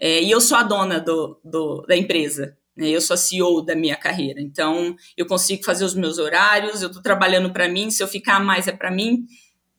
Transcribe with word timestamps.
É, 0.00 0.22
e 0.22 0.30
eu 0.30 0.40
sou 0.40 0.56
a 0.56 0.62
dona 0.62 0.98
do, 0.98 1.38
do, 1.44 1.82
da 1.82 1.94
empresa. 1.94 2.56
Né? 2.74 2.88
Eu 2.88 3.00
sou 3.02 3.14
a 3.14 3.18
CEO 3.18 3.62
da 3.62 3.76
minha 3.76 3.96
carreira. 3.96 4.40
Então, 4.40 4.96
eu 5.16 5.26
consigo 5.26 5.62
fazer 5.62 5.84
os 5.84 5.94
meus 5.94 6.18
horários, 6.18 6.80
eu 6.80 6.88
estou 6.88 7.02
trabalhando 7.02 7.52
para 7.52 7.68
mim. 7.68 7.90
Se 7.90 8.02
eu 8.02 8.08
ficar 8.08 8.40
mais, 8.40 8.66
é 8.66 8.72
para 8.72 8.90
mim. 8.90 9.26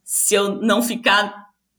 Se 0.04 0.36
eu 0.36 0.62
não 0.62 0.84
ficar, 0.84 1.34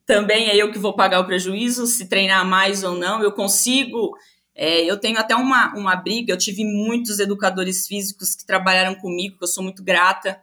também 0.04 0.48
é 0.48 0.56
eu 0.56 0.72
que 0.72 0.78
vou 0.78 0.94
pagar 0.94 1.20
o 1.20 1.26
prejuízo. 1.26 1.86
Se 1.86 2.08
treinar 2.08 2.44
mais 2.44 2.82
ou 2.82 2.96
não, 2.96 3.22
eu 3.22 3.30
consigo. 3.30 4.12
É, 4.54 4.84
eu 4.84 4.98
tenho 4.98 5.18
até 5.18 5.36
uma, 5.36 5.72
uma 5.76 5.94
briga. 5.94 6.32
Eu 6.32 6.38
tive 6.38 6.64
muitos 6.64 7.20
educadores 7.20 7.86
físicos 7.86 8.34
que 8.34 8.44
trabalharam 8.44 8.96
comigo, 8.96 9.38
que 9.38 9.44
eu 9.44 9.48
sou 9.48 9.62
muito 9.62 9.84
grata 9.84 10.40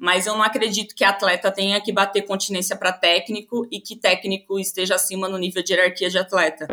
mas 0.00 0.26
eu 0.26 0.34
não 0.34 0.42
acredito 0.42 0.94
que 0.94 1.04
atleta 1.04 1.50
tenha 1.50 1.80
que 1.80 1.92
bater 1.92 2.22
continência 2.22 2.74
para 2.74 2.92
técnico 2.92 3.66
e 3.70 3.80
que 3.80 3.94
técnico 3.94 4.58
esteja 4.58 4.94
acima 4.94 5.28
no 5.28 5.36
nível 5.36 5.62
de 5.62 5.74
hierarquia 5.74 6.08
de 6.08 6.18
atleta. 6.18 6.66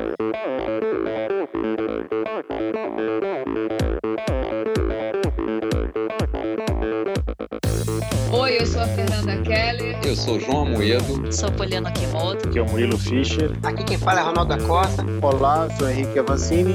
Oi, 8.32 8.62
eu 8.62 8.66
sou 8.66 8.82
a 8.82 8.88
Fernanda 8.88 9.42
Keller. 9.42 10.00
Eu 10.06 10.16
sou 10.16 10.40
João 10.40 10.62
Amoedo. 10.62 11.32
Sou 11.34 11.52
Poliana 11.52 11.92
Kimoto. 11.92 12.48
Aqui 12.48 12.60
é 12.60 12.62
o 12.62 12.70
Murilo 12.70 12.98
Fischer. 12.98 13.52
Aqui 13.64 13.84
quem 13.84 13.98
fala 13.98 14.22
é 14.22 14.24
Ronaldo 14.24 14.56
da 14.56 14.66
Costa. 14.66 15.04
Olá, 15.22 15.68
sou 15.78 15.90
Henrique 15.90 16.18
Avancini. 16.18 16.74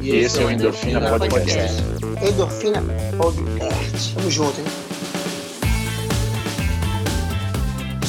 E, 0.00 0.10
esse, 0.10 0.18
esse 0.18 0.42
é 0.42 0.46
o 0.46 0.50
Endorfina, 0.50 1.00
Endorfina 1.00 1.18
Podcast. 1.18 1.82
Podcast. 1.82 2.32
Endorfina 2.32 2.82
Podcast. 3.16 4.14
Tamo 4.14 4.30
junto, 4.30 4.60
hein? 4.60 4.79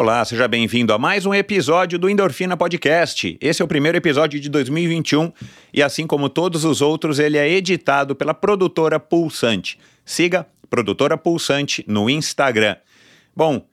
Olá, 0.00 0.24
seja 0.24 0.46
bem-vindo 0.46 0.92
a 0.92 0.98
mais 0.98 1.26
um 1.26 1.34
episódio 1.34 1.98
do 1.98 2.08
Endorfina 2.08 2.56
Podcast. 2.56 3.36
Esse 3.40 3.60
é 3.60 3.64
o 3.64 3.66
primeiro 3.66 3.98
episódio 3.98 4.38
de 4.38 4.48
2021 4.48 5.32
e, 5.74 5.82
assim 5.82 6.06
como 6.06 6.28
todos 6.28 6.64
os 6.64 6.80
outros, 6.80 7.18
ele 7.18 7.36
é 7.36 7.48
editado 7.48 8.14
pela 8.14 8.32
produtora 8.32 9.00
Pulsante. 9.00 9.76
Siga 10.04 10.46
Produtora 10.70 11.18
Pulsante 11.18 11.84
no 11.88 12.08
Instagram. 12.08 12.76
Bom, 13.34 13.66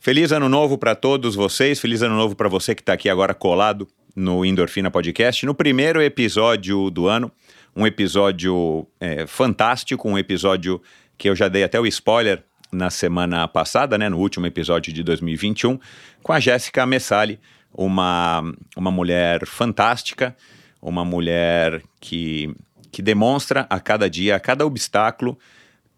feliz 0.00 0.32
ano 0.32 0.48
novo 0.48 0.78
para 0.78 0.94
todos 0.94 1.34
vocês, 1.34 1.78
feliz 1.78 2.00
ano 2.00 2.16
novo 2.16 2.34
para 2.34 2.48
você 2.48 2.74
que 2.74 2.80
está 2.80 2.94
aqui 2.94 3.10
agora 3.10 3.34
colado 3.34 3.86
no 4.16 4.46
Endorfina 4.46 4.90
Podcast. 4.90 5.44
No 5.44 5.54
primeiro 5.54 6.00
episódio 6.00 6.88
do 6.88 7.06
ano, 7.06 7.30
um 7.76 7.86
episódio 7.86 8.86
é, 8.98 9.26
fantástico, 9.26 10.08
um 10.08 10.16
episódio 10.16 10.80
que 11.18 11.28
eu 11.28 11.36
já 11.36 11.48
dei 11.48 11.64
até 11.64 11.78
o 11.78 11.86
spoiler 11.86 12.42
na 12.72 12.90
semana 12.90 13.46
passada, 13.48 13.96
né, 13.96 14.08
no 14.08 14.18
último 14.18 14.46
episódio 14.46 14.92
de 14.92 15.02
2021, 15.02 15.78
com 16.22 16.32
a 16.32 16.40
Jéssica 16.40 16.84
Messali, 16.86 17.38
uma, 17.72 18.42
uma 18.76 18.90
mulher 18.90 19.46
fantástica, 19.46 20.36
uma 20.80 21.04
mulher 21.04 21.82
que, 22.00 22.54
que 22.90 23.02
demonstra 23.02 23.66
a 23.68 23.78
cada 23.80 24.08
dia, 24.08 24.36
a 24.36 24.40
cada 24.40 24.64
obstáculo, 24.64 25.38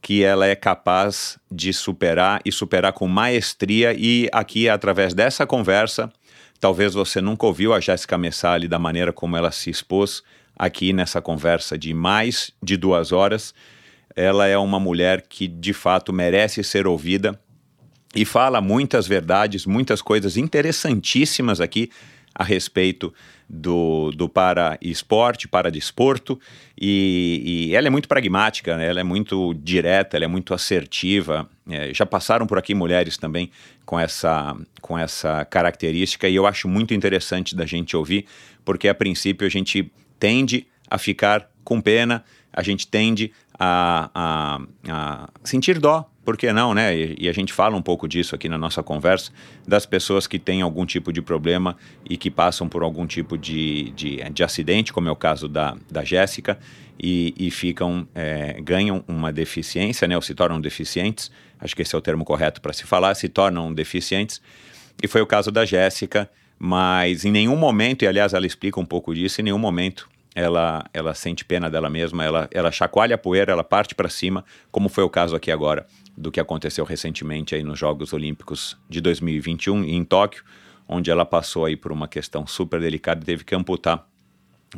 que 0.00 0.22
ela 0.22 0.46
é 0.46 0.54
capaz 0.54 1.38
de 1.50 1.72
superar 1.72 2.40
e 2.44 2.52
superar 2.52 2.92
com 2.92 3.08
maestria. 3.08 3.94
E 3.96 4.28
aqui, 4.32 4.68
através 4.68 5.12
dessa 5.12 5.46
conversa, 5.46 6.10
talvez 6.60 6.94
você 6.94 7.20
nunca 7.20 7.46
ouviu 7.46 7.74
a 7.74 7.80
Jéssica 7.80 8.16
Messali 8.16 8.68
da 8.68 8.78
maneira 8.78 9.12
como 9.12 9.36
ela 9.36 9.50
se 9.50 9.70
expôs 9.70 10.22
aqui 10.56 10.92
nessa 10.92 11.20
conversa 11.20 11.78
de 11.78 11.94
mais 11.94 12.52
de 12.62 12.76
duas 12.76 13.12
horas 13.12 13.54
ela 14.18 14.48
é 14.48 14.58
uma 14.58 14.80
mulher 14.80 15.22
que 15.28 15.46
de 15.46 15.72
fato 15.72 16.12
merece 16.12 16.64
ser 16.64 16.88
ouvida 16.88 17.40
e 18.12 18.24
fala 18.24 18.60
muitas 18.60 19.06
verdades, 19.06 19.64
muitas 19.64 20.02
coisas 20.02 20.36
interessantíssimas 20.36 21.60
aqui 21.60 21.88
a 22.34 22.42
respeito 22.42 23.14
do, 23.48 24.10
do 24.10 24.28
para 24.28 24.76
esporte, 24.82 25.46
para 25.46 25.70
desporto, 25.70 26.38
e, 26.76 27.68
e 27.70 27.76
ela 27.76 27.86
é 27.86 27.90
muito 27.90 28.08
pragmática, 28.08 28.76
né? 28.76 28.88
ela 28.88 28.98
é 28.98 29.04
muito 29.04 29.54
direta, 29.54 30.16
ela 30.16 30.24
é 30.24 30.28
muito 30.28 30.52
assertiva. 30.52 31.48
É, 31.70 31.94
já 31.94 32.04
passaram 32.04 32.46
por 32.46 32.58
aqui 32.58 32.74
mulheres 32.74 33.16
também 33.16 33.52
com 33.86 34.00
essa, 34.00 34.56
com 34.80 34.98
essa 34.98 35.44
característica, 35.44 36.28
e 36.28 36.34
eu 36.34 36.44
acho 36.44 36.66
muito 36.66 36.92
interessante 36.92 37.54
da 37.54 37.64
gente 37.64 37.96
ouvir, 37.96 38.26
porque 38.64 38.88
a 38.88 38.94
princípio 38.94 39.46
a 39.46 39.50
gente 39.50 39.92
tende 40.18 40.66
a 40.90 40.98
ficar 40.98 41.48
com 41.62 41.80
pena, 41.80 42.24
a 42.52 42.62
gente 42.62 42.88
tende 42.88 43.32
a, 43.58 44.10
a, 44.14 44.60
a 44.88 45.28
sentir 45.42 45.78
dó, 45.78 46.08
por 46.24 46.36
que 46.36 46.52
não, 46.52 46.74
né? 46.74 46.94
E, 46.94 47.28
a 47.28 47.32
gente 47.32 47.52
fala 47.52 47.74
um 47.74 47.82
pouco 47.82 48.06
disso 48.06 48.34
aqui 48.34 48.48
na 48.48 48.58
nossa 48.58 48.82
conversa, 48.82 49.32
das 49.66 49.86
pessoas 49.86 50.26
que 50.26 50.38
têm 50.38 50.60
algum 50.60 50.84
tipo 50.84 51.12
de 51.12 51.22
problema 51.22 51.76
e 52.08 52.16
que 52.16 52.30
passam 52.30 52.68
por 52.68 52.82
algum 52.82 53.06
tipo 53.06 53.36
de, 53.36 53.90
de, 53.92 54.16
de 54.30 54.44
acidente, 54.44 54.92
como 54.92 55.08
é 55.08 55.10
o 55.10 55.16
caso 55.16 55.48
da, 55.48 55.74
da 55.90 56.04
Jéssica, 56.04 56.58
e, 57.02 57.34
e 57.38 57.50
ficam, 57.50 58.06
é, 58.14 58.60
ganham 58.60 59.02
uma 59.08 59.32
deficiência, 59.32 60.06
né? 60.06 60.16
Ou 60.16 60.22
se 60.22 60.34
tornam 60.34 60.60
deficientes, 60.60 61.30
acho 61.58 61.74
que 61.74 61.82
esse 61.82 61.94
é 61.94 61.98
o 61.98 62.02
termo 62.02 62.24
correto 62.24 62.60
para 62.60 62.72
se 62.72 62.84
falar, 62.84 63.14
se 63.14 63.28
tornam 63.28 63.72
deficientes, 63.72 64.42
e 65.02 65.08
foi 65.08 65.22
o 65.22 65.26
caso 65.26 65.50
da 65.50 65.64
Jéssica, 65.64 66.30
mas 66.58 67.24
em 67.24 67.30
nenhum 67.30 67.56
momento, 67.56 68.02
e 68.02 68.06
aliás 68.06 68.34
ela 68.34 68.46
explica 68.46 68.78
um 68.78 68.84
pouco 68.84 69.14
disso, 69.14 69.40
em 69.40 69.44
nenhum 69.44 69.58
momento 69.58 70.08
ela, 70.38 70.84
ela 70.94 71.14
sente 71.14 71.44
pena 71.44 71.68
dela 71.68 71.90
mesma, 71.90 72.24
ela, 72.24 72.48
ela 72.52 72.70
chacoalha 72.70 73.16
a 73.16 73.18
poeira, 73.18 73.50
ela 73.50 73.64
parte 73.64 73.92
para 73.92 74.08
cima, 74.08 74.44
como 74.70 74.88
foi 74.88 75.02
o 75.02 75.10
caso 75.10 75.34
aqui 75.34 75.50
agora 75.50 75.84
do 76.16 76.30
que 76.30 76.38
aconteceu 76.38 76.84
recentemente 76.84 77.56
aí 77.56 77.64
nos 77.64 77.76
Jogos 77.76 78.12
Olímpicos 78.12 78.76
de 78.88 79.00
2021 79.00 79.82
em 79.82 80.04
Tóquio, 80.04 80.44
onde 80.86 81.10
ela 81.10 81.26
passou 81.26 81.64
aí 81.64 81.76
por 81.76 81.90
uma 81.90 82.06
questão 82.06 82.46
super 82.46 82.80
delicada 82.80 83.20
e 83.20 83.24
teve 83.24 83.42
que 83.42 83.52
amputar 83.52 84.07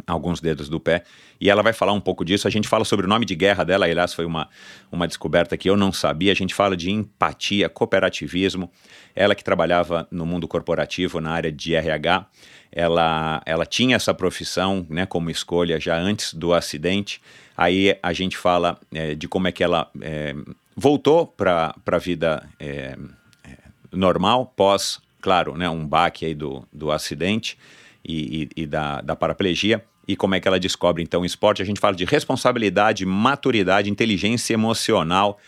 alguns 0.06 0.40
dedos 0.40 0.68
do 0.68 0.78
pé. 0.78 1.02
E 1.40 1.50
ela 1.50 1.62
vai 1.62 1.72
falar 1.72 1.92
um 1.92 2.00
pouco 2.00 2.24
disso. 2.24 2.46
A 2.46 2.50
gente 2.50 2.68
fala 2.68 2.84
sobre 2.84 3.06
o 3.06 3.08
nome 3.08 3.24
de 3.24 3.34
guerra 3.34 3.64
dela, 3.64 3.86
aliás, 3.86 4.14
foi 4.14 4.24
uma, 4.24 4.48
uma 4.90 5.06
descoberta 5.06 5.56
que 5.56 5.68
eu 5.68 5.76
não 5.76 5.92
sabia. 5.92 6.32
A 6.32 6.36
gente 6.36 6.54
fala 6.54 6.76
de 6.76 6.90
empatia, 6.90 7.68
cooperativismo. 7.68 8.70
Ela 9.14 9.34
que 9.34 9.42
trabalhava 9.42 10.06
no 10.10 10.24
mundo 10.24 10.46
corporativo 10.46 11.20
na 11.20 11.30
área 11.30 11.50
de 11.50 11.74
RH, 11.74 12.26
ela, 12.72 13.42
ela 13.44 13.66
tinha 13.66 13.96
essa 13.96 14.14
profissão 14.14 14.86
né, 14.88 15.06
como 15.06 15.30
escolha 15.30 15.80
já 15.80 15.98
antes 15.98 16.34
do 16.34 16.52
acidente. 16.54 17.20
Aí 17.56 17.96
a 18.02 18.12
gente 18.12 18.36
fala 18.36 18.78
é, 18.92 19.14
de 19.14 19.26
como 19.26 19.48
é 19.48 19.52
que 19.52 19.64
ela 19.64 19.90
é, 20.00 20.34
voltou 20.76 21.26
para 21.26 21.74
a 21.84 21.98
vida 21.98 22.48
é, 22.58 22.96
é, 23.44 23.56
normal, 23.92 24.52
pós, 24.56 25.00
claro, 25.20 25.56
né, 25.56 25.68
um 25.68 25.86
baque 25.86 26.24
aí 26.24 26.34
do, 26.34 26.66
do 26.72 26.90
acidente 26.92 27.58
e, 28.04 28.48
e, 28.56 28.62
e 28.62 28.66
da, 28.66 29.00
da 29.00 29.16
paraplegia 29.16 29.84
e 30.06 30.16
como 30.16 30.34
é 30.34 30.40
que 30.40 30.48
ela 30.48 30.58
descobre 30.58 31.02
então 31.02 31.22
o 31.22 31.24
esporte. 31.24 31.62
A 31.62 31.64
gente 31.64 31.78
fala 31.78 31.94
de 31.94 32.04
responsabilidade, 32.04 33.06
maturidade, 33.06 33.90
inteligência 33.90 34.54
emocional, 34.54 35.38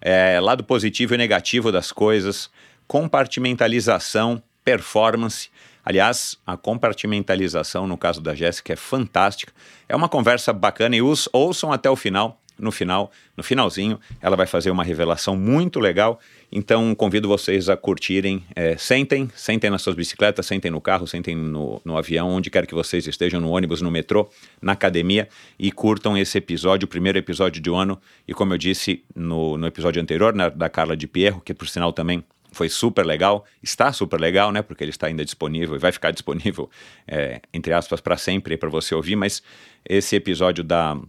é, 0.00 0.38
lado 0.40 0.62
positivo 0.62 1.14
e 1.14 1.18
negativo 1.18 1.72
das 1.72 1.90
coisas, 1.90 2.50
compartimentalização, 2.86 4.42
performance. 4.64 5.48
Aliás, 5.84 6.38
a 6.46 6.56
compartimentalização, 6.56 7.86
no 7.86 7.98
caso 7.98 8.20
da 8.20 8.34
Jéssica, 8.34 8.72
é 8.72 8.76
fantástica. 8.76 9.52
É 9.88 9.96
uma 9.96 10.08
conversa 10.08 10.52
bacana 10.52 10.94
e 10.94 11.02
os, 11.02 11.28
ouçam 11.32 11.72
até 11.72 11.90
o 11.90 11.96
final. 11.96 12.38
No 12.58 12.70
final, 12.70 13.10
no 13.36 13.42
finalzinho, 13.42 13.98
ela 14.20 14.36
vai 14.36 14.46
fazer 14.46 14.70
uma 14.70 14.84
revelação 14.84 15.36
muito 15.36 15.80
legal. 15.80 16.20
Então, 16.54 16.94
convido 16.94 17.26
vocês 17.28 17.70
a 17.70 17.76
curtirem. 17.78 18.44
É, 18.54 18.76
sentem, 18.76 19.26
sentem 19.34 19.70
nas 19.70 19.80
suas 19.80 19.96
bicicletas, 19.96 20.44
sentem 20.44 20.70
no 20.70 20.82
carro, 20.82 21.06
sentem 21.06 21.34
no, 21.34 21.80
no 21.82 21.96
avião, 21.96 22.28
onde 22.28 22.50
quer 22.50 22.66
que 22.66 22.74
vocês 22.74 23.06
estejam, 23.06 23.40
no 23.40 23.48
ônibus, 23.48 23.80
no 23.80 23.90
metrô, 23.90 24.28
na 24.60 24.72
academia, 24.72 25.30
e 25.58 25.72
curtam 25.72 26.14
esse 26.14 26.36
episódio, 26.36 26.84
o 26.84 26.88
primeiro 26.88 27.16
episódio 27.18 27.62
do 27.62 27.74
ano. 27.74 27.98
E 28.28 28.34
como 28.34 28.52
eu 28.52 28.58
disse 28.58 29.02
no, 29.16 29.56
no 29.56 29.66
episódio 29.66 30.02
anterior, 30.02 30.34
né, 30.34 30.50
da 30.50 30.68
Carla 30.68 30.94
de 30.94 31.06
Pierro, 31.06 31.40
que 31.40 31.54
por 31.54 31.66
sinal 31.66 31.90
também 31.90 32.22
foi 32.52 32.68
super 32.68 33.06
legal, 33.06 33.46
está 33.62 33.90
super 33.90 34.20
legal, 34.20 34.52
né? 34.52 34.60
Porque 34.60 34.84
ele 34.84 34.90
está 34.90 35.06
ainda 35.06 35.24
disponível 35.24 35.74
e 35.74 35.78
vai 35.78 35.90
ficar 35.90 36.10
disponível, 36.12 36.68
é, 37.08 37.40
entre 37.52 37.72
aspas, 37.72 37.98
para 37.98 38.18
sempre 38.18 38.58
para 38.58 38.68
você 38.68 38.94
ouvir. 38.94 39.16
Mas 39.16 39.42
esse 39.88 40.14
episódio 40.14 40.62
da, 40.62 41.00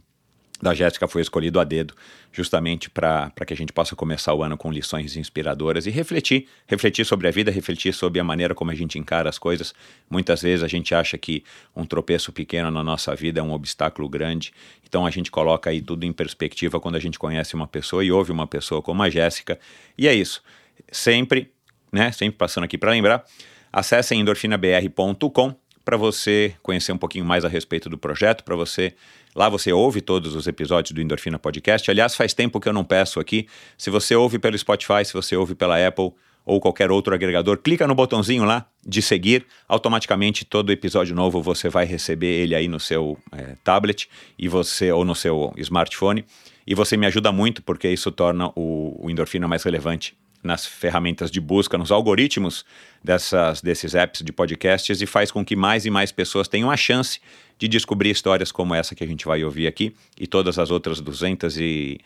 da 0.64 0.74
Jéssica 0.74 1.06
foi 1.06 1.20
escolhido 1.20 1.60
a 1.60 1.64
dedo, 1.64 1.94
justamente 2.32 2.88
para 2.88 3.30
que 3.46 3.52
a 3.52 3.56
gente 3.56 3.72
possa 3.72 3.94
começar 3.94 4.32
o 4.32 4.42
ano 4.42 4.56
com 4.56 4.72
lições 4.72 5.14
inspiradoras 5.14 5.86
e 5.86 5.90
refletir, 5.90 6.48
refletir 6.66 7.04
sobre 7.04 7.28
a 7.28 7.30
vida, 7.30 7.50
refletir 7.50 7.92
sobre 7.92 8.18
a 8.18 8.24
maneira 8.24 8.54
como 8.54 8.70
a 8.70 8.74
gente 8.74 8.98
encara 8.98 9.28
as 9.28 9.38
coisas. 9.38 9.74
Muitas 10.08 10.40
vezes 10.40 10.64
a 10.64 10.68
gente 10.68 10.94
acha 10.94 11.18
que 11.18 11.44
um 11.76 11.84
tropeço 11.84 12.32
pequeno 12.32 12.70
na 12.70 12.82
nossa 12.82 13.14
vida 13.14 13.40
é 13.40 13.42
um 13.42 13.52
obstáculo 13.52 14.08
grande, 14.08 14.52
então 14.82 15.04
a 15.04 15.10
gente 15.10 15.30
coloca 15.30 15.68
aí 15.68 15.82
tudo 15.82 16.04
em 16.04 16.12
perspectiva 16.12 16.80
quando 16.80 16.96
a 16.96 17.00
gente 17.00 17.18
conhece 17.18 17.54
uma 17.54 17.66
pessoa 17.66 18.02
e 18.02 18.10
ouve 18.10 18.32
uma 18.32 18.46
pessoa 18.46 18.80
como 18.80 19.02
a 19.02 19.10
Jéssica. 19.10 19.60
E 19.98 20.08
é 20.08 20.14
isso. 20.14 20.42
Sempre, 20.90 21.52
né, 21.92 22.10
sempre 22.10 22.38
passando 22.38 22.64
aqui 22.64 22.78
para 22.78 22.90
lembrar, 22.90 23.22
acessem 23.70 24.18
endorfinabr.com 24.18 25.54
para 25.84 25.98
você 25.98 26.54
conhecer 26.62 26.92
um 26.92 26.98
pouquinho 26.98 27.24
mais 27.24 27.44
a 27.44 27.48
respeito 27.48 27.90
do 27.90 27.98
projeto, 27.98 28.42
para 28.42 28.56
você 28.56 28.94
Lá 29.34 29.48
você 29.48 29.72
ouve 29.72 30.00
todos 30.00 30.34
os 30.34 30.46
episódios 30.46 30.92
do 30.92 31.02
Endorfina 31.02 31.38
Podcast. 31.38 31.90
Aliás, 31.90 32.14
faz 32.14 32.32
tempo 32.32 32.60
que 32.60 32.68
eu 32.68 32.72
não 32.72 32.84
peço 32.84 33.18
aqui. 33.18 33.48
Se 33.76 33.90
você 33.90 34.14
ouve 34.14 34.38
pelo 34.38 34.56
Spotify, 34.56 35.04
se 35.04 35.12
você 35.12 35.36
ouve 35.36 35.56
pela 35.56 35.84
Apple 35.84 36.12
ou 36.46 36.60
qualquer 36.60 36.90
outro 36.90 37.12
agregador, 37.14 37.58
clica 37.58 37.86
no 37.88 37.94
botãozinho 37.94 38.44
lá 38.44 38.66
de 38.86 39.02
seguir. 39.02 39.44
Automaticamente 39.66 40.44
todo 40.44 40.70
episódio 40.70 41.16
novo 41.16 41.42
você 41.42 41.68
vai 41.68 41.84
receber 41.84 42.42
ele 42.42 42.54
aí 42.54 42.68
no 42.68 42.78
seu 42.78 43.18
é, 43.32 43.56
tablet 43.64 44.08
e 44.38 44.48
você 44.48 44.92
ou 44.92 45.04
no 45.04 45.16
seu 45.16 45.52
smartphone. 45.56 46.24
E 46.66 46.74
você 46.74 46.96
me 46.96 47.06
ajuda 47.06 47.32
muito 47.32 47.62
porque 47.62 47.88
isso 47.88 48.12
torna 48.12 48.52
o, 48.54 49.04
o 49.04 49.10
Endorfina 49.10 49.48
mais 49.48 49.64
relevante 49.64 50.16
nas 50.44 50.66
ferramentas 50.66 51.30
de 51.30 51.40
busca, 51.40 51.78
nos 51.78 51.90
algoritmos 51.90 52.64
dessas, 53.02 53.62
desses 53.62 53.94
apps 53.94 54.22
de 54.22 54.32
podcasts 54.32 55.00
e 55.00 55.06
faz 55.06 55.30
com 55.30 55.44
que 55.44 55.56
mais 55.56 55.86
e 55.86 55.90
mais 55.90 56.12
pessoas 56.12 56.46
tenham 56.46 56.70
a 56.70 56.76
chance 56.76 57.18
de 57.58 57.66
descobrir 57.66 58.10
histórias 58.10 58.52
como 58.52 58.74
essa 58.74 58.94
que 58.94 59.02
a 59.02 59.06
gente 59.06 59.24
vai 59.24 59.42
ouvir 59.42 59.66
aqui 59.66 59.94
e 60.20 60.26
todas 60.26 60.58
as 60.58 60.70
outras 60.70 61.00
200 61.00 61.58
e 61.58 61.98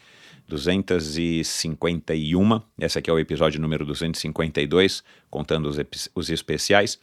251. 0.49 2.61
Esse 2.81 2.99
aqui 2.99 3.11
é 3.11 3.13
o 3.13 3.19
episódio 3.19 3.61
número 3.61 3.85
252, 3.85 5.05
contando 5.31 5.69
os, 5.69 5.79
os 6.15 6.31
especiais. 6.31 6.99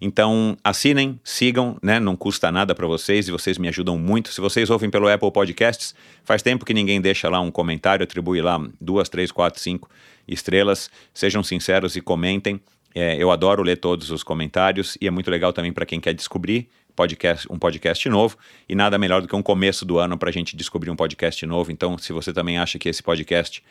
Então, 0.00 0.56
assinem, 0.62 1.18
sigam, 1.24 1.76
né? 1.82 1.98
Não 1.98 2.16
custa 2.16 2.52
nada 2.52 2.74
para 2.74 2.86
vocês 2.86 3.28
e 3.28 3.30
vocês 3.30 3.56
me 3.56 3.68
ajudam 3.68 3.96
muito. 3.96 4.32
Se 4.32 4.40
vocês 4.40 4.68
ouvem 4.68 4.90
pelo 4.90 5.08
Apple 5.08 5.30
Podcasts, 5.30 5.94
faz 6.24 6.42
tempo 6.42 6.64
que 6.64 6.74
ninguém 6.74 7.00
deixa 7.00 7.28
lá 7.28 7.40
um 7.40 7.50
comentário, 7.50 8.04
atribui 8.04 8.42
lá 8.42 8.60
duas, 8.80 9.08
três, 9.08 9.32
quatro, 9.32 9.60
cinco 9.60 9.88
estrelas. 10.26 10.90
Sejam 11.14 11.42
sinceros 11.42 11.96
e 11.96 12.00
comentem. 12.00 12.60
É, 12.94 13.16
eu 13.16 13.30
adoro 13.30 13.62
ler 13.62 13.76
todos 13.76 14.10
os 14.10 14.22
comentários 14.22 14.98
e 15.00 15.06
é 15.06 15.10
muito 15.10 15.30
legal 15.30 15.52
também 15.52 15.72
para 15.72 15.86
quem 15.86 15.98
quer 15.98 16.12
descobrir 16.12 16.68
podcast, 16.94 17.46
um 17.50 17.58
podcast 17.58 18.08
novo 18.08 18.36
e 18.68 18.74
nada 18.74 18.98
melhor 18.98 19.22
do 19.22 19.28
que 19.28 19.36
um 19.36 19.42
começo 19.42 19.84
do 19.84 19.98
ano 19.98 20.16
para 20.16 20.28
a 20.28 20.32
gente 20.32 20.56
descobrir 20.56 20.90
um 20.90 20.96
podcast 20.96 21.44
novo. 21.46 21.72
Então, 21.72 21.96
se 21.98 22.12
você 22.12 22.32
também 22.32 22.58
acha 22.58 22.78
que 22.78 22.88
esse 22.88 23.02
podcast 23.02 23.62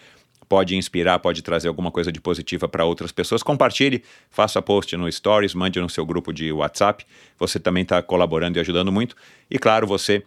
pode 0.48 0.76
inspirar, 0.76 1.18
pode 1.20 1.42
trazer 1.42 1.70
alguma 1.70 1.92
coisa 1.92 2.12
de 2.12 2.20
positiva 2.20 2.68
para 2.68 2.84
outras 2.84 3.12
pessoas, 3.12 3.42
compartilhe, 3.42 4.04
faça 4.30 4.62
post 4.62 4.98
no 4.98 5.10
Stories, 5.10 5.54
mande 5.54 5.80
no 5.80 5.90
seu 5.90 6.06
grupo 6.06 6.34
de 6.34 6.52
WhatsApp. 6.52 7.06
Você 7.40 7.60
também 7.60 7.84
está 7.84 8.02
colaborando 8.02 8.58
e 8.58 8.60
ajudando 8.60 8.92
muito. 8.92 9.16
E 9.50 9.58
claro, 9.58 9.88
você 9.88 10.24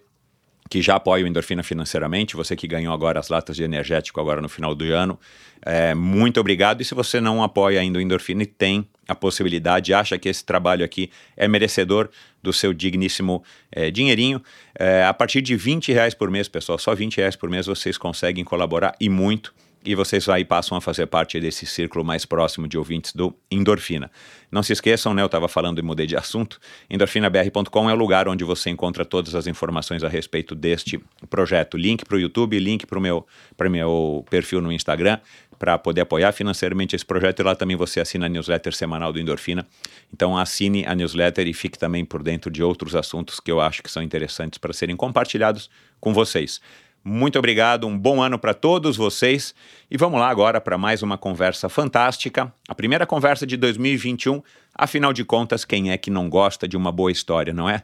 que 0.70 0.80
já 0.80 0.96
apoia 0.96 1.24
o 1.24 1.28
Endorfina 1.28 1.62
financeiramente, 1.62 2.36
você 2.36 2.56
que 2.56 2.66
ganhou 2.66 2.94
agora 2.94 3.20
as 3.20 3.28
latas 3.28 3.54
de 3.54 3.62
energético 3.62 4.18
agora 4.18 4.40
no 4.40 4.48
final 4.48 4.74
do 4.74 4.84
ano, 4.92 5.18
é, 5.60 5.94
muito 5.94 6.40
obrigado. 6.40 6.80
E 6.80 6.84
se 6.84 6.94
você 6.94 7.20
não 7.20 7.42
apoia 7.42 7.80
ainda 7.80 7.98
o 7.98 8.02
Endorfina 8.02 8.42
e 8.42 8.46
tem 8.46 8.88
a 9.06 9.14
possibilidade, 9.14 9.92
acha 9.92 10.18
que 10.18 10.28
esse 10.28 10.44
trabalho 10.44 10.84
aqui 10.84 11.10
é 11.36 11.46
merecedor 11.46 12.08
do 12.44 12.52
seu 12.52 12.74
digníssimo 12.74 13.42
é, 13.72 13.90
dinheirinho, 13.90 14.40
é, 14.78 15.02
a 15.02 15.14
partir 15.14 15.40
de 15.40 15.56
20 15.56 15.92
reais 15.92 16.14
por 16.14 16.30
mês, 16.30 16.46
pessoal, 16.46 16.78
só 16.78 16.94
20 16.94 17.16
reais 17.16 17.34
por 17.34 17.48
mês 17.48 17.66
vocês 17.66 17.96
conseguem 17.96 18.44
colaborar 18.44 18.94
e 19.00 19.08
muito 19.08 19.52
e 19.84 19.94
vocês 19.94 20.28
aí 20.28 20.44
passam 20.44 20.76
a 20.78 20.80
fazer 20.80 21.06
parte 21.06 21.38
desse 21.38 21.66
círculo 21.66 22.04
mais 22.04 22.24
próximo 22.24 22.66
de 22.66 22.78
ouvintes 22.78 23.12
do 23.12 23.34
Endorfina. 23.50 24.10
Não 24.50 24.62
se 24.62 24.72
esqueçam, 24.72 25.12
né, 25.12 25.22
eu 25.22 25.26
estava 25.26 25.46
falando 25.46 25.78
e 25.78 25.82
mudei 25.82 26.06
de 26.06 26.16
assunto, 26.16 26.58
endorfinabr.com 26.88 27.90
é 27.90 27.92
o 27.92 27.96
lugar 27.96 28.28
onde 28.28 28.44
você 28.44 28.70
encontra 28.70 29.04
todas 29.04 29.34
as 29.34 29.46
informações 29.46 30.02
a 30.02 30.08
respeito 30.08 30.54
deste 30.54 30.98
projeto. 31.28 31.76
Link 31.76 32.04
para 32.04 32.16
o 32.16 32.20
YouTube, 32.20 32.58
link 32.58 32.86
para 32.86 32.98
o 32.98 33.02
meu, 33.02 33.26
meu 33.70 34.24
perfil 34.30 34.62
no 34.62 34.72
Instagram, 34.72 35.18
para 35.58 35.78
poder 35.78 36.02
apoiar 36.02 36.32
financeiramente 36.32 36.96
esse 36.96 37.04
projeto 37.04 37.40
e 37.40 37.42
lá 37.42 37.54
também 37.54 37.76
você 37.76 38.00
assina 38.00 38.26
a 38.26 38.28
newsletter 38.28 38.74
semanal 38.74 39.12
do 39.12 39.20
Endorfina. 39.20 39.66
Então 40.12 40.36
assine 40.36 40.84
a 40.86 40.94
newsletter 40.94 41.46
e 41.46 41.52
fique 41.52 41.78
também 41.78 42.04
por 42.04 42.22
dentro 42.22 42.50
de 42.50 42.62
outros 42.62 42.94
assuntos 42.94 43.40
que 43.40 43.50
eu 43.50 43.60
acho 43.60 43.82
que 43.82 43.90
são 43.90 44.02
interessantes 44.02 44.58
para 44.58 44.72
serem 44.72 44.96
compartilhados 44.96 45.70
com 46.00 46.12
vocês. 46.12 46.60
Muito 47.06 47.38
obrigado, 47.38 47.86
um 47.86 47.98
bom 47.98 48.22
ano 48.22 48.38
para 48.38 48.54
todos 48.54 48.96
vocês. 48.96 49.54
E 49.90 49.96
vamos 49.98 50.18
lá 50.18 50.30
agora 50.30 50.58
para 50.58 50.78
mais 50.78 51.02
uma 51.02 51.18
conversa 51.18 51.68
fantástica. 51.68 52.50
A 52.66 52.74
primeira 52.74 53.04
conversa 53.04 53.46
de 53.46 53.58
2021. 53.58 54.40
Afinal 54.74 55.12
de 55.12 55.22
contas, 55.22 55.66
quem 55.66 55.90
é 55.90 55.98
que 55.98 56.10
não 56.10 56.30
gosta 56.30 56.66
de 56.66 56.78
uma 56.78 56.90
boa 56.90 57.12
história, 57.12 57.52
não 57.52 57.68
é? 57.68 57.82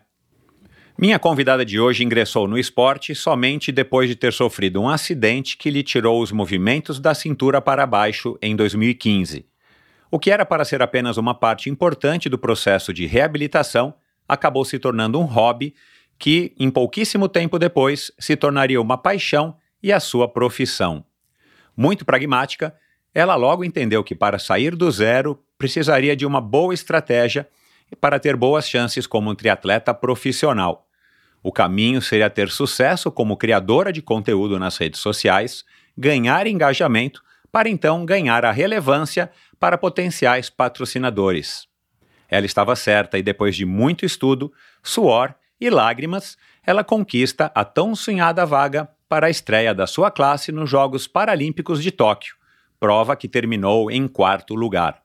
Minha 0.98 1.18
convidada 1.18 1.66
de 1.66 1.78
hoje 1.78 2.02
ingressou 2.02 2.48
no 2.48 2.58
esporte 2.58 3.14
somente 3.14 3.70
depois 3.70 4.08
de 4.08 4.16
ter 4.16 4.32
sofrido 4.32 4.80
um 4.80 4.88
acidente 4.88 5.58
que 5.58 5.70
lhe 5.70 5.82
tirou 5.82 6.22
os 6.22 6.32
movimentos 6.32 6.98
da 6.98 7.12
cintura 7.14 7.60
para 7.60 7.86
baixo 7.86 8.38
em 8.40 8.56
2015. 8.56 9.44
O 10.10 10.18
que 10.18 10.30
era 10.30 10.46
para 10.46 10.64
ser 10.64 10.80
apenas 10.80 11.18
uma 11.18 11.34
parte 11.34 11.68
importante 11.68 12.26
do 12.30 12.38
processo 12.38 12.90
de 12.90 13.04
reabilitação 13.04 13.92
acabou 14.26 14.64
se 14.64 14.78
tornando 14.78 15.20
um 15.20 15.24
hobby 15.24 15.74
que, 16.20 16.54
em 16.58 16.70
pouquíssimo 16.70 17.30
tempo 17.30 17.58
depois, 17.58 18.12
se 18.18 18.36
tornaria 18.36 18.78
uma 18.78 18.98
paixão 18.98 19.56
e 19.82 19.90
a 19.90 19.98
sua 19.98 20.28
profissão. 20.28 21.02
Muito 21.74 22.04
pragmática, 22.04 22.76
ela 23.14 23.34
logo 23.36 23.64
entendeu 23.64 24.04
que 24.04 24.14
para 24.14 24.38
sair 24.38 24.76
do 24.76 24.90
zero 24.90 25.42
precisaria 25.56 26.14
de 26.14 26.26
uma 26.26 26.38
boa 26.38 26.74
estratégia 26.74 27.48
para 27.98 28.20
ter 28.20 28.36
boas 28.36 28.68
chances 28.68 29.06
como 29.06 29.30
um 29.30 29.34
triatleta 29.34 29.94
profissional. 29.94 30.86
O 31.42 31.50
caminho 31.50 32.02
seria 32.02 32.28
ter 32.28 32.50
sucesso 32.50 33.10
como 33.10 33.38
criadora 33.38 33.90
de 33.90 34.02
conteúdo 34.02 34.58
nas 34.58 34.76
redes 34.76 35.00
sociais, 35.00 35.64
ganhar 35.96 36.46
engajamento 36.46 37.22
para 37.50 37.70
então 37.70 38.04
ganhar 38.04 38.44
a 38.44 38.52
relevância 38.52 39.30
para 39.58 39.78
potenciais 39.78 40.50
patrocinadores. 40.50 41.66
Ela 42.28 42.44
estava 42.44 42.76
certa 42.76 43.18
e 43.18 43.22
depois 43.22 43.56
de 43.56 43.64
muito 43.64 44.04
estudo, 44.04 44.52
suor 44.82 45.34
e 45.60 45.68
lágrimas, 45.68 46.36
ela 46.64 46.82
conquista 46.82 47.50
a 47.54 47.64
tão 47.64 47.94
sonhada 47.94 48.46
vaga 48.46 48.88
para 49.08 49.26
a 49.26 49.30
estreia 49.30 49.74
da 49.74 49.86
sua 49.86 50.10
classe 50.10 50.52
nos 50.52 50.70
Jogos 50.70 51.06
Paralímpicos 51.06 51.82
de 51.82 51.90
Tóquio, 51.90 52.34
prova 52.78 53.16
que 53.16 53.28
terminou 53.28 53.90
em 53.90 54.06
quarto 54.08 54.54
lugar. 54.54 55.02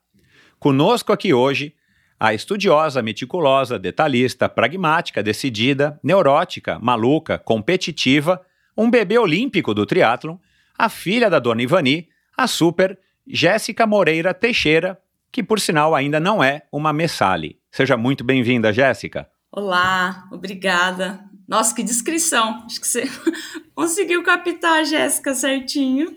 Conosco 0.60 1.12
aqui 1.12 1.34
hoje, 1.34 1.76
a 2.20 2.34
estudiosa, 2.34 3.02
meticulosa, 3.02 3.78
detalhista, 3.78 4.48
pragmática, 4.48 5.22
decidida, 5.22 6.00
neurótica, 6.04 6.80
maluca, 6.80 7.38
competitiva, 7.38 8.42
um 8.78 8.90
bebê 8.90 9.18
olímpico 9.18 9.74
do 9.74 9.86
triatlon, 9.86 10.38
a 10.78 10.88
filha 10.88 11.30
da 11.30 11.40
dona 11.40 11.62
Ivani, 11.62 12.08
a 12.38 12.48
super 12.48 12.98
Jéssica 13.28 13.88
Moreira 13.88 14.34
Teixeira, 14.34 15.00
que 15.32 15.44
por 15.44 15.60
sinal 15.60 15.94
ainda 15.94 16.20
não 16.20 16.44
é 16.44 16.64
uma 16.72 16.94
Messali. 16.94 17.60
Seja 17.72 17.98
muito 17.98 18.24
bem-vinda, 18.24 18.72
Jéssica. 18.72 19.28
Olá, 19.56 20.28
obrigada. 20.32 21.18
Nossa, 21.48 21.74
que 21.74 21.82
descrição. 21.82 22.62
Acho 22.66 22.82
que 22.82 22.86
você 22.86 23.10
conseguiu 23.74 24.22
captar 24.22 24.82
a 24.82 24.84
Jéssica 24.84 25.34
certinho. 25.34 26.14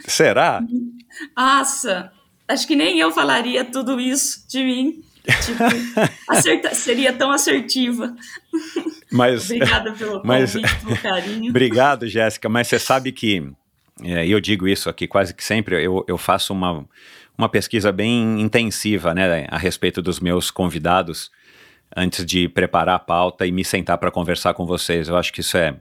Será? 0.00 0.60
Nossa, 1.36 2.12
acho 2.48 2.66
que 2.66 2.74
nem 2.74 2.98
eu 2.98 3.12
falaria 3.12 3.64
tudo 3.64 4.00
isso 4.00 4.44
de 4.48 4.64
mim. 4.64 5.04
Tipo, 5.24 5.62
acerta, 6.26 6.74
seria 6.74 7.12
tão 7.12 7.30
assertiva. 7.30 8.16
Mas, 9.12 9.44
Obrigada 9.44 9.92
pelo 9.92 10.20
mas, 10.26 10.54
convite, 10.54 10.76
pelo 10.80 10.96
carinho. 10.98 11.50
Obrigado, 11.50 12.08
Jéssica. 12.08 12.48
Mas 12.48 12.66
você 12.66 12.80
sabe 12.80 13.12
que, 13.12 13.52
é, 14.02 14.26
eu 14.26 14.40
digo 14.40 14.66
isso 14.66 14.90
aqui 14.90 15.06
quase 15.06 15.32
que 15.32 15.44
sempre, 15.44 15.76
eu, 15.84 16.04
eu 16.08 16.18
faço 16.18 16.52
uma, 16.52 16.84
uma 17.36 17.48
pesquisa 17.48 17.92
bem 17.92 18.40
intensiva 18.40 19.14
né, 19.14 19.46
a 19.48 19.56
respeito 19.58 20.02
dos 20.02 20.18
meus 20.18 20.50
convidados 20.50 21.30
antes 21.96 22.24
de 22.24 22.48
preparar 22.48 22.96
a 22.96 22.98
pauta 22.98 23.46
e 23.46 23.52
me 23.52 23.64
sentar 23.64 23.98
para 23.98 24.10
conversar 24.10 24.54
com 24.54 24.66
vocês. 24.66 25.08
Eu 25.08 25.16
acho 25.16 25.32
que 25.32 25.40
isso 25.40 25.56
é 25.56 25.76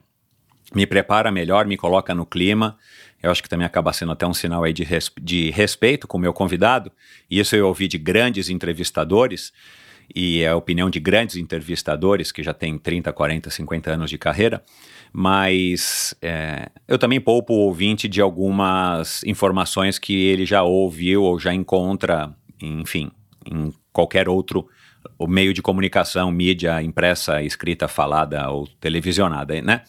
me 0.73 0.85
prepara 0.85 1.31
melhor, 1.31 1.65
me 1.65 1.77
coloca 1.77 2.13
no 2.13 2.25
clima. 2.25 2.77
Eu 3.21 3.31
acho 3.31 3.41
que 3.41 3.49
também 3.49 3.65
acaba 3.65 3.93
sendo 3.93 4.11
até 4.11 4.27
um 4.27 4.33
sinal 4.33 4.63
aí 4.63 4.73
de, 4.73 4.83
res, 4.83 5.11
de 5.19 5.49
respeito 5.51 6.07
com 6.07 6.17
o 6.17 6.21
meu 6.21 6.33
convidado. 6.33 6.91
E 7.29 7.39
isso 7.39 7.55
eu 7.55 7.67
ouvi 7.67 7.87
de 7.87 7.97
grandes 7.97 8.49
entrevistadores 8.49 9.53
e 10.13 10.41
é 10.41 10.49
a 10.49 10.55
opinião 10.55 10.89
de 10.89 10.99
grandes 10.99 11.35
entrevistadores 11.35 12.31
que 12.31 12.41
já 12.41 12.53
têm 12.53 12.77
30, 12.77 13.11
40, 13.11 13.49
50 13.49 13.91
anos 13.91 14.09
de 14.09 14.17
carreira. 14.17 14.63
Mas 15.11 16.13
é, 16.21 16.69
eu 16.87 16.97
também 16.97 17.19
poupo 17.19 17.53
o 17.53 17.59
ouvinte 17.59 18.07
de 18.07 18.21
algumas 18.21 19.23
informações 19.23 19.97
que 19.97 20.27
ele 20.27 20.45
já 20.45 20.63
ouviu 20.63 21.23
ou 21.23 21.39
já 21.39 21.53
encontra, 21.53 22.33
enfim, 22.61 23.11
em 23.45 23.73
qualquer 23.91 24.29
outro 24.29 24.67
o 25.17 25.27
meio 25.27 25.53
de 25.53 25.61
comunicação, 25.61 26.31
mídia 26.31 26.81
impressa, 26.81 27.41
escrita, 27.41 27.87
falada 27.87 28.49
ou 28.49 28.67
televisionada, 28.79 29.61
né? 29.61 29.83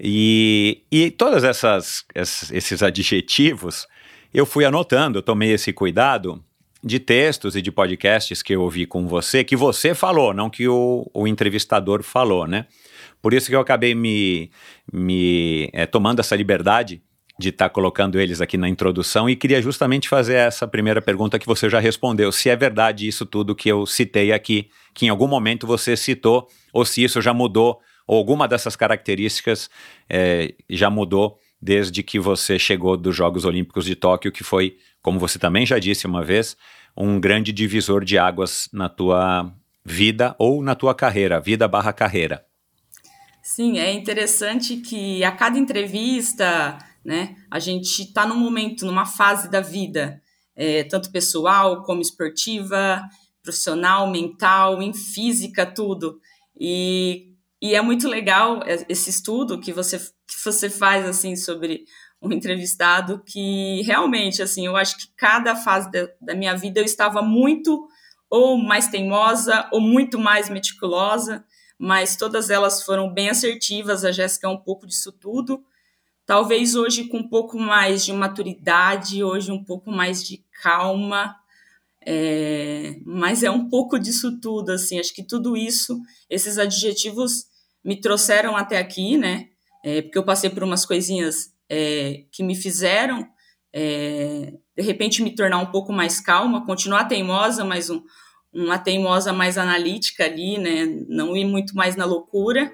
E, 0.00 0.82
e 0.90 1.10
todas 1.10 1.42
essas 1.44 2.04
esses 2.14 2.82
adjetivos 2.82 3.86
eu 4.32 4.46
fui 4.46 4.64
anotando, 4.64 5.18
eu 5.18 5.22
tomei 5.22 5.52
esse 5.52 5.72
cuidado 5.72 6.42
de 6.84 7.00
textos 7.00 7.56
e 7.56 7.62
de 7.62 7.72
podcasts 7.72 8.42
que 8.42 8.54
eu 8.54 8.62
ouvi 8.62 8.86
com 8.86 9.08
você, 9.08 9.42
que 9.42 9.56
você 9.56 9.94
falou, 9.94 10.32
não 10.32 10.48
que 10.48 10.68
o, 10.68 11.10
o 11.12 11.26
entrevistador 11.26 12.02
falou, 12.02 12.46
né? 12.46 12.66
Por 13.20 13.34
isso 13.34 13.48
que 13.48 13.56
eu 13.56 13.60
acabei 13.60 13.94
me, 13.94 14.50
me 14.92 15.68
é, 15.72 15.86
tomando 15.86 16.20
essa 16.20 16.36
liberdade 16.36 17.02
de 17.38 17.50
estar 17.50 17.68
tá 17.68 17.70
colocando 17.72 18.20
eles 18.20 18.40
aqui 18.40 18.56
na 18.56 18.68
introdução 18.68 19.30
e 19.30 19.36
queria 19.36 19.62
justamente 19.62 20.08
fazer 20.08 20.34
essa 20.34 20.66
primeira 20.66 21.00
pergunta 21.00 21.38
que 21.38 21.46
você 21.46 21.70
já 21.70 21.78
respondeu, 21.78 22.32
se 22.32 22.50
é 22.50 22.56
verdade 22.56 23.06
isso 23.06 23.24
tudo 23.24 23.54
que 23.54 23.68
eu 23.68 23.86
citei 23.86 24.32
aqui, 24.32 24.68
que 24.92 25.06
em 25.06 25.08
algum 25.08 25.28
momento 25.28 25.66
você 25.66 25.96
citou, 25.96 26.48
ou 26.72 26.84
se 26.84 27.02
isso 27.04 27.22
já 27.22 27.32
mudou, 27.32 27.80
ou 28.06 28.16
alguma 28.16 28.48
dessas 28.48 28.74
características 28.74 29.70
é, 30.08 30.54
já 30.68 30.90
mudou 30.90 31.38
desde 31.60 32.02
que 32.02 32.18
você 32.18 32.58
chegou 32.58 32.96
dos 32.96 33.14
Jogos 33.14 33.44
Olímpicos 33.44 33.84
de 33.84 33.94
Tóquio, 33.94 34.32
que 34.32 34.42
foi, 34.42 34.76
como 35.02 35.18
você 35.18 35.38
também 35.38 35.66
já 35.66 35.78
disse 35.78 36.06
uma 36.06 36.24
vez, 36.24 36.56
um 36.96 37.20
grande 37.20 37.52
divisor 37.52 38.04
de 38.04 38.18
águas 38.18 38.68
na 38.72 38.88
tua 38.88 39.52
vida 39.84 40.34
ou 40.38 40.62
na 40.62 40.74
tua 40.74 40.94
carreira, 40.94 41.40
vida 41.40 41.68
barra 41.68 41.92
carreira. 41.92 42.44
Sim, 43.42 43.78
é 43.78 43.92
interessante 43.92 44.76
que 44.76 45.24
a 45.24 45.32
cada 45.32 45.58
entrevista, 45.58 46.76
né, 47.08 47.34
a 47.50 47.58
gente 47.58 48.02
está 48.02 48.26
num 48.26 48.36
momento, 48.36 48.84
numa 48.84 49.06
fase 49.06 49.50
da 49.50 49.62
vida, 49.62 50.20
é, 50.54 50.84
tanto 50.84 51.10
pessoal 51.10 51.82
como 51.82 52.02
esportiva, 52.02 53.02
profissional, 53.42 54.10
mental, 54.10 54.82
em 54.82 54.92
física, 54.92 55.64
tudo. 55.64 56.20
E, 56.60 57.32
e 57.62 57.74
é 57.74 57.80
muito 57.80 58.06
legal 58.06 58.60
esse 58.90 59.08
estudo 59.08 59.58
que 59.58 59.72
você, 59.72 59.98
que 59.98 60.44
você 60.44 60.68
faz 60.68 61.06
assim 61.06 61.34
sobre 61.34 61.86
um 62.20 62.30
entrevistado 62.30 63.22
que 63.24 63.80
realmente 63.86 64.42
assim 64.42 64.66
eu 64.66 64.76
acho 64.76 64.98
que 64.98 65.06
cada 65.16 65.56
fase 65.56 65.90
da, 65.90 66.08
da 66.20 66.34
minha 66.34 66.54
vida 66.54 66.80
eu 66.80 66.84
estava 66.84 67.22
muito 67.22 67.88
ou 68.28 68.58
mais 68.58 68.88
teimosa 68.88 69.66
ou 69.72 69.80
muito 69.80 70.18
mais 70.18 70.50
meticulosa 70.50 71.42
mas 71.78 72.16
todas 72.16 72.50
elas 72.50 72.82
foram 72.82 73.12
bem 73.12 73.30
assertivas. 73.30 74.04
A 74.04 74.10
Jéssica 74.10 74.48
é 74.48 74.50
um 74.50 74.58
pouco 74.58 74.84
disso 74.86 75.12
tudo. 75.12 75.64
Talvez 76.28 76.74
hoje 76.74 77.04
com 77.04 77.20
um 77.20 77.26
pouco 77.26 77.58
mais 77.58 78.04
de 78.04 78.12
maturidade, 78.12 79.24
hoje 79.24 79.50
um 79.50 79.64
pouco 79.64 79.90
mais 79.90 80.22
de 80.22 80.44
calma, 80.62 81.34
é, 82.06 82.96
mas 83.02 83.42
é 83.42 83.50
um 83.50 83.66
pouco 83.66 83.98
disso 83.98 84.38
tudo, 84.38 84.72
assim. 84.72 85.00
Acho 85.00 85.14
que 85.14 85.22
tudo 85.22 85.56
isso, 85.56 85.98
esses 86.28 86.58
adjetivos 86.58 87.46
me 87.82 87.98
trouxeram 87.98 88.58
até 88.58 88.76
aqui, 88.76 89.16
né? 89.16 89.46
É, 89.82 90.02
porque 90.02 90.18
eu 90.18 90.22
passei 90.22 90.50
por 90.50 90.62
umas 90.62 90.84
coisinhas 90.84 91.54
é, 91.66 92.24
que 92.30 92.42
me 92.42 92.54
fizeram, 92.54 93.26
é, 93.72 94.52
de 94.76 94.82
repente, 94.82 95.22
me 95.22 95.34
tornar 95.34 95.56
um 95.56 95.72
pouco 95.72 95.94
mais 95.94 96.20
calma, 96.20 96.66
continuar 96.66 97.04
teimosa, 97.04 97.64
mas 97.64 97.88
um, 97.88 98.02
uma 98.58 98.78
teimosa 98.78 99.32
mais 99.32 99.56
analítica 99.56 100.24
ali, 100.24 100.58
né? 100.58 100.86
Não 101.08 101.36
ir 101.36 101.44
muito 101.44 101.76
mais 101.76 101.94
na 101.94 102.04
loucura, 102.04 102.72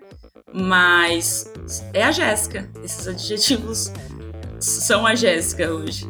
mas 0.53 1.53
é 1.93 2.03
a 2.03 2.11
Jéssica. 2.11 2.71
Esses 2.83 3.07
adjetivos 3.07 3.93
são 4.59 5.07
a 5.07 5.15
Jéssica 5.15 5.71
hoje. 5.71 6.09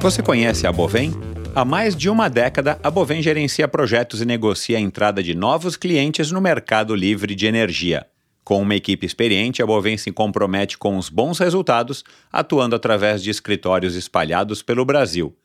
Você 0.00 0.22
conhece 0.22 0.66
a 0.66 0.72
Bovem? 0.72 1.12
Há 1.52 1.64
mais 1.64 1.96
de 1.96 2.08
uma 2.08 2.28
década, 2.28 2.78
a 2.80 2.90
Bovem 2.90 3.20
gerencia 3.20 3.66
projetos 3.66 4.22
e 4.22 4.24
negocia 4.24 4.78
a 4.78 4.80
entrada 4.80 5.20
de 5.20 5.34
novos 5.34 5.76
clientes 5.76 6.30
no 6.30 6.40
mercado 6.40 6.94
livre 6.94 7.34
de 7.34 7.46
energia. 7.46 8.06
Com 8.44 8.62
uma 8.62 8.76
equipe 8.76 9.04
experiente, 9.04 9.62
a 9.62 9.66
Bovem 9.66 9.98
se 9.98 10.12
compromete 10.12 10.78
com 10.78 10.96
os 10.96 11.08
bons 11.08 11.38
resultados, 11.38 12.04
atuando 12.32 12.76
através 12.76 13.22
de 13.22 13.30
escritórios 13.30 13.96
espalhados 13.96 14.62
pelo 14.62 14.84
Brasil. 14.84 15.36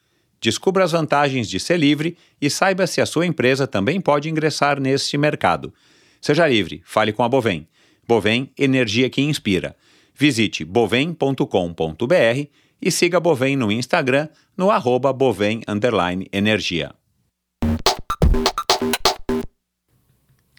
Descubra 0.46 0.84
as 0.84 0.92
vantagens 0.92 1.50
de 1.50 1.60
ser 1.60 1.76
livre 1.76 2.16
e 2.40 2.52
saiba 2.52 2.86
se 2.86 3.02
a 3.02 3.06
sua 3.08 3.26
empresa 3.26 3.66
também 3.66 4.00
pode 4.00 4.30
ingressar 4.30 4.80
neste 4.80 5.18
mercado. 5.18 5.74
Seja 6.22 6.48
livre, 6.48 6.84
fale 6.86 7.12
com 7.12 7.24
a 7.24 7.28
Bovem. 7.28 7.68
Bovem, 8.08 8.52
energia 8.56 9.10
que 9.10 9.24
inspira. 9.24 9.76
Visite 10.14 10.64
bovem.com.br 10.64 12.48
e 12.80 12.92
siga 12.92 13.18
a 13.18 13.20
Bovem 13.20 13.56
no 13.56 13.72
Instagram 13.72 14.30
no 14.56 14.70
arroba 14.70 15.12
bovem 15.12 15.64
energia. 16.32 16.94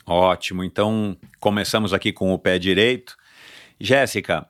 Ótimo, 0.05 0.65
então 0.65 1.17
começamos 1.39 1.95
aqui 1.95 2.13
com 2.13 2.33
o 2.33 2.39
pé 2.41 2.59
direito. 2.59 3.17
Jéssica, 3.79 4.49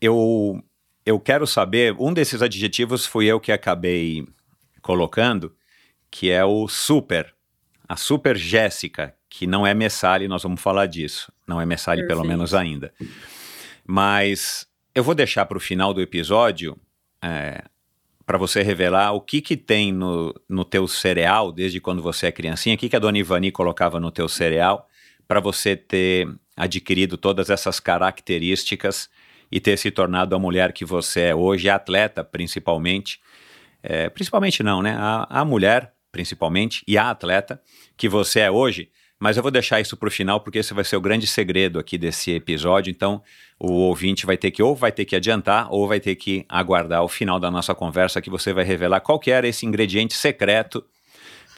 eu, 0.00 0.60
eu 1.06 1.20
quero 1.20 1.46
saber, 1.46 1.94
um 1.96 2.12
desses 2.12 2.42
adjetivos 2.42 3.06
fui 3.06 3.26
eu 3.26 3.38
que 3.38 3.52
acabei 3.52 4.26
colocando, 4.88 5.54
que 6.10 6.30
é 6.30 6.42
o 6.42 6.66
Super, 6.66 7.34
a 7.86 7.94
Super 7.94 8.38
Jéssica, 8.38 9.14
que 9.28 9.46
não 9.46 9.66
é 9.66 9.74
Messali, 9.74 10.26
nós 10.26 10.42
vamos 10.42 10.62
falar 10.62 10.86
disso. 10.86 11.30
Não 11.46 11.60
é 11.60 11.66
Messali, 11.66 12.06
pelo 12.06 12.24
menos 12.24 12.54
ainda. 12.54 12.90
Mas 13.86 14.66
eu 14.94 15.04
vou 15.04 15.14
deixar 15.14 15.44
para 15.44 15.58
o 15.58 15.60
final 15.60 15.92
do 15.92 16.00
episódio 16.00 16.74
é, 17.20 17.62
para 18.24 18.38
você 18.38 18.62
revelar 18.62 19.12
o 19.12 19.20
que 19.20 19.42
que 19.42 19.58
tem 19.58 19.92
no, 19.92 20.34
no 20.48 20.64
teu 20.64 20.88
cereal, 20.88 21.52
desde 21.52 21.82
quando 21.82 22.00
você 22.00 22.28
é 22.28 22.32
criancinha, 22.32 22.74
o 22.74 22.78
que, 22.78 22.88
que 22.88 22.96
a 22.96 22.98
dona 22.98 23.18
Ivani 23.18 23.52
colocava 23.52 24.00
no 24.00 24.10
teu 24.10 24.26
cereal, 24.26 24.88
para 25.26 25.38
você 25.38 25.76
ter 25.76 26.26
adquirido 26.56 27.18
todas 27.18 27.50
essas 27.50 27.78
características 27.78 29.10
e 29.52 29.60
ter 29.60 29.76
se 29.76 29.90
tornado 29.90 30.34
a 30.34 30.38
mulher 30.38 30.72
que 30.72 30.86
você 30.86 31.20
é 31.20 31.34
hoje, 31.34 31.68
atleta 31.68 32.24
principalmente, 32.24 33.20
é, 33.88 34.10
principalmente 34.10 34.62
não, 34.62 34.82
né? 34.82 34.94
A, 34.98 35.40
a 35.40 35.44
mulher, 35.46 35.94
principalmente, 36.12 36.84
e 36.86 36.98
a 36.98 37.08
atleta 37.08 37.58
que 37.96 38.06
você 38.06 38.40
é 38.40 38.50
hoje. 38.50 38.90
Mas 39.18 39.38
eu 39.38 39.42
vou 39.42 39.50
deixar 39.50 39.80
isso 39.80 39.96
para 39.96 40.06
o 40.06 40.10
final, 40.10 40.40
porque 40.40 40.58
esse 40.58 40.74
vai 40.74 40.84
ser 40.84 40.96
o 40.96 41.00
grande 41.00 41.26
segredo 41.26 41.78
aqui 41.78 41.96
desse 41.96 42.32
episódio. 42.32 42.90
Então, 42.90 43.22
o 43.58 43.72
ouvinte 43.72 44.26
vai 44.26 44.36
ter 44.36 44.50
que, 44.50 44.62
ou 44.62 44.76
vai 44.76 44.92
ter 44.92 45.06
que 45.06 45.16
adiantar, 45.16 45.72
ou 45.72 45.88
vai 45.88 45.98
ter 45.98 46.14
que 46.16 46.44
aguardar 46.50 47.02
o 47.02 47.08
final 47.08 47.40
da 47.40 47.50
nossa 47.50 47.74
conversa, 47.74 48.20
que 48.20 48.28
você 48.28 48.52
vai 48.52 48.62
revelar 48.62 49.00
qual 49.00 49.18
que 49.18 49.30
era 49.30 49.48
esse 49.48 49.64
ingrediente 49.64 50.12
secreto 50.12 50.84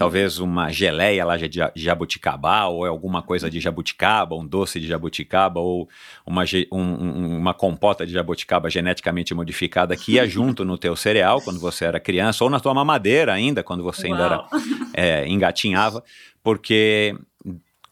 talvez 0.00 0.38
uma 0.38 0.72
geleia 0.72 1.26
lá 1.26 1.36
de 1.36 1.60
jabuticaba, 1.76 2.64
ou 2.68 2.86
alguma 2.86 3.20
coisa 3.20 3.50
de 3.50 3.60
jabuticaba, 3.60 4.34
um 4.34 4.46
doce 4.46 4.80
de 4.80 4.86
jabuticaba, 4.86 5.60
ou 5.60 5.90
uma, 6.24 6.42
um, 6.72 7.36
uma 7.36 7.52
compota 7.52 8.06
de 8.06 8.12
jabuticaba 8.14 8.70
geneticamente 8.70 9.34
modificada 9.34 9.94
que 9.94 10.12
ia 10.12 10.26
junto 10.26 10.64
no 10.64 10.78
teu 10.78 10.96
cereal 10.96 11.42
quando 11.42 11.60
você 11.60 11.84
era 11.84 12.00
criança, 12.00 12.42
ou 12.42 12.48
na 12.48 12.58
tua 12.58 12.72
mamadeira 12.72 13.34
ainda, 13.34 13.62
quando 13.62 13.84
você 13.84 14.06
ainda 14.06 14.24
era, 14.24 14.46
é, 14.94 15.28
engatinhava, 15.28 16.02
porque 16.42 17.14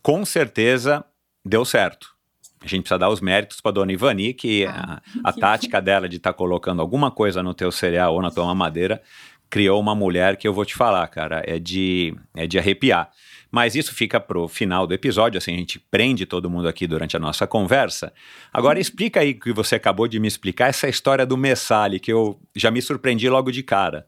com 0.03 0.25
certeza 0.25 1.05
deu 1.45 1.63
certo. 1.63 2.17
A 2.63 2.67
gente 2.67 2.85
precisa 2.85 2.99
dar 2.99 3.11
os 3.11 3.21
méritos 3.21 3.61
para 3.61 3.73
dona 3.73 3.93
Ivani, 3.93 4.33
que 4.33 4.65
ah, 4.65 5.03
a, 5.23 5.29
a 5.29 5.33
tática 5.35 5.79
dela 5.79 6.09
de 6.09 6.17
estar 6.17 6.33
tá 6.33 6.39
colocando 6.39 6.81
alguma 6.81 7.11
coisa 7.11 7.43
no 7.43 7.53
teu 7.53 7.71
cereal 7.71 8.15
ou 8.15 8.23
na 8.23 8.31
tua 8.31 8.47
mamadeira 8.47 9.03
criou 9.51 9.81
uma 9.81 9.95
mulher 9.95 10.37
que 10.37 10.47
eu 10.47 10.53
vou 10.53 10.65
te 10.65 10.75
falar, 10.75 11.07
cara, 11.09 11.43
é 11.47 11.59
de, 11.59 12.15
é 12.35 12.47
de 12.47 12.59
arrepiar. 12.59 13.11
Mas 13.51 13.75
isso 13.75 13.95
fica 13.95 14.21
pro 14.21 14.47
final 14.47 14.87
do 14.87 14.93
episódio, 14.93 15.39
assim, 15.39 15.55
a 15.55 15.57
gente 15.57 15.79
prende 15.79 16.27
todo 16.27 16.51
mundo 16.51 16.69
aqui 16.69 16.87
durante 16.87 17.17
a 17.17 17.21
nossa 17.21 17.47
conversa. 17.47 18.13
Agora 18.53 18.79
explica 18.79 19.21
aí 19.21 19.33
que 19.33 19.53
você 19.53 19.77
acabou 19.77 20.07
de 20.07 20.21
me 20.21 20.29
explicar 20.29 20.69
essa 20.69 20.89
história 20.89 21.25
do 21.25 21.37
Messali, 21.37 21.99
que 21.99 22.13
eu 22.13 22.39
já 22.55 22.71
me 22.71 22.83
surpreendi 22.83 23.29
logo 23.29 23.51
de 23.51 23.63
cara. 23.63 24.07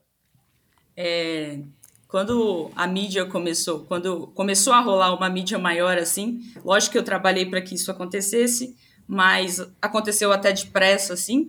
É, 0.95 1.59
quando 2.07 2.71
a 2.77 2.87
mídia 2.87 3.25
começou, 3.25 3.81
quando 3.87 4.27
começou 4.35 4.73
a 4.75 4.81
rolar 4.81 5.15
uma 5.15 5.31
mídia 5.31 5.59
maior 5.59 5.97
assim, 5.97 6.41
lógico 6.63 6.93
que 6.93 6.99
eu 6.99 7.03
trabalhei 7.03 7.47
para 7.47 7.63
que 7.63 7.75
isso 7.75 7.91
acontecesse, 7.91 8.77
mas 9.07 9.65
aconteceu 9.81 10.33
até 10.33 10.53
depressa 10.53 11.15
assim. 11.15 11.49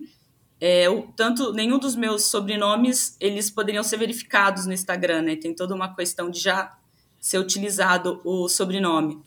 É, 0.64 0.86
tanto 1.16 1.52
nenhum 1.52 1.76
dos 1.76 1.96
meus 1.96 2.26
sobrenomes 2.26 3.16
eles 3.18 3.50
poderiam 3.50 3.82
ser 3.82 3.96
verificados 3.96 4.64
no 4.64 4.72
Instagram, 4.72 5.22
né? 5.22 5.34
Tem 5.34 5.52
toda 5.52 5.74
uma 5.74 5.92
questão 5.92 6.30
de 6.30 6.38
já 6.38 6.78
ser 7.18 7.38
utilizado 7.38 8.20
o 8.24 8.48
sobrenome. 8.48 9.20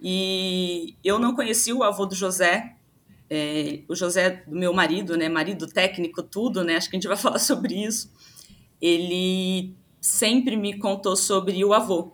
E 0.00 0.96
eu 1.04 1.18
não 1.18 1.34
conheci 1.34 1.70
o 1.70 1.82
avô 1.82 2.06
do 2.06 2.14
José, 2.14 2.76
é, 3.28 3.80
o 3.88 3.94
José 3.94 4.42
do 4.46 4.56
meu 4.56 4.72
marido, 4.72 5.18
né? 5.18 5.28
Marido 5.28 5.66
técnico, 5.66 6.22
tudo, 6.22 6.64
né? 6.64 6.76
Acho 6.76 6.88
que 6.88 6.96
a 6.96 6.98
gente 6.98 7.08
vai 7.08 7.16
falar 7.20 7.40
sobre 7.40 7.74
isso. 7.74 8.10
Ele 8.80 9.74
sempre 10.00 10.56
me 10.56 10.78
contou 10.78 11.14
sobre 11.14 11.62
o 11.62 11.74
avô. 11.74 12.12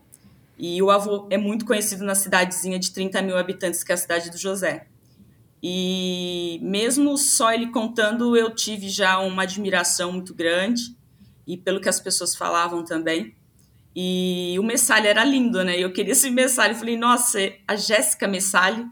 E 0.59 0.83
o 0.83 0.91
avô 0.91 1.29
é 1.31 1.39
muito 1.39 1.65
conhecido 1.65 2.05
na 2.05 2.17
cidadezinha 2.17 2.81
de 2.81 2.91
30 2.91 3.23
mil 3.23 3.39
habitantes, 3.39 3.85
que 3.85 3.93
é 3.93 3.95
a 3.95 3.99
cidade 3.99 4.29
do 4.29 4.37
José. 4.37 4.89
E 5.63 6.61
mesmo 6.63 7.17
só 7.17 7.53
ele 7.53 7.69
contando, 7.69 8.37
eu 8.37 8.55
tive 8.55 8.89
já 8.89 9.19
uma 9.19 9.43
admiração 9.43 10.13
muito 10.13 10.35
grande, 10.35 10.97
e 11.47 11.57
pelo 11.57 11.81
que 11.81 11.89
as 11.89 12.01
pessoas 12.01 12.35
falavam 12.35 12.85
também. 12.85 13.35
E 13.95 14.57
o 14.59 14.63
Messali 14.63 15.07
era 15.07 15.25
lindo, 15.25 15.65
né? 15.65 15.79
Eu 15.79 15.91
queria 15.91 16.13
esse 16.13 16.29
Messali. 16.31 16.75
Falei, 16.75 16.99
nossa, 16.99 17.39
a 17.67 17.77
Jéssica 17.77 18.29
Messali. 18.29 18.85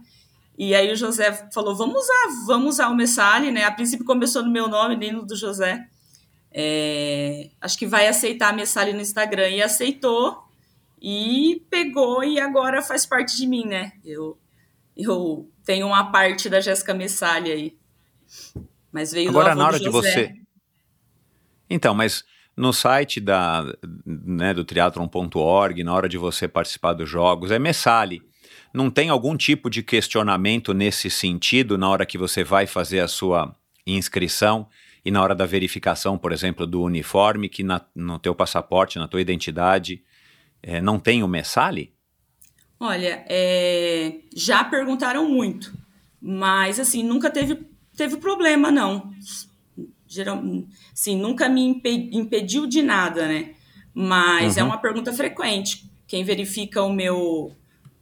E 0.56 0.75
aí 0.75 0.90
o 0.90 0.97
José 0.97 1.49
falou: 1.52 1.76
vamos 1.76 2.02
usar, 2.02 2.47
vamos 2.47 2.75
usar 2.75 2.88
o 2.88 2.94
Messali, 2.94 3.50
né? 3.50 3.64
A 3.64 3.73
princípio 3.73 4.06
começou 4.06 4.42
no 4.42 4.50
meu 4.50 4.66
nome, 4.66 4.97
nem 4.97 5.12
no 5.12 5.26
do 5.26 5.37
José. 5.37 5.87
É, 6.50 7.50
acho 7.61 7.76
que 7.76 7.87
vai 7.87 8.06
aceitar 8.06 8.50
a 8.50 8.52
Messali 8.52 8.92
no 8.92 9.00
Instagram. 9.00 9.50
E 9.50 9.62
aceitou, 9.62 10.38
e 11.02 11.62
pegou, 11.68 12.25
e 12.25 12.40
agora 12.40 12.80
faz 12.80 13.04
parte 13.04 13.37
de 13.37 13.47
mim, 13.47 13.66
né? 13.66 13.92
Eu, 14.04 14.38
eu 14.96 15.50
tenho 15.64 15.86
uma 15.86 16.10
parte 16.10 16.48
da 16.48 16.60
Jéssica 16.60 16.94
Messali 16.94 17.50
aí. 17.50 17.78
Mas 18.92 19.12
veio 19.12 19.30
Agora, 19.30 19.54
na 19.54 19.66
hora 19.66 19.78
de 19.80 19.88
você. 19.88 20.32
Então, 21.68 21.94
mas 21.94 22.24
no 22.56 22.72
site 22.72 23.20
da, 23.20 23.64
né, 24.06 24.54
do 24.54 24.64
triathlon.org, 24.64 25.82
na 25.82 25.92
hora 25.92 26.08
de 26.08 26.16
você 26.16 26.46
participar 26.46 26.92
dos 26.92 27.08
jogos, 27.08 27.50
é 27.50 27.58
Messali. 27.58 28.22
Não 28.72 28.90
tem 28.90 29.08
algum 29.08 29.36
tipo 29.36 29.70
de 29.70 29.82
questionamento 29.82 30.74
nesse 30.74 31.08
sentido 31.10 31.78
na 31.78 31.88
hora 31.88 32.06
que 32.06 32.18
você 32.18 32.44
vai 32.44 32.66
fazer 32.66 33.00
a 33.00 33.08
sua 33.08 33.54
inscrição 33.86 34.68
e 35.04 35.10
na 35.10 35.22
hora 35.22 35.34
da 35.34 35.46
verificação, 35.46 36.16
por 36.16 36.32
exemplo, 36.32 36.66
do 36.66 36.82
uniforme, 36.82 37.48
que 37.48 37.62
na- 37.62 37.84
no 37.94 38.18
teu 38.18 38.34
passaporte, 38.34 38.98
na 38.98 39.06
tua 39.06 39.20
identidade, 39.20 40.02
eh, 40.62 40.80
não 40.80 40.98
tem 40.98 41.22
o 41.22 41.28
Messali? 41.28 41.93
Olha, 42.86 43.24
é, 43.30 44.16
já 44.36 44.62
perguntaram 44.62 45.26
muito, 45.26 45.72
mas 46.20 46.78
assim, 46.78 47.02
nunca 47.02 47.30
teve, 47.30 47.66
teve 47.96 48.18
problema, 48.18 48.70
não. 48.70 49.10
Geral, 50.06 50.42
sim, 50.92 51.16
nunca 51.16 51.48
me 51.48 51.62
impe- 51.62 52.10
impediu 52.12 52.66
de 52.66 52.82
nada, 52.82 53.26
né? 53.26 53.54
Mas 53.94 54.58
é 54.58 54.62
Uhum. 54.62 54.68
uma 54.68 54.76
pergunta 54.76 55.14
frequente. 55.14 55.90
Quem 56.06 56.24
verifica 56.24 56.82
o 56.82 56.92
meu, 56.92 57.52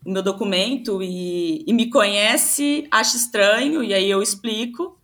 o 0.05 0.11
meu 0.13 0.21
documento 0.21 1.01
e, 1.01 1.63
e 1.65 1.73
me 1.73 1.89
conhece 1.89 2.89
acha 2.91 3.17
estranho, 3.17 3.85
e 3.85 3.95
aí 3.95 4.11
eu 4.11 4.21
explico, 4.21 4.99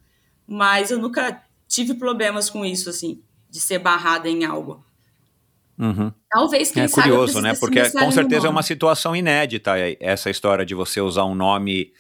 mas 0.45 0.91
eu 0.91 0.99
nunca 0.99 1.41
tive 1.69 1.95
problemas 1.95 2.51
com 2.51 2.65
isso, 2.67 2.91
assim, 2.91 3.23
de 3.49 3.61
ser 3.61 3.79
barrada 3.79 4.29
em 4.29 4.45
algo. 4.45 4.85
Uhum. 5.79 6.13
Talvez, 6.29 6.71
quem 6.71 6.83
É 6.83 6.89
curioso, 6.89 7.41
né? 7.41 7.55
Porque 7.55 7.79
começar 7.79 8.01
com 8.01 8.11
certeza 8.11 8.49
é 8.49 8.51
uma 8.51 8.63
situação 8.63 9.15
inédita 9.15 9.75
essa 10.01 10.29
história 10.29 10.67
de 10.67 10.75
você 10.75 11.01
usar 11.01 11.25
um 11.25 11.35
nome, 11.35 11.93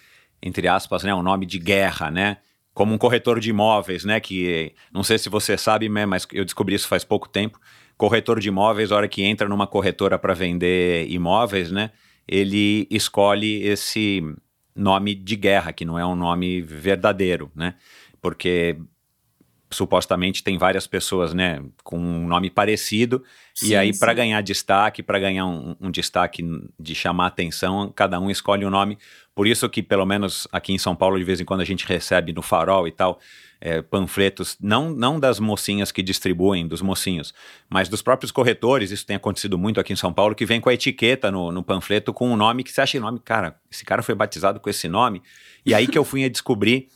entre 0.42 0.66
aspas, 0.66 1.04
né? 1.04 1.14
Um 1.14 1.22
nome 1.22 1.46
de 1.46 1.58
guerra, 1.58 2.10
né? 2.10 2.38
Como 2.74 2.92
um 2.92 2.98
corretor 2.98 3.38
de 3.38 3.50
imóveis, 3.50 4.04
né? 4.04 4.18
Que 4.18 4.74
não 4.92 5.04
sei 5.04 5.16
se 5.18 5.28
você 5.28 5.56
sabe, 5.56 5.88
né, 5.88 6.06
mas 6.06 6.26
eu 6.32 6.44
descobri 6.44 6.74
isso 6.74 6.88
faz 6.88 7.04
pouco 7.04 7.28
tempo. 7.28 7.60
Corretor 7.96 8.40
de 8.40 8.48
imóveis, 8.48 8.90
a 8.90 8.96
hora 8.96 9.08
que 9.08 9.22
entra 9.22 9.48
numa 9.48 9.66
corretora 9.66 10.18
para 10.18 10.34
vender 10.34 11.08
imóveis, 11.08 11.70
né? 11.70 11.90
Ele 12.26 12.86
escolhe 12.90 13.62
esse 13.62 14.22
nome 14.74 15.14
de 15.14 15.34
guerra, 15.34 15.72
que 15.72 15.84
não 15.84 15.98
é 15.98 16.06
um 16.06 16.14
nome 16.14 16.60
verdadeiro, 16.60 17.50
né? 17.54 17.74
Porque 18.20 18.76
supostamente 19.70 20.42
tem 20.42 20.56
várias 20.56 20.86
pessoas, 20.86 21.34
né, 21.34 21.62
com 21.84 21.98
um 21.98 22.26
nome 22.26 22.50
parecido, 22.50 23.22
e 23.62 23.66
Sim, 23.66 23.74
aí 23.74 23.96
para 23.96 24.14
ganhar 24.14 24.40
destaque, 24.40 25.02
para 25.02 25.18
ganhar 25.18 25.46
um, 25.46 25.76
um 25.80 25.90
destaque 25.90 26.42
de 26.78 26.94
chamar 26.94 27.26
atenção, 27.26 27.92
cada 27.94 28.18
um 28.18 28.30
escolhe 28.30 28.64
um 28.64 28.70
nome. 28.70 28.98
Por 29.34 29.46
isso 29.46 29.68
que 29.68 29.82
pelo 29.82 30.06
menos 30.06 30.48
aqui 30.50 30.72
em 30.72 30.78
São 30.78 30.96
Paulo 30.96 31.18
de 31.18 31.24
vez 31.24 31.40
em 31.40 31.44
quando 31.44 31.60
a 31.60 31.64
gente 31.64 31.86
recebe 31.86 32.32
no 32.32 32.42
Farol 32.42 32.88
e 32.88 32.92
tal 32.92 33.20
é, 33.60 33.82
panfletos, 33.82 34.56
não 34.60 34.90
não 34.90 35.18
das 35.18 35.40
mocinhas 35.40 35.90
que 35.90 36.02
distribuem, 36.02 36.66
dos 36.66 36.80
mocinhos, 36.80 37.34
mas 37.68 37.88
dos 37.88 38.02
próprios 38.02 38.30
corretores. 38.30 38.90
Isso 38.90 39.06
tem 39.06 39.16
acontecido 39.16 39.58
muito 39.58 39.80
aqui 39.80 39.92
em 39.92 39.96
São 39.96 40.12
Paulo, 40.12 40.34
que 40.34 40.46
vem 40.46 40.60
com 40.60 40.68
a 40.68 40.74
etiqueta 40.74 41.30
no, 41.30 41.50
no 41.50 41.62
panfleto 41.62 42.12
com 42.12 42.30
um 42.30 42.36
nome 42.36 42.62
que 42.62 42.70
você 42.70 42.80
acha 42.80 43.00
nome, 43.00 43.18
cara, 43.18 43.56
esse 43.70 43.84
cara 43.84 44.02
foi 44.02 44.14
batizado 44.14 44.60
com 44.60 44.70
esse 44.70 44.88
nome. 44.88 45.22
E 45.64 45.74
aí 45.74 45.86
que 45.86 45.98
eu 45.98 46.04
fui 46.04 46.24
a 46.24 46.28
descobrir 46.28 46.88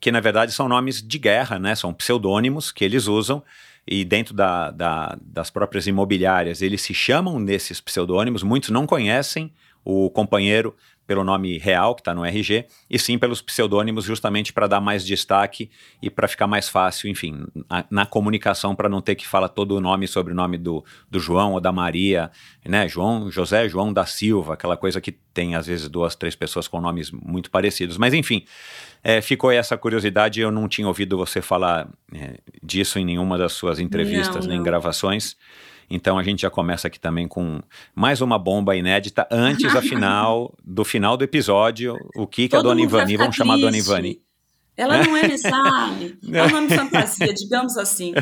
que 0.00 0.10
na 0.10 0.20
verdade 0.20 0.52
são 0.52 0.68
nomes 0.68 1.02
de 1.02 1.18
guerra, 1.18 1.58
né? 1.58 1.74
São 1.74 1.92
pseudônimos 1.92 2.72
que 2.72 2.84
eles 2.84 3.06
usam 3.06 3.42
e 3.86 4.04
dentro 4.04 4.34
da, 4.34 4.70
da- 4.70 5.18
das 5.20 5.50
próprias 5.50 5.86
imobiliárias 5.86 6.62
eles 6.62 6.80
se 6.82 6.94
chamam 6.94 7.38
nesses 7.38 7.80
pseudônimos. 7.80 8.42
Muitos 8.42 8.70
não 8.70 8.86
conhecem 8.86 9.52
o 9.84 10.10
companheiro 10.10 10.74
pelo 11.06 11.24
nome 11.24 11.58
real 11.58 11.94
que 11.96 12.02
está 12.02 12.14
no 12.14 12.24
RG 12.24 12.66
e 12.88 12.96
sim 12.96 13.18
pelos 13.18 13.42
pseudônimos 13.42 14.04
justamente 14.04 14.52
para 14.52 14.68
dar 14.68 14.80
mais 14.80 15.04
destaque 15.04 15.68
e 16.00 16.08
para 16.08 16.28
ficar 16.28 16.46
mais 16.46 16.68
fácil, 16.68 17.10
enfim, 17.10 17.44
na, 17.68 17.84
na 17.90 18.06
comunicação 18.06 18.76
para 18.76 18.88
não 18.88 19.00
ter 19.00 19.16
que 19.16 19.26
falar 19.26 19.48
todo 19.48 19.72
o 19.74 19.80
nome 19.80 20.04
e 20.04 20.08
sobrenome 20.08 20.56
do, 20.56 20.84
do 21.10 21.18
João 21.18 21.54
ou 21.54 21.60
da 21.60 21.72
Maria, 21.72 22.30
né? 22.64 22.86
João, 22.86 23.28
José 23.28 23.68
João 23.68 23.92
da 23.92 24.06
Silva, 24.06 24.54
aquela 24.54 24.76
coisa 24.76 25.00
que 25.00 25.10
tem 25.10 25.56
às 25.56 25.66
vezes 25.66 25.88
duas, 25.88 26.14
três 26.14 26.36
pessoas 26.36 26.68
com 26.68 26.80
nomes 26.80 27.10
muito 27.10 27.50
parecidos. 27.50 27.96
Mas 27.96 28.14
enfim, 28.14 28.44
é, 29.02 29.20
ficou 29.20 29.50
essa 29.50 29.76
curiosidade. 29.76 30.40
Eu 30.40 30.50
não 30.50 30.68
tinha 30.68 30.86
ouvido 30.86 31.16
você 31.16 31.40
falar 31.42 31.88
é, 32.14 32.38
disso 32.62 32.98
em 32.98 33.04
nenhuma 33.04 33.36
das 33.38 33.52
suas 33.52 33.78
entrevistas 33.78 34.44
Não, 34.44 34.48
nem 34.50 34.58
não. 34.58 34.64
gravações. 34.64 35.36
Então 35.92 36.16
a 36.18 36.22
gente 36.22 36.42
já 36.42 36.50
começa 36.50 36.86
aqui 36.86 37.00
também 37.00 37.26
com 37.26 37.60
mais 37.94 38.20
uma 38.20 38.38
bomba 38.38 38.76
inédita 38.76 39.26
antes 39.30 39.74
afinal 39.74 40.54
do 40.64 40.84
final 40.84 41.16
do 41.16 41.24
episódio. 41.24 41.96
O 42.14 42.26
que, 42.26 42.48
que 42.48 42.54
a 42.56 42.62
dona 42.62 42.80
Ivani, 42.80 43.16
vamos 43.16 43.34
chamar 43.34 43.54
a 43.54 43.56
dona 43.56 43.72
triste. 43.72 43.86
Ivani. 43.88 44.20
Ela 44.76 45.02
não 45.02 45.14
é 45.14 45.28
Messali, 45.28 46.16
é 46.32 46.42
um 46.44 46.48
nome 46.48 46.68
fantasia, 46.70 47.34
digamos 47.34 47.76
assim. 47.76 48.14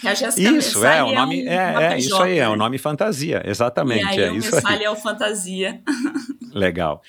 Que 0.00 0.08
a 0.08 0.14
Jéssica 0.14 0.50
Isso, 0.50 0.80
Messali 0.80 0.98
é, 0.98 1.02
o 1.04 1.14
nome 1.14 1.44
um- 1.44 1.48
é, 1.48 1.70
uma 1.70 1.82
é 1.84 1.88
PJ, 1.94 1.98
isso 1.98 2.22
aí, 2.22 2.38
é 2.38 2.48
o 2.48 2.52
né? 2.52 2.56
nome 2.56 2.78
fantasia, 2.78 3.42
exatamente, 3.44 4.02
E 4.02 4.08
aí 4.08 4.20
é 4.20 4.30
o 4.32 4.36
isso 4.36 4.48
aí. 4.56 4.62
Messali 4.62 4.84
é 4.84 4.90
o 4.90 4.96
fantasia. 4.96 5.80
Legal. 6.52 7.00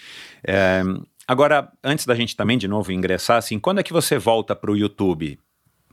É, 0.46 0.84
agora, 1.28 1.72
antes 1.84 2.06
da 2.06 2.16
gente 2.16 2.36
também 2.36 2.58
de 2.58 2.68
novo 2.68 2.92
ingressar, 2.92 3.38
assim, 3.38 3.60
quando 3.60 3.80
é 3.80 3.84
que 3.84 3.94
você 3.94 4.18
volta 4.18 4.56
para 4.56 4.72
o 4.72 4.78
YouTube? 4.78 5.40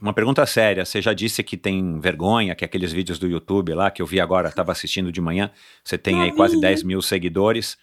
Uma 0.01 0.11
pergunta 0.11 0.45
séria. 0.45 0.83
Você 0.83 1.01
já 1.01 1.13
disse 1.13 1.41
que 1.43 1.55
tem 1.55 1.97
vergonha, 1.97 2.53
que 2.55 2.65
aqueles 2.65 2.91
vídeos 2.91 3.17
do 3.17 3.25
YouTube 3.25 3.73
lá 3.73 3.89
que 3.89 4.01
eu 4.01 4.05
vi 4.05 4.19
agora, 4.19 4.49
estava 4.49 4.73
assistindo 4.73 5.13
de 5.13 5.21
manhã, 5.21 5.49
você 5.81 5.97
tem 5.97 6.21
aí 6.21 6.31
quase 6.33 6.55
Novinha. 6.55 6.71
10 6.71 6.83
mil 6.83 7.01
seguidores. 7.01 7.77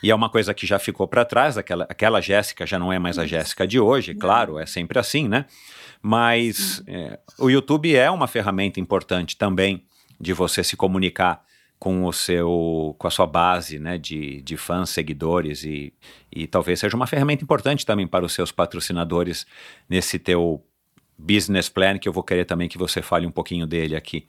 E 0.00 0.10
é 0.10 0.14
uma 0.14 0.30
coisa 0.30 0.54
que 0.54 0.64
já 0.64 0.78
ficou 0.78 1.08
para 1.08 1.24
trás, 1.24 1.58
aquela, 1.58 1.84
aquela 1.88 2.20
Jéssica 2.20 2.64
já 2.64 2.78
não 2.78 2.92
é 2.92 3.00
mais 3.00 3.18
a 3.18 3.26
Jéssica 3.26 3.66
de 3.66 3.80
hoje, 3.80 4.14
claro, 4.14 4.60
é 4.60 4.66
sempre 4.66 4.96
assim, 4.98 5.26
né? 5.26 5.46
Mas 6.00 6.84
é, 6.86 7.18
o 7.36 7.50
YouTube 7.50 7.96
é 7.96 8.08
uma 8.10 8.28
ferramenta 8.28 8.78
importante 8.78 9.36
também 9.36 9.82
de 10.20 10.32
você 10.32 10.62
se 10.62 10.76
comunicar 10.76 11.42
com 11.78 12.04
o 12.04 12.12
seu 12.12 12.94
com 12.98 13.06
a 13.06 13.10
sua 13.10 13.26
base 13.26 13.78
né, 13.78 13.98
de, 13.98 14.40
de 14.42 14.56
fãs, 14.56 14.90
seguidores 14.90 15.62
e, 15.64 15.92
e 16.32 16.46
talvez 16.46 16.80
seja 16.80 16.96
uma 16.96 17.06
ferramenta 17.06 17.44
importante 17.44 17.84
também 17.84 18.06
para 18.06 18.24
os 18.24 18.32
seus 18.32 18.50
patrocinadores 18.50 19.46
nesse 19.88 20.18
teu 20.18 20.64
business 21.18 21.68
plan 21.68 21.98
que 21.98 22.08
eu 22.08 22.12
vou 22.12 22.22
querer 22.22 22.44
também 22.44 22.68
que 22.68 22.78
você 22.78 23.02
fale 23.02 23.26
um 23.26 23.30
pouquinho 23.30 23.66
dele 23.66 23.96
aqui. 23.96 24.26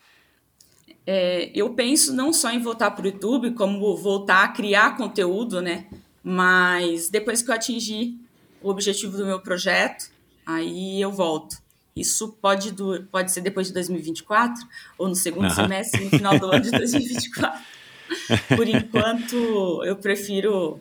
É, 1.05 1.49
eu 1.55 1.69
penso 1.69 2.13
não 2.13 2.33
só 2.33 2.51
em 2.51 2.59
voltar 2.59 2.91
para 2.91 3.05
o 3.05 3.07
YouTube, 3.07 3.51
como 3.51 3.95
voltar 3.95 4.43
a 4.43 4.47
criar 4.49 4.97
conteúdo, 4.97 5.61
né? 5.61 5.87
Mas 6.21 7.09
depois 7.09 7.41
que 7.41 7.49
eu 7.49 7.55
atingir 7.55 8.19
o 8.61 8.69
objetivo 8.69 9.15
do 9.15 9.25
meu 9.25 9.39
projeto, 9.39 10.11
aí 10.45 11.01
eu 11.01 11.09
volto. 11.09 11.55
Isso 11.99 12.33
pode, 12.41 12.73
pode 13.11 13.31
ser 13.31 13.41
depois 13.41 13.67
de 13.67 13.73
2024 13.73 14.67
ou 14.97 15.07
no 15.07 15.15
segundo 15.15 15.45
Aham. 15.45 15.55
semestre, 15.55 16.03
no 16.05 16.09
final 16.11 16.39
do 16.39 16.51
ano 16.51 16.61
de 16.61 16.71
2024. 16.71 17.59
Por 18.55 18.67
enquanto, 18.67 19.83
eu 19.83 19.95
prefiro 19.95 20.79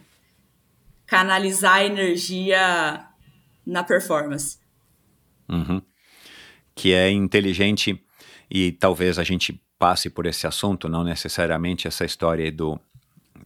canalizar 1.07 1.77
a 1.77 1.85
energia 1.85 3.07
na 3.65 3.83
performance. 3.83 4.59
Uhum. 5.49 5.81
Que 6.75 6.93
é 6.93 7.11
inteligente 7.11 8.01
e 8.51 8.73
talvez 8.73 9.19
a 9.19 9.25
gente 9.25 9.61
passe 9.79 10.09
por 10.09 10.27
esse 10.27 10.47
assunto, 10.47 10.89
não 10.89 11.05
necessariamente 11.05 11.87
essa 11.87 12.05
história 12.05 12.51
do, 12.51 12.81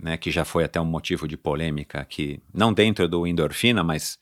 né, 0.02 0.16
que 0.16 0.30
já 0.30 0.44
foi 0.44 0.64
até 0.64 0.80
um 0.80 0.84
motivo 0.84 1.26
de 1.26 1.36
polêmica, 1.36 2.04
que 2.04 2.40
não 2.52 2.72
dentro 2.72 3.08
do 3.08 3.26
endorfina, 3.26 3.82
mas 3.82 4.18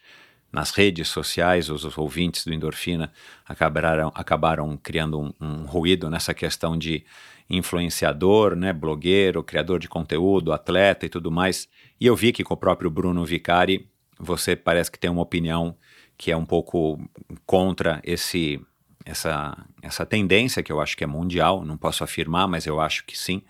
nas 0.53 0.71
redes 0.71 1.09
sociais, 1.09 1.69
os, 1.69 1.97
ouvintes 1.99 2.45
do 2.45 2.55
endorfina 2.55 3.13
acabaram, 3.47 4.13
acabaram 4.15 4.77
criando 4.77 5.21
um, 5.21 5.33
um 5.41 5.65
ruído 5.65 6.09
nessa 6.09 6.33
questão 6.33 6.77
de 6.77 7.05
influenciador, 7.51 8.55
né, 8.55 8.73
blogueiro, 8.73 9.43
criador 9.43 9.79
de 9.79 9.89
conteúdo, 9.89 10.53
atleta 10.53 11.07
e 11.07 11.09
tudo 11.09 11.31
mais. 11.31 11.69
E 12.01 12.07
eu 12.07 12.17
vi 12.17 12.33
que 12.33 12.45
com 12.45 12.55
o 12.55 12.57
próprio 12.57 12.91
Bruno 12.91 13.25
Vicari, 13.25 13.89
você 14.19 14.57
parece 14.57 14.91
que 14.91 14.99
tem 14.99 15.11
uma 15.11 15.23
opinião 15.23 15.77
que 16.17 16.33
é 16.33 16.37
um 16.37 16.45
pouco 16.45 16.99
contra 17.47 18.01
esse 18.05 18.61
essa, 19.05 19.57
essa 19.81 20.05
tendência 20.05 20.63
que 20.63 20.71
eu 20.71 20.81
acho 20.81 20.95
que 20.95 21.03
é 21.03 21.07
mundial, 21.07 21.65
não 21.65 21.79
posso 21.79 22.05
afirmar, 22.05 22.47
mas 22.47 22.67
eu 22.67 22.79
acho 22.79 23.07
que 23.07 23.19
sim, 23.19 23.43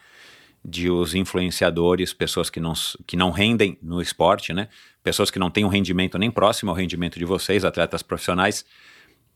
de 0.65 0.89
os 0.89 1.15
influenciadores, 1.15 2.13
pessoas 2.13 2.49
que 2.49 2.61
não, 2.61 2.75
que 3.07 3.17
não 3.17 3.31
rendem 3.33 3.77
no 3.83 4.01
esporte, 4.01 4.53
né? 4.53 4.69
Pessoas 5.03 5.31
que 5.31 5.39
não 5.39 5.51
têm 5.51 5.65
um 5.65 5.69
rendimento 5.69 6.19
nem 6.19 6.31
próximo 6.31 6.71
ao 6.71 6.77
rendimento 6.77 7.19
de 7.19 7.25
vocês, 7.25 7.65
atletas 7.65 8.03
profissionais, 8.03 8.65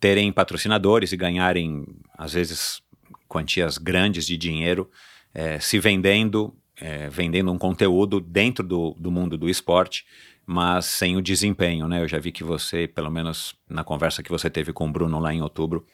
terem 0.00 0.32
patrocinadores 0.32 1.12
e 1.12 1.16
ganharem, 1.16 1.86
às 2.18 2.32
vezes, 2.32 2.82
quantias 3.28 3.78
grandes 3.78 4.26
de 4.26 4.36
dinheiro 4.36 4.90
eh, 5.32 5.58
se 5.60 5.78
vendendo, 5.78 6.54
eh, 6.80 7.08
vendendo 7.08 7.50
um 7.52 7.58
conteúdo 7.58 8.20
dentro 8.20 8.66
do, 8.66 8.96
do 8.98 9.10
mundo 9.10 9.38
do 9.38 9.48
esporte, 9.48 10.04
mas 10.44 10.86
sem 10.86 11.16
o 11.16 11.22
desempenho, 11.22 11.86
né? 11.88 12.02
Eu 12.02 12.08
já 12.08 12.18
vi 12.18 12.32
que 12.32 12.44
você, 12.44 12.86
pelo 12.86 13.10
menos 13.10 13.54
na 13.68 13.84
conversa 13.84 14.22
que 14.22 14.30
você 14.30 14.50
teve 14.50 14.72
com 14.72 14.88
o 14.88 14.92
Bruno 14.92 15.18
lá 15.18 15.32
em 15.32 15.40
outubro, 15.40 15.86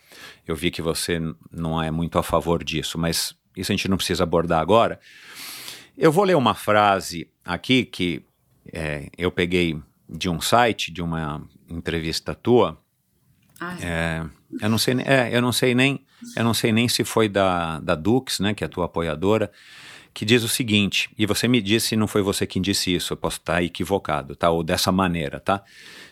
eu 0.46 0.57
vi 0.57 0.70
que 0.70 0.83
você 0.83 1.20
não 1.52 1.81
é 1.81 1.90
muito 1.90 2.18
a 2.18 2.22
favor 2.22 2.64
disso, 2.64 2.98
mas 2.98 3.37
isso 3.57 3.70
a 3.70 3.76
gente 3.76 3.88
não 3.88 3.96
precisa 3.96 4.22
abordar 4.22 4.61
agora. 4.61 4.98
Eu 5.96 6.11
vou 6.11 6.24
ler 6.24 6.37
uma 6.37 6.54
frase 6.54 7.28
aqui 7.44 7.85
que 7.85 8.24
é, 8.72 9.09
eu 9.16 9.31
peguei 9.31 9.81
de 10.09 10.28
um 10.28 10.40
site, 10.40 10.92
de 10.92 11.02
uma 11.02 11.42
entrevista 11.68 12.35
tua. 12.35 12.81
Ah, 13.61 13.76
É, 13.81 14.24
eu 14.61 14.68
não 14.68 14.78
sei, 14.78 14.94
é, 15.04 15.37
eu 15.37 15.42
não 15.42 15.52
sei 15.52 15.74
nem, 15.74 16.04
eu 16.37 16.44
não 16.44 16.54
sei 16.54 16.72
nem 16.72 16.88
se 16.88 17.04
foi 17.04 17.28
da, 17.28 17.81
da 17.81 17.94
Dux, 17.94 18.40
né, 18.40 18.54
que 18.54 18.64
é 18.64 18.66
a 18.66 18.70
tua 18.70 18.87
apoiadora, 18.87 19.50
que 20.14 20.24
diz 20.24 20.42
o 20.42 20.48
seguinte, 20.48 21.11
e 21.16 21.26
você 21.26 21.46
me 21.46 21.61
disse, 21.61 21.94
não 21.94 22.09
foi 22.09 22.22
você 22.22 22.46
quem 22.46 22.62
disse 22.62 22.94
isso, 22.94 23.12
eu 23.12 23.16
posso 23.16 23.38
estar 23.38 23.62
equivocado, 23.62 24.35
tá? 24.35 24.50
Ou 24.50 24.64
dessa 24.64 24.90
maneira, 24.90 25.38
tá? 25.38 25.62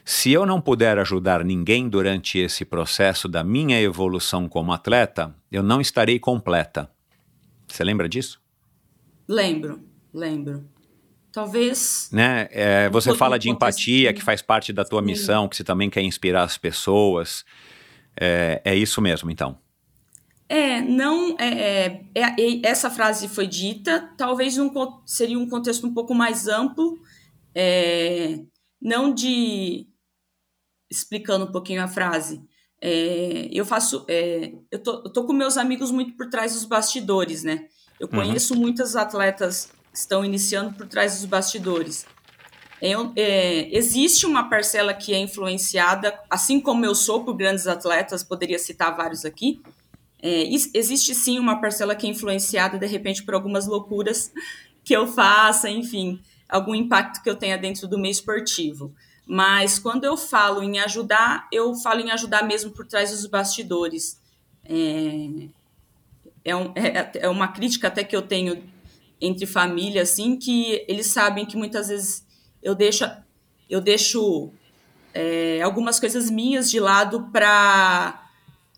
Se 0.04 0.30
eu 0.30 0.46
não 0.46 0.60
puder 0.60 0.98
ajudar 0.98 1.44
ninguém 1.44 1.88
durante 1.88 2.38
esse 2.38 2.64
processo 2.64 3.28
da 3.28 3.42
minha 3.42 3.80
evolução 3.80 4.48
como 4.48 4.72
atleta, 4.72 5.34
eu 5.50 5.62
não 5.62 5.80
estarei 5.80 6.20
completa. 6.20 6.88
Você 7.66 7.82
lembra 7.82 8.08
disso? 8.08 8.40
Lembro, 9.26 9.80
lembro. 10.14 10.64
Talvez. 11.36 12.08
Né? 12.10 12.48
É, 12.50 12.88
você 12.88 13.14
fala 13.14 13.38
de 13.38 13.50
empatia, 13.50 14.14
que 14.14 14.22
faz 14.22 14.40
parte 14.40 14.72
da 14.72 14.86
tua 14.86 15.02
missão, 15.02 15.46
que 15.46 15.54
você 15.54 15.62
também 15.62 15.90
quer 15.90 16.00
inspirar 16.00 16.44
as 16.44 16.56
pessoas. 16.56 17.44
É, 18.18 18.62
é 18.64 18.74
isso 18.74 19.02
mesmo, 19.02 19.30
então. 19.30 19.58
É, 20.48 20.80
não. 20.80 21.36
É, 21.38 21.44
é, 21.44 22.04
é- 22.14 22.40
é- 22.40 22.60
essa 22.64 22.88
frase 22.90 23.28
foi 23.28 23.46
dita, 23.46 24.14
talvez 24.16 24.56
con- 24.72 25.02
seria 25.04 25.38
um 25.38 25.46
contexto 25.46 25.86
um 25.86 25.92
pouco 25.92 26.14
mais 26.14 26.48
amplo, 26.48 26.98
é, 27.54 28.38
não 28.80 29.12
de. 29.12 29.86
Explicando 30.90 31.44
um 31.44 31.52
pouquinho 31.52 31.82
a 31.84 31.88
frase. 31.88 32.40
Eu 33.52 33.66
faço. 33.66 34.06
eu, 34.08 34.82
tô, 34.82 35.02
eu 35.04 35.12
tô 35.12 35.26
com 35.26 35.34
meus 35.34 35.58
amigos 35.58 35.90
muito 35.90 36.16
por 36.16 36.30
trás 36.30 36.54
dos 36.54 36.64
bastidores, 36.64 37.44
né? 37.44 37.66
Eu 38.00 38.08
conheço 38.08 38.54
muitas 38.54 38.96
atletas 38.96 39.70
estão 39.98 40.24
iniciando 40.24 40.74
por 40.74 40.86
trás 40.86 41.14
dos 41.16 41.24
bastidores. 41.24 42.06
Eu- 42.80 43.12
é, 43.16 43.68
existe 43.76 44.26
uma 44.26 44.48
parcela 44.50 44.92
que 44.92 45.14
é 45.14 45.18
influenciada, 45.18 46.18
assim 46.28 46.60
como 46.60 46.84
eu 46.84 46.94
sou 46.94 47.24
por 47.24 47.34
grandes 47.34 47.66
atletas, 47.66 48.22
poderia 48.22 48.58
citar 48.58 48.94
vários 48.94 49.24
aqui. 49.24 49.60
É, 50.22 50.44
is- 50.44 50.70
existe 50.74 51.14
sim 51.14 51.38
uma 51.38 51.60
parcela 51.60 51.94
que 51.94 52.06
é 52.06 52.10
influenciada, 52.10 52.78
de 52.78 52.86
repente, 52.86 53.22
por 53.24 53.34
algumas 53.34 53.66
loucuras 53.66 54.30
que 54.84 54.94
eu 54.94 55.06
faça, 55.06 55.68
enfim, 55.70 56.20
algum 56.48 56.74
impacto 56.74 57.22
que 57.22 57.30
eu 57.30 57.36
tenha 57.36 57.56
dentro 57.56 57.88
do 57.88 57.98
meio 57.98 58.12
esportivo. 58.12 58.94
Mas 59.26 59.78
quando 59.78 60.04
eu 60.04 60.16
falo 60.16 60.62
em 60.62 60.78
ajudar, 60.78 61.48
eu 61.50 61.74
falo 61.74 62.00
em 62.00 62.10
ajudar 62.12 62.44
mesmo 62.44 62.70
por 62.70 62.86
trás 62.86 63.10
dos 63.10 63.26
bastidores. 63.26 64.20
É, 64.64 65.48
é, 66.44 66.54
um- 66.56 66.72
é- 66.76 67.10
é 67.14 67.28
uma 67.28 67.48
crítica 67.48 67.88
até 67.88 68.04
que 68.04 68.14
eu 68.14 68.22
tenho 68.22 68.62
entre 69.20 69.46
família, 69.46 70.02
assim, 70.02 70.36
que 70.36 70.84
eles 70.88 71.06
sabem 71.06 71.46
que 71.46 71.56
muitas 71.56 71.88
vezes 71.88 72.26
eu 72.62 72.74
deixo, 72.74 73.04
eu 73.68 73.80
deixo 73.80 74.50
é, 75.14 75.62
algumas 75.62 75.98
coisas 76.00 76.30
minhas 76.30 76.70
de 76.70 76.78
lado 76.80 77.28
para 77.32 78.28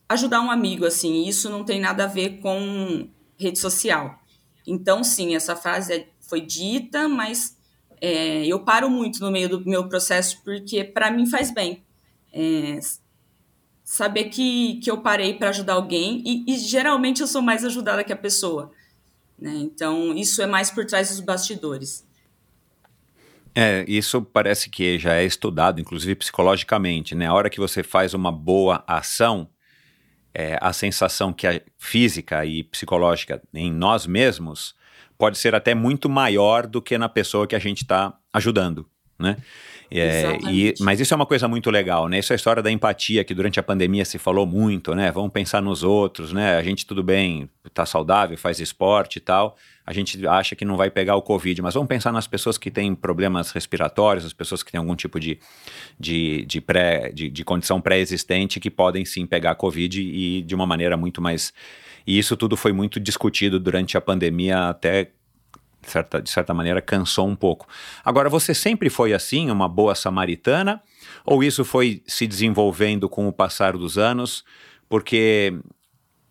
ajudar 0.09 0.40
um 0.40 0.51
amigo, 0.51 0.85
assim. 0.87 1.27
Isso 1.27 1.51
não 1.51 1.64
tem 1.64 1.81
nada 1.81 2.05
a 2.05 2.07
ver 2.09 2.38
com 2.40 3.09
rede 3.38 3.59
social. 3.59 4.18
Então, 4.66 5.03
sim, 5.05 5.35
essa 5.35 5.57
frase 5.57 5.92
é- 5.94 6.09
foi 6.20 6.40
dita, 6.40 7.09
mas 7.09 7.57
é, 8.01 8.46
eu 8.46 8.61
paro 8.61 8.88
muito 8.90 9.20
no 9.20 9.31
meio 9.31 9.48
do 9.48 9.64
meu 9.64 9.88
processo 9.88 10.40
porque 10.44 10.85
para 10.85 11.11
mim 11.11 11.27
faz 11.27 11.51
bem. 11.53 11.83
É, 12.33 12.79
saber 13.85 14.24
que, 14.24 14.77
que 14.83 14.90
eu 14.90 14.98
parei 14.98 15.35
para 15.35 15.48
ajudar 15.48 15.74
alguém 15.74 16.22
e, 16.24 16.44
e 16.46 16.59
geralmente 16.59 17.20
eu 17.22 17.27
sou 17.27 17.40
mais 17.40 17.64
ajudada 17.64 18.05
que 18.05 18.12
a 18.12 18.16
pessoa. 18.16 18.70
Né? 19.38 19.53
Então, 19.57 20.14
isso 20.14 20.42
é 20.42 20.46
mais 20.46 20.70
por 20.70 20.85
trás 20.85 21.09
dos 21.09 21.20
bastidores. 21.20 22.07
É, 23.55 23.85
isso 23.88 24.22
parece 24.22 24.70
que 24.70 24.98
já 24.98 25.14
é 25.14 25.24
estudado, 25.24 25.81
inclusive 25.81 26.14
psicologicamente, 26.14 27.14
né? 27.14 27.27
A 27.27 27.35
hora 27.35 27.51
que 27.51 27.59
você 27.59 27.83
faz 27.83 28.14
uma 28.14 28.31
boa 28.31 28.85
ação, 28.87 29.48
é, 30.33 30.57
a 30.61 30.72
sensação 30.72 31.33
que 31.33 31.46
a 31.46 31.61
física 31.77 32.44
e 32.44 32.62
psicológica 32.62 33.42
em 33.53 33.72
nós 33.72 34.07
mesmos 34.07 34.77
pode 35.16 35.38
ser 35.38 35.55
até 35.55 35.74
muito 35.74 36.09
maior 36.09 36.66
do 36.66 36.81
que 36.81 36.96
na 36.96 37.09
pessoa 37.09 37.46
que 37.46 37.57
a 37.57 37.59
gente 37.59 37.83
está 37.83 38.16
ajudando, 38.33 38.88
né? 39.18 39.37
É, 39.90 40.38
e, 40.51 40.74
mas 40.81 41.01
isso 41.01 41.14
é 41.14 41.16
uma 41.16 41.24
coisa 41.24 41.48
muito 41.48 41.70
legal, 41.70 42.09
né? 42.09 42.18
Isso 42.18 42.33
é 42.33 42.35
a 42.35 42.37
história 42.37 42.62
da 42.62 42.70
empatia 42.70 43.24
que 43.24 43.35
durante 43.35 43.59
a 43.59 43.62
pandemia 43.62 44.05
se 44.05 44.18
falou 44.18 44.46
muito, 44.46 44.94
né? 44.94 45.11
Vamos 45.11 45.33
pensar 45.33 45.62
nos 45.62 45.83
outros, 45.83 46.33
né? 46.33 46.57
A 46.57 46.62
gente 46.62 46.87
tudo 46.87 47.03
bem, 47.03 47.48
tá 47.72 47.87
saudável, 47.87 48.37
faz 48.37 48.61
esporte 48.61 49.16
e 49.16 49.20
tal. 49.20 49.57
A 49.87 49.92
gente 49.92 50.27
acha 50.27 50.55
que 50.55 50.64
não 50.64 50.77
vai 50.77 50.90
pegar 50.90 51.16
o 51.16 51.22
Covid, 51.22 51.62
mas 51.62 51.72
vamos 51.72 51.88
pensar 51.88 52.12
nas 52.12 52.27
pessoas 52.27 52.59
que 52.59 52.70
têm 52.70 52.94
problemas 52.94 53.51
respiratórios, 53.51 54.27
as 54.27 54.35
pessoas 54.35 54.62
que 54.62 54.70
têm 54.70 54.79
algum 54.79 54.94
tipo 54.94 55.18
de, 55.18 55.38
de, 55.98 56.44
de, 56.44 56.61
pré, 56.61 57.11
de, 57.11 57.31
de 57.31 57.44
condição 57.44 57.81
pré-existente 57.81 58.61
que 58.61 58.70
podem 58.70 59.07
sim 59.07 59.24
pegar 59.24 59.55
Covid 59.55 60.03
e 60.03 60.42
de 60.42 60.55
uma 60.55 60.66
maneira 60.66 60.96
muito 60.96 61.22
mais. 61.22 61.55
E 62.07 62.18
isso 62.18 62.37
tudo 62.37 62.57
foi 62.57 62.72
muito 62.72 63.01
discutido 63.01 63.59
durante 63.59 63.96
a 63.96 64.01
pandemia 64.01 64.68
até 64.68 65.11
certa, 65.90 66.20
de 66.20 66.31
certa 66.31 66.55
maneira, 66.55 66.81
cansou 66.81 67.27
um 67.27 67.37
pouco. 67.37 67.66
Agora, 68.05 68.29
você 68.29 68.55
sempre 68.55 68.90
foi 68.90 69.12
assim, 69.12 69.51
uma 69.51 69.68
boa 69.68 69.94
samaritana? 69.94 70.83
Ou 71.24 71.42
isso 71.42 71.64
foi 71.64 72.03
se 72.07 72.27
desenvolvendo 72.27 73.09
com 73.09 73.29
o 73.29 73.33
passar 73.33 73.77
dos 73.77 73.98
anos? 73.98 74.44
Porque, 74.88 75.59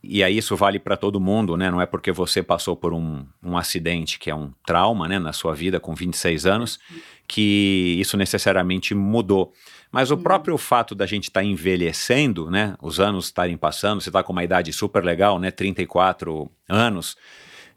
e 0.04 0.24
aí 0.24 0.38
isso 0.38 0.56
vale 0.56 0.80
para 0.80 0.98
todo 0.98 1.20
mundo, 1.20 1.56
né? 1.56 1.70
Não 1.70 1.82
é 1.82 1.86
porque 1.86 2.12
você 2.12 2.42
passou 2.42 2.76
por 2.76 2.94
um, 2.94 3.26
um 3.44 3.58
acidente, 3.58 4.18
que 4.18 4.30
é 4.30 4.36
um 4.36 4.52
trauma, 4.66 5.08
né, 5.08 5.20
na 5.20 5.34
sua 5.34 5.54
vida 5.54 5.80
com 5.80 5.94
26 5.94 6.46
anos, 6.46 6.80
que 7.28 7.98
isso 8.00 8.18
necessariamente 8.18 8.96
mudou. 8.96 9.54
Mas 9.92 10.12
o 10.12 10.18
próprio 10.18 10.58
fato 10.58 10.94
da 10.94 11.06
gente 11.06 11.26
estar 11.26 11.44
envelhecendo, 11.44 12.50
né? 12.50 12.76
Os 12.82 13.00
anos 13.00 13.26
estarem 13.26 13.58
passando, 13.58 14.02
você 14.02 14.10
está 14.10 14.22
com 14.22 14.34
uma 14.34 14.44
idade 14.44 14.72
super 14.74 15.04
legal, 15.04 15.40
né? 15.40 15.52
34 15.52 16.50
anos. 16.68 17.16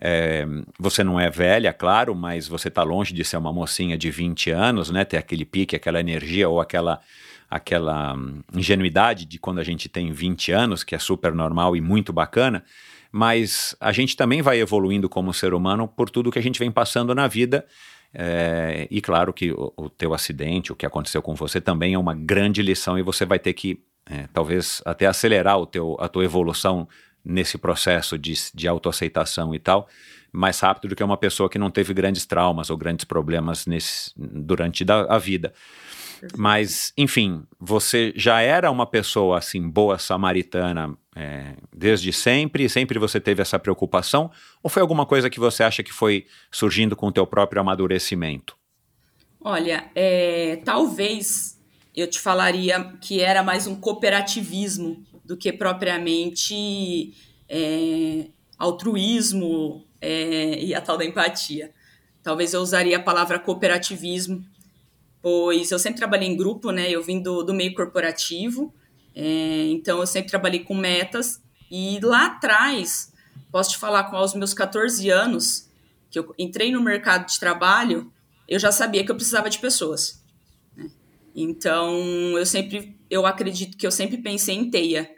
É, 0.01 0.47
você 0.79 1.05
não 1.05 1.21
é 1.21 1.29
velha, 1.29 1.75
claro, 1.75 2.15
mas 2.15 2.49
você 2.49 2.69
está 2.69 2.83
longe 2.83 3.13
de 3.13 3.23
ser 3.23 3.37
uma 3.37 3.53
mocinha 3.53 3.99
de 3.99 4.11
20 4.11 4.51
anos, 4.51 4.91
né? 4.91 5.05
Ter 5.05 5.19
aquele 5.19 5.45
pique, 5.45 5.77
aquela 5.77 6.01
energia 6.01 6.49
ou 6.49 6.59
aquela, 6.59 7.01
aquela 7.51 8.15
hum, 8.15 8.41
ingenuidade 8.55 9.27
de 9.27 9.39
quando 9.39 9.59
a 9.59 9.65
gente 9.65 9.91
tem 9.91 10.11
20 10.11 10.53
anos, 10.53 10.83
que 10.83 10.95
é 10.95 10.99
super 10.99 11.35
normal 11.35 11.77
e 11.77 11.83
muito 11.83 12.15
bacana. 12.15 12.65
Mas 13.13 13.77
a 13.79 13.93
gente 13.93 14.17
também 14.17 14.41
vai 14.41 14.59
evoluindo 14.59 15.09
como 15.09 15.35
ser 15.35 15.53
humano 15.53 15.87
por 15.87 16.09
tudo 16.09 16.31
que 16.31 16.39
a 16.39 16.43
gente 16.43 16.59
vem 16.59 16.71
passando 16.71 17.15
na 17.15 17.27
vida. 17.27 17.67
É, 18.15 18.89
e 18.91 19.03
claro 19.03 19.33
que 19.35 19.53
o, 19.53 19.73
o 19.77 19.91
teu 19.91 20.15
acidente, 20.15 20.73
o 20.73 20.77
que 20.77 20.87
aconteceu 20.87 21.21
com 21.21 21.35
você, 21.35 21.61
também 21.61 21.93
é 21.93 21.99
uma 21.99 22.15
grande 22.15 22.63
lição 22.63 22.99
e 22.99 23.03
você 23.03 23.27
vai 23.27 23.39
ter 23.39 23.53
que, 23.53 23.83
é, 24.07 24.27
talvez, 24.33 24.81
até 24.87 25.07
acelerar 25.07 25.59
o 25.59 25.67
teu, 25.67 25.97
a 26.01 26.09
tua 26.09 26.25
evolução 26.25 26.89
nesse 27.25 27.59
processo 27.59 28.19
de, 28.19 28.35
de 28.55 28.69
autoaceitação 28.69 29.55
e 29.55 29.59
tal, 29.59 29.89
mais 30.33 30.61
rápido 30.61 30.89
do 30.89 30.97
que 30.97 31.03
uma 31.03 31.17
pessoa 31.17 31.49
que 31.49 31.59
não 31.59 31.71
teve 31.71 31.93
grandes 31.93 32.25
traumas 32.25 32.71
ou 32.71 32.77
grandes 32.77 33.05
problemas 33.05 33.67
nesse, 33.67 34.13
durante 34.17 34.85
da, 34.85 35.03
a 35.03 35.19
vida. 35.19 35.53
Mas, 36.37 36.93
enfim, 36.97 37.45
você 37.59 38.13
já 38.15 38.41
era 38.41 38.71
uma 38.71 38.87
pessoa 38.87 39.39
assim, 39.39 39.69
boa 39.69 39.99
samaritana 39.99 40.95
é, 41.17 41.55
desde 41.75 42.13
sempre, 42.13 42.69
sempre 42.69 42.99
você 42.99 43.19
teve 43.19 43.43
essa 43.43 43.59
preocupação, 43.59 44.31
ou 44.63 44.71
foi 44.71 44.83
alguma 44.83 45.07
coisa 45.07 45.31
que 45.31 45.41
você 45.41 45.63
acha 45.63 45.83
que 45.83 45.93
foi 45.93 46.27
surgindo 46.51 46.95
com 46.95 47.07
o 47.07 47.13
teu 47.13 47.27
próprio 47.27 47.61
amadurecimento? 47.61 48.57
Olha, 49.41 49.91
é, 49.95 50.61
talvez 50.65 51.59
eu 51.97 52.07
te 52.09 52.21
falaria 52.21 52.93
que 53.01 53.21
era 53.21 53.43
mais 53.43 53.67
um 53.67 53.75
cooperativismo 53.75 55.03
do 55.31 55.37
que 55.37 55.53
propriamente 55.53 57.15
é, 57.49 58.27
altruísmo 58.59 59.87
é, 60.01 60.61
e 60.61 60.75
a 60.75 60.81
tal 60.81 60.99
da 60.99 61.05
empatia. 61.05 61.73
Talvez 62.21 62.53
eu 62.53 62.61
usaria 62.61 62.97
a 62.97 63.01
palavra 63.03 63.39
cooperativismo, 63.39 64.45
pois 65.23 65.71
eu 65.71 65.79
sempre 65.79 66.01
trabalhei 66.01 66.29
em 66.29 66.37
grupo, 66.37 66.73
né? 66.73 66.91
Eu 66.91 67.01
vim 67.01 67.23
do, 67.23 67.45
do 67.45 67.55
meio 67.55 67.73
corporativo, 67.75 68.75
é, 69.15 69.69
então 69.69 70.01
eu 70.01 70.07
sempre 70.07 70.31
trabalhei 70.31 70.65
com 70.65 70.75
metas. 70.75 71.41
E 71.71 72.01
lá 72.03 72.27
atrás, 72.27 73.13
posso 73.53 73.71
te 73.71 73.79
falar, 73.79 74.11
com 74.11 74.17
aos 74.17 74.35
meus 74.35 74.53
14 74.53 75.09
anos, 75.11 75.71
que 76.11 76.19
eu 76.19 76.35
entrei 76.37 76.73
no 76.73 76.83
mercado 76.83 77.25
de 77.25 77.39
trabalho, 77.39 78.13
eu 78.49 78.59
já 78.59 78.73
sabia 78.73 79.05
que 79.05 79.13
eu 79.13 79.17
precisava 79.17 79.49
de 79.49 79.61
pessoas. 79.61 80.21
Né? 80.77 80.91
Então, 81.37 81.97
eu 82.37 82.45
sempre, 82.45 82.99
eu 83.09 83.25
acredito 83.25 83.77
que 83.77 83.87
eu 83.87 83.93
sempre 83.93 84.19
pensei 84.19 84.57
em 84.57 84.69
teia, 84.69 85.09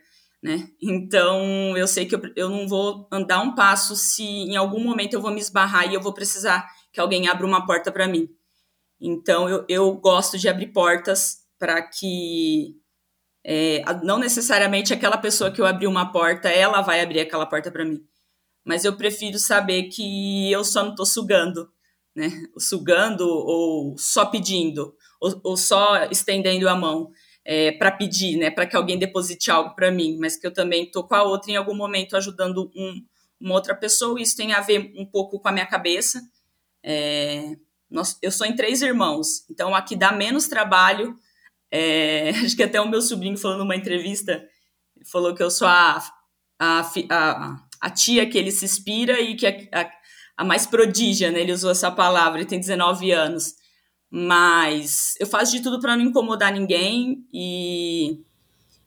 né? 0.43 0.69
Então, 0.83 1.77
eu 1.77 1.87
sei 1.87 2.05
que 2.05 2.17
eu, 2.17 2.21
eu 2.35 2.51
não 2.51 2.67
vou 2.67 3.07
andar 3.13 3.41
um 3.41 3.55
passo 3.55 3.95
se 3.95 4.25
em 4.25 4.57
algum 4.57 4.83
momento 4.83 5.15
eu 5.15 5.21
vou 5.21 5.31
me 5.31 5.41
esbarrar 5.41 5.89
e 5.89 5.95
eu 5.95 6.01
vou 6.01 6.13
precisar 6.13 6.69
que 6.93 7.01
alguém 7.01 7.29
abra 7.29 7.47
uma 7.47 7.65
porta 7.65 7.93
para 7.93 8.09
mim. 8.09 8.29
Então, 9.01 9.49
eu, 9.49 9.65
eu 9.69 9.93
gosto 9.95 10.37
de 10.37 10.49
abrir 10.49 10.69
portas 10.69 11.43
para 11.59 11.81
que 11.81 12.77
é, 13.45 13.85
não 14.03 14.19
necessariamente 14.19 14.93
aquela 14.93 15.17
pessoa 15.17 15.51
que 15.51 15.61
eu 15.61 15.67
abri 15.67 15.87
uma 15.87 16.11
porta, 16.13 16.49
ela 16.49 16.81
vai 16.81 17.01
abrir 17.01 17.21
aquela 17.21 17.47
porta 17.47 17.71
para 17.71 17.85
mim. 17.85 18.05
Mas 18.65 18.85
eu 18.85 18.97
prefiro 18.97 19.39
saber 19.39 19.85
que 19.85 20.51
eu 20.51 20.65
só 20.65 20.83
não 20.83 20.91
estou 20.91 21.07
sugando, 21.07 21.69
né? 22.15 22.31
Sugando 22.59 23.27
ou 23.29 23.97
só 23.99 24.27
pedindo, 24.27 24.95
ou, 25.21 25.41
ou 25.45 25.57
só 25.57 26.05
estendendo 26.11 26.69
a 26.69 26.77
mão 26.77 27.11
é, 27.45 27.73
para 27.73 27.91
pedir, 27.91 28.37
né? 28.37 28.51
Para 28.51 28.67
que 28.67 28.77
alguém 28.77 28.99
deposite 28.99 29.51
algo 29.51 29.75
para 29.75 29.91
mim, 29.91 30.17
mas 30.21 30.37
que 30.37 30.47
eu 30.47 30.53
também 30.53 30.85
estou 30.85 31.05
com 31.05 31.15
a 31.15 31.23
outra 31.23 31.51
em 31.51 31.57
algum 31.57 31.75
momento 31.75 32.17
ajudando 32.17 32.71
um, 32.77 33.05
uma 33.41 33.55
outra 33.55 33.75
pessoa. 33.75 34.21
Isso 34.21 34.37
tem 34.37 34.53
a 34.53 34.61
ver 34.61 34.93
um 34.97 35.05
pouco 35.05 35.41
com 35.41 35.49
a 35.49 35.53
minha 35.53 35.67
cabeça. 35.67 36.23
É, 36.83 37.57
nós, 37.91 38.17
eu 38.23 38.31
sou 38.31 38.47
em 38.47 38.55
três 38.55 38.83
irmãos, 38.83 39.45
então 39.51 39.75
aqui 39.75 39.97
dá 39.97 40.13
menos 40.13 40.49
trabalho. 40.49 41.17
É, 41.71 42.31
acho 42.45 42.57
que 42.57 42.63
até 42.63 42.81
o 42.81 42.89
meu 42.89 43.03
sobrinho 43.03 43.37
falou 43.37 43.59
numa 43.59 43.77
entrevista, 43.77 44.45
falou 45.11 45.35
que 45.35 45.43
eu 45.43 45.51
sou 45.51 45.67
a, 45.67 46.03
a, 46.59 46.91
a, 47.11 47.57
a 47.81 47.91
tia 47.91 48.29
que 48.29 48.39
ele 48.39 48.53
se 48.53 48.65
inspira 48.65 49.21
e 49.21 49.35
que 49.35 49.47
é 49.47 49.69
a, 49.73 49.91
a 50.39 50.45
mais 50.45 50.67
prodígia, 50.67 51.31
né? 51.31 51.41
Ele 51.41 51.53
usou 51.53 51.71
essa 51.71 51.91
palavra, 51.91 52.39
ele 52.41 52.49
tem 52.49 52.61
19 52.61 53.11
anos. 53.11 53.62
Mas 54.15 55.15
eu 55.19 55.27
faço 55.27 55.53
de 55.53 55.63
tudo 55.63 55.81
para 55.81 55.97
não 55.97 56.05
incomodar 56.05 56.53
ninguém 56.53 57.25
e, 57.33 58.19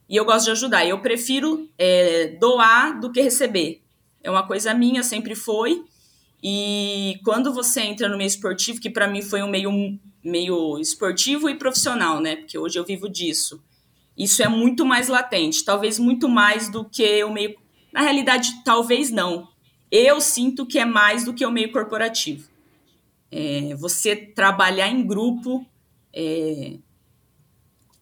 e 0.08 0.14
eu 0.14 0.24
gosto 0.24 0.44
de 0.44 0.52
ajudar. 0.52 0.86
Eu 0.86 1.00
prefiro 1.00 1.68
é, 1.76 2.28
doar 2.38 3.00
do 3.00 3.10
que 3.10 3.20
receber. 3.20 3.82
É 4.22 4.30
uma 4.30 4.46
coisa 4.46 4.72
minha, 4.72 5.02
sempre 5.02 5.34
foi. 5.34 5.84
E 6.40 7.18
quando 7.24 7.52
você 7.52 7.80
entra 7.80 8.08
no 8.08 8.16
meio 8.16 8.28
esportivo, 8.28 8.80
que 8.80 8.88
para 8.88 9.08
mim 9.08 9.20
foi 9.20 9.42
um 9.42 9.50
meio, 9.50 9.98
meio 10.22 10.78
esportivo 10.78 11.50
e 11.50 11.56
profissional, 11.56 12.20
né? 12.20 12.36
Porque 12.36 12.56
hoje 12.56 12.78
eu 12.78 12.84
vivo 12.84 13.08
disso. 13.08 13.60
Isso 14.16 14.44
é 14.44 14.48
muito 14.48 14.86
mais 14.86 15.08
latente, 15.08 15.64
talvez 15.64 15.98
muito 15.98 16.28
mais 16.28 16.70
do 16.70 16.84
que 16.84 17.24
o 17.24 17.32
meio. 17.32 17.56
Na 17.92 18.00
realidade, 18.00 18.62
talvez 18.64 19.10
não. 19.10 19.48
Eu 19.90 20.20
sinto 20.20 20.64
que 20.64 20.78
é 20.78 20.84
mais 20.84 21.24
do 21.24 21.34
que 21.34 21.44
o 21.44 21.50
meio 21.50 21.72
corporativo. 21.72 22.48
É, 23.30 23.74
você 23.76 24.16
trabalhar 24.16 24.88
em 24.88 25.06
grupo. 25.06 25.66
É... 26.12 26.78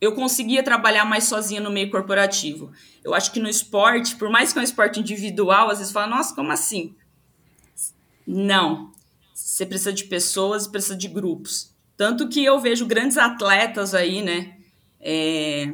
Eu 0.00 0.12
conseguia 0.14 0.62
trabalhar 0.62 1.04
mais 1.04 1.24
sozinha 1.24 1.60
no 1.60 1.70
meio 1.70 1.90
corporativo. 1.90 2.70
Eu 3.02 3.14
acho 3.14 3.32
que 3.32 3.40
no 3.40 3.48
esporte, 3.48 4.16
por 4.16 4.28
mais 4.28 4.52
que 4.52 4.58
é 4.58 4.60
um 4.60 4.64
esporte 4.64 5.00
individual, 5.00 5.70
às 5.70 5.78
vezes 5.78 5.92
fala, 5.92 6.06
nossa, 6.06 6.34
como 6.34 6.52
assim? 6.52 6.94
Não. 8.26 8.92
Você 9.34 9.64
precisa 9.64 9.92
de 9.92 10.04
pessoas, 10.04 10.66
precisa 10.66 10.96
de 10.96 11.08
grupos. 11.08 11.74
Tanto 11.96 12.28
que 12.28 12.44
eu 12.44 12.58
vejo 12.60 12.86
grandes 12.86 13.16
atletas 13.16 13.94
aí, 13.94 14.22
né? 14.22 14.56
É, 15.00 15.72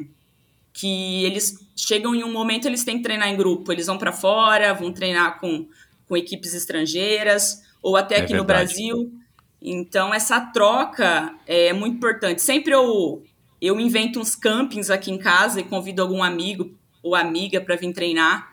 que 0.73 1.23
eles 1.23 1.55
chegam 1.75 2.13
em 2.13 2.23
um 2.23 2.31
momento 2.31 2.67
eles 2.67 2.83
têm 2.83 2.97
que 2.97 3.03
treinar 3.03 3.29
em 3.29 3.37
grupo. 3.37 3.71
Eles 3.71 3.87
vão 3.87 3.97
para 3.97 4.11
fora, 4.11 4.73
vão 4.73 4.91
treinar 4.93 5.39
com, 5.39 5.67
com 6.07 6.17
equipes 6.17 6.53
estrangeiras 6.53 7.61
ou 7.81 7.97
até 7.97 8.15
é 8.15 8.17
aqui 8.19 8.33
verdade. 8.33 8.41
no 8.41 8.45
Brasil. 8.45 9.20
Então 9.61 10.13
essa 10.13 10.39
troca 10.39 11.35
é 11.45 11.71
muito 11.73 11.97
importante. 11.97 12.41
Sempre 12.41 12.73
eu 12.73 13.23
eu 13.61 13.79
invento 13.79 14.19
uns 14.19 14.35
campings 14.35 14.89
aqui 14.89 15.11
em 15.11 15.19
casa 15.19 15.59
e 15.59 15.63
convido 15.63 16.01
algum 16.01 16.23
amigo 16.23 16.75
ou 17.03 17.13
amiga 17.13 17.61
para 17.61 17.75
vir 17.75 17.93
treinar. 17.93 18.51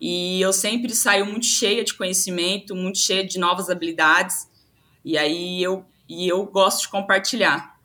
E 0.00 0.40
eu 0.40 0.52
sempre 0.52 0.92
saio 0.94 1.26
muito 1.26 1.46
cheia 1.46 1.84
de 1.84 1.94
conhecimento, 1.94 2.74
muito 2.74 2.98
cheia 2.98 3.24
de 3.24 3.38
novas 3.38 3.70
habilidades. 3.70 4.48
E 5.04 5.16
aí 5.16 5.62
eu, 5.62 5.84
e 6.08 6.26
eu 6.26 6.44
gosto 6.46 6.82
de 6.82 6.88
compartilhar. 6.88 7.78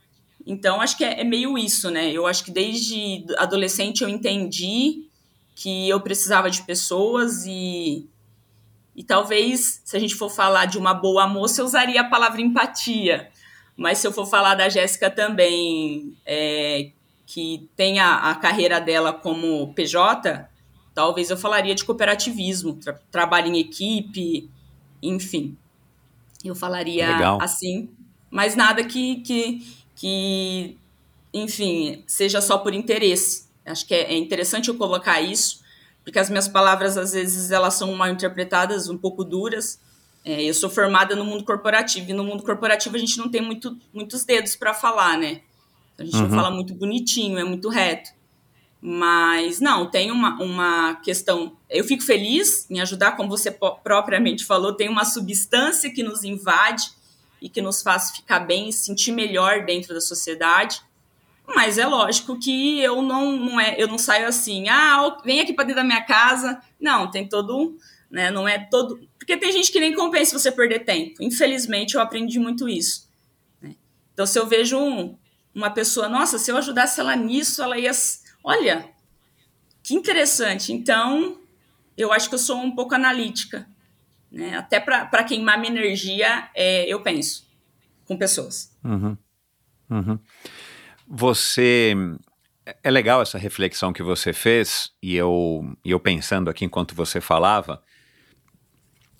Então, 0.45 0.81
acho 0.81 0.97
que 0.97 1.03
é, 1.03 1.21
é 1.21 1.23
meio 1.23 1.57
isso, 1.57 1.89
né? 1.89 2.11
Eu 2.11 2.27
acho 2.27 2.43
que 2.43 2.51
desde 2.51 3.25
adolescente 3.37 4.01
eu 4.01 4.09
entendi 4.09 5.07
que 5.55 5.87
eu 5.87 6.01
precisava 6.01 6.49
de 6.49 6.63
pessoas 6.63 7.45
e, 7.45 8.07
e 8.95 9.03
talvez, 9.03 9.81
se 9.83 9.97
a 9.97 9.99
gente 9.99 10.15
for 10.15 10.29
falar 10.29 10.65
de 10.65 10.77
uma 10.77 10.93
boa 10.93 11.27
moça, 11.27 11.61
eu 11.61 11.65
usaria 11.65 12.01
a 12.01 12.09
palavra 12.09 12.41
empatia. 12.41 13.29
Mas 13.75 13.97
se 13.97 14.07
eu 14.07 14.11
for 14.11 14.25
falar 14.25 14.53
da 14.53 14.69
Jéssica 14.69 15.09
também, 15.09 16.15
é, 16.25 16.91
que 17.25 17.67
tem 17.75 17.99
a, 17.99 18.29
a 18.29 18.35
carreira 18.35 18.79
dela 18.79 19.11
como 19.11 19.73
PJ, 19.73 20.47
talvez 20.93 21.31
eu 21.31 21.37
falaria 21.37 21.73
de 21.73 21.83
cooperativismo, 21.83 22.75
tra 22.75 22.93
trabalho 23.11 23.47
em 23.47 23.59
equipe, 23.59 24.47
enfim. 25.01 25.57
Eu 26.45 26.53
falaria 26.53 27.07
Legal. 27.13 27.39
assim, 27.41 27.89
mas 28.29 28.55
nada 28.55 28.83
que, 28.83 29.21
que, 29.21 29.65
que, 29.95 30.77
enfim, 31.33 32.03
seja 32.05 32.41
só 32.41 32.59
por 32.59 32.73
interesse. 32.75 33.47
Acho 33.65 33.87
que 33.87 33.95
é, 33.95 34.13
é 34.13 34.17
interessante 34.17 34.69
eu 34.69 34.75
colocar 34.75 35.19
isso, 35.19 35.62
porque 36.03 36.19
as 36.19 36.29
minhas 36.29 36.47
palavras, 36.47 36.97
às 36.97 37.13
vezes, 37.13 37.51
elas 37.51 37.75
são 37.75 37.93
mal 37.93 38.09
interpretadas, 38.09 38.89
um 38.89 38.97
pouco 38.97 39.23
duras. 39.23 39.79
É, 40.25 40.43
eu 40.43 40.53
sou 40.53 40.69
formada 40.69 41.15
no 41.15 41.25
mundo 41.25 41.43
corporativo, 41.43 42.09
e 42.09 42.13
no 42.13 42.23
mundo 42.23 42.43
corporativo 42.43 42.95
a 42.95 42.99
gente 42.99 43.17
não 43.17 43.29
tem 43.29 43.41
muito, 43.41 43.77
muitos 43.93 44.23
dedos 44.23 44.55
para 44.55 44.73
falar, 44.73 45.17
né? 45.17 45.41
A 45.97 46.03
gente 46.03 46.15
uhum. 46.15 46.23
não 46.23 46.29
fala 46.29 46.51
muito 46.51 46.73
bonitinho, 46.73 47.37
é 47.37 47.43
muito 47.43 47.69
reto. 47.69 48.11
Mas 48.81 49.61
não, 49.61 49.89
tem 49.89 50.11
uma, 50.11 50.41
uma 50.41 50.95
questão. 50.95 51.55
Eu 51.69 51.85
fico 51.85 52.03
feliz 52.03 52.69
em 52.69 52.81
ajudar, 52.81 53.13
como 53.13 53.29
você 53.29 53.49
propriamente 53.51 54.43
falou, 54.43 54.73
tem 54.73 54.89
uma 54.89 55.05
substância 55.05 55.89
que 55.89 56.03
nos 56.03 56.25
invade 56.25 56.91
e 57.41 57.47
que 57.47 57.61
nos 57.61 57.81
faz 57.81 58.11
ficar 58.11 58.41
bem 58.41 58.67
e 58.67 58.73
sentir 58.73 59.13
melhor 59.13 59.65
dentro 59.65 59.93
da 59.93 60.01
sociedade. 60.01 60.81
Mas 61.47 61.77
é 61.77 61.85
lógico 61.85 62.39
que 62.39 62.79
eu 62.79 63.01
não, 63.01 63.37
não 63.37 63.59
é, 63.59 63.75
eu 63.77 63.87
não 63.87 63.97
saio 63.97 64.27
assim, 64.27 64.69
ah, 64.69 65.17
vem 65.23 65.41
aqui 65.41 65.53
para 65.53 65.65
dentro 65.65 65.81
da 65.81 65.87
minha 65.87 66.01
casa. 66.01 66.61
Não, 66.79 67.11
tem 67.11 67.27
todo, 67.27 67.77
né, 68.09 68.31
não 68.31 68.47
é 68.47 68.59
todo, 68.59 68.99
porque 69.17 69.37
tem 69.37 69.51
gente 69.51 69.71
que 69.71 69.79
nem 69.79 69.93
compensa 69.93 70.37
você 70.37 70.51
perder 70.51 70.85
tempo. 70.85 71.21
Infelizmente, 71.21 71.95
eu 71.95 72.01
aprendi 72.01 72.39
muito 72.39 72.67
isso. 72.69 73.09
Né? 73.61 73.75
Então, 74.13 74.25
se 74.25 74.39
eu 74.39 74.47
vejo 74.47 74.77
um, 74.77 75.17
uma 75.53 75.69
pessoa, 75.69 76.07
nossa, 76.07 76.39
se 76.39 76.49
eu 76.49 76.57
ajudasse 76.57 76.99
ela 76.99 77.15
nisso, 77.15 77.61
ela 77.61 77.77
ia 77.77 77.91
Olha, 78.43 78.89
que 79.81 79.93
interessante. 79.95 80.73
Então, 80.73 81.39
eu 81.97 82.11
acho 82.11 82.27
que 82.27 82.35
eu 82.35 82.39
sou 82.39 82.57
um 82.57 82.75
pouco 82.75 82.93
analítica. 82.93 83.65
Né? 84.29 84.57
Até 84.57 84.79
para 84.79 85.23
queimar 85.23 85.57
minha 85.57 85.71
energia, 85.71 86.49
é, 86.53 86.85
eu 86.91 87.01
penso 87.01 87.47
com 88.05 88.17
pessoas. 88.17 88.75
Uhum. 88.83 89.17
Uhum. 89.89 90.19
Você. 91.07 91.95
É 92.81 92.89
legal 92.89 93.21
essa 93.21 93.37
reflexão 93.37 93.91
que 93.91 94.01
você 94.01 94.31
fez, 94.31 94.91
e 95.01 95.15
eu, 95.15 95.75
eu 95.83 95.99
pensando 95.99 96.49
aqui 96.49 96.63
enquanto 96.63 96.95
você 96.95 97.19
falava, 97.19 97.83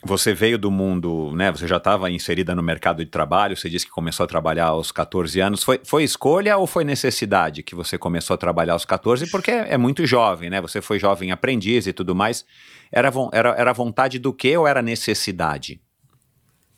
você 0.06 0.34
veio 0.34 0.58
do 0.58 0.70
mundo, 0.70 1.32
né? 1.34 1.52
Você 1.52 1.66
já 1.68 1.78
estava 1.78 2.12
inserida 2.12 2.54
no 2.54 2.62
mercado 2.62 3.04
de 3.04 3.10
trabalho, 3.10 3.56
você 3.56 3.70
disse 3.70 3.86
que 3.86 3.92
começou 3.92 4.26
a 4.26 4.28
trabalhar 4.28 4.68
aos 4.68 4.92
14 4.92 5.40
anos. 5.40 5.64
Foi, 5.64 5.80
foi 5.84 6.04
escolha 6.04 6.58
ou 6.58 6.68
foi 6.68 6.84
necessidade 6.84 7.64
que 7.64 7.74
você 7.74 7.98
começou 7.98 8.34
a 8.34 8.38
trabalhar 8.38 8.74
aos 8.74 8.84
14? 8.84 9.30
Porque 9.32 9.52
é, 9.52 9.78
muito 9.78 10.06
jovem, 10.06 10.50
né? 10.50 10.60
Você 10.60 10.82
foi 10.82 11.00
jovem 11.00 11.32
aprendiz 11.32 11.88
e 11.88 11.94
tudo 11.94 12.14
mais. 12.14 12.46
Era, 12.92 13.12
era, 13.32 13.50
era 13.52 13.74
vontade 13.74 14.20
do 14.20 14.34
que 14.34 14.56
ou 14.58 14.68
era 14.68 14.82
necessidade? 14.82 15.82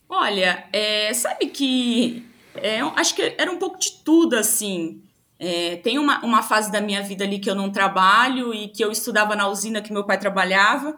Olha, 0.08 0.63
é, 0.72 1.12
sabe 1.13 1.48
que 1.48 2.24
é, 2.56 2.80
acho 2.96 3.15
que 3.15 3.36
era 3.38 3.52
um 3.52 3.58
pouco 3.58 3.80
de 3.80 4.04
tudo, 4.04 4.36
assim. 4.36 5.02
É, 5.38 5.78
tem 5.78 6.00
uma, 6.00 6.24
uma 6.24 6.41
fase 6.41 6.72
da 6.72 6.80
minha 6.80 7.02
vida 7.02 7.24
ali 7.24 7.39
que 7.39 7.50
eu 7.50 7.56
não 7.56 7.70
trabalho 7.70 8.54
e 8.54 8.70
que 8.70 8.84
eu 8.84 8.91
estudava 8.91 9.36
na 9.36 9.48
usina 9.48 9.82
que 9.82 9.91
meu 9.91 10.04
pai 10.04 10.18
trabalhava. 10.18 10.98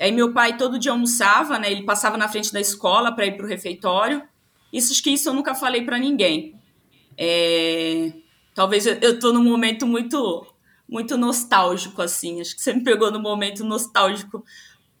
Aí 0.00 0.12
meu 0.12 0.32
pai 0.32 0.56
todo 0.56 0.78
dia 0.78 0.92
almoçava, 0.92 1.58
né? 1.58 1.70
Ele 1.70 1.82
passava 1.82 2.16
na 2.16 2.28
frente 2.28 2.52
da 2.52 2.60
escola 2.60 3.12
para 3.12 3.26
ir 3.26 3.36
para 3.36 3.46
o 3.46 3.48
refeitório. 3.48 4.22
Isso 4.72 4.92
acho 4.92 5.02
que 5.02 5.10
isso 5.10 5.28
eu 5.28 5.34
nunca 5.34 5.54
falei 5.54 5.82
para 5.82 5.98
ninguém. 5.98 6.54
É... 7.16 8.12
Talvez 8.54 8.86
eu, 8.86 8.94
eu 9.00 9.18
tô 9.18 9.32
num 9.32 9.42
momento 9.42 9.86
muito 9.86 10.46
muito 10.88 11.16
nostálgico 11.16 12.00
assim. 12.00 12.40
Acho 12.40 12.54
que 12.56 12.62
você 12.62 12.72
me 12.72 12.82
pegou 12.82 13.10
no 13.10 13.20
momento 13.20 13.64
nostálgico 13.64 14.44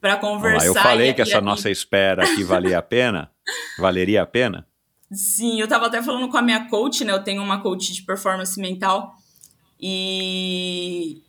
para 0.00 0.16
conversar. 0.16 0.66
eu 0.66 0.74
falei 0.74 1.12
que 1.12 1.22
essa 1.22 1.40
nossa 1.40 1.70
espera 1.70 2.24
aqui 2.24 2.44
valia 2.44 2.78
a 2.78 2.82
pena. 2.82 3.30
Valeria 3.78 4.22
a 4.22 4.26
pena? 4.26 4.66
Sim, 5.10 5.58
eu 5.58 5.64
estava 5.64 5.86
até 5.86 6.02
falando 6.02 6.28
com 6.28 6.36
a 6.36 6.42
minha 6.42 6.68
coach, 6.68 7.04
né? 7.04 7.12
Eu 7.12 7.24
tenho 7.24 7.42
uma 7.42 7.60
coach 7.60 7.92
de 7.92 8.02
performance 8.02 8.60
mental. 8.60 9.16
E 9.80 11.22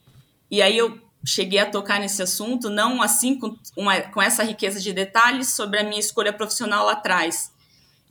e 0.52 0.62
aí 0.62 0.78
eu 0.78 1.00
cheguei 1.26 1.60
a 1.60 1.70
tocar 1.70 2.00
nesse 2.00 2.22
assunto, 2.22 2.70
não 2.70 3.02
assim 3.02 3.38
com, 3.38 3.56
uma, 3.78 4.00
com 4.02 4.22
essa 4.22 4.44
riqueza 4.44 4.80
de 4.80 4.92
detalhes 4.92 5.50
sobre 5.50 5.80
a 5.80 5.84
minha 5.84 6.00
escolha 6.00 6.34
profissional 6.34 6.86
lá 6.86 6.94
atrás. 6.94 7.54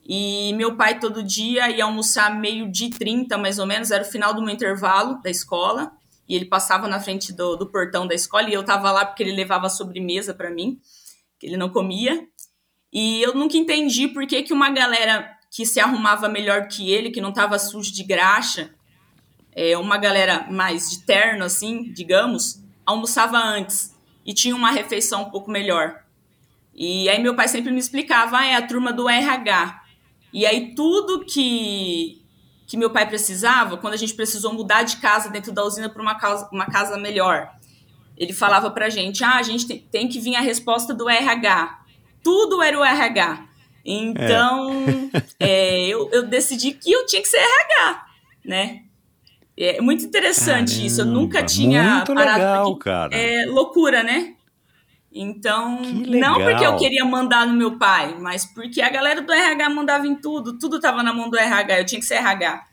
E 0.07 0.53
meu 0.53 0.75
pai 0.75 0.99
todo 0.99 1.21
dia 1.21 1.69
ia 1.69 1.83
almoçar 1.83 2.33
meio 2.33 2.71
de 2.71 2.89
30, 2.89 3.37
mais 3.37 3.59
ou 3.59 3.65
menos, 3.65 3.91
era 3.91 4.03
o 4.03 4.07
final 4.07 4.33
do 4.33 4.41
meu 4.41 4.53
intervalo 4.53 5.21
da 5.21 5.29
escola, 5.29 5.91
e 6.27 6.35
ele 6.35 6.45
passava 6.45 6.87
na 6.87 6.99
frente 6.99 7.33
do, 7.33 7.55
do 7.55 7.67
portão 7.67 8.07
da 8.07 8.15
escola, 8.15 8.49
e 8.49 8.53
eu 8.53 8.63
tava 8.63 8.91
lá 8.91 9.05
porque 9.05 9.23
ele 9.23 9.33
levava 9.33 9.69
sobremesa 9.69 10.33
para 10.33 10.49
mim, 10.49 10.79
que 11.39 11.45
ele 11.47 11.57
não 11.57 11.69
comia. 11.69 12.27
E 12.91 13.21
eu 13.21 13.35
nunca 13.35 13.57
entendi 13.57 14.07
por 14.07 14.25
que, 14.25 14.41
que 14.43 14.53
uma 14.53 14.69
galera 14.69 15.29
que 15.49 15.65
se 15.65 15.79
arrumava 15.79 16.29
melhor 16.29 16.67
que 16.67 16.91
ele, 16.91 17.09
que 17.09 17.21
não 17.21 17.29
estava 17.29 17.57
sujo 17.57 17.91
de 17.91 18.03
graxa, 18.03 18.69
é, 19.51 19.77
uma 19.77 19.97
galera 19.97 20.47
mais 20.49 20.89
de 20.89 21.05
terno, 21.05 21.43
assim, 21.43 21.91
digamos, 21.91 22.63
almoçava 22.85 23.37
antes 23.37 23.95
e 24.25 24.33
tinha 24.33 24.55
uma 24.55 24.71
refeição 24.71 25.23
um 25.23 25.29
pouco 25.29 25.49
melhor. 25.49 26.03
E 26.73 27.09
aí 27.09 27.21
meu 27.21 27.35
pai 27.35 27.47
sempre 27.47 27.71
me 27.71 27.79
explicava, 27.79 28.37
ah, 28.37 28.45
é 28.45 28.55
a 28.55 28.65
turma 28.65 28.93
do 28.93 29.09
RH. 29.09 29.81
E 30.31 30.45
aí 30.45 30.75
tudo 30.75 31.25
que, 31.25 32.23
que 32.67 32.77
meu 32.77 32.91
pai 32.91 33.07
precisava, 33.07 33.75
quando 33.77 33.95
a 33.95 33.97
gente 33.97 34.13
precisou 34.13 34.53
mudar 34.53 34.83
de 34.83 34.97
casa 34.97 35.29
dentro 35.29 35.51
da 35.51 35.63
usina 35.63 35.89
para 35.89 36.01
uma 36.01 36.15
casa, 36.15 36.47
uma 36.51 36.67
casa 36.67 36.97
melhor, 36.97 37.51
ele 38.15 38.33
falava 38.33 38.69
pra 38.69 38.89
gente, 38.89 39.23
ah, 39.23 39.37
a 39.37 39.43
gente 39.43 39.65
tem, 39.65 39.79
tem 39.79 40.07
que 40.07 40.19
vir 40.19 40.35
a 40.35 40.41
resposta 40.41 40.93
do 40.93 41.09
RH. 41.09 41.79
Tudo 42.23 42.61
era 42.61 42.77
o 42.77 42.83
RH. 42.83 43.48
Então, 43.91 44.71
é. 45.39 45.47
É, 45.47 45.87
eu, 45.87 46.09
eu 46.11 46.27
decidi 46.27 46.73
que 46.73 46.91
eu 46.91 47.07
tinha 47.07 47.23
que 47.23 47.27
ser 47.27 47.37
RH, 47.37 48.05
né? 48.45 48.83
É 49.57 49.81
muito 49.81 50.05
interessante 50.05 50.69
Caramba, 50.69 50.87
isso. 50.87 51.01
Eu 51.01 51.05
nunca 51.05 51.43
tinha 51.43 51.95
muito 51.95 52.13
parado 52.13 52.37
legal, 52.37 52.65
porque 52.65 52.83
cara. 52.83 53.15
É 53.15 53.45
loucura, 53.47 54.03
né? 54.03 54.35
Então, 55.11 55.81
não 55.81 56.35
porque 56.35 56.63
eu 56.63 56.77
queria 56.77 57.03
mandar 57.03 57.47
no 57.47 57.53
meu 57.53 57.79
pai, 57.79 58.15
mas 58.19 58.45
porque 58.45 58.79
a 58.79 58.89
galera 58.89 59.21
do 59.21 59.33
RH 59.33 59.69
mandava 59.71 60.05
em 60.05 60.15
tudo, 60.15 60.59
tudo 60.59 60.79
tava 60.79 61.01
na 61.01 61.11
mão 61.11 61.31
do 61.31 61.37
RH, 61.37 61.79
eu 61.79 61.85
tinha 61.85 61.99
que 61.99 62.05
ser 62.05 62.15
RH. 62.15 62.63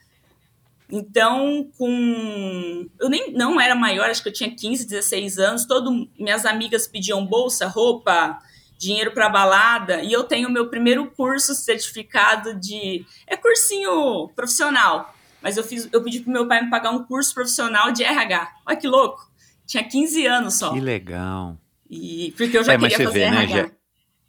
Então, 0.92 1.68
com. 1.78 2.86
Eu 3.00 3.08
nem 3.08 3.32
não 3.32 3.58
era 3.58 3.74
maior, 3.74 4.10
acho 4.10 4.22
que 4.22 4.28
eu 4.28 4.32
tinha 4.32 4.54
15, 4.54 4.86
16 4.86 5.38
anos, 5.38 5.64
todo 5.64 6.08
minhas 6.18 6.44
amigas 6.44 6.86
pediam 6.86 7.24
bolsa, 7.24 7.66
roupa, 7.66 8.38
dinheiro 8.78 9.12
para 9.12 9.28
balada, 9.28 10.02
e 10.02 10.12
eu 10.12 10.24
tenho 10.24 10.50
meu 10.50 10.68
primeiro 10.68 11.10
curso 11.10 11.54
certificado 11.54 12.54
de. 12.58 13.04
É 13.26 13.36
cursinho 13.36 14.28
profissional, 14.34 15.14
mas 15.42 15.56
eu, 15.56 15.64
fiz, 15.64 15.88
eu 15.92 16.02
pedi 16.02 16.20
pro 16.20 16.30
meu 16.32 16.46
pai 16.48 16.62
me 16.62 16.70
pagar 16.70 16.90
um 16.90 17.04
curso 17.04 17.32
profissional 17.34 17.92
de 17.92 18.02
RH. 18.04 18.52
Olha 18.66 18.76
que 18.76 18.86
louco! 18.88 19.30
Tinha 19.66 19.82
15 19.82 20.26
anos 20.26 20.54
só. 20.58 20.72
Que 20.72 20.80
legal. 20.80 21.58
E, 21.90 22.32
porque 22.36 22.56
eu 22.58 22.62
já 22.64 22.74
É, 22.74 22.78
queria 22.78 22.96
fazer 22.98 23.10
vê, 23.10 23.30
né, 23.30 23.42
RH. 23.44 23.56
já- 23.62 23.70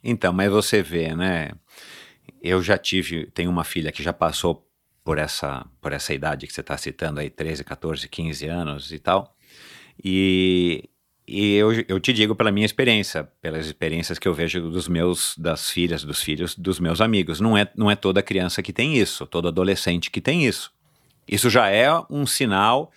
Então, 0.02 0.32
mas 0.32 0.50
você 0.50 0.82
vê, 0.82 1.14
né? 1.14 1.50
Eu 2.42 2.62
já 2.62 2.78
tive, 2.78 3.26
tenho 3.32 3.50
uma 3.50 3.64
filha 3.64 3.90
que 3.92 4.02
já 4.02 4.12
passou 4.12 4.64
por 5.04 5.18
essa, 5.18 5.66
por 5.80 5.92
essa 5.92 6.12
idade 6.14 6.46
que 6.46 6.52
você 6.52 6.60
está 6.60 6.76
citando 6.76 7.18
aí, 7.20 7.30
13, 7.30 7.64
14, 7.64 8.08
15 8.08 8.46
anos 8.46 8.92
e 8.92 8.98
tal. 8.98 9.34
E, 10.04 10.88
e 11.28 11.56
eu, 11.56 11.72
eu 11.86 12.00
te 12.00 12.10
digo 12.10 12.34
pela 12.34 12.50
minha 12.50 12.64
experiência, 12.64 13.28
pelas 13.42 13.66
experiências 13.66 14.18
que 14.18 14.26
eu 14.26 14.32
vejo 14.32 14.70
dos 14.70 14.88
meus, 14.88 15.34
das 15.36 15.70
filhas, 15.70 16.02
dos 16.02 16.22
filhos, 16.22 16.56
dos 16.56 16.80
meus 16.80 17.02
amigos. 17.02 17.38
Não 17.38 17.56
é, 17.56 17.70
não 17.76 17.90
é 17.90 17.94
toda 17.94 18.22
criança 18.22 18.62
que 18.62 18.72
tem 18.72 18.96
isso, 18.96 19.26
todo 19.26 19.46
adolescente 19.46 20.10
que 20.10 20.22
tem 20.22 20.46
isso. 20.46 20.72
Isso 21.28 21.50
já 21.50 21.68
é 21.68 21.88
um 22.08 22.26
sinal 22.26 22.90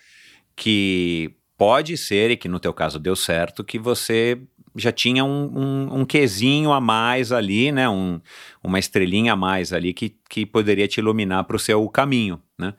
que 0.56 1.34
pode 1.58 1.94
ser, 1.98 2.30
e 2.30 2.36
que 2.36 2.48
no 2.48 2.58
teu 2.58 2.72
caso 2.72 2.98
deu 2.98 3.14
certo, 3.14 3.62
que 3.62 3.78
você 3.78 4.40
já 4.74 4.90
tinha 4.90 5.22
um, 5.22 5.52
um, 5.54 6.00
um 6.00 6.04
quesinho 6.06 6.72
a 6.72 6.80
mais 6.80 7.32
ali, 7.32 7.70
né? 7.70 7.86
Um, 7.86 8.18
uma 8.64 8.78
estrelinha 8.78 9.34
a 9.34 9.36
mais 9.36 9.74
ali 9.74 9.92
que, 9.92 10.16
que 10.30 10.46
poderia 10.46 10.88
te 10.88 11.00
iluminar 11.00 11.44
para 11.44 11.56
o 11.56 11.60
seu 11.60 11.86
caminho, 11.90 12.40
né? 12.58 12.72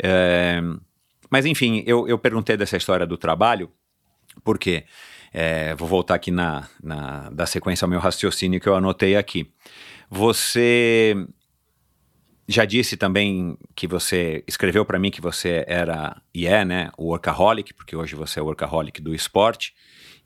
É, 0.00 0.62
mas 1.28 1.44
enfim, 1.44 1.82
eu, 1.86 2.06
eu 2.06 2.16
perguntei 2.18 2.56
dessa 2.56 2.76
história 2.76 3.04
do 3.04 3.16
trabalho, 3.16 3.68
porque 4.44 4.84
é, 5.32 5.74
vou 5.74 5.88
voltar 5.88 6.14
aqui 6.14 6.30
na, 6.30 6.68
na 6.82 7.30
da 7.30 7.46
sequência 7.46 7.84
ao 7.84 7.90
meu 7.90 8.00
raciocínio 8.00 8.60
que 8.60 8.68
eu 8.68 8.74
anotei 8.74 9.16
aqui. 9.16 9.50
Você 10.10 11.14
já 12.48 12.64
disse 12.64 12.96
também 12.96 13.58
que 13.74 13.86
você 13.86 14.44
escreveu 14.46 14.84
para 14.84 14.98
mim 14.98 15.10
que 15.10 15.20
você 15.20 15.64
era 15.66 16.20
e 16.32 16.46
é, 16.46 16.64
né, 16.64 16.90
o 16.96 17.06
workaholic, 17.06 17.74
porque 17.74 17.96
hoje 17.96 18.14
você 18.14 18.38
é 18.38 18.42
o 18.42 18.46
workaholic 18.46 19.00
do 19.00 19.14
esporte. 19.14 19.74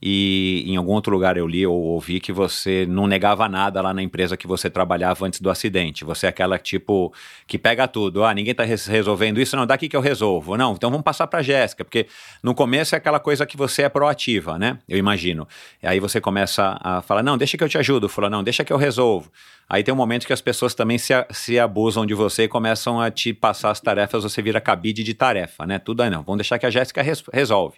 E 0.02 0.64
em 0.66 0.76
algum 0.76 0.92
outro 0.92 1.12
lugar 1.12 1.36
eu 1.36 1.46
li 1.46 1.66
ou 1.66 1.76
ouvi 1.78 2.20
que 2.20 2.32
você 2.32 2.86
não 2.88 3.06
negava 3.06 3.48
nada 3.48 3.82
lá 3.82 3.92
na 3.92 4.02
empresa 4.02 4.36
que 4.36 4.46
você 4.46 4.70
trabalhava 4.70 5.26
antes 5.26 5.40
do 5.40 5.50
acidente. 5.50 6.04
Você 6.04 6.26
é 6.26 6.28
aquela 6.30 6.58
tipo 6.58 7.12
que 7.46 7.58
pega 7.58 7.86
tudo. 7.86 8.24
Ah, 8.24 8.32
ninguém 8.32 8.54
tá 8.54 8.64
res- 8.64 8.86
resolvendo 8.86 9.40
isso, 9.40 9.56
não, 9.56 9.66
daqui 9.66 9.88
que 9.88 9.96
eu 9.96 10.00
resolvo. 10.00 10.56
Não, 10.56 10.72
então 10.72 10.90
vamos 10.90 11.04
passar 11.04 11.26
para 11.26 11.42
Jéssica, 11.42 11.84
porque 11.84 12.06
no 12.42 12.54
começo 12.54 12.94
é 12.94 12.98
aquela 12.98 13.20
coisa 13.20 13.44
que 13.44 13.56
você 13.56 13.82
é 13.82 13.88
proativa, 13.88 14.58
né? 14.58 14.78
Eu 14.88 14.96
imagino. 14.98 15.46
E 15.82 15.86
aí 15.86 16.00
você 16.00 16.20
começa 16.20 16.78
a 16.82 17.02
falar: 17.02 17.22
"Não, 17.22 17.36
deixa 17.36 17.58
que 17.58 17.64
eu 17.64 17.68
te 17.68 17.76
ajudo". 17.76 18.08
Fala: 18.08 18.30
"Não, 18.30 18.42
deixa 18.42 18.64
que 18.64 18.72
eu 18.72 18.76
resolvo". 18.78 19.30
Aí 19.68 19.84
tem 19.84 19.94
um 19.94 19.96
momento 19.96 20.26
que 20.26 20.32
as 20.32 20.40
pessoas 20.40 20.74
também 20.74 20.98
se, 20.98 21.12
se 21.30 21.58
abusam 21.58 22.04
de 22.04 22.12
você 22.14 22.44
e 22.44 22.48
começam 22.48 23.00
a 23.00 23.08
te 23.10 23.32
passar 23.32 23.70
as 23.70 23.80
tarefas, 23.80 24.24
você 24.24 24.42
vira 24.42 24.60
cabide 24.60 25.04
de 25.04 25.14
tarefa, 25.14 25.64
né? 25.66 25.78
Tudo 25.78 26.02
aí 26.02 26.10
não. 26.10 26.22
Vamos 26.22 26.38
deixar 26.38 26.58
que 26.58 26.66
a 26.66 26.70
Jéssica 26.70 27.02
res- 27.02 27.22
resolve. 27.32 27.76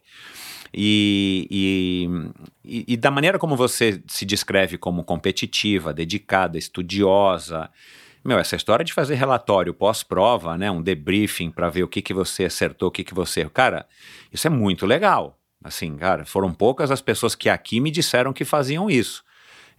E, 0.75 1.47
e, 2.65 2.93
e- 2.95 2.97
da 2.97 3.11
maneira 3.11 3.39
como 3.39 3.57
você 3.57 4.03
se 4.07 4.25
descreve 4.25 4.79
como 4.79 5.05
competitiva, 5.05 5.93
dedicada, 5.93 6.57
estudiosa, 6.57 7.71
meu, 8.25 8.39
essa 8.39 8.57
história 8.57 8.85
de 8.85 8.93
fazer 8.93 9.17
relatório 9.17 9.75
pós-prova, 9.75 10.57
né, 10.57 10.71
um 10.71 10.81
debriefing 10.81 11.51
para 11.51 11.69
ver 11.69 11.83
o 11.83 11.89
que, 11.89 12.01
que 12.01 12.15
você 12.15 12.45
acertou, 12.45 12.89
o 12.89 12.93
que, 12.93 13.03
que 13.05 13.13
você. 13.15 13.49
Cara, 13.51 13.87
isso 14.33 14.47
é 14.47 14.51
muito 14.51 14.87
legal. 14.87 15.39
Assim, 15.63 15.97
cara, 15.97 16.25
foram 16.25 16.53
poucas 16.53 16.91
as 16.91 17.01
pessoas 17.01 17.35
que 17.35 17.49
aqui 17.49 17.81
me 17.81 17.91
disseram 17.91 18.33
que 18.33 18.45
faziam 18.45 18.89
isso. 18.89 19.25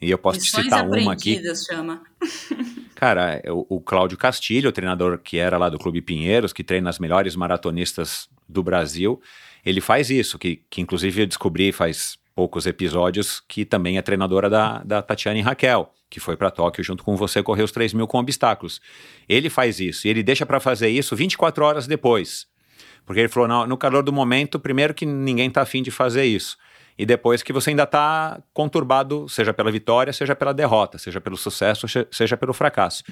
E 0.02 0.12
eu 0.12 0.18
posso 0.18 0.40
te 0.40 0.44
Lições 0.46 0.66
citar 0.66 0.86
uma 0.86 1.14
aqui. 1.14 1.42
chama. 1.56 2.02
Cara, 2.96 3.42
o, 3.48 3.78
o 3.78 3.82
Cláudio 3.82 4.18
Castilho, 4.18 4.70
o 4.70 4.72
treinador 4.74 5.18
que 5.18 5.38
era 5.38 5.58
lá 5.58 5.68
do 5.70 5.78
Clube 5.78 6.02
Pinheiros, 6.02 6.54
que 6.54 6.64
treina 6.64 6.90
as 6.90 7.00
melhores 7.00 7.36
maratonistas 7.36 8.30
do 8.48 8.64
Brasil, 8.64 9.22
ele 9.66 9.82
faz 9.82 10.10
isso, 10.10 10.38
que, 10.40 10.62
que 10.70 10.82
inclusive 10.82 11.22
eu 11.22 11.28
descobri 11.28 11.72
faz 11.72 12.18
poucos 12.36 12.66
episódios, 12.66 13.42
que 13.48 13.64
também 13.64 13.98
é 13.98 14.02
treinadora 14.02 14.50
da, 14.50 14.80
da 14.84 15.02
Tatiane 15.02 15.42
Raquel, 15.42 15.94
que 16.10 16.20
foi 16.20 16.36
para 16.36 16.50
Tóquio 16.52 16.84
junto 16.84 17.04
com 17.04 17.16
você 17.16 17.42
correr 17.44 17.64
os 17.64 17.72
3 17.72 17.94
mil 17.94 18.08
com 18.08 18.18
obstáculos. 18.18 18.82
Ele 19.30 19.50
faz 19.50 19.80
isso, 19.80 20.08
e 20.08 20.10
ele 20.10 20.24
deixa 20.24 20.46
para 20.46 20.60
fazer 20.60 20.90
isso 20.90 21.16
24 21.16 21.64
horas 21.64 21.88
depois. 21.88 22.48
Porque 23.06 23.20
ele 23.20 23.30
falou, 23.30 23.68
no, 23.68 23.78
calor 23.78 24.02
do 24.02 24.14
momento, 24.14 24.60
primeiro 24.60 24.94
que 24.94 25.06
ninguém 25.06 25.50
tá 25.50 25.62
afim 25.62 25.84
de 25.84 25.92
fazer 25.92 26.24
isso. 26.26 26.58
E 26.98 27.06
depois 27.06 27.42
que 27.44 27.52
você 27.52 27.72
ainda 27.72 27.84
está 27.84 28.42
conturbado, 28.54 29.28
seja 29.28 29.54
pela 29.54 29.72
vitória, 29.72 30.14
seja 30.14 30.36
pela 30.36 30.54
derrota, 30.54 30.98
seja 30.98 31.20
pelo 31.20 31.36
sucesso, 31.36 31.88
se- 31.88 32.08
seja 32.12 32.38
pelo 32.38 32.54
fracasso. 32.54 33.04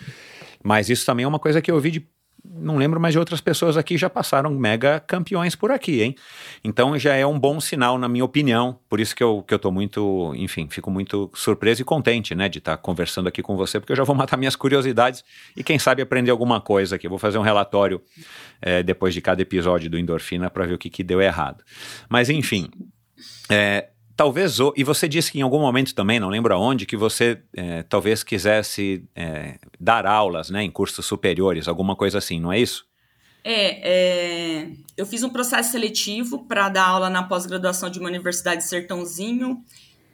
Mas 0.63 0.89
isso 0.89 1.05
também 1.05 1.25
é 1.25 1.27
uma 1.27 1.39
coisa 1.39 1.61
que 1.61 1.69
eu 1.71 1.75
ouvi 1.75 1.91
de. 1.91 2.07
Não 2.53 2.75
lembro 2.77 2.99
mais 2.99 3.13
de 3.13 3.19
outras 3.19 3.39
pessoas 3.39 3.77
aqui 3.77 3.97
já 3.97 4.09
passaram 4.09 4.51
mega 4.51 4.99
campeões 4.99 5.55
por 5.55 5.71
aqui, 5.71 6.01
hein? 6.01 6.15
Então 6.63 6.97
já 6.97 7.15
é 7.15 7.25
um 7.25 7.39
bom 7.39 7.59
sinal, 7.59 7.97
na 7.97 8.09
minha 8.09 8.25
opinião. 8.25 8.77
Por 8.89 8.99
isso 8.99 9.15
que 9.15 9.23
eu, 9.23 9.41
que 9.47 9.53
eu 9.53 9.59
tô 9.59 9.71
muito, 9.71 10.33
enfim, 10.35 10.67
fico 10.69 10.91
muito 10.91 11.31
surpreso 11.33 11.81
e 11.81 11.85
contente, 11.85 12.35
né, 12.35 12.49
de 12.49 12.57
estar 12.57 12.75
conversando 12.77 13.27
aqui 13.27 13.41
com 13.41 13.55
você, 13.55 13.79
porque 13.79 13.93
eu 13.93 13.97
já 13.97 14.03
vou 14.03 14.15
matar 14.15 14.35
minhas 14.37 14.55
curiosidades 14.55 15.23
e 15.55 15.63
quem 15.63 15.79
sabe 15.79 16.01
aprender 16.01 16.31
alguma 16.31 16.59
coisa 16.59 16.97
aqui. 16.97 17.07
Vou 17.07 17.17
fazer 17.17 17.37
um 17.37 17.43
relatório 17.43 18.01
eh, 18.61 18.83
depois 18.83 19.13
de 19.13 19.21
cada 19.21 19.41
episódio 19.41 19.89
do 19.89 19.97
Endorfina 19.97 20.49
para 20.49 20.65
ver 20.65 20.73
o 20.73 20.77
que, 20.77 20.89
que 20.89 21.03
deu 21.03 21.21
errado. 21.21 21.63
Mas 22.09 22.29
enfim, 22.29 22.69
é, 23.49 23.89
talvez, 24.21 24.59
e 24.75 24.83
você 24.83 25.07
disse 25.07 25.31
que 25.31 25.39
em 25.39 25.41
algum 25.41 25.59
momento 25.59 25.95
também, 25.95 26.19
não 26.19 26.29
lembro 26.29 26.53
aonde, 26.53 26.85
que 26.85 26.95
você 26.95 27.41
é, 27.55 27.81
talvez 27.81 28.21
quisesse 28.23 29.03
é, 29.15 29.57
dar 29.79 30.05
aulas 30.05 30.51
né, 30.51 30.61
em 30.61 30.69
cursos 30.69 31.03
superiores, 31.07 31.67
alguma 31.67 31.95
coisa 31.95 32.19
assim, 32.19 32.39
não 32.39 32.53
é 32.53 32.59
isso? 32.59 32.85
É, 33.43 34.59
é, 34.61 34.67
eu 34.95 35.07
fiz 35.07 35.23
um 35.23 35.29
processo 35.31 35.71
seletivo 35.71 36.45
para 36.45 36.69
dar 36.69 36.85
aula 36.85 37.09
na 37.09 37.23
pós-graduação 37.23 37.89
de 37.89 37.97
uma 37.97 38.09
universidade 38.09 38.61
de 38.61 38.67
Sertãozinho, 38.67 39.63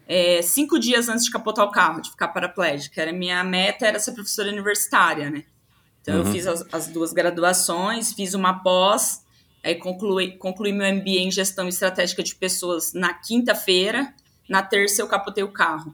é, 0.08 0.42
cinco 0.42 0.80
dias 0.80 1.10
antes 1.10 1.26
de 1.26 1.32
capotar 1.32 1.66
o 1.66 1.72
carro, 1.72 2.00
de 2.02 2.10
ficar 2.10 2.30
paraplégica. 2.30 3.02
Era 3.02 3.12
minha 3.12 3.44
meta 3.44 3.86
era 3.86 4.00
ser 4.00 4.14
professora 4.14 4.50
universitária, 4.50 5.30
né? 5.30 5.44
Então 6.02 6.16
eu 6.16 6.24
Uhum. 6.24 6.32
fiz 6.32 6.48
as, 6.48 6.66
as 6.72 6.88
duas 6.88 7.12
graduações, 7.12 8.14
fiz 8.14 8.34
uma 8.34 8.64
pós, 8.64 9.26
aí 9.68 9.76
concluí, 9.76 10.38
concluí 10.38 10.72
meu 10.72 10.94
MBA 10.96 11.20
em 11.20 11.32
gestão 11.32 11.68
estratégica 11.68 12.24
de 12.24 12.34
pessoas 12.36 12.94
na 12.94 13.14
quinta-feira, 13.14 14.14
na 14.50 14.64
terça 14.64 15.02
eu 15.02 15.08
capotei 15.08 15.44
o 15.44 15.52
carro. 15.52 15.94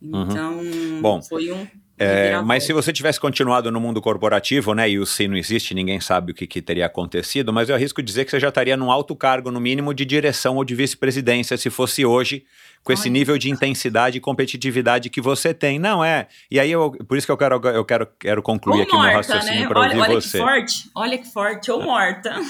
Então, 0.00 0.58
Uhum. 0.58 1.00
Bom, 1.00 1.22
foi 1.22 1.50
um. 1.50 1.66
É, 1.96 2.40
mas 2.42 2.64
se 2.64 2.72
você 2.72 2.92
tivesse 2.92 3.20
continuado 3.20 3.70
no 3.70 3.80
mundo 3.80 4.02
corporativo, 4.02 4.74
né, 4.74 4.90
e 4.90 4.98
o 4.98 5.06
se 5.06 5.28
não 5.28 5.36
existe, 5.36 5.74
ninguém 5.74 6.00
sabe 6.00 6.32
o 6.32 6.34
que, 6.34 6.44
que 6.44 6.60
teria 6.60 6.86
acontecido, 6.86 7.52
mas 7.52 7.68
eu 7.68 7.74
arrisco 7.74 8.02
dizer 8.02 8.24
que 8.24 8.32
você 8.32 8.40
já 8.40 8.48
estaria 8.48 8.76
num 8.76 8.90
alto 8.90 9.14
cargo, 9.14 9.50
no 9.50 9.60
mínimo, 9.60 9.94
de 9.94 10.04
direção 10.04 10.56
ou 10.56 10.64
de 10.64 10.74
vice-presidência, 10.74 11.56
se 11.56 11.70
fosse 11.70 12.04
hoje, 12.04 12.44
com 12.84 12.92
esse 12.92 13.04
Olha. 13.08 13.12
nível 13.12 13.38
de 13.38 13.50
intensidade 13.50 14.18
e 14.18 14.20
competitividade 14.20 15.08
que 15.10 15.20
você 15.20 15.54
tem. 15.54 15.78
Não 15.78 16.04
é. 16.04 16.28
E 16.50 16.60
aí, 16.60 16.70
eu, 16.70 16.90
por 17.08 17.16
isso 17.16 17.26
que 17.26 17.32
eu 17.32 17.36
quero, 17.38 17.54
eu 17.68 17.84
quero, 17.84 18.06
quero 18.20 18.42
concluir 18.42 18.76
Ou 18.76 18.82
aqui 18.82 18.94
o 18.94 18.98
meu 19.00 19.10
morta, 19.12 19.34
raciocínio 19.34 19.60
né? 19.62 19.68
para 19.68 19.80
Olha, 19.80 19.88
ouvir 19.88 20.00
olha 20.02 20.20
você. 20.20 20.38
que 20.38 20.44
forte, 20.44 20.90
olha 20.94 21.18
que 21.18 21.32
forte, 21.32 21.70
ou 21.70 21.82
morta. 21.82 22.34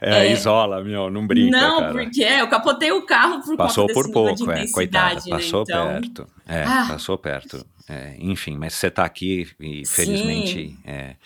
é, 0.00 0.26
É. 0.26 0.32
isola, 0.32 0.82
meu, 0.82 1.10
não 1.10 1.26
brinca, 1.26 1.56
não, 1.60 1.80
cara. 1.80 1.92
porque 1.92 2.22
é, 2.22 2.40
eu 2.40 2.48
capotei 2.48 2.90
o 2.92 3.04
carro 3.06 3.42
por 3.42 3.56
Passou 3.56 3.86
por 3.86 4.10
pouco, 4.10 4.50
é, 4.50 4.66
coitada, 4.70 5.14
né? 5.14 5.20
passou 5.30 5.62
Então, 5.62 5.86
perto. 5.88 6.26
É, 6.46 6.62
Ah. 6.64 6.86
passou 6.88 7.16
perto. 7.18 7.64
É, 7.88 8.14
enfim, 8.18 8.56
mas 8.56 8.74
você 8.74 8.86
está 8.88 9.04
aqui 9.04 9.46
e 9.60 9.84
Sim. 9.86 9.92
felizmente. 9.94 10.76
é. 10.84 11.16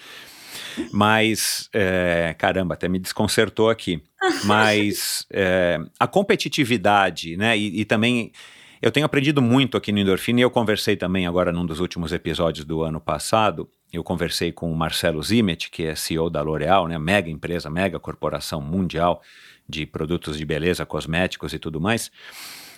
Mas, 0.92 1.68
é, 1.72 2.34
caramba, 2.38 2.74
até 2.74 2.88
me 2.88 2.98
desconcertou 2.98 3.70
aqui. 3.70 4.02
Mas 4.44 5.26
é, 5.30 5.78
a 5.98 6.06
competitividade, 6.06 7.36
né? 7.36 7.56
E, 7.56 7.80
e 7.80 7.84
também 7.84 8.32
eu 8.80 8.90
tenho 8.90 9.06
aprendido 9.06 9.40
muito 9.40 9.76
aqui 9.76 9.90
no 9.90 9.98
Endorfina 9.98 10.40
e 10.40 10.42
eu 10.42 10.50
conversei 10.50 10.96
também 10.96 11.26
agora 11.26 11.50
num 11.50 11.64
dos 11.64 11.80
últimos 11.80 12.12
episódios 12.12 12.64
do 12.64 12.82
ano 12.82 13.00
passado. 13.00 13.68
Eu 13.92 14.04
conversei 14.04 14.52
com 14.52 14.70
o 14.70 14.76
Marcelo 14.76 15.22
Zimet, 15.22 15.70
que 15.70 15.84
é 15.84 15.94
CEO 15.94 16.28
da 16.28 16.42
L'Oréal, 16.42 16.86
né? 16.86 16.98
Mega 16.98 17.30
empresa, 17.30 17.70
mega 17.70 17.98
corporação 17.98 18.60
mundial 18.60 19.22
de 19.68 19.86
produtos 19.86 20.36
de 20.36 20.44
beleza, 20.44 20.84
cosméticos 20.84 21.52
e 21.52 21.58
tudo 21.58 21.80
mais. 21.80 22.10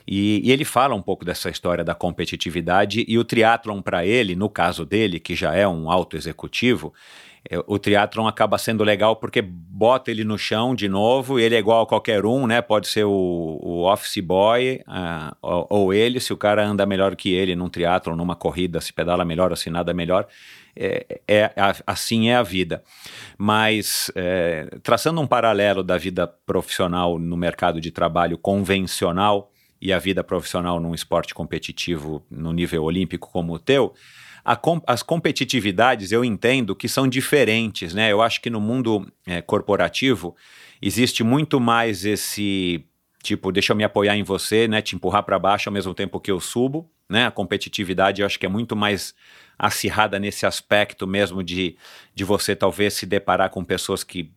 E, 0.07 0.41
e 0.43 0.51
ele 0.51 0.65
fala 0.65 0.95
um 0.95 1.03
pouco 1.03 1.23
dessa 1.23 1.51
história 1.51 1.85
da 1.85 1.95
competitividade 1.95 3.05
e 3.07 3.19
o 3.19 3.25
triatlon 3.25 3.83
para 3.83 4.07
ele, 4.07 4.35
no 4.35 4.49
caso 4.49 4.87
dele, 4.87 5.21
que 5.21 5.35
já 5.35 5.55
é 5.55 5.69
um 5.69 5.91
alto 5.91 6.17
executivo, 6.17 6.95
o 7.67 7.79
triatlon 7.79 8.27
acaba 8.27 8.59
sendo 8.59 8.85
legal 8.85 9.17
porque 9.17 9.41
bota 9.43 10.11
ele 10.11 10.23
no 10.25 10.37
chão 10.37 10.75
de 10.75 10.89
novo, 10.89 11.39
ele 11.39 11.55
é 11.55 11.59
igual 11.59 11.83
a 11.83 11.87
qualquer 11.87 12.27
um, 12.27 12.47
né? 12.47 12.61
Pode 12.61 12.89
ser 12.89 13.05
o, 13.05 13.59
o 13.63 13.91
office 13.91 14.23
boy 14.23 14.83
ah, 14.87 15.35
ou, 15.41 15.67
ou 15.71 15.95
ele, 15.95 16.21
se 16.21 16.33
o 16.33 16.37
cara 16.37 16.67
anda 16.67 16.85
melhor 16.85 17.17
que 17.17 17.33
ele 17.33 17.57
num 17.57 17.69
triatlon, 17.71 18.17
numa 18.17 18.37
corrida, 18.37 18.81
se 18.81 18.93
pedala 18.93 19.25
melhor 19.25 19.51
ou 19.51 19.57
se 19.57 19.71
nada 19.71 19.95
melhor, 19.95 20.27
é, 20.77 21.21
é- 21.27 21.53
a- 21.57 21.75
assim 21.87 22.29
é 22.29 22.37
a 22.37 22.43
vida. 22.43 22.83
Mas 23.39 24.11
é, 24.15 24.69
traçando 24.83 25.21
um 25.21 25.27
paralelo 25.27 25.83
da 25.83 25.97
vida 25.97 26.27
profissional 26.27 27.19
no 27.19 27.37
mercado 27.37 27.81
de 27.81 27.91
trabalho 27.91 28.37
convencional 28.37 29.51
e 29.81 29.93
a 29.93 29.99
vida 29.99 30.23
profissional 30.25 30.81
num 30.81 30.95
esporte 30.95 31.33
competitivo 31.35 32.25
no 32.31 32.53
nível 32.53 32.83
olímpico 32.83 33.31
como 33.31 33.55
o 33.55 33.59
teu, 33.59 33.95
com- 34.57 34.81
as 34.87 35.03
competitividades 35.03 36.11
eu 36.13 36.25
entendo 36.25 36.75
que 36.75 36.89
são 36.89 37.07
diferentes, 37.09 37.93
né? 37.95 38.11
Eu 38.13 38.23
acho 38.23 38.41
que 38.41 38.49
no 38.51 38.61
mundo 38.61 39.07
eh, 39.27 39.43
corporativo 39.43 40.35
existe 40.81 41.23
muito 41.23 41.61
mais 41.61 42.05
esse 42.05 42.85
tipo, 43.23 43.51
deixa 43.53 43.73
eu 43.73 43.77
me 43.77 43.85
apoiar 43.85 44.17
em 44.17 44.23
você, 44.23 44.67
né? 44.69 44.81
Te 44.81 44.95
empurrar 44.97 45.23
para 45.23 45.39
baixo 45.39 45.69
ao 45.69 45.73
mesmo 45.73 45.93
tempo 45.93 46.21
que 46.21 46.31
eu 46.31 46.41
subo, 46.41 46.91
né? 47.09 47.27
A 47.27 47.31
competitividade 47.31 48.23
eu 48.23 48.27
acho 48.27 48.39
que 48.39 48.47
é 48.47 48.49
muito 48.49 48.75
mais 48.77 49.15
acirrada 49.59 50.19
nesse 50.19 50.47
aspecto 50.47 51.07
mesmo 51.07 51.43
de, 51.43 51.77
de 52.15 52.25
você 52.25 52.55
talvez 52.55 52.95
se 52.95 53.05
deparar 53.07 53.51
com 53.51 53.65
pessoas 53.65 54.05
que 54.05 54.31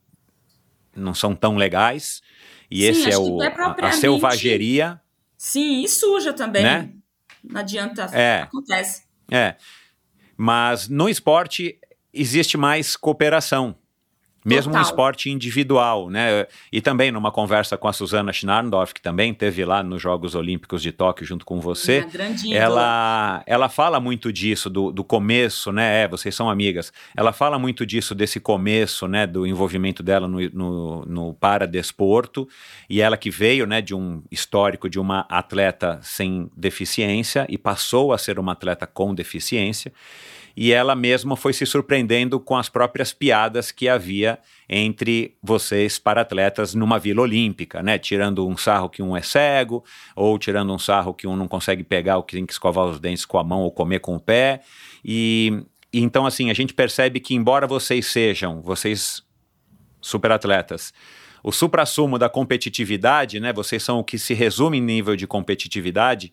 não 0.96 1.14
são 1.14 1.36
tão 1.36 1.56
legais. 1.58 2.22
E 2.70 2.82
Sim, 2.82 2.90
esse 2.90 3.12
é 3.12 3.18
o 3.18 3.42
é 3.44 3.48
a- 3.86 3.92
selvageria, 3.92 5.00
Sim, 5.38 5.84
e 5.84 5.88
suja 5.90 6.34
também. 6.34 6.64
Né? 6.64 6.90
Não 7.44 7.62
adianta. 7.62 8.04
É. 8.14 8.42
Acontece. 8.44 9.04
É. 9.30 9.56
Mas 10.44 10.90
no 10.90 11.08
esporte 11.08 11.78
existe 12.12 12.58
mais 12.58 12.96
cooperação. 12.96 13.76
Mesmo 14.44 14.72
Total. 14.72 14.82
esporte 14.82 15.30
individual, 15.30 16.10
né? 16.10 16.48
E 16.72 16.82
também 16.82 17.12
numa 17.12 17.32
conversa 17.32 17.78
com 17.78 17.88
a 17.88 17.94
Susana 17.94 18.34
Schnarndorf, 18.34 18.94
que 18.94 19.02
também 19.02 19.34
teve 19.34 19.64
lá 19.64 19.84
nos 19.84 20.02
Jogos 20.02 20.34
Olímpicos 20.34 20.82
de 20.82 20.92
Tóquio 20.92 21.26
junto 21.26 21.46
com 21.46 21.60
você, 21.60 22.06
ela, 22.52 23.44
ela 23.46 23.70
fala 23.70 24.00
muito 24.00 24.34
disso, 24.34 24.70
do, 24.70 24.92
do 24.92 25.04
começo, 25.04 25.72
né? 25.72 26.04
É, 26.04 26.08
vocês 26.08 26.34
são 26.34 26.50
amigas. 26.50 26.92
Ela 27.16 27.32
fala 27.32 27.60
muito 27.60 27.86
disso, 27.86 28.16
desse 28.16 28.40
começo, 28.40 29.08
né? 29.08 29.28
Do 29.28 29.46
envolvimento 29.46 30.02
dela 30.02 30.28
no, 30.28 30.40
no, 30.50 31.06
no 31.06 31.34
paradesporto. 31.36 32.48
E 32.90 33.00
ela 33.00 33.18
que 33.18 33.30
veio, 33.30 33.68
né? 33.68 33.80
De 33.80 33.94
um 33.94 34.24
histórico 34.32 34.90
de 34.90 35.00
uma 35.00 35.22
atleta 35.30 36.00
sem 36.02 36.50
deficiência 36.58 37.46
e 37.48 37.58
passou 37.58 38.12
a 38.12 38.18
ser 38.18 38.40
uma 38.40 38.54
atleta 38.54 38.88
com 38.88 39.14
deficiência. 39.14 39.94
E 40.56 40.72
ela 40.72 40.96
mesma 40.96 41.36
foi 41.36 41.54
se 41.54 41.66
surpreendendo 41.66 42.40
com 42.40 42.58
as 42.58 42.70
próprias 42.70 43.14
piadas 43.14 43.72
que 43.72 43.88
havia 43.88 44.40
entre 44.70 45.36
vocês 45.42 45.98
para-atletas 45.98 46.74
numa 46.74 47.00
Vila 47.00 47.22
Olímpica, 47.22 47.82
né? 47.82 47.98
Tirando 47.98 48.48
um 48.48 48.58
sarro 48.58 48.90
que 48.90 49.02
um 49.02 49.16
é 49.16 49.22
cego, 49.22 49.84
ou 50.16 50.38
tirando 50.38 50.74
um 50.74 50.80
sarro 50.80 51.14
que 51.14 51.28
um 51.28 51.36
não 51.36 51.48
consegue 51.48 51.84
pegar, 51.84 52.18
ou 52.18 52.24
que 52.24 52.36
tem 52.36 52.46
que 52.46 52.54
escovar 52.54 52.86
os 52.86 53.00
dentes 53.00 53.26
com 53.26 53.38
a 53.38 53.44
mão 53.44 53.62
ou 53.62 53.72
comer 53.72 54.00
com 54.00 54.16
o 54.16 54.20
pé. 54.20 54.62
E, 55.04 55.64
e 55.92 56.02
então, 56.02 56.26
assim, 56.26 56.50
a 56.50 56.54
gente 56.54 56.74
percebe 56.74 57.20
que, 57.20 57.34
embora 57.34 57.68
vocês 57.68 58.06
sejam, 58.06 58.62
vocês 58.62 59.24
superatletas, 60.02 60.94
o 61.44 61.52
suprassumo 61.52 62.18
da 62.20 62.30
competitividade, 62.30 63.40
né? 63.40 63.52
Vocês 63.52 63.82
são 63.82 64.00
o 64.00 64.04
que 64.04 64.18
se 64.18 64.34
resume 64.34 64.78
em 64.78 64.82
nível 64.82 65.16
de 65.16 65.26
competitividade, 65.26 66.32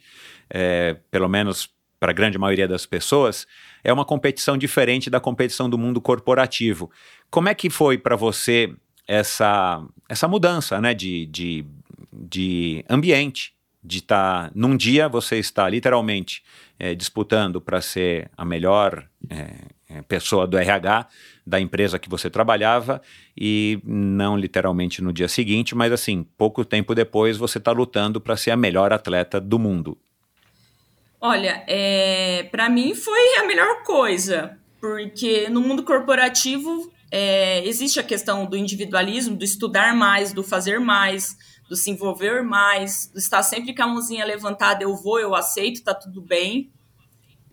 é, 0.51 0.97
pelo 1.11 1.29
menos 1.29 1.69
para 1.99 2.11
a 2.11 2.14
grande 2.14 2.39
maioria 2.39 2.69
das 2.69 2.87
pessoas, 2.87 3.47
é 3.83 3.93
uma 3.93 4.05
competição 4.05 4.57
diferente 4.57 5.11
da 5.11 5.20
competição 5.20 5.68
do 5.68 5.79
mundo 5.79 6.01
corporativo. 6.01 6.91
Como 7.31 7.49
é 7.49 7.55
que 7.55 7.70
foi 7.70 7.99
para 7.99 8.16
você 8.16 8.72
essa, 9.07 9.83
essa 10.09 10.29
mudança 10.29 10.81
né, 10.81 10.95
de, 10.95 11.26
de, 11.26 11.64
de 12.12 12.85
ambiente? 12.89 13.53
De 13.83 13.99
estar 13.99 14.51
num 14.55 14.76
dia 14.76 15.09
você 15.09 15.39
está 15.39 15.68
literalmente 15.68 16.43
é, 16.79 16.95
disputando 16.95 17.61
para 17.61 17.81
ser 17.81 18.31
a 18.37 18.45
melhor 18.45 19.09
é, 19.31 19.55
é, 19.89 20.03
pessoa 20.03 20.47
do 20.47 20.59
RH 20.59 21.07
da 21.47 21.59
empresa 21.59 21.99
que 21.99 22.09
você 22.09 22.29
trabalhava 22.29 23.01
e 23.37 23.81
não 23.85 24.37
literalmente 24.37 25.01
no 25.01 25.12
dia 25.12 25.29
seguinte, 25.29 25.74
mas 25.74 25.93
assim, 25.93 26.26
pouco 26.37 26.64
tempo 26.64 26.95
depois 26.95 27.39
você 27.39 27.59
está 27.59 27.72
lutando 27.72 28.20
para 28.20 28.37
ser 28.37 28.51
a 28.51 28.57
melhor 28.57 28.93
atleta 28.93 29.41
do 29.41 29.59
mundo. 29.59 29.97
Olha, 31.21 31.64
é, 31.66 32.45
para 32.45 32.69
mim 32.69 32.95
foi 32.95 33.39
a 33.39 33.45
melhor 33.45 33.83
coisa, 33.83 34.57
porque 34.81 35.49
no 35.49 35.61
mundo 35.61 35.83
corporativo 35.83 36.93
é, 37.11 37.66
existe 37.66 37.99
a 37.99 38.05
questão 38.05 38.47
do 38.47 38.57
individualismo, 38.57 39.37
do 39.37 39.45
estudar 39.45 39.97
mais, 39.97 40.33
do 40.33 40.45
fazer 40.45 40.79
mais, 40.79 41.37
do 41.69 41.75
se 41.75 41.91
envolver 41.91 42.43
mais, 42.43 43.11
do 43.12 43.19
estar 43.19 43.43
sempre 43.43 43.75
com 43.75 43.83
a 43.83 43.87
mãozinha 43.89 44.25
levantada, 44.25 44.85
eu 44.85 44.95
vou, 44.95 45.19
eu 45.19 45.35
aceito, 45.35 45.83
tá 45.83 45.93
tudo 45.93 46.23
bem. 46.23 46.71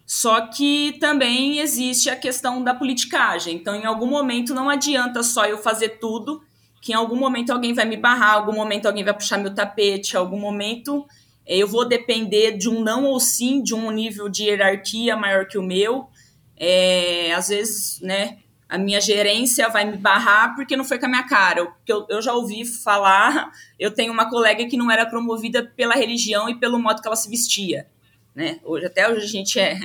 Só 0.06 0.42
que 0.42 0.98
também 1.00 1.58
existe 1.58 2.10
a 2.12 2.16
questão 2.16 2.64
da 2.64 2.76
politicagem. 2.76 3.56
Então, 3.56 3.76
em 3.76 3.86
algum 3.86 4.06
momento, 4.06 4.54
não 4.54 4.70
adianta 4.70 5.24
só 5.24 5.46
eu 5.46 5.58
fazer 5.58 5.98
tudo, 5.98 6.44
que 6.80 6.92
em 6.92 6.96
algum 6.96 7.16
momento 7.16 7.52
alguém 7.52 7.74
vai 7.74 7.86
me 7.86 7.98
barrar, 7.98 8.36
algum 8.36 8.54
momento 8.54 8.86
alguém 8.86 9.04
vai 9.04 9.14
puxar 9.16 9.40
meu 9.40 9.56
tapete, 9.56 10.16
algum 10.16 10.40
momento 10.40 11.04
eu 11.46 11.68
vou 11.68 11.88
depender 11.88 12.58
de 12.58 12.70
um 12.70 12.82
não 12.82 13.06
ou 13.06 13.20
sim, 13.20 13.62
de 13.62 13.74
um 13.74 13.92
nível 13.92 14.28
de 14.28 14.44
hierarquia 14.44 15.16
maior 15.16 15.48
que 15.48 15.58
o 15.58 15.64
meu. 15.64 16.10
É, 16.58 17.34
às 17.34 17.50
vezes, 17.50 18.00
né, 18.02 18.40
a 18.68 18.78
minha 18.78 19.00
gerência 19.00 19.70
vai 19.70 19.86
me 19.86 19.98
barrar 19.98 20.56
porque 20.56 20.76
não 20.76 20.84
foi 20.84 20.98
com 20.98 21.06
a 21.06 21.10
minha 21.10 21.28
cara. 21.28 21.72
Eu, 21.88 22.06
eu 22.10 22.22
já 22.22 22.34
ouvi 22.34 22.66
falar, 22.66 23.52
eu 23.80 23.92
tenho 23.92 24.12
uma 24.12 24.30
colega 24.30 24.66
que 24.66 24.78
não 24.78 24.90
era 24.90 25.06
promovida 25.06 25.64
pela 25.76 25.94
religião 25.94 26.50
e 26.50 26.56
pelo 26.56 26.80
modo 26.80 27.02
que 27.02 27.08
ela 27.08 27.16
se 27.16 27.30
vestia. 27.30 27.88
Né? 28.34 28.60
Hoje, 28.64 28.86
até 28.86 29.10
hoje 29.10 29.26
a 29.26 29.30
gente 29.30 29.60
é, 29.60 29.80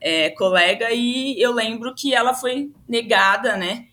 é 0.00 0.30
colega 0.30 0.90
e 0.92 1.40
eu 1.40 1.52
lembro 1.52 1.94
que 1.94 2.14
ela 2.14 2.34
foi 2.34 2.72
negada, 2.88 3.56
né? 3.56 3.86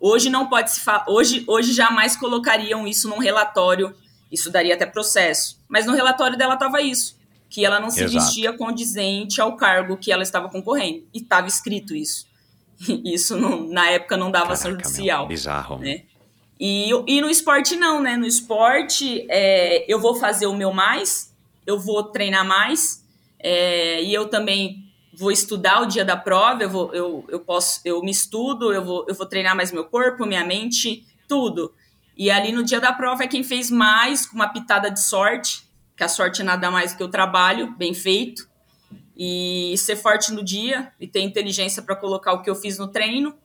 Hoje 0.00 0.30
não 0.30 0.48
pode 0.48 0.70
se 0.70 0.80
hoje, 1.08 1.42
hoje 1.48 1.72
jamais 1.72 2.14
colocariam 2.14 2.86
isso 2.86 3.08
num 3.08 3.18
relatório, 3.18 3.92
isso 4.30 4.50
daria 4.50 4.74
até 4.74 4.86
processo. 4.86 5.60
Mas 5.68 5.86
no 5.86 5.92
relatório 5.94 6.36
dela 6.36 6.54
estava 6.54 6.80
isso, 6.82 7.18
que 7.48 7.64
ela 7.64 7.80
não 7.80 7.90
se 7.90 8.04
Exato. 8.04 8.24
vestia 8.24 8.52
condizente 8.52 9.40
ao 9.40 9.56
cargo 9.56 9.96
que 9.96 10.12
ela 10.12 10.22
estava 10.22 10.48
concorrendo. 10.48 11.04
E 11.14 11.18
estava 11.18 11.48
escrito 11.48 11.94
isso. 11.94 12.26
Isso 13.04 13.36
não- 13.36 13.66
na 13.68 13.90
época 13.90 14.16
não 14.16 14.30
dava 14.30 14.52
ação 14.52 14.70
Caraca, 14.70 14.84
meu, 14.88 14.94
judicial. 14.94 15.26
bizarro. 15.26 15.78
né? 15.78 16.02
E, 16.60 16.90
e 17.08 17.20
no 17.20 17.28
esporte 17.28 17.74
não, 17.76 18.00
né? 18.00 18.16
No 18.16 18.26
esporte 18.26 19.26
é, 19.28 19.84
eu 19.92 20.00
vou 20.00 20.14
fazer 20.14 20.46
o 20.46 20.54
meu 20.54 20.72
mais, 20.72 21.34
eu 21.66 21.78
vou 21.78 22.04
treinar 22.04 22.44
mais, 22.46 23.04
é, 23.40 24.02
e 24.02 24.14
eu 24.14 24.28
também 24.28 24.84
vou 25.12 25.32
estudar 25.32 25.82
o 25.82 25.86
dia 25.86 26.04
da 26.04 26.16
prova, 26.16 26.62
eu, 26.62 26.70
vou, 26.70 26.94
eu, 26.94 27.24
eu 27.28 27.40
posso, 27.40 27.80
eu 27.84 28.00
me 28.02 28.10
estudo, 28.12 28.72
eu 28.72 28.84
vou, 28.84 29.04
eu 29.08 29.14
vou 29.14 29.26
treinar 29.26 29.56
mais 29.56 29.72
meu 29.72 29.84
corpo, 29.84 30.24
minha 30.24 30.44
mente, 30.44 31.04
tudo. 31.28 31.72
E 32.18 32.32
ali 32.32 32.50
no 32.50 32.64
dia 32.64 32.80
da 32.80 32.92
prova 32.92 33.22
é 33.22 33.28
quem 33.28 33.44
fez 33.44 33.70
mais, 33.70 34.26
com 34.26 34.34
uma 34.34 34.48
pitada 34.48 34.90
de 34.90 35.00
sorte, 35.00 35.62
que 35.96 36.02
a 36.02 36.08
sorte 36.08 36.42
é 36.42 36.44
nada 36.44 36.68
mais 36.68 36.92
do 36.92 36.98
que 36.98 37.04
o 37.04 37.08
trabalho 37.08 37.76
bem 37.76 37.94
feito, 37.94 38.48
e 39.16 39.74
ser 39.78 39.94
forte 39.94 40.32
no 40.32 40.44
dia, 40.44 40.92
e 40.98 41.06
ter 41.06 41.20
inteligência 41.20 41.80
para 41.80 41.94
colocar 41.94 42.32
o 42.32 42.42
que 42.42 42.50
eu 42.50 42.56
fiz 42.56 42.76
no 42.76 42.88
treino, 42.88 43.38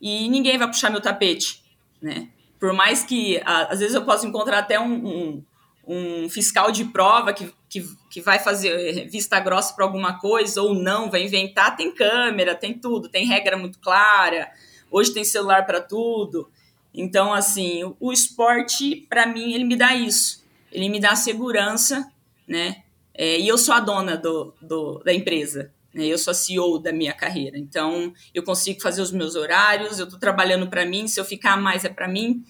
e 0.00 0.28
ninguém 0.28 0.56
vai 0.56 0.68
puxar 0.68 0.88
meu 0.88 1.00
tapete, 1.00 1.64
né? 2.00 2.28
Por 2.60 2.72
mais 2.72 3.02
que, 3.02 3.42
às 3.44 3.80
vezes 3.80 3.94
eu 3.94 4.04
posso 4.04 4.24
encontrar 4.24 4.60
até 4.60 4.78
um, 4.78 5.04
um, 5.04 5.44
um 5.84 6.28
fiscal 6.28 6.70
de 6.70 6.84
prova 6.84 7.32
que, 7.32 7.52
que, 7.68 7.84
que 8.08 8.20
vai 8.20 8.38
fazer 8.38 9.08
vista 9.08 9.40
grossa 9.40 9.74
para 9.74 9.84
alguma 9.84 10.20
coisa 10.20 10.62
ou 10.62 10.74
não, 10.74 11.10
vai 11.10 11.24
inventar, 11.24 11.74
tem 11.74 11.92
câmera, 11.92 12.54
tem 12.54 12.78
tudo, 12.78 13.08
tem 13.08 13.26
regra 13.26 13.56
muito 13.56 13.80
clara, 13.80 14.48
hoje 14.92 15.12
tem 15.12 15.24
celular 15.24 15.66
para 15.66 15.80
tudo. 15.80 16.51
Então, 16.94 17.32
assim, 17.32 17.82
o, 17.98 18.12
esporte, 18.12 19.06
para 19.08 19.26
mim, 19.26 19.54
ele 19.54 19.64
me 19.64 19.76
dá 19.76 19.94
isso. 19.94 20.44
Ele 20.70 20.88
me 20.88 21.00
dá 21.00 21.16
segurança, 21.16 22.10
né? 22.46 22.82
É, 23.14 23.38
e 23.38 23.48
eu 23.48 23.56
sou 23.56 23.74
a 23.74 23.80
dona 23.80 24.16
do, 24.16 24.54
do, 24.60 24.98
da 25.04 25.12
empresa, 25.12 25.70
né? 25.92 26.06
eu 26.06 26.16
sou 26.16 26.30
a 26.30 26.34
CEO 26.34 26.78
da 26.78 26.92
minha 26.92 27.12
carreira. 27.12 27.58
Então, 27.58 28.12
eu 28.34 28.42
consigo 28.42 28.80
fazer 28.80 29.02
os 29.02 29.12
meus 29.12 29.36
horários, 29.36 29.98
eu 29.98 30.04
estou 30.04 30.18
trabalhando 30.18 30.68
para 30.68 30.84
mim, 30.84 31.06
se 31.06 31.20
eu 31.20 31.24
ficar 31.24 31.56
mais 31.56 31.84
é 31.84 31.90
para 31.90 32.08
mim, 32.08 32.44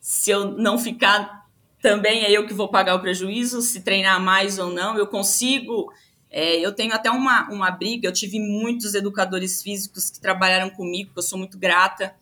se 0.00 0.30
eu 0.30 0.50
não 0.52 0.78
ficar 0.78 1.42
também 1.82 2.24
é 2.24 2.30
eu 2.30 2.46
que 2.46 2.54
vou 2.54 2.68
pagar 2.68 2.94
o 2.94 3.00
prejuízo, 3.00 3.60
se 3.60 3.80
treinar 3.80 4.20
mais 4.20 4.58
ou 4.58 4.70
não, 4.70 4.96
eu 4.96 5.06
consigo. 5.06 5.92
É, 6.30 6.56
eu 6.60 6.72
tenho 6.72 6.94
até 6.94 7.10
uma, 7.10 7.50
uma 7.50 7.70
briga, 7.70 8.06
eu 8.06 8.12
tive 8.12 8.38
muitos 8.38 8.94
educadores 8.94 9.62
físicos 9.62 10.08
que 10.08 10.20
trabalharam 10.20 10.70
comigo, 10.70 11.12
que 11.12 11.18
eu 11.18 11.22
sou 11.22 11.38
muito 11.38 11.58
grata, 11.58 12.14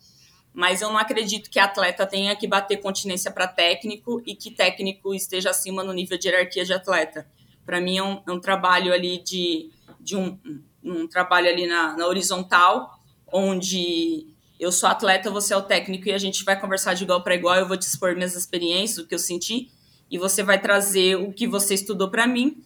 mas 0.53 0.82
eu 0.82 0.88
não 0.88 0.98
acredito 0.98 1.48
que 1.48 1.59
atleta 1.59 2.07
tenha 2.07 2.34
que 2.34 2.46
bater 2.46 2.78
continência 2.78 3.30
para 3.30 3.46
técnico 3.46 4.22
e 4.26 4.34
que 4.34 4.51
técnico 4.51 5.14
esteja 5.14 5.51
acima 5.51 5.84
no 5.84 5.92
nível 5.92 6.18
de 6.18 6.28
hierarquia 6.28 6.64
de 6.64 6.72
atleta. 6.72 7.26
Para 7.64 7.80
mim 7.80 7.98
é 7.98 8.03
um, 8.03 8.22
é 8.26 8.32
um, 8.32 8.40
trabalho 8.40 8.92
ali 8.92 9.22
de, 9.22 9.70
de 10.01 10.16
um, 10.16 10.38
um 10.82 11.07
trabalho 11.07 11.48
ali 11.48 11.66
na, 11.66 11.96
na 11.96 12.07
horizontal, 12.07 12.98
onde 13.32 14.26
eu 14.59 14.72
sou 14.72 14.88
atleta, 14.88 15.30
você 15.30 15.55
é 15.55 15.57
o 15.57 15.62
técnico 15.62 16.09
e 16.09 16.12
a 16.12 16.18
gente 16.18 16.44
vai 16.44 16.61
conversar 16.61 16.94
de 16.94 17.05
igual 17.05 17.22
para 17.22 17.34
igual. 17.34 17.57
Eu 17.57 17.68
vou 17.68 17.76
te 17.76 17.82
expor 17.86 18.14
minhas 18.14 18.34
experiências, 18.34 18.98
o 18.98 19.07
que 19.07 19.14
eu 19.14 19.18
senti, 19.18 19.70
e 20.11 20.18
você 20.18 20.42
vai 20.42 20.61
trazer 20.61 21.16
o 21.16 21.32
que 21.32 21.46
você 21.46 21.74
estudou 21.74 22.11
para 22.11 22.26
mim. 22.26 22.62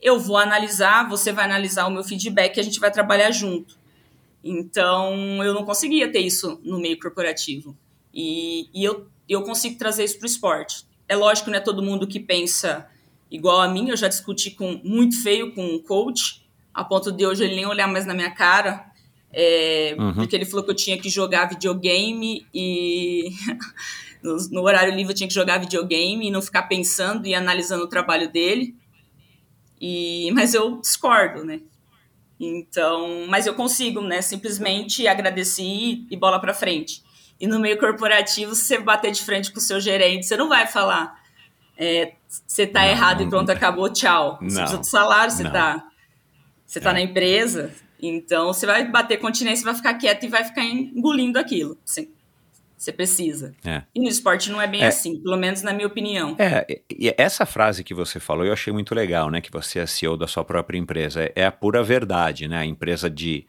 Eu 0.00 0.18
vou 0.18 0.36
analisar, 0.36 1.08
você 1.08 1.32
vai 1.32 1.44
analisar 1.44 1.86
o 1.86 1.90
meu 1.90 2.02
feedback 2.02 2.56
e 2.56 2.60
a 2.60 2.62
gente 2.62 2.80
vai 2.80 2.90
trabalhar 2.90 3.30
junto. 3.30 3.77
Então, 4.42 5.42
eu 5.42 5.52
não 5.52 5.64
conseguia 5.64 6.10
ter 6.10 6.20
isso 6.20 6.60
no 6.62 6.78
meio 6.78 6.98
corporativo. 6.98 7.76
E, 8.12 8.68
e 8.72 8.84
eu, 8.84 9.06
eu 9.28 9.42
consigo 9.42 9.78
trazer 9.78 10.04
isso 10.04 10.18
para 10.18 10.26
o 10.26 10.30
esporte. 10.30 10.86
É 11.08 11.16
lógico, 11.16 11.50
não 11.50 11.58
é 11.58 11.60
todo 11.60 11.82
mundo 11.82 12.06
que 12.06 12.20
pensa 12.20 12.88
igual 13.30 13.60
a 13.60 13.68
mim. 13.68 13.88
Eu 13.88 13.96
já 13.96 14.08
discuti 14.08 14.50
com 14.52 14.80
muito 14.84 15.22
feio 15.22 15.52
com 15.54 15.64
um 15.64 15.82
coach, 15.82 16.46
a 16.72 16.84
ponto 16.84 17.10
de 17.10 17.26
hoje 17.26 17.44
ele 17.44 17.56
nem 17.56 17.66
olhar 17.66 17.88
mais 17.88 18.06
na 18.06 18.14
minha 18.14 18.30
cara 18.30 18.88
é, 19.32 19.94
uhum. 19.98 20.14
Porque 20.14 20.34
ele 20.34 20.44
falou 20.44 20.64
que 20.64 20.70
eu 20.70 20.76
tinha 20.76 20.98
que 20.98 21.08
jogar 21.08 21.46
videogame 21.46 22.46
e 22.52 23.30
no, 24.22 24.36
no, 24.50 24.62
horário 24.62 24.94
livre 24.94 25.12
eu 25.12 25.16
tinha 25.16 25.28
que 25.28 25.34
jogar 25.34 25.58
videogame 25.58 26.26
e 26.26 26.30
não 26.30 26.40
ficar 26.40 26.62
pensando 26.62 27.26
e 27.26 27.34
analisando 27.34 27.84
o 27.84 27.88
trabalho 27.88 28.30
dele. 28.30 28.74
E, 29.80 30.30
mas 30.32 30.54
eu 30.54 30.80
discordo, 30.80 31.44
né? 31.44 31.60
Então, 32.40 33.26
mas 33.28 33.46
eu 33.46 33.54
consigo, 33.54 34.00
né? 34.00 34.22
Simplesmente 34.22 35.06
agradecer 35.08 35.62
e 36.10 36.16
bola 36.16 36.40
para 36.40 36.54
frente. 36.54 37.02
E 37.40 37.46
no 37.46 37.58
meio 37.58 37.78
corporativo, 37.78 38.54
se 38.54 38.66
você 38.66 38.78
bater 38.78 39.12
de 39.12 39.22
frente 39.22 39.52
com 39.52 39.58
o 39.58 39.62
seu 39.62 39.80
gerente, 39.80 40.26
você 40.26 40.36
não 40.36 40.48
vai 40.48 40.66
falar 40.66 41.18
é, 41.78 42.14
você 42.44 42.66
tá 42.66 42.80
não, 42.80 42.88
errado 42.88 43.22
e 43.22 43.28
pronto, 43.28 43.50
acabou, 43.50 43.88
tchau. 43.88 44.38
Não, 44.40 44.50
você 44.50 44.58
precisa 44.58 44.78
do 44.78 44.86
salário, 44.86 45.30
você 45.32 45.44
não. 45.44 45.52
tá. 45.52 45.88
Você 46.66 46.80
tá 46.80 46.90
é. 46.90 46.94
na 46.94 47.00
empresa, 47.00 47.72
então, 48.02 48.52
você 48.52 48.66
vai 48.66 48.86
bater 48.86 49.18
continência, 49.18 49.64
vai 49.64 49.74
ficar 49.74 49.94
quieto 49.94 50.24
e 50.24 50.28
vai 50.28 50.44
ficar 50.44 50.64
engolindo 50.64 51.38
aquilo. 51.38 51.78
Sim. 51.84 52.08
Você 52.78 52.92
precisa. 52.92 53.54
É. 53.64 53.82
E 53.92 54.00
no 54.00 54.08
esporte 54.08 54.50
não 54.50 54.62
é 54.62 54.66
bem 54.68 54.82
é. 54.82 54.86
assim, 54.86 55.20
pelo 55.20 55.36
menos 55.36 55.62
na 55.62 55.72
minha 55.72 55.86
opinião. 55.86 56.36
É, 56.38 56.64
e 56.88 57.12
essa 57.18 57.44
frase 57.44 57.82
que 57.82 57.92
você 57.92 58.20
falou 58.20 58.44
eu 58.44 58.52
achei 58.52 58.72
muito 58.72 58.94
legal, 58.94 59.30
né? 59.30 59.40
Que 59.40 59.50
você 59.50 59.80
é 59.80 59.86
CEO 59.86 60.16
da 60.16 60.28
sua 60.28 60.44
própria 60.44 60.78
empresa. 60.78 61.30
É 61.34 61.44
a 61.44 61.50
pura 61.50 61.82
verdade, 61.82 62.46
né? 62.46 62.58
A 62.58 62.64
empresa 62.64 63.10
de, 63.10 63.44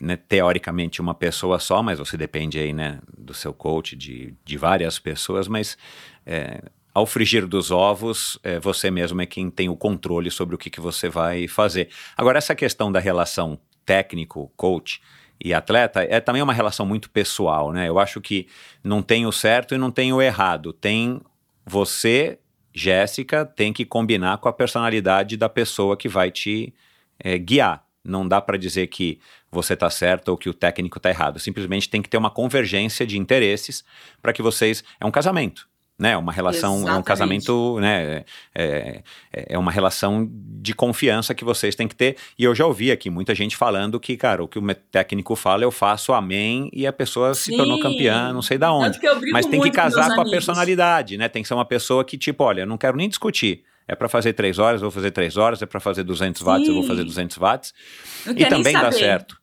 né, 0.00 0.16
teoricamente, 0.16 1.00
uma 1.00 1.12
pessoa 1.14 1.58
só, 1.58 1.82
mas 1.82 1.98
você 1.98 2.16
depende 2.16 2.58
aí, 2.58 2.72
né, 2.72 3.00
do 3.18 3.34
seu 3.34 3.52
coach, 3.52 3.96
de, 3.96 4.32
de 4.44 4.56
várias 4.56 4.98
pessoas, 4.98 5.48
mas 5.48 5.76
é, 6.24 6.62
ao 6.94 7.04
frigir 7.04 7.46
dos 7.46 7.72
ovos, 7.72 8.38
é, 8.44 8.60
você 8.60 8.90
mesmo 8.92 9.20
é 9.20 9.26
quem 9.26 9.50
tem 9.50 9.68
o 9.68 9.76
controle 9.76 10.30
sobre 10.30 10.54
o 10.54 10.58
que, 10.58 10.70
que 10.70 10.80
você 10.80 11.08
vai 11.08 11.48
fazer. 11.48 11.88
Agora, 12.16 12.38
essa 12.38 12.54
questão 12.54 12.92
da 12.92 13.00
relação 13.00 13.58
técnico, 13.84 14.52
coach 14.56 15.00
e 15.40 15.52
atleta 15.52 16.02
é 16.02 16.20
também 16.20 16.42
uma 16.42 16.52
relação 16.52 16.86
muito 16.86 17.10
pessoal, 17.10 17.72
né? 17.72 17.88
Eu 17.88 17.98
acho 17.98 18.20
que 18.20 18.46
não 18.82 19.02
tem 19.02 19.26
o 19.26 19.32
certo 19.32 19.74
e 19.74 19.78
não 19.78 19.90
tem 19.90 20.12
o 20.12 20.22
errado. 20.22 20.72
Tem 20.72 21.20
você, 21.66 22.38
Jéssica, 22.74 23.44
tem 23.44 23.72
que 23.72 23.84
combinar 23.84 24.38
com 24.38 24.48
a 24.48 24.52
personalidade 24.52 25.36
da 25.36 25.48
pessoa 25.48 25.96
que 25.96 26.08
vai 26.08 26.30
te 26.30 26.72
é, 27.18 27.38
guiar. 27.38 27.84
Não 28.04 28.26
dá 28.26 28.40
para 28.40 28.56
dizer 28.56 28.88
que 28.88 29.20
você 29.50 29.74
está 29.74 29.90
certo 29.90 30.28
ou 30.28 30.36
que 30.36 30.48
o 30.48 30.54
técnico 30.54 30.98
está 30.98 31.10
errado. 31.10 31.38
Simplesmente 31.38 31.88
tem 31.88 32.02
que 32.02 32.08
ter 32.08 32.16
uma 32.16 32.30
convergência 32.30 33.06
de 33.06 33.18
interesses 33.18 33.84
para 34.20 34.32
que 34.32 34.42
vocês. 34.42 34.82
É 35.00 35.06
um 35.06 35.10
casamento 35.10 35.68
né? 36.02 36.16
Uma 36.16 36.32
relação, 36.32 36.78
Exatamente. 36.78 36.96
é 36.96 36.98
um 36.98 37.02
casamento, 37.02 37.78
né? 37.80 38.24
É, 38.52 39.02
é, 39.32 39.46
é, 39.50 39.58
uma 39.58 39.70
relação 39.70 40.28
de 40.28 40.74
confiança 40.74 41.32
que 41.32 41.44
vocês 41.44 41.76
têm 41.76 41.86
que 41.86 41.94
ter. 41.94 42.16
E 42.36 42.42
eu 42.42 42.52
já 42.56 42.66
ouvi 42.66 42.90
aqui 42.90 43.08
muita 43.08 43.36
gente 43.36 43.56
falando 43.56 44.00
que, 44.00 44.16
cara, 44.16 44.42
o 44.42 44.48
que 44.48 44.58
o 44.58 44.74
técnico 44.90 45.36
fala, 45.36 45.62
eu 45.62 45.70
faço 45.70 46.12
amém 46.12 46.68
e 46.72 46.88
a 46.88 46.92
pessoa 46.92 47.34
Sim. 47.34 47.52
se 47.52 47.56
tornou 47.56 47.78
campeã, 47.78 48.32
não 48.32 48.42
sei 48.42 48.58
da 48.58 48.72
onde. 48.72 48.98
Mas 49.30 49.46
tem 49.46 49.60
que 49.60 49.70
casar 49.70 50.12
com 50.12 50.22
a 50.22 50.24
personalidade, 50.28 51.16
né? 51.16 51.28
Tem 51.28 51.40
que 51.40 51.46
ser 51.46 51.54
uma 51.54 51.64
pessoa 51.64 52.04
que, 52.04 52.18
tipo, 52.18 52.42
olha, 52.42 52.62
eu 52.62 52.66
não 52.66 52.76
quero 52.76 52.96
nem 52.96 53.08
discutir. 53.08 53.62
É 53.86 53.94
para 53.94 54.08
fazer 54.08 54.32
três 54.32 54.58
horas, 54.58 54.82
eu 54.82 54.90
vou 54.90 54.90
fazer 54.90 55.12
três 55.12 55.36
horas. 55.36 55.62
É 55.62 55.66
para 55.66 55.78
fazer 55.78 56.02
200 56.02 56.40
Sim. 56.40 56.44
watts, 56.44 56.66
eu 56.66 56.74
vou 56.74 56.82
fazer 56.82 57.04
200 57.04 57.36
watts. 57.38 57.72
e 58.36 58.44
também 58.46 58.72
dá 58.72 58.90
certo. 58.90 59.40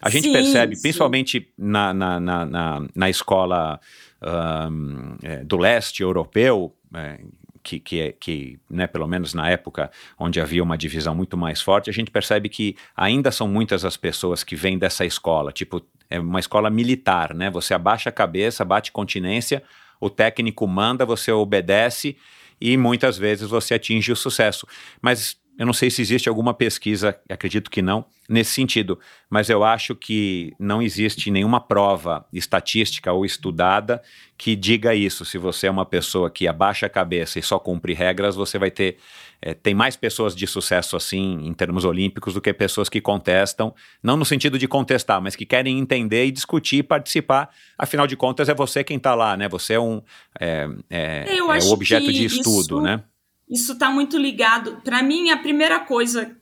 A 0.00 0.08
gente 0.08 0.28
sim, 0.28 0.32
percebe, 0.32 0.76
sim. 0.76 0.82
principalmente 0.82 1.52
na, 1.58 1.92
na, 1.92 2.18
na, 2.18 2.86
na 2.94 3.10
escola 3.10 3.78
um, 4.22 5.16
é, 5.22 5.44
do 5.44 5.56
leste 5.56 6.02
europeu, 6.02 6.74
é, 6.94 7.20
que, 7.62 7.78
que, 7.78 8.00
é, 8.00 8.12
que 8.12 8.58
né, 8.68 8.86
pelo 8.86 9.06
menos 9.06 9.34
na 9.34 9.48
época 9.50 9.90
onde 10.18 10.40
havia 10.40 10.62
uma 10.62 10.78
divisão 10.78 11.14
muito 11.14 11.36
mais 11.36 11.60
forte, 11.60 11.90
a 11.90 11.92
gente 11.92 12.10
percebe 12.10 12.48
que 12.48 12.76
ainda 12.96 13.30
são 13.30 13.46
muitas 13.46 13.84
as 13.84 13.96
pessoas 13.96 14.42
que 14.42 14.56
vêm 14.56 14.78
dessa 14.78 15.04
escola, 15.04 15.52
tipo, 15.52 15.82
é 16.08 16.18
uma 16.18 16.40
escola 16.40 16.68
militar, 16.68 17.32
né? 17.34 17.48
Você 17.50 17.72
abaixa 17.72 18.08
a 18.08 18.12
cabeça, 18.12 18.64
bate 18.64 18.90
continência, 18.90 19.62
o 20.00 20.10
técnico 20.10 20.66
manda, 20.66 21.06
você 21.06 21.30
obedece 21.30 22.16
e 22.60 22.76
muitas 22.76 23.16
vezes 23.16 23.48
você 23.48 23.74
atinge 23.74 24.10
o 24.10 24.16
sucesso. 24.16 24.66
Mas 25.00 25.38
eu 25.60 25.66
não 25.66 25.74
sei 25.74 25.90
se 25.90 26.00
existe 26.00 26.26
alguma 26.26 26.54
pesquisa, 26.54 27.20
acredito 27.28 27.70
que 27.70 27.82
não, 27.82 28.06
nesse 28.26 28.52
sentido, 28.52 28.98
mas 29.28 29.50
eu 29.50 29.62
acho 29.62 29.94
que 29.94 30.54
não 30.58 30.80
existe 30.80 31.30
nenhuma 31.30 31.60
prova 31.60 32.24
estatística 32.32 33.12
ou 33.12 33.26
estudada 33.26 34.00
que 34.38 34.56
diga 34.56 34.94
isso. 34.94 35.22
Se 35.22 35.36
você 35.36 35.66
é 35.66 35.70
uma 35.70 35.84
pessoa 35.84 36.30
que 36.30 36.48
abaixa 36.48 36.86
a 36.86 36.88
cabeça 36.88 37.38
e 37.38 37.42
só 37.42 37.58
cumpre 37.58 37.92
regras, 37.92 38.34
você 38.34 38.58
vai 38.58 38.70
ter. 38.70 38.96
É, 39.42 39.52
tem 39.52 39.74
mais 39.74 39.96
pessoas 39.96 40.34
de 40.34 40.46
sucesso 40.46 40.96
assim, 40.96 41.46
em 41.46 41.52
termos 41.52 41.84
olímpicos, 41.84 42.32
do 42.32 42.40
que 42.40 42.54
pessoas 42.54 42.88
que 42.88 42.98
contestam, 42.98 43.74
não 44.02 44.16
no 44.16 44.24
sentido 44.24 44.58
de 44.58 44.66
contestar, 44.66 45.20
mas 45.20 45.36
que 45.36 45.44
querem 45.44 45.78
entender 45.78 46.24
e 46.24 46.30
discutir 46.30 46.76
e 46.76 46.82
participar. 46.82 47.50
Afinal 47.76 48.06
de 48.06 48.16
contas, 48.16 48.48
é 48.48 48.54
você 48.54 48.82
quem 48.82 48.96
está 48.96 49.14
lá, 49.14 49.36
né? 49.36 49.46
Você 49.50 49.74
é 49.74 49.80
um. 49.80 50.00
É, 50.40 50.66
é, 50.88 51.36
é 51.36 51.42
o 51.42 51.70
objeto 51.70 52.10
de 52.10 52.24
estudo, 52.24 52.76
isso... 52.76 52.80
né? 52.80 53.02
Isso 53.50 53.72
está 53.72 53.90
muito 53.90 54.16
ligado. 54.16 54.80
Para 54.84 55.02
mim, 55.02 55.30
a 55.30 55.36
primeira 55.36 55.80
coisa 55.80 56.36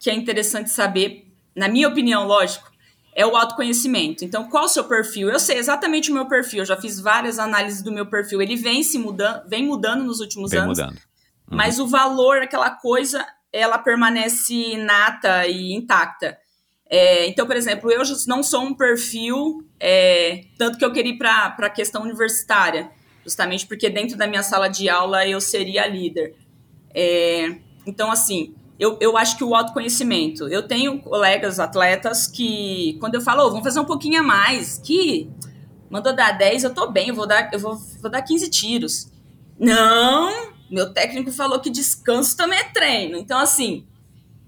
que 0.00 0.08
é 0.08 0.14
interessante 0.14 0.70
saber, 0.70 1.26
na 1.56 1.68
minha 1.68 1.88
opinião, 1.88 2.26
lógico, 2.26 2.70
é 3.14 3.24
o 3.24 3.36
autoconhecimento. 3.36 4.24
Então, 4.24 4.48
qual 4.48 4.64
o 4.64 4.68
seu 4.68 4.84
perfil? 4.84 5.30
Eu 5.30 5.38
sei 5.38 5.58
exatamente 5.58 6.10
o 6.10 6.14
meu 6.14 6.26
perfil, 6.26 6.60
eu 6.60 6.66
já 6.66 6.76
fiz 6.76 7.00
várias 7.00 7.38
análises 7.38 7.82
do 7.82 7.92
meu 7.92 8.06
perfil. 8.06 8.42
Ele 8.42 8.56
vem 8.56 8.82
se 8.82 8.98
mudando, 8.98 9.48
vem 9.48 9.64
mudando 9.64 10.04
nos 10.04 10.20
últimos 10.20 10.50
vem 10.50 10.60
anos. 10.60 10.78
Mudando. 10.78 10.96
Uhum. 10.96 11.56
Mas 11.56 11.78
o 11.78 11.86
valor, 11.86 12.42
aquela 12.42 12.70
coisa, 12.70 13.24
ela 13.52 13.78
permanece 13.78 14.54
inata 14.54 15.46
e 15.46 15.72
intacta. 15.72 16.36
É, 16.90 17.26
então, 17.26 17.46
por 17.46 17.56
exemplo, 17.56 17.90
eu 17.90 18.02
não 18.26 18.42
sou 18.42 18.62
um 18.62 18.74
perfil, 18.74 19.66
é, 19.80 20.44
tanto 20.58 20.76
que 20.78 20.84
eu 20.84 20.92
queria 20.92 21.12
ir 21.12 21.18
para 21.18 21.54
a 21.58 21.70
questão 21.70 22.02
universitária, 22.02 22.90
justamente 23.24 23.66
porque 23.66 23.88
dentro 23.88 24.16
da 24.16 24.26
minha 24.26 24.42
sala 24.42 24.68
de 24.68 24.88
aula 24.88 25.26
eu 25.26 25.40
seria 25.40 25.86
líder. 25.86 26.34
É, 26.94 27.56
então, 27.86 28.10
assim, 28.10 28.54
eu, 28.78 28.96
eu 29.00 29.16
acho 29.16 29.36
que 29.36 29.44
o 29.44 29.54
autoconhecimento. 29.54 30.48
Eu 30.48 30.66
tenho 30.66 31.00
colegas 31.00 31.58
atletas 31.58 32.26
que, 32.26 32.96
quando 33.00 33.14
eu 33.14 33.20
falo, 33.20 33.44
oh, 33.44 33.50
vamos 33.50 33.64
fazer 33.64 33.80
um 33.80 33.84
pouquinho 33.84 34.20
a 34.20 34.22
mais, 34.22 34.78
que 34.78 35.30
mandou 35.90 36.14
dar 36.14 36.32
10, 36.32 36.64
eu 36.64 36.74
tô 36.74 36.90
bem, 36.90 37.08
eu 37.08 37.14
vou 37.14 37.26
dar, 37.26 37.50
eu 37.52 37.58
vou, 37.58 37.76
vou 38.00 38.10
dar 38.10 38.22
15 38.22 38.50
tiros. 38.50 39.12
Não, 39.58 40.52
meu 40.70 40.92
técnico 40.92 41.30
falou 41.30 41.60
que 41.60 41.70
descanso 41.70 42.36
também 42.36 42.58
é 42.58 42.64
treino. 42.64 43.16
Então, 43.16 43.38
assim, 43.38 43.86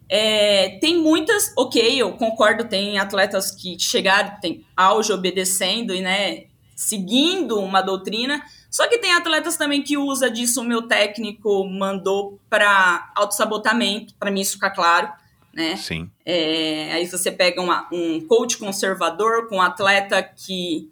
é, 0.09 0.79
tem 0.81 0.99
muitas, 0.99 1.53
ok, 1.57 2.03
eu 2.03 2.13
concordo, 2.13 2.65
tem 2.65 2.99
atletas 2.99 3.51
que 3.51 3.79
chegaram, 3.79 4.41
tem 4.41 4.65
auge 4.77 5.13
obedecendo 5.13 5.95
e, 5.95 6.01
né, 6.01 6.45
seguindo 6.75 7.59
uma 7.61 7.81
doutrina, 7.81 8.43
só 8.77 8.87
que 8.87 8.99
tem 8.99 9.11
atletas 9.11 9.57
também 9.57 9.83
que 9.83 9.97
usa 9.97 10.31
disso, 10.31 10.61
o 10.61 10.65
meu 10.65 10.83
técnico 10.83 11.67
mandou 11.67 12.39
para 12.51 13.11
autossabotamento, 13.17 14.15
para 14.19 14.31
mim 14.31 14.43
isso 14.43 14.53
ficar 14.53 14.69
claro, 14.69 15.11
né? 15.51 15.77
Sim. 15.77 16.11
É, 16.27 16.93
aí 16.93 17.07
você 17.07 17.33
pega 17.33 17.63
uma, 17.63 17.89
um 17.91 18.21
coach 18.27 18.59
conservador 18.59 19.49
com 19.49 19.57
um 19.57 19.63
atleta 19.63 20.23
que, 20.23 20.91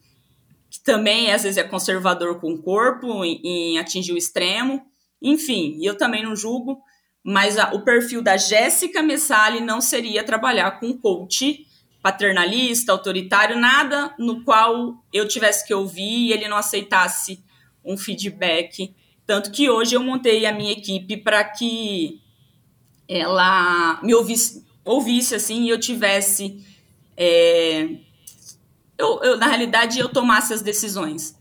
que 0.71 0.83
também 0.83 1.31
às 1.31 1.43
vezes 1.43 1.59
é 1.59 1.63
conservador 1.63 2.41
com 2.41 2.55
o 2.55 2.63
corpo 2.63 3.23
em, 3.23 3.43
em 3.45 3.79
atingir 3.79 4.15
o 4.15 4.17
extremo. 4.17 4.87
Enfim, 5.21 5.79
eu 5.83 5.95
também 5.95 6.23
não 6.23 6.35
julgo, 6.35 6.81
mas 7.23 7.59
a, 7.59 7.75
o 7.75 7.85
perfil 7.85 8.23
da 8.23 8.39
Jéssica 8.39 9.03
Messali 9.03 9.61
não 9.61 9.83
seria 9.83 10.25
trabalhar 10.25 10.81
com 10.81 10.97
coach 10.97 11.67
paternalista, 12.03 12.93
autoritário, 12.93 13.59
nada 13.59 14.15
no 14.19 14.43
qual 14.43 14.95
eu 15.13 15.29
tivesse 15.29 15.67
que 15.67 15.75
ouvir 15.75 16.29
e 16.29 16.33
ele 16.33 16.49
não 16.49 16.57
aceitasse 16.57 17.45
um 17.85 17.97
feedback. 17.97 18.95
Tanto 19.27 19.51
que 19.51 19.71
hoje 19.71 19.95
eu 19.95 20.03
montei 20.03 20.47
a 20.47 20.53
minha 20.53 20.73
equipe 20.73 21.17
para 21.17 21.43
que 21.45 22.21
ela 23.09 24.01
me 24.03 24.15
ouvisse, 24.15 24.65
ouvisse 24.85 25.35
assim 25.35 25.65
e 25.65 25.69
eu 25.69 25.79
tivesse. 25.79 26.65
É, 27.17 27.89
eu, 28.99 29.21
eu, 29.23 29.37
na 29.37 29.47
realidade, 29.47 29.99
eu 29.99 30.09
tomasse 30.09 30.53
as 30.53 30.63
decisões. 30.63 31.39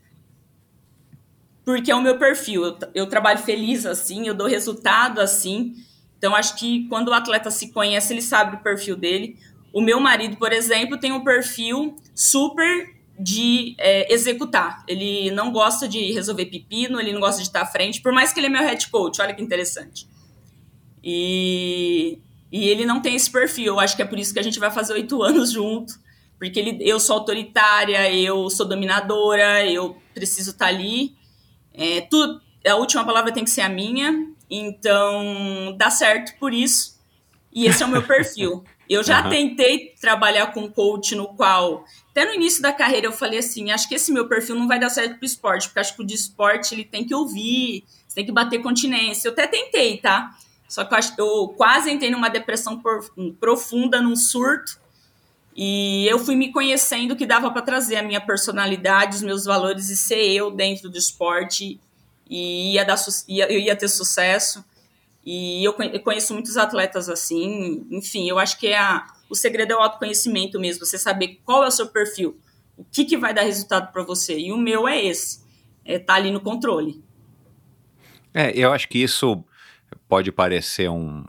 Porque 1.64 1.90
é 1.90 1.94
o 1.94 2.02
meu 2.02 2.18
perfil. 2.18 2.64
Eu, 2.64 2.78
eu 2.94 3.06
trabalho 3.06 3.38
feliz 3.38 3.86
assim, 3.86 4.26
eu 4.26 4.34
dou 4.34 4.46
resultado 4.46 5.20
assim. 5.20 5.74
Então, 6.18 6.34
acho 6.34 6.56
que 6.56 6.88
quando 6.88 7.08
o 7.08 7.12
atleta 7.12 7.50
se 7.50 7.72
conhece, 7.72 8.12
ele 8.12 8.22
sabe 8.22 8.56
o 8.56 8.60
perfil 8.60 8.96
dele. 8.96 9.38
O 9.72 9.80
meu 9.80 10.00
marido, 10.00 10.36
por 10.36 10.52
exemplo, 10.52 10.98
tem 10.98 11.12
um 11.12 11.24
perfil 11.24 11.96
super 12.14 12.93
de 13.18 13.74
é, 13.78 14.12
executar. 14.12 14.84
Ele 14.88 15.30
não 15.30 15.52
gosta 15.52 15.86
de 15.86 16.12
resolver 16.12 16.46
pepino, 16.46 17.00
ele 17.00 17.12
não 17.12 17.20
gosta 17.20 17.40
de 17.40 17.48
estar 17.48 17.62
à 17.62 17.66
frente, 17.66 18.00
por 18.00 18.12
mais 18.12 18.32
que 18.32 18.40
ele 18.40 18.46
é 18.46 18.50
meu 18.50 18.62
head 18.62 18.88
coach, 18.88 19.20
olha 19.20 19.34
que 19.34 19.42
interessante. 19.42 20.08
E, 21.02 22.18
e 22.50 22.68
ele 22.68 22.86
não 22.86 23.00
tem 23.00 23.14
esse 23.14 23.30
perfil. 23.30 23.66
Eu 23.66 23.80
acho 23.80 23.94
que 23.94 24.02
é 24.02 24.06
por 24.06 24.18
isso 24.18 24.32
que 24.32 24.40
a 24.40 24.42
gente 24.42 24.58
vai 24.58 24.70
fazer 24.70 24.94
oito 24.94 25.20
anos 25.22 25.52
junto. 25.52 26.02
Porque 26.38 26.58
ele, 26.58 26.78
eu 26.80 26.98
sou 26.98 27.16
autoritária, 27.16 28.12
eu 28.12 28.50
sou 28.50 28.66
dominadora, 28.66 29.64
eu 29.70 29.96
preciso 30.12 30.50
estar 30.50 30.66
ali. 30.66 31.14
É, 31.72 32.00
tudo, 32.02 32.40
a 32.66 32.74
última 32.74 33.04
palavra 33.04 33.32
tem 33.32 33.44
que 33.44 33.50
ser 33.50 33.60
a 33.60 33.68
minha. 33.68 34.28
Então, 34.50 35.74
dá 35.76 35.90
certo 35.90 36.38
por 36.38 36.52
isso. 36.52 37.00
E 37.52 37.66
esse 37.66 37.82
é 37.82 37.86
o 37.86 37.88
meu 37.88 38.02
perfil. 38.06 38.64
Eu 38.88 39.02
já 39.02 39.22
uhum. 39.22 39.30
tentei 39.30 39.94
trabalhar 40.00 40.48
com 40.48 40.70
coach 40.70 41.14
no 41.14 41.28
qual, 41.28 41.84
até 42.14 42.24
no 42.24 42.32
início 42.32 42.62
da 42.62 42.72
carreira, 42.72 43.08
eu 43.08 43.12
falei 43.12 43.40
assim: 43.40 43.72
acho 43.72 43.88
que 43.88 43.96
esse 43.96 44.12
meu 44.12 44.28
perfil 44.28 44.54
não 44.54 44.68
vai 44.68 44.78
dar 44.78 44.88
certo 44.88 45.16
pro 45.16 45.26
esporte, 45.26 45.66
porque 45.66 45.80
acho 45.80 45.96
que 45.96 46.02
o 46.02 46.06
de 46.06 46.14
esporte 46.14 46.72
ele 46.72 46.84
tem 46.84 47.04
que 47.04 47.12
ouvir, 47.12 47.82
tem 48.14 48.24
que 48.24 48.30
bater 48.30 48.62
continência. 48.62 49.26
Eu 49.26 49.32
até 49.32 49.48
tentei, 49.48 49.96
tá? 49.96 50.30
Só 50.68 50.84
que 50.84 50.94
eu, 50.94 51.26
eu 51.26 51.48
quase 51.56 51.90
entrei 51.90 52.12
numa 52.12 52.28
depressão 52.28 52.80
profunda, 53.40 54.00
num 54.00 54.14
surto. 54.14 54.78
E 55.56 56.06
eu 56.06 56.20
fui 56.20 56.36
me 56.36 56.52
conhecendo 56.52 57.16
que 57.16 57.26
dava 57.26 57.50
para 57.50 57.62
trazer 57.62 57.96
a 57.96 58.02
minha 58.02 58.20
personalidade, 58.20 59.16
os 59.16 59.22
meus 59.22 59.44
valores 59.44 59.88
e 59.88 59.96
ser 59.96 60.32
eu 60.32 60.52
dentro 60.52 60.88
do 60.88 60.96
esporte. 60.96 61.80
E 62.30 62.74
ia 62.74 62.84
dar, 62.84 62.96
eu 63.28 63.58
ia 63.58 63.74
ter 63.74 63.88
sucesso. 63.88 64.64
E 65.24 65.64
eu 65.64 65.72
conheço 66.02 66.34
muitos 66.34 66.56
atletas 66.56 67.08
assim. 67.08 67.86
Enfim, 67.90 68.28
eu 68.28 68.38
acho 68.38 68.58
que 68.58 68.66
é 68.66 68.78
a, 68.78 69.06
o 69.28 69.34
segredo 69.34 69.72
é 69.72 69.76
o 69.76 69.80
autoconhecimento 69.80 70.60
mesmo. 70.60 70.84
Você 70.84 70.98
saber 70.98 71.40
qual 71.44 71.64
é 71.64 71.68
o 71.68 71.70
seu 71.70 71.88
perfil, 71.88 72.38
o 72.76 72.84
que, 72.84 73.04
que 73.04 73.16
vai 73.16 73.32
dar 73.32 73.42
resultado 73.42 73.90
para 73.92 74.02
você. 74.02 74.38
E 74.38 74.52
o 74.52 74.58
meu 74.58 74.86
é 74.86 75.02
esse: 75.02 75.42
é 75.84 75.98
tá 75.98 76.14
ali 76.14 76.30
no 76.30 76.40
controle. 76.40 77.02
É, 78.34 78.50
eu 78.56 78.72
acho 78.72 78.88
que 78.88 78.98
isso 78.98 79.42
pode 80.08 80.30
parecer 80.30 80.90
um, 80.90 81.24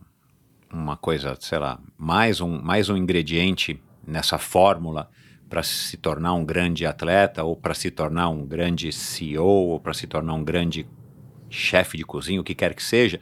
uma 0.72 0.98
coisa, 0.98 1.38
sei 1.39 1.60
lá, 1.60 1.80
mais 1.98 2.41
um, 2.41 2.62
mais 2.62 2.89
um 2.89 2.98
ingrediente 2.98 3.82
nessa 4.06 4.38
fórmula 4.38 5.10
para 5.48 5.64
se 5.64 5.96
tornar 5.98 6.34
um 6.34 6.43
grande 6.43 6.86
atleta 6.86 7.43
ou 7.43 7.56
para 7.56 7.74
se 7.74 7.91
tornar 7.91 8.30
um 8.30 8.46
grande 8.46 8.91
CEO 8.91 9.46
ou 9.46 9.80
para 9.80 9.93
se 9.93 10.08
tornar 10.08 10.34
um 10.34 10.43
grande 10.43 10.88
chefe 11.50 11.98
de 11.98 12.04
cozinha, 12.04 12.41
o 12.41 12.43
que 12.43 12.56
quer 12.56 12.74
que 12.74 12.84
seja. 12.84 13.22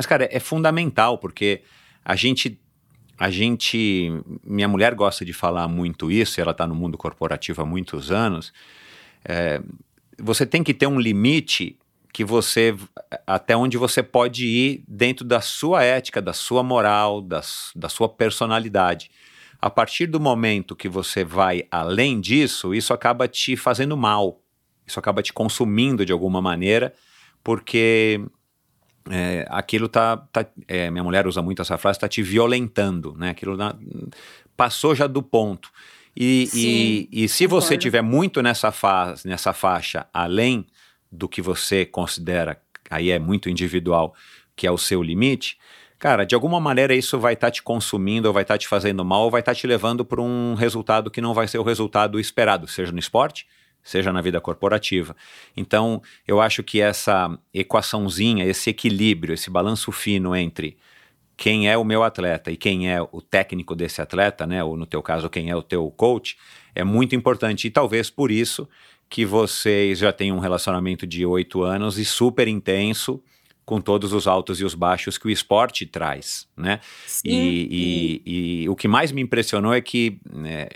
Mas, 0.00 0.06
cara, 0.06 0.26
é 0.32 0.40
fundamental, 0.40 1.18
porque 1.18 1.60
a 2.02 2.16
gente. 2.16 2.58
A 3.18 3.28
gente. 3.28 4.10
Minha 4.42 4.66
mulher 4.66 4.94
gosta 4.94 5.26
de 5.26 5.34
falar 5.34 5.68
muito 5.68 6.10
isso, 6.10 6.40
ela 6.40 6.52
está 6.52 6.66
no 6.66 6.74
mundo 6.74 6.96
corporativo 6.96 7.60
há 7.60 7.66
muitos 7.66 8.10
anos. 8.10 8.50
É, 9.22 9.60
você 10.18 10.46
tem 10.46 10.64
que 10.64 10.72
ter 10.72 10.86
um 10.86 10.98
limite 10.98 11.78
que 12.14 12.24
você. 12.24 12.74
até 13.26 13.54
onde 13.54 13.76
você 13.76 14.02
pode 14.02 14.46
ir 14.46 14.82
dentro 14.88 15.22
da 15.22 15.42
sua 15.42 15.84
ética, 15.84 16.22
da 16.22 16.32
sua 16.32 16.62
moral, 16.62 17.20
da, 17.20 17.42
da 17.76 17.90
sua 17.90 18.08
personalidade. 18.08 19.10
A 19.60 19.68
partir 19.68 20.06
do 20.06 20.18
momento 20.18 20.74
que 20.74 20.88
você 20.88 21.22
vai 21.22 21.64
além 21.70 22.18
disso, 22.22 22.74
isso 22.74 22.94
acaba 22.94 23.28
te 23.28 23.54
fazendo 23.54 23.98
mal. 23.98 24.40
Isso 24.86 24.98
acaba 24.98 25.22
te 25.22 25.30
consumindo 25.30 26.06
de 26.06 26.12
alguma 26.12 26.40
maneira, 26.40 26.94
porque 27.44 28.18
é, 29.08 29.46
aquilo 29.48 29.88
tá, 29.88 30.16
tá 30.16 30.44
é, 30.68 30.90
minha 30.90 31.04
mulher 31.04 31.26
usa 31.26 31.40
muito 31.40 31.62
essa 31.62 31.78
frase, 31.78 31.96
está 31.96 32.08
te 32.08 32.22
violentando, 32.22 33.14
né? 33.16 33.30
Aquilo 33.30 33.56
na, 33.56 33.74
passou 34.56 34.94
já 34.94 35.06
do 35.06 35.22
ponto. 35.22 35.70
E, 36.14 36.46
Sim, 36.48 36.58
e, 36.58 37.08
e 37.24 37.28
se 37.28 37.44
concordo. 37.44 37.66
você 37.66 37.78
tiver 37.78 38.02
muito 38.02 38.42
nessa, 38.42 38.70
fase, 38.72 39.26
nessa 39.26 39.52
faixa, 39.52 40.06
além 40.12 40.66
do 41.10 41.28
que 41.28 41.40
você 41.40 41.86
considera, 41.86 42.60
aí 42.90 43.10
é 43.10 43.18
muito 43.18 43.48
individual, 43.48 44.14
que 44.54 44.66
é 44.66 44.70
o 44.70 44.78
seu 44.78 45.02
limite, 45.02 45.56
cara, 45.98 46.24
de 46.24 46.34
alguma 46.34 46.60
maneira 46.60 46.94
isso 46.94 47.18
vai 47.18 47.34
estar 47.34 47.46
tá 47.46 47.50
te 47.52 47.62
consumindo, 47.62 48.28
ou 48.28 48.34
vai 48.34 48.42
estar 48.42 48.54
tá 48.54 48.58
te 48.58 48.68
fazendo 48.68 49.04
mal, 49.04 49.22
ou 49.22 49.30
vai 49.30 49.40
estar 49.40 49.52
tá 49.52 49.58
te 49.58 49.66
levando 49.66 50.04
para 50.04 50.20
um 50.20 50.54
resultado 50.54 51.10
que 51.10 51.20
não 51.20 51.32
vai 51.32 51.48
ser 51.48 51.58
o 51.58 51.62
resultado 51.62 52.18
esperado, 52.18 52.66
seja 52.66 52.92
no 52.92 52.98
esporte, 52.98 53.46
seja 53.82 54.12
na 54.12 54.20
vida 54.20 54.40
corporativa. 54.40 55.16
Então, 55.56 56.02
eu 56.26 56.40
acho 56.40 56.62
que 56.62 56.80
essa 56.80 57.38
equaçãozinha, 57.52 58.44
esse 58.44 58.70
equilíbrio, 58.70 59.34
esse 59.34 59.50
balanço 59.50 59.90
fino 59.92 60.34
entre 60.34 60.76
quem 61.36 61.70
é 61.70 61.76
o 61.78 61.84
meu 61.84 62.02
atleta 62.02 62.50
e 62.50 62.56
quem 62.56 62.92
é 62.92 63.00
o 63.00 63.22
técnico 63.22 63.74
desse 63.74 64.02
atleta, 64.02 64.46
né, 64.46 64.62
ou 64.62 64.76
no 64.76 64.84
teu 64.84 65.02
caso, 65.02 65.30
quem 65.30 65.48
é 65.48 65.56
o 65.56 65.62
teu 65.62 65.90
coach, 65.90 66.36
é 66.74 66.84
muito 66.84 67.16
importante. 67.16 67.66
E 67.66 67.70
talvez 67.70 68.10
por 68.10 68.30
isso 68.30 68.68
que 69.08 69.24
vocês 69.24 69.98
já 69.98 70.12
têm 70.12 70.32
um 70.32 70.38
relacionamento 70.38 71.06
de 71.06 71.24
oito 71.24 71.62
anos 71.62 71.98
e 71.98 72.04
super 72.04 72.46
intenso, 72.46 73.22
com 73.70 73.80
todos 73.80 74.12
os 74.12 74.26
altos 74.26 74.60
e 74.60 74.64
os 74.64 74.74
baixos 74.74 75.16
que 75.16 75.28
o 75.28 75.30
esporte 75.30 75.86
traz, 75.86 76.48
né? 76.56 76.80
Sim. 77.06 77.28
E, 77.28 78.22
e, 78.26 78.62
e, 78.64 78.68
o 78.68 78.74
que 78.74 78.88
mais 78.88 79.12
me 79.12 79.22
impressionou 79.22 79.72
é 79.72 79.80
que 79.80 80.18
né, 80.28 80.66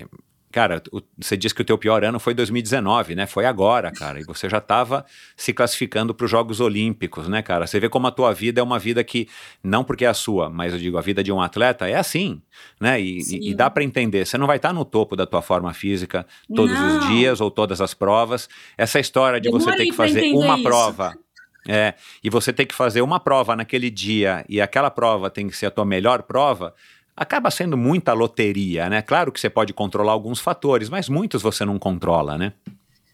Cara, 0.55 0.81
o, 0.93 1.03
você 1.19 1.37
disse 1.37 1.53
que 1.53 1.63
o 1.63 1.65
teu 1.65 1.77
pior 1.77 2.05
ano 2.05 2.21
foi 2.21 2.33
2019, 2.33 3.17
né? 3.17 3.27
Foi 3.27 3.45
agora, 3.45 3.91
cara. 3.91 4.21
E 4.21 4.23
você 4.23 4.49
já 4.49 4.59
estava 4.59 5.05
se 5.37 5.53
classificando 5.53 6.15
para 6.15 6.27
os 6.27 6.31
Jogos 6.31 6.61
Olímpicos, 6.61 7.27
né, 7.27 7.43
cara? 7.43 7.67
Você 7.67 7.81
vê 7.81 7.89
como 7.89 8.07
a 8.07 8.13
tua 8.13 8.33
vida 8.33 8.61
é 8.61 8.63
uma 8.63 8.79
vida 8.79 9.03
que, 9.03 9.29
não 9.65 9.83
porque 9.83 10.05
é 10.05 10.09
a 10.09 10.15
sua, 10.15 10.49
mas 10.49 10.73
eu 10.73 10.79
digo, 10.79 10.97
a 10.97 11.01
vida 11.01 11.25
de 11.25 11.33
um 11.33 11.41
atleta 11.41 11.89
é 11.89 11.97
assim, 11.97 12.41
né? 12.81 13.01
E, 13.01 13.19
e, 13.19 13.51
e 13.51 13.55
dá 13.57 13.69
para 13.69 13.83
entender. 13.83 14.25
Você 14.25 14.39
não 14.39 14.47
vai 14.47 14.59
estar 14.59 14.69
tá 14.69 14.73
no 14.73 14.85
topo 14.85 15.17
da 15.17 15.27
tua 15.27 15.43
forma 15.43 15.75
física 15.75 16.25
todos 16.55 16.79
não. 16.79 16.99
os 16.99 17.09
dias 17.09 17.41
ou 17.41 17.51
todas 17.51 17.81
as 17.81 17.93
provas. 17.93 18.49
Essa 18.79 19.01
história 19.01 19.41
de 19.41 19.51
você 19.51 19.73
ter 19.73 19.87
que 19.87 19.93
fazer 19.93 20.23
uma 20.35 20.55
isso. 20.55 20.63
prova 20.63 21.19
é, 21.67 21.95
e 22.23 22.31
você 22.31 22.53
ter 22.53 22.67
que 22.67 22.75
fazer 22.75 23.03
uma 23.03 23.19
prova 23.19 23.57
naquele 23.57 23.91
dia 23.91 24.45
e 24.49 24.61
aquela 24.61 24.91
prova 24.91 25.31
tem 25.31 25.49
que 25.49 25.57
ser 25.57 25.67
a 25.67 25.71
tua 25.73 25.85
melhor 25.85 26.23
prova, 26.23 26.75
acaba 27.17 27.51
sendo 27.51 27.77
muita 27.77 28.13
loteria, 28.13 28.89
né? 28.89 29.03
Claro 29.03 29.31
que 29.31 29.41
você 29.41 29.49
pode 29.49 29.73
controlar 29.73 30.13
alguns 30.13 30.41
fatores, 30.41 30.89
mas 30.89 31.09
muitos 31.09 31.43
você 31.43 31.65
não 31.65 31.79
controla, 31.79 32.37
né? 32.37 32.53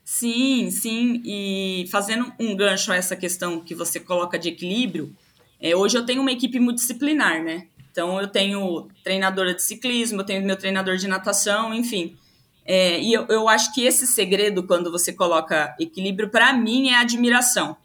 Sim, 0.04 0.70
sim. 0.70 1.22
E 1.24 1.86
fazendo 1.90 2.32
um 2.38 2.56
gancho 2.56 2.92
a 2.92 2.96
essa 2.96 3.14
questão 3.14 3.60
que 3.60 3.74
você 3.74 4.00
coloca 4.00 4.38
de 4.38 4.48
equilíbrio, 4.48 5.14
é, 5.60 5.76
hoje 5.76 5.96
eu 5.96 6.04
tenho 6.04 6.22
uma 6.22 6.32
equipe 6.32 6.58
multidisciplinar, 6.58 7.42
né? 7.42 7.66
Então 7.92 8.20
eu 8.20 8.28
tenho 8.28 8.88
treinadora 9.04 9.54
de 9.54 9.62
ciclismo, 9.62 10.20
eu 10.20 10.24
tenho 10.24 10.44
meu 10.44 10.56
treinador 10.56 10.96
de 10.96 11.06
natação, 11.06 11.74
enfim. 11.74 12.16
É, 12.64 13.00
e 13.00 13.12
eu, 13.12 13.26
eu 13.28 13.48
acho 13.48 13.74
que 13.74 13.84
esse 13.84 14.06
segredo, 14.06 14.62
quando 14.62 14.90
você 14.90 15.12
coloca 15.12 15.74
equilíbrio, 15.78 16.28
para 16.28 16.52
mim 16.52 16.88
é 16.88 16.96
admiração. 16.96 17.76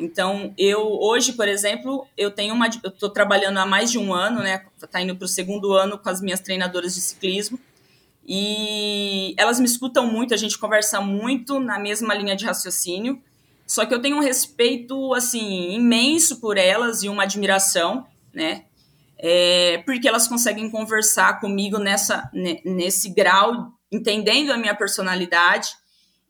Então, 0.00 0.54
eu 0.56 0.80
hoje, 0.80 1.34
por 1.34 1.46
exemplo, 1.46 2.06
eu 2.16 2.30
tenho 2.30 2.54
uma. 2.54 2.68
Eu 2.82 2.88
estou 2.90 3.10
trabalhando 3.10 3.58
há 3.58 3.66
mais 3.66 3.90
de 3.90 3.98
um 3.98 4.14
ano, 4.14 4.40
né? 4.40 4.64
Está 4.82 5.00
indo 5.00 5.14
para 5.14 5.26
o 5.26 5.28
segundo 5.28 5.74
ano 5.74 5.98
com 5.98 6.08
as 6.08 6.22
minhas 6.22 6.40
treinadoras 6.40 6.94
de 6.94 7.02
ciclismo. 7.02 7.60
E 8.26 9.34
elas 9.36 9.60
me 9.60 9.66
escutam 9.66 10.06
muito, 10.06 10.32
a 10.32 10.36
gente 10.36 10.58
conversa 10.58 11.00
muito 11.00 11.60
na 11.60 11.78
mesma 11.78 12.14
linha 12.14 12.34
de 12.34 12.46
raciocínio. 12.46 13.20
Só 13.66 13.84
que 13.84 13.94
eu 13.94 14.00
tenho 14.00 14.16
um 14.16 14.20
respeito, 14.20 15.14
assim, 15.14 15.74
imenso 15.74 16.40
por 16.40 16.56
elas 16.56 17.02
e 17.02 17.08
uma 17.08 17.24
admiração, 17.24 18.06
né? 18.32 18.64
É, 19.18 19.82
porque 19.84 20.08
elas 20.08 20.26
conseguem 20.26 20.70
conversar 20.70 21.40
comigo 21.40 21.78
nessa, 21.78 22.30
nesse 22.64 23.10
grau, 23.10 23.72
entendendo 23.92 24.50
a 24.50 24.56
minha 24.56 24.74
personalidade 24.74 25.74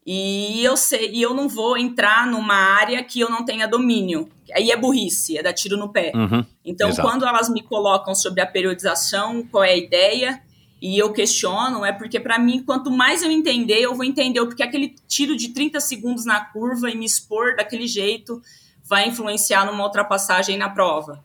e 0.07 0.65
eu 0.65 0.77
sei, 0.77 1.11
e 1.13 1.23
eu 1.23 1.35
não 1.35 1.49
vou 1.49 1.77
entrar 1.77 2.27
numa 2.27 2.55
área 2.55 3.03
que 3.03 3.21
eu 3.21 3.29
não 3.29 3.45
tenha 3.45 3.69
domínio. 3.69 4.29
Aí 4.53 4.71
é 4.71 4.77
burrice, 4.77 5.37
é 5.37 5.43
dar 5.43 5.53
tiro 5.53 5.77
no 5.77 5.91
pé. 5.91 6.11
Uhum, 6.15 6.45
então, 6.65 6.89
exato. 6.89 7.07
quando 7.07 7.27
elas 7.27 7.49
me 7.49 7.63
colocam 7.63 8.15
sobre 8.15 8.41
a 8.41 8.47
periodização, 8.47 9.47
qual 9.51 9.63
é 9.63 9.73
a 9.73 9.77
ideia, 9.77 10.43
e 10.81 10.99
eu 10.99 11.13
questiono, 11.13 11.85
é 11.85 11.93
porque 11.93 12.19
para 12.19 12.39
mim, 12.39 12.63
quanto 12.63 12.91
mais 12.91 13.23
eu 13.23 13.31
entender, 13.31 13.81
eu 13.81 13.95
vou 13.95 14.05
entender 14.05 14.41
porque 14.47 14.63
aquele 14.63 14.95
tiro 15.07 15.37
de 15.37 15.51
30 15.51 15.79
segundos 15.79 16.25
na 16.25 16.41
curva 16.41 16.91
e 16.91 16.97
me 16.97 17.05
expor 17.05 17.55
daquele 17.55 17.87
jeito 17.87 18.41
vai 18.83 19.07
influenciar 19.07 19.67
numa 19.67 19.85
ultrapassagem 19.85 20.57
na 20.57 20.71
prova. 20.71 21.23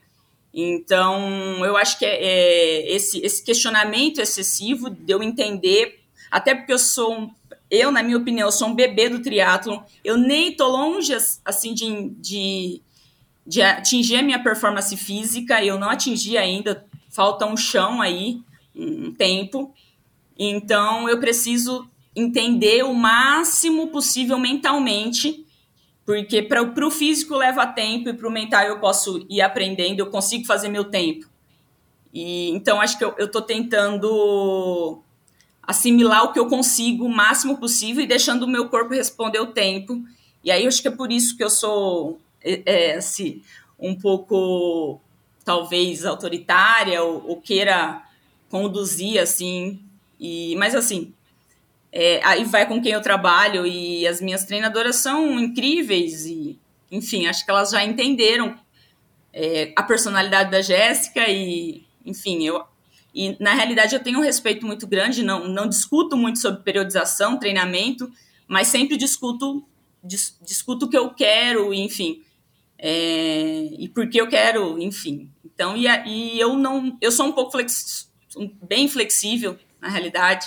Então, 0.54 1.66
eu 1.66 1.76
acho 1.76 1.98
que 1.98 2.06
é, 2.06 2.16
é 2.16 2.96
esse, 2.96 3.20
esse 3.20 3.44
questionamento 3.44 4.20
excessivo 4.20 4.90
de 4.90 5.12
eu 5.12 5.24
entender, 5.24 6.02
até 6.30 6.54
porque 6.54 6.72
eu 6.72 6.80
sou 6.80 7.14
um, 7.14 7.32
eu, 7.70 7.92
na 7.92 8.04
minha 8.04 8.18
opinião, 8.18 8.52
sou 8.52 8.70
um 8.70 8.76
bebê 8.76 9.10
do 9.10 9.22
triatlon, 9.22 9.80
eu 10.04 10.18
nem 10.18 10.56
tô 10.56 10.68
longe, 10.68 11.14
assim, 11.44 11.74
de, 11.74 12.10
de, 12.18 12.82
de 13.46 13.62
atingir 13.62 14.18
a 14.18 14.24
minha 14.24 14.42
performance 14.42 14.96
física, 14.96 15.64
eu 15.64 15.80
não 15.80 15.90
atingi 15.90 16.38
ainda, 16.38 16.86
falta 17.10 17.46
um 17.46 17.58
chão 17.58 18.02
aí, 18.02 18.42
um 18.76 19.12
tempo, 19.14 19.74
então 20.38 21.10
eu 21.10 21.20
preciso 21.20 21.90
entender 22.16 22.84
o 22.84 22.94
máximo 22.94 23.88
possível 23.88 24.38
mentalmente, 24.38 25.46
porque 26.06 26.42
para 26.42 26.62
o 26.62 26.92
físico 26.92 27.36
leva 27.36 27.66
tempo 27.66 28.10
e 28.10 28.14
para 28.14 28.28
o 28.28 28.32
mental 28.32 28.64
eu 28.64 28.80
posso 28.80 29.26
ir 29.30 29.42
aprendendo, 29.42 30.00
eu 30.00 30.10
consigo 30.10 30.46
fazer 30.46 30.70
meu 30.70 30.86
tempo. 30.86 31.28
E 32.14 32.50
então 32.52 32.80
acho 32.80 32.98
que 32.98 33.04
eu 33.04 33.14
estou 33.20 33.42
tentando 33.42 35.04
assimilar 35.68 36.24
o 36.24 36.34
que 36.34 36.40
eu 36.40 36.48
consigo 36.48 37.06
o 37.06 37.10
máximo 37.10 37.58
possível 37.58 38.04
e 38.04 38.08
deixando 38.08 38.44
o 38.44 38.48
meu 38.48 38.70
corpo 38.70 38.94
responder 38.94 39.40
o 39.40 39.48
tempo. 39.48 40.04
E 40.44 40.52
aí 40.52 40.64
eu 40.64 40.68
acho 40.68 40.82
que 40.82 40.88
é 40.88 40.92
por 40.92 41.12
isso 41.12 41.36
que 41.36 41.44
eu 41.44 41.50
sou 41.50 42.20
é, 42.44 42.62
é, 42.66 42.96
assim, 42.96 43.42
um 43.80 43.96
pouco 43.96 45.00
talvez 45.44 46.06
autoritária 46.06 47.02
ou, 47.04 47.30
ou 47.30 47.42
queira 47.42 48.04
conduzir 48.50 49.20
assim. 49.20 49.80
E, 50.20 50.56
mas 50.56 50.76
assim, 50.76 51.14
é, 51.92 52.20
aí 52.24 52.44
vai 52.44 52.68
com 52.68 52.82
quem 52.82 52.92
eu 52.92 53.02
trabalho 53.02 53.66
e 53.66 54.08
as 54.08 54.22
minhas 54.22 54.46
treinadoras 54.46 54.98
são 54.98 55.40
incríveis 55.40 56.26
e, 56.26 56.60
enfim, 56.92 57.26
acho 57.26 57.44
que 57.44 57.52
elas 57.52 57.72
já 57.72 57.84
entenderam 57.84 58.60
é, 59.34 59.74
a 59.76 59.84
personalidade 59.84 60.52
da 60.52 60.62
Jéssica 60.62 61.28
e, 61.28 61.86
enfim, 62.06 62.46
eu 62.46 62.64
e 63.16 63.38
na 63.42 63.54
realidade 63.54 63.96
eu 63.96 64.04
tenho 64.04 64.20
um 64.20 64.22
respeito 64.22 64.66
muito 64.66 64.86
grande, 64.86 65.24
não, 65.24 65.48
não 65.48 65.70
discuto 65.70 66.18
muito 66.18 66.38
sobre 66.38 66.64
periodização, 66.64 67.40
treinamento, 67.40 68.12
mas 68.46 68.68
sempre 68.68 68.98
discuto 68.98 69.66
dis, 70.04 70.38
discuto 70.46 70.86
o 70.86 70.90
que 70.90 70.98
eu 70.98 71.14
quero, 71.14 71.74
enfim, 71.74 72.22
é, 72.78 73.70
e 73.80 73.88
por 73.88 74.10
que 74.10 74.20
eu 74.20 74.28
quero, 74.28 74.78
enfim. 74.78 75.32
Então, 75.46 75.78
e, 75.78 75.88
e 76.06 76.38
eu 76.38 76.58
não, 76.58 76.98
eu 77.00 77.10
sou 77.10 77.28
um 77.28 77.32
pouco 77.32 77.52
flex, 77.52 78.12
bem 78.68 78.90
flexível 78.90 79.58
na 79.80 79.88
realidade. 79.88 80.46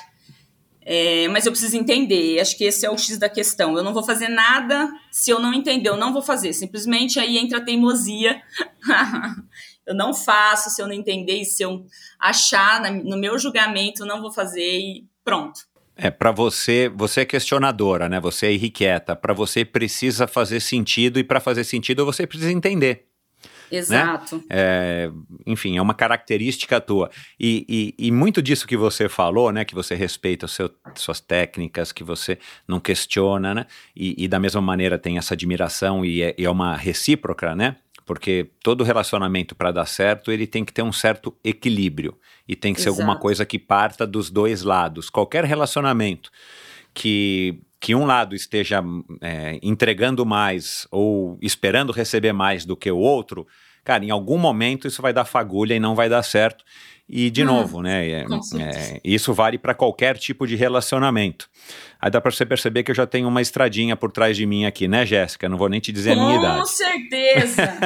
É, 0.90 1.28
mas 1.28 1.44
eu 1.44 1.52
preciso 1.52 1.76
entender, 1.76 2.40
acho 2.40 2.56
que 2.56 2.64
esse 2.64 2.86
é 2.86 2.90
o 2.90 2.96
X 2.96 3.18
da 3.18 3.28
questão. 3.28 3.76
Eu 3.76 3.84
não 3.84 3.92
vou 3.92 4.02
fazer 4.02 4.28
nada 4.28 4.90
se 5.10 5.30
eu 5.30 5.38
não 5.38 5.52
entender, 5.52 5.88
eu 5.88 5.96
não 5.96 6.12
vou 6.12 6.22
fazer. 6.22 6.52
Simplesmente 6.52 7.18
aí 7.18 7.36
entra 7.38 7.58
a 7.58 7.64
teimosia. 7.64 8.40
eu 9.88 9.94
não 9.94 10.12
faço 10.12 10.68
se 10.68 10.82
eu 10.82 10.86
não 10.86 10.94
entender 10.94 11.40
e 11.40 11.44
se 11.46 11.62
eu 11.62 11.86
achar 12.20 12.80
no 12.92 13.16
meu 13.16 13.38
julgamento, 13.38 14.04
não 14.04 14.20
vou 14.20 14.30
fazer 14.30 14.78
e 14.78 15.06
pronto. 15.24 15.60
É, 15.96 16.10
para 16.10 16.30
você, 16.30 16.88
você 16.94 17.22
é 17.22 17.24
questionadora, 17.24 18.08
né? 18.08 18.20
Você 18.20 18.46
é 18.46 18.52
irrequieta. 18.52 19.16
Para 19.16 19.34
você 19.34 19.64
precisa 19.64 20.28
fazer 20.28 20.60
sentido 20.60 21.18
e 21.18 21.24
para 21.24 21.40
fazer 21.40 21.64
sentido 21.64 22.04
você 22.04 22.24
precisa 22.26 22.52
entender. 22.52 23.08
Né? 23.70 23.78
Exato. 23.78 24.36
Né? 24.36 24.42
É, 24.50 25.10
enfim, 25.46 25.76
é 25.76 25.82
uma 25.82 25.94
característica 25.94 26.80
tua. 26.80 27.10
E, 27.38 27.94
e, 27.98 28.06
e, 28.06 28.12
muito 28.12 28.40
disso 28.40 28.66
que 28.66 28.76
você 28.76 29.08
falou, 29.08 29.50
né? 29.52 29.64
Que 29.64 29.74
você 29.74 29.94
respeita 29.94 30.46
o 30.46 30.48
seu, 30.48 30.70
suas 30.94 31.20
técnicas, 31.20 31.92
que 31.92 32.04
você 32.04 32.38
não 32.66 32.80
questiona, 32.80 33.54
né? 33.54 33.66
E, 33.94 34.24
e 34.24 34.28
da 34.28 34.38
mesma 34.38 34.60
maneira 34.60 34.98
tem 34.98 35.18
essa 35.18 35.34
admiração 35.34 36.04
e 36.04 36.22
é, 36.22 36.34
e 36.38 36.44
é 36.44 36.50
uma 36.50 36.76
recíproca, 36.76 37.54
né? 37.54 37.76
Porque 38.08 38.48
todo 38.62 38.82
relacionamento 38.82 39.54
para 39.54 39.70
dar 39.70 39.84
certo, 39.84 40.32
ele 40.32 40.46
tem 40.46 40.64
que 40.64 40.72
ter 40.72 40.80
um 40.80 40.90
certo 40.90 41.36
equilíbrio. 41.44 42.16
E 42.48 42.56
tem 42.56 42.72
que 42.72 42.80
Exato. 42.80 42.94
ser 42.94 43.02
alguma 43.02 43.20
coisa 43.20 43.44
que 43.44 43.58
parta 43.58 44.06
dos 44.06 44.30
dois 44.30 44.62
lados. 44.62 45.10
Qualquer 45.10 45.44
relacionamento 45.44 46.30
que 46.94 47.60
que 47.80 47.94
um 47.94 48.06
lado 48.06 48.34
esteja 48.34 48.82
é, 49.20 49.60
entregando 49.62 50.26
mais 50.26 50.88
ou 50.90 51.38
esperando 51.40 51.92
receber 51.92 52.32
mais 52.32 52.64
do 52.64 52.76
que 52.76 52.90
o 52.90 52.98
outro, 52.98 53.46
cara, 53.84 54.04
em 54.04 54.10
algum 54.10 54.36
momento 54.36 54.88
isso 54.88 55.00
vai 55.00 55.12
dar 55.12 55.24
fagulha 55.24 55.74
e 55.74 55.78
não 55.78 55.94
vai 55.94 56.08
dar 56.08 56.24
certo. 56.24 56.64
E, 57.08 57.30
de 57.30 57.42
hum, 57.42 57.46
novo, 57.46 57.80
né, 57.80 58.06
é, 58.06 58.26
é, 58.60 59.00
isso 59.02 59.32
vale 59.32 59.56
para 59.56 59.72
qualquer 59.72 60.18
tipo 60.18 60.46
de 60.46 60.56
relacionamento. 60.56 61.48
Aí 61.98 62.10
dá 62.10 62.20
para 62.20 62.30
você 62.30 62.44
perceber 62.44 62.82
que 62.82 62.90
eu 62.90 62.94
já 62.94 63.06
tenho 63.06 63.26
uma 63.26 63.40
estradinha 63.40 63.96
por 63.96 64.12
trás 64.12 64.36
de 64.36 64.44
mim 64.44 64.66
aqui, 64.66 64.86
né, 64.86 65.06
Jéssica? 65.06 65.48
Não 65.48 65.56
vou 65.56 65.70
nem 65.70 65.80
te 65.80 65.90
dizer 65.90 66.14
Com 66.14 66.20
a 66.20 66.26
minha 66.26 66.38
idade. 66.38 66.60
Com 66.60 66.66
certeza! 66.66 67.78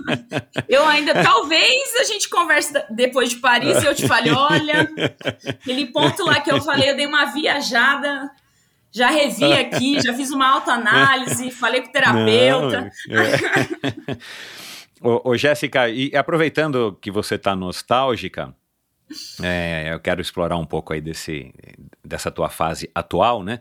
eu 0.66 0.86
ainda, 0.86 1.22
talvez 1.22 1.94
a 2.00 2.04
gente 2.04 2.28
converse 2.30 2.72
depois 2.90 3.30
de 3.30 3.36
Paris 3.36 3.82
e 3.82 3.86
eu 3.86 3.94
te 3.94 4.08
fale, 4.08 4.30
olha, 4.30 4.90
aquele 5.46 5.86
ponto 5.86 6.24
lá 6.24 6.40
que 6.40 6.50
eu 6.50 6.60
falei, 6.62 6.90
eu 6.90 6.96
dei 6.96 7.06
uma 7.06 7.26
viajada 7.26 8.30
já 8.94 9.08
revi 9.08 9.52
aqui, 9.52 10.00
já 10.00 10.14
fiz 10.14 10.30
uma 10.30 10.48
autoanálise, 10.48 11.50
falei 11.50 11.80
com 11.82 11.88
o 11.88 11.92
terapeuta. 11.92 12.92
Não, 13.08 13.20
é. 13.20 14.16
ô, 15.04 15.30
ô, 15.30 15.36
Jéssica, 15.36 15.88
e 15.88 16.16
aproveitando 16.16 16.98
que 17.00 17.10
você 17.10 17.34
está 17.34 17.54
nostálgica, 17.54 18.54
é, 19.42 19.92
eu 19.92 20.00
quero 20.00 20.20
explorar 20.20 20.56
um 20.56 20.64
pouco 20.64 20.94
aí 20.94 21.00
desse, 21.00 21.52
dessa 22.02 22.30
tua 22.30 22.48
fase 22.48 22.90
atual, 22.94 23.42
né? 23.42 23.60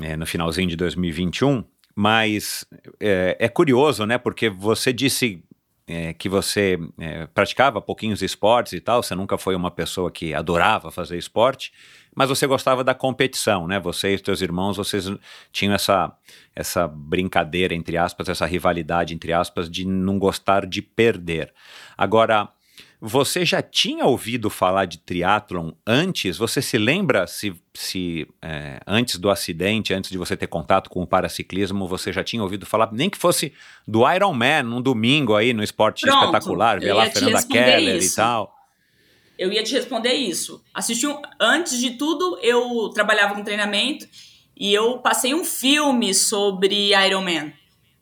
É, 0.00 0.16
no 0.16 0.26
finalzinho 0.26 0.68
de 0.68 0.76
2021, 0.76 1.62
mas 1.94 2.66
é, 2.98 3.36
é 3.38 3.48
curioso, 3.48 4.06
né? 4.06 4.18
Porque 4.18 4.48
você 4.48 4.92
disse 4.92 5.44
é, 5.86 6.12
que 6.14 6.28
você 6.28 6.78
é, 6.98 7.26
praticava 7.26 7.80
pouquinhos 7.80 8.22
esportes 8.22 8.72
e 8.72 8.80
tal, 8.80 9.02
você 9.02 9.14
nunca 9.14 9.38
foi 9.38 9.54
uma 9.54 9.70
pessoa 9.70 10.10
que 10.10 10.34
adorava 10.34 10.90
fazer 10.90 11.16
esporte, 11.16 11.72
mas 12.16 12.30
você 12.30 12.46
gostava 12.46 12.82
da 12.82 12.94
competição, 12.94 13.68
né? 13.68 13.78
Você 13.78 14.12
e 14.12 14.14
os 14.14 14.22
teus 14.22 14.40
irmãos, 14.40 14.78
vocês 14.78 15.06
tinham 15.52 15.74
essa, 15.74 16.10
essa 16.54 16.88
brincadeira, 16.88 17.74
entre 17.74 17.98
aspas, 17.98 18.30
essa 18.30 18.46
rivalidade, 18.46 19.14
entre 19.14 19.34
aspas, 19.34 19.70
de 19.70 19.86
não 19.86 20.18
gostar 20.18 20.64
de 20.64 20.80
perder. 20.80 21.52
Agora, 21.96 22.48
você 22.98 23.44
já 23.44 23.60
tinha 23.60 24.06
ouvido 24.06 24.48
falar 24.48 24.86
de 24.86 24.96
triatlon 24.96 25.72
antes? 25.86 26.38
Você 26.38 26.62
se 26.62 26.78
lembra 26.78 27.26
se, 27.26 27.54
se 27.74 28.26
é, 28.40 28.80
antes 28.86 29.18
do 29.18 29.28
acidente, 29.28 29.92
antes 29.92 30.10
de 30.10 30.16
você 30.16 30.34
ter 30.38 30.46
contato 30.46 30.88
com 30.88 31.02
o 31.02 31.06
paraciclismo, 31.06 31.86
você 31.86 32.10
já 32.14 32.24
tinha 32.24 32.42
ouvido 32.42 32.64
falar, 32.64 32.90
nem 32.92 33.10
que 33.10 33.18
fosse 33.18 33.52
do 33.86 34.10
Ironman, 34.10 34.62
num 34.62 34.80
domingo 34.80 35.36
aí 35.36 35.52
no 35.52 35.62
esporte 35.62 36.06
Pronto, 36.06 36.24
espetacular, 36.24 36.80
ver 36.80 36.94
lá 36.94 37.04
a 37.04 37.10
Fernanda 37.10 37.46
Keller 37.46 37.96
isso. 37.96 38.14
e 38.14 38.16
tal? 38.16 38.55
Eu 39.38 39.52
ia 39.52 39.62
te 39.62 39.74
responder 39.74 40.12
isso. 40.14 40.62
Assisti 40.72 41.06
um, 41.06 41.20
antes 41.40 41.78
de 41.78 41.92
tudo, 41.92 42.38
eu 42.42 42.88
trabalhava 42.90 43.34
com 43.34 43.44
treinamento 43.44 44.06
e 44.56 44.72
eu 44.72 44.98
passei 44.98 45.34
um 45.34 45.44
filme 45.44 46.14
sobre 46.14 46.94
Iron 47.06 47.22
Man. 47.22 47.52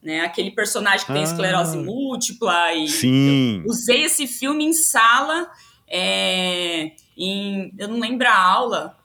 Né, 0.02 0.20
aquele 0.20 0.50
personagem 0.50 1.06
que 1.06 1.12
ah, 1.12 1.14
tem 1.14 1.24
esclerose 1.24 1.78
múltipla 1.78 2.74
e 2.74 2.86
sim. 2.88 3.64
usei 3.66 4.02
esse 4.02 4.26
filme 4.26 4.62
em 4.62 4.72
sala 4.74 5.50
é, 5.88 6.92
em, 7.16 7.72
eu 7.78 7.88
não 7.88 7.98
lembro 7.98 8.28
a 8.28 8.36
aula 8.36 8.98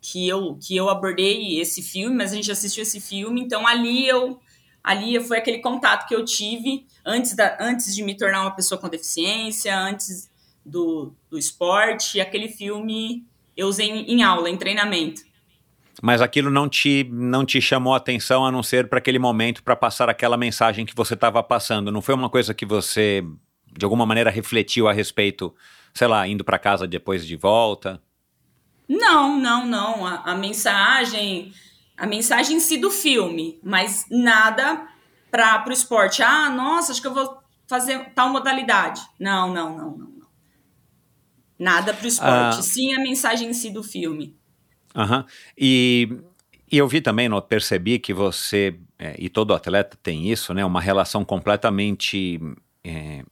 que 0.00 0.28
eu, 0.28 0.58
que 0.60 0.76
eu 0.76 0.88
abordei 0.90 1.58
esse 1.58 1.82
filme, 1.82 2.14
mas 2.14 2.32
a 2.32 2.36
gente 2.36 2.52
assistiu 2.52 2.82
esse 2.82 3.00
filme, 3.00 3.40
então 3.40 3.66
ali 3.66 4.06
eu 4.06 4.38
ali 4.82 5.18
foi 5.24 5.38
aquele 5.38 5.58
contato 5.58 6.06
que 6.06 6.14
eu 6.14 6.22
tive 6.24 6.86
antes, 7.04 7.34
da, 7.34 7.56
antes 7.58 7.94
de 7.94 8.02
me 8.02 8.14
tornar 8.14 8.42
uma 8.42 8.54
pessoa 8.54 8.78
com 8.78 8.88
deficiência, 8.88 9.74
antes 9.76 10.30
do, 10.64 11.12
do 11.30 11.38
esporte. 11.38 12.20
Aquele 12.20 12.48
filme 12.48 13.26
eu 13.56 13.68
usei 13.68 13.88
em, 13.88 14.14
em 14.14 14.22
aula, 14.22 14.50
em 14.50 14.56
treinamento. 14.56 15.22
Mas 16.02 16.20
aquilo 16.20 16.50
não 16.50 16.68
te, 16.68 17.08
não 17.10 17.44
te 17.44 17.60
chamou 17.60 17.94
a 17.94 17.98
atenção 17.98 18.44
a 18.44 18.50
não 18.50 18.62
ser 18.62 18.88
para 18.88 18.98
aquele 18.98 19.18
momento 19.18 19.62
para 19.62 19.76
passar 19.76 20.08
aquela 20.08 20.36
mensagem 20.36 20.84
que 20.84 20.94
você 20.94 21.14
estava 21.14 21.42
passando. 21.42 21.92
Não 21.92 22.02
foi 22.02 22.14
uma 22.14 22.28
coisa 22.28 22.52
que 22.52 22.66
você, 22.66 23.24
de 23.72 23.84
alguma 23.84 24.04
maneira, 24.04 24.30
refletiu 24.30 24.88
a 24.88 24.92
respeito, 24.92 25.54
sei 25.92 26.08
lá, 26.08 26.26
indo 26.26 26.44
para 26.44 26.58
casa 26.58 26.86
depois 26.86 27.26
de 27.26 27.36
volta? 27.36 28.02
Não, 28.88 29.38
não, 29.38 29.66
não. 29.66 30.06
A, 30.06 30.32
a, 30.32 30.34
mensagem, 30.34 31.52
a 31.96 32.06
mensagem 32.06 32.56
em 32.56 32.60
si 32.60 32.76
do 32.76 32.90
filme, 32.90 33.58
mas 33.62 34.06
nada 34.10 34.86
para 35.30 35.64
o 35.68 35.72
esporte. 35.72 36.22
Ah, 36.22 36.50
nossa, 36.50 36.92
acho 36.92 37.00
que 37.00 37.06
eu 37.06 37.14
vou 37.14 37.38
fazer 37.66 38.12
tal 38.14 38.30
modalidade. 38.30 39.00
Não, 39.18 39.52
não, 39.52 39.76
não, 39.76 39.96
não. 39.96 40.13
Nada 41.58 41.94
para 41.94 42.04
o 42.04 42.08
esporte, 42.08 42.58
ah. 42.58 42.62
sim 42.62 42.94
a 42.94 42.98
mensagem 42.98 43.48
em 43.48 43.54
si 43.54 43.70
do 43.70 43.82
filme. 43.82 44.36
Aham. 44.94 45.24
E, 45.56 46.08
e 46.70 46.78
eu 46.78 46.88
vi 46.88 47.00
também, 47.00 47.28
não, 47.28 47.40
percebi 47.40 47.98
que 47.98 48.12
você, 48.12 48.76
é, 48.98 49.14
e 49.18 49.28
todo 49.28 49.54
atleta 49.54 49.96
tem 50.02 50.30
isso, 50.30 50.52
né? 50.54 50.64
Uma 50.64 50.80
relação 50.80 51.24
completamente 51.24 52.40
é, 52.82 53.24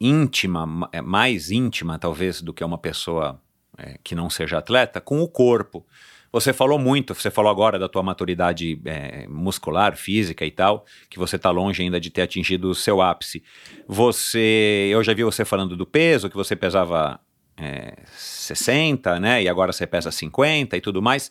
íntima, 0.00 0.88
é, 0.92 1.00
mais 1.00 1.50
íntima 1.50 1.98
talvez 1.98 2.40
do 2.40 2.52
que 2.52 2.64
uma 2.64 2.78
pessoa 2.78 3.40
é, 3.76 3.98
que 4.02 4.14
não 4.14 4.28
seja 4.28 4.58
atleta, 4.58 5.00
com 5.00 5.20
o 5.20 5.28
corpo. 5.28 5.84
Você 6.30 6.52
falou 6.52 6.78
muito, 6.78 7.14
você 7.14 7.30
falou 7.30 7.50
agora 7.50 7.78
da 7.78 7.88
tua 7.88 8.02
maturidade 8.02 8.78
é, 8.84 9.26
muscular, 9.28 9.96
física 9.96 10.44
e 10.44 10.50
tal, 10.50 10.84
que 11.08 11.18
você 11.18 11.36
está 11.36 11.50
longe 11.50 11.82
ainda 11.82 11.98
de 11.98 12.10
ter 12.10 12.22
atingido 12.22 12.68
o 12.68 12.74
seu 12.74 13.00
ápice. 13.00 13.42
Você, 13.86 14.90
eu 14.92 15.02
já 15.02 15.14
vi 15.14 15.24
você 15.24 15.44
falando 15.44 15.74
do 15.74 15.86
peso, 15.86 16.28
que 16.28 16.36
você 16.36 16.54
pesava 16.54 17.18
é, 17.60 17.94
60, 18.16 19.18
né? 19.20 19.42
E 19.42 19.48
agora 19.48 19.72
você 19.72 19.86
pesa 19.86 20.10
50 20.10 20.76
e 20.76 20.80
tudo 20.80 21.02
mais. 21.02 21.30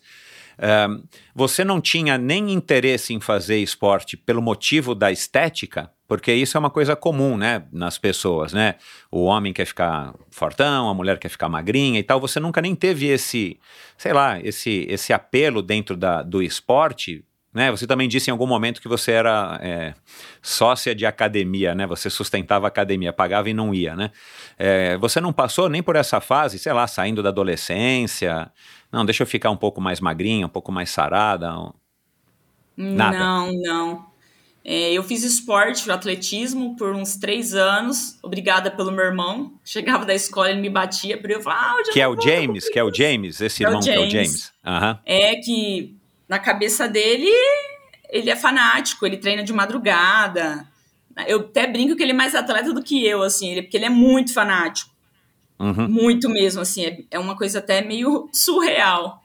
Um, 0.59 1.03
você 1.35 1.63
não 1.63 1.79
tinha 1.79 2.17
nem 2.17 2.51
interesse 2.51 3.13
em 3.13 3.19
fazer 3.19 3.57
esporte 3.59 4.17
pelo 4.17 4.41
motivo 4.41 4.95
da 4.95 5.11
estética? 5.11 5.91
Porque 6.07 6.33
isso 6.33 6.57
é 6.57 6.59
uma 6.59 6.69
coisa 6.69 6.95
comum, 6.95 7.37
né, 7.37 7.63
nas 7.71 7.97
pessoas, 7.97 8.53
né? 8.53 8.75
O 9.11 9.25
homem 9.25 9.51
quer 9.51 9.65
ficar 9.65 10.15
fortão, 10.31 10.89
a 10.89 10.93
mulher 10.93 11.19
quer 11.19 11.29
ficar 11.29 11.49
magrinha 11.49 11.99
e 11.99 12.03
tal. 12.03 12.19
Você 12.21 12.39
nunca 12.39 12.61
nem 12.61 12.73
teve 12.73 13.07
esse, 13.07 13.59
sei 13.97 14.13
lá, 14.13 14.39
esse, 14.39 14.87
esse 14.89 15.11
apelo 15.11 15.61
dentro 15.61 15.97
da, 15.97 16.23
do 16.23 16.41
esporte 16.41 17.25
né? 17.57 17.71
Você 17.71 17.87
também 17.87 18.07
disse 18.07 18.29
em 18.29 18.31
algum 18.31 18.45
momento 18.45 18.79
que 18.79 18.87
você 18.87 19.13
era 19.13 19.59
é, 19.63 19.95
sócia 20.43 20.93
de 20.93 21.07
academia, 21.07 21.73
né? 21.73 21.87
Você 21.87 22.07
sustentava 22.07 22.67
a 22.67 22.69
academia, 22.69 23.11
pagava 23.11 23.49
e 23.49 23.53
não 23.53 23.73
ia, 23.73 23.95
né? 23.95 24.11
É, 24.59 24.95
você 24.97 25.19
não 25.19 25.33
passou 25.33 25.67
nem 25.67 25.81
por 25.81 25.95
essa 25.95 26.21
fase, 26.21 26.59
sei 26.59 26.71
lá, 26.71 26.85
saindo 26.85 27.23
da 27.23 27.29
adolescência? 27.29 28.51
Não, 28.91 29.03
deixa 29.03 29.23
eu 29.23 29.27
ficar 29.27 29.49
um 29.49 29.57
pouco 29.57 29.81
mais 29.81 29.99
magrinha, 29.99 30.45
um 30.45 30.49
pouco 30.49 30.71
mais 30.71 30.91
sarada? 30.91 31.51
Nada. 32.77 33.17
Não, 33.17 33.51
não. 33.51 34.05
É, 34.63 34.93
eu 34.93 35.01
fiz 35.01 35.23
esporte, 35.23 35.89
atletismo, 35.89 36.75
por 36.75 36.93
uns 36.93 37.15
três 37.15 37.55
anos, 37.55 38.19
obrigada 38.21 38.69
pelo 38.69 38.91
meu 38.91 39.05
irmão. 39.05 39.53
Chegava 39.65 40.05
da 40.05 40.13
escola, 40.13 40.51
ele 40.51 40.61
me 40.61 40.69
batia, 40.69 41.19
por 41.19 41.31
eu 41.31 41.41
falava, 41.41 41.79
ah, 41.79 41.91
Que 41.91 42.01
é 42.01 42.07
o 42.07 42.21
James, 42.21 42.69
que 42.69 42.77
é 42.77 42.83
o 42.83 42.93
James, 42.93 43.41
esse 43.41 43.63
é 43.63 43.67
irmão 43.67 43.81
que 43.81 43.89
é 43.89 43.99
o 43.99 44.07
James. 44.07 44.51
Uhum. 44.63 44.97
É 45.03 45.35
que 45.37 45.97
na 46.27 46.39
cabeça 46.39 46.87
dele, 46.87 47.31
ele 48.09 48.29
é 48.29 48.35
fanático, 48.35 49.05
ele 49.05 49.17
treina 49.17 49.43
de 49.43 49.53
madrugada. 49.53 50.67
Eu 51.27 51.39
até 51.39 51.65
brinco 51.65 51.95
que 51.95 52.03
ele 52.03 52.11
é 52.11 52.15
mais 52.15 52.35
atleta 52.35 52.73
do 52.73 52.83
que 52.83 53.05
eu, 53.05 53.23
assim, 53.23 53.51
ele, 53.51 53.63
porque 53.63 53.77
ele 53.77 53.85
é 53.85 53.89
muito 53.89 54.33
fanático. 54.33 54.91
Uhum. 55.59 55.87
Muito 55.87 56.29
mesmo, 56.29 56.61
assim, 56.61 56.85
é, 56.85 56.99
é 57.11 57.19
uma 57.19 57.35
coisa 57.35 57.59
até 57.59 57.81
meio 57.81 58.29
surreal. 58.31 59.21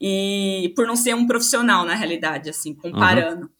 E 0.00 0.72
por 0.76 0.86
não 0.86 0.96
ser 0.96 1.14
um 1.14 1.26
profissional, 1.26 1.84
na 1.84 1.94
realidade, 1.94 2.50
assim, 2.50 2.74
comparando. 2.74 3.42
Uhum. 3.44 3.54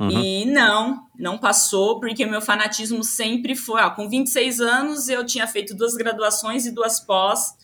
Uhum. 0.00 0.10
E 0.10 0.44
não, 0.44 1.06
não 1.18 1.38
passou, 1.38 1.98
porque 1.98 2.24
meu 2.24 2.40
fanatismo 2.40 3.02
sempre 3.02 3.56
foi. 3.56 3.80
Ó, 3.80 3.90
com 3.90 4.08
26 4.08 4.60
anos, 4.60 5.08
eu 5.08 5.26
tinha 5.26 5.46
feito 5.46 5.74
duas 5.74 5.94
graduações 5.94 6.66
e 6.66 6.70
duas 6.70 7.00
pós 7.00 7.54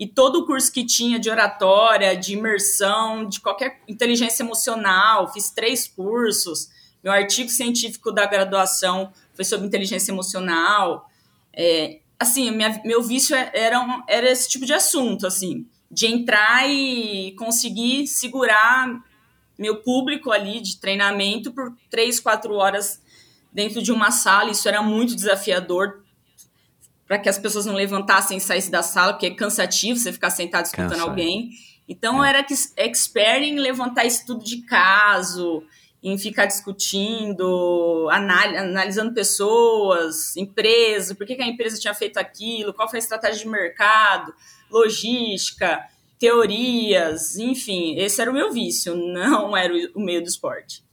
e 0.00 0.06
todo 0.06 0.36
o 0.36 0.46
curso 0.46 0.72
que 0.72 0.82
tinha 0.82 1.18
de 1.20 1.28
oratória, 1.28 2.16
de 2.16 2.32
imersão, 2.32 3.28
de 3.28 3.38
qualquer 3.38 3.82
inteligência 3.86 4.42
emocional, 4.42 5.30
fiz 5.30 5.50
três 5.50 5.86
cursos. 5.86 6.70
Meu 7.04 7.12
artigo 7.12 7.50
científico 7.50 8.10
da 8.10 8.24
graduação 8.24 9.12
foi 9.34 9.44
sobre 9.44 9.66
inteligência 9.66 10.10
emocional. 10.10 11.06
É, 11.52 12.00
assim, 12.18 12.50
minha, 12.50 12.80
meu 12.82 13.02
vício 13.02 13.36
é, 13.36 13.50
era, 13.52 14.02
era 14.08 14.30
esse 14.32 14.48
tipo 14.48 14.64
de 14.64 14.72
assunto, 14.72 15.26
assim, 15.26 15.66
de 15.90 16.06
entrar 16.06 16.66
e 16.66 17.32
conseguir 17.32 18.06
segurar 18.06 19.04
meu 19.58 19.82
público 19.82 20.32
ali 20.32 20.62
de 20.62 20.78
treinamento 20.78 21.52
por 21.52 21.76
três, 21.90 22.18
quatro 22.18 22.54
horas 22.54 23.02
dentro 23.52 23.82
de 23.82 23.92
uma 23.92 24.10
sala. 24.10 24.50
Isso 24.50 24.66
era 24.66 24.82
muito 24.82 25.14
desafiador 25.14 25.99
para 27.10 27.18
que 27.18 27.28
as 27.28 27.40
pessoas 27.40 27.66
não 27.66 27.74
levantassem 27.74 28.38
e 28.38 28.40
saíssem 28.40 28.70
da 28.70 28.84
sala, 28.84 29.14
porque 29.14 29.26
é 29.26 29.34
cansativo 29.34 29.98
você 29.98 30.12
ficar 30.12 30.30
sentado 30.30 30.66
escutando 30.66 30.90
Cansa. 30.90 31.02
alguém. 31.02 31.50
Então, 31.88 32.14
é. 32.14 32.20
eu 32.20 32.24
era 32.36 32.46
expert 32.76 33.42
em 33.42 33.58
levantar 33.58 34.04
estudo 34.04 34.44
de 34.44 34.62
caso, 34.62 35.60
em 36.00 36.16
ficar 36.16 36.46
discutindo, 36.46 38.08
analisando 38.12 39.12
pessoas, 39.12 40.36
empresas, 40.36 41.16
por 41.16 41.26
que, 41.26 41.34
que 41.34 41.42
a 41.42 41.48
empresa 41.48 41.80
tinha 41.80 41.94
feito 41.94 42.16
aquilo, 42.16 42.72
qual 42.72 42.88
foi 42.88 43.00
a 43.00 43.02
estratégia 43.02 43.42
de 43.42 43.48
mercado, 43.48 44.32
logística, 44.70 45.84
teorias, 46.16 47.36
enfim, 47.38 47.96
esse 47.98 48.22
era 48.22 48.30
o 48.30 48.34
meu 48.34 48.52
vício, 48.52 48.94
não 49.12 49.56
era 49.56 49.74
o 49.96 50.00
meio 50.00 50.22
do 50.22 50.28
esporte. 50.28 50.84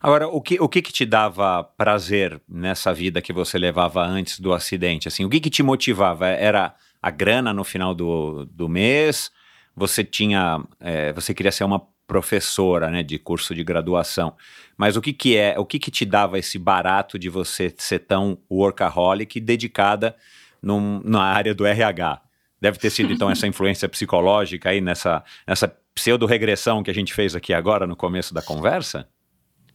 Agora, 0.00 0.28
o 0.28 0.40
que, 0.40 0.60
o 0.60 0.68
que, 0.68 0.82
que 0.82 0.92
te 0.92 1.04
dava 1.04 1.62
prazer 1.62 2.40
nessa 2.48 2.92
vida 2.92 3.22
que 3.22 3.32
você 3.32 3.58
levava 3.58 4.04
antes 4.04 4.40
do 4.40 4.52
acidente? 4.52 5.08
Assim, 5.08 5.24
o 5.24 5.30
que, 5.30 5.40
que 5.40 5.50
te 5.50 5.62
motivava? 5.62 6.26
Era 6.28 6.74
a 7.02 7.10
grana 7.10 7.52
no 7.52 7.64
final 7.64 7.94
do, 7.94 8.44
do 8.46 8.68
mês? 8.68 9.30
Você 9.74 10.02
tinha, 10.02 10.62
é, 10.80 11.12
você 11.12 11.34
queria 11.34 11.52
ser 11.52 11.64
uma 11.64 11.80
professora, 12.06 12.88
né, 12.88 13.02
de 13.02 13.18
curso 13.18 13.54
de 13.54 13.64
graduação. 13.64 14.34
Mas 14.76 14.96
o 14.96 15.00
que 15.00 15.12
que 15.12 15.36
é, 15.36 15.58
o 15.58 15.64
que 15.64 15.78
que 15.78 15.90
te 15.90 16.04
dava 16.04 16.38
esse 16.38 16.58
barato 16.58 17.18
de 17.18 17.28
você 17.28 17.74
ser 17.76 18.00
tão 18.00 18.38
workaholic 18.50 19.38
e 19.38 19.40
dedicada 19.40 20.16
num, 20.62 21.00
na 21.04 21.22
área 21.22 21.54
do 21.54 21.66
RH? 21.66 22.20
Deve 22.60 22.78
ter 22.78 22.90
sido 22.90 23.12
então 23.12 23.30
essa 23.30 23.46
influência 23.48 23.88
psicológica 23.88 24.70
aí 24.70 24.80
nessa, 24.80 25.22
nessa 25.46 25.68
pseudo 25.94 26.26
regressão 26.26 26.82
que 26.82 26.90
a 26.90 26.94
gente 26.94 27.12
fez 27.12 27.34
aqui 27.34 27.52
agora 27.52 27.86
no 27.86 27.96
começo 27.96 28.32
da 28.32 28.42
conversa? 28.42 29.08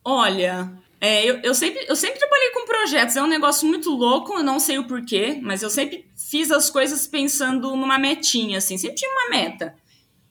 Olha, 0.04 0.72
é, 1.00 1.26
eu, 1.26 1.40
eu, 1.42 1.54
sempre, 1.54 1.86
eu 1.88 1.96
sempre 1.96 2.20
trabalhei 2.20 2.52
com 2.52 2.66
projetos, 2.66 3.16
é 3.16 3.24
um 3.24 3.28
negócio 3.28 3.68
muito 3.68 3.90
louco, 3.90 4.34
eu 4.34 4.44
não 4.44 4.60
sei 4.60 4.78
o 4.78 4.88
porquê, 4.88 5.40
mas 5.42 5.64
eu 5.64 5.70
sempre 5.70 6.06
fiz 6.16 6.52
as 6.52 6.70
coisas 6.70 7.08
pensando 7.08 7.76
numa 7.76 7.98
metinha, 7.98 8.60
assim, 8.60 8.78
sempre 8.78 8.98
tinha 8.98 9.12
uma 9.12 9.30
meta. 9.30 9.76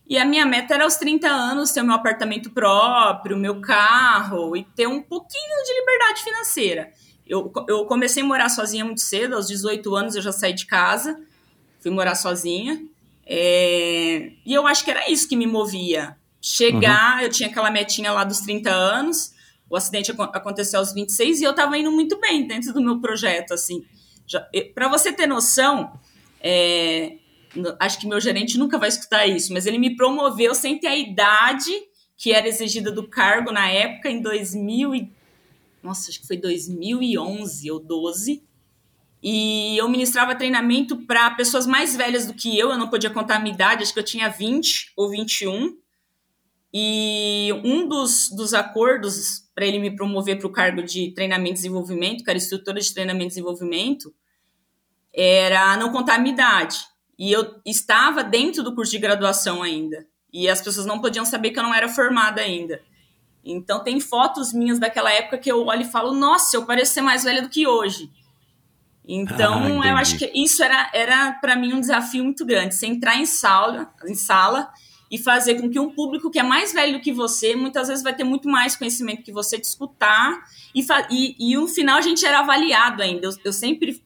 E 0.08 0.18
a 0.18 0.24
minha 0.24 0.44
meta 0.44 0.74
era 0.74 0.82
aos 0.82 0.96
30 0.96 1.28
anos 1.28 1.70
ter 1.70 1.82
o 1.82 1.84
meu 1.84 1.94
apartamento 1.94 2.50
próprio, 2.50 3.36
meu 3.36 3.60
carro 3.60 4.56
e 4.56 4.64
ter 4.64 4.88
um 4.88 5.00
pouquinho 5.00 5.64
de 5.64 5.80
liberdade 5.80 6.24
financeira. 6.24 6.92
Eu, 7.24 7.52
eu 7.68 7.84
comecei 7.84 8.24
a 8.24 8.26
morar 8.26 8.48
sozinha 8.48 8.84
muito 8.84 9.00
cedo, 9.00 9.36
aos 9.36 9.46
18 9.46 9.94
anos 9.94 10.16
eu 10.16 10.22
já 10.22 10.32
saí 10.32 10.52
de 10.52 10.66
casa, 10.66 11.16
fui 11.80 11.92
morar 11.92 12.16
sozinha. 12.16 12.84
É, 13.24 14.32
e 14.44 14.52
eu 14.52 14.66
acho 14.66 14.84
que 14.84 14.90
era 14.90 15.08
isso 15.08 15.28
que 15.28 15.36
me 15.36 15.46
movia. 15.46 16.16
Chegar, 16.40 17.18
uhum. 17.18 17.22
eu 17.22 17.30
tinha 17.30 17.48
aquela 17.48 17.70
metinha 17.70 18.10
lá 18.10 18.24
dos 18.24 18.40
30 18.40 18.68
anos, 18.68 19.32
o 19.70 19.76
acidente 19.76 20.10
aconteceu 20.10 20.80
aos 20.80 20.92
26 20.92 21.40
e 21.40 21.44
eu 21.44 21.52
estava 21.52 21.78
indo 21.78 21.92
muito 21.92 22.20
bem 22.20 22.44
dentro 22.44 22.72
do 22.72 22.82
meu 22.82 23.00
projeto, 23.00 23.54
assim. 23.54 23.84
Para 24.74 24.88
você 24.88 25.12
ter 25.12 25.28
noção, 25.28 25.92
é, 26.40 27.18
acho 27.78 28.00
que 28.00 28.08
meu 28.08 28.20
gerente 28.20 28.58
nunca 28.58 28.78
vai 28.78 28.88
escutar 28.88 29.26
isso, 29.26 29.52
mas 29.52 29.66
ele 29.66 29.78
me 29.78 29.94
promoveu 29.94 30.54
sem 30.56 30.78
ter 30.78 30.88
a 30.88 30.96
idade 30.96 31.70
que 32.16 32.32
era 32.32 32.48
exigida 32.48 32.90
do 32.90 33.08
cargo 33.08 33.52
na 33.52 33.70
época, 33.70 34.10
em 34.10 34.20
2000 34.20 34.94
e, 34.94 35.12
nossa, 35.82 36.10
acho 36.10 36.20
que 36.20 36.26
foi 36.26 36.36
2011 36.36 37.70
ou 37.70 37.80
12. 37.80 38.42
E 39.22 39.76
eu 39.78 39.88
ministrava 39.88 40.34
treinamento 40.34 40.96
para 41.06 41.30
pessoas 41.30 41.66
mais 41.66 41.94
velhas 41.94 42.26
do 42.26 42.34
que 42.34 42.58
eu, 42.58 42.70
eu 42.70 42.78
não 42.78 42.88
podia 42.88 43.10
contar 43.10 43.36
a 43.36 43.40
minha 43.40 43.54
idade, 43.54 43.82
acho 43.82 43.94
que 43.94 43.98
eu 43.98 44.04
tinha 44.04 44.28
20 44.28 44.92
ou 44.96 45.10
21. 45.10 45.76
E 46.72 47.50
um 47.64 47.88
dos, 47.88 48.30
dos 48.30 48.54
acordos 48.54 49.50
para 49.54 49.66
ele 49.66 49.78
me 49.78 49.94
promover 49.94 50.38
para 50.38 50.46
o 50.46 50.52
cargo 50.52 50.82
de 50.82 51.12
treinamento 51.12 51.52
e 51.52 51.54
desenvolvimento, 51.54 52.22
que 52.22 52.30
era 52.30 52.38
instrutora 52.38 52.80
de 52.80 52.94
treinamento 52.94 53.26
e 53.26 53.28
desenvolvimento, 53.28 54.14
era 55.12 55.76
não 55.76 55.90
contar 55.90 56.14
a 56.14 56.18
minha 56.18 56.32
idade. 56.32 56.78
E 57.18 57.32
eu 57.32 57.60
estava 57.66 58.22
dentro 58.22 58.62
do 58.62 58.74
curso 58.74 58.92
de 58.92 58.98
graduação 58.98 59.62
ainda. 59.62 60.06
E 60.32 60.48
as 60.48 60.62
pessoas 60.62 60.86
não 60.86 61.00
podiam 61.00 61.24
saber 61.24 61.50
que 61.50 61.58
eu 61.58 61.62
não 61.62 61.74
era 61.74 61.88
formada 61.88 62.40
ainda. 62.40 62.80
Então 63.44 63.82
tem 63.82 63.98
fotos 63.98 64.52
minhas 64.52 64.78
daquela 64.78 65.12
época 65.12 65.38
que 65.38 65.50
eu 65.50 65.66
olho 65.66 65.82
e 65.82 65.90
falo, 65.90 66.14
nossa, 66.14 66.56
eu 66.56 66.64
pareço 66.64 66.94
ser 66.94 67.00
mais 67.00 67.24
velha 67.24 67.42
do 67.42 67.48
que 67.48 67.66
hoje. 67.66 68.10
Então, 69.04 69.82
ah, 69.82 69.88
eu 69.88 69.96
acho 69.96 70.16
que 70.16 70.30
isso 70.34 70.62
era, 70.62 70.88
era 70.94 71.32
para 71.32 71.56
mim 71.56 71.72
um 71.72 71.80
desafio 71.80 72.22
muito 72.22 72.46
grande. 72.46 72.74
Você 72.74 72.86
entrar 72.86 73.16
em 73.16 73.26
sala, 73.26 73.92
em 74.06 74.14
sala 74.14 74.70
e 75.10 75.18
fazer 75.18 75.60
com 75.60 75.68
que 75.68 75.80
um 75.80 75.90
público 75.90 76.30
que 76.30 76.38
é 76.38 76.42
mais 76.42 76.72
velho 76.72 77.00
que 77.00 77.12
você, 77.12 77.56
muitas 77.56 77.88
vezes 77.88 78.02
vai 78.02 78.14
ter 78.14 78.22
muito 78.22 78.48
mais 78.48 78.76
conhecimento 78.76 79.24
que 79.24 79.32
você 79.32 79.58
de 79.58 79.66
escutar, 79.66 80.40
e, 80.74 80.86
e, 81.10 81.52
e 81.52 81.56
no 81.56 81.66
final 81.66 81.98
a 81.98 82.00
gente 82.00 82.24
era 82.24 82.38
avaliado 82.38 83.02
ainda. 83.02 83.26
Eu, 83.26 83.32
eu 83.46 83.52
sempre, 83.52 84.00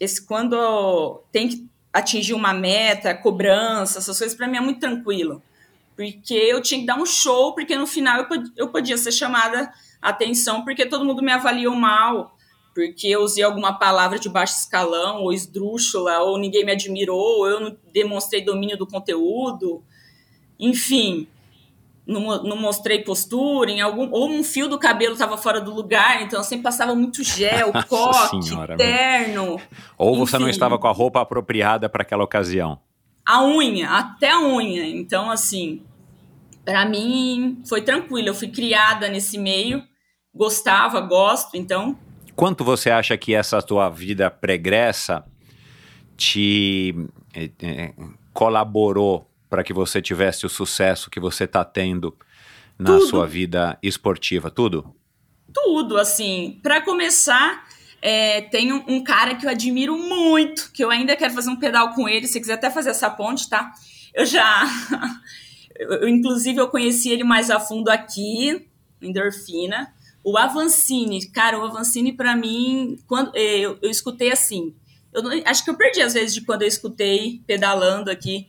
esse, 0.00 0.24
quando 0.24 1.22
tem 1.30 1.48
que 1.48 1.68
atingir 1.92 2.32
uma 2.32 2.54
meta, 2.54 3.14
cobrança, 3.14 3.98
essas 3.98 4.16
coisas, 4.16 4.36
para 4.36 4.48
mim 4.48 4.56
é 4.56 4.60
muito 4.60 4.80
tranquilo. 4.80 5.42
Porque 5.94 6.34
eu 6.34 6.62
tinha 6.62 6.80
que 6.80 6.86
dar 6.86 6.96
um 6.96 7.04
show, 7.04 7.52
porque 7.54 7.76
no 7.76 7.86
final 7.86 8.18
eu, 8.18 8.26
eu 8.56 8.68
podia 8.68 8.96
ser 8.96 9.12
chamada 9.12 9.70
atenção, 10.00 10.64
porque 10.64 10.86
todo 10.86 11.04
mundo 11.04 11.22
me 11.22 11.32
avaliou 11.32 11.74
mal, 11.74 12.34
porque 12.72 13.08
eu 13.08 13.20
usei 13.20 13.42
alguma 13.42 13.78
palavra 13.78 14.18
de 14.18 14.28
baixo 14.30 14.60
escalão, 14.60 15.24
ou 15.24 15.32
esdrúxula, 15.32 16.20
ou 16.20 16.38
ninguém 16.38 16.64
me 16.64 16.72
admirou, 16.72 17.40
ou 17.40 17.48
eu 17.48 17.60
não 17.60 17.76
demonstrei 17.92 18.42
domínio 18.42 18.78
do 18.78 18.86
conteúdo 18.86 19.82
enfim, 20.58 21.26
não, 22.06 22.42
não, 22.42 22.56
mostrei 22.56 23.02
postura, 23.02 23.70
em 23.70 23.82
algum, 23.82 24.10
ou 24.10 24.30
um 24.30 24.42
fio 24.42 24.66
do 24.66 24.78
cabelo 24.78 25.12
estava 25.12 25.36
fora 25.36 25.60
do 25.60 25.74
lugar, 25.74 26.22
então 26.22 26.40
eu 26.40 26.44
sempre 26.44 26.62
passava 26.62 26.94
muito 26.94 27.22
gel, 27.22 27.70
coque, 27.86 28.42
senhora, 28.42 28.76
terno. 28.76 29.60
Ou 29.98 30.16
você 30.16 30.36
enfim. 30.36 30.44
não 30.44 30.50
estava 30.50 30.78
com 30.78 30.88
a 30.88 30.92
roupa 30.92 31.20
apropriada 31.20 31.88
para 31.88 32.02
aquela 32.02 32.24
ocasião. 32.24 32.80
A 33.26 33.44
unha, 33.44 33.90
até 33.90 34.30
a 34.30 34.40
unha. 34.40 34.86
Então, 34.86 35.30
assim, 35.30 35.82
para 36.64 36.86
mim 36.86 37.62
foi 37.68 37.82
tranquilo. 37.82 38.28
Eu 38.28 38.34
fui 38.34 38.48
criada 38.48 39.06
nesse 39.08 39.36
meio, 39.36 39.82
gostava, 40.34 41.00
gosto, 41.00 41.58
então. 41.58 41.98
Quanto 42.34 42.64
você 42.64 42.88
acha 42.88 43.18
que 43.18 43.34
essa 43.34 43.60
tua 43.60 43.90
vida 43.90 44.30
pregressa 44.30 45.26
te 46.16 46.94
eh, 47.34 47.50
eh, 47.60 47.94
colaborou 48.32 49.27
para 49.48 49.64
que 49.64 49.72
você 49.72 50.00
tivesse 50.02 50.44
o 50.46 50.48
sucesso 50.48 51.10
que 51.10 51.20
você 51.20 51.44
está 51.44 51.64
tendo 51.64 52.16
na 52.78 52.98
Tudo. 52.98 53.06
sua 53.06 53.26
vida 53.26 53.78
esportiva? 53.82 54.50
Tudo? 54.50 54.94
Tudo, 55.52 55.96
assim. 55.96 56.58
Para 56.62 56.80
começar, 56.80 57.66
é, 58.00 58.42
tem 58.42 58.72
um, 58.72 58.84
um 58.86 59.02
cara 59.02 59.34
que 59.34 59.46
eu 59.46 59.50
admiro 59.50 59.96
muito, 59.98 60.70
que 60.72 60.84
eu 60.84 60.90
ainda 60.90 61.16
quero 61.16 61.34
fazer 61.34 61.50
um 61.50 61.56
pedal 61.56 61.92
com 61.94 62.08
ele. 62.08 62.26
Se 62.26 62.40
quiser 62.40 62.54
até 62.54 62.70
fazer 62.70 62.90
essa 62.90 63.10
ponte, 63.10 63.48
tá? 63.48 63.72
Eu 64.14 64.26
já. 64.26 64.64
eu, 65.78 66.08
inclusive, 66.08 66.58
eu 66.58 66.68
conheci 66.68 67.10
ele 67.10 67.24
mais 67.24 67.50
a 67.50 67.58
fundo 67.58 67.88
aqui, 67.88 68.66
em 69.00 69.10
Endorfina. 69.10 69.92
O 70.22 70.36
Avancini, 70.36 71.26
cara, 71.28 71.58
o 71.58 71.64
Avancini, 71.64 72.12
para 72.12 72.36
mim, 72.36 72.98
quando 73.06 73.34
é, 73.34 73.60
eu, 73.60 73.78
eu 73.80 73.90
escutei 73.90 74.30
assim. 74.30 74.74
Eu 75.12 75.22
não- 75.22 75.42
acho 75.46 75.64
que 75.64 75.70
eu 75.70 75.76
perdi 75.76 76.02
às 76.02 76.12
vezes 76.12 76.34
de 76.34 76.42
quando 76.42 76.62
eu 76.62 76.68
escutei 76.68 77.40
pedalando 77.46 78.10
aqui 78.10 78.46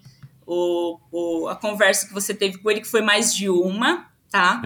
o, 0.51 0.99
o- 1.11 1.47
a 1.47 1.55
conversa 1.55 2.07
que 2.07 2.13
você 2.13 2.33
teve 2.33 2.57
com 2.57 2.71
ele, 2.71 2.81
que 2.81 2.87
foi 2.87 3.01
mais 3.01 3.33
de 3.33 3.49
uma, 3.49 4.09
tá? 4.31 4.61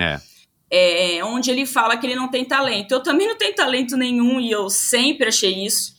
É. 0.72 1.18
é, 1.18 1.26
onde 1.26 1.52
ele 1.52 1.66
fala 1.66 1.98
que 1.98 2.08
ele 2.08 2.16
não 2.16 2.30
tem 2.30 2.46
talento. 2.46 2.92
Eu 2.94 3.04
também 3.04 3.28
não 3.28 3.38
tenho 3.38 3.54
talento 3.54 3.98
nenhum 3.98 4.40
e 4.40 4.50
eu 4.50 4.70
sempre 4.70 5.28
achei 5.28 5.66
isso. 5.66 5.94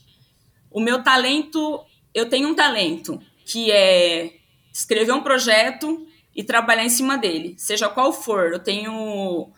O 0.71 0.81
meu 0.81 1.03
talento, 1.03 1.85
eu 2.15 2.29
tenho 2.29 2.49
um 2.49 2.55
talento 2.55 3.21
que 3.45 3.71
é 3.71 4.33
escrever 4.73 5.13
um 5.13 5.23
projeto 5.23 6.07
e 6.35 6.43
trabalhar 6.43 6.85
em 6.85 6.89
cima 6.89 7.17
dele, 7.19 7.55
seja 7.59 7.89
qual 7.89 8.13
for. 8.13 8.53
Eu 8.53 8.59
tenho, 8.59 9.53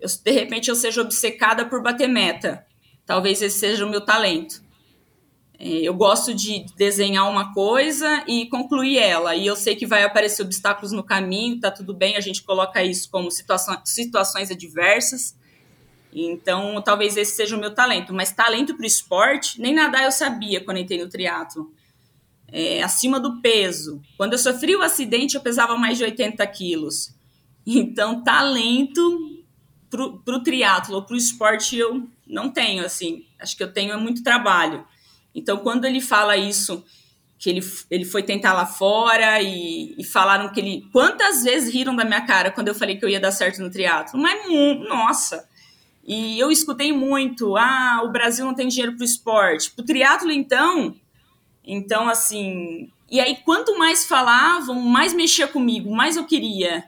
eu, 0.00 0.08
de 0.24 0.30
repente 0.32 0.68
eu 0.68 0.74
seja 0.74 1.00
obcecada 1.00 1.64
por 1.64 1.82
bater 1.82 2.08
meta. 2.08 2.66
Talvez 3.06 3.40
esse 3.40 3.58
seja 3.58 3.86
o 3.86 3.88
meu 3.90 4.02
talento. 4.02 4.60
É, 5.58 5.68
Eu 5.80 5.94
gosto 5.94 6.32
de 6.32 6.64
desenhar 6.76 7.28
uma 7.28 7.52
coisa 7.52 8.22
e 8.28 8.46
concluir 8.46 8.98
ela. 8.98 9.34
E 9.34 9.46
eu 9.46 9.56
sei 9.56 9.74
que 9.74 9.86
vai 9.86 10.04
aparecer 10.04 10.42
obstáculos 10.42 10.92
no 10.92 11.02
caminho, 11.02 11.58
tá 11.58 11.70
tudo 11.70 11.92
bem, 11.92 12.16
a 12.16 12.20
gente 12.20 12.42
coloca 12.42 12.82
isso 12.84 13.10
como 13.10 13.30
situação, 13.30 13.80
situações 13.84 14.50
adversas. 14.50 15.36
Então, 16.12 16.80
talvez 16.80 17.16
esse 17.16 17.32
seja 17.32 17.56
o 17.56 17.60
meu 17.60 17.74
talento. 17.74 18.14
Mas 18.14 18.32
talento 18.32 18.74
para 18.74 18.84
o 18.84 18.86
esporte, 18.86 19.60
nem 19.60 19.74
nadar 19.74 20.04
eu 20.04 20.12
sabia 20.12 20.64
quando 20.64 20.78
entrei 20.78 21.02
no 21.02 21.08
triatlo. 21.08 21.72
É, 22.50 22.82
acima 22.82 23.20
do 23.20 23.40
peso. 23.42 24.00
Quando 24.16 24.32
eu 24.32 24.38
sofri 24.38 24.74
o 24.74 24.82
acidente, 24.82 25.34
eu 25.34 25.40
pesava 25.40 25.76
mais 25.76 25.98
de 25.98 26.04
80 26.04 26.46
quilos. 26.46 27.14
Então, 27.66 28.22
talento 28.24 29.44
para 29.90 30.36
o 30.36 30.42
triatlo 30.42 30.96
ou 30.96 31.02
para 31.02 31.14
o 31.14 31.18
esporte 31.18 31.76
eu 31.76 32.08
não 32.26 32.48
tenho, 32.48 32.82
assim. 32.82 33.26
Acho 33.38 33.54
que 33.54 33.62
eu 33.62 33.70
tenho 33.70 33.98
muito 34.00 34.22
trabalho. 34.22 34.86
Então, 35.34 35.58
quando 35.58 35.84
ele 35.84 36.00
fala 36.00 36.36
isso, 36.36 36.84
que 37.38 37.48
ele, 37.48 37.60
ele 37.90 38.04
foi 38.04 38.22
tentar 38.22 38.52
lá 38.52 38.66
fora 38.66 39.40
e, 39.40 39.94
e 39.96 40.04
falaram 40.04 40.52
que 40.52 40.58
ele. 40.58 40.88
Quantas 40.92 41.44
vezes 41.44 41.72
riram 41.72 41.94
da 41.94 42.04
minha 42.04 42.26
cara 42.26 42.50
quando 42.50 42.68
eu 42.68 42.74
falei 42.74 42.96
que 42.96 43.04
eu 43.04 43.08
ia 43.08 43.20
dar 43.20 43.30
certo 43.30 43.62
no 43.62 43.70
triatlo? 43.70 44.20
Mas, 44.20 44.44
nossa! 44.88 45.48
E 46.04 46.38
eu 46.38 46.50
escutei 46.50 46.92
muito: 46.92 47.56
ah, 47.56 48.00
o 48.02 48.10
Brasil 48.10 48.44
não 48.44 48.54
tem 48.54 48.66
dinheiro 48.66 48.94
para 48.94 49.02
o 49.02 49.04
esporte. 49.04 49.70
Para 49.70 49.82
o 49.82 49.86
triatlo, 49.86 50.32
então. 50.32 50.96
Então, 51.64 52.08
assim. 52.08 52.90
E 53.10 53.20
aí, 53.20 53.36
quanto 53.44 53.78
mais 53.78 54.04
falavam, 54.06 54.74
mais 54.80 55.14
mexia 55.14 55.46
comigo, 55.46 55.94
mais 55.94 56.16
eu 56.16 56.24
queria. 56.24 56.84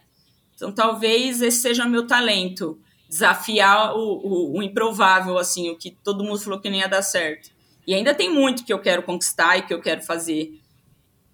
Então, 0.54 0.72
talvez 0.72 1.40
esse 1.40 1.58
seja 1.58 1.86
meu 1.86 2.06
talento. 2.06 2.78
Desafiar 3.08 3.96
o, 3.96 3.98
o, 3.98 4.58
o 4.58 4.62
improvável, 4.62 5.36
assim, 5.36 5.70
o 5.70 5.76
que 5.76 5.90
todo 5.90 6.22
mundo 6.22 6.38
falou 6.38 6.60
que 6.60 6.70
não 6.70 6.76
ia 6.76 6.88
dar 6.88 7.02
certo. 7.02 7.50
E 7.90 7.94
ainda 7.94 8.14
tem 8.14 8.32
muito 8.32 8.64
que 8.64 8.72
eu 8.72 8.78
quero 8.78 9.02
conquistar 9.02 9.56
e 9.56 9.62
que 9.62 9.74
eu 9.74 9.80
quero 9.80 10.00
fazer. 10.00 10.60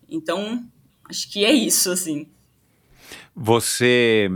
Então, 0.09 0.67
acho 1.07 1.31
que 1.31 1.45
é 1.45 1.53
isso, 1.53 1.91
assim. 1.91 2.29
Você, 3.35 4.27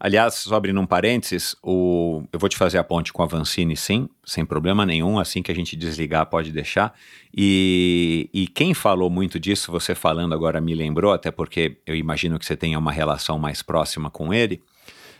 aliás, 0.00 0.34
só 0.34 0.56
abrindo 0.56 0.80
um 0.80 0.86
parênteses, 0.86 1.54
o, 1.62 2.24
eu 2.32 2.40
vou 2.40 2.48
te 2.48 2.56
fazer 2.56 2.78
a 2.78 2.82
ponte 2.82 3.12
com 3.12 3.22
a 3.22 3.26
Vancini, 3.26 3.76
sim, 3.76 4.08
sem 4.24 4.44
problema 4.44 4.84
nenhum. 4.84 5.20
Assim 5.20 5.40
que 5.40 5.52
a 5.52 5.54
gente 5.54 5.76
desligar, 5.76 6.26
pode 6.26 6.50
deixar. 6.50 6.98
E, 7.32 8.28
e 8.34 8.48
quem 8.48 8.74
falou 8.74 9.08
muito 9.08 9.38
disso, 9.38 9.70
você 9.70 9.94
falando 9.94 10.34
agora 10.34 10.60
me 10.60 10.74
lembrou, 10.74 11.12
até 11.12 11.30
porque 11.30 11.76
eu 11.86 11.94
imagino 11.94 12.40
que 12.40 12.44
você 12.44 12.56
tenha 12.56 12.76
uma 12.76 12.90
relação 12.90 13.38
mais 13.38 13.62
próxima 13.62 14.10
com 14.10 14.34
ele, 14.34 14.60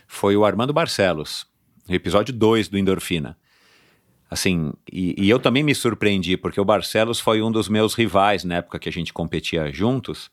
foi 0.09 0.35
o 0.35 0.43
Armando 0.43 0.73
Barcelos, 0.73 1.47
no 1.87 1.95
episódio 1.95 2.33
2 2.33 2.67
do 2.67 2.77
Endorfina. 2.77 3.37
Assim, 4.33 4.73
e, 4.91 5.13
e 5.15 5.29
eu 5.29 5.37
também 5.37 5.61
me 5.61 5.75
surpreendi, 5.75 6.35
porque 6.35 6.59
o 6.59 6.65
Barcelos 6.65 7.19
foi 7.19 7.39
um 7.43 7.51
dos 7.51 7.69
meus 7.69 7.93
rivais 7.93 8.43
na 8.43 8.55
época 8.55 8.79
que 8.79 8.89
a 8.89 8.91
gente 8.91 9.13
competia 9.13 9.71
juntos. 9.71 10.31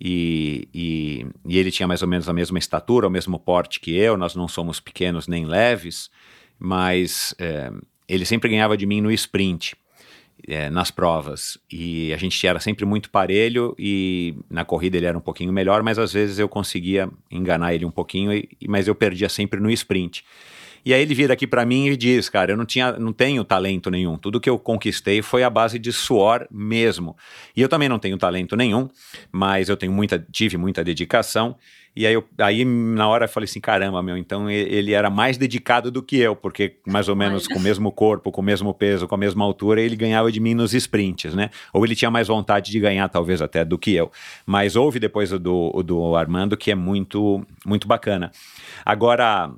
E, 0.00 0.66
e, 0.74 1.26
e 1.46 1.56
ele 1.56 1.70
tinha 1.70 1.86
mais 1.86 2.02
ou 2.02 2.08
menos 2.08 2.28
a 2.28 2.32
mesma 2.32 2.58
estatura, 2.58 3.06
o 3.06 3.10
mesmo 3.10 3.38
porte 3.38 3.78
que 3.78 3.96
eu, 3.96 4.16
nós 4.16 4.34
não 4.34 4.48
somos 4.48 4.80
pequenos 4.80 5.28
nem 5.28 5.46
leves, 5.46 6.10
mas 6.58 7.32
é, 7.38 7.70
ele 8.08 8.24
sempre 8.24 8.50
ganhava 8.50 8.76
de 8.76 8.84
mim 8.84 9.00
no 9.00 9.12
sprint, 9.12 9.76
é, 10.48 10.68
nas 10.68 10.90
provas. 10.90 11.56
E 11.70 12.12
a 12.12 12.16
gente 12.16 12.44
era 12.44 12.58
sempre 12.58 12.84
muito 12.84 13.10
parelho 13.10 13.76
e 13.78 14.34
na 14.50 14.64
corrida 14.64 14.96
ele 14.96 15.06
era 15.06 15.16
um 15.16 15.20
pouquinho 15.20 15.52
melhor, 15.52 15.84
mas 15.84 16.00
às 16.00 16.12
vezes 16.12 16.40
eu 16.40 16.48
conseguia 16.48 17.08
enganar 17.30 17.74
ele 17.74 17.84
um 17.84 17.92
pouquinho, 17.92 18.32
e, 18.32 18.48
mas 18.66 18.88
eu 18.88 18.94
perdia 18.96 19.28
sempre 19.28 19.60
no 19.60 19.70
sprint. 19.70 20.24
E 20.84 20.94
aí 20.94 21.02
ele 21.02 21.14
vira 21.14 21.34
aqui 21.34 21.46
para 21.46 21.64
mim 21.64 21.88
e 21.88 21.96
diz, 21.96 22.28
cara, 22.28 22.52
eu 22.52 22.56
não 22.56 22.64
tinha, 22.64 22.92
não 22.92 23.12
tenho 23.12 23.44
talento 23.44 23.90
nenhum. 23.90 24.16
Tudo 24.16 24.40
que 24.40 24.48
eu 24.48 24.58
conquistei 24.58 25.22
foi 25.22 25.42
a 25.42 25.50
base 25.50 25.78
de 25.78 25.92
suor 25.92 26.46
mesmo. 26.50 27.16
E 27.56 27.60
eu 27.62 27.68
também 27.68 27.88
não 27.88 27.98
tenho 27.98 28.16
talento 28.16 28.56
nenhum, 28.56 28.88
mas 29.30 29.68
eu 29.68 29.76
tenho 29.76 29.92
muita, 29.92 30.18
tive 30.30 30.56
muita 30.56 30.82
dedicação. 30.82 31.56
E 31.94 32.06
aí, 32.06 32.14
eu, 32.14 32.24
aí 32.38 32.64
na 32.64 33.08
hora 33.08 33.24
eu 33.24 33.28
falei 33.28 33.46
assim, 33.46 33.60
caramba, 33.60 34.00
meu, 34.00 34.16
então 34.16 34.48
ele 34.48 34.92
era 34.92 35.10
mais 35.10 35.36
dedicado 35.36 35.90
do 35.90 36.00
que 36.02 36.16
eu, 36.16 36.36
porque 36.36 36.76
mais 36.86 37.08
ou 37.08 37.16
menos 37.16 37.48
com 37.48 37.58
o 37.58 37.60
mesmo 37.60 37.90
corpo, 37.90 38.30
com 38.30 38.40
o 38.40 38.44
mesmo 38.44 38.72
peso, 38.72 39.08
com 39.08 39.14
a 39.16 39.18
mesma 39.18 39.44
altura, 39.44 39.80
ele 39.80 39.96
ganhava 39.96 40.30
de 40.30 40.38
mim 40.38 40.54
nos 40.54 40.72
sprints, 40.72 41.34
né? 41.34 41.50
Ou 41.72 41.84
ele 41.84 41.96
tinha 41.96 42.10
mais 42.10 42.28
vontade 42.28 42.70
de 42.70 42.78
ganhar, 42.78 43.08
talvez 43.08 43.42
até, 43.42 43.64
do 43.64 43.76
que 43.76 43.92
eu. 43.92 44.10
Mas 44.46 44.76
houve 44.76 45.00
depois 45.00 45.30
do, 45.30 45.82
do 45.82 46.14
Armando, 46.14 46.56
que 46.56 46.70
é 46.70 46.76
muito, 46.76 47.44
muito 47.66 47.88
bacana. 47.88 48.30
Agora, 48.84 49.50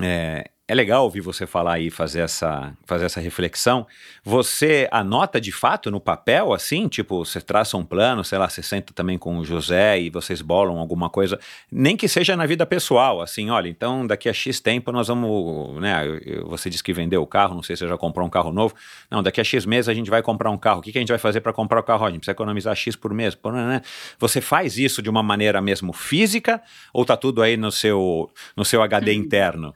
é, 0.00 0.50
é 0.68 0.74
legal 0.74 1.04
ouvir 1.04 1.20
você 1.20 1.46
falar 1.46 1.74
aí, 1.74 1.90
fazer 1.90 2.20
essa, 2.20 2.76
fazer 2.84 3.04
essa 3.04 3.20
reflexão. 3.20 3.86
Você 4.24 4.88
anota 4.90 5.40
de 5.40 5.52
fato 5.52 5.92
no 5.92 6.00
papel, 6.00 6.52
assim? 6.52 6.88
Tipo, 6.88 7.24
você 7.24 7.40
traça 7.40 7.76
um 7.76 7.84
plano, 7.84 8.24
sei 8.24 8.36
lá, 8.36 8.48
você 8.48 8.62
senta 8.62 8.92
também 8.92 9.16
com 9.16 9.38
o 9.38 9.44
José 9.44 10.00
e 10.00 10.10
vocês 10.10 10.42
bolam 10.42 10.78
alguma 10.78 11.08
coisa, 11.08 11.38
nem 11.70 11.96
que 11.96 12.08
seja 12.08 12.36
na 12.36 12.46
vida 12.46 12.66
pessoal, 12.66 13.20
assim, 13.20 13.48
olha, 13.48 13.68
então 13.68 14.04
daqui 14.04 14.28
a 14.28 14.32
X 14.32 14.58
tempo 14.58 14.90
nós 14.90 15.06
vamos, 15.06 15.80
né, 15.80 16.02
você 16.46 16.68
disse 16.68 16.82
que 16.82 16.92
vendeu 16.92 17.22
o 17.22 17.26
carro, 17.26 17.54
não 17.54 17.62
sei 17.62 17.76
se 17.76 17.80
você 17.84 17.88
já 17.88 17.96
comprou 17.96 18.26
um 18.26 18.30
carro 18.30 18.52
novo, 18.52 18.74
não, 19.08 19.22
daqui 19.22 19.40
a 19.40 19.44
X 19.44 19.64
meses 19.64 19.88
a 19.88 19.94
gente 19.94 20.10
vai 20.10 20.20
comprar 20.20 20.50
um 20.50 20.58
carro, 20.58 20.80
o 20.80 20.82
que, 20.82 20.90
que 20.90 20.98
a 20.98 21.00
gente 21.00 21.10
vai 21.10 21.18
fazer 21.18 21.40
para 21.40 21.52
comprar 21.52 21.78
o 21.78 21.82
carro? 21.84 22.04
A 22.06 22.10
gente 22.10 22.18
precisa 22.18 22.32
economizar 22.32 22.74
X 22.74 22.96
por 22.96 23.14
mês, 23.14 23.36
pô, 23.36 23.52
né? 23.52 23.82
Você 24.18 24.40
faz 24.40 24.76
isso 24.78 25.00
de 25.00 25.08
uma 25.08 25.22
maneira 25.22 25.60
mesmo 25.60 25.92
física 25.92 26.60
ou 26.92 27.04
tá 27.04 27.16
tudo 27.16 27.40
aí 27.40 27.56
no 27.56 27.70
seu, 27.70 28.28
no 28.56 28.64
seu 28.64 28.82
HD 28.82 29.14
interno? 29.14 29.72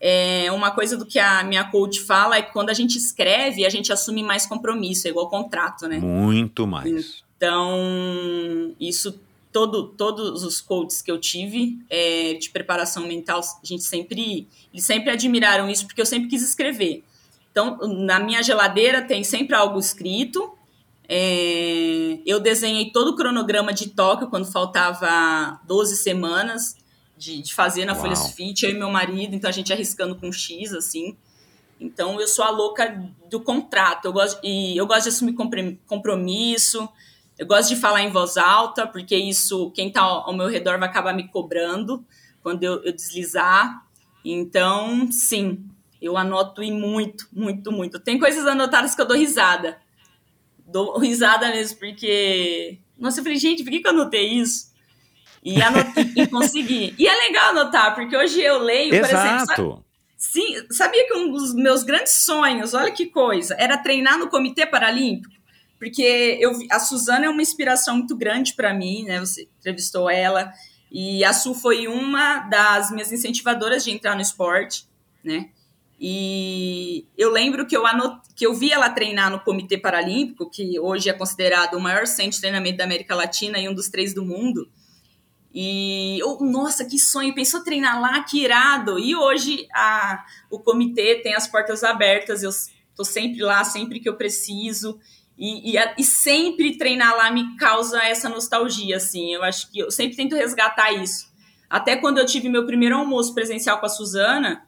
É, 0.00 0.50
uma 0.52 0.70
coisa 0.70 0.96
do 0.96 1.04
que 1.06 1.18
a 1.18 1.42
minha 1.42 1.64
coach 1.64 2.00
fala 2.00 2.36
é 2.36 2.42
que 2.42 2.52
quando 2.52 2.70
a 2.70 2.74
gente 2.74 2.96
escreve, 2.96 3.64
a 3.64 3.70
gente 3.70 3.92
assume 3.92 4.22
mais 4.22 4.46
compromisso, 4.46 5.08
é 5.08 5.10
igual 5.10 5.28
contrato, 5.28 5.88
né? 5.88 5.98
Muito 5.98 6.64
mais. 6.66 7.24
Então, 7.36 8.74
isso 8.78 9.20
todo, 9.56 9.88
todos 9.88 10.44
os 10.44 10.60
coaches 10.60 11.00
que 11.00 11.10
eu 11.10 11.18
tive 11.18 11.78
é, 11.88 12.34
de 12.34 12.50
preparação 12.50 13.06
mental, 13.06 13.40
a 13.40 13.66
gente 13.66 13.84
sempre, 13.84 14.46
eles 14.70 14.84
sempre 14.84 15.08
admiraram 15.08 15.66
isso 15.66 15.86
porque 15.86 15.98
eu 15.98 16.04
sempre 16.04 16.28
quis 16.28 16.42
escrever. 16.42 17.02
Então, 17.50 17.78
na 18.04 18.20
minha 18.20 18.42
geladeira 18.42 19.00
tem 19.00 19.24
sempre 19.24 19.56
algo 19.56 19.78
escrito. 19.78 20.52
É, 21.08 22.18
eu 22.26 22.38
desenhei 22.38 22.90
todo 22.90 23.12
o 23.12 23.16
cronograma 23.16 23.72
de 23.72 23.88
Tóquio 23.88 24.28
quando 24.28 24.44
faltava 24.44 25.58
12 25.66 25.96
semanas 25.96 26.76
de, 27.16 27.40
de 27.40 27.54
fazer 27.54 27.86
na 27.86 27.94
Uau. 27.94 28.02
Folha 28.02 28.14
Sulfite, 28.14 28.66
eu 28.66 28.72
e 28.72 28.74
meu 28.74 28.90
marido, 28.90 29.34
então 29.34 29.48
a 29.48 29.52
gente 29.54 29.72
arriscando 29.72 30.16
com 30.16 30.30
X, 30.30 30.74
assim. 30.74 31.16
Então, 31.80 32.20
eu 32.20 32.28
sou 32.28 32.44
a 32.44 32.50
louca 32.50 33.02
do 33.30 33.40
contrato. 33.40 34.04
Eu 34.04 34.12
gosto, 34.12 34.38
e 34.44 34.76
eu 34.76 34.86
gosto 34.86 35.04
de 35.04 35.08
assumir 35.08 35.34
compromisso. 35.86 36.86
Eu 37.38 37.46
gosto 37.46 37.68
de 37.68 37.76
falar 37.76 38.02
em 38.02 38.10
voz 38.10 38.36
alta, 38.36 38.86
porque 38.86 39.14
isso, 39.14 39.70
quem 39.72 39.88
está 39.88 40.00
ao 40.00 40.32
meu 40.32 40.48
redor 40.48 40.78
vai 40.78 40.88
acabar 40.88 41.12
me 41.12 41.28
cobrando 41.28 42.04
quando 42.42 42.62
eu, 42.62 42.82
eu 42.82 42.92
deslizar. 42.92 43.84
Então, 44.24 45.10
sim, 45.12 45.64
eu 46.00 46.16
anoto 46.16 46.62
e 46.62 46.70
muito, 46.70 47.28
muito, 47.32 47.70
muito. 47.70 48.00
Tem 48.00 48.18
coisas 48.18 48.46
anotadas 48.46 48.94
que 48.94 49.02
eu 49.02 49.06
dou 49.06 49.16
risada. 49.16 49.78
Dou 50.66 50.98
risada 50.98 51.48
mesmo, 51.48 51.78
porque. 51.78 52.78
Nossa, 52.98 53.20
eu 53.20 53.24
falei, 53.24 53.38
gente, 53.38 53.62
por 53.62 53.70
que, 53.70 53.80
que 53.80 53.86
eu 53.86 53.92
anotei 53.92 54.28
isso? 54.28 54.72
E, 55.44 55.60
anotei, 55.62 56.12
e 56.16 56.26
consegui. 56.28 56.94
E 56.98 57.06
é 57.06 57.14
legal 57.28 57.50
anotar, 57.50 57.94
porque 57.94 58.16
hoje 58.16 58.40
eu 58.40 58.58
leio, 58.58 58.94
Exato. 58.94 59.14
por 59.14 59.20
exemplo. 59.20 59.72
Sabe, 59.72 59.84
sim, 60.16 60.66
sabia 60.70 61.06
que 61.06 61.14
um 61.14 61.30
dos 61.30 61.54
meus 61.54 61.82
grandes 61.82 62.24
sonhos, 62.24 62.74
olha 62.74 62.90
que 62.90 63.06
coisa, 63.06 63.54
era 63.58 63.76
treinar 63.76 64.18
no 64.18 64.28
Comitê 64.28 64.66
Paralímpico? 64.66 65.36
Porque 65.78 66.38
eu 66.40 66.52
a 66.70 66.78
Suzana 66.78 67.26
é 67.26 67.28
uma 67.28 67.42
inspiração 67.42 67.98
muito 67.98 68.16
grande 68.16 68.54
para 68.54 68.72
mim, 68.72 69.04
né? 69.04 69.20
Você 69.20 69.48
entrevistou 69.58 70.08
ela 70.08 70.52
e 70.90 71.24
a 71.24 71.32
Su 71.32 71.54
foi 71.54 71.88
uma 71.88 72.40
das 72.48 72.90
minhas 72.90 73.12
incentivadoras 73.12 73.84
de 73.84 73.90
entrar 73.90 74.14
no 74.14 74.22
esporte, 74.22 74.86
né? 75.22 75.50
E 75.98 77.06
eu 77.16 77.30
lembro 77.30 77.66
que 77.66 77.76
eu 77.76 77.86
anot... 77.86 78.20
que 78.34 78.46
eu 78.46 78.54
vi 78.54 78.70
ela 78.70 78.90
treinar 78.90 79.30
no 79.30 79.40
Comitê 79.40 79.78
Paralímpico, 79.78 80.50
que 80.50 80.78
hoje 80.78 81.08
é 81.08 81.12
considerado 81.12 81.74
o 81.74 81.80
maior 81.80 82.06
centro 82.06 82.32
de 82.32 82.40
treinamento 82.40 82.76
da 82.76 82.84
América 82.84 83.14
Latina 83.14 83.58
e 83.58 83.68
um 83.68 83.74
dos 83.74 83.88
três 83.88 84.14
do 84.14 84.24
mundo. 84.24 84.70
E 85.54 86.18
oh, 86.22 86.44
nossa, 86.44 86.84
que 86.84 86.98
sonho! 86.98 87.34
Pensou 87.34 87.64
treinar 87.64 87.98
lá, 87.98 88.22
que 88.22 88.44
irado! 88.44 88.98
E 88.98 89.16
hoje 89.16 89.66
a, 89.74 90.22
o 90.50 90.58
comitê 90.58 91.22
tem 91.22 91.34
as 91.34 91.48
portas 91.48 91.82
abertas, 91.82 92.42
eu 92.42 92.50
estou 92.50 93.04
sempre 93.04 93.42
lá, 93.42 93.64
sempre 93.64 93.98
que 93.98 94.08
eu 94.08 94.16
preciso. 94.16 94.98
E, 95.38 95.76
e, 95.76 95.78
e, 95.98 96.04
sempre 96.04 96.78
treinar 96.78 97.14
lá 97.14 97.30
me 97.30 97.56
causa 97.56 98.02
essa 98.02 98.28
nostalgia, 98.28 98.96
assim. 98.96 99.34
Eu 99.34 99.42
acho 99.42 99.70
que 99.70 99.80
eu 99.80 99.90
sempre 99.90 100.16
tento 100.16 100.34
resgatar 100.34 100.92
isso. 100.92 101.30
Até 101.68 101.96
quando 101.96 102.18
eu 102.18 102.26
tive 102.26 102.48
meu 102.48 102.64
primeiro 102.64 102.96
almoço 102.96 103.34
presencial 103.34 103.78
com 103.78 103.86
a 103.86 103.88
Suzana, 103.88 104.62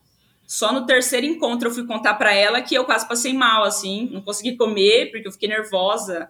só 0.47 0.73
no 0.73 0.85
terceiro 0.85 1.27
encontro 1.27 1.69
eu 1.69 1.75
fui 1.75 1.87
contar 1.87 2.14
para 2.14 2.35
ela 2.35 2.61
que 2.61 2.75
eu 2.75 2.85
quase 2.85 3.09
passei 3.09 3.33
mal, 3.33 3.64
assim. 3.64 4.11
Não 4.12 4.21
consegui 4.21 4.57
comer 4.57 5.11
porque 5.11 5.29
eu 5.29 5.33
fiquei 5.33 5.49
nervosa. 5.49 6.29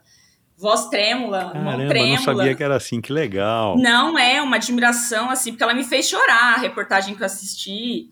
Voz 0.56 0.86
trêmula, 0.86 1.52
Caramba, 1.52 1.76
mão 1.76 1.88
trêmula. 1.88 2.16
não 2.16 2.24
sabia 2.24 2.54
que 2.54 2.62
era 2.64 2.74
assim, 2.74 3.00
que 3.00 3.12
legal. 3.12 3.78
Não, 3.78 4.18
é 4.18 4.42
uma 4.42 4.56
admiração, 4.56 5.30
assim, 5.30 5.52
porque 5.52 5.62
ela 5.62 5.72
me 5.72 5.84
fez 5.84 6.08
chorar 6.08 6.56
a 6.56 6.58
reportagem 6.58 7.14
que 7.14 7.22
eu 7.22 7.26
assisti. 7.26 8.10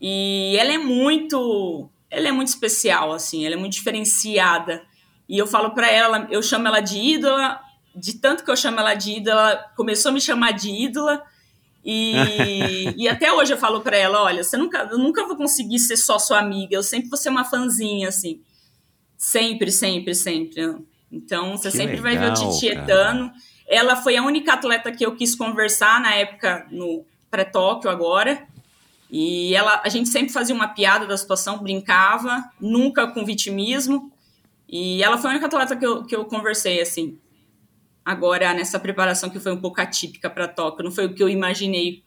E 0.00 0.56
ela 0.58 0.72
é 0.72 0.78
muito. 0.78 1.88
Ela 2.10 2.28
é 2.28 2.32
muito 2.32 2.48
especial, 2.48 3.12
assim, 3.12 3.46
ela 3.46 3.54
é 3.54 3.58
muito 3.58 3.74
diferenciada. 3.74 4.82
E 5.28 5.38
eu 5.38 5.46
falo 5.46 5.70
para 5.70 5.90
ela, 5.90 6.26
eu 6.30 6.42
chamo 6.42 6.68
ela 6.68 6.80
de 6.80 6.98
ídola, 6.98 7.60
de 7.94 8.14
tanto 8.14 8.44
que 8.44 8.50
eu 8.50 8.56
chamo 8.56 8.78
ela 8.78 8.94
de 8.94 9.12
ídola, 9.12 9.40
ela 9.40 9.56
começou 9.76 10.10
a 10.10 10.12
me 10.12 10.20
chamar 10.20 10.52
de 10.52 10.70
ídola. 10.70 11.22
E, 11.84 12.14
e 12.96 13.08
até 13.08 13.32
hoje 13.32 13.52
eu 13.52 13.58
falo 13.58 13.80
para 13.80 13.96
ela, 13.96 14.22
olha, 14.22 14.44
você 14.44 14.56
nunca, 14.56 14.88
eu 14.90 14.98
nunca 14.98 15.26
vou 15.26 15.36
conseguir 15.36 15.78
ser 15.78 15.96
só 15.96 16.18
sua 16.18 16.38
amiga, 16.38 16.76
eu 16.76 16.82
sempre 16.82 17.08
vou 17.08 17.18
ser 17.18 17.30
uma 17.30 17.44
fãzinha, 17.44 18.08
assim. 18.08 18.40
Sempre, 19.16 19.72
sempre, 19.72 20.14
sempre. 20.14 20.76
Então, 21.10 21.56
você 21.56 21.70
Que 21.70 21.76
sempre 21.76 21.96
vai 21.96 22.16
ver 22.16 22.30
legal, 22.30 22.48
o 22.48 22.52
Titi 22.52 22.68
cara. 22.68 22.82
Etano. 22.82 23.32
Ela 23.66 23.96
foi 23.96 24.16
a 24.16 24.22
única 24.22 24.52
atleta 24.52 24.92
que 24.92 25.04
eu 25.04 25.16
quis 25.16 25.34
conversar 25.34 26.00
na 26.00 26.14
época, 26.14 26.66
no 26.70 27.04
pré-tóquio 27.30 27.90
agora. 27.90 28.46
E 29.10 29.54
ela, 29.54 29.80
a 29.84 29.88
gente 29.88 30.08
sempre 30.08 30.32
fazia 30.32 30.54
uma 30.54 30.68
piada 30.68 31.06
da 31.06 31.16
situação, 31.16 31.58
brincava, 31.58 32.44
nunca 32.60 33.06
com 33.08 33.24
vitimismo. 33.24 34.12
E 34.68 35.02
ela 35.02 35.18
foi 35.18 35.30
a 35.30 35.32
única 35.32 35.46
atleta 35.46 35.76
que 35.76 35.86
eu, 35.86 36.04
que 36.04 36.16
eu 36.16 36.24
conversei, 36.24 36.80
assim. 36.80 37.18
Agora, 38.04 38.54
nessa 38.54 38.78
preparação 38.78 39.30
que 39.30 39.40
foi 39.40 39.52
um 39.52 39.60
pouco 39.60 39.80
atípica 39.80 40.30
para 40.30 40.48
Tóquio, 40.48 40.84
não 40.84 40.90
foi 40.90 41.06
o 41.06 41.14
que 41.14 41.22
eu 41.22 41.28
imaginei. 41.28 42.04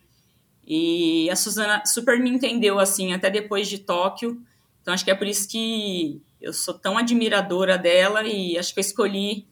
E 0.66 1.30
a 1.30 1.36
Suzana 1.36 1.84
super 1.86 2.20
me 2.20 2.30
entendeu, 2.30 2.80
assim, 2.80 3.14
até 3.14 3.30
depois 3.30 3.68
de 3.68 3.80
Tóquio. 3.80 4.42
Então, 4.82 4.94
acho 4.94 5.04
que 5.04 5.12
é 5.12 5.16
por 5.16 5.28
isso 5.28 5.48
que 5.50 6.22
eu 6.42 6.54
sou 6.54 6.74
tão 6.74 6.98
admiradora 6.98 7.78
dela 7.78 8.24
e 8.24 8.58
acho 8.58 8.74
que 8.74 8.80
eu 8.80 8.84
escolhi 8.84 9.48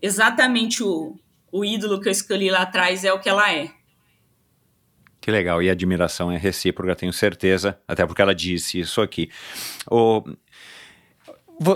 exatamente 0.00 0.82
o, 0.82 1.18
o 1.50 1.64
ídolo 1.64 2.00
que 2.00 2.08
eu 2.08 2.12
escolhi 2.12 2.50
lá 2.50 2.62
atrás 2.62 3.04
é 3.04 3.12
o 3.12 3.18
que 3.18 3.28
ela 3.28 3.50
é. 3.52 3.70
Que 5.20 5.30
legal, 5.30 5.60
e 5.60 5.68
a 5.68 5.72
admiração 5.72 6.30
é 6.30 6.36
recíproca, 6.36 6.94
tenho 6.94 7.12
certeza, 7.12 7.80
até 7.88 8.06
porque 8.06 8.22
ela 8.22 8.34
disse 8.34 8.78
isso 8.78 9.00
aqui. 9.00 9.28
O, 9.90 10.22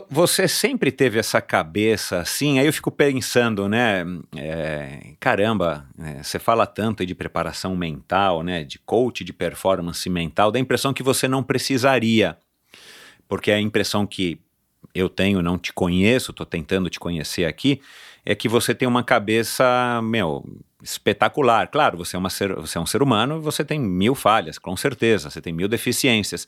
você 0.08 0.46
sempre 0.46 0.92
teve 0.92 1.18
essa 1.18 1.40
cabeça 1.40 2.18
assim? 2.18 2.58
Aí 2.58 2.66
eu 2.66 2.72
fico 2.72 2.90
pensando, 2.90 3.68
né? 3.68 4.04
é, 4.36 5.14
caramba, 5.18 5.86
é, 5.98 6.22
você 6.22 6.38
fala 6.38 6.66
tanto 6.66 7.04
de 7.06 7.14
preparação 7.14 7.74
mental, 7.74 8.42
né? 8.42 8.62
De 8.62 8.78
coach 8.78 9.24
de 9.24 9.32
performance 9.32 10.08
mental, 10.08 10.50
dá 10.50 10.58
a 10.58 10.62
impressão 10.62 10.92
que 10.92 11.02
você 11.02 11.26
não 11.26 11.42
precisaria, 11.42 12.36
porque 13.26 13.50
a 13.50 13.60
impressão 13.60 14.06
que 14.06 14.40
eu 14.94 15.08
tenho, 15.08 15.40
não 15.40 15.58
te 15.58 15.72
conheço, 15.72 16.30
estou 16.30 16.46
tentando 16.46 16.90
te 16.90 16.98
conhecer 16.98 17.44
aqui, 17.44 17.80
é 18.24 18.34
que 18.34 18.48
você 18.48 18.74
tem 18.74 18.86
uma 18.86 19.02
cabeça, 19.02 20.00
meu, 20.02 20.44
espetacular. 20.82 21.68
Claro, 21.68 21.96
você 21.96 22.16
é, 22.16 22.28
ser, 22.28 22.54
você 22.54 22.76
é 22.76 22.80
um 22.80 22.86
ser 22.86 23.02
humano 23.02 23.38
e 23.38 23.40
você 23.40 23.64
tem 23.64 23.80
mil 23.80 24.14
falhas, 24.14 24.58
com 24.58 24.76
certeza, 24.76 25.30
você 25.30 25.40
tem 25.40 25.52
mil 25.52 25.68
deficiências. 25.68 26.46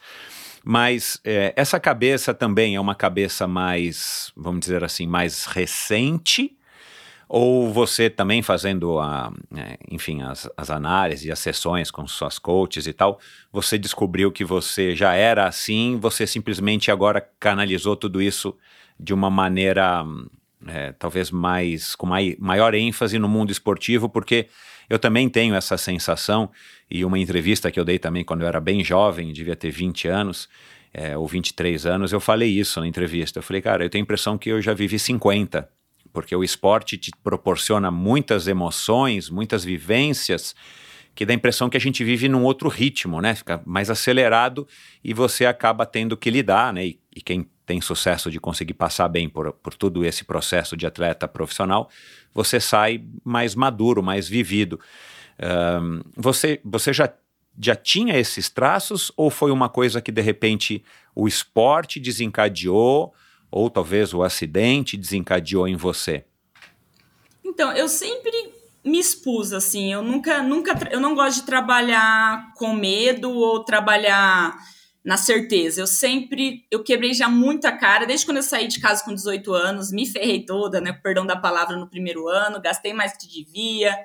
Mas 0.64 1.20
é, 1.24 1.52
essa 1.56 1.80
cabeça 1.80 2.32
também 2.32 2.76
é 2.76 2.80
uma 2.80 2.94
cabeça 2.94 3.46
mais, 3.46 4.32
vamos 4.36 4.60
dizer 4.60 4.84
assim, 4.84 5.06
mais 5.06 5.44
recente? 5.44 6.56
Ou 7.28 7.72
você 7.72 8.10
também 8.10 8.42
fazendo, 8.42 8.98
a, 8.98 9.32
é, 9.56 9.78
enfim, 9.90 10.22
as, 10.22 10.48
as 10.56 10.70
análises 10.70 11.24
e 11.24 11.32
as 11.32 11.38
sessões 11.38 11.90
com 11.90 12.06
suas 12.06 12.38
coaches 12.38 12.86
e 12.86 12.92
tal, 12.92 13.18
você 13.50 13.78
descobriu 13.78 14.30
que 14.30 14.44
você 14.44 14.94
já 14.94 15.14
era 15.14 15.46
assim, 15.46 15.98
você 15.98 16.26
simplesmente 16.26 16.90
agora 16.90 17.26
canalizou 17.40 17.96
tudo 17.96 18.20
isso 18.20 18.54
de 19.00 19.14
uma 19.14 19.30
maneira 19.30 20.04
é, 20.66 20.92
talvez 20.92 21.30
mais 21.30 21.94
com 21.94 22.06
mai, 22.06 22.36
maior 22.38 22.74
ênfase 22.74 23.18
no 23.18 23.28
mundo 23.28 23.50
esportivo, 23.50 24.08
porque 24.08 24.48
eu 24.88 24.98
também 24.98 25.28
tenho 25.28 25.54
essa 25.54 25.76
sensação, 25.76 26.50
e 26.90 27.04
uma 27.04 27.18
entrevista 27.18 27.70
que 27.70 27.80
eu 27.80 27.84
dei 27.84 27.98
também 27.98 28.24
quando 28.24 28.42
eu 28.42 28.48
era 28.48 28.60
bem 28.60 28.84
jovem, 28.84 29.32
devia 29.32 29.56
ter 29.56 29.70
20 29.70 30.08
anos, 30.08 30.48
é, 30.92 31.16
ou 31.16 31.26
23 31.26 31.86
anos, 31.86 32.12
eu 32.12 32.20
falei 32.20 32.50
isso 32.50 32.80
na 32.80 32.86
entrevista. 32.86 33.38
Eu 33.38 33.42
falei, 33.42 33.62
cara, 33.62 33.84
eu 33.84 33.90
tenho 33.90 34.02
a 34.02 34.04
impressão 34.04 34.36
que 34.36 34.50
eu 34.50 34.60
já 34.60 34.74
vivi 34.74 34.98
50, 34.98 35.68
porque 36.12 36.36
o 36.36 36.44
esporte 36.44 36.98
te 36.98 37.10
proporciona 37.22 37.90
muitas 37.90 38.46
emoções, 38.46 39.30
muitas 39.30 39.64
vivências, 39.64 40.54
que 41.14 41.24
dá 41.24 41.32
a 41.32 41.36
impressão 41.36 41.68
que 41.68 41.76
a 41.76 41.80
gente 41.80 42.04
vive 42.04 42.28
num 42.28 42.42
outro 42.42 42.68
ritmo, 42.68 43.20
né? 43.20 43.34
Fica 43.34 43.62
mais 43.64 43.90
acelerado 43.90 44.66
e 45.02 45.12
você 45.12 45.46
acaba 45.46 45.84
tendo 45.86 46.16
que 46.16 46.30
lidar, 46.30 46.72
né? 46.72 46.86
E, 46.86 47.00
e 47.14 47.20
quem 47.20 47.46
tem 47.64 47.80
sucesso 47.80 48.30
de 48.30 48.40
conseguir 48.40 48.74
passar 48.74 49.08
bem 49.08 49.28
por, 49.28 49.52
por 49.52 49.74
todo 49.74 50.04
esse 50.04 50.24
processo 50.24 50.76
de 50.76 50.86
atleta 50.86 51.28
profissional, 51.28 51.88
você 52.34 52.60
sai 52.60 53.04
mais 53.24 53.54
maduro, 53.54 54.02
mais 54.02 54.28
vivido. 54.28 54.80
Um, 55.40 56.02
você, 56.16 56.60
você 56.64 56.92
já, 56.92 57.12
já 57.58 57.74
tinha 57.74 58.18
esses 58.18 58.48
traços 58.48 59.10
ou 59.16 59.30
foi 59.30 59.50
uma 59.50 59.68
coisa 59.68 60.00
que 60.00 60.12
de 60.12 60.20
repente 60.20 60.84
o 61.14 61.26
esporte 61.26 61.98
desencadeou 62.00 63.12
ou 63.50 63.68
talvez 63.68 64.14
o 64.14 64.22
acidente 64.22 64.96
desencadeou 64.96 65.68
em 65.68 65.76
você? 65.76 66.24
Então, 67.44 67.72
eu 67.72 67.88
sempre 67.88 68.52
me 68.84 68.98
expus, 68.98 69.52
assim, 69.52 69.92
eu 69.92 70.02
nunca, 70.02 70.42
nunca, 70.42 70.88
eu 70.90 70.98
não 70.98 71.14
gosto 71.14 71.40
de 71.40 71.46
trabalhar 71.46 72.52
com 72.54 72.72
medo 72.74 73.30
ou 73.30 73.62
trabalhar 73.62 74.56
na 75.04 75.16
certeza. 75.16 75.80
Eu 75.80 75.86
sempre, 75.86 76.64
eu 76.70 76.82
quebrei 76.82 77.12
já 77.12 77.28
muita 77.28 77.72
cara, 77.72 78.06
desde 78.06 78.24
quando 78.24 78.36
eu 78.36 78.42
saí 78.42 78.68
de 78.68 78.80
casa 78.80 79.04
com 79.04 79.12
18 79.12 79.52
anos, 79.52 79.90
me 79.90 80.06
ferrei 80.06 80.44
toda, 80.44 80.80
né, 80.80 80.92
perdão 80.92 81.26
da 81.26 81.36
palavra, 81.36 81.76
no 81.76 81.88
primeiro 81.88 82.28
ano, 82.28 82.60
gastei 82.60 82.92
mais 82.92 83.12
do 83.12 83.18
que 83.18 83.28
devia, 83.28 83.96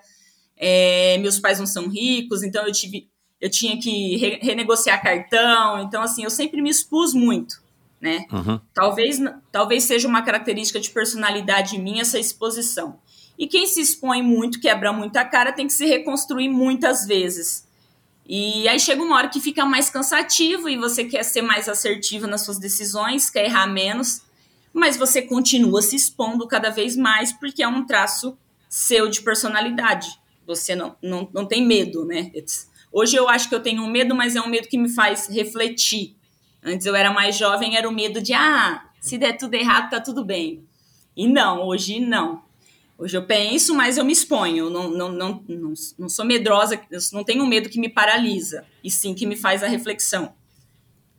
é, 0.58 1.18
meus 1.20 1.40
pais 1.40 1.60
não 1.60 1.68
são 1.68 1.88
ricos, 1.88 2.42
então 2.42 2.66
eu 2.66 2.72
tive, 2.72 3.10
eu 3.40 3.50
tinha 3.50 3.80
que 3.80 4.18
re 4.18 4.40
renegociar 4.42 5.02
cartão, 5.02 5.80
então 5.84 6.02
assim, 6.02 6.24
eu 6.24 6.32
sempre 6.32 6.62
me 6.62 6.70
expus 6.70 7.14
muito, 7.14 7.62
né, 8.02 8.26
uhum. 8.32 8.60
talvez, 8.74 9.20
talvez 9.52 9.84
seja 9.84 10.08
uma 10.08 10.24
característica 10.24 10.80
de 10.80 10.90
personalidade 10.90 11.80
minha 11.80 12.02
essa 12.02 12.20
exposição. 12.20 13.00
E 13.38 13.46
quem 13.46 13.68
se 13.68 13.80
expõe 13.80 14.24
muito, 14.24 14.60
quebra 14.60 14.92
muita 14.92 15.24
cara, 15.24 15.52
tem 15.52 15.68
que 15.68 15.74
se 15.74 15.86
reconstruir 15.86 16.50
muitas 16.50 17.06
vezes. 17.06 17.67
E 18.28 18.68
aí 18.68 18.78
chega 18.78 19.02
uma 19.02 19.16
hora 19.16 19.30
que 19.30 19.40
fica 19.40 19.66
mais 19.66 19.90
cansativo 19.90 20.68
e 20.68 20.76
você 20.76 21.06
quer 21.06 21.24
ser 21.24 21.42
mais 21.42 21.70
assertivo 21.70 22.28
nas 22.28 22.42
suas 22.42 22.60
decisões, 22.60 23.30
quer 23.30 23.46
errar 23.46 23.68
menos, 23.68 24.22
mas 24.74 24.98
você 24.98 25.22
continua 25.22 25.82
se 25.82 25.96
expondo 25.96 26.46
cada 26.46 26.70
vez 26.70 26.98
mais 26.98 27.32
porque 27.32 27.64
é 27.64 27.68
um 27.68 27.86
traço 27.86 28.38
seu 28.68 29.10
de 29.10 29.22
personalidade. 29.22 30.20
Você 30.46 30.76
não, 30.76 30.96
não, 31.02 31.30
não 31.34 31.46
tem 31.46 31.66
medo, 31.66 32.04
né? 32.06 32.32
Hoje 32.92 33.16
eu 33.16 33.30
acho 33.30 33.48
que 33.48 33.56
eu 33.56 33.62
tenho 33.62 33.82
um 33.82 33.90
medo, 33.90 34.14
mas 34.14 34.36
é 34.36 34.42
um 34.42 34.50
medo 34.50 34.68
que 34.68 34.78
me 34.78 34.90
faz 34.90 35.28
refletir. 35.28 36.16
Antes 36.62 36.86
eu 36.86 36.96
era 36.96 37.12
mais 37.12 37.38
jovem, 37.38 37.78
era 37.78 37.88
o 37.88 37.94
medo 37.94 38.22
de, 38.22 38.34
ah, 38.34 38.90
se 39.00 39.18
der 39.18 39.38
tudo 39.38 39.54
errado, 39.54 39.90
tá 39.90 40.02
tudo 40.02 40.26
bem. 40.26 40.66
E 41.16 41.28
não, 41.28 41.66
hoje 41.66 42.00
não. 42.00 42.44
Hoje 42.98 43.16
eu 43.16 43.26
penso, 43.26 43.76
mas 43.76 43.98
eu 43.98 44.04
me 44.04 44.12
exponho. 44.12 44.70
Não, 44.70 44.90
não, 44.90 45.10
não, 45.10 45.44
não, 45.48 45.74
não 46.00 46.10
sou 46.10 46.26
medrosa, 46.26 46.82
não 47.14 47.24
tenho 47.24 47.46
medo 47.46 47.70
que 47.70 47.80
me 47.80 47.90
paralisa, 47.90 48.66
e 48.84 48.90
sim 48.90 49.14
que 49.14 49.26
me 49.26 49.36
faz 49.36 49.64
a 49.64 49.68
reflexão. 49.68 50.34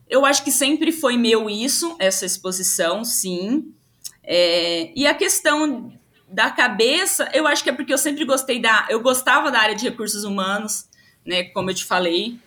Eu 0.09 0.25
acho 0.25 0.43
que 0.43 0.51
sempre 0.51 0.91
foi 0.91 1.17
meu 1.17 1.49
isso, 1.49 1.95
essa 1.99 2.27
exposição, 2.27 3.05
sim. 3.05 3.73
É, 4.25 4.91
e 4.97 5.07
a 5.07 5.15
questão 5.15 5.93
da 6.29 6.51
cabeça, 6.51 7.31
eu 7.33 7.47
acho 7.47 7.63
que 7.63 7.71
é 7.71 7.73
porque 7.73 7.93
eu 7.93 7.99
sempre 7.99 8.25
gostei 8.25 8.61
da. 8.61 8.87
Eu 8.91 9.01
gostava 9.01 9.51
da 9.51 9.61
área 9.61 9.75
de 9.75 9.89
recursos 9.89 10.25
humanos, 10.25 10.87
né? 11.25 11.45
Como 11.45 11.71
eu 11.71 11.75
te 11.75 11.85
falei. 11.85 12.39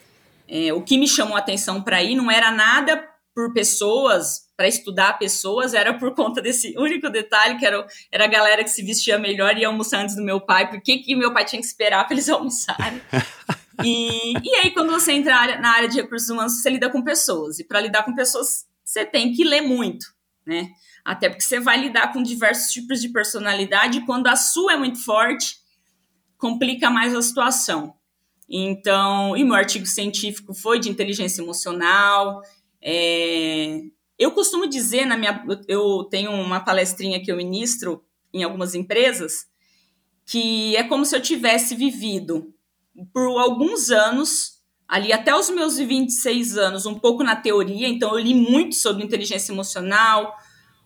É, 0.47 0.73
o 0.73 0.81
que 0.81 0.97
me 0.97 1.07
chamou 1.07 1.37
a 1.37 1.39
atenção 1.39 1.81
para 1.81 2.03
ir 2.03 2.15
não 2.15 2.29
era 2.29 2.51
nada 2.51 3.07
por 3.33 3.53
pessoas, 3.53 4.49
para 4.61 4.67
estudar 4.67 5.17
pessoas, 5.17 5.73
era 5.73 5.91
por 5.97 6.13
conta 6.13 6.39
desse 6.39 6.75
único 6.77 7.09
detalhe, 7.09 7.57
que 7.57 7.65
era, 7.65 7.83
era 8.11 8.25
a 8.25 8.27
galera 8.27 8.63
que 8.63 8.69
se 8.69 8.83
vestia 8.83 9.17
melhor 9.17 9.57
e 9.57 9.65
almoçar 9.65 10.03
antes 10.03 10.15
do 10.15 10.21
meu 10.21 10.39
pai, 10.39 10.69
porque 10.69 10.99
que 10.99 11.15
meu 11.15 11.33
pai 11.33 11.45
tinha 11.45 11.59
que 11.59 11.65
esperar 11.65 12.05
para 12.05 12.13
eles 12.13 12.29
almoçarem. 12.29 13.01
E, 13.83 14.33
e 14.37 14.55
aí, 14.57 14.69
quando 14.69 14.91
você 14.91 15.13
entra 15.13 15.59
na 15.59 15.71
área 15.71 15.89
de 15.89 15.99
recursos 15.99 16.29
humanos, 16.29 16.61
você 16.61 16.69
lida 16.69 16.91
com 16.91 17.01
pessoas. 17.01 17.57
E 17.57 17.63
para 17.63 17.81
lidar 17.81 18.03
com 18.03 18.13
pessoas, 18.13 18.67
você 18.83 19.03
tem 19.03 19.33
que 19.33 19.43
ler 19.43 19.61
muito, 19.61 20.05
né? 20.45 20.69
Até 21.03 21.27
porque 21.27 21.43
você 21.43 21.59
vai 21.59 21.81
lidar 21.81 22.13
com 22.13 22.21
diversos 22.21 22.71
tipos 22.71 23.01
de 23.01 23.09
personalidade. 23.09 24.05
Quando 24.05 24.27
a 24.27 24.35
sua 24.35 24.73
é 24.73 24.77
muito 24.77 25.03
forte, 25.03 25.57
complica 26.37 26.87
mais 26.91 27.15
a 27.15 27.21
situação. 27.23 27.95
Então, 28.47 29.35
e 29.35 29.43
meu 29.43 29.55
artigo 29.55 29.87
científico 29.87 30.53
foi 30.53 30.77
de 30.77 30.87
inteligência 30.87 31.41
emocional. 31.41 32.43
É, 32.79 33.81
eu 34.21 34.31
costumo 34.31 34.67
dizer 34.67 35.05
na 35.05 35.17
minha. 35.17 35.43
Eu 35.67 36.03
tenho 36.03 36.31
uma 36.31 36.59
palestrinha 36.59 37.19
que 37.19 37.31
eu 37.31 37.35
ministro 37.35 38.03
em 38.31 38.43
algumas 38.43 38.75
empresas 38.75 39.47
que 40.23 40.75
é 40.77 40.83
como 40.83 41.03
se 41.03 41.15
eu 41.15 41.21
tivesse 41.21 41.75
vivido 41.75 42.53
por 43.11 43.39
alguns 43.39 43.89
anos, 43.89 44.61
ali 44.87 45.11
até 45.11 45.35
os 45.35 45.49
meus 45.49 45.77
26 45.77 46.55
anos, 46.57 46.85
um 46.85 46.97
pouco 46.97 47.23
na 47.23 47.35
teoria, 47.35 47.87
então 47.87 48.11
eu 48.11 48.19
li 48.19 48.35
muito 48.35 48.75
sobre 48.75 49.03
inteligência 49.03 49.51
emocional, 49.51 50.37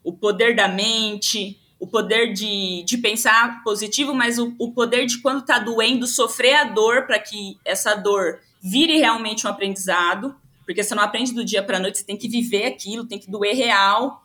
o 0.04 0.14
poder 0.14 0.56
da 0.56 0.68
mente, 0.70 1.60
o 1.78 1.86
poder 1.86 2.32
de, 2.32 2.84
de 2.84 2.98
pensar 2.98 3.62
positivo, 3.64 4.14
mas 4.14 4.40
o, 4.40 4.56
o 4.58 4.72
poder 4.72 5.06
de 5.06 5.22
quando 5.22 5.42
está 5.42 5.60
doendo, 5.60 6.08
sofrer 6.08 6.54
a 6.54 6.64
dor 6.64 7.06
para 7.06 7.20
que 7.20 7.58
essa 7.66 7.94
dor 7.96 8.40
vire 8.64 8.98
realmente 8.98 9.46
um 9.46 9.50
aprendizado, 9.50 10.36
porque 10.66 10.84
você 10.84 10.96
não 10.96 11.04
aprende 11.04 11.34
do 11.34 11.46
dia 11.46 11.62
para 11.64 11.80
noite, 11.80 12.00
você 12.00 12.04
tem 12.04 12.18
que 12.18 12.28
viver 12.28 12.66
aquilo, 12.66 13.06
tem 13.06 13.20
que 13.20 13.30
doer 13.30 13.56
real. 13.56 14.24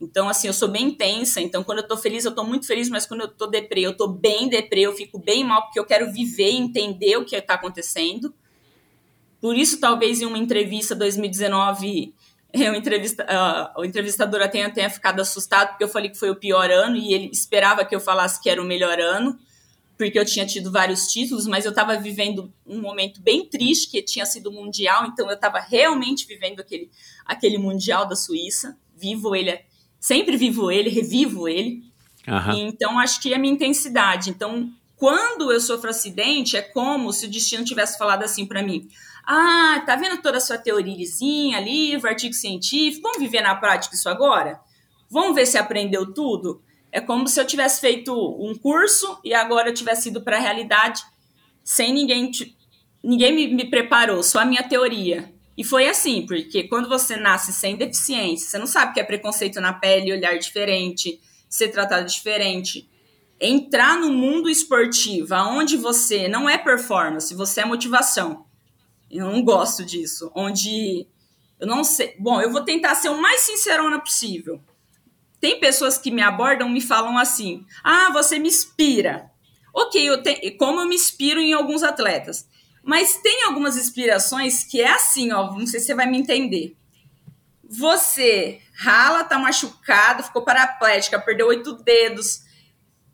Então, 0.00 0.28
assim, 0.28 0.46
eu 0.46 0.52
sou 0.52 0.68
bem 0.68 0.88
intensa. 0.88 1.40
Então, 1.40 1.64
quando 1.64 1.78
eu 1.78 1.88
tô 1.88 1.96
feliz, 1.96 2.24
eu 2.24 2.34
tô 2.34 2.44
muito 2.44 2.66
feliz, 2.66 2.88
mas 2.88 3.06
quando 3.06 3.22
eu 3.22 3.28
tô 3.28 3.46
deprê, 3.46 3.80
eu 3.80 3.96
tô 3.96 4.06
bem 4.06 4.48
deprê, 4.48 4.82
eu 4.82 4.94
fico 4.94 5.18
bem 5.18 5.42
mal, 5.42 5.62
porque 5.62 5.78
eu 5.78 5.84
quero 5.84 6.12
viver 6.12 6.50
e 6.50 6.56
entender 6.56 7.16
o 7.16 7.24
que 7.24 7.40
tá 7.40 7.54
acontecendo. 7.54 8.32
Por 9.40 9.56
isso, 9.56 9.80
talvez 9.80 10.20
em 10.20 10.26
uma 10.26 10.38
entrevista 10.38 10.94
2019, 10.94 12.14
eu 12.52 12.74
entrevista, 12.74 13.24
uh, 13.24 13.80
o 13.80 13.84
entrevistador 13.84 14.46
tenha, 14.48 14.70
tenha 14.70 14.90
ficado 14.90 15.20
assustado, 15.20 15.70
porque 15.70 15.84
eu 15.84 15.88
falei 15.88 16.10
que 16.10 16.18
foi 16.18 16.30
o 16.30 16.36
pior 16.36 16.70
ano 16.70 16.96
e 16.96 17.12
ele 17.12 17.30
esperava 17.32 17.84
que 17.84 17.94
eu 17.94 18.00
falasse 18.00 18.40
que 18.40 18.48
era 18.48 18.62
o 18.62 18.64
melhor 18.64 19.00
ano, 19.00 19.38
porque 19.98 20.18
eu 20.18 20.24
tinha 20.24 20.46
tido 20.46 20.70
vários 20.70 21.08
títulos, 21.08 21.46
mas 21.46 21.64
eu 21.64 21.70
estava 21.70 21.98
vivendo 21.98 22.54
um 22.64 22.80
momento 22.80 23.20
bem 23.20 23.44
triste, 23.44 23.90
que 23.90 24.00
tinha 24.00 24.24
sido 24.24 24.52
mundial, 24.52 25.06
então 25.06 25.28
eu 25.28 25.34
estava 25.34 25.58
realmente 25.58 26.24
vivendo 26.24 26.60
aquele, 26.60 26.88
aquele 27.26 27.58
mundial 27.58 28.06
da 28.06 28.14
Suíça, 28.14 28.78
vivo 28.96 29.34
ele 29.34 29.50
sempre 30.00 30.36
vivo 30.36 30.70
ele, 30.70 30.88
revivo 30.88 31.48
ele. 31.48 31.82
Uhum. 32.26 32.68
Então, 32.68 32.98
acho 32.98 33.20
que 33.20 33.32
é 33.32 33.36
a 33.36 33.38
minha 33.38 33.52
intensidade. 33.52 34.30
Então, 34.30 34.70
quando 34.96 35.52
eu 35.52 35.60
sofro 35.60 35.90
acidente, 35.90 36.56
é 36.56 36.62
como 36.62 37.12
se 37.12 37.26
o 37.26 37.30
destino 37.30 37.64
tivesse 37.64 37.98
falado 37.98 38.22
assim 38.22 38.46
para 38.46 38.62
mim: 38.62 38.88
Ah, 39.26 39.82
tá 39.86 39.96
vendo 39.96 40.20
toda 40.20 40.38
a 40.38 40.40
sua 40.40 40.58
teoriazinha, 40.58 41.60
livro, 41.60 42.08
artigo 42.08 42.34
científico? 42.34 43.02
Vamos 43.02 43.18
viver 43.18 43.40
na 43.40 43.54
prática 43.54 43.94
isso 43.94 44.08
agora? 44.08 44.60
Vamos 45.10 45.34
ver 45.34 45.46
se 45.46 45.56
aprendeu 45.56 46.12
tudo? 46.12 46.62
É 46.90 47.00
como 47.00 47.28
se 47.28 47.40
eu 47.40 47.46
tivesse 47.46 47.80
feito 47.80 48.12
um 48.14 48.54
curso 48.54 49.18
e 49.24 49.34
agora 49.34 49.68
eu 49.68 49.74
tivesse 49.74 50.08
ido 50.08 50.22
para 50.22 50.36
a 50.36 50.40
realidade 50.40 51.02
sem 51.62 51.92
ninguém. 51.92 52.30
Ninguém 53.02 53.32
me, 53.34 53.48
me 53.48 53.70
preparou, 53.70 54.22
só 54.22 54.40
a 54.40 54.44
minha 54.44 54.62
teoria. 54.62 55.32
E 55.56 55.64
foi 55.64 55.88
assim, 55.88 56.24
porque 56.24 56.68
quando 56.68 56.88
você 56.88 57.16
nasce 57.16 57.52
sem 57.52 57.76
deficiência, 57.76 58.48
você 58.48 58.58
não 58.58 58.66
sabe 58.66 58.94
que 58.94 59.00
é 59.00 59.04
preconceito 59.04 59.60
na 59.60 59.72
pele, 59.72 60.12
olhar 60.12 60.38
diferente, 60.38 61.20
ser 61.48 61.68
tratado 61.68 62.06
diferente. 62.06 62.88
Entrar 63.40 63.98
no 63.98 64.12
mundo 64.12 64.48
esportivo, 64.48 65.34
onde 65.34 65.76
você 65.76 66.28
não 66.28 66.48
é 66.48 66.56
performance, 66.56 67.34
você 67.34 67.60
é 67.60 67.64
motivação. 67.64 68.46
Eu 69.10 69.26
não 69.26 69.42
gosto 69.42 69.84
disso. 69.84 70.30
Onde 70.34 71.06
eu 71.58 71.66
não 71.66 71.82
sei. 71.82 72.14
Bom, 72.18 72.40
eu 72.40 72.50
vou 72.50 72.62
tentar 72.62 72.94
ser 72.94 73.08
o 73.08 73.20
mais 73.20 73.40
sincerona 73.40 73.98
possível. 73.98 74.60
Tem 75.40 75.60
pessoas 75.60 75.98
que 75.98 76.10
me 76.10 76.22
abordam 76.22 76.68
me 76.68 76.80
falam 76.80 77.16
assim: 77.16 77.64
ah, 77.82 78.10
você 78.12 78.38
me 78.38 78.48
inspira. 78.48 79.30
Ok, 79.72 80.08
eu 80.08 80.22
te... 80.22 80.52
como 80.52 80.80
eu 80.80 80.88
me 80.88 80.94
inspiro 80.94 81.40
em 81.40 81.52
alguns 81.52 81.82
atletas. 81.82 82.48
Mas 82.82 83.18
tem 83.18 83.44
algumas 83.44 83.76
inspirações 83.76 84.64
que 84.64 84.80
é 84.80 84.90
assim, 84.90 85.30
ó, 85.32 85.52
não 85.52 85.66
sei 85.66 85.78
se 85.80 85.86
você 85.86 85.94
vai 85.94 86.06
me 86.06 86.18
entender. 86.18 86.76
Você 87.62 88.62
rala, 88.74 89.24
tá 89.24 89.38
machucado, 89.38 90.22
ficou 90.22 90.42
paraplética, 90.42 91.20
perdeu 91.20 91.48
oito 91.48 91.74
dedos, 91.74 92.40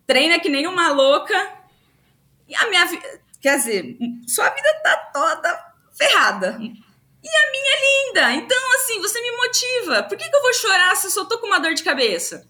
treina 0.06 0.38
que 0.38 0.48
nem 0.48 0.66
uma 0.66 0.92
louca, 0.92 1.34
e 2.46 2.54
a 2.54 2.68
minha 2.68 2.84
vida, 2.84 3.20
quer 3.40 3.56
dizer, 3.56 3.98
sua 4.28 4.48
vida 4.50 4.80
tá 4.82 4.96
toda 5.12 5.74
ferrada. 5.92 6.60
E 7.24 7.28
a 7.28 7.50
minha 7.50 7.72
é 7.72 8.08
linda. 8.08 8.34
Então, 8.34 8.74
assim, 8.74 9.00
você 9.00 9.18
me 9.18 9.30
motiva. 9.34 10.02
Por 10.02 10.18
que, 10.18 10.28
que 10.28 10.36
eu 10.36 10.42
vou 10.42 10.52
chorar 10.52 10.94
se 10.94 11.06
eu 11.06 11.10
só 11.10 11.24
tô 11.24 11.38
com 11.38 11.46
uma 11.46 11.58
dor 11.58 11.72
de 11.72 11.82
cabeça? 11.82 12.46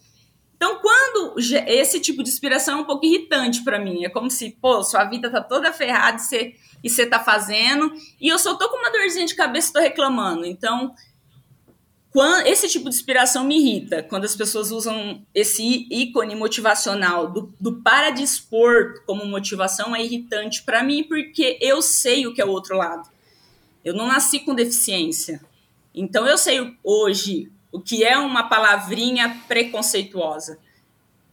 Então, 0.57 0.81
quando 0.81 1.35
esse 1.69 2.01
tipo 2.01 2.23
de 2.25 2.31
inspiração 2.31 2.79
é 2.79 2.81
um 2.83 2.85
pouco 2.85 3.07
irritante 3.07 3.63
para 3.63 3.79
mim, 3.79 4.05
é 4.05 4.09
como 4.09 4.31
se, 4.31 4.51
pô, 4.61 4.83
sua 4.83 5.05
vida 5.05 5.31
tá 5.31 5.41
toda 5.41 5.73
ferrada 5.73 6.21
e 6.83 6.91
você 6.91 7.07
tá 7.07 7.21
fazendo, 7.21 7.93
e 8.21 8.29
eu 8.29 8.39
só 8.39 8.55
tô 8.55 8.69
com 8.69 8.79
uma 8.79 8.91
dorzinha 8.91 9.27
de 9.27 9.35
cabeça 9.35 9.71
e 9.71 9.73
tô 9.73 9.81
reclamando. 9.81 10.45
Então, 10.45 10.95
quando, 12.11 12.47
esse 12.47 12.69
tipo 12.69 12.89
de 12.89 12.95
inspiração 12.95 13.45
me 13.45 13.59
irrita, 13.59 14.03
quando 14.03 14.25
as 14.25 14.37
pessoas 14.37 14.71
usam 14.71 15.25
esse 15.35 15.87
ícone 15.91 16.35
motivacional 16.35 17.31
do, 17.31 17.53
do 17.61 17.83
para 17.83 18.11
dispor 18.11 19.03
como 19.05 19.27
motivação, 19.27 19.95
é 19.95 20.03
irritante 20.03 20.63
para 20.63 20.83
mim, 20.83 21.05
porque 21.05 21.59
eu 21.61 21.83
sei 21.83 22.27
o 22.27 22.33
que 22.33 22.41
é 22.41 22.45
o 22.45 22.51
outro 22.51 22.77
lado. 22.77 23.14
Eu 23.85 23.95
não 23.95 24.07
nasci 24.07 24.41
com 24.41 24.55
deficiência. 24.55 25.41
Então, 25.95 26.27
eu 26.27 26.39
sei 26.39 26.77
hoje 26.83 27.51
o 27.71 27.81
que 27.81 28.05
é 28.05 28.17
uma 28.17 28.45
palavrinha 28.45 29.43
preconceituosa. 29.47 30.59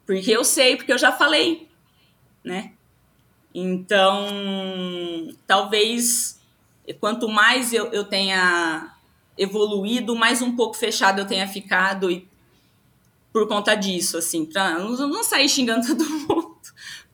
Porque 0.06 0.32
eu 0.32 0.44
sei, 0.44 0.76
porque 0.76 0.92
eu 0.92 0.98
já 0.98 1.12
falei, 1.12 1.68
né? 2.44 2.74
Então, 3.54 4.28
talvez 5.46 6.40
quanto 7.00 7.30
mais 7.30 7.74
eu, 7.74 7.88
eu 7.88 8.04
tenha 8.04 8.96
evoluído, 9.38 10.16
mais 10.16 10.42
um 10.42 10.56
pouco 10.56 10.76
fechado 10.76 11.20
eu 11.20 11.28
tenha 11.28 11.48
ficado 11.48 12.12
e 12.12 12.28
por 13.32 13.48
conta 13.48 13.76
disso, 13.76 14.18
assim, 14.18 14.46
pra 14.46 14.78
não, 14.78 14.92
não 15.08 15.24
sair 15.24 15.48
xingando 15.48 15.88
todo 15.96 16.04
mundo, 16.10 16.60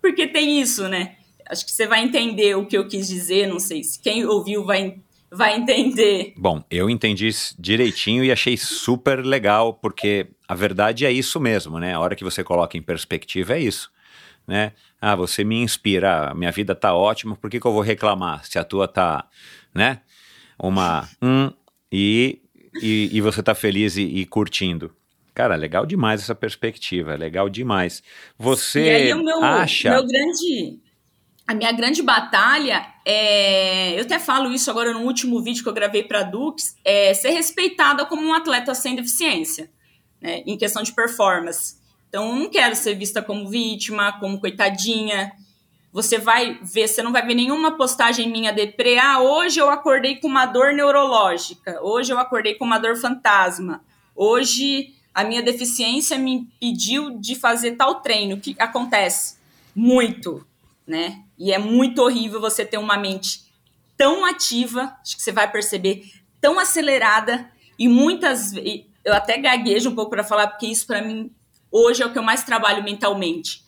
porque 0.02 0.28
tem 0.28 0.60
isso, 0.60 0.88
né? 0.88 1.18
Acho 1.48 1.66
que 1.66 1.72
você 1.72 1.88
vai 1.88 2.04
entender 2.04 2.56
o 2.56 2.66
que 2.66 2.78
eu 2.78 2.88
quis 2.88 3.08
dizer, 3.08 3.48
não 3.48 3.60
sei 3.60 3.84
se 3.84 4.00
quem 4.00 4.26
ouviu 4.26 4.66
vai, 4.66 5.00
vai 5.32 5.58
entender. 5.58 6.34
Bom, 6.38 6.64
eu 6.70 6.90
entendi 6.90 7.30
direitinho 7.58 8.24
e 8.24 8.32
achei 8.32 8.58
super 8.58 9.26
legal, 9.26 9.74
porque 9.74 10.28
a 10.48 10.56
verdade 10.56 11.06
é 11.06 11.12
isso 11.12 11.40
mesmo, 11.40 11.80
né? 11.80 11.94
A 11.94 12.00
hora 12.00 12.16
que 12.16 12.24
você 12.24 12.44
coloca 12.44 12.78
em 12.78 12.82
perspectiva 12.82 13.56
é 13.56 13.60
isso 13.60 13.92
né? 14.48 14.72
Ah, 15.00 15.16
você 15.16 15.44
me 15.44 15.62
inspira, 15.62 16.34
minha 16.34 16.52
vida 16.52 16.74
tá 16.74 16.96
ótima, 16.96 17.36
por 17.36 17.50
que, 17.50 17.60
que 17.60 17.68
eu 17.68 17.74
vou 17.74 17.82
reclamar 17.82 18.46
se 18.46 18.58
a 18.58 18.64
tua 18.64 18.88
tá, 18.88 19.28
né? 19.76 20.00
Uma 20.58 21.08
um 21.22 21.52
e, 21.92 22.42
e, 22.82 23.10
e 23.12 23.22
você 23.22 23.44
tá 23.44 23.54
feliz 23.54 23.98
e, 23.98 24.04
e, 24.04 24.26
curtindo. 24.26 24.92
Cara, 25.36 25.56
legal 25.56 25.86
demais 25.86 26.22
essa 26.22 26.34
perspectiva, 26.34 27.16
legal 27.16 27.48
demais. 27.48 28.02
Você 28.40 28.86
e 28.86 28.90
aí, 28.90 29.14
o 29.14 29.24
meu, 29.24 29.44
acha... 29.44 29.92
meu 29.92 30.08
grande, 30.08 30.80
a 31.48 31.54
minha 31.54 31.72
grande 31.72 32.04
batalha 32.04 32.86
é, 33.06 33.98
eu 33.98 34.02
até 34.02 34.20
falo 34.20 34.52
isso 34.52 34.70
agora 34.70 34.94
no 34.94 35.02
último 35.02 35.42
vídeo 35.42 35.64
que 35.64 35.70
eu 35.70 35.74
gravei 35.74 36.04
para 36.04 36.24
Dux, 36.24 36.76
é 36.84 37.14
ser 37.14 37.30
respeitada 37.30 38.06
como 38.06 38.22
um 38.22 38.34
atleta 38.34 38.76
sem 38.76 38.96
deficiência, 38.96 39.72
né, 40.22 40.44
em 40.46 40.58
questão 40.58 40.84
de 40.84 40.92
performance. 40.92 41.78
Então, 42.10 42.30
eu 42.30 42.36
não 42.36 42.50
quero 42.50 42.76
ser 42.76 42.96
vista 42.96 43.22
como 43.22 43.50
vítima, 43.50 44.18
como 44.20 44.40
coitadinha. 44.40 45.32
Você 45.92 46.18
vai 46.18 46.58
ver, 46.62 46.88
você 46.88 47.04
não 47.04 47.12
vai 47.12 47.26
ver 47.26 47.34
nenhuma 47.34 47.78
postagem 47.78 48.32
minha 48.32 48.54
deprê. 48.54 48.98
Ah, 48.98 49.20
hoje 49.20 49.60
eu 49.60 49.70
acordei 49.70 50.16
com 50.16 50.28
uma 50.28 50.46
dor 50.46 50.74
neurológica. 50.74 51.80
Hoje 51.82 52.14
eu 52.14 52.20
acordei 52.20 52.56
com 52.56 52.64
uma 52.64 52.78
dor 52.78 52.96
fantasma. 52.96 53.84
Hoje 54.16 54.94
a 55.14 55.24
minha 55.24 55.44
deficiência 55.44 56.18
me 56.18 56.34
impediu 56.34 57.20
de 57.20 57.36
fazer 57.36 57.74
tal 57.74 57.96
treino. 57.96 58.36
O 58.36 58.40
que 58.40 58.56
acontece? 58.58 59.38
muito, 59.78 60.44
né? 60.88 61.24
E 61.38 61.52
é 61.52 61.58
muito 61.58 62.02
horrível 62.02 62.42
você 62.42 62.66
ter 62.66 62.78
uma 62.78 62.98
mente 62.98 63.46
tão 63.96 64.26
ativa, 64.26 64.98
acho 65.02 65.16
que 65.16 65.22
você 65.22 65.32
vai 65.32 65.52
perceber, 65.52 66.12
tão 66.40 66.60
acelerada 66.60 67.52
e 67.78 67.88
muitas 67.88 68.54
eu 68.54 69.14
até 69.14 69.38
gaguejo 69.38 69.90
um 69.90 69.96
pouco 69.96 70.12
para 70.12 70.24
falar 70.24 70.48
porque 70.48 70.68
isso 70.68 70.86
para 70.86 71.02
mim 71.02 71.32
hoje 71.72 72.04
é 72.04 72.06
o 72.06 72.12
que 72.12 72.18
eu 72.18 72.24
mais 72.24 72.44
trabalho 72.44 72.84
mentalmente. 72.84 73.66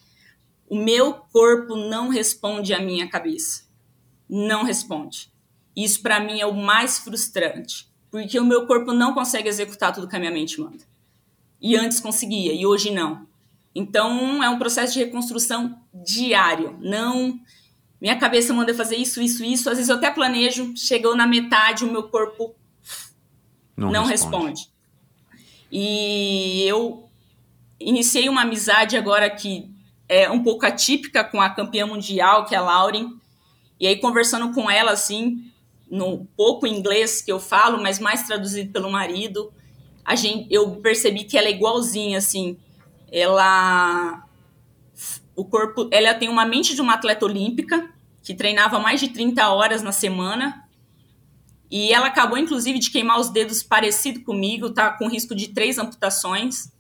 O 0.68 0.76
meu 0.76 1.14
corpo 1.14 1.76
não 1.76 2.10
responde 2.10 2.74
à 2.74 2.80
minha 2.80 3.10
cabeça. 3.10 3.64
Não 4.30 4.64
responde. 4.64 5.32
Isso 5.76 6.02
para 6.02 6.20
mim 6.20 6.40
é 6.40 6.46
o 6.46 6.54
mais 6.54 7.00
frustrante, 7.00 7.90
porque 8.12 8.40
o 8.40 8.46
meu 8.46 8.68
corpo 8.68 8.94
não 8.94 9.14
consegue 9.14 9.50
executar 9.50 9.94
tudo 9.94 10.08
que 10.08 10.16
a 10.16 10.20
minha 10.20 10.32
mente 10.32 10.60
manda. 10.60 10.84
E 11.62 11.76
antes 11.76 12.00
conseguia, 12.00 12.54
e 12.54 12.66
hoje 12.66 12.92
não. 12.92 13.28
Então 13.74 14.44
é 14.44 14.50
um 14.50 14.60
processo 14.60 14.94
de 14.94 15.00
reconstrução 15.00 15.82
diário. 15.94 16.78
Não 16.82 17.40
minha 18.02 18.18
cabeça 18.18 18.54
manda 18.54 18.74
fazer 18.74 18.96
isso, 18.96 19.22
isso, 19.22 19.44
isso. 19.44 19.70
Às 19.70 19.78
vezes 19.78 19.90
eu 19.90 19.98
até 19.98 20.10
planejo, 20.10 20.74
chegou 20.76 21.16
na 21.16 21.28
metade, 21.28 21.84
o 21.84 21.92
meu 21.92 22.04
corpo 22.04 22.56
não, 23.76 23.92
não 23.92 24.06
responde. 24.06 24.62
responde. 24.62 24.70
E 25.72 26.64
eu 26.68 27.10
iniciei 27.80 28.28
uma 28.28 28.42
amizade 28.42 28.98
agora 28.98 29.30
que 29.30 29.70
é 30.08 30.30
um 30.30 30.42
pouco 30.42 30.66
atípica 30.66 31.24
com 31.24 31.40
a 31.40 31.50
campeã 31.50 31.86
mundial, 31.86 32.46
que 32.46 32.56
é 32.56 32.58
a 32.58 32.62
Lauren. 32.62 33.14
E 33.80 33.86
aí, 33.86 33.96
conversando 33.98 34.54
com 34.54 34.70
ela, 34.70 34.92
assim, 34.92 35.52
no 35.90 36.26
pouco 36.36 36.66
inglês 36.66 37.22
que 37.22 37.32
eu 37.32 37.40
falo, 37.40 37.82
mas 37.82 38.00
mais 38.00 38.24
traduzido 38.24 38.72
pelo 38.72 38.92
marido, 38.92 39.54
a 40.04 40.16
gente, 40.16 40.48
eu 40.52 40.78
percebi 40.78 41.24
que 41.24 41.38
ela 41.38 41.48
é 41.48 41.52
igualzinha, 41.52 42.18
assim. 42.18 42.58
Ela. 43.12 44.26
O 45.40 45.46
corpo. 45.46 45.88
Ela 45.92 46.14
tem 46.14 46.28
uma 46.28 46.46
mente 46.46 46.76
de 46.76 46.82
uma 46.82 46.94
atleta 46.94 47.26
olímpica, 47.26 47.90
que 48.22 48.34
treinava 48.34 48.80
mais 48.80 49.00
de 49.00 49.10
30 49.10 49.48
horas 49.50 49.82
na 49.82 49.92
semana. 49.92 50.66
E 51.72 51.94
ela 51.94 52.08
acabou, 52.08 52.38
inclusive, 52.38 52.80
de 52.80 52.90
queimar 52.90 53.20
os 53.20 53.30
dedos 53.30 53.64
parecido 53.64 54.22
comigo, 54.22 54.72
tá 54.72 54.92
com 54.92 55.08
risco 55.08 55.36
de 55.36 55.50
três 55.50 55.78
amputações 55.78 56.72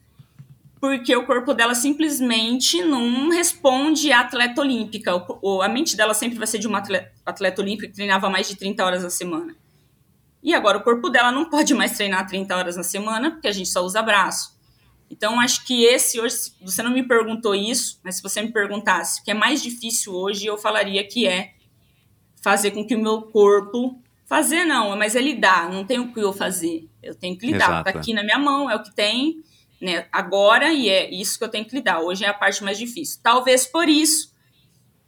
porque 0.80 1.14
o 1.16 1.26
corpo 1.26 1.54
dela 1.54 1.76
simplesmente 1.76 2.82
não 2.82 3.30
responde 3.30 4.12
à 4.14 4.22
atleta 4.22 4.62
olímpica. 4.62 5.14
O, 5.42 5.62
a 5.62 5.68
mente 5.68 5.96
dela 5.96 6.14
sempre 6.14 6.38
vai 6.38 6.48
ser 6.48 6.58
de 6.58 6.68
uma 6.68 6.78
atleta, 6.78 7.12
atleta 7.26 7.62
olímpica 7.62 7.88
que 7.88 7.94
treinava 7.94 8.30
mais 8.30 8.48
de 8.48 8.56
30 8.56 8.84
horas 8.86 9.04
na 9.04 9.10
semana. 9.10 9.56
E 10.42 10.54
agora 10.54 10.78
o 10.78 10.82
corpo 10.82 11.10
dela 11.10 11.32
não 11.32 11.50
pode 11.50 11.74
mais 11.74 11.98
treinar 11.98 12.26
30 12.26 12.56
horas 12.56 12.78
na 12.78 12.84
semana, 12.84 13.32
porque 13.32 13.50
a 13.50 13.52
gente 13.52 13.68
só 13.68 13.84
usa 13.84 14.02
braço. 14.02 14.58
Então, 15.10 15.40
acho 15.40 15.66
que 15.66 15.84
esse 15.86 16.20
hoje, 16.20 16.54
você 16.62 16.84
não 16.84 16.92
me 16.92 17.04
perguntou 17.04 17.56
isso, 17.56 18.00
mas 18.04 18.16
se 18.16 18.24
você 18.24 18.42
me 18.42 18.52
perguntasse 18.52 19.22
o 19.22 19.24
que 19.24 19.32
é 19.32 19.34
mais 19.34 19.62
difícil 19.62 20.14
hoje, 20.14 20.46
eu 20.46 20.58
falaria 20.58 21.06
que 21.06 21.28
é 21.28 21.54
fazer 22.42 22.72
com 22.72 22.86
que 22.86 22.96
o 22.96 23.02
meu 23.02 23.24
corpo. 23.24 24.02
Fazer 24.26 24.64
não, 24.64 24.96
mas 24.96 25.16
é 25.16 25.22
lidar, 25.22 25.72
não 25.72 25.84
tem 25.84 26.00
o 26.00 26.14
que 26.14 26.20
eu 26.20 26.32
fazer. 26.32 26.88
Eu 27.02 27.16
tenho 27.16 27.36
que 27.36 27.48
lidar. 27.48 27.80
Está 27.80 28.00
aqui 28.00 28.14
na 28.14 28.24
minha 28.24 28.38
mão, 28.38 28.70
é 28.70 28.76
o 28.76 28.84
que 28.84 28.94
tem 28.94 29.44
né, 29.82 30.08
agora 30.12 30.74
e 30.74 30.90
é 30.90 31.10
isso 31.10 31.38
que 31.38 31.44
eu 31.44 31.50
tenho 31.50 31.66
que 31.66 31.76
lidar. 31.76 32.02
Hoje 32.02 32.26
é 32.26 32.28
a 32.28 32.34
parte 32.34 32.64
mais 32.64 32.78
difícil. 32.78 33.20
Talvez 33.24 33.66
por 33.66 33.88
isso 33.88 34.34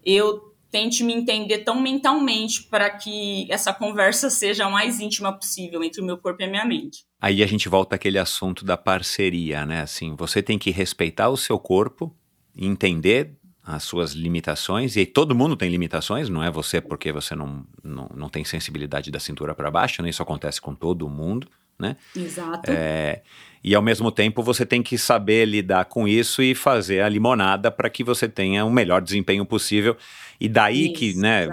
eu 0.03 0.51
tente 0.71 1.03
me 1.03 1.13
entender 1.13 1.59
tão 1.59 1.79
mentalmente 1.79 2.63
para 2.63 2.89
que 2.89 3.45
essa 3.51 3.73
conversa 3.73 4.29
seja 4.29 4.65
a 4.65 4.69
mais 4.69 4.99
íntima 4.99 5.33
possível 5.33 5.83
entre 5.83 6.01
o 6.01 6.05
meu 6.05 6.17
corpo 6.17 6.41
e 6.41 6.45
a 6.45 6.49
minha 6.49 6.65
mente. 6.65 7.05
Aí 7.21 7.43
a 7.43 7.47
gente 7.47 7.69
volta 7.69 7.95
àquele 7.95 8.17
assunto 8.17 8.65
da 8.65 8.75
parceria, 8.75 9.63
né? 9.63 9.81
Assim, 9.81 10.15
você 10.15 10.41
tem 10.41 10.57
que 10.57 10.71
respeitar 10.71 11.29
o 11.29 11.37
seu 11.37 11.59
corpo, 11.59 12.11
entender 12.57 13.35
as 13.63 13.83
suas 13.83 14.13
limitações, 14.13 14.95
e 14.95 15.05
todo 15.05 15.35
mundo 15.35 15.55
tem 15.55 15.69
limitações, 15.69 16.29
não 16.29 16.43
é 16.43 16.49
você 16.49 16.81
porque 16.81 17.11
você 17.11 17.35
não, 17.35 17.63
não, 17.83 18.09
não 18.15 18.27
tem 18.27 18.43
sensibilidade 18.43 19.11
da 19.11 19.19
cintura 19.19 19.53
para 19.53 19.69
baixo, 19.69 20.01
né? 20.01 20.09
Isso 20.09 20.23
acontece 20.23 20.59
com 20.59 20.73
todo 20.73 21.07
mundo, 21.07 21.47
né? 21.77 21.95
Exato. 22.15 22.69
É, 22.69 23.21
e 23.63 23.75
ao 23.75 23.83
mesmo 23.83 24.11
tempo 24.11 24.41
você 24.41 24.65
tem 24.65 24.81
que 24.81 24.97
saber 24.97 25.45
lidar 25.45 25.85
com 25.85 26.07
isso 26.07 26.41
e 26.41 26.55
fazer 26.55 27.01
a 27.01 27.09
limonada 27.09 27.69
para 27.69 27.89
que 27.89 28.03
você 28.03 28.27
tenha 28.27 28.65
o 28.65 28.71
melhor 28.71 28.99
desempenho 28.99 29.45
possível. 29.45 29.95
E 30.39 30.49
daí 30.49 30.85
isso, 30.85 30.93
que, 30.95 31.13
né, 31.13 31.47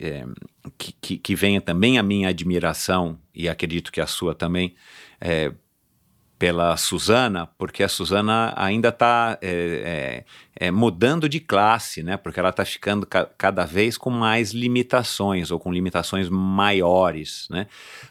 é, 0.00 0.24
que, 0.78 0.92
que, 0.92 1.18
que, 1.18 1.34
venha 1.34 1.60
também 1.60 1.98
a 1.98 2.02
minha 2.02 2.28
admiração, 2.28 3.18
e 3.34 3.48
acredito 3.48 3.92
que 3.92 4.00
a 4.00 4.06
sua 4.06 4.34
também, 4.34 4.74
é, 5.20 5.52
pela 6.38 6.74
Suzana, 6.78 7.46
porque 7.58 7.82
a 7.82 7.88
Suzana 7.88 8.54
ainda 8.56 8.88
está 8.88 9.38
é, 9.42 10.24
é, 10.58 10.66
é, 10.68 10.70
mudando 10.70 11.28
de 11.28 11.38
classe, 11.38 12.02
né? 12.02 12.16
Porque 12.16 12.40
ela 12.40 12.48
está 12.48 12.64
ficando 12.64 13.04
ca 13.06 13.26
cada 13.26 13.66
vez 13.66 13.98
com 13.98 14.08
mais 14.08 14.52
limitações 14.52 15.50
ou 15.50 15.60
com 15.60 15.70
limitações 15.70 16.30
maiores, 16.30 17.46
né? 17.50 17.66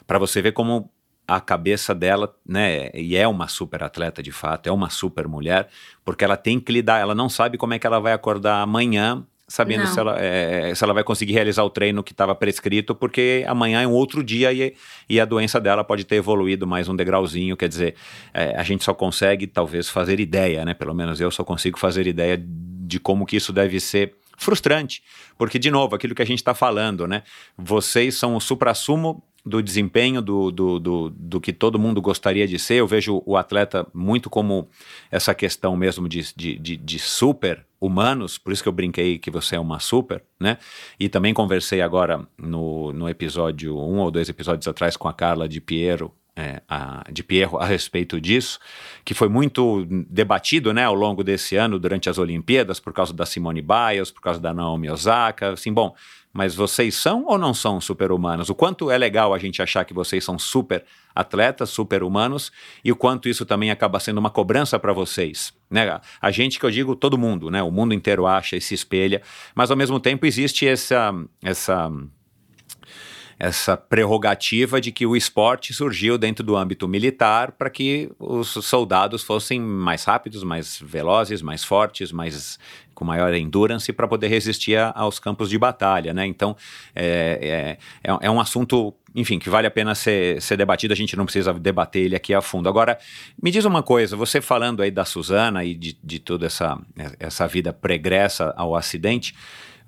Para 0.06 0.16
você 0.16 0.40
ver 0.40 0.52
como 0.52 0.88
a 1.26 1.40
cabeça 1.40 1.94
dela, 1.94 2.34
né, 2.44 2.90
e 2.92 3.14
é 3.14 3.26
uma 3.26 3.46
super 3.46 3.84
atleta 3.84 4.20
de 4.20 4.32
fato, 4.32 4.66
é 4.66 4.72
uma 4.72 4.90
super 4.90 5.28
mulher, 5.28 5.68
porque 6.04 6.24
ela 6.24 6.36
tem 6.36 6.58
que 6.58 6.72
lidar, 6.72 6.98
ela 6.98 7.14
não 7.14 7.28
sabe 7.28 7.56
como 7.56 7.72
é 7.72 7.78
que 7.78 7.86
ela 7.86 8.00
vai 8.00 8.12
acordar 8.12 8.60
amanhã, 8.60 9.24
sabendo 9.50 9.84
se 9.88 9.98
ela, 9.98 10.16
é, 10.16 10.72
se 10.72 10.84
ela 10.84 10.94
vai 10.94 11.02
conseguir 11.02 11.32
realizar 11.32 11.64
o 11.64 11.70
treino 11.70 12.04
que 12.04 12.12
estava 12.12 12.36
prescrito, 12.36 12.94
porque 12.94 13.44
amanhã 13.48 13.82
é 13.82 13.86
um 13.86 13.90
outro 13.90 14.22
dia 14.22 14.52
e, 14.52 14.76
e 15.08 15.20
a 15.20 15.24
doença 15.24 15.60
dela 15.60 15.82
pode 15.82 16.04
ter 16.04 16.14
evoluído 16.14 16.68
mais 16.68 16.88
um 16.88 16.94
degrauzinho, 16.94 17.56
quer 17.56 17.68
dizer, 17.68 17.96
é, 18.32 18.56
a 18.56 18.62
gente 18.62 18.84
só 18.84 18.94
consegue 18.94 19.48
talvez 19.48 19.88
fazer 19.88 20.20
ideia, 20.20 20.64
né, 20.64 20.72
pelo 20.72 20.94
menos 20.94 21.20
eu 21.20 21.32
só 21.32 21.42
consigo 21.42 21.80
fazer 21.80 22.06
ideia 22.06 22.40
de 22.40 23.00
como 23.00 23.26
que 23.26 23.36
isso 23.36 23.52
deve 23.52 23.80
ser 23.80 24.14
frustrante, 24.38 25.02
porque 25.36 25.58
de 25.58 25.70
novo, 25.70 25.96
aquilo 25.96 26.14
que 26.14 26.22
a 26.22 26.26
gente 26.26 26.38
está 26.38 26.54
falando, 26.54 27.08
né, 27.08 27.24
vocês 27.58 28.14
são 28.14 28.36
o 28.36 28.40
supra-sumo 28.40 29.20
do 29.44 29.62
desempenho 29.62 30.20
do, 30.20 30.50
do, 30.50 30.78
do, 30.78 31.10
do, 31.10 31.40
que 31.40 31.52
todo 31.52 31.78
mundo 31.78 32.00
gostaria 32.00 32.46
de 32.46 32.58
ser. 32.58 32.74
Eu 32.74 32.86
vejo 32.86 33.22
o 33.24 33.36
atleta 33.36 33.86
muito 33.94 34.28
como 34.28 34.68
essa 35.10 35.34
questão 35.34 35.76
mesmo 35.76 36.08
de, 36.08 36.34
de, 36.34 36.58
de, 36.58 36.76
de 36.76 36.98
super 36.98 37.64
humanos, 37.80 38.36
por 38.36 38.52
isso 38.52 38.62
que 38.62 38.68
eu 38.68 38.72
brinquei 38.72 39.18
que 39.18 39.30
você 39.30 39.56
é 39.56 39.60
uma 39.60 39.80
super, 39.80 40.22
né? 40.38 40.58
E 40.98 41.08
também 41.08 41.32
conversei 41.32 41.80
agora 41.80 42.26
no, 42.36 42.92
no 42.92 43.08
episódio, 43.08 43.78
um 43.78 43.98
ou 44.00 44.10
dois 44.10 44.28
episódios 44.28 44.68
atrás, 44.68 44.98
com 44.98 45.08
a 45.08 45.14
Carla 45.14 45.48
de 45.48 45.62
Piero, 45.62 46.12
é, 46.36 46.62
a, 46.68 47.04
de 47.10 47.22
Pierro 47.22 47.58
a 47.58 47.66
respeito 47.66 48.20
disso, 48.20 48.58
que 49.04 49.14
foi 49.14 49.28
muito 49.28 49.86
debatido 50.08 50.72
né, 50.72 50.84
ao 50.84 50.94
longo 50.94 51.22
desse 51.22 51.56
ano, 51.56 51.78
durante 51.78 52.08
as 52.08 52.18
Olimpíadas, 52.18 52.80
por 52.80 52.92
causa 52.92 53.12
da 53.12 53.26
Simone 53.26 53.62
Biles, 53.62 54.10
por 54.10 54.20
causa 54.20 54.40
da 54.40 54.54
Naomi 54.54 54.90
Osaka, 54.90 55.52
assim, 55.52 55.72
bom, 55.72 55.94
mas 56.32 56.54
vocês 56.54 56.94
são 56.94 57.24
ou 57.26 57.36
não 57.36 57.52
são 57.52 57.80
super-humanos? 57.80 58.48
O 58.48 58.54
quanto 58.54 58.90
é 58.90 58.96
legal 58.96 59.34
a 59.34 59.38
gente 59.38 59.60
achar 59.60 59.84
que 59.84 59.92
vocês 59.92 60.24
são 60.24 60.38
super 60.38 60.84
atletas, 61.14 61.70
super-humanos, 61.70 62.52
e 62.84 62.92
o 62.92 62.96
quanto 62.96 63.28
isso 63.28 63.44
também 63.44 63.70
acaba 63.70 63.98
sendo 63.98 64.18
uma 64.18 64.30
cobrança 64.30 64.78
para 64.78 64.92
vocês. 64.92 65.52
Né? 65.68 66.00
A 66.20 66.30
gente 66.30 66.58
que 66.58 66.64
eu 66.64 66.70
digo, 66.70 66.94
todo 66.94 67.18
mundo, 67.18 67.50
né? 67.50 67.62
o 67.62 67.70
mundo 67.70 67.94
inteiro 67.94 68.26
acha 68.26 68.56
e 68.56 68.60
se 68.60 68.74
espelha, 68.74 69.22
mas 69.54 69.70
ao 69.70 69.76
mesmo 69.76 69.98
tempo 69.98 70.24
existe 70.24 70.66
essa, 70.66 71.12
essa 71.42 71.90
essa 73.40 73.74
prerrogativa 73.74 74.82
de 74.82 74.92
que 74.92 75.06
o 75.06 75.16
esporte 75.16 75.72
surgiu 75.72 76.18
dentro 76.18 76.44
do 76.44 76.54
âmbito 76.54 76.86
militar 76.86 77.52
para 77.52 77.70
que 77.70 78.12
os 78.18 78.48
soldados 78.48 79.22
fossem 79.22 79.58
mais 79.58 80.04
rápidos, 80.04 80.44
mais 80.44 80.78
velozes, 80.78 81.40
mais 81.40 81.64
fortes, 81.64 82.12
mais 82.12 82.58
com 82.94 83.02
maior 83.02 83.32
endurance 83.32 83.90
para 83.94 84.06
poder 84.06 84.28
resistir 84.28 84.76
a, 84.76 84.92
aos 84.94 85.18
campos 85.18 85.48
de 85.48 85.58
batalha, 85.58 86.12
né? 86.12 86.26
Então 86.26 86.54
é, 86.94 87.78
é, 88.04 88.10
é, 88.10 88.18
é, 88.20 88.30
um 88.30 88.38
assunto, 88.38 88.94
enfim, 89.14 89.38
que 89.38 89.48
vale 89.48 89.66
a 89.66 89.70
pena 89.70 89.94
ser, 89.94 90.42
ser 90.42 90.58
debatido. 90.58 90.92
A 90.92 90.96
gente 90.96 91.16
não 91.16 91.24
precisa 91.24 91.54
debater 91.54 92.04
ele 92.04 92.16
aqui 92.16 92.34
a 92.34 92.42
fundo. 92.42 92.68
Agora, 92.68 92.98
me 93.42 93.50
diz 93.50 93.64
uma 93.64 93.82
coisa: 93.82 94.18
você 94.18 94.42
falando 94.42 94.82
aí 94.82 94.90
da 94.90 95.06
Suzana 95.06 95.64
e 95.64 95.74
de, 95.74 95.98
de 96.04 96.18
toda 96.18 96.44
essa 96.44 96.78
essa 97.18 97.48
vida 97.48 97.72
pregressa 97.72 98.52
ao 98.54 98.76
acidente. 98.76 99.34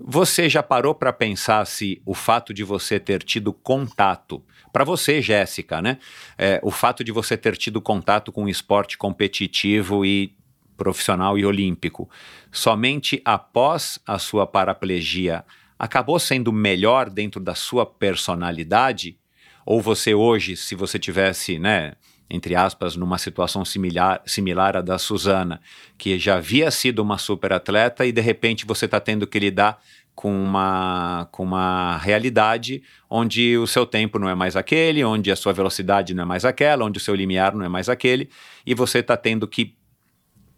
Você 0.04 0.48
já 0.48 0.64
parou 0.64 0.96
para 0.96 1.12
pensar 1.12 1.64
se 1.64 2.02
o 2.04 2.12
fato 2.12 2.52
de 2.52 2.64
você 2.64 2.98
ter 2.98 3.22
tido 3.22 3.52
contato, 3.52 4.42
para 4.72 4.82
você, 4.82 5.22
Jéssica, 5.22 5.80
né? 5.80 5.98
É, 6.36 6.58
o 6.62 6.72
fato 6.72 7.04
de 7.04 7.12
você 7.12 7.36
ter 7.36 7.56
tido 7.56 7.80
contato 7.80 8.32
com 8.32 8.44
um 8.44 8.48
esporte 8.48 8.98
competitivo 8.98 10.04
e 10.04 10.34
profissional 10.76 11.38
e 11.38 11.46
olímpico, 11.46 12.10
somente 12.50 13.22
após 13.24 14.00
a 14.04 14.18
sua 14.18 14.44
paraplegia, 14.44 15.44
acabou 15.78 16.18
sendo 16.18 16.52
melhor 16.52 17.08
dentro 17.08 17.40
da 17.40 17.54
sua 17.54 17.86
personalidade? 17.86 19.16
Ou 19.64 19.80
você 19.80 20.14
hoje, 20.14 20.56
se 20.56 20.74
você 20.74 20.98
tivesse, 20.98 21.60
né, 21.60 21.92
entre 22.30 22.54
aspas, 22.54 22.96
numa 22.96 23.18
situação 23.18 23.64
similar, 23.64 24.22
similar 24.24 24.76
à 24.76 24.80
da 24.80 24.98
Suzana, 24.98 25.60
que 25.98 26.18
já 26.18 26.36
havia 26.36 26.70
sido 26.70 27.00
uma 27.00 27.18
super 27.18 27.52
atleta 27.52 28.06
e 28.06 28.12
de 28.12 28.20
repente 28.20 28.64
você 28.64 28.86
está 28.86 28.98
tendo 28.98 29.26
que 29.26 29.38
lidar 29.38 29.78
com 30.14 30.32
uma, 30.32 31.28
com 31.30 31.42
uma 31.42 31.96
realidade 31.98 32.82
onde 33.08 33.56
o 33.56 33.66
seu 33.66 33.86
tempo 33.86 34.18
não 34.18 34.28
é 34.28 34.34
mais 34.34 34.56
aquele, 34.56 35.04
onde 35.04 35.30
a 35.30 35.36
sua 35.36 35.52
velocidade 35.52 36.14
não 36.14 36.22
é 36.22 36.26
mais 36.26 36.44
aquela, 36.44 36.84
onde 36.84 36.98
o 36.98 37.00
seu 37.00 37.14
limiar 37.14 37.54
não 37.54 37.64
é 37.64 37.68
mais 37.68 37.88
aquele, 37.88 38.28
e 38.66 38.74
você 38.74 38.98
está 38.98 39.16
tendo 39.16 39.48
que 39.48 39.74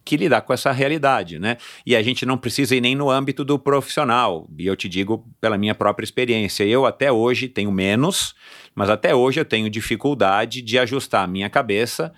que 0.04 0.16
lidar 0.16 0.42
com 0.42 0.52
essa 0.52 0.70
realidade, 0.70 1.38
né? 1.38 1.56
E 1.86 1.96
a 1.96 2.02
gente 2.02 2.26
não 2.26 2.36
precisa 2.36 2.76
ir 2.76 2.80
nem 2.80 2.94
no 2.94 3.10
âmbito 3.10 3.44
do 3.44 3.58
profissional. 3.58 4.48
E 4.58 4.66
eu 4.66 4.76
te 4.76 4.88
digo 4.88 5.26
pela 5.40 5.56
minha 5.56 5.74
própria 5.74 6.04
experiência. 6.04 6.64
Eu 6.64 6.84
até 6.84 7.10
hoje 7.10 7.48
tenho 7.48 7.72
menos, 7.72 8.34
mas 8.74 8.90
até 8.90 9.14
hoje 9.14 9.40
eu 9.40 9.44
tenho 9.44 9.70
dificuldade 9.70 10.60
de 10.60 10.78
ajustar 10.78 11.24
a 11.24 11.26
minha 11.26 11.48
cabeça 11.48 12.12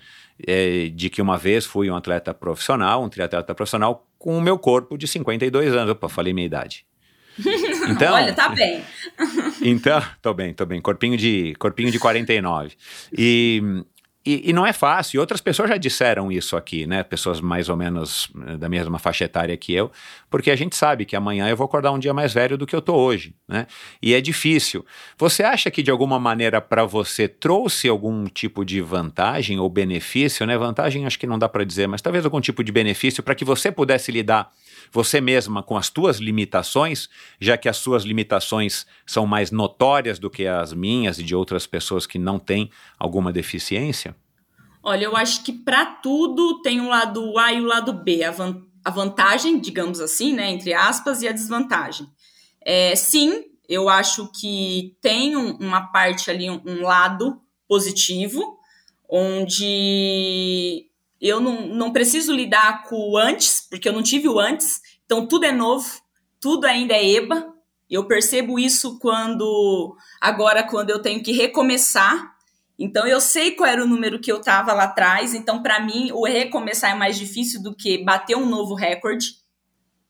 é, 0.45 0.89
de 0.89 1.09
que 1.09 1.21
uma 1.21 1.37
vez 1.37 1.65
fui 1.65 1.89
um 1.89 1.95
atleta 1.95 2.33
profissional, 2.33 3.03
um 3.03 3.09
triatleta 3.09 3.55
profissional, 3.55 4.07
com 4.19 4.37
o 4.37 4.41
meu 4.41 4.57
corpo 4.59 4.97
de 4.97 5.07
52 5.07 5.73
anos. 5.73 5.91
Opa, 5.91 6.09
falei 6.09 6.33
minha 6.33 6.45
idade. 6.45 6.85
Então, 7.89 8.15
Olha, 8.15 8.33
tá 8.33 8.49
bem. 8.49 8.83
então, 9.63 10.03
tô 10.21 10.33
bem, 10.33 10.53
tô 10.53 10.65
bem. 10.65 10.81
Corpinho 10.81 11.15
de, 11.15 11.53
corpinho 11.57 11.89
de 11.89 11.97
49. 11.97 12.75
E, 13.17 13.61
e, 14.27 14.49
e, 14.49 14.53
não 14.53 14.65
é 14.65 14.73
fácil. 14.73 15.17
E 15.17 15.19
outras 15.19 15.39
pessoas 15.39 15.69
já 15.69 15.77
disseram 15.77 16.29
isso 16.29 16.57
aqui, 16.57 16.85
né? 16.85 17.01
Pessoas 17.01 17.39
mais 17.39 17.69
ou 17.69 17.77
menos 17.77 18.29
eh, 18.47 18.57
da 18.57 18.67
mesma 18.67 18.99
faixa 18.99 19.23
etária 19.23 19.55
que 19.55 19.73
eu, 19.73 19.89
porque 20.29 20.51
a 20.51 20.55
gente 20.55 20.75
sabe 20.75 21.05
que 21.05 21.15
amanhã 21.15 21.47
eu 21.47 21.55
vou 21.55 21.63
acordar 21.63 21.93
um 21.93 21.99
dia 21.99 22.13
mais 22.13 22.33
velho 22.33 22.57
do 22.57 22.67
que 22.67 22.75
eu 22.75 22.81
tô 22.81 22.93
hoje, 22.93 23.33
né? 23.47 23.67
E 24.01 24.13
é 24.13 24.19
difícil. 24.19 24.85
Você 25.17 25.43
acha 25.43 25.71
que 25.71 25.81
de 25.81 25.89
alguma 25.89 26.19
maneira 26.19 26.59
para 26.59 26.83
você 26.83 27.25
trouxe 27.25 27.87
algum 27.87 28.25
tipo 28.25 28.65
de 28.65 28.81
vantagem 28.81 29.59
ou 29.59 29.69
benefício, 29.69 30.45
né? 30.45 30.57
Vantagem 30.57 31.05
acho 31.05 31.17
que 31.17 31.25
não 31.25 31.39
dá 31.39 31.47
para 31.47 31.63
dizer, 31.63 31.87
mas 31.87 32.01
talvez 32.01 32.25
algum 32.25 32.41
tipo 32.41 32.65
de 32.65 32.71
benefício 32.71 33.23
para 33.23 33.33
que 33.33 33.45
você 33.45 33.71
pudesse 33.71 34.11
lidar 34.11 34.51
você 34.91 35.19
mesma 35.21 35.61
com 35.63 35.77
as 35.77 35.89
tuas 35.89 36.17
limitações, 36.17 37.09
já 37.39 37.57
que 37.57 37.69
as 37.69 37.77
suas 37.77 38.03
limitações 38.03 38.85
são 39.05 39.25
mais 39.25 39.51
notórias 39.51 40.19
do 40.19 40.29
que 40.29 40.47
as 40.47 40.73
minhas 40.73 41.19
e 41.19 41.23
de 41.23 41.35
outras 41.35 41.67
pessoas 41.67 42.05
que 42.05 42.17
não 42.17 42.39
têm 42.39 42.69
alguma 42.97 43.31
deficiência? 43.31 44.15
Olha, 44.81 45.05
eu 45.05 45.17
acho 45.17 45.43
que 45.43 45.51
para 45.51 45.85
tudo 45.85 46.61
tem 46.61 46.79
um 46.79 46.87
lado 46.87 47.37
A 47.37 47.51
e 47.51 47.59
o 47.59 47.65
lado 47.65 47.91
B. 47.91 48.23
A, 48.23 48.31
van 48.31 48.63
a 48.85 48.89
vantagem, 48.89 49.59
digamos 49.59 49.99
assim, 49.99 50.33
né, 50.33 50.49
entre 50.49 50.73
aspas, 50.73 51.21
e 51.21 51.27
a 51.27 51.33
desvantagem. 51.33 52.07
É, 52.61 52.95
sim, 52.95 53.43
eu 53.67 53.89
acho 53.89 54.31
que 54.31 54.95
tem 55.01 55.35
um, 55.35 55.57
uma 55.57 55.87
parte 55.91 56.31
ali, 56.31 56.49
um, 56.49 56.61
um 56.65 56.83
lado 56.83 57.41
positivo, 57.67 58.57
onde 59.09 60.86
eu 61.19 61.39
não, 61.39 61.67
não 61.67 61.91
preciso 61.91 62.33
lidar 62.33 62.83
com 62.83 63.11
o 63.11 63.17
antes, 63.17 63.65
porque 63.69 63.89
eu 63.89 63.93
não 63.93 64.03
tive 64.03 64.27
o 64.27 64.39
antes, 64.39 64.81
então 65.05 65.27
tudo 65.27 65.45
é 65.45 65.51
novo, 65.51 66.01
tudo 66.39 66.65
ainda 66.65 66.93
é 66.93 67.13
EBA. 67.13 67.53
Eu 67.89 68.05
percebo 68.05 68.59
isso 68.59 68.99
quando 68.99 69.95
agora 70.19 70.61
quando 70.63 70.89
eu 70.89 71.01
tenho 71.01 71.23
que 71.23 71.31
recomeçar. 71.31 72.35
Então 72.77 73.07
eu 73.07 73.19
sei 73.19 73.51
qual 73.51 73.69
era 73.69 73.83
o 73.83 73.87
número 73.87 74.19
que 74.19 74.31
eu 74.31 74.37
estava 74.37 74.73
lá 74.73 74.83
atrás, 74.83 75.33
então 75.33 75.63
para 75.63 75.79
mim 75.79 76.11
o 76.11 76.25
recomeçar 76.25 76.91
é 76.91 76.95
mais 76.95 77.17
difícil 77.17 77.63
do 77.63 77.73
que 77.73 78.03
bater 78.03 78.35
um 78.37 78.45
novo 78.45 78.75
recorde, 78.75 79.37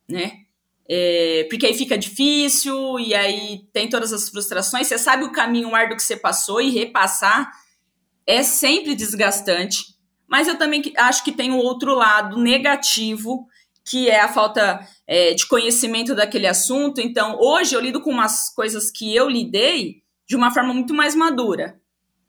né? 0.09 0.47
É, 0.89 1.45
porque 1.49 1.65
aí 1.65 1.73
fica 1.73 1.97
difícil 1.97 2.99
e 2.99 3.13
aí 3.13 3.67
tem 3.73 3.89
todas 3.89 4.11
as 4.11 4.29
frustrações. 4.29 4.88
Você 4.88 4.97
sabe 4.97 5.23
o 5.23 5.31
caminho 5.31 5.75
árduo 5.75 5.97
que 5.97 6.03
você 6.03 6.15
passou 6.15 6.61
e 6.61 6.69
repassar 6.69 7.51
é 8.25 8.41
sempre 8.41 8.95
desgastante. 8.95 9.97
Mas 10.28 10.48
eu 10.48 10.58
também 10.58 10.82
acho 10.98 11.24
que 11.24 11.32
tem 11.32 11.52
um 11.52 11.58
outro 11.58 11.95
lado 11.95 12.38
negativo, 12.38 13.48
que 13.86 14.10
é 14.10 14.20
a 14.20 14.28
falta 14.28 14.86
é, 15.08 15.34
de 15.34 15.48
conhecimento 15.48 16.14
daquele 16.14 16.45
assunto. 16.45 16.99
Então, 16.99 17.38
hoje 17.40 17.74
eu 17.74 17.80
lido 17.80 18.02
com 18.02 18.12
umas 18.12 18.49
coisas 18.54 18.91
que 18.91 19.16
eu 19.16 19.30
lidei 19.30 20.04
de 20.28 20.36
uma 20.36 20.52
forma 20.52 20.74
muito 20.74 20.94
mais 20.94 21.16
madura, 21.16 21.80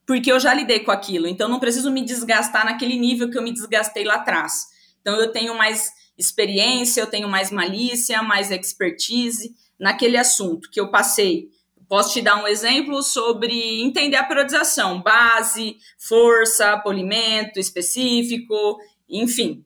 porque 0.06 0.30
eu 0.30 0.38
já 0.38 0.54
lidei 0.54 0.80
com 0.80 0.92
aquilo. 0.92 1.26
Então, 1.26 1.48
não 1.48 1.58
preciso 1.58 1.90
me 1.90 2.04
desgastar 2.04 2.64
naquele 2.64 2.96
nível 2.96 3.28
que 3.28 3.36
eu 3.36 3.42
me 3.42 3.52
desgastei 3.52 4.04
lá 4.04 4.14
atrás. 4.14 4.66
Então, 5.00 5.16
eu 5.16 5.32
tenho 5.32 5.56
mais 5.56 5.90
experiência, 6.16 7.00
eu 7.00 7.06
tenho 7.06 7.28
mais 7.28 7.50
malícia, 7.50 8.22
mais 8.22 8.50
expertise 8.52 9.54
naquele 9.78 10.16
assunto 10.16 10.70
que 10.70 10.80
eu 10.80 10.90
passei 10.90 11.48
Posso 11.88 12.12
te 12.12 12.20
dar 12.20 12.42
um 12.42 12.46
exemplo 12.46 13.02
sobre 13.02 13.80
entender 13.80 14.16
a 14.16 14.24
periodização, 14.24 15.00
base, 15.00 15.78
força, 15.98 16.76
polimento 16.78 17.58
específico, 17.58 18.78
enfim. 19.08 19.64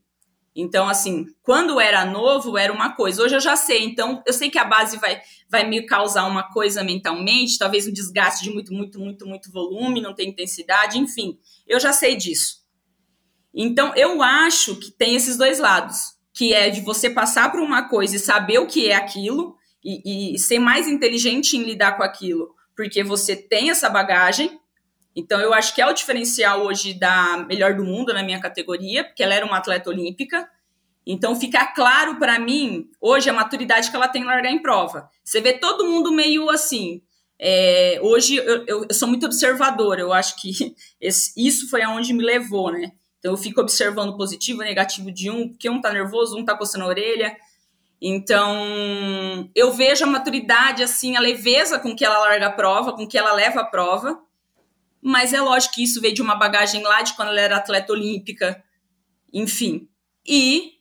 Então, 0.55 0.87
assim, 0.87 1.27
quando 1.43 1.81
era 1.81 2.05
novo, 2.05 2.59
era 2.59 2.73
uma 2.73 2.95
coisa. 2.95 3.23
Hoje 3.23 3.35
eu 3.35 3.41
já 3.41 3.57
sei. 3.57 3.85
Então, 3.85 4.23
eu 4.27 4.33
sei 4.33 4.51
que 4.51 4.59
a 4.59 4.65
base 4.65 4.99
vai, 4.99 5.21
vai 5.49 5.67
me 5.67 5.85
causar 5.85 6.27
uma 6.27 6.43
coisa 6.53 6.85
mentalmente, 6.85 7.59
talvez 7.59 7.87
um 7.87 7.93
desgaste 7.93 8.45
de 8.45 8.51
muito, 8.51 8.73
muito, 8.73 9.01
muito, 9.01 9.27
muito 9.27 9.51
volume, 9.51 10.01
não 10.01 10.15
tem 10.15 10.29
intensidade, 10.29 10.99
enfim. 10.99 11.39
Eu 11.67 11.81
já 11.81 11.93
sei 11.93 12.17
disso. 12.17 12.63
Então, 13.55 13.95
eu 13.97 14.23
acho 14.23 14.77
que 14.77 14.91
tem 14.91 15.15
esses 15.15 15.37
dois 15.37 15.59
lados, 15.59 16.15
que 16.35 16.53
é 16.53 16.71
de 16.71 16.83
você 16.83 17.11
passar 17.11 17.51
por 17.51 17.61
uma 17.61 17.89
coisa 17.89 18.17
e 18.17 18.19
saber 18.19 18.59
o 18.59 18.67
que 18.67 18.89
é 18.89 18.95
aquilo, 18.95 19.57
e, 19.85 20.35
e 20.35 20.39
ser 20.39 20.59
mais 20.59 20.87
inteligente 20.87 21.57
em 21.57 21.65
lidar 21.65 21.97
com 21.97 22.03
aquilo, 22.03 22.55
porque 22.77 23.03
você 23.03 23.35
tem 23.35 23.71
essa 23.71 23.89
bagagem. 23.89 24.61
Então, 25.15 25.41
eu 25.41 25.53
acho 25.53 25.75
que 25.75 25.83
é 25.83 25.87
o 25.87 25.93
diferencial 25.93 26.63
hoje 26.63 26.95
da 26.95 27.45
melhor 27.49 27.75
do 27.75 27.85
mundo 27.85 28.15
na 28.15 28.23
minha 28.23 28.41
categoria, 28.41 29.05
porque 29.05 29.23
ela 29.23 29.35
era 29.35 29.45
uma 29.45 29.59
atleta 29.59 29.91
olímpica. 29.91 30.49
Então, 31.07 31.35
fica 31.35 31.67
claro 31.67 32.17
para 32.19 32.39
mim, 32.39 32.89
hoje, 33.01 33.29
a 33.29 33.33
maturidade 33.33 33.91
que 33.91 33.97
ela 33.97 34.09
tem 34.09 34.23
em 34.23 34.27
largar 34.27 34.51
em 34.51 34.63
prova. 34.63 35.11
Você 35.23 35.41
vê 35.41 35.53
todo 35.53 35.85
mundo 35.85 36.13
meio 36.13 36.49
assim. 36.49 37.03
É, 37.39 37.99
hoje, 38.03 38.37
eu, 38.37 38.65
eu, 38.67 38.87
eu, 38.89 38.95
sou 38.95 39.09
muito 39.09 39.27
observadora, 39.27 40.01
eu 40.01 40.13
acho 40.13 40.41
que 40.41 40.77
esse, 41.01 41.33
isso 41.37 41.69
foi 41.69 41.83
aonde 41.83 42.13
me 42.13 42.25
levou, 42.25 42.71
né? 42.71 42.93
Então, 43.19 43.33
eu 43.33 43.37
fico 43.37 43.61
observando 43.61 44.17
positivo 44.17 44.61
negativo 44.61 45.11
de 45.13 45.31
um, 45.31 45.49
porque 45.49 45.69
um 45.69 45.81
tá 45.81 45.93
nervoso, 45.93 46.39
um 46.39 46.45
tá 46.45 46.57
coçando 46.57 46.85
a 46.85 46.89
orelha. 46.89 47.37
Então, 48.05 49.49
eu 49.55 49.71
vejo 49.71 50.05
a 50.05 50.09
maturidade, 50.09 50.83
assim, 50.83 51.17
a 51.17 51.21
leveza 51.21 51.79
com 51.79 51.95
que 51.95 52.05
ela 52.05 52.19
larga 52.19 52.49
a 52.49 52.53
prova, 52.53 52.95
com 52.95 53.07
que 53.07 53.17
ela 53.17 53.33
leva 53.33 53.61
a 53.61 53.65
prova. 53.65 54.21
Mas 55.01 55.33
é 55.33 55.41
lógico 55.41 55.75
que 55.75 55.85
isso 55.85 56.01
veio 56.01 56.13
de 56.13 56.21
uma 56.21 56.35
bagagem 56.35 56.83
lá 56.83 57.03
de 57.03 57.15
quando 57.15 57.29
ela 57.29 57.41
era 57.41 57.57
atleta 57.59 57.93
olímpica, 57.93 58.61
enfim. 59.33 59.89
E 60.27 60.73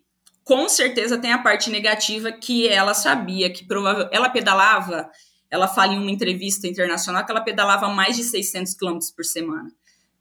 com 0.43 0.67
certeza 0.67 1.15
tem 1.15 1.31
a 1.31 1.37
parte 1.37 1.69
negativa 1.69 2.31
que 2.31 2.67
ela 2.67 2.95
sabia 2.95 3.53
que 3.53 3.67
provável 3.67 4.09
ela 4.11 4.29
pedalava, 4.29 5.07
ela 5.51 5.67
fala 5.67 5.93
em 5.93 5.99
uma 5.99 6.09
entrevista 6.09 6.67
internacional 6.67 7.23
que 7.23 7.31
ela 7.31 7.41
pedalava 7.41 7.87
mais 7.87 8.15
de 8.15 8.23
600 8.23 8.73
quilômetros 8.73 9.11
por 9.11 9.25
semana. 9.25 9.71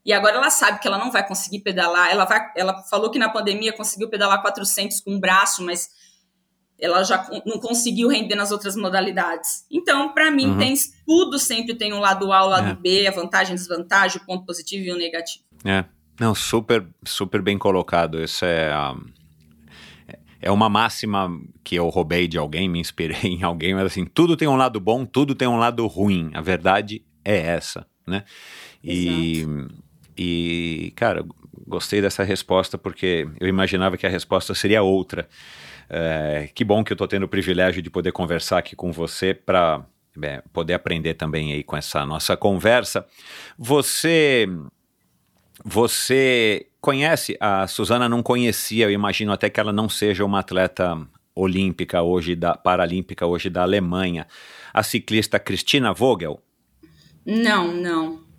E 0.05 0.13
agora 0.13 0.37
ela 0.37 0.51
sabe 0.51 0.79
que 0.81 0.87
ela 0.87 0.99
não 0.99 1.11
vai 1.11 1.27
conseguir 1.27 1.61
pedalar. 1.61 2.11
Ela 2.11 2.27
vai, 2.27 2.53
ela 2.57 2.83
falou 2.91 3.11
que 3.11 3.19
na 3.19 3.31
pandemia 3.31 3.73
conseguiu 3.73 4.11
pedalar 4.11 4.43
400 4.43 5.01
com 5.01 5.15
o 5.15 5.21
braço, 5.21 5.63
mas 5.63 5.89
ela 6.81 7.03
já 7.05 7.29
não 7.45 7.59
conseguiu 7.59 8.09
render 8.09 8.35
nas 8.35 8.51
outras 8.51 8.77
modalidades. 8.77 9.65
Então, 9.71 10.13
para 10.13 10.31
mim, 10.31 10.51
uhum. 10.51 10.59
tem 10.59 10.75
tudo 11.07 11.39
sempre 11.39 11.75
tem 11.75 11.93
um 11.93 12.01
lado 12.01 12.33
A, 12.33 12.45
o 12.45 12.49
lado 12.49 12.71
é. 12.71 12.75
B, 12.75 13.07
a 13.07 13.11
vantagem, 13.11 13.55
desvantagem, 13.55 14.21
o 14.23 14.27
ponto 14.27 14.45
positivo 14.45 14.85
e 14.85 14.93
o 14.93 14.97
negativo. 14.97 15.45
É, 15.65 15.85
não, 16.19 16.35
super, 16.35 16.87
super 17.05 17.43
bem 17.43 17.59
colocado. 17.59 18.23
Isso 18.23 18.45
é 18.45 18.73
é 20.41 20.51
uma 20.51 20.69
máxima 20.69 21.31
que 21.63 21.75
eu 21.75 21.89
roubei 21.89 22.27
de 22.27 22.39
alguém, 22.39 22.69
me 22.69 22.81
inspirei 22.81 23.19
em 23.25 23.43
alguém, 23.43 23.75
mas 23.75 23.87
assim, 23.87 24.05
tudo 24.05 24.37
tem 24.37 24.49
um 24.49 24.57
lado 24.57 24.81
bom, 24.81 25.05
tudo 25.05 25.35
tem 25.35 25.47
um 25.47 25.59
lado 25.59 25.87
ruim. 25.87 26.31
A 26.33 26.41
verdade 26.41 27.05
é 27.25 27.37
essa, 27.37 27.87
né? 28.07 28.25
E, 28.83 29.47
e 30.17 30.93
cara, 30.97 31.25
gostei 31.67 32.01
dessa 32.01 32.25
resposta 32.25 32.79
porque 32.79 33.29
eu 33.39 33.47
imaginava 33.47 33.99
que 33.99 34.07
a 34.07 34.11
resposta 34.11 34.55
seria 34.55 34.83
outra. 34.83 35.29
É, 35.93 36.49
que 36.55 36.65
bom 36.65 36.85
que 36.85 36.93
eu 36.93 36.95
estou 36.95 37.09
tendo 37.09 37.25
o 37.25 37.29
privilégio 37.29 37.83
de 37.83 37.91
poder 37.91 38.13
conversar 38.13 38.59
aqui 38.59 38.77
com 38.77 38.93
você 38.93 39.35
para 39.35 39.85
é, 40.23 40.41
poder 40.53 40.75
aprender 40.75 41.15
também 41.15 41.53
aí 41.53 41.65
com 41.65 41.77
essa 41.77 42.07
nossa 42.07 42.37
conversa. 42.37 43.05
Você 43.59 44.49
você 45.65 46.69
conhece 46.81 47.37
a 47.41 47.67
Suzana? 47.67 48.09
Não 48.09 48.23
conhecia. 48.23 48.87
Eu 48.87 48.91
imagino 48.93 49.33
até 49.33 49.51
que 49.51 49.59
ela 49.59 49.73
não 49.73 49.89
seja 49.89 50.25
uma 50.25 50.39
atleta 50.39 50.97
olímpica 51.35 52.03
hoje 52.03 52.35
da 52.37 52.55
paralímpica 52.55 53.27
hoje 53.27 53.51
da 53.51 53.63
Alemanha. 53.63 54.27
A 54.73 54.85
ciclista 54.85 55.39
Cristina 55.39 55.93
Vogel. 55.93 56.41
Não, 57.27 57.73
não. 57.75 58.30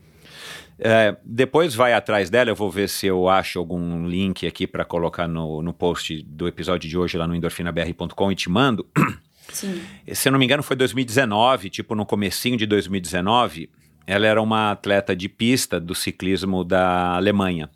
É, 0.83 1.15
depois 1.23 1.75
vai 1.75 1.93
atrás 1.93 2.31
dela, 2.31 2.49
eu 2.49 2.55
vou 2.55 2.71
ver 2.71 2.89
se 2.89 3.05
eu 3.05 3.29
acho 3.29 3.59
algum 3.59 4.07
link 4.07 4.47
aqui 4.47 4.65
para 4.65 4.83
colocar 4.83 5.27
no, 5.27 5.61
no 5.61 5.71
post 5.71 6.23
do 6.23 6.47
episódio 6.47 6.89
de 6.89 6.97
hoje 6.97 7.17
lá 7.17 7.27
no 7.27 7.35
endorfinabr.com 7.35 8.31
e 8.31 8.35
te 8.35 8.49
mando. 8.49 8.87
Sim. 9.53 9.79
Se 10.11 10.27
eu 10.27 10.31
não 10.31 10.39
me 10.39 10.45
engano, 10.45 10.63
foi 10.63 10.75
2019, 10.75 11.69
tipo 11.69 11.93
no 11.93 12.03
comecinho 12.03 12.57
de 12.57 12.65
2019, 12.65 13.69
ela 14.07 14.25
era 14.25 14.41
uma 14.41 14.71
atleta 14.71 15.15
de 15.15 15.29
pista 15.29 15.79
do 15.79 15.93
ciclismo 15.93 16.63
da 16.63 17.15
Alemanha. 17.15 17.69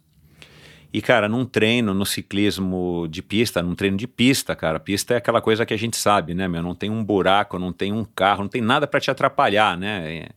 E, 0.91 0.99
cara, 0.99 1.29
num 1.29 1.45
treino, 1.45 1.93
no 1.93 2.05
ciclismo 2.05 3.05
de 3.07 3.21
pista, 3.21 3.61
num 3.61 3.75
treino 3.75 3.97
de 3.97 4.07
pista, 4.07 4.55
cara, 4.55 4.79
pista 4.79 5.13
é 5.13 5.17
aquela 5.17 5.41
coisa 5.41 5.65
que 5.65 5.73
a 5.73 5.77
gente 5.77 5.97
sabe, 5.97 6.33
né, 6.33 6.47
meu? 6.47 6.63
Não 6.63 6.73
tem 6.73 6.89
um 6.89 7.03
buraco, 7.03 7.59
não 7.59 7.71
tem 7.71 7.91
um 7.91 8.03
carro, 8.03 8.43
não 8.43 8.49
tem 8.49 8.61
nada 8.61 8.87
para 8.87 8.99
te 8.99 9.11
atrapalhar, 9.11 9.77
né? 9.77 10.15
É 10.15 10.29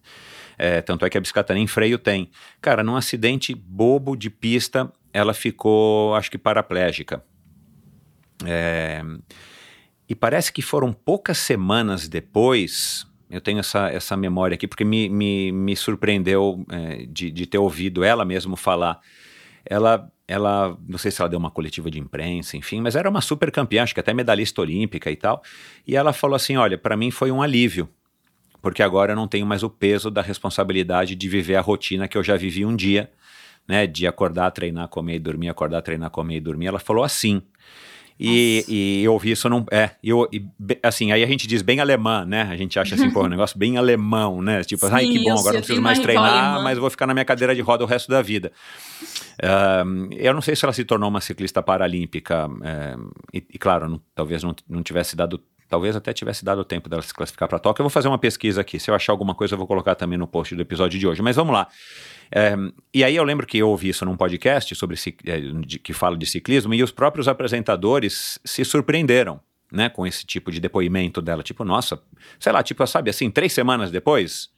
é, 0.58 0.82
tanto 0.82 1.06
é 1.06 1.10
que 1.10 1.16
a 1.16 1.20
bicicleta 1.20 1.54
nem 1.54 1.66
freio 1.66 1.98
tem. 1.98 2.30
Cara, 2.60 2.82
num 2.82 2.96
acidente 2.96 3.54
bobo 3.54 4.16
de 4.16 4.28
pista, 4.28 4.92
ela 5.12 5.32
ficou, 5.32 6.14
acho 6.16 6.30
que 6.30 6.36
paraplégica. 6.36 7.22
É, 8.44 9.02
e 10.08 10.14
parece 10.14 10.52
que 10.52 10.60
foram 10.60 10.92
poucas 10.92 11.38
semanas 11.38 12.08
depois. 12.08 13.06
Eu 13.30 13.40
tenho 13.40 13.60
essa, 13.60 13.88
essa 13.88 14.16
memória 14.16 14.54
aqui, 14.54 14.66
porque 14.66 14.84
me, 14.84 15.08
me, 15.08 15.52
me 15.52 15.76
surpreendeu 15.76 16.64
é, 16.70 17.06
de, 17.06 17.30
de 17.30 17.46
ter 17.46 17.58
ouvido 17.58 18.02
ela 18.02 18.24
mesmo 18.24 18.56
falar. 18.56 19.00
Ela 19.64 20.10
ela, 20.28 20.76
não 20.86 20.98
sei 20.98 21.10
se 21.10 21.22
ela 21.22 21.28
deu 21.30 21.38
uma 21.38 21.50
coletiva 21.50 21.90
de 21.90 21.98
imprensa, 21.98 22.54
enfim, 22.54 22.82
mas 22.82 22.94
era 22.94 23.08
uma 23.08 23.22
super 23.22 23.50
campeã, 23.50 23.82
acho 23.82 23.94
que 23.94 24.00
até 24.00 24.12
medalhista 24.12 24.60
olímpica 24.60 25.10
e 25.10 25.16
tal. 25.16 25.42
E 25.86 25.96
ela 25.96 26.12
falou 26.12 26.36
assim: 26.36 26.58
olha, 26.58 26.76
para 26.76 26.98
mim 26.98 27.10
foi 27.10 27.30
um 27.30 27.40
alívio, 27.40 27.88
porque 28.60 28.82
agora 28.82 29.12
eu 29.12 29.16
não 29.16 29.28
tenho 29.28 29.46
mais 29.46 29.62
o 29.62 29.70
peso 29.70 30.10
da 30.10 30.22
responsabilidade 30.22 31.14
de 31.14 31.28
viver 31.28 31.56
a 31.56 31.60
rotina 31.60 32.08
que 32.08 32.18
eu 32.18 32.22
já 32.22 32.36
vivi 32.36 32.64
um 32.64 32.74
dia, 32.74 33.10
né? 33.66 33.86
De 33.86 34.06
acordar, 34.06 34.50
treinar, 34.50 34.88
comer 34.88 35.16
e 35.16 35.18
dormir, 35.18 35.48
acordar, 35.48 35.82
treinar, 35.82 36.10
comer 36.10 36.36
e 36.36 36.40
dormir. 36.40 36.66
Ela 36.66 36.78
falou 36.78 37.04
assim. 37.04 37.42
E, 38.20 38.64
e, 38.66 39.04
eu 39.04 39.12
ouvi 39.12 39.30
isso 39.30 39.48
não. 39.48 39.64
É, 39.70 39.90
eu, 40.02 40.28
e, 40.32 40.44
assim, 40.82 41.12
aí 41.12 41.22
a 41.22 41.26
gente 41.26 41.46
diz 41.46 41.62
bem 41.62 41.78
alemã, 41.78 42.24
né? 42.24 42.42
A 42.50 42.56
gente 42.56 42.76
acha 42.76 42.96
assim, 42.96 43.10
pô, 43.10 43.22
um 43.22 43.28
negócio 43.30 43.56
bem 43.56 43.76
alemão, 43.76 44.42
né? 44.42 44.64
Tipo, 44.64 44.88
Sim, 44.88 44.92
ai 44.92 45.06
que 45.06 45.22
bom, 45.22 45.38
agora 45.38 45.52
não 45.52 45.60
preciso 45.60 45.80
mais 45.80 46.00
treinar, 46.00 46.60
mas 46.64 46.78
vou 46.78 46.90
ficar 46.90 47.06
na 47.06 47.14
minha 47.14 47.24
cadeira 47.24 47.54
de 47.54 47.60
roda 47.60 47.84
o 47.84 47.86
resto 47.86 48.10
da 48.10 48.20
vida. 48.20 48.50
Uh, 49.40 50.12
eu 50.16 50.34
não 50.34 50.40
sei 50.40 50.56
se 50.56 50.64
ela 50.64 50.72
se 50.72 50.84
tornou 50.84 51.08
uma 51.08 51.20
ciclista 51.20 51.62
paralímpica, 51.62 52.48
uh, 52.48 53.10
e, 53.32 53.36
e, 53.54 53.58
claro, 53.58 53.88
não, 53.88 54.00
talvez 54.16 54.42
não, 54.42 54.52
não 54.68 54.82
tivesse 54.82 55.14
dado 55.14 55.40
talvez 55.68 55.94
até 55.94 56.12
tivesse 56.12 56.44
dado 56.44 56.64
tempo 56.64 56.88
dela 56.88 57.02
se 57.02 57.12
classificar 57.12 57.48
para 57.48 57.58
Tóquio. 57.58 57.82
Eu 57.82 57.84
vou 57.84 57.90
fazer 57.90 58.08
uma 58.08 58.18
pesquisa 58.18 58.60
aqui. 58.62 58.80
Se 58.80 58.90
eu 58.90 58.94
achar 58.94 59.12
alguma 59.12 59.34
coisa, 59.34 59.54
eu 59.54 59.58
vou 59.58 59.66
colocar 59.66 59.94
também 59.94 60.18
no 60.18 60.26
post 60.26 60.54
do 60.54 60.62
episódio 60.62 60.98
de 60.98 61.06
hoje. 61.06 61.20
Mas 61.20 61.36
vamos 61.36 61.52
lá. 61.52 61.68
É, 62.30 62.54
e 62.92 63.04
aí 63.04 63.14
eu 63.14 63.24
lembro 63.24 63.46
que 63.46 63.58
eu 63.58 63.68
ouvi 63.68 63.90
isso 63.90 64.04
num 64.04 64.16
podcast 64.16 64.74
sobre 64.74 64.96
é, 65.26 65.40
que 65.82 65.92
fala 65.92 66.16
de 66.16 66.26
ciclismo 66.26 66.72
e 66.74 66.82
os 66.82 66.90
próprios 66.90 67.28
apresentadores 67.28 68.38
se 68.44 68.64
surpreenderam. 68.64 69.40
Né, 69.70 69.90
com 69.90 70.06
esse 70.06 70.24
tipo 70.24 70.50
de 70.50 70.60
depoimento 70.60 71.20
dela, 71.20 71.42
tipo, 71.42 71.62
nossa, 71.62 72.00
sei 72.40 72.50
lá, 72.50 72.62
tipo, 72.62 72.86
sabe 72.86 73.10
assim, 73.10 73.30
três 73.30 73.52
semanas 73.52 73.90
depois, 73.90 74.48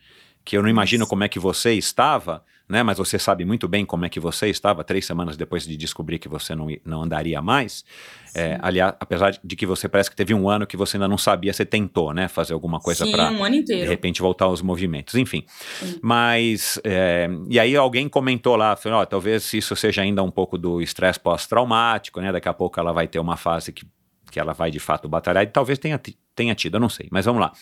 que 0.44 0.56
eu 0.56 0.62
não 0.62 0.68
imagino 0.68 1.04
como 1.04 1.24
é 1.24 1.28
que 1.28 1.40
você 1.40 1.72
estava, 1.72 2.44
né? 2.70 2.84
Mas 2.84 2.98
você 2.98 3.18
sabe 3.18 3.44
muito 3.44 3.66
bem 3.66 3.84
como 3.84 4.04
é 4.04 4.08
que 4.08 4.20
você 4.20 4.48
estava 4.48 4.84
três 4.84 5.04
semanas 5.04 5.36
depois 5.36 5.66
de 5.66 5.76
descobrir 5.76 6.20
que 6.20 6.28
você 6.28 6.54
não, 6.54 6.68
não 6.84 7.02
andaria 7.02 7.42
mais. 7.42 7.84
É, 8.32 8.58
aliás, 8.62 8.94
apesar 9.00 9.38
de 9.42 9.56
que 9.56 9.66
você 9.66 9.88
parece 9.88 10.08
que 10.08 10.14
teve 10.14 10.32
um 10.32 10.48
ano 10.48 10.64
que 10.66 10.76
você 10.76 10.96
ainda 10.96 11.08
não 11.08 11.18
sabia, 11.18 11.52
você 11.52 11.66
tentou, 11.66 12.14
né? 12.14 12.28
Fazer 12.28 12.54
alguma 12.54 12.78
coisa 12.78 13.04
para 13.10 13.28
um 13.30 13.44
de 13.64 13.84
repente 13.84 14.22
voltar 14.22 14.44
aos 14.44 14.62
movimentos, 14.62 15.16
enfim. 15.16 15.44
Sim. 15.80 15.98
Mas 16.00 16.80
é, 16.84 17.28
e 17.48 17.58
aí 17.58 17.74
alguém 17.74 18.08
comentou 18.08 18.54
lá, 18.54 18.76
falou, 18.76 19.00
oh, 19.00 19.06
talvez 19.06 19.52
isso 19.52 19.74
seja 19.74 20.02
ainda 20.02 20.22
um 20.22 20.30
pouco 20.30 20.56
do 20.56 20.80
estresse 20.80 21.18
pós-traumático, 21.18 22.20
né? 22.20 22.30
Daqui 22.30 22.48
a 22.48 22.54
pouco 22.54 22.78
ela 22.78 22.92
vai 22.92 23.08
ter 23.08 23.18
uma 23.18 23.36
fase 23.36 23.72
que 23.72 23.84
que 24.30 24.38
ela 24.38 24.52
vai 24.52 24.70
de 24.70 24.78
fato 24.78 25.08
batalhar, 25.08 25.42
e 25.42 25.48
talvez 25.48 25.76
tenha, 25.76 26.00
tenha 26.36 26.54
tido, 26.54 26.76
eu 26.76 26.80
não 26.80 26.88
sei, 26.88 27.08
mas 27.10 27.24
vamos 27.24 27.40
lá. 27.40 27.52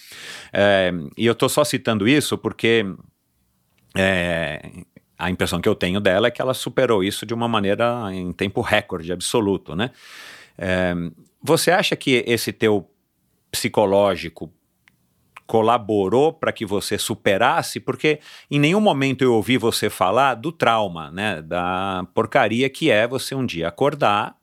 É, 0.53 0.93
e 1.17 1.25
eu 1.25 1.33
estou 1.33 1.49
só 1.49 1.65
citando 1.65 2.07
isso 2.07 2.37
porque 2.37 2.85
é, 3.97 4.61
a 5.19 5.31
impressão 5.31 5.61
que 5.61 5.69
eu 5.69 5.75
tenho 5.75 6.01
dela 6.01 6.29
é 6.29 6.31
que 6.31 6.41
ela 6.41 6.55
superou 6.55 7.03
isso 7.03 7.27
de 7.27 7.35
uma 7.35 7.49
maneira 7.49 8.09
em 8.13 8.33
tempo 8.33 8.61
recorde 8.61 9.13
absoluto, 9.13 9.75
né? 9.75 9.91
É, 10.57 10.95
você 11.43 11.71
acha 11.71 11.97
que 11.97 12.23
esse 12.27 12.53
teu 12.53 12.89
psicológico 13.51 14.53
colaborou 15.47 16.33
para 16.33 16.53
que 16.53 16.65
você 16.65 16.99
superasse? 16.99 17.81
Porque 17.81 18.21
em 18.51 18.61
nenhum 18.61 18.81
momento 18.81 19.23
eu 19.23 19.35
ouvi 19.35 19.57
você 19.57 19.91
falar 19.91 20.35
do 20.35 20.53
trauma, 20.53 21.11
né? 21.11 21.43
Da 21.43 22.07
porcaria 22.15 22.69
que 22.71 22.91
é 22.91 23.09
você 23.09 23.35
um 23.35 23.45
dia 23.45 23.69
acordar 23.69 24.37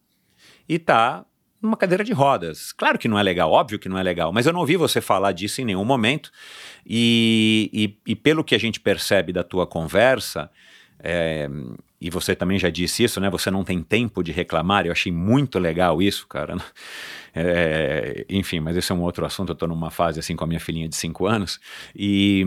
e 0.68 0.78
tá 0.78 1.24
numa 1.66 1.78
cadeira 1.78 2.04
de 2.04 2.14
rodas. 2.14 2.72
Claro 2.72 2.98
que 2.98 3.08
não 3.08 3.20
é 3.20 3.24
legal, 3.24 3.52
óbvio 3.52 3.80
que 3.80 3.90
não 3.90 3.98
é 3.98 4.04
legal, 4.04 4.32
mas 4.32 4.46
eu 4.46 4.54
não 4.54 4.62
ouvi 4.62 4.78
você 4.78 5.02
falar 5.02 5.32
disso 5.32 5.62
em 5.62 5.66
nenhum 5.66 5.86
momento. 5.86 6.32
E, 6.86 7.70
e, 7.74 8.12
e 8.12 8.16
pelo 8.16 8.44
que 8.44 8.56
a 8.56 8.60
gente 8.60 8.80
percebe 8.80 9.34
da 9.34 9.44
tua 9.44 9.68
conversa, 9.68 10.50
é, 11.00 11.50
e 12.00 12.10
você 12.10 12.36
também 12.36 12.60
já 12.60 12.70
disse 12.70 13.04
isso, 13.04 13.20
né? 13.20 13.30
Você 13.30 13.50
não 13.50 13.64
tem 13.64 13.82
tempo 13.82 14.24
de 14.24 14.32
reclamar. 14.32 14.86
Eu 14.86 14.92
achei 14.92 15.12
muito 15.12 15.60
legal 15.60 16.02
isso, 16.02 16.28
cara. 16.28 16.56
É, 17.38 18.26
enfim, 18.30 18.62
mas 18.62 18.78
esse 18.78 18.94
é 18.94 18.96
um 18.96 19.02
outro 19.02 19.26
assunto. 19.26 19.50
Eu 19.50 19.56
estou 19.56 19.68
numa 19.68 19.92
fase 19.92 20.22
assim 20.22 20.38
com 20.38 20.46
a 20.46 20.48
minha 20.48 20.60
filhinha 20.60 20.88
de 20.88 20.96
5 20.96 21.26
anos. 21.26 21.60
E, 21.94 22.46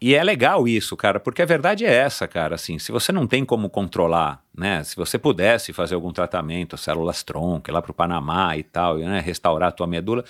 e 0.00 0.14
é 0.14 0.22
legal 0.22 0.68
isso, 0.68 0.96
cara, 0.96 1.18
porque 1.18 1.42
a 1.42 1.46
verdade 1.46 1.84
é 1.84 1.92
essa, 1.92 2.28
cara. 2.28 2.54
Assim, 2.54 2.78
se 2.78 2.92
você 2.92 3.10
não 3.10 3.26
tem 3.26 3.44
como 3.44 3.68
controlar, 3.68 4.40
né? 4.56 4.84
Se 4.84 4.94
você 4.94 5.18
pudesse 5.18 5.72
fazer 5.72 5.96
algum 5.96 6.12
tratamento, 6.12 6.76
células 6.76 7.22
tronco, 7.24 7.68
ir 7.68 7.72
lá 7.72 7.82
para 7.82 7.90
o 7.90 7.94
Panamá 7.94 8.56
e 8.56 8.62
tal, 8.62 8.98
né, 8.98 9.18
restaurar 9.20 9.70
a 9.70 9.72
tua 9.72 9.86
medula, 9.88 10.24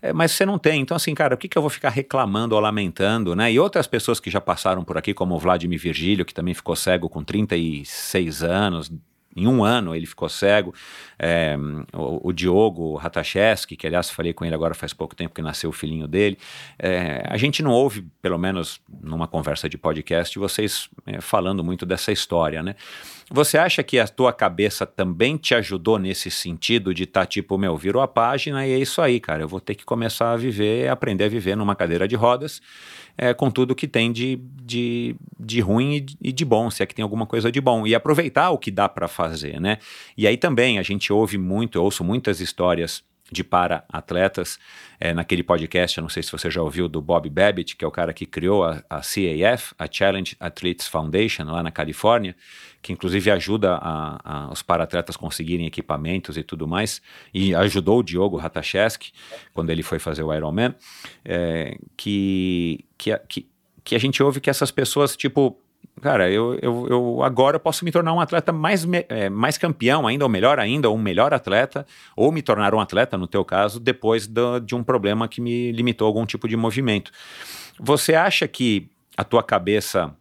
é, 0.00 0.12
mas 0.12 0.32
você 0.32 0.46
não 0.46 0.58
tem. 0.58 0.80
Então, 0.80 0.96
assim, 0.96 1.14
cara, 1.14 1.34
o 1.34 1.38
que, 1.38 1.48
que 1.48 1.58
eu 1.58 1.62
vou 1.62 1.70
ficar 1.70 1.88
reclamando 1.88 2.54
ou 2.54 2.60
lamentando, 2.60 3.34
né? 3.34 3.50
E 3.50 3.58
outras 3.58 3.88
pessoas 3.88 4.20
que 4.20 4.30
já 4.30 4.40
passaram 4.40 4.84
por 4.84 4.96
aqui, 4.96 5.12
como 5.12 5.34
o 5.34 5.38
Vladimir 5.38 5.80
Virgílio, 5.80 6.24
que 6.24 6.34
também 6.34 6.54
ficou 6.54 6.76
cego 6.76 7.08
com 7.08 7.24
36 7.24 8.44
anos, 8.44 8.92
em 9.36 9.46
um 9.46 9.64
ano 9.64 9.94
ele 9.94 10.06
ficou 10.06 10.28
cego. 10.28 10.74
É, 11.18 11.56
o, 11.92 12.28
o, 12.28 12.32
Diogo 12.32 12.96
Ratacheski, 12.96 13.76
que 13.76 13.86
aliás 13.86 14.10
falei 14.10 14.32
com 14.32 14.44
ele 14.44 14.54
agora 14.54 14.74
faz 14.74 14.92
pouco 14.92 15.14
tempo 15.14 15.34
que 15.34 15.42
nasceu 15.42 15.70
o 15.70 15.72
filhinho 15.72 16.08
dele. 16.08 16.38
É, 16.78 17.22
a 17.26 17.36
gente 17.36 17.62
não 17.62 17.70
ouve, 17.70 18.06
pelo 18.20 18.38
menos 18.38 18.80
numa 18.88 19.28
conversa 19.28 19.68
de 19.68 19.78
podcast, 19.78 20.38
vocês 20.38 20.88
é, 21.06 21.20
falando 21.20 21.62
muito 21.62 21.86
dessa 21.86 22.12
história, 22.12 22.62
né? 22.62 22.74
Você 23.30 23.58
acha 23.58 23.82
que 23.82 23.98
a 23.98 24.08
tua 24.08 24.32
cabeça 24.32 24.86
também 24.86 25.36
te 25.36 25.54
ajudou 25.54 25.98
nesse 25.98 26.30
sentido 26.30 26.94
de 26.94 27.02
estar 27.02 27.20
tá, 27.20 27.26
tipo, 27.26 27.58
meu, 27.58 27.76
virou 27.76 28.00
a 28.00 28.08
página 28.08 28.66
e 28.66 28.72
é 28.72 28.78
isso 28.78 29.02
aí, 29.02 29.20
cara. 29.20 29.42
Eu 29.42 29.48
vou 29.48 29.60
ter 29.60 29.74
que 29.74 29.84
começar 29.84 30.32
a 30.32 30.36
viver, 30.36 30.88
aprender 30.88 31.24
a 31.24 31.28
viver 31.28 31.54
numa 31.54 31.76
cadeira 31.76 32.08
de 32.08 32.16
rodas 32.16 32.62
é, 33.18 33.34
com 33.34 33.50
tudo 33.50 33.74
que 33.74 33.86
tem 33.86 34.12
de, 34.12 34.40
de, 34.62 35.14
de 35.38 35.60
ruim 35.60 36.06
e 36.22 36.32
de 36.32 36.44
bom, 36.44 36.70
se 36.70 36.82
é 36.82 36.86
que 36.86 36.94
tem 36.94 37.02
alguma 37.02 37.26
coisa 37.26 37.52
de 37.52 37.60
bom, 37.60 37.86
e 37.86 37.94
aproveitar 37.94 38.50
o 38.50 38.56
que 38.56 38.70
dá 38.70 38.88
para 38.88 39.08
fazer, 39.08 39.60
né? 39.60 39.78
E 40.16 40.26
aí 40.26 40.36
também 40.36 40.78
a 40.78 40.82
gente 40.82 41.12
ouve 41.12 41.36
muito, 41.36 41.76
eu 41.76 41.82
ouço 41.82 42.04
muitas 42.04 42.40
histórias 42.40 43.02
de 43.30 43.44
para-atletas 43.44 44.58
é, 44.98 45.12
naquele 45.12 45.42
podcast, 45.42 45.98
eu 45.98 46.02
não 46.02 46.08
sei 46.08 46.22
se 46.22 46.32
você 46.32 46.50
já 46.50 46.62
ouviu, 46.62 46.88
do 46.88 47.00
Bob 47.00 47.28
Babbitt, 47.28 47.76
que 47.76 47.84
é 47.84 47.88
o 47.88 47.90
cara 47.90 48.12
que 48.12 48.26
criou 48.26 48.64
a, 48.64 48.82
a 48.88 49.00
CAF, 49.00 49.74
a 49.78 49.86
Challenge 49.90 50.36
Athletes 50.40 50.88
Foundation, 50.88 51.44
lá 51.44 51.62
na 51.62 51.70
Califórnia, 51.70 52.34
que 52.80 52.92
inclusive 52.92 53.30
ajuda 53.30 53.74
a, 53.74 54.20
a, 54.24 54.52
os 54.52 54.62
para-atletas 54.62 55.16
conseguirem 55.16 55.66
equipamentos 55.66 56.36
e 56.36 56.42
tudo 56.42 56.66
mais, 56.66 57.02
e 57.32 57.54
ajudou 57.54 58.00
o 58.00 58.02
Diogo 58.02 58.36
Ratacheski 58.36 59.12
quando 59.52 59.70
ele 59.70 59.82
foi 59.82 59.98
fazer 59.98 60.22
o 60.22 60.34
Ironman, 60.34 60.74
é, 61.24 61.78
que, 61.96 62.84
que, 62.96 63.16
que, 63.28 63.48
que 63.84 63.94
a 63.94 63.98
gente 63.98 64.22
ouve 64.22 64.40
que 64.40 64.50
essas 64.50 64.70
pessoas, 64.70 65.16
tipo, 65.16 65.58
cara, 66.00 66.30
eu, 66.30 66.58
eu, 66.62 66.86
eu 66.88 67.22
agora 67.22 67.58
posso 67.58 67.84
me 67.84 67.90
tornar 67.90 68.12
um 68.12 68.20
atleta 68.20 68.52
mais, 68.52 68.86
é, 69.08 69.28
mais 69.28 69.58
campeão 69.58 70.06
ainda, 70.06 70.24
ou 70.24 70.28
melhor 70.30 70.58
ainda, 70.58 70.88
ou 70.88 70.96
um 70.96 71.02
melhor 71.02 71.34
atleta, 71.34 71.86
ou 72.16 72.30
me 72.32 72.42
tornar 72.42 72.74
um 72.74 72.80
atleta, 72.80 73.18
no 73.18 73.26
teu 73.26 73.44
caso, 73.44 73.80
depois 73.80 74.26
do, 74.26 74.60
de 74.60 74.74
um 74.74 74.82
problema 74.82 75.28
que 75.28 75.40
me 75.40 75.72
limitou 75.72 76.06
algum 76.06 76.24
tipo 76.24 76.48
de 76.48 76.56
movimento. 76.56 77.10
Você 77.78 78.14
acha 78.14 78.46
que 78.48 78.88
a 79.16 79.24
tua 79.24 79.42
cabeça, 79.42 80.14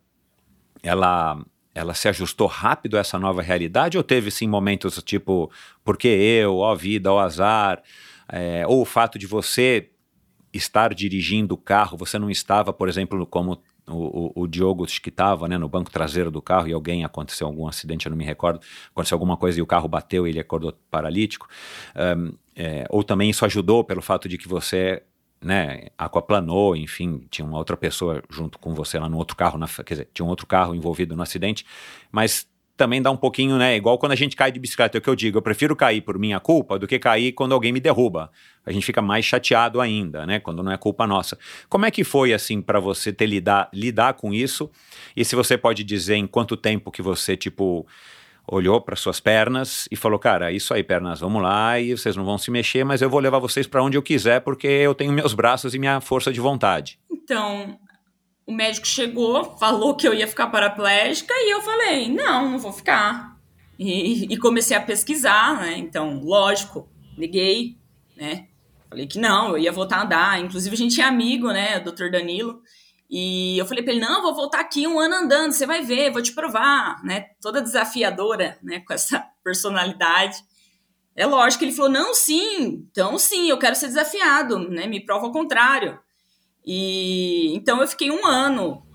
ela 0.83 1.39
ela 1.77 1.93
se 1.93 2.09
ajustou 2.09 2.47
rápido 2.47 2.97
a 2.97 3.01
essa 3.01 3.19
nova 3.19 3.39
realidade 3.39 3.99
ou 3.99 4.03
teve 4.03 4.31
sim 4.31 4.47
momentos 4.47 4.99
tipo, 5.03 5.51
porque 5.85 6.07
eu, 6.07 6.57
ó 6.57 6.73
vida, 6.73 7.13
ó 7.13 7.19
azar, 7.19 7.83
é, 8.27 8.65
ou 8.67 8.81
o 8.81 8.85
fato 8.85 9.19
de 9.19 9.27
você 9.27 9.91
estar 10.51 10.91
dirigindo 10.91 11.53
o 11.53 11.57
carro, 11.57 11.95
você 11.95 12.17
não 12.17 12.31
estava, 12.31 12.73
por 12.73 12.89
exemplo, 12.89 13.27
como 13.27 13.61
o, 13.87 14.31
o, 14.39 14.43
o 14.43 14.47
Diogo 14.47 14.85
que 14.85 15.09
estava 15.09 15.47
né, 15.47 15.57
no 15.57 15.69
banco 15.69 15.89
traseiro 15.89 16.29
do 16.29 16.41
carro 16.41 16.67
e 16.67 16.73
alguém 16.73 17.03
aconteceu 17.03 17.47
algum 17.47 17.67
acidente, 17.67 18.05
eu 18.05 18.09
não 18.09 18.17
me 18.17 18.25
recordo, 18.25 18.59
aconteceu 18.91 19.15
alguma 19.15 19.37
coisa 19.37 19.59
e 19.59 19.61
o 19.61 19.65
carro 19.65 19.87
bateu 19.87 20.27
e 20.27 20.31
ele 20.31 20.39
acordou 20.39 20.73
paralítico. 20.91 21.47
Um, 21.95 22.33
é, 22.55 22.85
ou 22.89 23.03
também 23.03 23.29
isso 23.29 23.45
ajudou 23.45 23.83
pelo 23.83 24.01
fato 24.01 24.27
de 24.27 24.37
que 24.37 24.47
você 24.47 25.03
né, 25.41 25.87
aquaplanou, 25.97 26.75
enfim, 26.75 27.25
tinha 27.29 27.45
uma 27.45 27.57
outra 27.57 27.77
pessoa 27.77 28.23
junto 28.29 28.57
com 28.57 28.73
você 28.73 28.99
lá 28.99 29.07
no 29.07 29.17
outro 29.17 29.35
carro, 29.35 29.57
na, 29.57 29.67
quer 29.67 29.93
dizer, 29.93 30.09
tinha 30.13 30.25
um 30.25 30.29
outro 30.29 30.47
carro 30.47 30.73
envolvido 30.73 31.15
no 31.15 31.21
acidente, 31.21 31.65
mas 32.11 32.47
também 32.77 33.01
dá 33.01 33.09
um 33.09 33.17
pouquinho, 33.17 33.57
né, 33.57 33.75
igual 33.75 33.97
quando 33.97 34.11
a 34.11 34.15
gente 34.15 34.35
cai 34.35 34.51
de 34.51 34.59
bicicleta, 34.59 34.97
é 34.97 34.99
o 34.99 35.01
que 35.01 35.09
eu 35.09 35.15
digo, 35.15 35.39
eu 35.39 35.41
prefiro 35.41 35.75
cair 35.75 36.01
por 36.01 36.17
minha 36.19 36.39
culpa 36.39 36.77
do 36.77 36.87
que 36.87 36.99
cair 36.99 37.33
quando 37.33 37.53
alguém 37.53 37.73
me 37.73 37.79
derruba. 37.79 38.31
A 38.63 38.71
gente 38.71 38.85
fica 38.85 39.01
mais 39.01 39.25
chateado 39.25 39.81
ainda, 39.81 40.25
né, 40.25 40.39
quando 40.39 40.61
não 40.61 40.71
é 40.71 40.77
culpa 40.77 41.07
nossa. 41.07 41.37
Como 41.67 41.85
é 41.85 41.91
que 41.91 42.03
foi, 42.03 42.33
assim, 42.33 42.61
para 42.61 42.79
você 42.79 43.11
ter 43.11 43.25
lidar, 43.25 43.67
lidar 43.73 44.13
com 44.13 44.33
isso? 44.33 44.69
E 45.15 45.25
se 45.25 45.35
você 45.35 45.57
pode 45.57 45.83
dizer 45.83 46.15
em 46.15 46.27
quanto 46.27 46.55
tempo 46.55 46.91
que 46.91 47.01
você, 47.01 47.35
tipo, 47.35 47.87
olhou 48.47 48.79
para 48.79 48.95
suas 48.95 49.19
pernas 49.19 49.87
e 49.91 49.95
falou: 49.95 50.17
Cara, 50.17 50.51
isso 50.51 50.73
aí, 50.73 50.83
pernas, 50.83 51.19
vamos 51.19 51.41
lá 51.41 51.79
e 51.79 51.95
vocês 51.95 52.15
não 52.15 52.23
vão 52.23 52.37
se 52.37 52.49
mexer, 52.49 52.83
mas 52.83 53.01
eu 53.01 53.09
vou 53.09 53.19
levar 53.19 53.39
vocês 53.39 53.67
para 53.67 53.83
onde 53.83 53.97
eu 53.97 54.01
quiser 54.01 54.41
porque 54.41 54.67
eu 54.67 54.95
tenho 54.95 55.11
meus 55.11 55.33
braços 55.33 55.75
e 55.75 55.79
minha 55.79 55.99
força 55.99 56.31
de 56.31 56.39
vontade. 56.39 56.97
Então, 57.11 57.77
o 58.47 58.53
médico 58.53 58.87
chegou, 58.87 59.57
falou 59.57 59.93
que 59.93 60.07
eu 60.07 60.13
ia 60.13 60.25
ficar 60.25 60.47
paraplégica 60.47 61.33
e 61.35 61.53
eu 61.53 61.61
falei: 61.61 62.09
Não, 62.09 62.51
não 62.51 62.57
vou 62.57 62.71
ficar. 62.71 63.37
E, 63.77 64.33
e 64.33 64.37
comecei 64.37 64.75
a 64.75 64.81
pesquisar, 64.81 65.61
né? 65.61 65.77
Então, 65.77 66.21
lógico, 66.23 66.89
neguei, 67.17 67.77
né? 68.15 68.47
Falei 68.89 69.05
que 69.05 69.19
não, 69.19 69.49
eu 69.49 69.57
ia 69.57 69.71
voltar 69.71 69.97
a 69.97 70.03
andar. 70.03 70.39
Inclusive, 70.39 70.73
a 70.73 70.77
gente 70.77 71.01
é 71.01 71.03
amigo, 71.03 71.51
né, 71.51 71.79
doutor 71.81 72.09
Danilo. 72.09 72.61
E 73.09 73.57
eu 73.57 73.65
falei 73.65 73.83
pra 73.83 73.93
ele, 73.93 74.01
não, 74.01 74.21
vou 74.21 74.33
voltar 74.33 74.61
aqui 74.61 74.87
um 74.87 74.99
ano 74.99 75.15
andando, 75.15 75.51
você 75.51 75.65
vai 75.65 75.81
ver, 75.81 76.11
vou 76.11 76.21
te 76.21 76.33
provar, 76.33 77.03
né? 77.03 77.25
Toda 77.41 77.61
desafiadora, 77.61 78.57
né, 78.63 78.79
com 78.79 78.93
essa 78.93 79.25
personalidade. 79.43 80.37
É 81.15 81.25
lógico 81.25 81.63
ele 81.63 81.73
falou, 81.73 81.91
não, 81.91 82.13
sim, 82.13 82.87
então 82.91 83.17
sim, 83.17 83.49
eu 83.49 83.57
quero 83.57 83.75
ser 83.75 83.87
desafiado, 83.87 84.69
né? 84.69 84.87
Me 84.87 85.03
prova 85.03 85.25
ao 85.25 85.31
contrário. 85.31 85.99
E 86.69 87.55
então 87.55 87.81
eu 87.81 87.87
fiquei 87.87 88.11
um 88.11 88.25
ano 88.25 88.85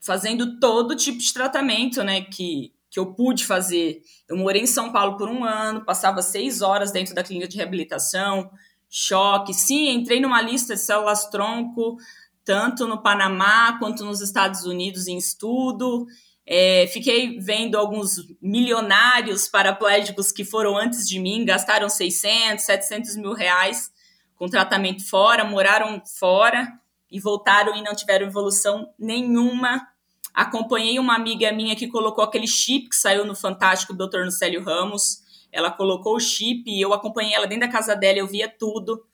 fazendo 0.00 0.60
todo 0.60 0.94
tipo 0.94 1.18
de 1.18 1.34
tratamento, 1.34 2.04
né, 2.04 2.20
que, 2.22 2.72
que 2.88 3.00
eu 3.00 3.12
pude 3.12 3.44
fazer. 3.44 4.00
Eu 4.28 4.36
morei 4.36 4.62
em 4.62 4.66
São 4.66 4.92
Paulo 4.92 5.16
por 5.16 5.28
um 5.28 5.44
ano, 5.44 5.84
passava 5.84 6.22
seis 6.22 6.62
horas 6.62 6.92
dentro 6.92 7.16
da 7.16 7.24
clínica 7.24 7.48
de 7.48 7.56
reabilitação, 7.56 8.48
choque. 8.88 9.52
Sim, 9.52 9.90
entrei 9.90 10.20
numa 10.20 10.40
lista 10.40 10.74
de 10.74 10.80
células 10.80 11.28
tronco, 11.28 11.96
tanto 12.44 12.86
no 12.86 13.02
Panamá 13.02 13.76
quanto 13.80 14.04
nos 14.04 14.20
Estados 14.20 14.64
Unidos 14.64 15.08
em 15.08 15.18
estudo. 15.18 16.06
É, 16.46 16.86
fiquei 16.86 17.40
vendo 17.40 17.76
alguns 17.76 18.14
milionários 18.40 19.48
paraplégicos 19.48 20.30
que 20.30 20.44
foram 20.44 20.78
antes 20.78 21.06
de 21.06 21.18
mim, 21.18 21.44
gastaram 21.44 21.88
600, 21.88 22.64
700 22.64 23.16
mil 23.16 23.32
reais 23.32 23.90
com 24.36 24.48
tratamento 24.48 25.04
fora, 25.04 25.44
moraram 25.44 26.00
fora 26.18 26.77
e 27.10 27.18
voltaram 27.20 27.74
e 27.76 27.82
não 27.82 27.94
tiveram 27.94 28.26
evolução 28.26 28.92
nenhuma. 28.98 29.86
Acompanhei 30.34 30.98
uma 30.98 31.14
amiga 31.14 31.50
minha 31.52 31.74
que 31.74 31.88
colocou 31.88 32.22
aquele 32.22 32.46
chip 32.46 32.90
que 32.90 32.96
saiu 32.96 33.24
no 33.24 33.34
Fantástico 33.34 33.92
do 33.92 34.08
Dr. 34.08 34.24
Nucélio 34.24 34.62
Ramos. 34.62 35.22
Ela 35.50 35.70
colocou 35.70 36.16
o 36.16 36.20
chip 36.20 36.64
e 36.66 36.80
eu 36.80 36.92
acompanhei 36.92 37.34
ela 37.34 37.46
dentro 37.46 37.66
da 37.66 37.72
casa 37.72 37.96
dela, 37.96 38.18
eu 38.18 38.26
via 38.26 38.48
tudo. 38.48 39.04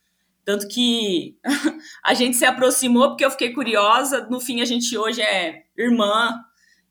Tanto 0.43 0.67
que 0.67 1.37
a 2.03 2.13
gente 2.13 2.37
se 2.37 2.45
aproximou 2.45 3.09
porque 3.09 3.25
eu 3.25 3.31
fiquei 3.31 3.53
curiosa. 3.53 4.27
No 4.29 4.39
fim, 4.39 4.61
a 4.61 4.65
gente 4.65 4.95
hoje 4.97 5.21
é 5.21 5.63
irmã. 5.77 6.39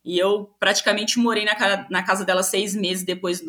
E 0.04 0.18
eu 0.18 0.50
praticamente 0.58 1.18
morei 1.18 1.44
na, 1.44 1.86
na 1.88 2.02
casa 2.02 2.24
dela 2.24 2.42
seis 2.42 2.74
meses 2.74 3.04
depois 3.04 3.42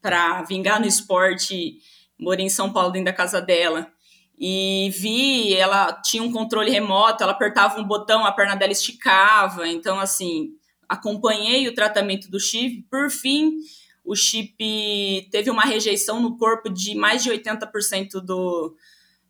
para 0.00 0.42
vingar 0.42 0.80
no 0.80 0.86
esporte. 0.86 1.78
Morei 2.18 2.46
em 2.46 2.48
São 2.48 2.72
Paulo 2.72 2.90
dentro 2.90 3.06
da 3.06 3.12
casa 3.12 3.40
dela. 3.40 3.92
E 4.40 4.90
vi, 4.90 5.52
ela 5.54 5.92
tinha 6.00 6.22
um 6.22 6.30
controle 6.30 6.70
remoto, 6.70 7.22
ela 7.22 7.32
apertava 7.32 7.80
um 7.80 7.84
botão, 7.84 8.24
a 8.24 8.30
perna 8.30 8.54
dela 8.54 8.70
esticava. 8.70 9.66
Então, 9.66 9.98
assim, 9.98 10.52
acompanhei 10.88 11.66
o 11.66 11.74
tratamento 11.74 12.30
do 12.30 12.38
chip. 12.38 12.86
Por 12.88 13.10
fim, 13.10 13.56
o 14.04 14.14
chip 14.14 15.28
teve 15.30 15.50
uma 15.50 15.62
rejeição 15.62 16.20
no 16.20 16.36
corpo 16.36 16.70
de 16.70 16.94
mais 16.94 17.22
de 17.22 17.30
80% 17.30 18.20
do, 18.20 18.76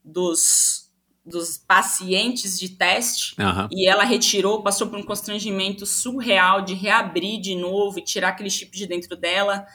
dos, 0.04 0.90
dos 1.24 1.56
pacientes 1.56 2.58
de 2.58 2.68
teste 2.68 3.34
Aham. 3.40 3.68
e 3.72 3.88
ela 3.88 4.04
retirou, 4.04 4.62
passou 4.62 4.88
por 4.88 4.98
um 4.98 5.02
constrangimento 5.02 5.86
surreal 5.86 6.62
de 6.62 6.74
reabrir 6.74 7.40
de 7.40 7.54
novo 7.54 7.98
e 7.98 8.04
tirar 8.04 8.28
aquele 8.28 8.50
chip 8.50 8.76
de 8.76 8.86
dentro 8.86 9.16
dela. 9.16 9.66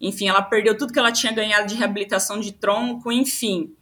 Enfim, 0.00 0.28
ela 0.28 0.42
perdeu 0.42 0.76
tudo 0.76 0.92
que 0.92 0.98
ela 0.98 1.12
tinha 1.12 1.32
ganhado 1.32 1.68
de 1.68 1.74
reabilitação 1.74 2.40
de 2.40 2.52
tronco, 2.52 3.12
enfim. 3.12 3.72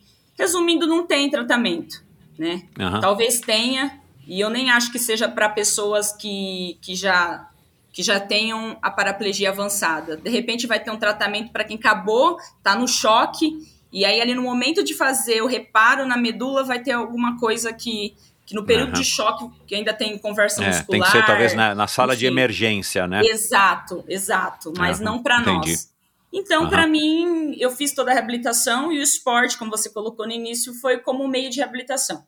Resumindo, 0.40 0.86
não 0.86 1.06
tem 1.06 1.30
tratamento, 1.30 2.02
né? 2.38 2.62
Aham. 2.78 3.00
Talvez 3.00 3.40
tenha, 3.40 4.00
e 4.26 4.40
eu 4.40 4.50
nem 4.50 4.70
acho 4.70 4.90
que 4.90 4.98
seja 4.98 5.28
para 5.28 5.48
pessoas 5.48 6.12
que, 6.12 6.78
que 6.80 6.94
já 6.94 7.46
que 7.92 8.04
já 8.04 8.20
tenham 8.20 8.78
a 8.80 8.88
paraplegia 8.88 9.50
avançada. 9.50 10.16
De 10.16 10.30
repente 10.30 10.64
vai 10.64 10.78
ter 10.78 10.92
um 10.92 10.96
tratamento 10.96 11.50
para 11.50 11.64
quem 11.64 11.76
acabou, 11.76 12.38
tá 12.62 12.76
no 12.76 12.86
choque 12.86 13.52
e 13.92 14.04
aí, 14.04 14.20
ali 14.20 14.34
no 14.34 14.42
momento 14.42 14.84
de 14.84 14.94
fazer 14.94 15.42
o 15.42 15.46
reparo 15.46 16.06
na 16.06 16.16
medula, 16.16 16.62
vai 16.64 16.80
ter 16.80 16.92
alguma 16.92 17.38
coisa 17.38 17.72
que, 17.72 18.14
que 18.46 18.54
no 18.54 18.64
período 18.64 18.90
Aham. 18.92 19.00
de 19.00 19.04
choque, 19.04 19.50
que 19.66 19.74
ainda 19.74 19.92
tem 19.92 20.16
conversa 20.16 20.62
É, 20.62 20.68
muscular. 20.68 20.86
tem 20.86 21.00
que 21.00 21.10
ser 21.10 21.26
talvez 21.26 21.54
na, 21.54 21.74
na 21.74 21.86
sala 21.86 22.16
de 22.16 22.26
enfim. 22.26 22.32
emergência, 22.32 23.06
né? 23.06 23.22
Exato, 23.24 24.04
exato. 24.06 24.72
Mas 24.76 25.00
Aham, 25.00 25.04
não 25.04 25.22
para 25.22 25.40
nós. 25.40 25.90
Então, 26.32 26.69
para 26.69 26.86
mim, 26.86 27.57
eu 27.59 27.70
fiz 27.70 27.93
toda 27.93 28.11
a 28.11 28.15
reabilitação 28.15 28.93
e 28.93 28.98
o 28.98 29.02
esporte, 29.02 29.59
como 29.59 29.70
você 29.70 29.90
colocou 29.90 30.27
no 30.27 30.32
início, 30.32 30.73
foi 30.74 30.98
como 30.98 31.24
um 31.24 31.28
meio 31.28 31.51
de 31.51 31.59
reabilitação. 31.59 32.24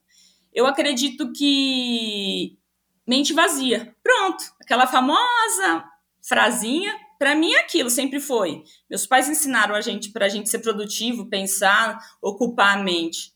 Eu 0.53 0.67
acredito 0.67 1.33
que 1.33 2.59
mente 3.07 3.33
vazia. 3.33 3.95
Pronto, 4.03 4.45
aquela 4.61 4.87
famosa 4.87 5.85
frasinha, 6.21 6.93
para 7.19 7.35
mim 7.35 7.53
é 7.53 7.61
aquilo, 7.61 7.91
sempre 7.91 8.21
foi. 8.21 8.65
Meus 8.91 9.07
pais 9.07 9.29
ensinaram 9.29 9.75
a 9.75 9.81
gente 9.81 10.11
para 10.11 10.27
a 10.27 10.29
gente 10.29 10.49
ser 10.49 10.59
produtivo, 10.59 11.29
pensar, 11.29 11.99
ocupar 12.21 12.77
a 12.77 12.83
mente. 12.83 13.33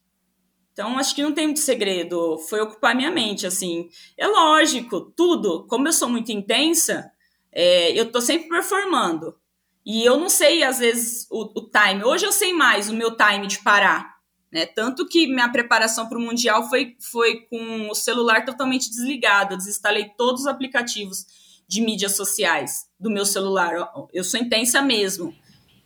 Então, 0.72 0.98
acho 0.98 1.14
que 1.14 1.22
não 1.22 1.32
tem 1.32 1.46
muito 1.46 1.60
segredo. 1.60 2.36
Foi 2.50 2.60
ocupar 2.60 2.94
minha 2.94 3.10
mente, 3.10 3.46
assim. 3.46 3.88
É 4.14 4.26
lógico, 4.26 5.00
tudo. 5.16 5.66
Como 5.68 5.88
eu 5.88 5.92
sou 5.92 6.08
muito 6.08 6.30
intensa, 6.30 7.10
é, 7.50 7.98
eu 7.98 8.12
tô 8.12 8.20
sempre 8.20 8.48
performando. 8.48 9.34
E 9.86 10.04
eu 10.04 10.18
não 10.18 10.28
sei, 10.28 10.64
às 10.64 10.80
vezes, 10.80 11.28
o, 11.30 11.44
o 11.44 11.70
time. 11.70 12.02
Hoje 12.02 12.26
eu 12.26 12.32
sei 12.32 12.52
mais 12.52 12.90
o 12.90 12.94
meu 12.94 13.16
time 13.16 13.46
de 13.46 13.60
parar. 13.60 14.16
Né? 14.50 14.66
Tanto 14.66 15.06
que 15.06 15.28
minha 15.28 15.48
preparação 15.48 16.08
para 16.08 16.18
o 16.18 16.20
Mundial 16.20 16.68
foi, 16.68 16.96
foi 16.98 17.42
com 17.42 17.88
o 17.88 17.94
celular 17.94 18.44
totalmente 18.44 18.90
desligado. 18.90 19.54
Eu 19.54 19.58
desinstalei 19.58 20.10
todos 20.18 20.40
os 20.40 20.46
aplicativos 20.48 21.24
de 21.68 21.80
mídias 21.80 22.16
sociais 22.16 22.88
do 22.98 23.08
meu 23.08 23.24
celular. 23.24 23.74
Eu, 23.74 24.08
eu 24.12 24.24
sou 24.24 24.40
intensa 24.40 24.82
mesmo. 24.82 25.32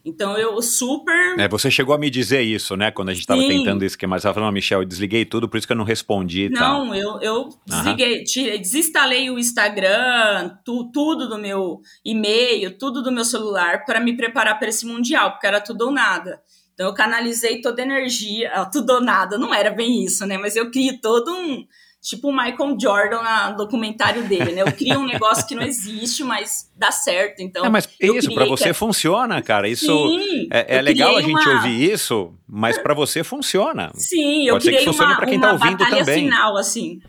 Então 0.04 0.36
eu 0.38 0.60
super. 0.62 1.38
É, 1.38 1.46
você 1.48 1.70
chegou 1.70 1.94
a 1.94 1.98
me 1.98 2.08
dizer 2.08 2.40
isso, 2.40 2.74
né? 2.76 2.90
Quando 2.90 3.10
a 3.10 3.12
gente 3.12 3.22
estava 3.22 3.40
tentando 3.58 3.84
esquemar, 3.84 4.18
você 4.18 4.22
estava 4.22 4.34
falando, 4.34 4.52
Michel, 4.54 4.80
eu 4.80 4.86
desliguei 4.88 5.24
tudo, 5.24 5.48
por 5.48 5.58
isso 5.58 5.66
que 5.66 5.72
eu 5.72 5.76
não 5.76 5.84
respondi 5.84 6.44
e 6.44 6.50
tal. 6.52 6.86
Não, 6.86 6.94
eu, 6.94 7.20
eu 7.20 7.48
desliguei, 7.66 8.24
tirei, 8.24 8.58
desinstalei 8.58 9.30
o 9.30 9.38
Instagram, 9.38 10.56
tu- 10.64 10.90
tudo 10.92 11.28
do 11.28 11.38
meu 11.38 11.80
e-mail, 12.04 12.76
tudo 12.78 13.02
do 13.02 13.12
meu 13.12 13.24
celular 13.24 13.84
para 13.84 14.00
me 14.00 14.16
preparar 14.16 14.58
para 14.58 14.68
esse 14.68 14.86
mundial, 14.86 15.32
porque 15.32 15.46
era 15.46 15.60
tudo 15.60 15.86
ou 15.86 15.92
nada. 15.92 16.40
Então 16.74 16.86
eu 16.88 16.94
canalizei 16.94 17.60
toda 17.60 17.82
a 17.82 17.84
energia, 17.84 18.50
ah, 18.54 18.64
tudo 18.64 18.90
ou 18.94 19.00
nada, 19.02 19.36
não 19.36 19.52
era 19.52 19.70
bem 19.70 20.02
isso, 20.02 20.24
né? 20.24 20.38
Mas 20.38 20.56
eu 20.56 20.70
criei 20.70 20.96
todo 20.98 21.30
um 21.30 21.64
tipo 22.00 22.28
o 22.28 22.32
Michael 22.32 22.76
Jordan 22.80 23.20
no 23.50 23.56
documentário 23.56 24.22
dele, 24.26 24.52
né? 24.52 24.62
Eu 24.62 24.72
crio 24.72 24.98
um 25.00 25.06
negócio 25.06 25.46
que 25.46 25.54
não 25.54 25.62
existe, 25.62 26.24
mas 26.24 26.70
dá 26.76 26.90
certo. 26.90 27.40
Então, 27.40 27.64
É, 27.64 27.68
mas 27.68 27.84
isso, 27.84 27.96
criei 27.98 28.34
pra 28.34 28.46
você 28.46 28.68
que- 28.68 28.72
funciona, 28.72 29.42
cara. 29.42 29.68
Isso 29.68 29.86
Sim, 30.08 30.48
é, 30.50 30.76
é 30.78 30.82
legal 30.82 31.10
a 31.16 31.20
criei 31.22 31.34
gente 31.36 31.46
uma- 31.48 31.54
ouvir 31.56 31.92
isso, 31.92 32.34
mas 32.48 32.78
pra 32.78 32.94
você 32.94 33.22
funciona. 33.22 33.90
Sim, 33.94 34.46
eu 34.46 34.54
Pode 34.54 34.64
ser 34.64 34.70
que 34.72 34.76
criei 34.78 34.94
uma, 34.94 35.16
pra 35.16 35.26
quem 35.26 35.38
tá 35.40 35.46
uma 35.48 35.52
ouvindo 35.54 35.78
batalha 35.78 36.04
também. 36.04 36.24
final, 36.24 36.56
assim. 36.56 37.00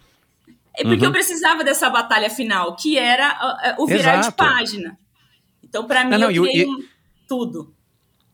É 0.77 0.83
porque 0.83 0.99
Uhum. 0.99 1.05
eu 1.05 1.11
precisava 1.11 1.63
dessa 1.63 1.89
batalha 1.89 2.29
final, 2.29 2.75
que 2.75 2.97
era 2.97 3.27
ah, 3.29 3.75
o 3.77 3.85
virar 3.85 4.19
Exato. 4.19 4.29
de 4.29 4.35
página. 4.35 4.97
Então, 5.63 5.85
pra 5.85 6.03
mim, 6.03 6.11
Não, 6.11 6.19
não, 6.19 6.31
eu 6.31 6.43
criei 6.43 6.65
tudo. 7.27 7.73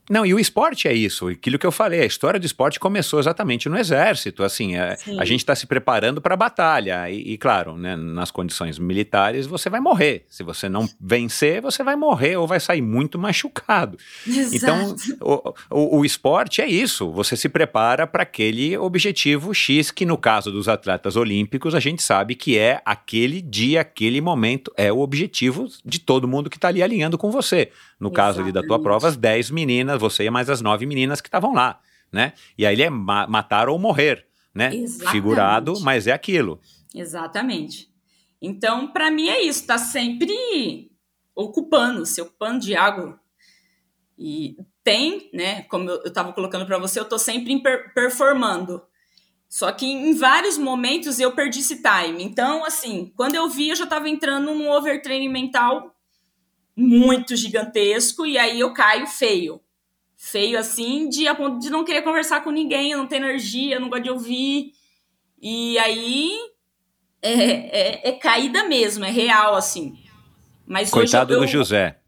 Não, 0.10 0.26
e 0.26 0.34
o 0.34 0.40
esporte 0.40 0.88
é 0.88 0.94
isso. 0.94 1.28
Aquilo 1.28 1.60
que 1.60 1.66
eu 1.66 1.72
falei, 1.72 2.02
a 2.02 2.06
história 2.06 2.40
do 2.40 2.46
esporte 2.46 2.80
começou 2.80 3.20
exatamente 3.20 3.68
no 3.68 3.78
exército. 3.78 4.44
Assim, 4.44 4.76
é, 4.76 4.96
Sim. 4.96 5.20
a 5.20 5.26
gente 5.26 5.42
está 5.42 5.54
se 5.54 5.68
preparando 5.68 6.22
para 6.22 6.34
a 6.34 6.38
batalha. 6.38 7.10
E, 7.10 7.34
e, 7.34 7.38
claro, 7.38 7.78
né, 7.78 7.96
nas 7.96 8.32
condições 8.32 8.80
militares, 8.80 9.46
você 9.46 9.70
vai 9.70 9.80
morrer. 9.80 10.26
Se 10.30 10.44
você 10.44 10.70
não 10.70 10.88
vencer, 11.00 11.62
você 11.62 11.84
vai 11.84 11.96
morrer 11.96 12.38
ou 12.38 12.48
vai 12.48 12.60
sair 12.60 12.82
muito 12.82 13.20
machucado. 13.20 13.98
Então, 14.58 14.96
Exato. 14.96 15.18
o, 15.22 15.54
o, 15.70 16.00
o 16.00 16.06
esporte 16.06 16.62
é 16.62 16.68
isso. 16.68 17.12
Você 17.12 17.36
se 17.36 17.50
prepara 17.50 18.08
para 18.08 18.24
aquele 18.24 18.78
objetivo 18.78 19.54
X, 19.54 19.92
que 19.92 20.06
no 20.06 20.18
caso 20.18 20.52
dos 20.52 20.68
atletas 20.68 21.16
olímpicos, 21.16 21.76
a 21.76 21.80
gente 21.80 22.02
sabe 22.02 22.34
que 22.34 22.58
é 22.58 22.82
aquele 22.86 23.42
dia, 23.42 23.82
aquele 23.82 24.22
momento, 24.22 24.72
é 24.78 24.92
o 24.92 25.00
objetivo 25.00 25.68
de 25.84 26.00
todo 26.00 26.28
mundo 26.28 26.50
que 26.50 26.58
está 26.58 26.70
ali 26.70 26.82
alinhando 26.82 27.18
com 27.18 27.30
você. 27.30 27.72
No 28.00 28.12
caso 28.12 28.42
ali 28.42 28.52
da 28.52 28.62
tua 28.62 28.78
Exatamente. 28.78 28.84
prova, 28.84 29.08
as 29.08 29.18
10 29.18 29.52
meninas, 29.52 29.97
você 29.98 30.26
e 30.26 30.30
mais 30.30 30.50
as 30.50 30.62
9 30.62 30.86
meninas 30.86 31.22
que 31.22 31.28
estavam 31.28 31.54
lá, 31.54 31.80
né? 32.12 32.34
E 32.58 32.66
aí 32.66 32.76
ele 32.76 32.84
é 32.84 32.90
ma- 32.90 33.28
matar 33.28 33.70
ou 33.70 33.78
morrer, 33.80 34.26
né? 34.54 34.74
Exatamente. 34.76 35.12
Figurado, 35.12 35.80
mas 35.82 36.08
é 36.08 36.12
aquilo. 36.12 36.60
Exatamente. 36.94 37.90
Então, 38.42 38.88
pra 38.92 39.10
mim 39.12 39.28
é 39.30 39.42
isso, 39.42 39.66
tá 39.66 39.78
sempre 39.78 40.92
ocupando, 41.36 42.06
se 42.06 42.22
ocupando 42.22 42.60
de 42.60 42.76
água. 42.76 43.20
E 44.18 44.58
tem, 44.84 45.30
né, 45.34 45.64
como 45.64 45.90
eu, 45.90 46.02
eu 46.04 46.12
tava 46.14 46.34
colocando 46.34 46.66
pra 46.66 46.78
você, 46.78 47.00
eu 47.00 47.06
tô 47.06 47.18
sempre 47.20 47.52
em 47.54 47.60
per- 47.62 47.94
performando. 47.94 48.82
Só 49.50 49.72
que 49.72 49.86
em 49.86 50.14
vários 50.16 50.58
momentos 50.58 51.20
eu 51.20 51.32
perdi 51.34 51.60
esse 51.60 51.82
time. 51.82 52.24
Então, 52.24 52.66
assim, 52.66 53.14
quando 53.16 53.36
eu 53.36 53.48
vi, 53.50 53.70
eu 53.70 53.76
já 53.76 53.86
tava 53.86 54.10
entrando 54.10 54.54
num 54.54 54.70
overtraining 54.72 55.30
mental 55.30 55.96
muito 56.76 57.36
gigantesco 57.36 58.26
e 58.26 58.38
aí 58.38 58.60
eu 58.60 58.74
caio 58.74 59.08
feio. 59.08 59.62
Feio 60.18 60.58
assim, 60.58 61.08
de 61.08 61.28
a 61.28 61.36
ponto 61.36 61.60
de 61.60 61.70
não 61.70 61.86
querer 61.86 62.02
conversar 62.02 62.44
com 62.44 62.50
ninguém, 62.50 62.92
eu 62.92 62.98
não 62.98 63.08
tenho 63.08 63.24
energia, 63.24 63.80
não 63.80 63.90
gosto 63.90 64.04
de 64.04 64.10
ouvir. 64.10 64.72
E 65.40 65.78
aí 65.78 66.32
é, 67.22 67.34
é, 67.34 68.10
é 68.10 68.12
caída 68.14 68.64
mesmo, 68.64 69.06
é 69.06 69.12
real, 69.12 69.56
assim. 69.56 69.98
Mas 70.66 70.90
Coitado 70.90 71.34
eu, 71.34 71.42
do 71.42 71.48
José. 71.48 72.00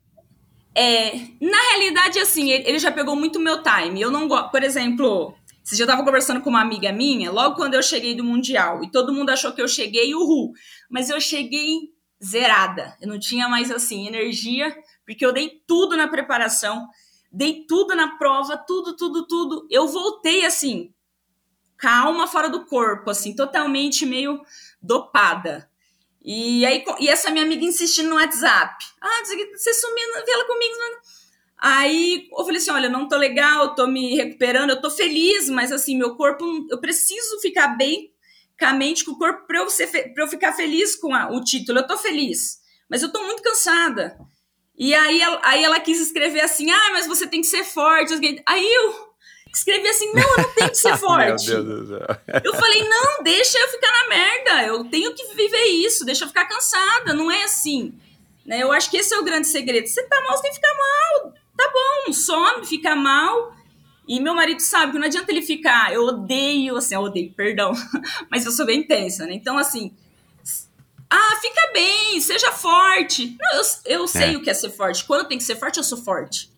É, 0.75 1.11
na 1.41 1.61
realidade, 1.71 2.19
assim, 2.19 2.51
ele, 2.51 2.67
ele 2.67 2.79
já 2.79 2.91
pegou 2.91 3.15
muito 3.15 3.39
meu 3.39 3.61
time. 3.63 4.01
Eu 4.01 4.11
não 4.11 4.27
gosto, 4.27 4.49
por 4.49 4.63
exemplo, 4.63 5.33
se 5.63 5.75
já 5.75 5.85
tava 5.85 6.03
conversando 6.03 6.41
com 6.41 6.49
uma 6.49 6.61
amiga 6.61 6.91
minha, 6.91 7.31
logo 7.31 7.55
quando 7.55 7.73
eu 7.73 7.83
cheguei 7.83 8.15
do 8.15 8.23
Mundial, 8.23 8.83
e 8.83 8.91
todo 8.91 9.13
mundo 9.13 9.29
achou 9.29 9.51
que 9.51 9.61
eu 9.61 9.67
cheguei, 9.67 10.13
uhul. 10.15 10.51
Mas 10.89 11.09
eu 11.09 11.19
cheguei 11.21 11.91
zerada. 12.23 12.97
Eu 13.01 13.07
não 13.07 13.19
tinha 13.19 13.47
mais, 13.47 13.71
assim, 13.71 14.07
energia, 14.07 14.75
porque 15.05 15.25
eu 15.25 15.31
dei 15.31 15.61
tudo 15.67 15.95
na 15.95 16.07
preparação, 16.07 16.87
dei 17.31 17.65
tudo 17.65 17.95
na 17.95 18.17
prova, 18.17 18.57
tudo, 18.57 18.95
tudo, 18.95 19.27
tudo. 19.27 19.67
Eu 19.69 19.87
voltei, 19.87 20.45
assim, 20.45 20.93
calma 21.77 22.27
fora 22.27 22.49
do 22.49 22.65
corpo, 22.65 23.09
assim, 23.09 23.35
totalmente 23.35 24.05
meio 24.05 24.41
dopada. 24.81 25.69
E 26.21 26.65
aí, 26.65 26.83
e 26.99 27.07
essa 27.07 27.31
minha 27.31 27.45
amiga 27.45 27.63
insistindo 27.63 28.09
no 28.09 28.15
WhatsApp. 28.15 28.85
Ah, 29.01 29.23
você 29.55 29.73
sumiu, 29.73 30.07
ela 30.27 30.45
comigo. 30.45 30.75
Aí 31.57 32.27
eu 32.31 32.43
falei 32.43 32.57
assim: 32.57 32.71
olha, 32.71 32.89
não 32.89 33.07
tô 33.07 33.17
legal, 33.17 33.75
tô 33.75 33.87
me 33.87 34.15
recuperando, 34.15 34.69
eu 34.69 34.81
tô 34.81 34.89
feliz, 34.89 35.49
mas 35.49 35.71
assim, 35.71 35.97
meu 35.97 36.15
corpo, 36.15 36.45
eu 36.69 36.79
preciso 36.79 37.39
ficar 37.39 37.69
bem 37.77 38.13
com 38.57 38.65
a 38.65 38.73
mente, 38.73 39.05
com 39.05 39.11
o 39.11 39.17
corpo, 39.17 39.47
pra 39.47 39.59
eu, 39.59 39.69
ser, 39.69 39.87
pra 40.13 40.23
eu 40.23 40.27
ficar 40.27 40.53
feliz 40.53 40.95
com 40.95 41.13
a, 41.13 41.31
o 41.31 41.41
título. 41.41 41.79
Eu 41.79 41.87
tô 41.87 41.97
feliz, 41.97 42.59
mas 42.89 43.01
eu 43.01 43.11
tô 43.11 43.23
muito 43.23 43.41
cansada. 43.41 44.17
E 44.79 44.95
aí, 44.95 45.21
aí 45.43 45.61
ela 45.61 45.77
quis 45.81 45.99
escrever 45.99 46.39
assim: 46.39 46.71
ah, 46.71 46.89
mas 46.93 47.05
você 47.05 47.27
tem 47.27 47.41
que 47.41 47.47
ser 47.47 47.65
forte. 47.65 48.13
Aí 48.45 48.65
eu 48.65 49.09
escrevi 49.53 49.85
assim: 49.89 50.13
não, 50.13 50.21
eu 50.21 50.37
não 50.37 50.53
tenho 50.53 50.69
que 50.69 50.77
ser 50.77 50.97
forte. 50.97 51.49
Meu 51.51 51.63
Deus 51.65 51.87
do 51.89 51.97
céu. 51.97 52.07
Eu 52.45 52.53
falei: 52.53 52.87
não, 52.87 53.21
deixa 53.21 53.59
eu 53.59 53.67
ficar 53.67 53.91
na 53.91 54.07
merda, 54.07 54.63
eu 54.67 54.85
tenho 54.85 55.13
que 55.13 55.35
viver 55.35 55.65
isso, 55.65 56.05
deixa 56.05 56.23
eu 56.23 56.29
ficar 56.29 56.45
cansada, 56.45 57.13
não 57.13 57.29
é 57.29 57.43
assim. 57.43 57.93
Né? 58.45 58.63
Eu 58.63 58.71
acho 58.71 58.89
que 58.89 58.95
esse 58.95 59.13
é 59.13 59.19
o 59.19 59.23
grande 59.23 59.47
segredo. 59.47 59.85
Você 59.85 60.01
tá 60.03 60.21
mal, 60.21 60.37
você 60.37 60.43
tem 60.43 60.51
que 60.51 60.55
ficar 60.55 60.73
mal. 60.73 61.33
Tá 61.57 61.69
bom, 61.73 62.13
some, 62.13 62.65
fica 62.65 62.95
mal. 62.95 63.53
E 64.07 64.19
meu 64.21 64.33
marido 64.33 64.61
sabe 64.61 64.93
que 64.93 64.97
não 64.97 65.05
adianta 65.05 65.29
ele 65.29 65.41
ficar. 65.41 65.93
Eu 65.93 66.05
odeio, 66.05 66.77
assim, 66.77 66.95
eu 66.95 67.01
odeio, 67.01 67.33
perdão, 67.33 67.73
mas 68.31 68.45
eu 68.45 68.51
sou 68.51 68.65
bem 68.65 68.79
intensa, 68.79 69.25
né? 69.25 69.33
Então, 69.33 69.57
assim, 69.57 69.93
ah, 71.09 71.39
fica 71.41 71.71
bem, 71.73 72.21
seja 72.21 72.51
forte. 72.51 73.35
Não, 73.39 73.57
eu, 73.57 73.63
eu 73.85 74.07
sei 74.07 74.33
é. 74.33 74.37
o 74.37 74.41
que 74.41 74.49
é 74.49 74.53
ser 74.53 74.69
forte. 74.69 75.03
Quando 75.05 75.27
tem 75.27 75.37
que 75.37 75.43
ser 75.43 75.55
forte, 75.55 75.77
eu 75.77 75.83
sou 75.83 75.97
forte. 75.97 76.51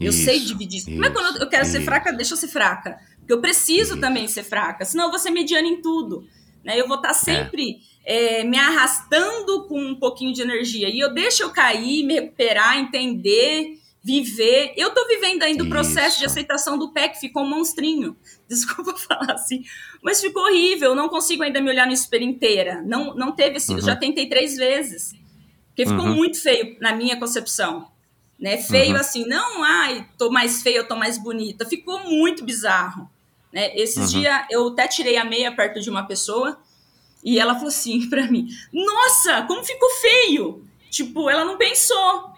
Eu 0.00 0.10
isso, 0.10 0.24
sei 0.24 0.40
dividir. 0.40 0.78
Isso, 0.78 0.90
Mas 0.92 1.12
quando 1.12 1.36
eu 1.38 1.48
quero 1.48 1.64
isso. 1.64 1.72
ser 1.72 1.82
fraca, 1.82 2.10
deixa 2.10 2.32
eu 2.32 2.38
ser 2.38 2.48
fraca. 2.48 2.98
Porque 3.18 3.32
eu 3.32 3.40
preciso 3.40 3.92
isso. 3.92 4.00
também 4.00 4.26
ser 4.26 4.44
fraca. 4.44 4.84
Senão 4.86 5.04
eu 5.04 5.10
vou 5.10 5.18
ser 5.18 5.30
mediana 5.30 5.68
em 5.68 5.82
tudo. 5.82 6.26
Né? 6.64 6.80
Eu 6.80 6.88
vou 6.88 6.96
estar 6.96 7.08
tá 7.08 7.14
sempre 7.14 7.80
é. 8.04 8.40
É, 8.40 8.44
me 8.44 8.56
arrastando 8.56 9.66
com 9.68 9.78
um 9.78 9.94
pouquinho 9.94 10.32
de 10.32 10.40
energia. 10.40 10.88
E 10.88 10.98
eu 10.98 11.12
deixo 11.12 11.42
eu 11.42 11.50
cair, 11.50 12.02
me 12.04 12.14
recuperar, 12.14 12.78
entender, 12.78 13.78
viver. 14.02 14.72
Eu 14.76 14.90
tô 14.94 15.06
vivendo 15.06 15.42
ainda 15.42 15.64
o 15.64 15.68
processo 15.68 16.18
de 16.18 16.24
aceitação 16.24 16.78
do 16.78 16.92
pé, 16.92 17.08
que 17.08 17.20
ficou 17.20 17.42
um 17.42 17.48
monstrinho. 17.48 18.16
Desculpa 18.48 18.96
falar 18.96 19.32
assim. 19.32 19.62
Mas 20.02 20.20
ficou 20.20 20.42
horrível. 20.42 20.94
Não 20.94 21.08
consigo 21.08 21.42
ainda 21.42 21.60
me 21.60 21.70
olhar 21.70 21.86
no 21.86 21.92
espelho 21.92 22.24
inteira. 22.24 22.82
Não, 22.86 23.14
não 23.14 23.32
teve 23.32 23.56
assim. 23.56 23.72
Uhum. 23.72 23.78
Eu 23.78 23.84
já 23.84 23.96
tentei 23.96 24.28
três 24.28 24.56
vezes. 24.56 25.14
Porque 25.68 25.86
ficou 25.86 26.06
uhum. 26.06 26.14
muito 26.14 26.42
feio 26.42 26.76
na 26.80 26.94
minha 26.94 27.18
concepção 27.18 27.90
né? 28.40 28.56
Feio 28.56 28.94
uhum. 28.94 29.00
assim, 29.00 29.26
não, 29.26 29.62
ai, 29.62 30.08
tô 30.16 30.30
mais 30.30 30.62
feia, 30.62 30.82
tô 30.82 30.96
mais 30.96 31.18
bonita. 31.18 31.66
Ficou 31.66 32.02
muito 32.04 32.42
bizarro, 32.42 33.08
né? 33.52 33.76
Esses 33.76 34.14
uhum. 34.14 34.20
dias 34.20 34.46
eu 34.50 34.68
até 34.68 34.88
tirei 34.88 35.18
a 35.18 35.24
meia 35.24 35.54
perto 35.54 35.78
de 35.78 35.90
uma 35.90 36.06
pessoa 36.06 36.58
e 37.22 37.38
ela 37.38 37.54
falou 37.54 37.68
assim 37.68 38.08
para 38.08 38.26
mim: 38.26 38.48
"Nossa, 38.72 39.42
como 39.42 39.62
ficou 39.62 39.90
feio!" 39.90 40.64
Tipo, 40.88 41.28
ela 41.28 41.44
não 41.44 41.58
pensou. 41.58 42.29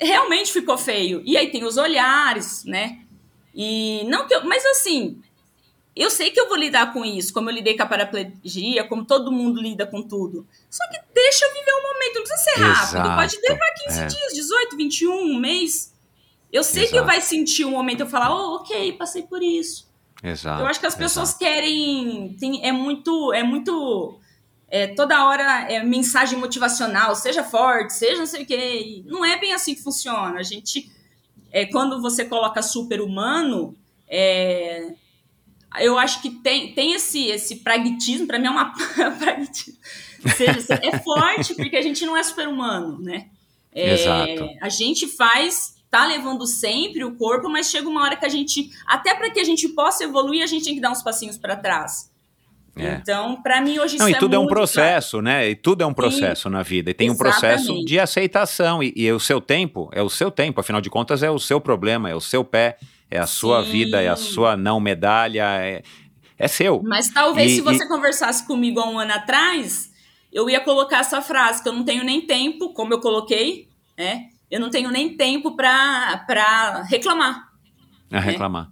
Realmente 0.00 0.52
ficou 0.52 0.78
feio. 0.78 1.22
E 1.24 1.36
aí 1.36 1.50
tem 1.50 1.64
os 1.64 1.76
olhares, 1.76 2.64
né? 2.64 3.00
E 3.54 4.04
não 4.04 4.26
que 4.26 4.34
eu, 4.34 4.44
mas 4.44 4.64
assim, 4.66 5.20
eu 5.96 6.10
sei 6.10 6.30
que 6.30 6.40
eu 6.40 6.48
vou 6.48 6.56
lidar 6.56 6.92
com 6.92 7.04
isso, 7.04 7.32
como 7.32 7.50
eu 7.50 7.54
lidei 7.54 7.76
com 7.76 7.82
a 7.82 7.86
paraplegia, 7.86 8.84
como 8.84 9.04
todo 9.04 9.32
mundo 9.32 9.60
lida 9.60 9.84
com 9.84 10.00
tudo. 10.00 10.46
Só 10.70 10.88
que 10.88 10.98
deixa 11.12 11.44
eu 11.44 11.52
viver 11.52 11.72
um 11.72 11.82
momento, 11.82 12.14
não 12.14 12.22
precisa 12.22 12.42
ser 12.42 12.60
rápido. 12.60 12.88
Exato. 12.88 13.16
Pode 13.16 13.40
demorar 13.42 13.74
15 13.86 14.00
é. 14.00 14.06
dias, 14.06 14.32
18, 14.34 14.76
21, 14.76 15.12
um 15.12 15.40
mês. 15.40 15.92
Eu 16.52 16.62
sei 16.62 16.84
Exato. 16.84 16.92
que 16.92 16.98
eu 17.00 17.04
vai 17.04 17.20
sentir 17.20 17.64
um 17.64 17.72
momento 17.72 18.00
eu 18.00 18.06
falar, 18.06 18.32
oh, 18.32 18.56
ok, 18.56 18.92
passei 18.92 19.22
por 19.22 19.42
isso. 19.42 19.88
Exato. 20.22 20.62
Eu 20.62 20.66
acho 20.66 20.80
que 20.80 20.86
as 20.86 20.94
pessoas 20.94 21.30
Exato. 21.30 21.44
querem. 21.44 22.36
Tem, 22.38 22.64
é 22.64 22.72
muito. 22.72 23.32
É 23.32 23.42
muito. 23.42 24.18
É, 24.70 24.88
toda 24.88 25.24
hora 25.24 25.70
é 25.70 25.82
mensagem 25.82 26.38
motivacional, 26.38 27.16
seja 27.16 27.42
forte, 27.42 27.94
seja 27.94 28.18
não 28.18 28.26
sei 28.26 28.42
o 28.42 28.46
quê. 28.46 29.02
Não 29.06 29.24
é 29.24 29.38
bem 29.38 29.52
assim 29.52 29.74
que 29.74 29.82
funciona. 29.82 30.38
A 30.38 30.42
gente. 30.42 30.90
É, 31.50 31.64
quando 31.64 32.02
você 32.02 32.26
coloca 32.26 32.60
super-humano, 32.60 33.74
é, 34.06 34.92
eu 35.80 35.98
acho 35.98 36.20
que 36.20 36.30
tem, 36.30 36.74
tem 36.74 36.92
esse, 36.92 37.26
esse 37.26 37.56
pragmatismo, 37.56 38.26
para 38.26 38.38
mim 38.38 38.46
é 38.46 38.50
uma 38.50 38.72
pragmatismo. 39.18 39.78
Seja, 40.36 40.80
é 40.82 40.98
forte 40.98 41.54
porque 41.54 41.76
a 41.76 41.82
gente 41.82 42.04
não 42.04 42.16
é 42.16 42.22
super-humano, 42.22 42.98
né? 43.00 43.28
É, 43.72 43.94
Exato. 43.94 44.50
A 44.60 44.68
gente 44.68 45.06
faz, 45.06 45.76
tá 45.90 46.04
levando 46.06 46.46
sempre 46.46 47.04
o 47.04 47.16
corpo, 47.16 47.48
mas 47.48 47.70
chega 47.70 47.88
uma 47.88 48.02
hora 48.02 48.16
que 48.16 48.26
a 48.26 48.28
gente, 48.28 48.70
até 48.86 49.14
para 49.14 49.30
que 49.30 49.40
a 49.40 49.44
gente 49.44 49.68
possa 49.68 50.04
evoluir, 50.04 50.42
a 50.42 50.46
gente 50.46 50.64
tem 50.64 50.74
que 50.74 50.80
dar 50.80 50.90
uns 50.90 51.02
passinhos 51.02 51.38
para 51.38 51.56
trás. 51.56 52.07
É. 52.78 52.98
Então, 53.00 53.42
para 53.42 53.60
mim 53.60 53.78
hoje 53.78 53.98
Não, 53.98 54.08
isso 54.08 54.16
e 54.16 54.20
tudo 54.20 54.34
é, 54.34 54.36
é 54.36 54.38
um 54.38 54.46
processo, 54.46 55.10
claro. 55.12 55.24
né? 55.24 55.50
E 55.50 55.54
tudo 55.54 55.82
é 55.82 55.86
um 55.86 55.94
processo 55.94 56.48
na 56.48 56.62
vida. 56.62 56.90
E 56.90 56.94
tem 56.94 57.08
Exatamente. 57.08 57.36
um 57.36 57.40
processo 57.40 57.84
de 57.84 57.98
aceitação. 57.98 58.82
E, 58.82 58.92
e 58.94 59.10
o 59.12 59.20
seu 59.20 59.40
tempo 59.40 59.90
é 59.92 60.02
o 60.02 60.08
seu 60.08 60.30
tempo, 60.30 60.60
afinal 60.60 60.80
de 60.80 60.88
contas, 60.88 61.22
é 61.22 61.30
o 61.30 61.38
seu 61.38 61.60
problema, 61.60 62.08
é 62.08 62.14
o 62.14 62.20
seu 62.20 62.44
pé 62.44 62.78
é 63.10 63.18
a 63.18 63.26
sua 63.26 63.64
Sim. 63.64 63.70
vida, 63.70 64.02
é 64.02 64.08
a 64.08 64.16
sua 64.16 64.56
não 64.56 64.80
medalha, 64.80 65.44
é, 65.62 65.82
é 66.36 66.48
seu. 66.48 66.82
Mas 66.82 67.08
talvez 67.10 67.52
e, 67.52 67.54
se 67.56 67.60
você 67.60 67.84
e... 67.84 67.88
conversasse 67.88 68.46
comigo 68.46 68.80
há 68.80 68.88
um 68.88 68.98
ano 68.98 69.12
atrás, 69.12 69.90
eu 70.32 70.48
ia 70.48 70.60
colocar 70.60 70.98
essa 70.98 71.22
frase, 71.22 71.62
que 71.62 71.68
eu 71.68 71.72
não 71.72 71.84
tenho 71.84 72.04
nem 72.04 72.20
tempo, 72.26 72.72
como 72.72 72.92
eu 72.92 73.00
coloquei, 73.00 73.68
né? 73.96 74.28
Eu 74.50 74.60
não 74.60 74.70
tenho 74.70 74.90
nem 74.90 75.16
tempo 75.16 75.56
para 75.56 76.82
reclamar. 76.88 77.48
A 78.10 78.14
né? 78.14 78.20
reclamar. 78.20 78.70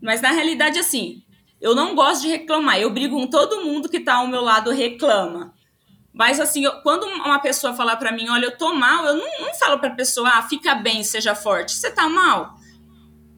Mas 0.00 0.20
na 0.20 0.30
realidade, 0.30 0.78
assim, 0.78 1.22
eu 1.62 1.74
não 1.74 1.94
gosto 1.94 2.22
de 2.22 2.28
reclamar. 2.28 2.78
Eu 2.78 2.90
brigo 2.90 3.16
com 3.16 3.26
todo 3.26 3.64
mundo 3.64 3.88
que 3.88 4.00
tá 4.00 4.16
ao 4.16 4.26
meu 4.26 4.42
lado 4.42 4.70
reclama. 4.70 5.54
Mas 6.12 6.38
assim, 6.38 6.64
eu, 6.64 6.72
quando 6.82 7.04
uma 7.04 7.38
pessoa 7.38 7.72
falar 7.72 7.96
para 7.96 8.12
mim, 8.12 8.28
olha, 8.28 8.44
eu 8.44 8.58
tô 8.58 8.74
mal, 8.74 9.06
eu 9.06 9.16
não, 9.16 9.46
não 9.46 9.54
falo 9.54 9.78
pra 9.78 9.88
pessoa, 9.90 10.28
ah, 10.28 10.42
fica 10.42 10.74
bem, 10.74 11.02
seja 11.02 11.34
forte. 11.34 11.72
Você 11.72 11.90
tá 11.90 12.06
mal? 12.06 12.60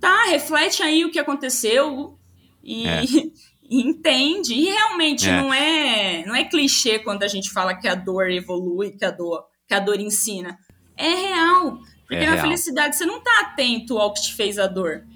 tá, 0.05 0.25
reflete 0.27 0.83
aí 0.83 1.03
o 1.03 1.11
que 1.11 1.19
aconteceu 1.19 2.19
e, 2.63 2.87
é. 2.87 3.03
e 3.05 3.33
entende. 3.89 4.53
E 4.53 4.67
realmente 4.67 5.27
é. 5.27 5.41
não 5.41 5.55
é 5.55 6.27
não 6.27 6.35
é 6.35 6.45
clichê 6.45 6.99
quando 6.99 7.23
a 7.23 7.29
gente 7.29 7.51
fala 7.51 7.75
que 7.75 7.89
a 7.89 7.95
dor 7.95 8.31
evolui, 8.31 8.91
que 8.91 9.05
a 9.05 9.11
dor, 9.11 9.47
que 9.67 9.73
a 9.73 9.81
dor 9.81 9.99
ensina. 9.99 10.59
É 10.95 11.09
real. 11.09 11.79
Porque 12.07 12.23
é 12.23 12.27
na 12.27 12.33
real. 12.33 12.45
felicidade 12.45 12.97
você 12.97 13.07
não 13.07 13.23
tá 13.23 13.41
atento 13.41 13.97
ao 13.97 14.13
que 14.13 14.21
te 14.21 14.35
fez 14.35 14.59
a 14.59 14.67
dor. 14.67 15.07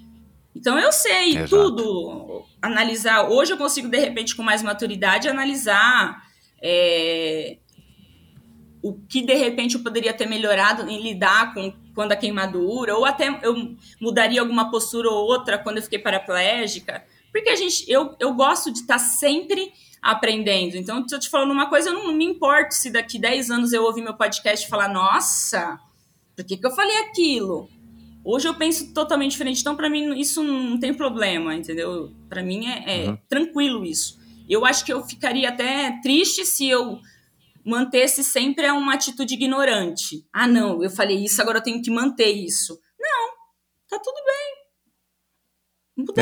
Então 0.58 0.76
eu 0.76 0.90
sei 0.90 1.36
Exato. 1.36 1.48
tudo, 1.48 2.44
analisar. 2.60 3.30
Hoje 3.30 3.52
eu 3.52 3.56
consigo, 3.56 3.88
de 3.88 3.96
repente, 3.96 4.34
com 4.34 4.42
mais 4.42 4.60
maturidade, 4.60 5.28
analisar 5.28 6.20
é, 6.60 7.58
o 8.82 8.94
que 8.94 9.22
de 9.22 9.34
repente 9.34 9.76
eu 9.76 9.84
poderia 9.84 10.12
ter 10.12 10.26
melhorado 10.26 10.90
em 10.90 11.00
lidar 11.00 11.54
com 11.54 11.72
quando 11.94 12.10
a 12.10 12.16
queimadura, 12.16 12.96
ou 12.96 13.04
até 13.04 13.28
eu 13.42 13.76
mudaria 14.00 14.40
alguma 14.40 14.68
postura 14.68 15.08
ou 15.08 15.26
outra 15.26 15.58
quando 15.58 15.76
eu 15.76 15.82
fiquei 15.82 16.00
paraplégica. 16.00 17.04
Porque 17.30 17.50
a 17.50 17.56
gente, 17.56 17.88
eu, 17.88 18.16
eu 18.18 18.34
gosto 18.34 18.72
de 18.72 18.80
estar 18.80 18.98
sempre 18.98 19.72
aprendendo. 20.02 20.76
Então, 20.76 21.06
se 21.06 21.14
eu 21.14 21.20
te 21.20 21.28
falando 21.28 21.52
uma 21.52 21.68
coisa, 21.68 21.90
eu 21.90 21.94
não, 21.94 22.12
me 22.12 22.24
importo 22.24 22.74
se 22.74 22.90
daqui 22.90 23.16
10 23.16 23.50
anos 23.50 23.72
eu 23.72 23.84
ouvir 23.84 24.02
meu 24.02 24.14
podcast 24.14 24.66
e 24.66 24.68
falar, 24.68 24.88
nossa, 24.88 25.78
por 26.34 26.44
que, 26.44 26.56
que 26.56 26.66
eu 26.66 26.70
falei 26.72 26.96
aquilo? 26.98 27.68
Hoje 28.24 28.48
eu 28.48 28.54
penso 28.54 28.92
totalmente 28.92 29.32
diferente. 29.32 29.60
Então, 29.60 29.76
para 29.76 29.88
mim, 29.88 30.18
isso 30.18 30.42
não 30.42 30.78
tem 30.78 30.92
problema, 30.92 31.54
entendeu? 31.54 32.12
Para 32.28 32.42
mim 32.42 32.66
é, 32.66 33.04
é 33.04 33.08
uhum. 33.08 33.18
tranquilo 33.28 33.84
isso. 33.84 34.18
Eu 34.48 34.64
acho 34.64 34.84
que 34.84 34.92
eu 34.92 35.04
ficaria 35.04 35.48
até 35.48 35.98
triste 36.02 36.44
se 36.44 36.68
eu 36.68 36.98
manter-se 37.64 38.24
sempre 38.24 38.70
uma 38.70 38.94
atitude 38.94 39.34
ignorante. 39.34 40.26
Ah, 40.32 40.48
não, 40.48 40.82
eu 40.82 40.90
falei 40.90 41.22
isso, 41.24 41.40
agora 41.40 41.58
eu 41.58 41.62
tenho 41.62 41.82
que 41.82 41.90
manter 41.90 42.30
isso. 42.30 42.78
Não, 42.98 43.30
tá 43.88 43.98
tudo 44.02 44.16
bem. 44.24 44.58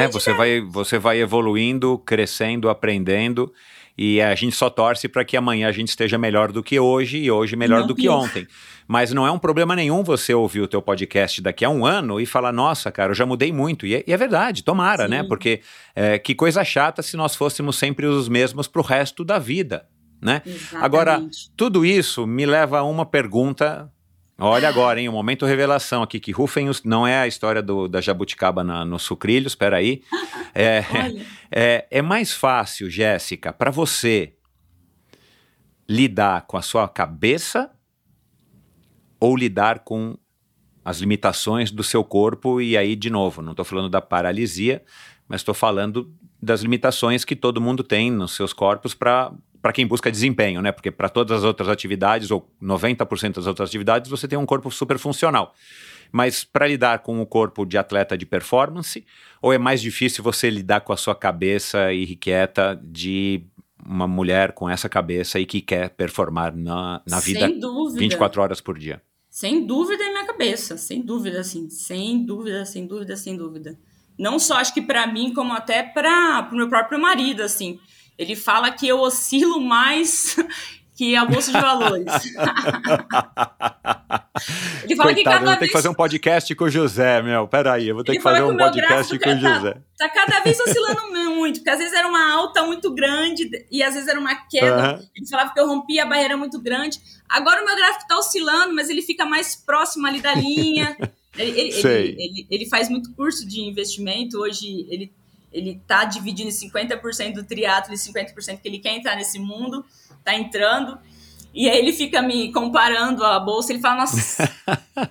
É, 0.02 0.08
você 0.08 0.32
vai, 0.32 0.60
você 0.62 0.98
vai 0.98 1.20
evoluindo, 1.20 1.98
crescendo, 1.98 2.68
aprendendo 2.68 3.52
e 3.96 4.20
a 4.20 4.34
gente 4.34 4.54
só 4.54 4.68
torce 4.68 5.08
para 5.08 5.24
que 5.24 5.36
amanhã 5.36 5.68
a 5.68 5.72
gente 5.72 5.88
esteja 5.88 6.18
melhor 6.18 6.52
do 6.52 6.62
que 6.62 6.78
hoje 6.78 7.18
e 7.18 7.30
hoje 7.30 7.56
melhor 7.56 7.80
não 7.80 7.86
do 7.86 7.94
que 7.94 8.08
ontem. 8.08 8.46
Mas 8.86 9.12
não 9.12 9.26
é 9.26 9.30
um 9.30 9.38
problema 9.38 9.74
nenhum 9.74 10.04
você 10.04 10.32
ouvir 10.32 10.60
o 10.60 10.68
teu 10.68 10.80
podcast 10.80 11.42
daqui 11.42 11.64
a 11.64 11.70
um 11.70 11.84
ano 11.84 12.20
e 12.20 12.26
falar, 12.26 12.52
nossa, 12.52 12.92
cara, 12.92 13.10
eu 13.10 13.14
já 13.14 13.26
mudei 13.26 13.52
muito. 13.52 13.86
E 13.86 13.96
é, 13.96 14.04
e 14.06 14.12
é 14.12 14.16
verdade, 14.16 14.62
tomara, 14.62 15.08
né? 15.08 15.16
Sim. 15.18 15.22
né? 15.22 15.28
Porque 15.28 15.60
é, 15.94 16.18
que 16.18 16.34
coisa 16.34 16.62
chata 16.62 17.02
se 17.02 17.16
nós 17.16 17.34
fôssemos 17.34 17.76
sempre 17.76 18.06
os 18.06 18.28
mesmos 18.28 18.68
para 18.68 18.80
o 18.80 18.84
resto 18.84 19.24
da 19.24 19.38
vida 19.38 19.86
né? 20.20 20.42
Agora, 20.74 21.22
tudo 21.56 21.84
isso 21.84 22.26
me 22.26 22.46
leva 22.46 22.78
a 22.78 22.84
uma 22.84 23.04
pergunta 23.06 23.90
Olha 24.38 24.68
agora, 24.68 25.00
hein? 25.00 25.08
O 25.08 25.12
momento 25.12 25.46
revelação 25.46 26.02
aqui, 26.02 26.20
que 26.20 26.30
rufem 26.30 26.68
os. 26.68 26.82
Não 26.82 27.06
é 27.06 27.20
a 27.20 27.26
história 27.26 27.62
do, 27.62 27.88
da 27.88 28.02
jabuticaba 28.02 28.62
na, 28.62 28.84
no 28.84 28.98
sucrilhos, 28.98 29.54
peraí. 29.54 30.02
É, 30.58 30.82
é, 31.50 31.86
é 31.90 32.00
mais 32.00 32.32
fácil, 32.32 32.88
Jéssica, 32.88 33.52
para 33.52 33.70
você 33.70 34.32
lidar 35.86 36.46
com 36.46 36.56
a 36.56 36.62
sua 36.62 36.88
cabeça 36.88 37.70
ou 39.20 39.36
lidar 39.36 39.80
com 39.80 40.16
as 40.82 40.96
limitações 40.96 41.70
do 41.70 41.82
seu 41.84 42.02
corpo? 42.02 42.58
E 42.58 42.74
aí, 42.74 42.96
de 42.96 43.10
novo, 43.10 43.42
não 43.42 43.50
estou 43.50 43.66
falando 43.66 43.90
da 43.90 44.00
paralisia, 44.00 44.82
mas 45.28 45.42
estou 45.42 45.52
falando 45.54 46.10
das 46.40 46.62
limitações 46.62 47.22
que 47.22 47.36
todo 47.36 47.60
mundo 47.60 47.82
tem 47.82 48.10
nos 48.10 48.34
seus 48.34 48.54
corpos 48.54 48.94
para 48.94 49.30
para 49.66 49.72
quem 49.72 49.84
busca 49.84 50.12
desempenho, 50.12 50.62
né? 50.62 50.70
Porque 50.70 50.92
para 50.92 51.08
todas 51.08 51.38
as 51.38 51.42
outras 51.42 51.68
atividades, 51.68 52.30
ou 52.30 52.48
90% 52.62 53.34
das 53.34 53.48
outras 53.48 53.68
atividades, 53.68 54.08
você 54.08 54.28
tem 54.28 54.38
um 54.38 54.46
corpo 54.46 54.70
super 54.70 54.96
funcional. 54.96 55.52
Mas 56.12 56.44
para 56.44 56.68
lidar 56.68 57.00
com 57.00 57.20
o 57.20 57.26
corpo 57.26 57.66
de 57.66 57.76
atleta 57.76 58.16
de 58.16 58.24
performance, 58.24 59.04
ou 59.42 59.52
é 59.52 59.58
mais 59.58 59.82
difícil 59.82 60.22
você 60.22 60.48
lidar 60.48 60.82
com 60.82 60.92
a 60.92 60.96
sua 60.96 61.16
cabeça 61.16 61.92
irrequieta 61.92 62.80
de 62.80 63.42
uma 63.84 64.06
mulher 64.06 64.52
com 64.52 64.70
essa 64.70 64.88
cabeça 64.88 65.40
e 65.40 65.44
que 65.44 65.60
quer 65.60 65.90
performar 65.90 66.56
na, 66.56 67.02
na 67.04 67.18
vida 67.18 67.48
Sem 67.48 67.58
dúvida. 67.58 67.98
24 67.98 68.42
horas 68.42 68.60
por 68.60 68.78
dia? 68.78 69.02
Sem 69.28 69.66
dúvida 69.66 70.04
em 70.04 70.12
minha 70.12 70.26
cabeça, 70.26 70.76
sem 70.76 71.02
dúvida, 71.02 71.40
assim, 71.40 71.68
sem 71.70 72.24
dúvida, 72.24 72.64
sem 72.64 72.86
dúvida, 72.86 73.16
sem 73.16 73.36
dúvida. 73.36 73.76
Não 74.16 74.38
só 74.38 74.58
acho 74.58 74.72
que 74.72 74.80
para 74.80 75.08
mim, 75.08 75.34
como 75.34 75.52
até 75.52 75.82
para 75.82 76.50
o 76.52 76.54
meu 76.54 76.68
próprio 76.68 77.00
marido, 77.00 77.42
assim. 77.42 77.80
Ele 78.18 78.34
fala 78.36 78.70
que 78.70 78.86
eu 78.88 78.98
oscilo 79.00 79.60
mais 79.60 80.36
que 80.96 81.14
a 81.14 81.24
bolsa 81.24 81.52
de 81.52 81.60
valores. 81.60 82.06
ele 84.84 84.96
fala 84.96 85.12
Coitado, 85.12 85.14
que 85.14 85.20
eu 85.20 85.24
cada 85.24 85.44
vou 85.44 85.54
ter 85.54 85.58
vez 85.60 85.70
que 85.70 85.76
fazer 85.76 85.88
um 85.88 85.94
podcast 85.94 86.54
com 86.54 86.64
o 86.64 86.70
José, 86.70 87.22
meu. 87.22 87.48
Peraí, 87.48 87.88
eu 87.88 87.94
vou 87.94 88.04
ter 88.04 88.12
Ele 88.12 88.18
que 88.18 88.22
fazer 88.22 88.38
que 88.38 88.44
um 88.44 88.56
podcast 88.56 89.18
com 89.18 89.30
o 89.30 89.40
tá- 89.40 89.54
José. 89.54 89.76
Tá 89.98 90.08
cada 90.08 90.40
vez 90.40 90.58
oscilando 90.60 91.10
muito, 91.36 91.56
porque 91.58 91.70
às 91.70 91.78
vezes 91.78 91.92
era 91.94 92.08
uma 92.08 92.32
alta 92.32 92.64
muito 92.64 92.92
grande 92.94 93.48
e 93.70 93.82
às 93.82 93.94
vezes 93.94 94.08
era 94.08 94.18
uma 94.18 94.34
queda. 94.48 94.76
Aham. 94.92 95.02
Ele 95.14 95.26
falava 95.28 95.52
que 95.52 95.60
eu 95.60 95.66
rompia 95.66 96.04
a 96.04 96.06
barreira 96.06 96.36
muito 96.36 96.60
grande. 96.60 97.00
Agora 97.28 97.62
o 97.62 97.66
meu 97.66 97.76
gráfico 97.76 98.06
tá 98.06 98.16
oscilando, 98.18 98.74
mas 98.74 98.88
ele 98.88 99.02
fica 99.02 99.24
mais 99.26 99.56
próximo 99.56 100.06
ali 100.06 100.20
da 100.20 100.34
linha. 100.34 100.96
Ele, 101.36 101.60
ele, 101.60 101.72
ele- 102.18 102.46
ele 102.50 102.66
faz 102.68 102.88
muito 102.88 103.12
curso 103.14 103.46
de 103.46 103.60
investimento. 103.60 104.38
Hoje 104.38 104.86
ele, 104.88 105.12
ele 105.56 105.80
tá 105.86 106.04
dividindo 106.04 106.48
em 106.50 106.52
50% 106.52 107.32
do 107.34 107.44
triatlo 107.44 107.94
e 107.94 107.96
50% 107.96 108.60
que 108.60 108.68
ele 108.68 108.78
quer 108.78 108.94
entrar 108.94 109.16
nesse 109.16 109.38
mundo, 109.38 109.84
tá 110.24 110.34
entrando. 110.34 110.98
E 111.54 111.68
aí 111.70 111.78
ele 111.78 111.92
fica 111.92 112.20
me 112.20 112.52
comparando 112.52 113.24
a 113.24 113.40
bolsa, 113.40 113.72
ele 113.72 113.80
fala, 113.80 114.00
nossa. 114.00 114.50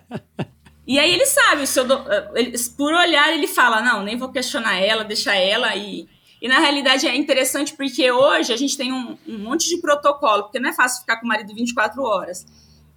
e 0.85 0.99
aí 0.99 1.11
ele 1.11 1.25
sabe, 1.25 1.65
se 1.65 1.79
eu 1.79 1.85
dou- 1.85 2.05
ele- 2.35 2.55
por 2.77 2.93
olhar 2.93 3.33
ele 3.33 3.47
fala, 3.47 3.81
não, 3.81 4.03
nem 4.03 4.15
vou 4.17 4.29
questionar 4.29 4.75
ela, 4.79 5.03
deixar 5.03 5.35
ela 5.35 5.75
e. 5.75 6.07
E 6.41 6.47
na 6.47 6.59
realidade 6.59 7.07
é 7.07 7.15
interessante 7.15 7.73
porque 7.75 8.11
hoje 8.11 8.53
a 8.53 8.57
gente 8.57 8.77
tem 8.77 8.93
um, 8.93 9.17
um 9.27 9.37
monte 9.39 9.67
de 9.67 9.77
protocolo, 9.77 10.43
porque 10.43 10.59
não 10.59 10.69
é 10.69 10.73
fácil 10.73 10.99
ficar 10.99 11.17
com 11.17 11.25
o 11.25 11.29
marido 11.29 11.55
24 11.55 12.03
horas. 12.03 12.45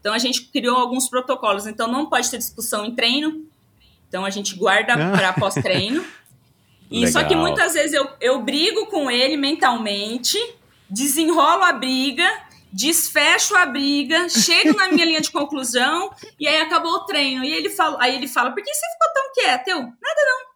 Então 0.00 0.12
a 0.12 0.18
gente 0.18 0.42
criou 0.52 0.76
alguns 0.76 1.08
protocolos. 1.08 1.66
Então 1.66 1.90
não 1.90 2.06
pode 2.10 2.30
ter 2.30 2.36
discussão 2.36 2.84
em 2.84 2.94
treino. 2.94 3.46
Então 4.06 4.24
a 4.26 4.30
gente 4.30 4.54
guarda 4.54 4.92
para 5.16 5.32
pós-treino. 5.32 6.04
E 6.90 7.06
só 7.08 7.24
que 7.24 7.34
muitas 7.36 7.74
vezes 7.74 7.92
eu, 7.92 8.08
eu 8.20 8.40
brigo 8.42 8.86
com 8.86 9.10
ele 9.10 9.36
mentalmente, 9.36 10.38
desenrolo 10.88 11.64
a 11.64 11.72
briga, 11.72 12.26
desfecho 12.72 13.54
a 13.56 13.66
briga, 13.66 14.28
chego 14.30 14.76
na 14.76 14.88
minha 14.88 15.04
linha 15.04 15.20
de 15.20 15.30
conclusão 15.30 16.10
e 16.38 16.46
aí 16.46 16.60
acabou 16.60 16.92
o 16.92 17.04
treino. 17.04 17.44
E 17.44 17.52
ele 17.52 17.70
fala, 17.70 17.98
aí 18.00 18.16
ele 18.16 18.28
fala: 18.28 18.50
"Por 18.52 18.62
que 18.62 18.72
você 18.72 18.86
ficou 18.92 19.12
tão 19.14 19.32
quieto?" 19.34 19.68
Eu: 19.68 19.78
"Nada 19.80 20.22
não." 20.26 20.48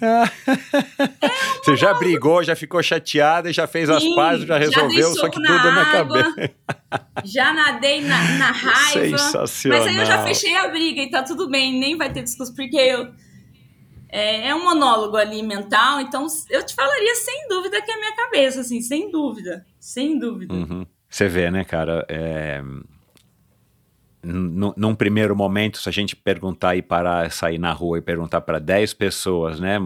Você 1.62 1.76
já 1.76 1.94
brigou, 1.94 2.42
já 2.42 2.56
ficou 2.56 2.82
chateada, 2.82 3.52
já 3.52 3.66
fez 3.66 3.88
as 3.90 4.02
Sim, 4.02 4.14
pazes, 4.14 4.46
já 4.46 4.54
já 4.54 4.58
resolveu, 4.58 5.08
só 5.10 5.20
soco 5.20 5.32
que 5.32 5.40
na 5.40 5.48
tudo 5.48 5.72
na 5.72 5.82
água. 5.82 6.22
cabeça. 6.22 6.50
Já 7.22 7.52
nadei 7.52 8.00
na, 8.00 8.22
na 8.38 8.50
raiva. 8.50 9.18
Sensacional. 9.18 9.78
Mas 9.78 9.88
aí 9.88 9.96
eu 9.96 10.06
já 10.06 10.24
fechei 10.24 10.56
a 10.56 10.66
briga 10.68 11.02
e 11.02 11.10
tá 11.10 11.22
tudo 11.22 11.48
bem, 11.48 11.78
nem 11.78 11.96
vai 11.96 12.12
ter 12.12 12.22
discussão, 12.22 12.54
porque 12.54 12.76
eu. 12.76 13.12
É, 14.12 14.48
é 14.48 14.54
um 14.54 14.64
monólogo 14.64 15.16
ali 15.16 15.42
mental, 15.42 16.00
então 16.00 16.26
eu 16.48 16.64
te 16.64 16.74
falaria 16.74 17.14
sem 17.14 17.48
dúvida 17.48 17.80
que 17.80 17.90
é 17.90 17.94
a 17.94 17.98
minha 17.98 18.16
cabeça, 18.16 18.60
assim, 18.60 18.80
sem 18.80 19.10
dúvida. 19.10 19.64
Sem 19.78 20.18
dúvida. 20.18 20.52
Uhum. 20.52 20.86
Você 21.08 21.28
vê, 21.28 21.50
né, 21.50 21.64
cara? 21.64 22.04
é, 22.08 22.62
num, 24.22 24.94
primeiro 24.94 25.34
momento, 25.34 25.78
se 25.78 25.88
a 25.88 25.92
gente 25.92 26.14
perguntar 26.14 26.76
e 26.76 26.82
parar, 26.82 27.30
sair 27.30 27.58
na 27.58 27.72
rua 27.72 27.98
e 27.98 28.02
perguntar 28.02 28.42
para 28.42 28.58
10 28.58 28.92
pessoas, 28.92 29.58
né, 29.58 29.78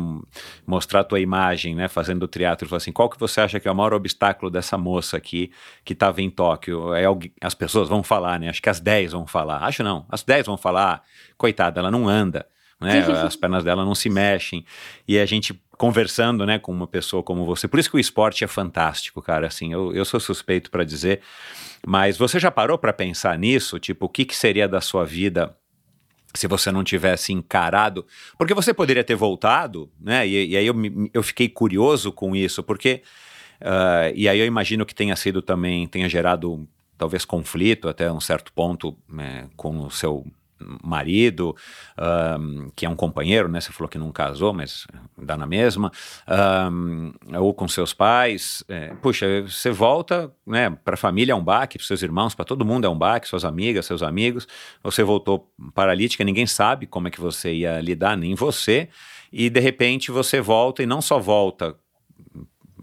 mostrar 0.67 1.01
a 1.01 1.05
tua 1.05 1.21
imagem, 1.21 1.75
né, 1.75 1.87
fazendo 1.87 2.27
teatro, 2.27 2.67
e 2.67 2.69
falar 2.69 2.79
assim, 2.79 2.91
qual 2.91 3.09
que 3.09 3.19
você 3.19 3.41
acha 3.41 3.61
que 3.61 3.69
é 3.69 3.71
o 3.71 3.75
maior 3.75 3.95
obstáculo 3.95 4.51
dessa 4.51 4.77
moça 4.77 5.17
aqui 5.17 5.53
que 5.85 5.93
estava 5.93 6.21
em 6.21 6.31
Tóquio? 6.31 6.93
É 6.95 7.05
as 7.41 7.55
pessoas 7.55 7.89
vão 7.89 8.03
falar, 8.03 8.41
né? 8.41 8.49
Acho 8.49 8.61
que 8.61 8.69
as 8.69 8.81
10 8.81 9.13
vão 9.13 9.27
falar. 9.27 9.59
Acho 9.59 9.85
não, 9.85 10.05
as 10.09 10.23
10 10.25 10.47
vão 10.47 10.57
falar, 10.57 10.95
"Ah, 10.95 11.03
coitada, 11.37 11.81
ela 11.81 11.91
não 11.91 12.09
anda. 12.09 12.47
Né, 12.81 13.01
as 13.23 13.37
pernas 13.37 13.65
dela 13.65 13.85
não 13.85 13.95
se 13.95 14.11
mexem 14.11 14.65
e 15.07 15.19
a 15.19 15.27
gente 15.27 15.59
conversando 15.77 16.47
né, 16.47 16.59
com 16.59 16.73
uma 16.73 16.87
pessoa 16.87 17.23
como 17.23 17.45
você. 17.45 17.67
Por 17.67 17.79
isso 17.79 17.91
que 17.91 17.97
o 17.97 18.01
esporte 18.01 18.45
é 18.45 18.47
fantástico, 18.47 19.21
cara. 19.21 19.47
Assim, 19.47 19.73
eu, 19.73 19.93
eu 19.93 20.05
sou 20.05 20.21
suspeito 20.21 20.71
para 20.71 20.85
dizer, 20.85 21.21
mas 21.87 22.17
você 22.17 22.39
já 22.39 22.51
parou 22.51 22.79
para 22.79 22.93
pensar 22.93 23.39
nisso? 23.39 23.79
Tipo, 23.79 24.07
o 24.07 24.09
que, 24.09 24.25
que 24.25 24.37
seria 24.37 24.69
da 24.69 24.81
sua 24.81 25.05
vida 25.05 25.57
se 26.35 26.47
você 26.47 26.71
não 26.71 26.85
tivesse 26.85 27.33
encarado? 27.33 28.07
Porque 28.39 28.55
você 28.55 28.73
poderia 28.73 29.05
ter 29.05 29.15
voltado, 29.15 29.91
né? 30.01 30.27
E, 30.27 30.51
e 30.51 30.57
aí 30.57 30.67
eu, 30.67 30.75
eu 31.13 31.23
fiquei 31.23 31.49
curioso 31.49 32.13
com 32.13 32.35
isso, 32.35 32.63
porque. 32.63 33.03
ah, 33.61 34.11
e 34.15 34.29
aí 34.29 34.39
eu 34.39 34.47
imagino 34.47 34.87
que 34.87 34.95
tenha 34.95 35.17
sido 35.17 35.43
também, 35.43 35.87
tenha 35.87 36.09
gerado 36.09 36.69
talvez 36.97 37.25
conflito 37.25 37.89
até 37.89 38.11
um 38.11 38.21
certo 38.21 38.53
ponto 38.53 38.97
né, 39.09 39.49
com 39.57 39.81
o 39.81 39.91
seu 39.91 40.25
marido, 40.83 41.55
ahm, 41.97 42.69
que 42.75 42.87
é 42.87 42.89
um 42.89 42.97
companheiro, 42.97 43.49
né? 43.49 43.61
Você 43.61 43.73
falou 43.73 43.89
que 43.89 43.99
não 43.99 44.11
casou, 44.13 44.53
mas 44.53 44.87
dá 45.17 45.37
na 45.37 45.47
mesma, 45.47 45.91
ahm, 46.27 47.13
ou 47.39 47.53
com 47.55 47.69
seus 47.69 47.93
pais. 47.93 48.65
É, 48.69 48.95
puxa, 49.03 49.27
você 49.43 49.71
volta, 49.71 50.33
né? 50.47 50.71
Para 50.85 50.95
a 50.95 50.97
família 50.97 51.33
é 51.33 51.37
um 51.37 51.45
baque, 51.45 51.79
para 51.79 51.87
seus 51.87 52.03
irmãos, 52.03 52.35
para 52.35 52.45
todo 52.45 52.65
mundo 52.65 52.87
é 52.87 52.89
um 52.89 52.99
baque, 52.99 53.29
suas 53.29 53.45
amigas, 53.45 53.87
seus 53.87 54.03
amigos. 54.03 54.47
Você 54.83 55.03
voltou 55.03 55.51
paralítica, 55.75 56.25
ninguém 56.25 56.47
sabe 56.47 56.87
como 56.87 57.09
é 57.09 57.11
que 57.11 57.21
você 57.21 57.53
ia 57.53 57.81
lidar, 57.81 58.17
nem 58.17 58.35
você. 58.35 58.89
E 59.33 59.51
de 59.51 59.61
repente 59.61 60.11
você 60.11 60.41
volta 60.41 60.83
e 60.83 60.87
não 60.87 61.03
só 61.03 61.19
volta 61.19 61.77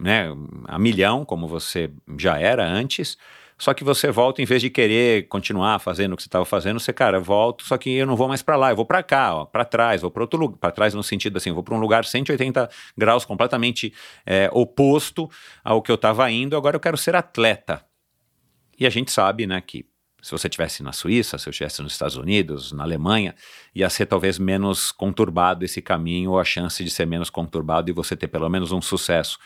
né, 0.01 0.27
a 0.67 0.79
milhão, 0.79 1.23
como 1.23 1.47
você 1.47 1.91
já 2.17 2.39
era 2.39 2.67
antes. 2.67 3.17
Só 3.61 3.75
que 3.75 3.83
você 3.83 4.09
volta, 4.09 4.41
em 4.41 4.45
vez 4.45 4.59
de 4.59 4.71
querer 4.71 5.27
continuar 5.27 5.77
fazendo 5.77 6.13
o 6.13 6.17
que 6.17 6.23
você 6.23 6.27
estava 6.27 6.43
fazendo, 6.43 6.79
você, 6.79 6.91
cara, 6.91 7.19
volto, 7.19 7.63
só 7.63 7.77
que 7.77 7.91
eu 7.91 8.07
não 8.07 8.15
vou 8.15 8.27
mais 8.27 8.41
para 8.41 8.55
lá, 8.55 8.71
eu 8.71 8.75
vou 8.75 8.87
para 8.87 9.03
cá, 9.03 9.35
ó, 9.35 9.45
para 9.45 9.63
trás, 9.63 10.01
vou 10.01 10.09
para 10.09 10.23
outro 10.23 10.39
lugar, 10.39 10.57
para 10.57 10.71
trás 10.71 10.95
no 10.95 11.03
sentido 11.03 11.37
assim, 11.37 11.51
vou 11.51 11.61
para 11.61 11.75
um 11.75 11.79
lugar 11.79 12.03
180 12.03 12.67
graus 12.97 13.23
completamente 13.23 13.93
é, 14.25 14.49
oposto 14.51 15.29
ao 15.63 15.79
que 15.79 15.91
eu 15.91 15.95
estava 15.95 16.31
indo, 16.31 16.57
agora 16.57 16.75
eu 16.75 16.79
quero 16.79 16.97
ser 16.97 17.15
atleta. 17.15 17.85
E 18.79 18.87
a 18.87 18.89
gente 18.89 19.11
sabe, 19.11 19.45
né, 19.45 19.61
que 19.61 19.85
se 20.21 20.31
você 20.31 20.47
estivesse 20.47 20.83
na 20.83 20.93
Suíça, 20.93 21.37
se 21.37 21.47
eu 21.47 21.51
estivesse 21.51 21.81
nos 21.81 21.93
Estados 21.93 22.15
Unidos, 22.15 22.71
na 22.71 22.83
Alemanha, 22.83 23.33
ia 23.73 23.89
ser 23.89 24.05
talvez 24.05 24.37
menos 24.37 24.91
conturbado 24.91 25.65
esse 25.65 25.81
caminho, 25.81 26.31
ou 26.31 26.39
a 26.39 26.43
chance 26.43 26.83
de 26.83 26.89
ser 26.89 27.07
menos 27.07 27.29
conturbado 27.29 27.89
e 27.89 27.93
você 27.93 28.15
ter 28.15 28.27
pelo 28.27 28.47
menos 28.49 28.71
um 28.71 28.81
sucesso 28.81 29.39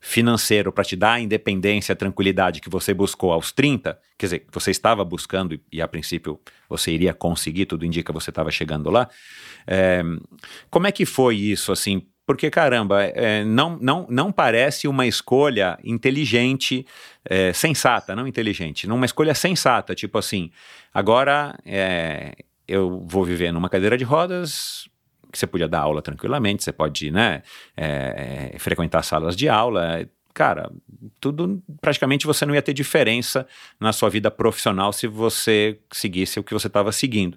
financeiro 0.00 0.72
para 0.72 0.82
te 0.82 0.96
dar 0.96 1.12
a 1.12 1.20
independência, 1.20 1.92
a 1.92 1.96
tranquilidade 1.96 2.60
que 2.60 2.68
você 2.68 2.92
buscou 2.92 3.32
aos 3.32 3.52
30, 3.52 3.96
quer 4.18 4.26
dizer, 4.26 4.38
que 4.40 4.46
você 4.50 4.72
estava 4.72 5.04
buscando 5.04 5.54
e, 5.54 5.60
e 5.70 5.80
a 5.80 5.86
princípio 5.86 6.40
você 6.68 6.90
iria 6.90 7.14
conseguir, 7.14 7.66
tudo 7.66 7.86
indica 7.86 8.12
que 8.12 8.18
você 8.18 8.30
estava 8.30 8.50
chegando 8.50 8.90
lá. 8.90 9.08
É, 9.66 10.02
como 10.68 10.88
é 10.88 10.92
que 10.92 11.06
foi 11.06 11.36
isso, 11.36 11.70
assim? 11.70 12.06
Porque, 12.26 12.50
caramba, 12.50 13.02
é, 13.02 13.44
não, 13.44 13.76
não, 13.80 14.06
não 14.08 14.32
parece 14.32 14.86
uma 14.86 15.06
escolha 15.06 15.78
inteligente, 15.82 16.86
é, 17.24 17.52
sensata, 17.52 18.14
não 18.14 18.26
inteligente, 18.26 18.86
uma 18.86 19.06
escolha 19.06 19.34
sensata, 19.34 19.94
tipo 19.94 20.16
assim, 20.18 20.50
agora 20.94 21.58
é, 21.66 22.32
eu 22.68 23.04
vou 23.06 23.24
viver 23.24 23.52
numa 23.52 23.68
cadeira 23.68 23.98
de 23.98 24.04
rodas, 24.04 24.88
que 25.32 25.38
você 25.38 25.46
podia 25.46 25.68
dar 25.68 25.80
aula 25.80 26.00
tranquilamente, 26.00 26.62
você 26.62 26.72
pode 26.72 27.10
né, 27.10 27.42
é, 27.76 28.52
é, 28.54 28.58
frequentar 28.58 29.02
salas 29.02 29.34
de 29.34 29.48
aula, 29.48 30.06
cara, 30.32 30.70
tudo 31.18 31.62
praticamente 31.80 32.26
você 32.26 32.46
não 32.46 32.54
ia 32.54 32.62
ter 32.62 32.72
diferença 32.72 33.46
na 33.80 33.92
sua 33.92 34.08
vida 34.08 34.30
profissional 34.30 34.92
se 34.92 35.06
você 35.06 35.78
seguisse 35.90 36.38
o 36.38 36.44
que 36.44 36.54
você 36.54 36.66
estava 36.66 36.92
seguindo. 36.92 37.36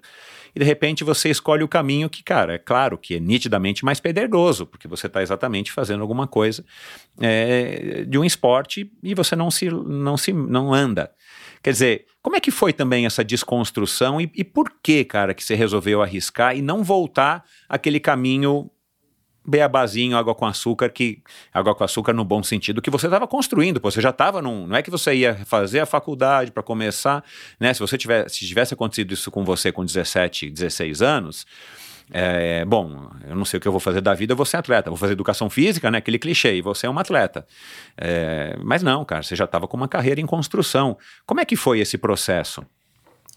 E 0.56 0.58
de 0.58 0.64
repente 0.64 1.04
você 1.04 1.28
escolhe 1.28 1.62
o 1.62 1.68
caminho 1.68 2.08
que, 2.08 2.22
cara, 2.22 2.54
é 2.54 2.58
claro 2.58 2.96
que 2.96 3.16
é 3.16 3.20
nitidamente 3.20 3.84
mais 3.84 4.00
pedregoso, 4.00 4.64
porque 4.64 4.88
você 4.88 5.06
está 5.06 5.20
exatamente 5.20 5.70
fazendo 5.70 6.00
alguma 6.00 6.26
coisa 6.26 6.64
é, 7.20 8.06
de 8.08 8.16
um 8.18 8.24
esporte 8.24 8.90
e 9.02 9.14
você 9.14 9.36
não 9.36 9.50
se, 9.50 9.68
não 9.68 10.16
se 10.16 10.32
não 10.32 10.72
anda. 10.72 11.12
Quer 11.62 11.72
dizer, 11.72 12.06
como 12.22 12.36
é 12.36 12.40
que 12.40 12.50
foi 12.50 12.72
também 12.72 13.04
essa 13.04 13.22
desconstrução 13.22 14.18
e, 14.18 14.32
e 14.34 14.42
por 14.42 14.72
que, 14.82 15.04
cara, 15.04 15.34
que 15.34 15.44
você 15.44 15.54
resolveu 15.54 16.00
arriscar 16.00 16.56
e 16.56 16.62
não 16.62 16.82
voltar 16.82 17.44
aquele 17.68 18.00
caminho 18.00 18.70
beabazinho, 19.46 20.16
água 20.16 20.34
com 20.34 20.46
açúcar, 20.46 20.88
que 20.88 21.22
água 21.52 21.74
com 21.74 21.84
açúcar 21.84 22.12
no 22.12 22.24
bom 22.24 22.42
sentido, 22.42 22.82
que 22.82 22.90
você 22.90 23.06
estava 23.06 23.26
construindo, 23.26 23.80
pô, 23.80 23.90
você 23.90 24.00
já 24.00 24.10
estava 24.10 24.42
num, 24.42 24.66
não 24.66 24.76
é 24.76 24.82
que 24.82 24.90
você 24.90 25.14
ia 25.14 25.36
fazer 25.44 25.80
a 25.80 25.86
faculdade 25.86 26.50
para 26.50 26.62
começar, 26.62 27.24
né? 27.60 27.72
Se 27.72 27.80
você 27.80 27.96
tivesse, 27.96 28.36
se 28.36 28.46
tivesse 28.46 28.74
acontecido 28.74 29.12
isso 29.12 29.30
com 29.30 29.44
você 29.44 29.70
com 29.70 29.84
17, 29.84 30.50
16 30.50 31.02
anos, 31.02 31.46
é, 32.10 32.64
bom, 32.64 33.10
eu 33.28 33.34
não 33.34 33.44
sei 33.44 33.58
o 33.58 33.60
que 33.60 33.66
eu 33.66 33.72
vou 33.72 33.80
fazer 33.80 34.00
da 34.00 34.14
vida, 34.14 34.32
eu 34.32 34.36
vou 34.36 34.46
ser 34.46 34.58
atleta, 34.58 34.90
vou 34.90 34.96
fazer 34.96 35.12
educação 35.12 35.50
física, 35.50 35.90
né? 35.90 35.98
Aquele 35.98 36.18
clichê, 36.18 36.54
e 36.54 36.62
você 36.62 36.86
é 36.86 36.90
um 36.90 36.98
atleta. 36.98 37.46
É, 37.96 38.56
mas 38.62 38.82
não, 38.82 39.04
cara, 39.04 39.22
você 39.22 39.34
já 39.34 39.44
estava 39.44 39.66
com 39.66 39.76
uma 39.76 39.88
carreira 39.88 40.20
em 40.20 40.26
construção. 40.26 40.96
Como 41.24 41.40
é 41.40 41.44
que 41.44 41.56
foi 41.56 41.80
esse 41.80 41.98
processo? 41.98 42.64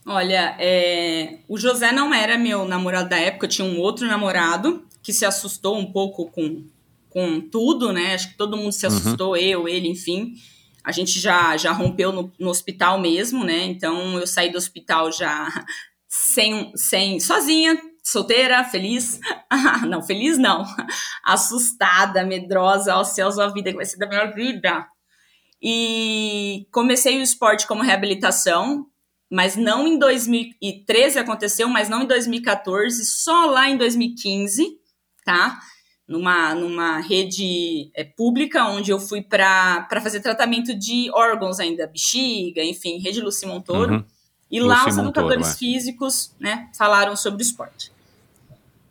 Olha, 0.06 0.56
é, 0.58 1.38
o 1.48 1.58
José 1.58 1.92
não 1.92 2.14
era 2.14 2.38
meu 2.38 2.64
namorado 2.64 3.08
da 3.08 3.18
época, 3.18 3.46
eu 3.46 3.50
tinha 3.50 3.66
um 3.66 3.78
outro 3.78 4.06
namorado 4.06 4.84
que 5.02 5.12
se 5.12 5.24
assustou 5.24 5.78
um 5.78 5.90
pouco 5.90 6.30
com, 6.30 6.64
com 7.08 7.40
tudo, 7.40 7.92
né? 7.92 8.14
Acho 8.14 8.30
que 8.30 8.36
todo 8.36 8.56
mundo 8.56 8.72
se 8.72 8.86
assustou, 8.86 9.30
uhum. 9.30 9.36
eu, 9.36 9.68
ele, 9.68 9.88
enfim. 9.88 10.34
A 10.82 10.92
gente 10.92 11.20
já, 11.20 11.56
já 11.56 11.72
rompeu 11.72 12.12
no, 12.12 12.32
no 12.38 12.48
hospital 12.48 12.98
mesmo, 13.00 13.44
né? 13.44 13.64
Então 13.64 14.18
eu 14.18 14.26
saí 14.26 14.50
do 14.50 14.58
hospital 14.58 15.12
já 15.12 15.48
sem, 16.08 16.72
sem 16.74 17.20
sozinha, 17.20 17.80
solteira, 18.02 18.64
feliz. 18.64 19.20
não, 19.88 20.02
feliz 20.02 20.38
não. 20.38 20.64
Assustada, 21.24 22.24
medrosa, 22.24 22.94
aos 22.94 23.08
céus, 23.08 23.38
a 23.38 23.48
vida 23.48 23.70
que 23.70 23.76
vai 23.76 23.84
ser 23.84 23.98
da 23.98 24.08
minha 24.08 24.26
vida. 24.26 24.86
E 25.62 26.66
comecei 26.72 27.18
o 27.18 27.22
esporte 27.22 27.66
como 27.66 27.82
reabilitação, 27.82 28.86
mas 29.30 29.56
não 29.56 29.86
em 29.86 29.98
2013 29.98 31.18
aconteceu, 31.18 31.68
mas 31.68 31.88
não 31.88 32.02
em 32.02 32.06
2014, 32.06 33.04
só 33.04 33.44
lá 33.44 33.68
em 33.68 33.76
2015, 33.76 34.79
tá? 35.30 35.60
Numa, 36.08 36.54
numa 36.54 36.98
rede 36.98 37.90
é, 37.94 38.02
pública, 38.02 38.64
onde 38.66 38.90
eu 38.90 38.98
fui 38.98 39.22
para 39.22 39.86
fazer 40.02 40.20
tratamento 40.20 40.74
de 40.76 41.08
órgãos 41.12 41.60
ainda, 41.60 41.86
bexiga, 41.86 42.64
enfim, 42.64 42.98
rede 42.98 43.20
Luci 43.20 43.46
Montoro. 43.46 43.94
Uhum. 43.94 44.04
E 44.50 44.58
lá 44.58 44.88
os 44.88 44.98
educadores 44.98 45.46
Montoro, 45.46 45.54
é. 45.54 45.56
físicos, 45.56 46.34
né, 46.40 46.68
falaram 46.76 47.14
sobre 47.14 47.40
o 47.40 47.46
esporte. 47.46 47.92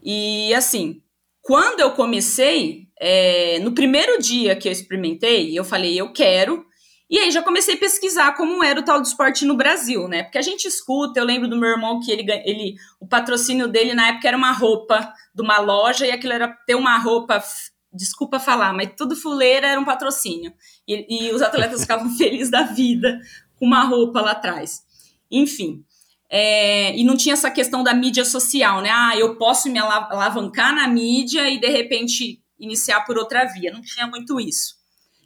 E 0.01 0.53
assim, 0.53 1.01
quando 1.41 1.81
eu 1.81 1.91
comecei, 1.91 2.87
é, 2.97 3.59
no 3.59 3.73
primeiro 3.73 4.21
dia 4.21 4.55
que 4.55 4.69
eu 4.69 4.71
experimentei, 4.71 5.57
eu 5.57 5.65
falei, 5.65 5.99
eu 5.99 6.13
quero. 6.13 6.65
E 7.09 7.17
aí 7.17 7.31
já 7.31 7.41
comecei 7.41 7.73
a 7.73 7.77
pesquisar 7.77 8.33
como 8.33 8.63
era 8.63 8.79
o 8.79 8.83
tal 8.83 9.01
do 9.01 9.07
esporte 9.07 9.43
no 9.43 9.57
Brasil, 9.57 10.07
né? 10.07 10.21
Porque 10.21 10.37
a 10.37 10.43
gente 10.43 10.67
escuta, 10.67 11.19
eu 11.19 11.25
lembro 11.25 11.49
do 11.49 11.57
meu 11.57 11.69
irmão 11.69 11.99
que 11.99 12.11
ele, 12.11 12.31
ele 12.45 12.75
o 12.99 13.07
patrocínio 13.07 13.67
dele 13.67 13.95
na 13.95 14.09
época 14.09 14.27
era 14.27 14.37
uma 14.37 14.51
roupa 14.51 15.11
de 15.33 15.41
uma 15.41 15.59
loja 15.59 16.05
e 16.05 16.11
aquilo 16.11 16.33
era 16.33 16.47
ter 16.67 16.75
uma 16.75 16.97
roupa, 16.99 17.43
desculpa 17.91 18.39
falar, 18.39 18.73
mas 18.73 18.91
tudo 18.95 19.15
fuleira 19.15 19.67
era 19.67 19.81
um 19.81 19.85
patrocínio. 19.85 20.53
E, 20.87 21.29
e 21.29 21.33
os 21.33 21.41
atletas 21.41 21.81
ficavam 21.81 22.09
felizes 22.15 22.51
da 22.51 22.61
vida 22.61 23.19
com 23.55 23.65
uma 23.65 23.83
roupa 23.85 24.21
lá 24.21 24.31
atrás. 24.31 24.83
Enfim, 25.31 25.83
é, 26.29 26.95
e 26.95 27.03
não 27.03 27.17
tinha 27.17 27.33
essa 27.33 27.49
questão 27.49 27.83
da 27.83 27.93
mídia 27.93 28.23
social, 28.23 28.81
né? 28.81 28.91
Ah, 28.91 29.17
eu 29.17 29.35
posso 29.35 29.67
me 29.67 29.79
alavancar 29.79 30.75
na 30.75 30.87
mídia 30.87 31.49
e 31.49 31.59
de 31.59 31.69
repente 31.69 32.39
iniciar 32.59 33.01
por 33.01 33.17
outra 33.17 33.45
via. 33.45 33.73
Não 33.73 33.81
tinha 33.81 34.05
muito 34.05 34.39
isso. 34.39 34.78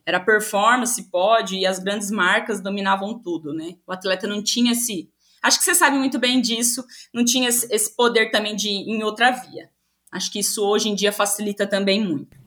Era 0.06 0.20
performance, 0.20 1.02
pode, 1.10 1.58
e 1.58 1.66
as 1.66 1.80
grandes 1.80 2.12
marcas 2.12 2.62
dominavam 2.62 3.18
tudo, 3.18 3.54
né? 3.54 3.76
O 3.88 3.92
atleta 3.92 4.28
não 4.28 4.44
tinha 4.44 4.74
esse. 4.74 5.10
Acho 5.42 5.60
que 5.60 5.66
você 5.66 5.76
sabe 5.76 5.98
muito 5.98 6.20
bem 6.20 6.42
disso, 6.42 6.84
não 7.14 7.24
tinha 7.24 7.48
esse 7.50 7.96
poder 7.96 8.32
também 8.32 8.56
de 8.56 8.70
ir 8.70 8.90
em 8.90 9.04
outra 9.04 9.32
via. 9.32 9.70
Acho 10.12 10.32
que 10.32 10.40
isso 10.40 10.64
hoje 10.64 10.90
em 10.90 10.96
dia 10.96 11.12
facilita 11.12 11.66
também 11.66 12.04
muito. 12.04 12.38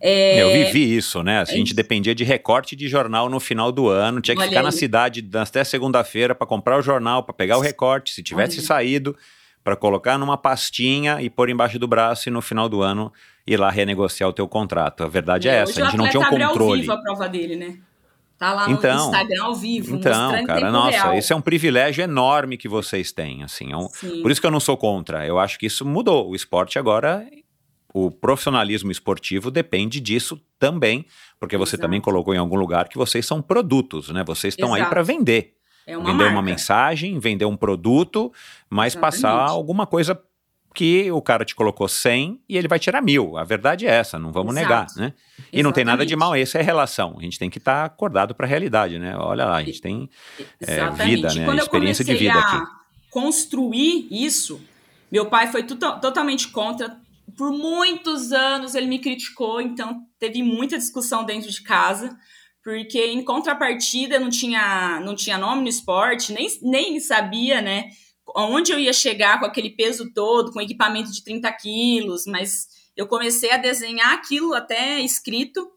É... 0.00 0.42
Eu 0.42 0.52
vivi 0.52 0.96
isso, 0.96 1.22
né? 1.22 1.40
A 1.40 1.44
gente 1.44 1.74
dependia 1.74 2.14
de 2.14 2.22
recorte 2.22 2.76
de 2.76 2.86
jornal 2.88 3.28
no 3.28 3.40
final 3.40 3.72
do 3.72 3.88
ano, 3.88 4.20
tinha 4.20 4.34
que 4.34 4.40
Olha 4.40 4.48
ficar 4.48 4.60
aí. 4.60 4.66
na 4.66 4.72
cidade 4.72 5.28
até 5.34 5.64
segunda-feira 5.64 6.34
para 6.34 6.46
comprar 6.46 6.78
o 6.78 6.82
jornal, 6.82 7.24
para 7.24 7.34
pegar 7.34 7.58
o 7.58 7.60
recorte, 7.60 8.14
se 8.14 8.22
tivesse 8.22 8.58
Olha. 8.58 8.66
saído, 8.66 9.16
para 9.64 9.74
colocar 9.74 10.16
numa 10.16 10.38
pastinha 10.38 11.20
e 11.20 11.28
pôr 11.28 11.50
embaixo 11.50 11.78
do 11.78 11.88
braço 11.88 12.28
e 12.28 12.32
no 12.32 12.40
final 12.40 12.68
do 12.68 12.80
ano 12.80 13.12
ir 13.48 13.56
lá 13.56 13.70
renegociar 13.70 14.28
o 14.28 14.32
teu 14.32 14.46
contrato. 14.46 15.02
A 15.02 15.08
verdade 15.08 15.48
é, 15.48 15.52
é 15.52 15.56
essa, 15.62 15.80
a 15.80 15.84
gente 15.84 15.96
não 15.96 16.08
tinha 16.08 16.20
um 16.20 16.30
controle. 16.30 16.72
Ao 16.72 16.76
vivo 16.76 16.92
a 16.92 16.98
prova 16.98 17.28
dele, 17.28 17.56
né? 17.56 17.78
Tá 18.38 18.52
lá 18.52 18.68
no 18.68 18.74
então, 18.74 19.06
Instagram 19.06 19.42
ao 19.42 19.54
vivo, 19.56 19.96
então, 19.96 20.44
cara, 20.44 20.70
nossa, 20.70 20.90
real. 20.90 21.14
esse 21.14 21.32
é 21.32 21.36
um 21.36 21.40
privilégio 21.40 22.04
enorme 22.04 22.56
que 22.56 22.68
vocês 22.68 23.10
têm, 23.10 23.42
assim. 23.42 23.72
É 23.72 23.76
um, 23.76 23.88
por 24.22 24.30
isso 24.30 24.40
que 24.40 24.46
eu 24.46 24.50
não 24.50 24.60
sou 24.60 24.76
contra. 24.76 25.26
Eu 25.26 25.40
acho 25.40 25.58
que 25.58 25.66
isso 25.66 25.84
mudou. 25.84 26.30
O 26.30 26.36
esporte 26.36 26.78
agora 26.78 27.26
o 27.92 28.10
profissionalismo 28.10 28.92
esportivo 28.92 29.50
depende 29.50 29.98
disso 29.98 30.40
também, 30.58 31.04
porque 31.40 31.56
você 31.56 31.74
Exato. 31.74 31.82
também 31.82 32.00
colocou 32.00 32.34
em 32.34 32.38
algum 32.38 32.56
lugar 32.56 32.88
que 32.88 32.98
vocês 32.98 33.26
são 33.26 33.42
produtos, 33.42 34.10
né? 34.10 34.22
Vocês 34.24 34.54
estão 34.54 34.74
aí 34.74 34.84
para 34.84 35.02
vender. 35.02 35.54
É 35.86 35.96
uma 35.96 36.04
vender 36.04 36.24
marca. 36.24 36.36
uma 36.36 36.42
mensagem, 36.42 37.18
vender 37.18 37.46
um 37.46 37.56
produto, 37.56 38.30
mas 38.68 38.92
Exatamente. 38.92 39.22
passar 39.22 39.48
alguma 39.48 39.86
coisa 39.86 40.20
que 40.74 41.10
o 41.10 41.20
cara 41.20 41.44
te 41.44 41.54
colocou 41.54 41.88
100 41.88 42.40
e 42.48 42.56
ele 42.56 42.68
vai 42.68 42.78
tirar 42.78 43.02
mil. 43.02 43.36
A 43.36 43.44
verdade 43.44 43.86
é 43.86 43.90
essa, 43.90 44.18
não 44.18 44.32
vamos 44.32 44.56
Exato. 44.56 44.68
negar, 44.68 44.86
né? 44.96 45.14
E 45.16 45.40
Exatamente. 45.40 45.62
não 45.62 45.72
tem 45.72 45.84
nada 45.84 46.06
de 46.06 46.14
mal, 46.14 46.34
essa 46.34 46.58
é 46.58 46.60
a 46.60 46.64
relação. 46.64 47.16
A 47.18 47.22
gente 47.22 47.38
tem 47.38 47.50
que 47.50 47.58
estar 47.58 47.80
tá 47.80 47.84
acordado 47.84 48.34
para 48.34 48.46
a 48.46 48.48
realidade, 48.48 48.98
né? 48.98 49.16
Olha 49.16 49.44
lá, 49.44 49.56
a 49.56 49.62
gente 49.62 49.80
tem 49.80 50.08
é, 50.60 50.90
vida, 50.90 51.32
né? 51.34 51.44
Quando 51.44 51.58
experiência 51.58 52.04
de 52.04 52.14
vida 52.14 52.38
aqui. 52.38 52.66
construir 53.10 54.08
isso, 54.10 54.60
meu 55.10 55.26
pai 55.26 55.48
foi 55.48 55.62
totalmente 55.62 56.48
contra 56.48 56.96
por 57.36 57.52
muitos 57.52 58.32
anos 58.32 58.74
ele 58.74 58.86
me 58.86 58.98
criticou, 58.98 59.60
então 59.60 60.02
teve 60.18 60.42
muita 60.42 60.78
discussão 60.78 61.24
dentro 61.24 61.50
de 61.50 61.62
casa, 61.62 62.16
porque 62.64 62.98
em 63.06 63.22
contrapartida 63.22 64.18
não 64.18 64.28
tinha, 64.28 65.00
não 65.00 65.14
tinha 65.14 65.38
nome 65.38 65.62
no 65.62 65.68
esporte, 65.68 66.32
nem, 66.32 66.48
nem 66.62 67.00
sabia, 67.00 67.60
né, 67.60 67.90
onde 68.36 68.72
eu 68.72 68.78
ia 68.78 68.92
chegar 68.92 69.38
com 69.38 69.46
aquele 69.46 69.70
peso 69.70 70.12
todo, 70.12 70.52
com 70.52 70.60
equipamento 70.60 71.10
de 71.10 71.22
30 71.22 71.50
quilos, 71.52 72.26
mas 72.26 72.68
eu 72.96 73.06
comecei 73.06 73.50
a 73.52 73.56
desenhar 73.56 74.12
aquilo 74.12 74.54
até 74.54 75.00
escrito, 75.00 75.70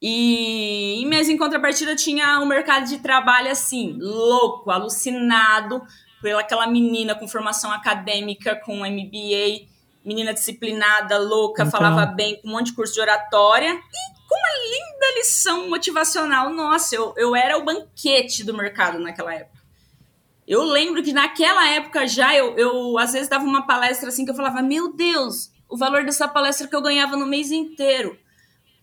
e, 0.00 1.02
mas 1.08 1.28
em 1.28 1.36
contrapartida 1.38 1.96
tinha 1.96 2.38
um 2.38 2.46
mercado 2.46 2.86
de 2.86 2.98
trabalho 2.98 3.50
assim, 3.50 3.96
louco, 3.98 4.70
alucinado, 4.70 5.82
pela 6.20 6.40
aquela 6.40 6.66
menina 6.66 7.14
com 7.14 7.26
formação 7.26 7.72
acadêmica, 7.72 8.56
com 8.56 8.80
MBA, 8.80 9.66
menina 10.04 10.34
disciplinada, 10.34 11.18
louca, 11.18 11.62
então... 11.62 11.70
falava 11.70 12.04
bem, 12.06 12.40
com 12.40 12.48
um 12.48 12.52
monte 12.52 12.66
de 12.66 12.74
curso 12.74 12.92
de 12.92 13.00
oratória 13.00 13.70
e 13.72 14.28
com 14.28 14.34
uma 14.34 14.68
linda 14.70 15.18
lição 15.18 15.68
motivacional. 15.68 16.50
Nossa, 16.50 16.94
eu, 16.94 17.14
eu 17.16 17.34
era 17.34 17.56
o 17.56 17.64
banquete 17.64 18.44
do 18.44 18.54
mercado 18.54 18.98
naquela 18.98 19.34
época. 19.34 19.53
Eu 20.46 20.62
lembro 20.64 21.02
que 21.02 21.12
naquela 21.12 21.68
época 21.70 22.06
já 22.06 22.34
eu, 22.34 22.56
eu 22.56 22.98
às 22.98 23.12
vezes 23.12 23.28
dava 23.28 23.44
uma 23.44 23.66
palestra 23.66 24.08
assim 24.08 24.24
que 24.24 24.30
eu 24.30 24.34
falava: 24.34 24.62
Meu 24.62 24.92
Deus, 24.92 25.50
o 25.68 25.76
valor 25.76 26.04
dessa 26.04 26.28
palestra 26.28 26.68
que 26.68 26.76
eu 26.76 26.82
ganhava 26.82 27.16
no 27.16 27.26
mês 27.26 27.50
inteiro. 27.50 28.18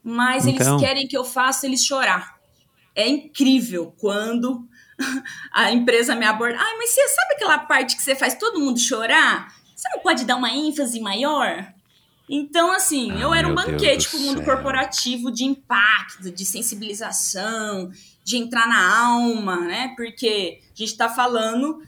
Mas 0.04 0.48
então... 0.48 0.78
eles 0.78 0.82
querem 0.82 1.08
que 1.08 1.18
eu 1.18 1.24
faça 1.24 1.68
eles 1.68 1.86
chorar. 1.86 2.36
É 2.96 3.08
incrível 3.08 3.94
quando 4.00 4.68
a 5.54 5.72
empresa 5.72 6.16
me 6.16 6.26
aborda. 6.26 6.58
Ai, 6.60 6.78
mas 6.78 6.90
você 6.90 7.08
sabe 7.08 7.34
aquela 7.36 7.60
parte 7.60 7.96
que 7.96 8.02
você 8.02 8.16
faz 8.16 8.36
todo 8.36 8.60
mundo 8.60 8.80
chorar? 8.80 9.54
Você 9.76 9.88
não 9.94 10.02
pode 10.02 10.26
dar 10.26 10.36
uma 10.36 10.52
ênfase 10.52 11.00
maior? 11.00 11.74
Então, 12.30 12.72
assim, 12.72 13.12
ah, 13.12 13.20
eu 13.20 13.34
era 13.34 13.48
um 13.48 13.54
banquete 13.54 14.10
para 14.10 14.20
o 14.20 14.22
mundo 14.22 14.44
corporativo 14.44 15.32
de 15.32 15.44
impacto, 15.44 16.32
de 16.32 16.46
sensibilização, 16.46 17.92
de 18.24 18.38
entrar 18.38 18.68
na 18.68 19.06
alma, 19.06 19.58
né? 19.62 19.94
Porque 19.96 20.60
a 20.64 20.78
gente 20.78 20.92
está 20.92 21.10
falando 21.10 21.82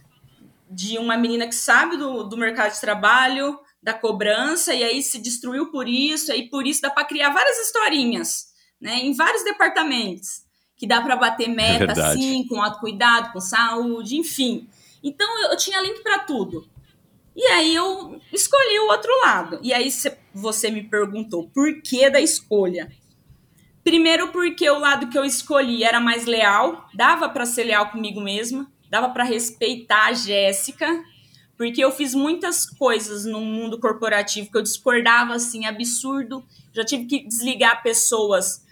de 0.70 0.98
uma 0.98 1.16
menina 1.18 1.48
que 1.48 1.56
sabe 1.56 1.98
do, 1.98 2.24
do 2.24 2.36
mercado 2.36 2.74
de 2.74 2.82
trabalho, 2.82 3.60
da 3.82 3.94
cobrança, 3.94 4.74
e 4.74 4.84
aí 4.84 5.04
se 5.04 5.20
destruiu 5.20 5.70
por 5.72 5.88
isso, 5.88 6.32
e 6.32 6.34
aí 6.34 6.50
por 6.50 6.66
isso 6.66 6.82
dá 6.82 6.90
para 6.90 7.06
criar 7.06 7.32
várias 7.32 7.60
historinhas, 7.60 8.48
né? 8.80 9.00
Em 9.00 9.14
vários 9.14 9.44
departamentos, 9.44 10.44
que 10.76 10.88
dá 10.88 11.02
para 11.02 11.16
bater 11.16 11.50
meta, 11.50 11.92
é 11.92 12.14
sim, 12.14 12.48
com 12.48 12.62
autocuidado, 12.62 13.32
com 13.32 13.40
saúde, 13.40 14.16
enfim. 14.16 14.68
Então, 15.04 15.28
eu, 15.44 15.52
eu 15.52 15.58
tinha 15.58 15.82
link 15.82 16.02
para 16.02 16.20
tudo. 16.20 16.68
E 17.36 17.46
aí 17.48 17.76
eu 17.76 18.20
escolhi 18.32 18.80
o 18.80 18.90
outro 18.90 19.12
lado. 19.22 19.60
E 19.62 19.74
aí 19.74 19.90
você 20.34 20.70
me 20.70 20.84
perguntou 20.84 21.50
por 21.54 21.82
que 21.82 22.10
da 22.10 22.22
escolha? 22.22 22.92
Primeiro 23.84 24.30
porque 24.30 24.70
o 24.70 24.80
lado 24.80 25.10
que 25.10 25.18
eu 25.18 25.26
escolhi 25.26 25.84
era 25.84 26.00
mais 26.00 26.26
leal, 26.26 26.88
dava 26.94 27.28
para 27.28 27.46
ser 27.46 27.66
leal 27.66 27.90
comigo 27.92 28.22
mesma, 28.22 28.72
dava 28.90 29.10
para 29.10 29.24
respeitar 29.24 30.08
a 30.08 30.14
Jéssica, 30.14 30.88
porque 31.58 31.84
eu 31.84 31.92
fiz 31.92 32.16
muitas 32.16 32.66
coisas 32.66 33.26
no 33.26 33.42
mundo 33.42 33.80
corporativo 33.80 34.50
que 34.50 34.58
eu 34.58 34.62
discordava 34.62 35.34
assim 35.36 35.66
absurdo, 35.66 36.44
já 36.72 36.86
tive 36.86 37.06
que 37.06 37.28
desligar 37.28 37.84
pessoas 37.84 38.64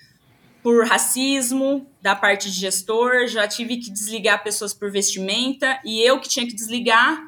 por 0.64 0.88
racismo 0.88 1.88
da 2.02 2.16
parte 2.16 2.50
de 2.50 2.58
gestor, 2.58 3.28
já 3.28 3.48
tive 3.48 3.78
que 3.78 3.92
desligar 3.92 4.44
pessoas 4.44 4.74
por 4.74 4.92
vestimenta, 4.92 5.80
e 5.84 6.02
eu 6.02 6.20
que 6.20 6.30
tinha 6.30 6.48
que 6.48 6.54
desligar, 6.54 7.22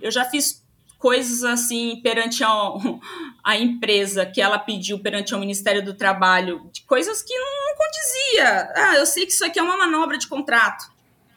eu 0.00 0.10
já 0.10 0.24
fiz 0.24 0.63
coisas 1.04 1.44
assim 1.44 2.00
perante 2.02 2.42
a, 2.42 2.48
a 3.44 3.58
empresa 3.58 4.24
que 4.24 4.40
ela 4.40 4.58
pediu 4.58 4.98
perante 4.98 5.34
o 5.34 5.38
Ministério 5.38 5.84
do 5.84 5.92
Trabalho, 5.92 6.70
de 6.72 6.80
coisas 6.84 7.20
que 7.20 7.34
não 7.36 7.74
condizia. 7.76 8.72
Ah, 8.74 8.94
eu 8.96 9.04
sei 9.04 9.26
que 9.26 9.32
isso 9.32 9.44
aqui 9.44 9.58
é 9.58 9.62
uma 9.62 9.76
manobra 9.76 10.16
de 10.16 10.26
contrato. 10.26 10.90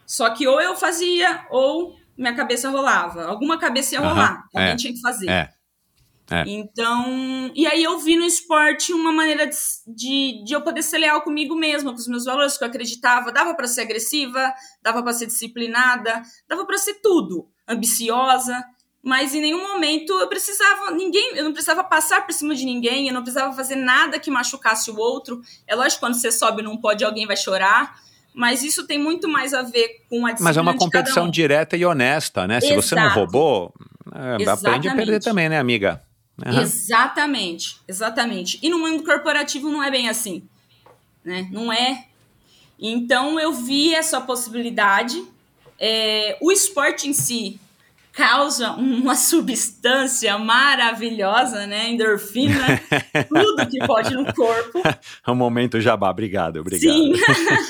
Só 0.06 0.30
que 0.30 0.48
ou 0.48 0.62
eu 0.62 0.74
fazia 0.74 1.46
ou 1.50 1.98
minha 2.18 2.34
cabeça 2.34 2.70
rolava. 2.70 3.26
Alguma 3.26 3.58
cabeça 3.58 3.96
ia 3.96 4.00
rolar. 4.00 4.32
Aham, 4.32 4.44
Alguém 4.56 4.72
é, 4.72 4.76
tinha 4.78 4.94
que 4.94 5.02
fazer. 5.02 5.30
é. 5.30 5.50
É. 6.30 6.44
Então, 6.46 7.50
e 7.56 7.66
aí 7.66 7.82
eu 7.82 7.98
vi 8.00 8.18
no 8.18 8.26
esporte 8.26 8.92
uma 8.92 9.14
maneira 9.14 9.48
de, 9.48 9.56
de, 9.88 10.44
de 10.44 10.54
eu 10.54 10.62
poder 10.62 10.82
ser 10.82 10.98
leal 10.98 11.22
comigo 11.22 11.56
mesma, 11.56 11.92
com 11.92 11.98
os 11.98 12.08
meus 12.08 12.26
valores 12.26 12.58
que 12.58 12.66
eu 12.66 12.68
acreditava. 12.68 13.32
Dava 13.32 13.54
para 13.54 13.66
ser 13.66 13.82
agressiva, 13.82 14.54
dava 14.82 15.02
para 15.02 15.14
ser 15.14 15.28
disciplinada, 15.28 16.22
dava 16.46 16.66
para 16.66 16.78
ser 16.78 16.96
tudo, 16.96 17.48
ambiciosa, 17.66 18.62
mas 19.08 19.34
em 19.34 19.40
nenhum 19.40 19.66
momento 19.66 20.12
eu 20.20 20.28
precisava, 20.28 20.92
ninguém, 20.92 21.38
eu 21.38 21.46
não 21.46 21.54
precisava 21.54 21.82
passar 21.82 22.26
por 22.26 22.34
cima 22.34 22.54
de 22.54 22.66
ninguém, 22.66 23.08
eu 23.08 23.14
não 23.14 23.22
precisava 23.22 23.56
fazer 23.56 23.78
nada 23.78 24.20
que 24.20 24.30
machucasse 24.30 24.92
o 24.92 24.98
outro. 24.98 25.42
É 25.66 25.74
lógico 25.74 26.02
quando 26.02 26.16
você 26.16 26.30
sobe 26.30 26.62
num 26.62 26.76
pódio 26.76 27.08
alguém 27.08 27.26
vai 27.26 27.38
chorar, 27.38 28.02
mas 28.34 28.64
isso 28.64 28.86
tem 28.86 29.00
muito 29.00 29.30
mais 29.30 29.54
a 29.54 29.62
ver 29.62 30.04
com 30.10 30.26
a 30.26 30.34
disciplina 30.34 30.50
Mas 30.50 30.58
é 30.58 30.62
uma 30.62 30.76
competição 30.76 31.28
um. 31.28 31.32
direta 31.32 31.78
e 31.78 31.86
honesta, 31.86 32.46
né? 32.46 32.60
Se 32.60 32.76
você 32.76 32.96
não 32.96 33.04
Exato. 33.04 33.18
roubou, 33.18 33.74
é, 34.14 34.50
aprende 34.50 34.90
a 34.90 34.96
perder 34.96 35.24
também, 35.24 35.48
né, 35.48 35.58
amiga? 35.58 36.04
Aham. 36.46 36.62
Exatamente, 36.62 37.78
exatamente. 37.88 38.60
E 38.62 38.70
no 38.70 38.78
mundo 38.78 39.06
corporativo 39.06 39.70
não 39.70 39.82
é 39.82 39.90
bem 39.90 40.10
assim, 40.10 40.44
né? 41.24 41.48
Não 41.50 41.72
é. 41.72 42.08
Então 42.78 43.40
eu 43.40 43.54
vi 43.54 43.96
essa 43.96 44.20
possibilidade. 44.20 45.26
É, 45.80 46.38
o 46.42 46.52
esporte 46.52 47.08
em 47.08 47.14
si 47.14 47.58
causa 48.18 48.72
uma 48.72 49.16
substância 49.16 50.36
maravilhosa, 50.40 51.68
né? 51.68 51.92
Endorfina, 51.92 52.82
tudo 53.30 53.70
que 53.70 53.78
pode 53.86 54.12
no 54.16 54.34
corpo. 54.34 54.82
É 55.26 55.32
um 55.32 55.36
momento 55.36 55.80
jabá, 55.80 56.10
obrigado, 56.10 56.58
obrigado. 56.60 56.92
Sim. 56.92 57.14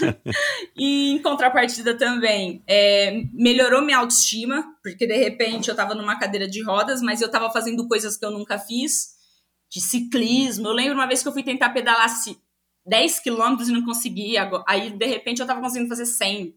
e 0.75 1.11
em 1.11 1.21
contrapartida 1.21 1.95
também, 1.97 2.63
é, 2.65 3.23
melhorou 3.33 3.81
minha 3.81 3.97
autoestima, 3.97 4.63
porque 4.81 5.05
de 5.05 5.17
repente 5.17 5.67
eu 5.69 5.75
tava 5.75 5.93
numa 5.93 6.17
cadeira 6.17 6.47
de 6.47 6.63
rodas, 6.63 7.01
mas 7.01 7.21
eu 7.21 7.29
tava 7.29 7.51
fazendo 7.51 7.85
coisas 7.85 8.15
que 8.15 8.25
eu 8.25 8.31
nunca 8.31 8.57
fiz, 8.57 9.17
de 9.69 9.81
ciclismo. 9.81 10.67
Eu 10.69 10.73
lembro 10.73 10.93
uma 10.95 11.07
vez 11.07 11.21
que 11.21 11.27
eu 11.27 11.33
fui 11.33 11.43
tentar 11.43 11.71
pedalar 11.71 12.07
ci- 12.09 12.37
10 12.85 13.19
quilômetros 13.19 13.67
e 13.67 13.73
não 13.73 13.83
consegui, 13.83 14.35
aí 14.65 14.91
de 14.91 15.05
repente 15.05 15.41
eu 15.41 15.45
tava 15.45 15.59
conseguindo 15.59 15.89
fazer 15.89 16.05
100. 16.05 16.55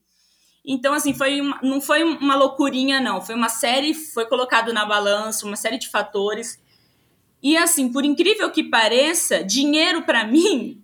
Então, 0.64 0.92
assim, 0.92 1.14
foi 1.14 1.40
uma- 1.40 1.58
não 1.62 1.80
foi 1.80 2.02
uma 2.04 2.36
loucurinha, 2.36 3.00
não. 3.00 3.20
Foi 3.20 3.34
uma 3.34 3.48
série, 3.48 3.94
foi 3.94 4.26
colocado 4.26 4.72
na 4.72 4.84
balança, 4.84 5.46
uma 5.46 5.56
série 5.56 5.78
de 5.78 5.88
fatores. 5.88 6.58
E 7.42 7.56
assim, 7.56 7.90
por 7.90 8.04
incrível 8.04 8.50
que 8.50 8.62
pareça, 8.64 9.42
dinheiro 9.42 10.02
pra 10.02 10.24
mim 10.26 10.80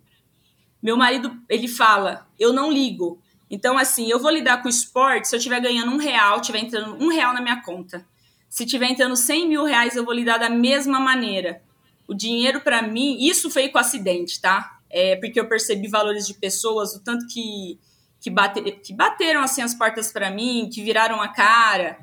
meu 0.83 0.97
marido, 0.97 1.37
ele 1.49 1.67
fala, 1.67 2.29
eu 2.39 2.53
não 2.53 2.71
ligo. 2.71 3.21
Então, 3.51 3.77
assim, 3.77 4.09
eu 4.09 4.21
vou 4.21 4.31
lidar 4.31 4.63
com 4.63 4.69
o 4.69 4.71
esporte 4.71 5.27
se 5.27 5.35
eu 5.35 5.39
estiver 5.39 5.61
ganhando 5.61 5.91
um 5.91 5.97
real, 5.97 6.41
tiver 6.41 6.61
entrando 6.61 7.03
um 7.03 7.09
real 7.09 7.35
na 7.35 7.41
minha 7.41 7.61
conta. 7.61 8.07
Se 8.49 8.65
tiver 8.65 8.91
entrando 8.91 9.17
100 9.17 9.49
mil 9.49 9.65
reais, 9.65 9.97
eu 9.97 10.05
vou 10.05 10.15
lidar 10.15 10.39
da 10.39 10.49
mesma 10.49 11.01
maneira. 11.01 11.61
O 12.07 12.15
dinheiro, 12.15 12.61
pra 12.61 12.83
mim, 12.83 13.17
isso 13.21 13.51
foi 13.51 13.69
com 13.69 13.79
acidente, 13.79 14.41
tá? 14.41 14.79
É 14.89 15.17
porque 15.17 15.41
eu 15.41 15.49
percebi 15.49 15.89
valores 15.89 16.25
de 16.27 16.35
pessoas, 16.35 16.95
o 16.95 17.01
tanto 17.03 17.27
que, 17.27 17.79
que, 18.21 18.31
bate, 18.31 18.61
que 18.63 18.93
bateram, 18.95 19.43
assim, 19.43 19.63
as 19.63 19.75
portas 19.75 20.13
pra 20.13 20.31
mim, 20.31 20.69
que 20.73 20.83
viraram 20.83 21.21
a 21.21 21.29
cara. 21.29 21.99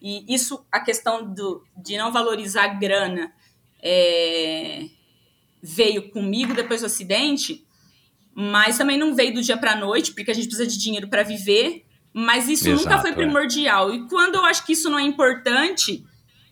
E 0.00 0.24
isso, 0.34 0.66
a 0.70 0.80
questão 0.80 1.32
do, 1.32 1.62
de 1.76 1.96
não 1.96 2.10
valorizar 2.12 2.64
a 2.64 2.68
grana, 2.74 3.32
é, 3.82 4.86
veio 5.62 6.10
comigo 6.10 6.54
depois 6.54 6.80
do 6.80 6.86
acidente, 6.86 7.64
mas 8.34 8.78
também 8.78 8.98
não 8.98 9.14
veio 9.14 9.34
do 9.34 9.42
dia 9.42 9.56
para 9.56 9.76
noite, 9.76 10.12
porque 10.12 10.30
a 10.30 10.34
gente 10.34 10.46
precisa 10.48 10.66
de 10.66 10.78
dinheiro 10.78 11.08
para 11.08 11.22
viver. 11.22 11.84
Mas 12.14 12.46
isso 12.48 12.68
nunca 12.68 12.80
Exato, 12.82 13.00
foi 13.02 13.10
é. 13.12 13.14
primordial. 13.14 13.92
E 13.94 14.06
quando 14.06 14.34
eu 14.34 14.44
acho 14.44 14.66
que 14.66 14.72
isso 14.74 14.90
não 14.90 14.98
é 14.98 15.02
importante, 15.02 16.04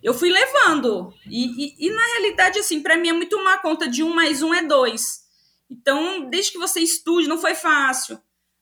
eu 0.03 0.15
fui 0.15 0.31
levando. 0.31 1.13
E, 1.27 1.67
e- 1.67 1.75
e 1.87 1.91
na 1.91 2.03
realidade, 2.15 2.59
assim, 2.59 2.83
para 2.83 2.97
mim 2.97 3.09
é 3.11 3.13
muito 3.13 3.37
uma 3.37 3.59
conta 3.59 3.87
de 3.87 4.03
um 4.03 4.15
mais 4.15 4.43
um 4.43 4.55
é 4.55 4.63
dois. 4.63 5.21
Então, 5.71 6.29
desde 6.31 6.53
que 6.53 6.59
você 6.59 6.81
estude, 6.81 7.29
não 7.29 7.37
foi 7.39 7.55
fácil. 7.55 8.19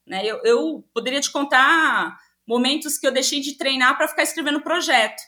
Né? 0.09 0.24
Eu, 0.24 0.40
eu 0.44 0.85
poderia 0.94 1.20
te 1.20 1.30
contar 1.30 2.18
momentos 2.47 2.97
que 2.97 3.06
eu 3.06 3.12
deixei 3.12 3.40
de 3.40 3.56
treinar 3.56 3.97
para 3.97 4.09
ficar 4.09 4.22
escrevendo 4.22 4.60
projeto. 4.60 5.20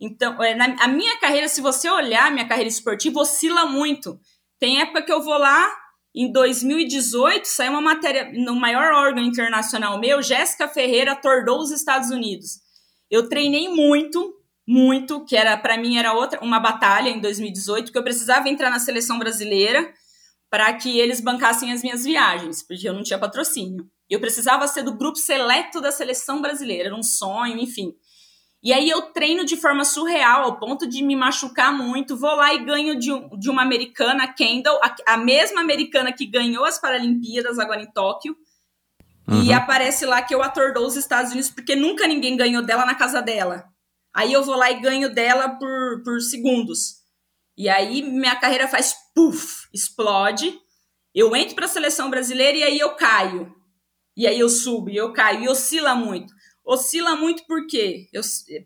Então, 0.00 0.42
é, 0.42 0.54
na, 0.54 0.76
a 0.80 0.88
minha 0.88 1.18
carreira, 1.18 1.48
se 1.48 1.60
você 1.60 1.90
olhar 1.90 2.32
minha 2.32 2.48
carreira 2.48 2.68
esportiva, 2.68 3.20
oscila 3.20 3.66
muito. 3.66 4.18
Tem 4.58 4.80
época 4.80 5.02
que 5.02 5.12
eu 5.12 5.22
vou 5.22 5.36
lá, 5.36 5.70
em 6.14 6.32
2018, 6.32 7.44
saiu 7.44 7.72
uma 7.72 7.80
matéria 7.80 8.32
no 8.32 8.56
maior 8.56 8.92
órgão 8.92 9.22
internacional 9.22 9.98
meu, 9.98 10.22
Jéssica 10.22 10.66
Ferreira 10.66 11.14
tordou 11.14 11.60
os 11.60 11.70
Estados 11.70 12.10
Unidos. 12.10 12.58
Eu 13.08 13.28
treinei 13.28 13.68
muito, 13.68 14.34
muito, 14.66 15.24
que 15.24 15.36
era 15.36 15.56
para 15.56 15.78
mim 15.78 15.96
era 15.96 16.12
outra 16.12 16.40
uma 16.42 16.58
batalha 16.58 17.10
em 17.10 17.20
2018, 17.20 17.86
porque 17.86 17.98
eu 17.98 18.04
precisava 18.04 18.48
entrar 18.48 18.70
na 18.70 18.78
seleção 18.78 19.18
brasileira 19.18 19.92
para 20.50 20.72
que 20.74 20.98
eles 20.98 21.20
bancassem 21.20 21.72
as 21.72 21.82
minhas 21.82 22.04
viagens, 22.04 22.62
porque 22.62 22.88
eu 22.88 22.92
não 22.92 23.04
tinha 23.04 23.18
patrocínio. 23.18 23.88
Eu 24.10 24.20
precisava 24.20 24.66
ser 24.66 24.82
do 24.82 24.92
grupo 24.92 25.16
seleto 25.16 25.80
da 25.80 25.92
seleção 25.92 26.42
brasileira, 26.42 26.88
era 26.88 26.96
um 26.96 27.02
sonho, 27.02 27.56
enfim. 27.58 27.94
E 28.62 28.72
aí 28.74 28.90
eu 28.90 29.02
treino 29.12 29.44
de 29.44 29.56
forma 29.56 29.84
surreal, 29.84 30.42
ao 30.42 30.58
ponto 30.58 30.86
de 30.86 31.02
me 31.02 31.16
machucar 31.16 31.72
muito. 31.72 32.16
Vou 32.16 32.34
lá 32.34 32.52
e 32.52 32.62
ganho 32.62 32.98
de, 32.98 33.10
de 33.38 33.48
uma 33.48 33.62
americana, 33.62 34.28
Kendall, 34.28 34.78
a, 34.82 35.14
a 35.14 35.16
mesma 35.16 35.60
americana 35.60 36.12
que 36.12 36.26
ganhou 36.26 36.64
as 36.64 36.78
Paralimpíadas 36.78 37.58
agora 37.58 37.80
em 37.80 37.90
Tóquio. 37.90 38.36
E 39.44 39.52
aparece 39.52 40.04
lá 40.04 40.20
que 40.20 40.34
eu 40.34 40.42
atordou 40.42 40.84
os 40.84 40.96
Estados 40.96 41.30
Unidos, 41.30 41.50
porque 41.50 41.76
nunca 41.76 42.06
ninguém 42.06 42.36
ganhou 42.36 42.62
dela 42.62 42.84
na 42.84 42.96
casa 42.96 43.22
dela. 43.22 43.64
Aí 44.12 44.32
eu 44.32 44.42
vou 44.42 44.56
lá 44.56 44.70
e 44.72 44.80
ganho 44.80 45.14
dela 45.14 45.50
por, 45.50 46.02
por 46.02 46.20
segundos. 46.20 46.96
E 47.56 47.68
aí 47.68 48.02
minha 48.02 48.34
carreira 48.34 48.66
faz 48.66 48.92
puff, 49.14 49.68
explode. 49.72 50.58
Eu 51.14 51.34
entro 51.36 51.54
para 51.54 51.66
a 51.66 51.68
seleção 51.68 52.10
brasileira 52.10 52.58
e 52.58 52.62
aí 52.64 52.78
eu 52.78 52.90
caio. 52.96 53.54
E 54.20 54.26
aí 54.26 54.38
eu 54.38 54.50
subo 54.50 54.90
e 54.90 54.96
eu 54.98 55.14
caio 55.14 55.44
e 55.44 55.48
oscila 55.48 55.94
muito. 55.94 56.30
Oscila 56.62 57.16
muito 57.16 57.42
porque 57.46 58.06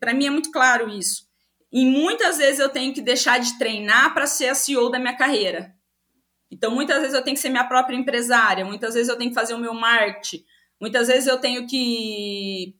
para 0.01 0.13
mim 0.13 0.27
é 0.27 0.31
muito 0.31 0.51
claro 0.51 0.91
isso. 0.91 1.29
E 1.71 1.87
muitas 1.87 2.39
vezes 2.39 2.59
eu 2.59 2.69
tenho 2.69 2.93
que 2.93 3.01
deixar 3.01 3.39
de 3.39 3.57
treinar 3.57 4.13
para 4.13 4.27
ser 4.27 4.49
a 4.49 4.55
CEO 4.57 4.91
da 4.91 4.99
minha 4.99 5.17
carreira. 5.17 5.73
Então 6.51 6.75
muitas 6.75 6.99
vezes 6.99 7.15
eu 7.15 7.23
tenho 7.23 7.37
que 7.37 7.41
ser 7.41 7.51
minha 7.51 7.63
própria 7.63 7.95
empresária, 7.95 8.65
muitas 8.65 8.95
vezes 8.95 9.09
eu 9.09 9.17
tenho 9.17 9.31
que 9.31 9.35
fazer 9.37 9.55
o 9.55 9.59
meu 9.61 9.73
marketing, 9.75 10.45
muitas 10.81 11.07
vezes 11.07 11.29
eu 11.29 11.39
tenho 11.39 11.69
que 11.69 12.75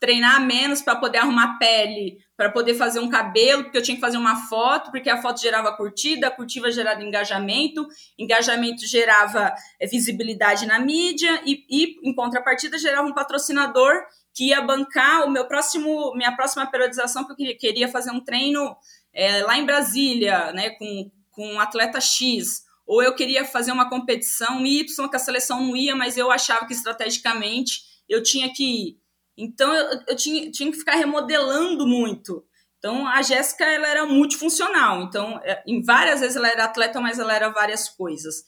treinar 0.00 0.44
menos 0.44 0.82
para 0.82 0.96
poder 0.96 1.18
arrumar 1.18 1.58
pele, 1.60 2.18
para 2.40 2.50
poder 2.50 2.72
fazer 2.72 3.00
um 3.00 3.10
cabelo, 3.10 3.64
porque 3.64 3.76
eu 3.76 3.82
tinha 3.82 3.94
que 3.94 4.00
fazer 4.00 4.16
uma 4.16 4.48
foto, 4.48 4.90
porque 4.90 5.10
a 5.10 5.20
foto 5.20 5.42
gerava 5.42 5.76
curtida, 5.76 6.28
a 6.28 6.30
curtida 6.30 6.72
gerava 6.72 7.02
engajamento, 7.02 7.86
engajamento 8.18 8.86
gerava 8.86 9.54
é, 9.78 9.86
visibilidade 9.86 10.64
na 10.64 10.78
mídia 10.78 11.42
e, 11.44 11.66
e, 11.68 12.00
em 12.02 12.14
contrapartida, 12.14 12.78
gerava 12.78 13.06
um 13.06 13.12
patrocinador 13.12 13.92
que 14.32 14.48
ia 14.48 14.62
bancar 14.62 15.26
o 15.26 15.30
meu 15.30 15.46
próximo, 15.46 16.14
minha 16.14 16.34
próxima 16.34 16.66
periodização, 16.66 17.26
que 17.26 17.32
eu 17.32 17.36
queria, 17.36 17.58
queria 17.58 17.88
fazer 17.88 18.10
um 18.10 18.24
treino 18.24 18.74
é, 19.12 19.42
lá 19.42 19.58
em 19.58 19.66
Brasília, 19.66 20.50
né, 20.52 20.70
com, 20.70 21.10
com 21.32 21.46
um 21.46 21.60
atleta 21.60 22.00
X, 22.00 22.62
ou 22.86 23.02
eu 23.02 23.14
queria 23.14 23.44
fazer 23.44 23.70
uma 23.70 23.90
competição 23.90 24.64
Y 24.64 25.10
que 25.10 25.16
a 25.16 25.18
seleção 25.18 25.60
não 25.60 25.76
ia, 25.76 25.94
mas 25.94 26.16
eu 26.16 26.30
achava 26.30 26.64
que 26.64 26.72
estrategicamente 26.72 27.82
eu 28.08 28.22
tinha 28.22 28.50
que 28.50 28.64
ir. 28.64 28.99
Então 29.40 29.74
eu, 29.74 30.00
eu 30.08 30.16
tinha, 30.16 30.50
tinha, 30.50 30.70
que 30.70 30.78
ficar 30.78 30.96
remodelando 30.96 31.86
muito. 31.86 32.44
Então 32.78 33.06
a 33.06 33.22
Jéssica 33.22 33.64
ela 33.64 33.88
era 33.88 34.06
multifuncional. 34.06 35.02
Então, 35.02 35.40
em 35.66 35.82
várias 35.82 36.20
vezes 36.20 36.36
ela 36.36 36.48
era 36.48 36.64
atleta, 36.64 37.00
mas 37.00 37.18
ela 37.18 37.34
era 37.34 37.48
várias 37.48 37.88
coisas. 37.88 38.44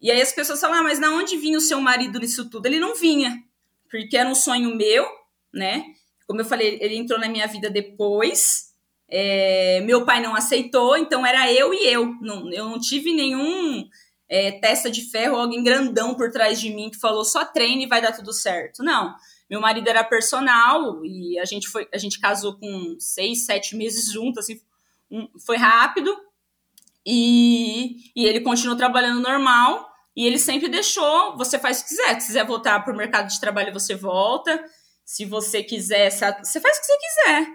E 0.00 0.10
aí 0.10 0.20
as 0.20 0.32
pessoas 0.32 0.60
falam, 0.60 0.78
ah, 0.78 0.82
mas 0.82 0.98
na 0.98 1.10
onde 1.10 1.36
vinha 1.36 1.58
o 1.58 1.60
seu 1.60 1.80
marido 1.80 2.18
nisso 2.18 2.48
tudo? 2.50 2.66
Ele 2.66 2.78
não 2.78 2.94
vinha, 2.94 3.42
porque 3.90 4.16
era 4.16 4.28
um 4.28 4.34
sonho 4.34 4.74
meu, 4.74 5.06
né? 5.52 5.84
Como 6.26 6.40
eu 6.40 6.44
falei, 6.44 6.78
ele 6.80 6.96
entrou 6.96 7.18
na 7.18 7.28
minha 7.28 7.46
vida 7.46 7.70
depois. 7.70 8.66
É, 9.08 9.80
meu 9.82 10.04
pai 10.04 10.20
não 10.20 10.34
aceitou, 10.34 10.96
então 10.96 11.24
era 11.24 11.50
eu 11.52 11.72
e 11.72 11.86
eu. 11.86 12.06
Não, 12.20 12.52
eu 12.52 12.66
não 12.66 12.78
tive 12.78 13.12
nenhum 13.12 13.88
é, 14.28 14.52
testa 14.52 14.90
de 14.90 15.02
ferro, 15.10 15.36
alguém 15.36 15.62
grandão 15.62 16.14
por 16.14 16.30
trás 16.30 16.60
de 16.60 16.70
mim 16.70 16.90
que 16.90 16.98
falou 16.98 17.24
só 17.24 17.44
treine 17.44 17.84
e 17.84 17.88
vai 17.88 18.02
dar 18.02 18.12
tudo 18.12 18.32
certo. 18.32 18.82
Não. 18.82 19.14
Meu 19.48 19.60
marido 19.60 19.88
era 19.88 20.02
personal 20.02 21.04
e 21.04 21.38
a 21.38 21.44
gente 21.44 21.68
foi, 21.68 21.88
a 21.94 21.98
gente 21.98 22.18
casou 22.20 22.58
com 22.58 22.96
seis, 22.98 23.46
sete 23.46 23.76
meses 23.76 24.10
juntos, 24.12 24.44
assim, 24.44 24.60
um, 25.10 25.28
foi 25.38 25.56
rápido. 25.56 26.16
E, 27.04 28.10
e 28.16 28.24
ele 28.24 28.40
continuou 28.40 28.76
trabalhando 28.76 29.20
normal, 29.20 29.88
E 30.16 30.26
ele 30.26 30.38
sempre 30.38 30.68
deixou, 30.68 31.36
você 31.36 31.58
faz 31.58 31.80
o 31.80 31.82
que 31.82 31.90
quiser. 31.90 32.20
Se 32.20 32.28
quiser 32.28 32.46
voltar 32.46 32.80
para 32.82 32.92
o 32.92 32.96
mercado 32.96 33.28
de 33.28 33.38
trabalho, 33.38 33.72
você 33.72 33.94
volta. 33.94 34.64
Se 35.04 35.26
você 35.26 35.62
quiser, 35.62 36.10
você 36.10 36.60
faz 36.60 36.78
o 36.78 36.80
que 36.80 36.86
você 36.86 36.98
quiser. 36.98 37.46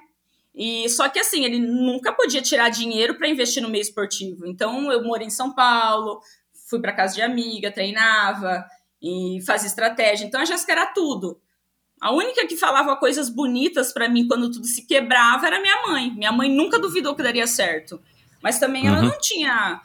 E 0.53 0.88
só 0.89 1.09
que 1.09 1.19
assim, 1.19 1.43
ele 1.43 1.59
nunca 1.59 2.13
podia 2.13 2.41
tirar 2.41 2.69
dinheiro 2.69 3.18
para 3.18 3.27
investir 3.27 3.63
no 3.63 3.69
meio 3.69 3.81
esportivo. 3.81 4.45
Então 4.45 4.91
eu 4.91 5.03
morei 5.03 5.26
em 5.27 5.31
São 5.31 5.53
Paulo, 5.55 6.22
fui 6.69 6.80
para 6.80 6.93
casa 6.93 7.15
de 7.15 7.22
amiga, 7.22 7.72
treinava 7.72 8.63
e 9.01 9.39
fazia 9.45 9.68
estratégia. 9.68 10.26
Então 10.26 10.39
a 10.39 10.45
Jéssica 10.45 10.72
era 10.73 10.85
tudo. 10.88 11.41
A 12.02 12.11
única 12.11 12.48
que 12.48 12.57
falava 12.57 12.95
coisas 12.95 13.30
bonitas 13.30 13.94
para 13.94 14.10
mim 14.10 14.28
quando 14.28 14.49
tudo 14.49 14.65
se 14.65 14.88
quebrava 14.88 15.45
era 15.45 15.61
minha 15.61 15.84
mãe. 15.84 16.11
Minha 16.11 16.32
mãe 16.32 16.49
nunca 16.49 16.80
duvidou 16.80 17.15
que 17.15 17.22
daria 17.22 17.45
certo. 17.45 18.02
Mas 18.41 18.57
também 18.57 18.90
uhum. 18.90 18.95
ela 18.95 19.02
não 19.03 19.19
tinha 19.19 19.80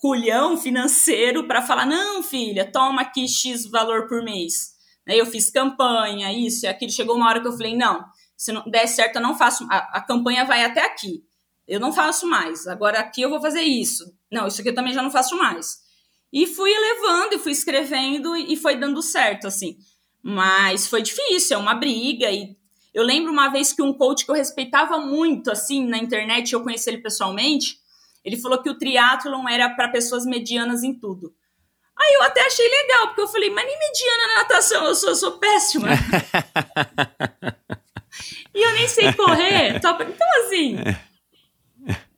culhão 0.00 0.56
financeiro 0.56 1.46
para 1.46 1.62
falar: 1.62 1.86
não, 1.86 2.24
filha, 2.24 2.68
toma 2.70 3.02
aqui 3.02 3.28
X 3.28 3.66
valor 3.66 4.08
por 4.08 4.24
mês. 4.24 4.74
Eu 5.06 5.24
fiz 5.26 5.48
campanha, 5.48 6.32
isso 6.32 6.66
e 6.66 6.68
aquilo. 6.68 6.90
Chegou 6.90 7.14
uma 7.14 7.28
hora 7.28 7.40
que 7.40 7.46
eu 7.46 7.52
falei: 7.52 7.76
não, 7.76 8.04
se 8.36 8.50
não 8.50 8.64
der 8.68 8.88
certo, 8.88 9.16
eu 9.16 9.22
não 9.22 9.36
faço. 9.36 9.64
A, 9.70 9.98
a 9.98 10.00
campanha 10.00 10.44
vai 10.44 10.64
até 10.64 10.84
aqui. 10.84 11.22
Eu 11.68 11.78
não 11.78 11.92
faço 11.92 12.26
mais. 12.26 12.66
Agora 12.66 12.98
aqui 12.98 13.22
eu 13.22 13.30
vou 13.30 13.40
fazer 13.40 13.62
isso. 13.62 14.12
Não, 14.30 14.48
isso 14.48 14.60
aqui 14.60 14.70
eu 14.70 14.74
também 14.74 14.92
já 14.92 15.02
não 15.02 15.10
faço 15.10 15.36
mais. 15.36 15.78
E 16.32 16.46
fui 16.46 16.72
elevando 16.72 17.34
e 17.34 17.38
fui 17.38 17.52
escrevendo 17.52 18.36
e 18.36 18.56
foi 18.56 18.76
dando 18.76 19.00
certo, 19.02 19.46
assim. 19.46 19.76
Mas 20.22 20.86
foi 20.86 21.02
difícil, 21.02 21.56
é 21.56 21.60
uma 21.60 21.74
briga. 21.74 22.30
E 22.30 22.56
eu 22.92 23.02
lembro 23.02 23.32
uma 23.32 23.48
vez 23.48 23.72
que 23.72 23.82
um 23.82 23.92
coach 23.92 24.24
que 24.24 24.30
eu 24.30 24.34
respeitava 24.34 24.98
muito, 24.98 25.50
assim, 25.50 25.86
na 25.86 25.98
internet, 25.98 26.52
eu 26.52 26.62
conheci 26.62 26.90
ele 26.90 26.98
pessoalmente, 26.98 27.78
ele 28.24 28.36
falou 28.36 28.62
que 28.62 28.68
o 28.68 28.76
triatlon 28.76 29.48
era 29.48 29.70
para 29.70 29.88
pessoas 29.88 30.26
medianas 30.26 30.82
em 30.82 30.92
tudo. 30.92 31.32
Aí 31.98 32.14
eu 32.14 32.22
até 32.22 32.46
achei 32.46 32.68
legal, 32.68 33.08
porque 33.08 33.20
eu 33.20 33.28
falei, 33.28 33.50
mas 33.50 33.66
nem 33.66 33.78
mediana 33.78 34.26
na 34.28 34.34
natação, 34.40 34.86
eu 34.86 34.94
sou, 34.94 35.10
eu 35.10 35.16
sou 35.16 35.32
péssima. 35.32 35.88
e 38.54 38.62
eu 38.62 38.72
nem 38.72 38.88
sei 38.88 39.12
correr. 39.12 39.76
Então, 39.76 39.98
assim. 40.44 40.76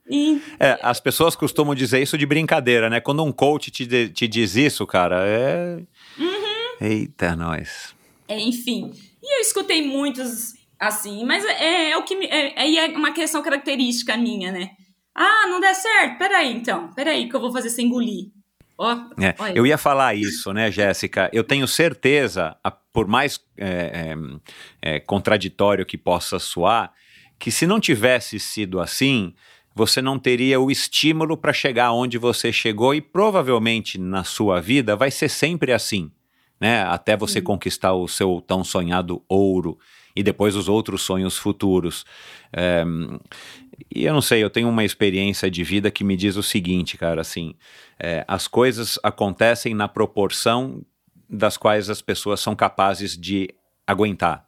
E... 0.08 0.40
É, 0.60 0.78
as 0.82 1.00
pessoas 1.00 1.34
costumam 1.34 1.74
dizer 1.74 2.00
isso 2.00 2.16
de 2.16 2.26
brincadeira, 2.26 2.88
né? 2.88 3.00
Quando 3.00 3.24
um 3.24 3.32
coach 3.32 3.70
te, 3.70 4.08
te 4.08 4.28
diz 4.28 4.54
isso, 4.54 4.86
cara, 4.86 5.24
é. 5.26 5.80
Eita, 6.82 7.36
nós. 7.36 7.94
É, 8.26 8.38
enfim. 8.40 8.90
E 9.22 9.36
eu 9.38 9.40
escutei 9.40 9.86
muitos 9.86 10.54
assim, 10.78 11.24
mas 11.24 11.44
é, 11.44 11.90
é 11.90 11.96
o 11.96 12.02
que 12.02 12.16
me, 12.16 12.26
é, 12.26 12.76
é 12.76 12.88
uma 12.88 13.12
questão 13.12 13.40
característica 13.40 14.16
minha, 14.16 14.50
né? 14.50 14.70
Ah, 15.14 15.46
não 15.48 15.60
der 15.60 15.74
certo? 15.74 16.18
Peraí, 16.18 16.52
então. 16.52 16.92
Peraí, 16.92 17.28
que 17.28 17.36
eu 17.36 17.40
vou 17.40 17.52
fazer 17.52 17.70
sem 17.70 17.86
engolir. 17.86 18.30
Ó, 18.76 18.92
é, 19.20 19.34
eu 19.54 19.64
ia 19.64 19.78
falar 19.78 20.16
isso, 20.16 20.52
né, 20.52 20.72
Jéssica? 20.72 21.30
Eu 21.32 21.44
tenho 21.44 21.68
certeza, 21.68 22.56
por 22.92 23.06
mais 23.06 23.38
é, 23.56 24.14
é, 24.82 24.94
é, 24.96 25.00
contraditório 25.00 25.86
que 25.86 25.96
possa 25.96 26.40
soar, 26.40 26.92
que 27.38 27.50
se 27.50 27.64
não 27.64 27.78
tivesse 27.78 28.40
sido 28.40 28.80
assim, 28.80 29.34
você 29.74 30.02
não 30.02 30.18
teria 30.18 30.58
o 30.58 30.70
estímulo 30.70 31.36
para 31.36 31.52
chegar 31.52 31.92
onde 31.92 32.18
você 32.18 32.52
chegou 32.52 32.92
e 32.92 33.00
provavelmente 33.00 33.98
na 33.98 34.24
sua 34.24 34.60
vida 34.60 34.96
vai 34.96 35.10
ser 35.12 35.28
sempre 35.28 35.72
assim, 35.72 36.10
né? 36.62 36.84
Até 36.84 37.16
você 37.16 37.40
Sim. 37.40 37.44
conquistar 37.44 37.92
o 37.92 38.06
seu 38.06 38.40
tão 38.40 38.62
sonhado 38.62 39.20
ouro 39.28 39.76
e 40.14 40.22
depois 40.22 40.54
os 40.54 40.68
outros 40.68 41.02
sonhos 41.02 41.36
futuros. 41.36 42.06
É, 42.52 42.84
e 43.92 44.04
eu 44.04 44.14
não 44.14 44.22
sei, 44.22 44.44
eu 44.44 44.48
tenho 44.48 44.68
uma 44.68 44.84
experiência 44.84 45.50
de 45.50 45.64
vida 45.64 45.90
que 45.90 46.04
me 46.04 46.16
diz 46.16 46.36
o 46.36 46.42
seguinte, 46.42 46.96
cara, 46.96 47.20
assim, 47.20 47.56
é, 47.98 48.24
as 48.28 48.46
coisas 48.46 48.96
acontecem 49.02 49.74
na 49.74 49.88
proporção 49.88 50.80
das 51.28 51.56
quais 51.56 51.90
as 51.90 52.00
pessoas 52.00 52.38
são 52.38 52.54
capazes 52.54 53.18
de 53.18 53.52
aguentar. 53.84 54.46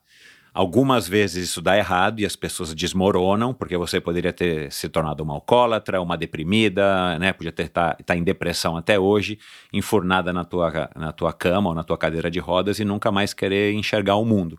Algumas 0.55 1.09
vezes 1.09 1.49
isso 1.49 1.61
dá 1.61 1.77
errado 1.77 2.21
e 2.21 2.25
as 2.25 2.37
pessoas 2.37 2.73
desmoronam, 2.73 3.53
porque 3.53 3.77
você 3.77 4.01
poderia 4.01 4.33
ter 4.33 4.71
se 4.71 4.89
tornado 4.89 5.21
uma 5.25 5.35
alcoólatra, 5.35 6.01
uma 6.01 6.17
deprimida, 6.17 7.19
né? 7.19 7.33
Podia 7.33 7.51
ter 7.51 7.69
tá, 7.69 7.97
tá 8.07 8.17
em 8.17 8.23
depressão 8.23 8.77
até 8.77 8.97
hoje, 8.97 9.37
enfurnada 9.73 10.33
na 10.33 10.45
tua, 10.45 10.91
na 10.95 11.11
tua 11.11 11.33
cama 11.33 11.71
ou 11.71 11.75
na 11.75 11.83
tua 11.83 11.99
cadeira 11.99 12.31
de 12.31 12.39
rodas 12.39 12.79
e 12.79 12.85
nunca 12.85 13.11
mais 13.11 13.35
querer 13.35 13.73
enxergar 13.75 14.15
o 14.15 14.25
mundo. 14.25 14.57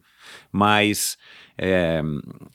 Mas 0.52 1.18
é, 1.58 2.02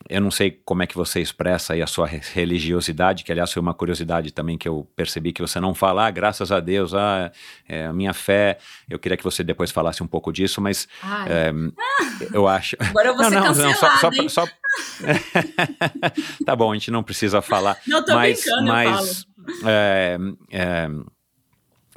eu 0.09 0.20
não 0.20 0.31
sei 0.31 0.60
como 0.64 0.82
é 0.82 0.86
que 0.86 0.94
você 0.94 1.20
expressa 1.20 1.72
aí 1.72 1.81
a 1.81 1.86
sua 1.86 2.06
religiosidade, 2.06 3.24
que 3.24 3.32
aliás 3.32 3.51
foi 3.52 3.62
uma 3.62 3.72
curiosidade 3.72 4.31
também 4.32 4.59
que 4.59 4.68
eu 4.68 4.86
percebi 4.94 5.32
que 5.32 5.40
você 5.40 5.59
não 5.59 5.74
fala, 5.74 6.06
ah, 6.06 6.10
graças 6.10 6.52
a 6.52 6.60
Deus, 6.60 6.94
ah, 6.94 7.32
é, 7.68 7.86
a 7.86 7.93
minha 7.93 8.12
fé. 8.12 8.59
Eu 8.89 8.98
queria 8.98 9.16
que 9.16 9.24
você 9.24 9.43
depois 9.43 9.70
falasse 9.70 10.02
um 10.02 10.06
pouco 10.06 10.32
disso, 10.32 10.60
mas 10.60 10.86
é, 11.27 11.52
eu 12.32 12.47
acho. 12.47 12.77
Agora 12.81 13.09
eu 13.09 13.14
vou 13.14 13.22
não, 13.22 13.31
ser 13.31 13.36
não, 13.36 13.47
cancelado, 13.47 13.72
não, 13.82 14.28
só, 14.28 14.47
só, 14.47 14.47
só... 14.47 14.52
tá 16.44 16.55
bom, 16.55 16.70
a 16.70 16.74
gente 16.74 16.90
não 16.90 17.02
precisa 17.02 17.40
falar. 17.40 17.78
Não 17.86 18.05
tô 18.05 18.14
mas, 18.14 18.40
brincando, 18.40 18.66
mas, 18.66 19.27
eu 19.48 19.64
falo. 19.64 21.06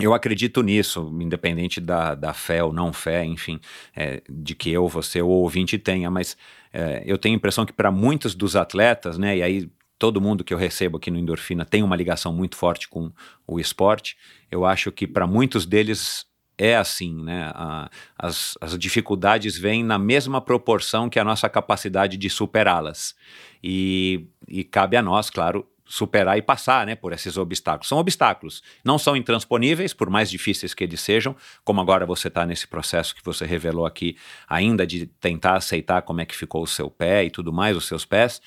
Eu 0.03 0.13
acredito 0.13 0.61
nisso, 0.61 1.09
independente 1.21 1.79
da, 1.79 2.13
da 2.13 2.33
fé 2.33 2.61
ou 2.61 2.73
não 2.73 2.91
fé, 2.91 3.23
enfim, 3.23 3.57
é, 3.95 4.21
de 4.29 4.53
que 4.53 4.69
eu, 4.69 4.85
você 4.85 5.21
ou 5.21 5.29
ouvinte 5.29 5.77
tenha, 5.77 6.11
mas 6.11 6.35
é, 6.73 7.01
eu 7.05 7.17
tenho 7.17 7.35
a 7.35 7.37
impressão 7.37 7.65
que 7.65 7.71
para 7.71 7.89
muitos 7.89 8.35
dos 8.35 8.57
atletas, 8.57 9.17
né, 9.17 9.37
e 9.37 9.41
aí 9.41 9.71
todo 9.97 10.19
mundo 10.19 10.43
que 10.43 10.53
eu 10.53 10.57
recebo 10.57 10.97
aqui 10.97 11.09
no 11.09 11.17
Endorfina 11.17 11.63
tem 11.63 11.81
uma 11.81 11.95
ligação 11.95 12.33
muito 12.33 12.57
forte 12.57 12.89
com 12.89 13.13
o 13.47 13.61
esporte, 13.61 14.17
eu 14.51 14.65
acho 14.65 14.91
que 14.91 15.07
para 15.07 15.25
muitos 15.25 15.65
deles 15.65 16.25
é 16.57 16.75
assim, 16.75 17.15
né? 17.23 17.51
A, 17.55 17.89
as, 18.17 18.55
as 18.61 18.77
dificuldades 18.77 19.57
vêm 19.57 19.83
na 19.83 19.97
mesma 19.97 20.39
proporção 20.39 21.09
que 21.09 21.17
a 21.17 21.23
nossa 21.23 21.49
capacidade 21.49 22.15
de 22.15 22.29
superá-las. 22.29 23.15
E, 23.63 24.27
e 24.47 24.63
cabe 24.63 24.95
a 24.95 25.01
nós, 25.01 25.31
claro, 25.31 25.67
superar 25.85 26.37
e 26.37 26.41
passar 26.41 26.85
né, 26.85 26.95
por 26.95 27.13
esses 27.13 27.37
obstáculos. 27.37 27.87
São 27.87 27.97
obstáculos, 27.97 28.63
não 28.83 28.97
são 28.97 29.15
intransponíveis, 29.15 29.93
por 29.93 30.09
mais 30.09 30.29
difíceis 30.29 30.73
que 30.73 30.83
eles 30.83 31.01
sejam, 31.01 31.35
como 31.63 31.81
agora 31.81 32.05
você 32.05 32.27
está 32.27 32.45
nesse 32.45 32.67
processo 32.67 33.13
que 33.15 33.23
você 33.23 33.45
revelou 33.45 33.85
aqui, 33.85 34.17
ainda 34.47 34.87
de 34.87 35.05
tentar 35.05 35.55
aceitar 35.55 36.01
como 36.01 36.21
é 36.21 36.25
que 36.25 36.35
ficou 36.35 36.63
o 36.63 36.67
seu 36.67 36.89
pé 36.89 37.25
e 37.25 37.29
tudo 37.29 37.51
mais, 37.51 37.75
os 37.75 37.85
seus 37.85 38.05
pés, 38.05 38.41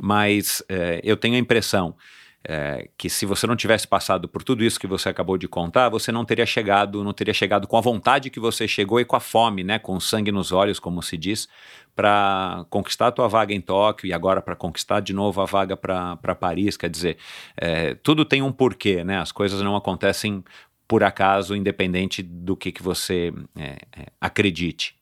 mas 0.00 0.62
é, 0.68 1.00
eu 1.04 1.16
tenho 1.16 1.34
a 1.34 1.38
impressão 1.38 1.94
é, 2.44 2.88
que 2.96 3.10
se 3.10 3.26
você 3.26 3.46
não 3.46 3.56
tivesse 3.56 3.86
passado 3.86 4.28
por 4.28 4.42
tudo 4.42 4.64
isso 4.64 4.78
que 4.78 4.86
você 4.86 5.08
acabou 5.08 5.36
de 5.36 5.48
contar, 5.48 5.88
você 5.88 6.12
não 6.12 6.24
teria 6.24 6.46
chegado, 6.46 7.02
não 7.02 7.12
teria 7.12 7.34
chegado 7.34 7.66
com 7.66 7.76
a 7.76 7.80
vontade 7.80 8.30
que 8.30 8.40
você 8.40 8.66
chegou 8.66 9.00
e 9.00 9.04
com 9.04 9.16
a 9.16 9.20
fome, 9.20 9.64
né, 9.64 9.78
com 9.78 9.98
sangue 9.98 10.30
nos 10.30 10.52
olhos, 10.52 10.78
como 10.78 11.02
se 11.02 11.16
diz, 11.16 11.48
para 11.98 12.64
conquistar 12.70 13.08
a 13.08 13.10
tua 13.10 13.26
vaga 13.26 13.52
em 13.52 13.60
Tóquio 13.60 14.06
e 14.06 14.12
agora 14.12 14.40
para 14.40 14.54
conquistar 14.54 15.00
de 15.00 15.12
novo 15.12 15.40
a 15.40 15.44
vaga 15.44 15.76
para 15.76 16.34
Paris. 16.36 16.76
Quer 16.76 16.88
dizer, 16.88 17.16
é, 17.56 17.94
tudo 17.96 18.24
tem 18.24 18.40
um 18.40 18.52
porquê, 18.52 19.02
né? 19.02 19.18
As 19.18 19.32
coisas 19.32 19.60
não 19.62 19.74
acontecem 19.74 20.44
por 20.86 21.02
acaso, 21.02 21.56
independente 21.56 22.22
do 22.22 22.56
que, 22.56 22.70
que 22.70 22.84
você 22.84 23.34
é, 23.56 23.78
é 24.00 24.06
acredite. 24.20 24.94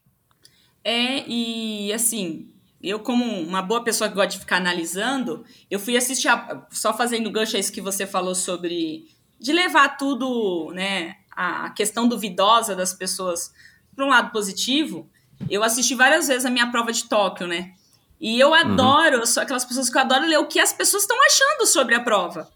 É, 0.82 1.22
e 1.28 1.92
assim, 1.92 2.48
eu, 2.82 2.98
como 3.00 3.26
uma 3.42 3.60
boa 3.60 3.84
pessoa 3.84 4.08
que 4.08 4.14
gosta 4.14 4.30
de 4.30 4.38
ficar 4.38 4.56
analisando, 4.56 5.44
eu 5.70 5.78
fui 5.78 5.98
assistir, 5.98 6.28
a, 6.28 6.66
só 6.70 6.96
fazendo 6.96 7.30
gancho 7.30 7.58
a 7.58 7.60
isso 7.60 7.72
que 7.72 7.82
você 7.82 8.06
falou 8.06 8.34
sobre 8.34 9.04
de 9.38 9.52
levar 9.52 9.98
tudo, 9.98 10.72
né, 10.72 11.16
a 11.30 11.68
questão 11.68 12.08
duvidosa 12.08 12.74
das 12.74 12.94
pessoas 12.94 13.52
para 13.94 14.06
um 14.06 14.08
lado 14.08 14.32
positivo. 14.32 15.10
Eu 15.48 15.62
assisti 15.62 15.94
várias 15.94 16.28
vezes 16.28 16.44
a 16.44 16.50
minha 16.50 16.70
prova 16.70 16.92
de 16.92 17.04
Tóquio, 17.04 17.46
né? 17.46 17.72
E 18.20 18.40
eu 18.40 18.48
uhum. 18.48 18.54
adoro, 18.54 19.18
uhum. 19.18 19.26
sou 19.26 19.42
aquelas 19.42 19.64
pessoas 19.64 19.90
que 19.90 19.96
eu 19.96 20.02
adoro 20.02 20.26
ler 20.26 20.38
o 20.38 20.46
que 20.46 20.58
as 20.58 20.72
pessoas 20.72 21.02
estão 21.02 21.16
achando 21.24 21.66
sobre 21.66 21.94
a 21.94 22.00
prova. 22.00 22.48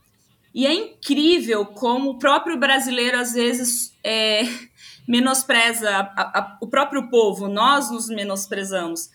E 0.55 0.67
é 0.67 0.73
incrível 0.73 1.65
como 1.67 2.11
o 2.11 2.19
próprio 2.19 2.59
brasileiro, 2.59 3.19
às 3.19 3.33
vezes, 3.33 3.95
é, 4.03 4.43
menospreza 5.07 5.91
a, 5.91 6.39
a, 6.39 6.59
o 6.61 6.67
próprio 6.67 7.09
povo, 7.09 7.49
nós 7.49 7.91
nos 7.91 8.09
menosprezamos 8.09 9.11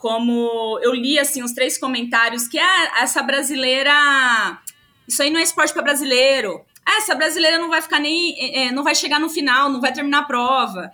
como 0.00 0.80
eu 0.82 0.94
li 0.94 1.18
assim 1.18 1.42
os 1.42 1.52
três 1.52 1.76
comentários 1.76 2.48
que 2.48 2.58
ah, 2.58 3.02
essa 3.02 3.22
brasileira 3.22 3.92
isso 5.06 5.22
aí 5.22 5.28
não 5.28 5.38
é 5.38 5.42
esporte 5.42 5.74
para 5.74 5.82
brasileiro 5.82 6.64
ah, 6.86 6.96
essa 6.96 7.14
brasileira 7.14 7.58
não 7.58 7.68
vai 7.68 7.82
ficar 7.82 8.00
nem 8.00 8.34
é, 8.56 8.72
não 8.72 8.82
vai 8.82 8.94
chegar 8.94 9.20
no 9.20 9.28
final 9.28 9.68
não 9.68 9.78
vai 9.78 9.92
terminar 9.92 10.20
a 10.20 10.24
prova 10.24 10.90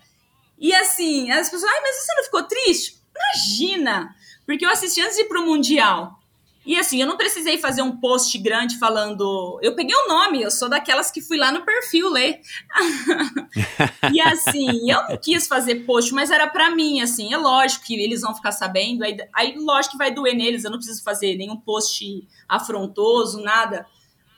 e 0.58 0.74
assim 0.74 1.30
as 1.30 1.50
pessoas 1.50 1.70
ai 1.70 1.80
mas 1.82 1.96
você 1.96 2.14
não 2.14 2.24
ficou 2.24 2.42
triste 2.44 3.00
imagina 3.14 4.14
porque 4.44 4.64
eu 4.64 4.70
assisti 4.70 5.00
antes 5.00 5.16
de 5.16 5.22
ir 5.22 5.28
pro 5.28 5.44
mundial 5.44 6.20
e 6.66 6.76
assim, 6.76 7.00
eu 7.00 7.06
não 7.06 7.16
precisei 7.16 7.58
fazer 7.58 7.80
um 7.80 7.96
post 7.96 8.36
grande 8.38 8.76
falando. 8.76 9.56
Eu 9.62 9.76
peguei 9.76 9.94
o 9.94 10.08
nome, 10.08 10.42
eu 10.42 10.50
sou 10.50 10.68
daquelas 10.68 11.12
que 11.12 11.22
fui 11.22 11.38
lá 11.38 11.52
no 11.52 11.64
perfil 11.64 12.10
ler. 12.10 12.40
e 14.12 14.20
assim, 14.20 14.90
eu 14.90 15.00
não 15.08 15.16
quis 15.16 15.46
fazer 15.46 15.86
post, 15.86 16.12
mas 16.12 16.28
era 16.28 16.48
para 16.48 16.74
mim, 16.74 17.00
assim. 17.00 17.32
É 17.32 17.36
lógico 17.36 17.84
que 17.84 17.94
eles 17.94 18.22
vão 18.22 18.34
ficar 18.34 18.50
sabendo, 18.50 19.04
aí, 19.04 19.16
aí 19.32 19.54
lógico 19.56 19.92
que 19.92 19.98
vai 19.98 20.12
doer 20.12 20.34
neles, 20.34 20.64
eu 20.64 20.70
não 20.72 20.78
preciso 20.78 21.04
fazer 21.04 21.36
nenhum 21.36 21.56
post 21.56 22.26
afrontoso, 22.48 23.40
nada. 23.40 23.86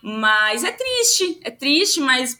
Mas 0.03 0.65
é 0.65 0.71
triste, 0.71 1.41
é 1.43 1.51
triste, 1.51 1.99
mas 1.99 2.39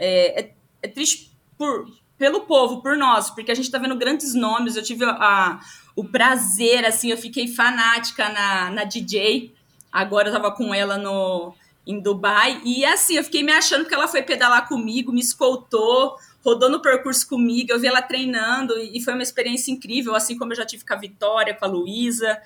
é, 0.00 0.40
é, 0.40 0.54
é 0.82 0.88
triste 0.88 1.30
por, 1.56 1.86
pelo 2.18 2.40
povo, 2.40 2.82
por 2.82 2.96
nós, 2.96 3.30
porque 3.30 3.52
a 3.52 3.54
gente 3.54 3.70
tá 3.70 3.78
vendo 3.78 3.96
grandes 3.96 4.34
nomes. 4.34 4.74
Eu 4.74 4.82
tive 4.82 5.04
a, 5.04 5.60
o 5.94 6.04
prazer, 6.04 6.84
assim, 6.84 7.10
eu 7.10 7.16
fiquei 7.16 7.46
fanática 7.46 8.28
na, 8.28 8.70
na 8.70 8.84
DJ. 8.84 9.54
Agora 9.90 10.28
eu 10.28 10.32
tava 10.32 10.50
com 10.50 10.74
ela 10.74 10.98
no, 10.98 11.54
em 11.86 12.00
Dubai. 12.00 12.60
E 12.64 12.84
assim, 12.84 13.14
eu 13.14 13.24
fiquei 13.24 13.42
me 13.42 13.52
achando 13.52 13.86
que 13.86 13.94
ela 13.94 14.08
foi 14.08 14.22
pedalar 14.22 14.68
comigo, 14.68 15.12
me 15.12 15.20
escoltou, 15.20 16.16
rodou 16.44 16.68
no 16.68 16.82
percurso 16.82 17.26
comigo. 17.28 17.70
Eu 17.70 17.78
vi 17.78 17.86
ela 17.86 18.02
treinando 18.02 18.76
e 18.78 19.00
foi 19.00 19.14
uma 19.14 19.22
experiência 19.22 19.70
incrível, 19.70 20.14
assim 20.14 20.36
como 20.36 20.52
eu 20.52 20.56
já 20.56 20.66
tive 20.66 20.84
com 20.84 20.94
a 20.94 20.98
Vitória, 20.98 21.54
com 21.54 21.64
a 21.64 21.68
Luísa, 21.68 22.40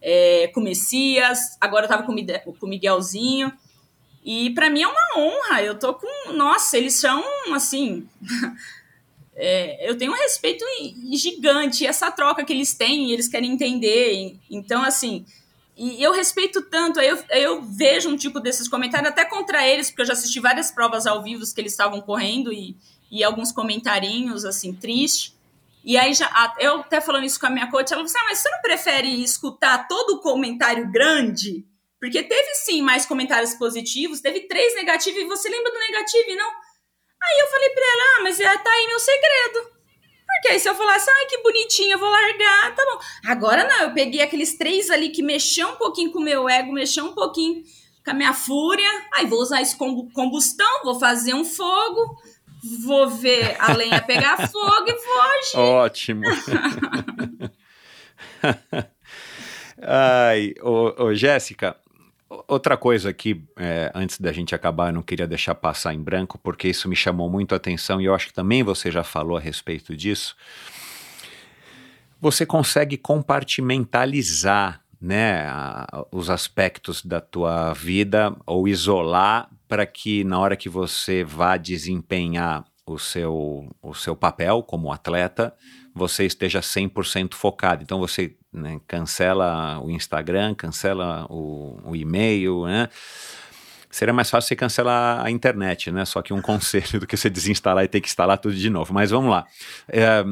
é, 0.00 0.48
com 0.54 0.60
o 0.60 0.64
Messias. 0.64 1.58
Agora 1.60 1.84
eu 1.84 1.88
tava 1.88 2.04
com 2.04 2.12
o 2.12 2.68
Miguelzinho. 2.68 3.52
E 4.24 4.50
para 4.50 4.70
mim 4.70 4.82
é 4.82 4.88
uma 4.88 5.18
honra. 5.18 5.62
Eu 5.62 5.78
tô 5.78 5.94
com. 5.94 6.32
Nossa, 6.32 6.78
eles 6.78 6.94
são 6.94 7.22
assim. 7.52 8.08
é, 9.36 9.88
eu 9.88 9.98
tenho 9.98 10.12
um 10.12 10.16
respeito 10.16 10.64
gigante. 11.12 11.86
Essa 11.86 12.10
troca 12.10 12.44
que 12.44 12.52
eles 12.52 12.74
têm, 12.74 13.12
eles 13.12 13.28
querem 13.28 13.52
entender. 13.52 14.38
Então, 14.50 14.82
assim, 14.82 15.26
e 15.76 16.02
eu 16.02 16.12
respeito 16.12 16.62
tanto. 16.62 16.98
Eu, 17.00 17.22
eu 17.30 17.62
vejo 17.62 18.08
um 18.08 18.16
tipo 18.16 18.40
desses 18.40 18.66
comentários 18.66 19.10
até 19.10 19.24
contra 19.26 19.66
eles, 19.66 19.90
porque 19.90 20.02
eu 20.02 20.06
já 20.06 20.14
assisti 20.14 20.40
várias 20.40 20.70
provas 20.70 21.06
ao 21.06 21.22
vivo 21.22 21.44
que 21.54 21.60
eles 21.60 21.72
estavam 21.72 22.00
correndo 22.00 22.50
e, 22.50 22.76
e 23.10 23.22
alguns 23.22 23.52
comentarinhos, 23.52 24.46
assim, 24.46 24.72
triste. 24.72 25.36
E 25.84 25.98
aí, 25.98 26.14
já, 26.14 26.54
eu 26.58 26.80
até 26.80 27.00
falando 27.00 27.24
isso 27.24 27.38
com 27.38 27.46
a 27.46 27.50
minha 27.50 27.70
coach, 27.70 27.92
ela 27.92 28.02
falou 28.02 28.04
assim: 28.04 28.18
ah, 28.18 28.24
mas 28.30 28.38
você 28.38 28.50
não 28.50 28.60
prefere 28.62 29.22
escutar 29.22 29.86
todo 29.86 30.14
o 30.14 30.20
comentário 30.20 30.90
grande? 30.90 31.64
Porque 32.00 32.22
teve 32.22 32.54
sim 32.54 32.82
mais 32.82 33.04
comentários 33.04 33.54
positivos, 33.54 34.20
teve 34.20 34.40
três 34.40 34.74
negativos, 34.74 35.20
e 35.20 35.24
você 35.24 35.48
lembra 35.48 35.72
do 35.72 35.78
negativo, 35.78 36.36
não? 36.36 36.50
Aí 37.22 37.38
eu 37.40 37.46
falei 37.48 37.70
pra 37.70 37.82
ela, 37.82 38.02
ah, 38.02 38.22
mas 38.22 38.38
tá 38.38 38.70
aí 38.70 38.86
meu 38.86 39.00
segredo. 39.00 39.76
Porque 40.26 40.48
aí 40.48 40.60
se 40.60 40.68
eu 40.68 40.74
falasse, 40.74 41.10
ai, 41.10 41.26
que 41.26 41.42
bonitinha, 41.42 41.94
eu 41.94 41.98
vou 41.98 42.10
largar, 42.10 42.74
tá 42.74 42.84
bom. 42.84 43.00
Agora 43.30 43.64
não, 43.64 43.82
eu 43.82 43.94
peguei 43.94 44.20
aqueles 44.22 44.56
três 44.56 44.90
ali 44.90 45.10
que 45.10 45.22
mexeu 45.22 45.68
um 45.68 45.76
pouquinho 45.76 46.12
com 46.12 46.18
o 46.18 46.22
meu 46.22 46.48
ego, 46.48 46.72
mexeu 46.72 47.04
um 47.04 47.14
pouquinho 47.14 47.62
com 48.04 48.10
a 48.10 48.14
minha 48.14 48.34
fúria. 48.34 48.90
Aí 49.14 49.26
vou 49.26 49.40
usar 49.40 49.62
isso 49.62 49.78
como 49.78 50.10
combustão, 50.12 50.84
vou 50.84 50.98
fazer 50.98 51.34
um 51.34 51.44
fogo, 51.44 52.16
vou 52.84 53.08
ver 53.08 53.56
a 53.58 53.72
lenha 53.72 54.02
pegar 54.02 54.36
fogo 54.50 54.86
e 54.88 54.92
vou 54.92 55.22
agir. 55.22 55.56
Ótimo. 55.56 56.22
Ai, 59.82 60.54
ô, 60.62 61.04
ô 61.04 61.14
Jéssica, 61.14 61.76
Outra 62.28 62.76
coisa 62.76 63.12
que, 63.12 63.44
é, 63.56 63.92
antes 63.94 64.18
da 64.18 64.32
gente 64.32 64.52
acabar, 64.54 64.88
eu 64.88 64.94
não 64.94 65.02
queria 65.02 65.28
deixar 65.28 65.54
passar 65.54 65.94
em 65.94 66.02
branco, 66.02 66.38
porque 66.38 66.66
isso 66.66 66.88
me 66.88 66.96
chamou 66.96 67.30
muito 67.30 67.52
a 67.52 67.56
atenção 67.56 68.00
e 68.00 68.06
eu 68.06 68.14
acho 68.14 68.26
que 68.26 68.32
também 68.32 68.64
você 68.64 68.90
já 68.90 69.04
falou 69.04 69.36
a 69.36 69.40
respeito 69.40 69.96
disso. 69.96 70.36
Você 72.20 72.44
consegue 72.44 72.96
compartimentalizar 72.96 74.82
né, 75.00 75.46
a, 75.48 76.04
os 76.10 76.28
aspectos 76.28 77.04
da 77.04 77.20
tua 77.20 77.72
vida 77.74 78.34
ou 78.44 78.66
isolar 78.66 79.48
para 79.68 79.86
que 79.86 80.24
na 80.24 80.38
hora 80.40 80.56
que 80.56 80.68
você 80.68 81.22
vá 81.22 81.56
desempenhar 81.56 82.64
o 82.84 82.98
seu, 82.98 83.68
o 83.82 83.94
seu 83.94 84.16
papel 84.16 84.62
como 84.62 84.92
atleta, 84.92 85.54
você 85.96 86.26
esteja 86.26 86.60
100% 86.60 87.32
focado. 87.32 87.82
Então 87.82 87.98
você 87.98 88.36
né? 88.52 88.78
cancela 88.86 89.80
o 89.80 89.90
Instagram, 89.90 90.54
cancela 90.54 91.26
o, 91.30 91.80
o 91.82 91.96
e-mail, 91.96 92.66
né? 92.66 92.88
Seria 93.90 94.12
mais 94.12 94.28
fácil 94.28 94.48
você 94.48 94.56
cancelar 94.56 95.24
a 95.24 95.30
internet, 95.30 95.90
né? 95.90 96.04
Só 96.04 96.20
que 96.20 96.34
um 96.34 96.42
conselho 96.42 97.00
do 97.00 97.06
que 97.06 97.16
você 97.16 97.30
desinstalar 97.30 97.82
e 97.82 97.88
ter 97.88 98.02
que 98.02 98.08
instalar 98.08 98.36
tudo 98.36 98.54
de 98.54 98.68
novo. 98.68 98.92
Mas 98.92 99.10
vamos 99.10 99.30
lá. 99.30 99.46
É, 99.88 100.22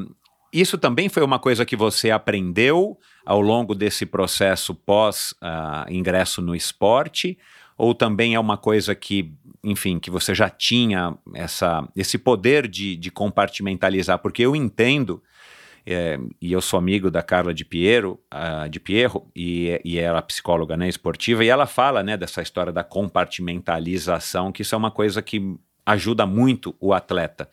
isso 0.53 0.77
também 0.77 1.09
foi 1.09 1.23
uma 1.23 1.39
coisa 1.39 1.65
que 1.65 1.75
você 1.75 2.11
aprendeu 2.11 2.99
ao 3.25 3.41
longo 3.41 3.75
desse 3.75 4.05
processo 4.05 4.75
pós 4.75 5.33
uh, 5.43 5.91
ingresso 5.91 6.43
no 6.43 6.55
esporte? 6.55 7.39
Ou 7.77 7.95
também 7.95 8.35
é 8.35 8.39
uma 8.39 8.59
coisa 8.59 8.95
que, 8.95 9.33
enfim, 9.65 9.99
que 9.99 10.11
você 10.11 10.35
já 10.35 10.51
tinha 10.51 11.17
essa, 11.35 11.89
esse 11.97 12.19
poder 12.19 12.69
de, 12.69 12.97
de 12.97 13.11
compartimentalizar? 13.11 14.19
Porque 14.19 14.43
eu 14.43 14.55
entendo 14.55 15.23
é, 15.87 16.19
e 16.41 16.53
eu 16.53 16.61
sou 16.61 16.79
amigo 16.79 17.11
da 17.11 17.23
Carla 17.23 17.53
de 17.53 17.65
Piero, 17.65 18.19
uh, 18.33 18.69
de 18.69 18.81
Pierro, 18.81 19.31
e, 19.37 19.81
e 19.85 19.99
ela 19.99 20.19
é 20.19 20.23
psicóloga 20.23 20.77
né, 20.77 20.89
esportiva, 20.89 21.45
e 21.45 21.49
ela 21.49 21.67
fala 21.67 22.03
né, 22.03 22.17
dessa 22.17 22.41
história 22.41 22.73
da 22.73 22.83
compartimentalização, 22.83 24.51
que 24.51 24.63
isso 24.63 24.75
é 24.75 24.79
uma 24.79 24.91
coisa 24.91 25.21
que 25.21 25.57
ajuda 25.85 26.25
muito 26.27 26.75
o 26.81 26.95
atleta. 26.95 27.49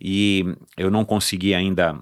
E 0.00 0.44
eu 0.76 0.90
não 0.90 1.04
consegui 1.04 1.54
ainda 1.54 2.00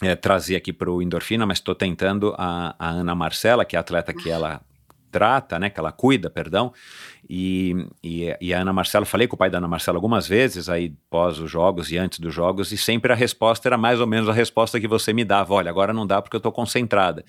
é, 0.00 0.14
trazer 0.16 0.56
aqui 0.56 0.72
para 0.72 0.90
o 0.90 1.02
Endorfina, 1.02 1.44
mas 1.44 1.58
estou 1.58 1.74
tentando 1.74 2.34
a, 2.38 2.74
a 2.78 2.88
Ana 2.88 3.14
Marcela, 3.14 3.64
que 3.64 3.76
é 3.76 3.78
a 3.78 3.80
atleta 3.80 4.14
que 4.14 4.30
ela 4.30 4.62
trata, 5.10 5.58
né, 5.58 5.70
que 5.70 5.78
ela 5.78 5.92
cuida, 5.92 6.28
perdão, 6.28 6.72
e, 7.28 7.86
e, 8.02 8.36
e, 8.40 8.54
a 8.54 8.60
Ana 8.60 8.72
Marcela, 8.72 9.06
falei 9.06 9.26
com 9.26 9.34
o 9.34 9.38
pai 9.38 9.48
da 9.48 9.58
Ana 9.58 9.68
Marcela 9.68 9.96
algumas 9.96 10.28
vezes, 10.28 10.68
aí 10.68 10.92
pós 11.08 11.38
os 11.38 11.50
jogos 11.50 11.90
e 11.90 11.96
antes 11.96 12.18
dos 12.18 12.34
jogos, 12.34 12.70
e 12.72 12.76
sempre 12.76 13.12
a 13.12 13.16
resposta 13.16 13.68
era 13.68 13.78
mais 13.78 14.00
ou 14.00 14.06
menos 14.06 14.28
a 14.28 14.32
resposta 14.32 14.78
que 14.78 14.86
você 14.86 15.12
me 15.12 15.24
dava: 15.24 15.54
olha, 15.54 15.70
agora 15.70 15.92
não 15.92 16.06
dá 16.06 16.20
porque 16.20 16.36
eu 16.36 16.38
estou 16.38 16.52
concentrada. 16.52 17.24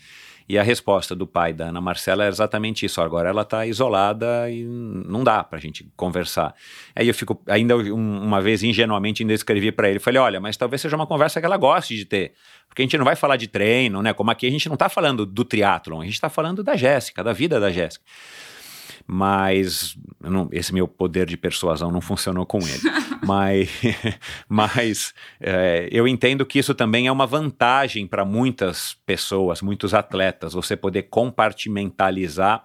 E 0.47 0.59
a 0.59 0.63
resposta 0.63 1.15
do 1.15 1.25
pai 1.25 1.53
da 1.53 1.69
Ana 1.69 1.81
Marcela 1.81 2.25
é 2.25 2.27
exatamente 2.27 2.85
isso: 2.85 3.01
agora 3.01 3.29
ela 3.29 3.41
está 3.41 3.65
isolada 3.65 4.49
e 4.51 4.63
não 4.63 5.23
dá 5.23 5.43
para 5.43 5.57
a 5.57 5.61
gente 5.61 5.89
conversar. 5.95 6.53
Aí 6.95 7.07
eu 7.07 7.13
fico, 7.13 7.41
ainda 7.47 7.75
uma 7.77 8.41
vez 8.41 8.61
ingenuamente, 8.61 9.23
ainda 9.23 9.33
escrevi 9.33 9.71
para 9.71 9.89
ele: 9.89 9.99
falei, 9.99 10.19
olha, 10.19 10.39
mas 10.39 10.57
talvez 10.57 10.81
seja 10.81 10.95
uma 10.95 11.07
conversa 11.07 11.39
que 11.39 11.45
ela 11.45 11.57
goste 11.57 11.95
de 11.95 12.05
ter. 12.05 12.33
Porque 12.67 12.81
a 12.81 12.85
gente 12.85 12.97
não 12.97 13.05
vai 13.05 13.15
falar 13.15 13.37
de 13.37 13.47
treino, 13.47 14.03
né? 14.03 14.13
Como 14.13 14.29
aqui 14.29 14.45
a 14.45 14.51
gente 14.51 14.67
não 14.67 14.75
está 14.75 14.89
falando 14.89 15.25
do 15.25 15.45
triatlon, 15.45 16.01
a 16.01 16.03
gente 16.03 16.13
está 16.13 16.29
falando 16.29 16.63
da 16.63 16.75
Jéssica, 16.75 17.23
da 17.23 17.33
vida 17.33 17.59
da 17.59 17.71
Jéssica 17.71 18.03
mas 19.07 19.97
não, 20.19 20.49
esse 20.51 20.73
meu 20.73 20.87
poder 20.87 21.27
de 21.27 21.37
persuasão 21.37 21.91
não 21.91 22.01
funcionou 22.01 22.45
com 22.45 22.59
ele. 22.59 22.81
mas 23.25 23.69
mas 24.49 25.13
é, 25.39 25.87
eu 25.91 26.07
entendo 26.07 26.45
que 26.45 26.59
isso 26.59 26.73
também 26.73 27.07
é 27.07 27.11
uma 27.11 27.27
vantagem 27.27 28.07
para 28.07 28.25
muitas 28.25 28.97
pessoas, 29.05 29.61
muitos 29.61 29.93
atletas, 29.93 30.53
você 30.53 30.75
poder 30.75 31.03
compartimentalizar, 31.03 32.63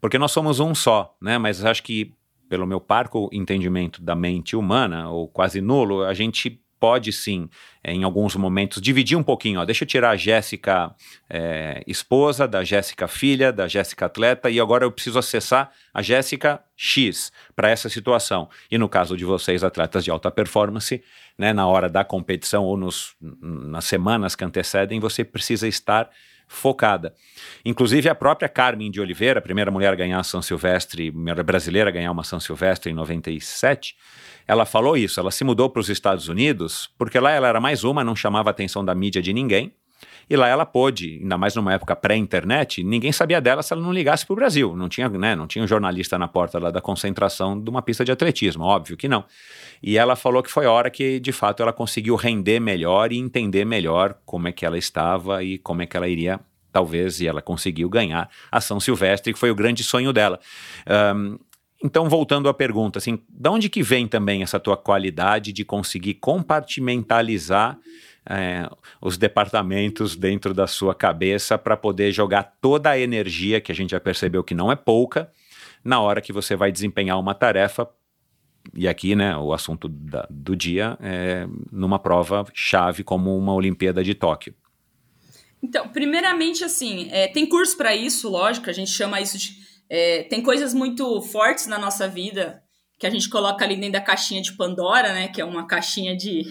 porque 0.00 0.18
nós 0.18 0.32
somos 0.32 0.60
um 0.60 0.74
só, 0.74 1.16
né? 1.20 1.38
Mas 1.38 1.64
acho 1.64 1.82
que 1.82 2.14
pelo 2.48 2.66
meu 2.66 2.80
parco 2.80 3.28
entendimento 3.32 4.02
da 4.02 4.14
mente 4.14 4.56
humana, 4.56 5.10
ou 5.10 5.28
quase 5.28 5.60
nulo, 5.60 6.02
a 6.04 6.14
gente 6.14 6.60
pode 6.78 7.12
sim, 7.12 7.48
é, 7.82 7.92
em 7.92 8.04
alguns 8.04 8.34
momentos, 8.36 8.80
dividir 8.80 9.16
um 9.16 9.22
pouquinho. 9.22 9.60
Ó, 9.60 9.64
deixa 9.64 9.84
eu 9.84 9.88
tirar 9.88 10.10
a 10.10 10.16
Jéssica 10.16 10.94
é, 11.28 11.82
esposa, 11.86 12.46
da 12.46 12.64
Jéssica 12.64 13.08
filha, 13.08 13.52
da 13.52 13.68
Jéssica 13.68 14.06
atleta, 14.06 14.50
e 14.50 14.60
agora 14.60 14.84
eu 14.84 14.92
preciso 14.92 15.18
acessar 15.18 15.70
a 15.92 16.02
Jéssica 16.02 16.60
X 16.76 17.32
para 17.54 17.70
essa 17.70 17.88
situação. 17.88 18.48
E 18.70 18.78
no 18.78 18.88
caso 18.88 19.16
de 19.16 19.24
vocês, 19.24 19.64
atletas 19.64 20.04
de 20.04 20.10
alta 20.10 20.30
performance, 20.30 21.02
né, 21.36 21.52
na 21.52 21.66
hora 21.66 21.88
da 21.88 22.04
competição 22.04 22.64
ou 22.64 22.76
nos, 22.76 23.14
nas 23.20 23.84
semanas 23.84 24.34
que 24.34 24.44
antecedem, 24.44 25.00
você 25.00 25.24
precisa 25.24 25.68
estar 25.68 26.10
focada. 26.48 27.14
Inclusive 27.64 28.08
a 28.08 28.14
própria 28.14 28.48
Carmen 28.48 28.90
de 28.90 29.00
Oliveira, 29.00 29.38
a 29.38 29.42
primeira 29.42 29.70
mulher 29.70 29.92
a 29.92 29.96
ganhar 29.96 30.18
a 30.18 30.24
São 30.24 30.42
Silvestre, 30.42 31.12
primeira 31.12 31.42
brasileira 31.42 31.90
a 31.90 31.92
ganhar 31.92 32.10
uma 32.10 32.24
São 32.24 32.40
Silvestre 32.40 32.90
em 32.90 32.94
97, 32.94 33.94
ela 34.46 34.64
falou 34.64 34.96
isso. 34.96 35.20
Ela 35.20 35.30
se 35.30 35.44
mudou 35.44 35.68
para 35.68 35.80
os 35.80 35.90
Estados 35.90 36.28
Unidos 36.28 36.90
porque 36.98 37.20
lá 37.20 37.30
ela 37.30 37.46
era 37.46 37.60
mais 37.60 37.84
uma, 37.84 38.02
não 38.02 38.16
chamava 38.16 38.48
a 38.48 38.52
atenção 38.52 38.84
da 38.84 38.94
mídia 38.94 39.20
de 39.20 39.32
ninguém. 39.32 39.72
E 40.30 40.36
lá 40.36 40.46
ela 40.46 40.66
pôde, 40.66 41.18
ainda 41.22 41.38
mais 41.38 41.54
numa 41.54 41.72
época 41.72 41.96
pré-internet, 41.96 42.84
ninguém 42.84 43.12
sabia 43.12 43.40
dela 43.40 43.62
se 43.62 43.72
ela 43.72 43.82
não 43.82 43.92
ligasse 43.92 44.26
para 44.26 44.32
o 44.34 44.36
Brasil. 44.36 44.76
Não 44.76 44.88
tinha, 44.88 45.08
né, 45.08 45.34
não 45.34 45.46
tinha 45.46 45.64
um 45.64 45.66
jornalista 45.66 46.18
na 46.18 46.28
porta 46.28 46.58
lá 46.58 46.70
da 46.70 46.80
concentração 46.80 47.58
de 47.58 47.70
uma 47.70 47.80
pista 47.80 48.04
de 48.04 48.12
atletismo, 48.12 48.64
óbvio 48.64 48.96
que 48.96 49.08
não. 49.08 49.24
E 49.82 49.96
ela 49.96 50.16
falou 50.16 50.42
que 50.42 50.50
foi 50.50 50.66
a 50.66 50.72
hora 50.72 50.90
que, 50.90 51.18
de 51.18 51.32
fato, 51.32 51.62
ela 51.62 51.72
conseguiu 51.72 52.14
render 52.16 52.60
melhor 52.60 53.12
e 53.12 53.18
entender 53.18 53.64
melhor 53.64 54.18
como 54.26 54.48
é 54.48 54.52
que 54.52 54.66
ela 54.66 54.76
estava 54.76 55.42
e 55.42 55.58
como 55.58 55.82
é 55.82 55.86
que 55.86 55.96
ela 55.96 56.08
iria 56.08 56.40
talvez, 56.70 57.20
e 57.20 57.26
ela 57.26 57.40
conseguiu 57.40 57.88
ganhar 57.88 58.30
a 58.52 58.60
São 58.60 58.78
Silvestre, 58.78 59.32
que 59.32 59.38
foi 59.38 59.50
o 59.50 59.54
grande 59.54 59.82
sonho 59.82 60.12
dela. 60.12 60.38
Um, 61.16 61.38
então, 61.82 62.08
voltando 62.08 62.48
à 62.48 62.54
pergunta, 62.54 62.98
assim, 62.98 63.20
de 63.28 63.48
onde 63.48 63.68
que 63.68 63.82
vem 63.82 64.08
também 64.08 64.42
essa 64.42 64.58
tua 64.58 64.76
qualidade 64.76 65.52
de 65.52 65.64
conseguir 65.64 66.14
compartimentalizar 66.14 67.78
é, 68.28 68.68
os 69.00 69.16
departamentos 69.16 70.14
dentro 70.14 70.52
da 70.52 70.66
sua 70.66 70.94
cabeça 70.94 71.56
para 71.56 71.76
poder 71.76 72.12
jogar 72.12 72.56
toda 72.60 72.90
a 72.90 72.98
energia, 72.98 73.60
que 73.60 73.72
a 73.72 73.74
gente 73.74 73.90
já 73.90 74.00
percebeu 74.00 74.44
que 74.44 74.54
não 74.54 74.70
é 74.70 74.76
pouca, 74.76 75.30
na 75.82 76.00
hora 76.00 76.20
que 76.20 76.32
você 76.32 76.54
vai 76.54 76.70
desempenhar 76.70 77.18
uma 77.18 77.34
tarefa, 77.34 77.88
e 78.74 78.86
aqui, 78.86 79.14
né, 79.14 79.36
o 79.36 79.52
assunto 79.52 79.88
da, 79.88 80.26
do 80.28 80.54
dia 80.54 80.98
é 81.00 81.46
numa 81.72 81.98
prova 81.98 82.44
chave 82.52 83.02
como 83.02 83.36
uma 83.36 83.54
Olimpíada 83.54 84.04
de 84.04 84.14
Tóquio. 84.14 84.54
Então, 85.62 85.88
primeiramente, 85.88 86.62
assim, 86.62 87.08
é, 87.10 87.28
tem 87.28 87.48
curso 87.48 87.76
para 87.76 87.96
isso, 87.96 88.28
lógico, 88.28 88.68
a 88.68 88.72
gente 88.72 88.90
chama 88.90 89.20
isso 89.20 89.38
de 89.38 89.68
é, 89.90 90.24
tem 90.24 90.42
coisas 90.42 90.74
muito 90.74 91.20
fortes 91.22 91.66
na 91.66 91.78
nossa 91.78 92.06
vida 92.06 92.62
que 92.98 93.06
a 93.06 93.10
gente 93.10 93.28
coloca 93.28 93.64
ali 93.64 93.76
dentro 93.76 93.92
da 93.92 94.00
caixinha 94.00 94.42
de 94.42 94.52
Pandora, 94.52 95.12
né? 95.12 95.28
Que 95.28 95.40
é 95.40 95.44
uma 95.44 95.66
caixinha 95.66 96.16
de, 96.16 96.42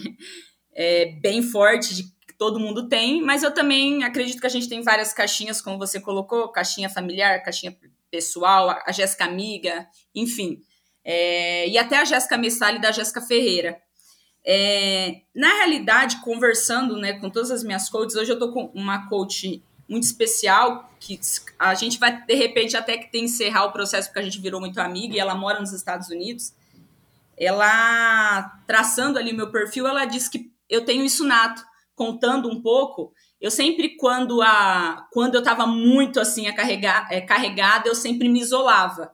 é, 0.74 1.06
bem 1.20 1.42
forte 1.42 1.94
de 1.94 2.02
que 2.04 2.34
todo 2.36 2.60
mundo 2.60 2.88
tem, 2.88 3.22
mas 3.22 3.42
eu 3.42 3.52
também 3.52 4.04
acredito 4.04 4.40
que 4.40 4.46
a 4.46 4.50
gente 4.50 4.68
tem 4.68 4.82
várias 4.82 5.12
caixinhas, 5.12 5.60
como 5.60 5.78
você 5.78 6.00
colocou, 6.00 6.48
caixinha 6.48 6.88
familiar, 6.88 7.42
caixinha 7.42 7.76
pessoal, 8.10 8.70
a 8.84 8.92
Jéssica 8.92 9.24
Amiga, 9.24 9.86
enfim. 10.14 10.62
É, 11.04 11.68
e 11.68 11.78
até 11.78 11.98
a 11.98 12.04
Jéssica 12.04 12.36
Messali 12.36 12.80
da 12.80 12.92
Jéssica 12.92 13.20
Ferreira. 13.20 13.80
É, 14.44 15.20
na 15.34 15.48
realidade, 15.56 16.20
conversando 16.22 16.96
né, 16.96 17.14
com 17.14 17.28
todas 17.28 17.50
as 17.50 17.62
minhas 17.62 17.88
coaches, 17.88 18.16
hoje 18.16 18.30
eu 18.30 18.34
estou 18.34 18.52
com 18.52 18.70
uma 18.74 19.08
coach 19.08 19.62
muito 19.88 20.04
especial, 20.04 20.90
que 21.00 21.18
a 21.58 21.74
gente 21.74 21.98
vai, 21.98 22.24
de 22.24 22.34
repente, 22.34 22.76
até 22.76 22.98
que 22.98 23.10
tem 23.10 23.24
encerrar 23.24 23.64
o 23.64 23.72
processo, 23.72 24.08
porque 24.08 24.20
a 24.20 24.22
gente 24.22 24.40
virou 24.40 24.60
muito 24.60 24.78
amiga 24.80 25.14
e 25.14 25.18
ela 25.18 25.34
mora 25.34 25.60
nos 25.60 25.72
Estados 25.72 26.08
Unidos. 26.08 26.52
Ela, 27.36 28.60
traçando 28.66 29.18
ali 29.18 29.32
o 29.32 29.36
meu 29.36 29.50
perfil, 29.50 29.86
ela 29.86 30.04
disse 30.04 30.30
que 30.30 30.50
eu 30.68 30.84
tenho 30.84 31.04
isso 31.04 31.24
nato, 31.24 31.62
contando 31.94 32.48
um 32.48 32.60
pouco. 32.60 33.12
Eu 33.40 33.50
sempre, 33.50 33.96
quando, 33.96 34.42
a, 34.42 35.06
quando 35.12 35.34
eu 35.34 35.40
estava 35.40 35.66
muito 35.66 36.20
assim, 36.20 36.46
a 36.46 36.54
carregar, 36.54 37.08
é, 37.10 37.20
carregada, 37.20 37.88
eu 37.88 37.94
sempre 37.94 38.28
me 38.28 38.40
isolava. 38.40 39.12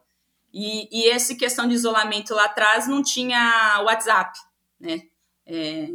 E, 0.52 0.88
e 0.92 1.08
essa 1.08 1.34
questão 1.34 1.66
de 1.66 1.74
isolamento 1.74 2.34
lá 2.34 2.44
atrás 2.44 2.86
não 2.86 3.02
tinha 3.02 3.82
WhatsApp, 3.84 4.38
né? 4.78 5.02
É, 5.46 5.88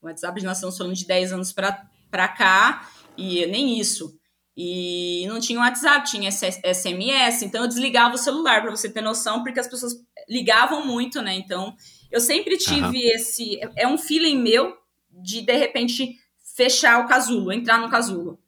WhatsApp, 0.00 0.42
nós 0.42 0.56
estamos 0.56 0.76
falando 0.78 0.94
de 0.94 1.06
10 1.06 1.32
anos 1.32 1.52
para 1.52 2.28
cá, 2.28 2.88
e 3.16 3.44
nem 3.46 3.78
isso. 3.78 4.18
E 4.56 5.26
não 5.28 5.38
tinha 5.38 5.60
WhatsApp, 5.60 6.08
tinha 6.08 6.30
SMS, 6.30 7.42
então 7.42 7.62
eu 7.62 7.68
desligava 7.68 8.14
o 8.14 8.18
celular, 8.18 8.62
para 8.62 8.70
você 8.70 8.88
ter 8.88 9.02
noção, 9.02 9.42
porque 9.42 9.60
as 9.60 9.68
pessoas 9.68 9.92
ligavam 10.28 10.86
muito, 10.86 11.20
né? 11.20 11.34
Então, 11.34 11.76
eu 12.10 12.20
sempre 12.20 12.56
tive 12.56 12.80
uhum. 12.80 13.14
esse. 13.14 13.60
É 13.76 13.86
um 13.86 13.98
feeling 13.98 14.38
meu 14.38 14.74
de, 15.22 15.42
de 15.42 15.56
repente, 15.56 16.18
fechar 16.54 17.04
o 17.04 17.08
casulo, 17.08 17.52
entrar 17.52 17.78
no 17.78 17.90
casulo. 17.90 18.38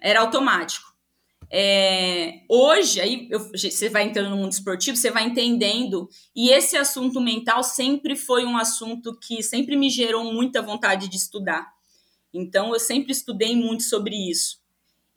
Era 0.00 0.20
automático. 0.20 0.92
É, 1.54 2.40
hoje, 2.48 2.98
aí 2.98 3.28
eu, 3.30 3.38
você 3.38 3.90
vai 3.90 4.04
entrando 4.04 4.30
no 4.30 4.38
mundo 4.38 4.52
esportivo, 4.52 4.96
você 4.96 5.10
vai 5.10 5.24
entendendo, 5.24 6.08
e 6.34 6.48
esse 6.48 6.78
assunto 6.78 7.20
mental 7.20 7.62
sempre 7.62 8.16
foi 8.16 8.46
um 8.46 8.56
assunto 8.56 9.14
que 9.20 9.42
sempre 9.42 9.76
me 9.76 9.90
gerou 9.90 10.32
muita 10.32 10.62
vontade 10.62 11.08
de 11.08 11.16
estudar. 11.18 11.70
Então, 12.32 12.72
eu 12.72 12.80
sempre 12.80 13.12
estudei 13.12 13.54
muito 13.54 13.82
sobre 13.82 14.16
isso. 14.30 14.61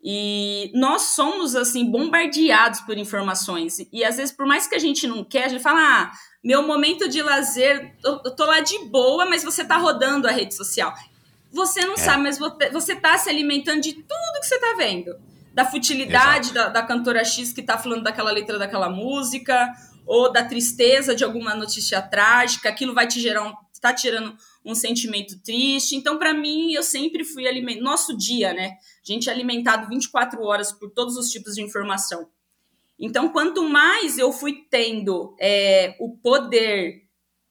E 0.07 0.69
nós 0.76 1.02
somos, 1.02 1.56
assim, 1.56 1.90
bombardeados 1.90 2.80
por 2.82 2.95
informações. 2.95 3.80
E 3.91 4.06
às 4.06 4.18
vezes, 4.18 4.32
por 4.32 4.45
mais 4.45 4.68
que 4.68 4.76
a 4.76 4.80
gente 4.80 5.07
não 5.07 5.23
quer, 5.23 5.45
a 5.45 5.48
gente 5.48 5.64
fala, 5.64 5.80
ah, 5.80 6.11
meu 6.44 6.61
momento 6.61 7.10
de 7.10 7.23
lazer, 7.23 7.95
eu, 8.03 8.22
eu 8.23 8.36
tô 8.36 8.45
lá 8.45 8.60
de 8.60 8.77
boa, 8.86 9.26
mas 9.26 9.44
você 9.44 9.65
tá 9.65 9.77
rodando 9.77 10.27
a 10.27 10.32
rede 10.32 10.53
social. 10.53 10.94
Você 11.52 11.84
não 11.84 11.95
é. 11.95 11.98
sabe, 11.98 12.22
mas 12.22 12.38
você 12.72 12.95
tá 12.95 13.18
se 13.18 13.32
alimentando 13.32 13.82
de 13.82 13.94
tudo 13.94 14.40
que 14.40 14.45
você 14.45 14.60
tá 14.60 14.76
vendo. 14.77 15.15
Da 15.56 15.65
futilidade 15.65 16.53
da, 16.53 16.69
da, 16.69 16.84
cantora 16.84 17.26
X 17.26 17.52
que 17.52 17.64
tá 17.64 17.80
falando 17.80 18.03
daquela 18.03 18.30
letra 18.30 18.60
daquela 18.60 18.90
música, 18.90 19.73
ou 20.06 20.32
da 20.32 20.44
tristeza 20.44 21.15
de 21.15 21.23
alguma 21.23 21.56
notícia 21.56 21.99
trágica, 21.99 22.69
aquilo 22.69 22.94
vai 22.94 23.07
te 23.07 23.19
gerar 23.19 23.41
um, 23.41 23.53
tá 23.81 23.93
tirando 23.93 24.35
um 24.64 24.76
sentimento 24.76 25.39
triste. 25.41 25.95
Então, 25.95 26.18
para 26.18 26.34
mim, 26.34 26.73
eu 26.73 26.84
sempre 26.84 27.23
fui 27.23 27.47
alimentado. 27.47 27.84
Nosso 27.84 28.18
dia, 28.18 28.53
né? 28.53 28.77
A 29.03 29.14
gente 29.14 29.30
é 29.30 29.34
alimentado 29.34 29.88
24 29.88 30.41
horas 30.43 30.72
por 30.72 30.91
todos 30.91 31.18
os 31.18 31.30
tipos 31.30 31.56
de 31.56 31.61
informação. 31.61 32.30
Então, 32.97 33.30
quanto 33.30 33.68
mais 33.68 34.18
eu 34.18 34.31
fui 34.31 34.65
tendo 34.69 35.35
é, 35.39 35.95
o 35.99 36.18
poder 36.18 37.03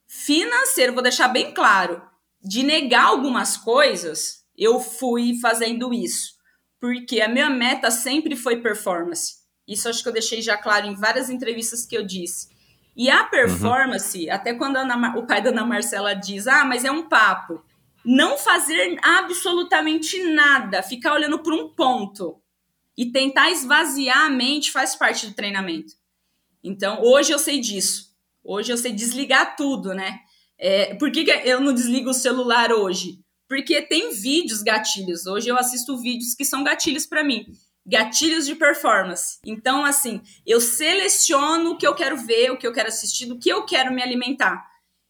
financeiro, 0.06 0.94
vou 0.94 1.02
deixar 1.02 1.28
bem 1.28 1.52
claro, 1.52 2.02
de 2.42 2.62
negar 2.62 3.06
algumas 3.06 3.56
coisas, 3.56 4.44
eu 4.56 4.80
fui 4.80 5.38
fazendo 5.40 5.92
isso. 5.92 6.34
Porque 6.80 7.20
a 7.20 7.28
minha 7.28 7.50
meta 7.50 7.90
sempre 7.90 8.36
foi 8.36 8.60
performance. 8.60 9.44
Isso 9.66 9.88
acho 9.88 10.02
que 10.02 10.08
eu 10.08 10.12
deixei 10.12 10.42
já 10.42 10.56
claro 10.56 10.86
em 10.86 10.94
várias 10.94 11.30
entrevistas 11.30 11.86
que 11.86 11.96
eu 11.96 12.04
disse. 12.04 12.48
E 12.96 13.10
a 13.10 13.24
performance, 13.24 14.24
uhum. 14.26 14.32
até 14.32 14.54
quando 14.54 14.76
Ana, 14.76 15.16
o 15.16 15.26
pai 15.26 15.42
da 15.42 15.50
Ana 15.50 15.64
Marcela 15.64 16.14
diz, 16.14 16.46
ah, 16.46 16.64
mas 16.64 16.84
é 16.84 16.90
um 16.90 17.08
papo. 17.08 17.62
Não 18.04 18.36
fazer 18.36 18.98
absolutamente 19.02 20.22
nada, 20.24 20.82
ficar 20.82 21.14
olhando 21.14 21.38
por 21.38 21.52
um 21.52 21.68
ponto 21.68 22.40
e 22.96 23.10
tentar 23.10 23.50
esvaziar 23.50 24.26
a 24.26 24.30
mente 24.30 24.70
faz 24.70 24.94
parte 24.94 25.26
do 25.26 25.34
treinamento. 25.34 25.94
Então, 26.62 27.02
hoje 27.02 27.32
eu 27.32 27.38
sei 27.38 27.60
disso. 27.60 28.14
Hoje 28.42 28.72
eu 28.72 28.76
sei 28.76 28.92
desligar 28.92 29.56
tudo, 29.56 29.94
né? 29.94 30.20
É, 30.58 30.94
por 30.94 31.10
que, 31.10 31.24
que 31.24 31.30
eu 31.30 31.60
não 31.60 31.72
desligo 31.72 32.10
o 32.10 32.14
celular 32.14 32.72
hoje? 32.72 33.18
Porque 33.48 33.82
tem 33.82 34.12
vídeos 34.12 34.62
gatilhos. 34.62 35.26
Hoje 35.26 35.48
eu 35.48 35.56
assisto 35.56 35.96
vídeos 35.96 36.34
que 36.34 36.44
são 36.44 36.62
gatilhos 36.62 37.06
para 37.06 37.24
mim. 37.24 37.44
Gatilhos 37.86 38.46
de 38.46 38.54
performance. 38.54 39.38
Então, 39.44 39.84
assim, 39.84 40.22
eu 40.46 40.60
seleciono 40.60 41.72
o 41.72 41.76
que 41.76 41.86
eu 41.86 41.94
quero 41.94 42.16
ver, 42.16 42.50
o 42.50 42.56
que 42.56 42.66
eu 42.66 42.72
quero 42.72 42.88
assistir, 42.88 43.26
do 43.26 43.38
que 43.38 43.50
eu 43.50 43.64
quero 43.64 43.92
me 43.92 44.02
alimentar. 44.02 44.64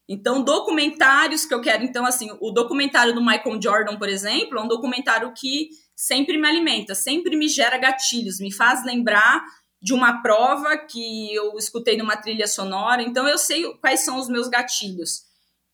Então, 0.07 0.43
documentários 0.43 1.45
que 1.45 1.53
eu 1.53 1.61
quero. 1.61 1.83
Então, 1.83 2.05
assim, 2.05 2.29
o 2.39 2.51
documentário 2.51 3.13
do 3.13 3.21
Michael 3.21 3.61
Jordan, 3.61 3.97
por 3.97 4.09
exemplo, 4.09 4.59
é 4.59 4.61
um 4.61 4.67
documentário 4.67 5.33
que 5.33 5.69
sempre 5.95 6.37
me 6.37 6.47
alimenta, 6.47 6.93
sempre 6.93 7.35
me 7.35 7.47
gera 7.47 7.77
gatilhos, 7.77 8.39
me 8.39 8.51
faz 8.51 8.85
lembrar 8.85 9.43
de 9.81 9.93
uma 9.93 10.21
prova 10.21 10.77
que 10.77 11.33
eu 11.33 11.57
escutei 11.57 11.97
numa 11.97 12.17
trilha 12.17 12.47
sonora. 12.47 13.01
Então, 13.01 13.27
eu 13.27 13.37
sei 13.37 13.63
quais 13.75 14.01
são 14.01 14.19
os 14.19 14.27
meus 14.27 14.47
gatilhos 14.47 15.23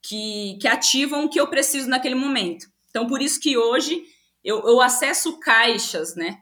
que, 0.01 0.57
que 0.61 0.67
ativam 0.67 1.25
o 1.25 1.29
que 1.29 1.39
eu 1.39 1.47
preciso 1.47 1.89
naquele 1.89 2.15
momento. 2.15 2.67
Então, 2.89 3.07
por 3.07 3.21
isso 3.21 3.39
que 3.39 3.57
hoje 3.57 4.03
eu, 4.43 4.59
eu 4.67 4.81
acesso 4.81 5.39
caixas, 5.39 6.15
né? 6.15 6.37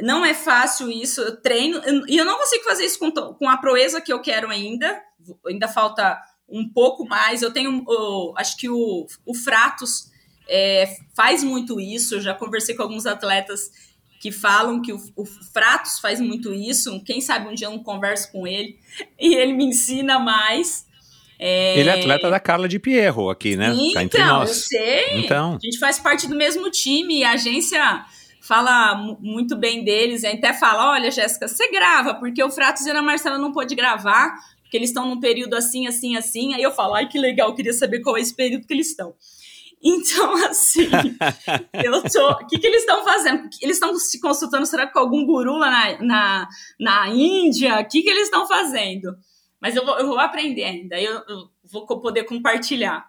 Não 0.00 0.24
é 0.24 0.34
fácil 0.34 0.90
isso, 0.90 1.20
eu 1.20 1.40
treino, 1.40 1.80
e 2.08 2.16
eu 2.16 2.24
não 2.24 2.36
consigo 2.36 2.64
fazer 2.64 2.84
isso 2.84 2.98
com, 2.98 3.12
com 3.12 3.48
a 3.48 3.56
proeza 3.56 4.00
que 4.00 4.12
eu 4.12 4.20
quero 4.20 4.50
ainda, 4.50 5.00
ainda 5.46 5.68
falta 5.68 6.20
um 6.48 6.68
pouco 6.68 7.06
mais. 7.06 7.42
Eu 7.42 7.52
tenho, 7.52 7.84
eu, 7.88 8.34
acho 8.36 8.56
que 8.56 8.68
o, 8.68 9.06
o 9.24 9.34
Fratos 9.34 10.10
é, 10.48 10.96
faz 11.14 11.44
muito 11.44 11.80
isso, 11.80 12.16
eu 12.16 12.20
já 12.20 12.34
conversei 12.34 12.74
com 12.74 12.82
alguns 12.82 13.06
atletas 13.06 13.70
que 14.20 14.32
falam 14.32 14.80
que 14.82 14.92
o, 14.92 14.98
o 15.16 15.24
Fratos 15.24 15.98
faz 15.98 16.20
muito 16.20 16.52
isso, 16.52 17.02
quem 17.04 17.20
sabe 17.20 17.46
um 17.46 17.54
dia 17.54 17.66
eu 17.66 17.72
não 17.72 17.82
converso 17.82 18.32
com 18.32 18.46
ele, 18.46 18.78
e 19.20 19.34
ele 19.34 19.52
me 19.52 19.64
ensina 19.64 20.18
mais. 20.18 20.86
É... 21.38 21.78
Ele 21.78 21.88
é 21.88 22.00
atleta 22.00 22.30
da 22.30 22.40
Carla 22.40 22.66
de 22.66 22.78
Pierro 22.78 23.28
aqui, 23.28 23.54
né? 23.54 23.72
Então, 23.74 23.92
tá 23.92 24.02
entre 24.02 24.22
então, 24.22 24.38
nós. 24.38 24.48
eu 24.48 24.54
sei. 24.54 25.18
Então. 25.18 25.58
A 25.62 25.64
gente 25.64 25.78
faz 25.78 25.98
parte 25.98 26.26
do 26.26 26.34
mesmo 26.34 26.70
time 26.70 27.18
e 27.18 27.24
a 27.24 27.32
agência 27.32 28.04
fala 28.46 28.94
muito 29.20 29.56
bem 29.56 29.82
deles 29.82 30.22
e 30.22 30.26
até 30.26 30.52
fala, 30.52 30.92
olha, 30.92 31.10
Jéssica, 31.10 31.48
você 31.48 31.70
grava, 31.70 32.14
porque 32.14 32.42
o 32.42 32.50
Fratos 32.50 32.84
e 32.84 32.90
a 32.90 33.02
Marcela 33.02 33.38
não 33.38 33.52
pôde 33.52 33.74
gravar, 33.74 34.34
porque 34.60 34.76
eles 34.76 34.90
estão 34.90 35.08
num 35.08 35.18
período 35.18 35.54
assim, 35.54 35.86
assim, 35.86 36.16
assim. 36.16 36.54
Aí 36.54 36.62
eu 36.62 36.70
falo, 36.70 36.94
ai, 36.94 37.08
que 37.08 37.18
legal, 37.18 37.54
queria 37.54 37.72
saber 37.72 38.00
qual 38.00 38.16
é 38.16 38.20
esse 38.20 38.34
período 38.34 38.66
que 38.66 38.74
eles 38.74 38.90
estão. 38.90 39.14
Então, 39.82 40.34
assim, 40.46 40.88
eu 41.82 42.02
tô. 42.02 42.32
O 42.32 42.46
que, 42.46 42.58
que 42.58 42.66
eles 42.66 42.80
estão 42.80 43.02
fazendo? 43.02 43.48
Eles 43.62 43.76
estão 43.76 43.96
se 43.96 44.20
consultando, 44.20 44.66
será 44.66 44.86
com 44.86 44.98
algum 44.98 45.24
guru 45.24 45.56
lá 45.56 45.70
na, 45.70 46.02
na, 46.02 46.48
na 46.78 47.08
Índia? 47.08 47.80
O 47.80 47.88
que, 47.88 48.02
que 48.02 48.10
eles 48.10 48.24
estão 48.24 48.46
fazendo? 48.46 49.16
Mas 49.60 49.74
eu 49.74 49.86
vou, 49.86 49.98
eu 49.98 50.06
vou 50.06 50.18
aprender 50.18 50.64
ainda, 50.64 51.00
eu, 51.00 51.22
eu 51.28 51.48
vou 51.70 51.86
poder 51.86 52.24
compartilhar. 52.24 53.06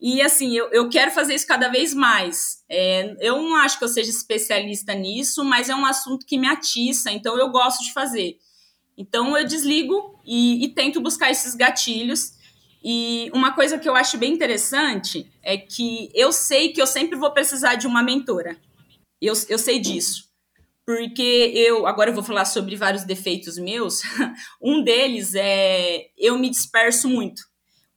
E 0.00 0.22
assim, 0.22 0.56
eu, 0.56 0.70
eu 0.70 0.88
quero 0.88 1.10
fazer 1.10 1.34
isso 1.34 1.46
cada 1.46 1.68
vez 1.68 1.92
mais. 1.92 2.62
É, 2.68 3.16
eu 3.20 3.36
não 3.42 3.56
acho 3.56 3.78
que 3.78 3.84
eu 3.84 3.88
seja 3.88 4.10
especialista 4.10 4.94
nisso, 4.94 5.44
mas 5.44 5.68
é 5.68 5.74
um 5.74 5.84
assunto 5.84 6.24
que 6.24 6.38
me 6.38 6.46
atiça, 6.46 7.10
então 7.10 7.36
eu 7.36 7.50
gosto 7.50 7.82
de 7.82 7.92
fazer. 7.92 8.38
Então 8.96 9.36
eu 9.36 9.46
desligo 9.46 10.18
e, 10.24 10.64
e 10.64 10.68
tento 10.68 11.00
buscar 11.00 11.30
esses 11.30 11.54
gatilhos. 11.54 12.32
E 12.82 13.28
uma 13.34 13.52
coisa 13.52 13.78
que 13.78 13.88
eu 13.88 13.96
acho 13.96 14.16
bem 14.18 14.32
interessante 14.32 15.30
é 15.42 15.56
que 15.56 16.10
eu 16.14 16.32
sei 16.32 16.72
que 16.72 16.80
eu 16.80 16.86
sempre 16.86 17.18
vou 17.18 17.32
precisar 17.32 17.74
de 17.74 17.86
uma 17.86 18.02
mentora. 18.02 18.56
Eu, 19.20 19.34
eu 19.48 19.58
sei 19.58 19.80
disso 19.80 20.28
porque 20.88 21.52
eu 21.54 21.86
agora 21.86 22.08
eu 22.08 22.14
vou 22.14 22.24
falar 22.24 22.46
sobre 22.46 22.74
vários 22.74 23.04
defeitos 23.04 23.58
meus. 23.58 24.00
um 24.58 24.82
deles 24.82 25.34
é 25.34 26.06
eu 26.16 26.38
me 26.38 26.48
disperso 26.48 27.10
muito. 27.10 27.42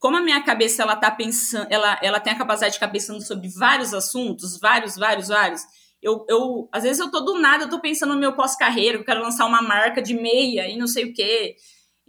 Como 0.02 0.18
a 0.18 0.22
minha 0.22 0.44
cabeça 0.44 0.84
ela 0.84 0.98
tá 0.98 1.10
pensando, 1.10 1.68
ela, 1.70 1.98
ela 2.02 2.20
tem 2.20 2.34
a 2.34 2.38
capacidade 2.38 2.74
de 2.74 2.80
ficar 2.80 2.92
pensando 2.92 3.22
sobre 3.22 3.48
vários 3.48 3.94
assuntos, 3.94 4.60
vários, 4.60 4.98
vários, 4.98 5.30
vários. 5.30 5.62
Eu, 6.02 6.26
eu 6.28 6.68
às 6.74 6.84
vezes 6.84 7.00
eu 7.00 7.10
tô 7.10 7.22
do 7.22 7.40
nada, 7.40 7.64
eu 7.64 7.70
tô 7.70 7.80
pensando 7.80 8.14
no 8.14 8.20
meu 8.20 8.34
pós-carreira, 8.34 8.98
eu 8.98 9.06
quero 9.06 9.22
lançar 9.22 9.46
uma 9.46 9.62
marca 9.62 10.02
de 10.02 10.14
meia 10.14 10.68
e 10.68 10.76
não 10.76 10.88
sei 10.88 11.06
o 11.06 11.14
quê 11.14 11.56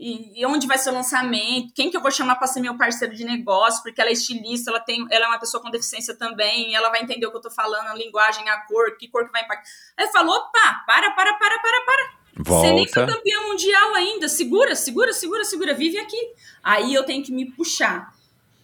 e, 0.04 0.40
e, 0.40 0.46
onde 0.46 0.66
vai 0.66 0.78
ser 0.78 0.90
o 0.90 0.94
lançamento, 0.94 1.72
quem 1.74 1.90
que 1.90 1.96
eu 1.96 2.00
vou 2.00 2.10
chamar 2.10 2.36
para 2.36 2.48
ser 2.48 2.60
meu 2.60 2.76
parceiro 2.76 3.14
de 3.14 3.24
negócio, 3.24 3.82
porque 3.82 4.00
ela 4.00 4.10
é 4.10 4.12
estilista, 4.12 4.70
ela 4.70 4.80
tem, 4.80 5.06
ela 5.10 5.26
é 5.26 5.28
uma 5.28 5.38
pessoa 5.38 5.62
com 5.62 5.70
deficiência 5.70 6.16
também, 6.16 6.74
ela 6.74 6.88
vai 6.88 7.02
entender 7.02 7.26
o 7.26 7.30
que 7.30 7.36
eu 7.36 7.42
tô 7.42 7.50
falando, 7.50 7.86
a 7.88 7.94
linguagem, 7.94 8.48
a 8.48 8.66
cor, 8.66 8.96
que 8.96 9.08
cor 9.08 9.26
que 9.26 9.32
vai 9.32 9.44
impactar. 9.44 9.68
Aí 9.96 10.08
falou, 10.08 10.34
opa, 10.34 10.82
para, 10.86 11.10
para, 11.12 11.34
para, 11.34 11.58
para, 11.60 11.80
para. 11.84 12.21
Volta. 12.36 12.68
Você 12.68 12.74
nem 12.74 12.88
foi 12.88 13.06
campeão 13.06 13.48
mundial 13.48 13.94
ainda, 13.94 14.28
segura, 14.28 14.74
segura, 14.74 15.12
segura, 15.12 15.44
segura, 15.44 15.74
vive 15.74 15.98
aqui. 15.98 16.18
Aí 16.62 16.94
eu 16.94 17.04
tenho 17.04 17.22
que 17.22 17.32
me 17.32 17.50
puxar. 17.52 18.14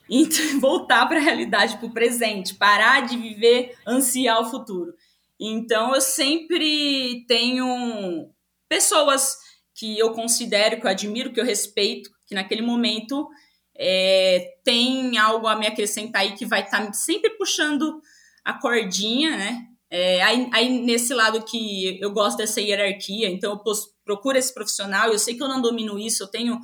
e 0.08 0.24
voltar 0.58 1.06
para 1.06 1.18
a 1.18 1.22
realidade, 1.22 1.76
para 1.76 1.86
o 1.86 1.92
presente, 1.92 2.54
parar 2.54 3.06
de 3.06 3.16
viver, 3.16 3.76
ansiar 3.86 4.40
o 4.40 4.50
futuro. 4.50 4.94
Então, 5.38 5.94
eu 5.94 6.00
sempre 6.00 7.24
tenho 7.28 8.30
pessoas 8.68 9.36
que 9.74 9.98
eu 9.98 10.12
considero, 10.12 10.80
que 10.80 10.86
eu 10.86 10.90
admiro, 10.90 11.32
que 11.32 11.40
eu 11.40 11.44
respeito, 11.44 12.10
que 12.26 12.34
naquele 12.34 12.62
momento 12.62 13.28
é, 13.76 14.56
tem 14.64 15.16
algo 15.18 15.46
a 15.46 15.54
me 15.54 15.66
acrescentar 15.66 16.22
aí 16.22 16.34
que 16.34 16.44
vai 16.44 16.64
estar 16.64 16.86
tá 16.86 16.92
sempre 16.92 17.30
puxando 17.30 18.02
a 18.44 18.54
cordinha, 18.54 19.36
né? 19.36 19.68
É, 19.90 20.22
aí, 20.22 20.50
aí, 20.52 20.80
nesse 20.80 21.14
lado 21.14 21.42
que 21.44 21.98
eu 22.00 22.12
gosto 22.12 22.38
dessa 22.38 22.60
hierarquia, 22.60 23.30
então 23.30 23.52
eu 23.52 23.74
procuro 24.04 24.36
esse 24.36 24.52
profissional, 24.52 25.10
eu 25.10 25.18
sei 25.18 25.34
que 25.34 25.42
eu 25.42 25.48
não 25.48 25.62
domino 25.62 25.98
isso, 25.98 26.22
eu 26.22 26.28
tenho 26.28 26.60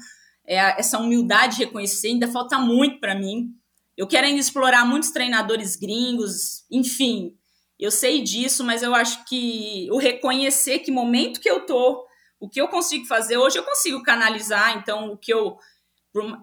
é, 0.47 0.57
essa 0.79 0.99
humildade 0.99 1.57
de 1.57 1.65
reconhecer, 1.65 2.09
ainda 2.09 2.29
falta 2.29 2.59
muito 2.59 3.01
para 3.01 3.15
mim. 3.15 3.51
Eu 3.97 4.07
quero 4.07 4.27
ainda 4.27 4.41
explorar 4.41 4.85
muitos 4.85 5.11
treinadores 5.11 5.77
gringos, 5.77 6.65
enfim, 6.71 7.35
eu 7.79 7.91
sei 7.91 8.23
disso, 8.23 8.65
mas 8.65 8.83
eu 8.83 8.95
acho 8.95 9.25
que 9.25 9.89
o 9.91 9.99
reconhecer 9.99 10.81
que 10.81 10.91
momento 10.91 11.41
que 11.41 11.51
eu 11.51 11.67
tô, 11.67 12.05
o 12.39 12.49
que 12.49 12.61
eu 12.61 12.69
consigo 12.69 13.07
fazer, 13.07 13.37
hoje 13.37 13.59
eu 13.59 13.65
consigo 13.65 14.03
canalizar, 14.03 14.77
então 14.79 15.13
o 15.13 15.17
que 15.17 15.33
eu. 15.33 15.57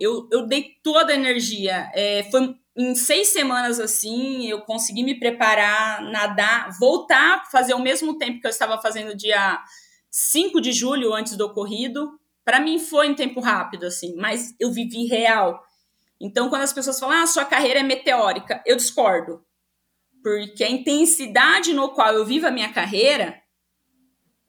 Eu, 0.02 0.28
eu 0.30 0.46
dei 0.46 0.76
toda 0.84 1.14
a 1.14 1.16
energia. 1.16 1.90
É, 1.94 2.24
foi 2.30 2.54
em 2.82 2.96
seis 2.96 3.30
semanas 3.30 3.80
assim, 3.80 4.48
eu 4.48 4.62
consegui 4.62 5.04
me 5.04 5.20
preparar, 5.20 6.02
nadar, 6.12 6.72
voltar, 6.80 7.50
fazer 7.52 7.74
o 7.74 7.82
mesmo 7.82 8.18
tempo 8.18 8.42
que 8.42 8.48
eu 8.48 8.52
estava 8.52 8.82
fazendo 8.82 9.16
dia 9.16 9.64
5 10.10 10.60
de 10.60 10.72
julho 10.72 11.14
antes 11.14 11.38
do 11.38 11.46
ocorrido. 11.46 12.20
Para 12.44 12.60
mim 12.60 12.80
foi 12.80 13.08
em 13.08 13.16
tempo 13.16 13.40
rápido, 13.40 13.86
assim, 13.86 14.16
mas 14.16 14.56
eu 14.60 14.72
vivi 14.72 15.06
real. 15.06 15.62
Então, 16.20 16.50
quando 16.50 16.64
as 16.64 16.74
pessoas 16.74 17.00
falam, 17.00 17.22
ah, 17.22 17.28
sua 17.28 17.46
carreira 17.46 17.80
é 17.80 17.84
meteórica, 17.84 18.62
eu 18.66 18.76
discordo. 18.76 19.44
Porque 20.22 20.64
a 20.64 20.70
intensidade 20.70 21.74
no 21.74 21.90
qual 21.90 22.14
eu 22.14 22.26
vivo 22.26 22.48
a 22.48 22.52
minha 22.52 22.72
carreira 22.72 23.42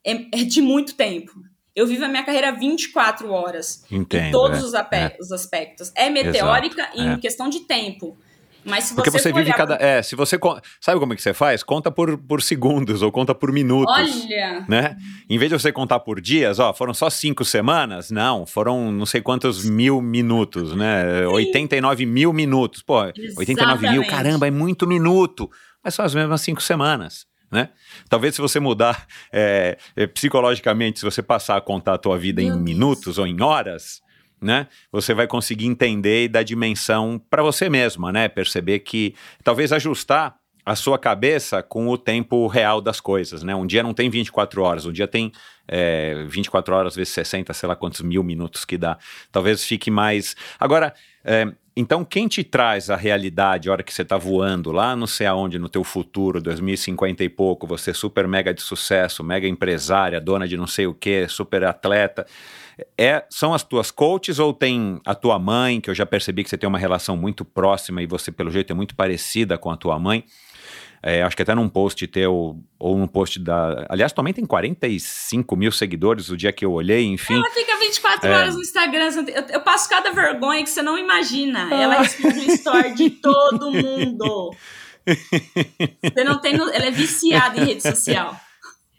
é, 0.04 0.12
é 0.12 0.44
de 0.44 0.60
muito 0.60 0.94
tempo. 0.94 1.32
Eu 1.74 1.86
vivo 1.86 2.04
a 2.04 2.08
minha 2.08 2.22
carreira 2.22 2.52
24 2.52 3.30
horas. 3.30 3.84
Entendo, 3.90 4.26
em 4.26 4.30
todos 4.30 4.58
é, 4.58 4.62
os, 4.62 4.74
é. 4.74 5.16
os, 5.20 5.32
aspectos. 5.32 5.92
É 5.94 6.10
meteórica 6.10 6.82
Exato, 6.82 7.00
em 7.00 7.12
é. 7.12 7.18
questão 7.18 7.48
de 7.48 7.60
tempo. 7.60 8.18
Mas 8.64 8.84
se 8.84 8.94
Porque 8.94 9.10
você, 9.10 9.30
você 9.30 9.32
vive 9.32 9.52
cada. 9.52 9.74
É, 9.76 10.02
se 10.02 10.14
você. 10.14 10.38
Sabe 10.80 11.00
como 11.00 11.12
é 11.12 11.16
que 11.16 11.22
você 11.22 11.34
faz? 11.34 11.62
Conta 11.62 11.90
por, 11.90 12.16
por 12.16 12.40
segundos 12.42 13.02
ou 13.02 13.10
conta 13.10 13.34
por 13.34 13.50
minutos. 13.52 13.94
Olha! 13.96 14.64
Né? 14.68 14.96
Em 15.28 15.38
vez 15.38 15.50
de 15.50 15.58
você 15.58 15.72
contar 15.72 16.00
por 16.00 16.20
dias, 16.20 16.58
ó, 16.58 16.72
foram 16.72 16.94
só 16.94 17.10
cinco 17.10 17.44
semanas? 17.44 18.10
Não, 18.10 18.46
foram 18.46 18.92
não 18.92 19.06
sei 19.06 19.20
quantos 19.20 19.64
mil 19.64 20.00
minutos, 20.00 20.76
né? 20.76 21.22
Sim. 21.22 21.26
89 21.26 22.06
mil 22.06 22.32
minutos. 22.32 22.82
Pô, 22.82 23.02
Exatamente. 23.02 23.38
89 23.38 23.90
mil, 23.90 24.06
caramba, 24.06 24.46
é 24.46 24.50
muito 24.50 24.86
minuto. 24.86 25.50
Mas 25.82 25.94
são 25.94 26.04
as 26.04 26.14
mesmas 26.14 26.40
cinco 26.40 26.62
semanas. 26.62 27.26
Né? 27.52 27.68
Talvez 28.08 28.34
se 28.34 28.40
você 28.40 28.58
mudar 28.58 29.06
é, 29.30 29.76
psicologicamente, 30.14 30.98
se 30.98 31.04
você 31.04 31.22
passar 31.22 31.58
a 31.58 31.60
contar 31.60 31.94
a 31.94 31.98
tua 31.98 32.18
vida 32.18 32.40
em 32.40 32.50
minutos 32.58 33.18
ou 33.18 33.26
em 33.26 33.42
horas, 33.42 34.00
né? 34.40 34.66
Você 34.90 35.14
vai 35.14 35.28
conseguir 35.28 35.66
entender 35.66 36.24
e 36.24 36.28
dar 36.28 36.42
dimensão 36.42 37.22
para 37.30 37.42
você 37.44 37.68
mesma, 37.70 38.10
né? 38.10 38.28
Perceber 38.28 38.80
que 38.80 39.14
talvez 39.44 39.72
ajustar 39.72 40.36
a 40.64 40.76
sua 40.76 40.98
cabeça 40.98 41.62
com 41.62 41.88
o 41.88 41.98
tempo 41.98 42.46
real 42.46 42.80
das 42.80 43.00
coisas, 43.00 43.42
né? 43.42 43.54
Um 43.54 43.66
dia 43.66 43.82
não 43.82 43.94
tem 43.94 44.08
24 44.08 44.62
horas, 44.62 44.86
um 44.86 44.92
dia 44.92 45.06
tem 45.06 45.32
é, 45.66 46.24
24 46.28 46.74
horas 46.74 46.96
vezes 46.96 47.12
60, 47.12 47.52
sei 47.52 47.68
lá 47.68 47.76
quantos 47.76 48.00
mil 48.00 48.22
minutos 48.22 48.64
que 48.64 48.78
dá. 48.78 48.98
Talvez 49.30 49.64
fique 49.64 49.90
mais. 49.90 50.34
Agora, 50.58 50.94
é, 51.24 51.52
então 51.76 52.04
quem 52.04 52.28
te 52.28 52.44
traz 52.44 52.90
a 52.90 52.96
realidade, 52.96 53.68
a 53.68 53.72
hora 53.72 53.82
que 53.82 53.92
você 53.92 54.02
está 54.02 54.16
voando 54.16 54.72
lá, 54.72 54.94
não 54.94 55.06
sei 55.06 55.26
aonde, 55.26 55.58
no 55.58 55.68
teu 55.68 55.82
futuro, 55.82 56.40
2050 56.40 57.24
e 57.24 57.28
pouco, 57.28 57.66
você 57.66 57.94
super 57.94 58.28
mega 58.28 58.52
de 58.52 58.62
sucesso, 58.62 59.24
mega 59.24 59.48
empresária, 59.48 60.20
dona 60.20 60.46
de 60.46 60.56
não 60.56 60.66
sei 60.66 60.86
o 60.86 60.94
que, 60.94 61.26
super 61.28 61.64
atleta 61.64 62.26
é, 62.96 63.24
são 63.28 63.52
as 63.54 63.62
tuas 63.62 63.90
coaches 63.90 64.38
ou 64.38 64.52
tem 64.52 65.00
a 65.04 65.14
tua 65.14 65.38
mãe, 65.38 65.80
que 65.80 65.90
eu 65.90 65.94
já 65.94 66.06
percebi 66.06 66.42
que 66.42 66.50
você 66.50 66.58
tem 66.58 66.68
uma 66.68 66.78
relação 66.78 67.16
muito 67.16 67.44
próxima 67.44 68.02
e 68.02 68.06
você, 68.06 68.30
pelo 68.32 68.50
jeito, 68.50 68.72
é 68.72 68.74
muito 68.74 68.94
parecida 68.94 69.58
com 69.58 69.70
a 69.70 69.76
tua 69.76 69.98
mãe? 69.98 70.24
É, 71.02 71.22
acho 71.22 71.34
que 71.34 71.42
até 71.42 71.52
num 71.52 71.68
post 71.68 72.06
teu, 72.06 72.56
ou 72.78 72.96
num 72.96 73.08
post 73.08 73.40
da. 73.40 73.86
Aliás, 73.88 74.12
mãe 74.22 74.32
tem 74.32 74.46
45 74.46 75.56
mil 75.56 75.72
seguidores 75.72 76.28
o 76.28 76.36
dia 76.36 76.52
que 76.52 76.64
eu 76.64 76.70
olhei, 76.70 77.04
enfim. 77.04 77.34
Ela 77.34 77.50
fica 77.50 77.76
24 77.76 78.28
é... 78.28 78.36
horas 78.36 78.54
no 78.54 78.60
Instagram. 78.60 79.08
Eu, 79.26 79.44
eu, 79.54 79.60
passo 79.62 79.88
cada 79.88 80.12
vergonha 80.12 80.62
que 80.62 80.70
você 80.70 80.80
não 80.80 80.96
imagina. 80.96 81.68
Ah. 81.72 81.74
Ela 81.74 82.02
responde 82.02 82.38
o 82.38 82.52
story 82.52 82.94
de 82.94 83.10
todo 83.10 83.72
mundo. 83.72 84.54
Você 85.04 86.22
não 86.22 86.40
tem. 86.40 86.54
Ela 86.54 86.86
é 86.86 86.90
viciada 86.92 87.58
em 87.58 87.64
rede 87.64 87.82
social 87.82 88.36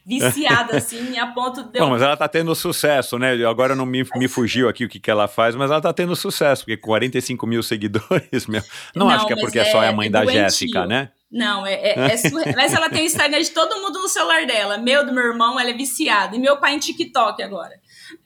viciada, 0.05 0.77
assim, 0.77 1.17
a 1.17 1.27
ponto 1.27 1.63
de. 1.63 1.79
Bom, 1.79 1.89
mas 1.89 2.01
ela 2.01 2.17
tá 2.17 2.27
tendo 2.27 2.53
sucesso, 2.53 3.17
né? 3.17 3.33
Agora 3.45 3.75
não 3.75 3.85
me, 3.85 4.05
me 4.15 4.27
fugiu 4.27 4.67
aqui 4.67 4.85
o 4.85 4.89
que, 4.89 4.99
que 4.99 5.09
ela 5.09 5.27
faz, 5.27 5.55
mas 5.55 5.71
ela 5.71 5.81
tá 5.81 5.93
tendo 5.93 6.15
sucesso, 6.15 6.63
porque 6.63 6.77
45 6.77 7.47
mil 7.47 7.63
seguidores, 7.63 8.47
meu. 8.47 8.61
Não, 8.95 9.07
não 9.07 9.13
acho 9.13 9.25
que 9.25 9.33
é 9.33 9.35
porque 9.35 9.59
é, 9.59 9.65
só 9.65 9.81
é 9.81 9.87
a 9.87 9.93
mãe 9.93 10.07
é 10.07 10.11
da 10.11 10.25
Jéssica, 10.25 10.85
né? 10.85 11.09
Não, 11.33 11.65
é, 11.65 11.73
é, 11.73 11.99
é 11.99 12.15
mas 12.55 12.73
ela 12.73 12.91
tem 12.91 13.01
o 13.01 13.05
Instagram 13.05 13.41
de 13.41 13.49
todo 13.49 13.81
mundo 13.81 13.99
no 13.99 14.07
celular 14.07 14.45
dela. 14.45 14.77
Meu, 14.77 15.03
do 15.03 15.11
meu 15.11 15.23
irmão, 15.23 15.59
ela 15.59 15.71
é 15.71 15.73
viciada. 15.73 16.35
E 16.35 16.39
meu 16.39 16.57
pai 16.57 16.75
em 16.75 16.79
TikTok 16.79 17.41
agora. 17.41 17.73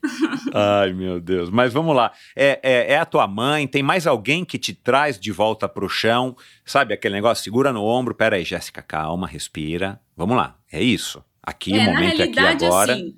Ai, 0.54 0.92
meu 0.92 1.22
Deus. 1.22 1.50
Mas 1.50 1.72
vamos 1.72 1.96
lá. 1.96 2.12
É, 2.36 2.60
é, 2.62 2.94
é, 2.94 2.98
a 3.00 3.06
tua 3.06 3.26
mãe? 3.26 3.66
Tem 3.66 3.82
mais 3.82 4.06
alguém 4.06 4.44
que 4.44 4.58
te 4.60 4.74
traz 4.74 5.18
de 5.18 5.32
volta 5.32 5.70
pro 5.70 5.88
chão? 5.88 6.36
Sabe 6.66 6.94
aquele 6.94 7.16
negócio? 7.16 7.42
Segura 7.42 7.72
no 7.72 7.86
ombro. 7.86 8.14
Pera 8.14 8.36
aí, 8.36 8.44
Jéssica, 8.44 8.82
calma, 8.82 9.26
respira. 9.26 10.02
Vamos 10.16 10.36
lá. 10.36 10.58
É 10.70 10.84
isso. 10.84 11.24
Aqui, 11.42 11.74
é, 11.80 11.86
momento 11.86 12.22
aqui 12.22 12.40
agora. 12.40 12.94
Assim, 12.94 13.16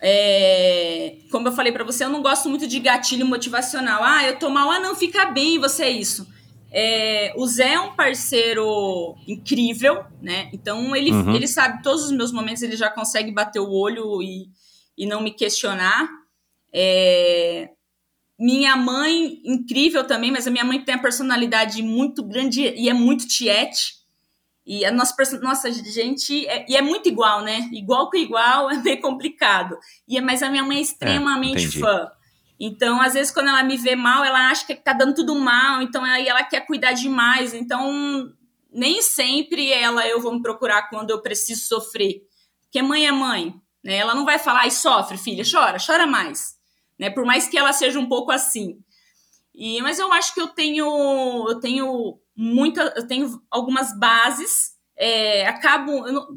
é, 0.00 1.16
como 1.30 1.48
eu 1.48 1.52
falei 1.52 1.72
para 1.72 1.84
você, 1.84 2.04
eu 2.04 2.08
não 2.08 2.22
gosto 2.22 2.48
muito 2.48 2.66
de 2.66 2.80
gatilho 2.80 3.26
motivacional. 3.26 4.02
Ah, 4.02 4.24
eu 4.24 4.38
tô 4.38 4.48
mal, 4.48 4.70
ah, 4.70 4.80
não, 4.80 4.94
fica 4.94 5.26
bem, 5.26 5.58
você 5.58 5.84
é 5.84 5.90
isso. 5.90 6.26
É, 6.78 7.32
o 7.36 7.46
Zé 7.46 7.72
é 7.72 7.80
um 7.80 7.96
parceiro 7.96 9.16
incrível, 9.26 10.04
né? 10.20 10.50
Então 10.52 10.94
ele, 10.94 11.10
uhum. 11.10 11.34
ele 11.34 11.48
sabe 11.48 11.82
todos 11.82 12.04
os 12.04 12.12
meus 12.12 12.30
momentos, 12.30 12.62
ele 12.62 12.76
já 12.76 12.90
consegue 12.90 13.32
bater 13.32 13.60
o 13.60 13.72
olho 13.72 14.22
e, 14.22 14.50
e 14.94 15.06
não 15.06 15.22
me 15.22 15.30
questionar. 15.30 16.06
É, 16.70 17.70
minha 18.38 18.76
mãe, 18.76 19.40
incrível 19.42 20.06
também, 20.06 20.30
mas 20.30 20.46
a 20.46 20.50
minha 20.50 20.66
mãe 20.66 20.78
tem 20.84 20.96
a 20.96 20.98
personalidade 20.98 21.82
muito 21.82 22.22
grande 22.22 22.60
e 22.60 22.90
é 22.90 22.92
muito 22.92 23.26
tiete. 23.26 23.94
E 24.66 24.84
a 24.84 24.92
nossa, 24.92 25.14
nossa 25.40 25.72
gente, 25.72 26.46
é, 26.46 26.66
e 26.68 26.76
é 26.76 26.82
muito 26.82 27.08
igual, 27.08 27.40
né? 27.40 27.70
Igual 27.72 28.10
com 28.10 28.18
igual 28.18 28.68
é 28.70 28.76
meio 28.76 29.00
complicado. 29.00 29.78
E, 30.06 30.20
mas 30.20 30.42
a 30.42 30.50
minha 30.50 30.62
mãe 30.62 30.76
é 30.76 30.82
extremamente 30.82 31.78
é, 31.78 31.80
fã. 31.80 32.10
Então, 32.58 33.00
às 33.00 33.14
vezes, 33.14 33.32
quando 33.32 33.48
ela 33.48 33.62
me 33.62 33.76
vê 33.76 33.94
mal, 33.94 34.24
ela 34.24 34.50
acha 34.50 34.66
que 34.66 34.74
tá 34.74 34.92
dando 34.92 35.14
tudo 35.14 35.34
mal, 35.34 35.82
então 35.82 36.02
aí 36.04 36.26
ela 36.26 36.42
quer 36.42 36.60
cuidar 36.60 36.92
demais. 36.92 37.52
Então, 37.52 38.32
nem 38.72 39.02
sempre 39.02 39.70
ela 39.72 40.06
eu 40.06 40.20
vou 40.20 40.32
me 40.32 40.42
procurar 40.42 40.88
quando 40.88 41.10
eu 41.10 41.20
preciso 41.20 41.66
sofrer. 41.66 42.22
Porque 42.62 42.82
mãe 42.82 43.06
é 43.06 43.12
mãe, 43.12 43.54
né? 43.84 43.96
Ela 43.96 44.14
não 44.14 44.24
vai 44.24 44.38
falar, 44.38 44.66
e 44.66 44.70
sofre, 44.70 45.16
filha, 45.16 45.44
chora, 45.50 45.78
chora 45.84 46.06
mais. 46.06 46.56
Né? 46.98 47.10
Por 47.10 47.24
mais 47.24 47.46
que 47.46 47.58
ela 47.58 47.72
seja 47.72 47.98
um 47.98 48.08
pouco 48.08 48.32
assim. 48.32 48.78
E, 49.54 49.80
mas 49.80 49.98
eu 49.98 50.12
acho 50.12 50.34
que 50.34 50.40
eu 50.40 50.48
tenho, 50.48 51.46
eu 51.48 51.58
tenho 51.60 52.18
muita, 52.36 52.92
eu 52.94 53.06
tenho 53.06 53.40
algumas 53.50 53.98
bases, 53.98 54.72
é, 54.94 55.46
acabo, 55.46 56.06
eu, 56.06 56.12
não, 56.12 56.28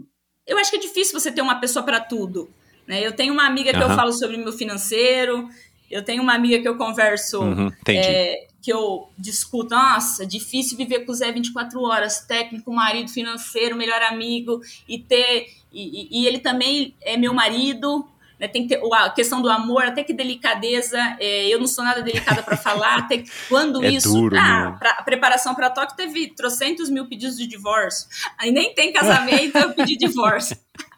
eu, 0.47 0.57
acho 0.57 0.71
que 0.71 0.77
é 0.77 0.79
difícil 0.79 1.19
você 1.19 1.29
ter 1.29 1.41
uma 1.41 1.59
pessoa 1.59 1.83
para 1.83 1.99
tudo, 1.99 2.49
né? 2.87 3.05
Eu 3.05 3.13
tenho 3.13 3.33
uma 3.33 3.45
amiga 3.45 3.71
que 3.71 3.77
uhum. 3.77 3.89
eu 3.89 3.95
falo 3.95 4.13
sobre 4.13 4.37
meu 4.37 4.53
financeiro, 4.53 5.49
eu 5.89 6.03
tenho 6.03 6.21
uma 6.21 6.33
amiga 6.33 6.59
que 6.59 6.67
eu 6.67 6.77
converso, 6.77 7.41
uhum, 7.41 7.71
é, 7.87 8.47
que 8.61 8.71
eu 8.71 9.09
discuto, 9.17 9.73
nossa, 9.73 10.25
difícil 10.25 10.77
viver 10.77 11.05
com 11.05 11.11
o 11.11 11.15
Zé 11.15 11.31
24 11.31 11.81
horas, 11.81 12.21
técnico, 12.21 12.71
marido 12.71 13.09
financeiro, 13.09 13.75
melhor 13.75 14.01
amigo, 14.03 14.61
e 14.87 14.99
ter, 14.99 15.47
e, 15.71 16.21
e 16.21 16.27
ele 16.27 16.39
também 16.39 16.95
é 17.01 17.17
meu 17.17 17.33
marido, 17.33 18.07
né, 18.39 18.47
tem 18.47 18.65
que 18.65 18.75
ter 18.75 18.81
a 18.93 19.09
questão 19.09 19.41
do 19.41 19.49
amor, 19.49 19.83
até 19.83 20.03
que 20.03 20.13
delicadeza. 20.13 20.97
É, 21.19 21.47
eu 21.47 21.59
não 21.59 21.67
sou 21.67 21.83
nada 21.83 22.01
delicada 22.01 22.41
para 22.41 22.55
falar. 22.55 22.99
Até 22.99 23.23
quando 23.49 23.83
é 23.83 23.91
isso. 23.91 24.13
Duro, 24.13 24.37
ah, 24.39 24.77
pra, 24.79 24.91
a 24.91 25.03
preparação 25.03 25.53
para 25.53 25.69
Tóquio 25.69 25.95
teve 25.97 26.27
trocentos 26.33 26.89
mil 26.89 27.05
pedidos 27.05 27.37
de 27.37 27.45
divórcio. 27.45 28.07
Aí 28.37 28.49
nem 28.49 28.73
tem 28.73 28.93
casamento, 28.93 29.57
eu 29.57 29.73
pedi 29.73 29.97
divórcio. 29.97 30.57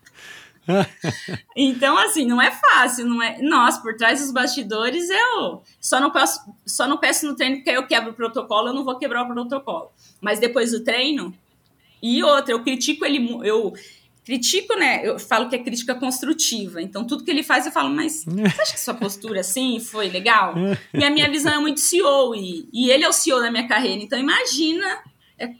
então, 1.55 1.97
assim, 1.97 2.25
não 2.25 2.41
é 2.41 2.51
fácil, 2.51 3.05
não 3.05 3.21
é. 3.21 3.41
Nossa, 3.41 3.81
por 3.81 3.95
trás 3.95 4.19
dos 4.21 4.31
bastidores 4.31 5.09
eu 5.09 5.61
só 5.79 5.99
não 5.99 6.11
peço, 6.11 6.39
só 6.65 6.87
não 6.87 6.97
peço 6.97 7.25
no 7.25 7.35
treino 7.35 7.57
porque 7.57 7.71
eu 7.71 7.85
quebro 7.87 8.11
o 8.11 8.13
protocolo, 8.13 8.69
eu 8.69 8.73
não 8.73 8.83
vou 8.83 8.97
quebrar 8.97 9.23
o 9.23 9.27
protocolo. 9.27 9.91
Mas 10.19 10.39
depois 10.39 10.71
do 10.71 10.83
treino, 10.83 11.33
e 12.01 12.23
outra, 12.23 12.53
eu 12.53 12.63
critico 12.63 13.05
ele, 13.05 13.39
eu 13.43 13.73
critico, 14.23 14.75
né? 14.75 15.01
Eu 15.03 15.19
falo 15.19 15.49
que 15.49 15.55
é 15.55 15.59
crítica 15.59 15.95
construtiva. 15.95 16.81
Então, 16.81 17.05
tudo 17.05 17.23
que 17.23 17.31
ele 17.31 17.43
faz, 17.43 17.65
eu 17.65 17.71
falo, 17.71 17.89
mas 17.89 18.23
você 18.23 18.61
acha 18.61 18.73
que 18.73 18.79
sua 18.79 18.93
postura 18.93 19.39
assim 19.41 19.79
foi 19.79 20.09
legal? 20.09 20.53
E 20.93 21.03
a 21.03 21.09
minha 21.09 21.29
visão 21.29 21.53
é 21.53 21.59
muito 21.59 21.79
CEO, 21.79 22.35
e, 22.35 22.69
e 22.71 22.89
ele 22.91 23.03
é 23.03 23.09
o 23.09 23.13
CEO 23.13 23.39
da 23.39 23.51
minha 23.51 23.67
carreira. 23.67 24.01
Então, 24.01 24.19
imagina. 24.19 24.99
é- 25.37 25.51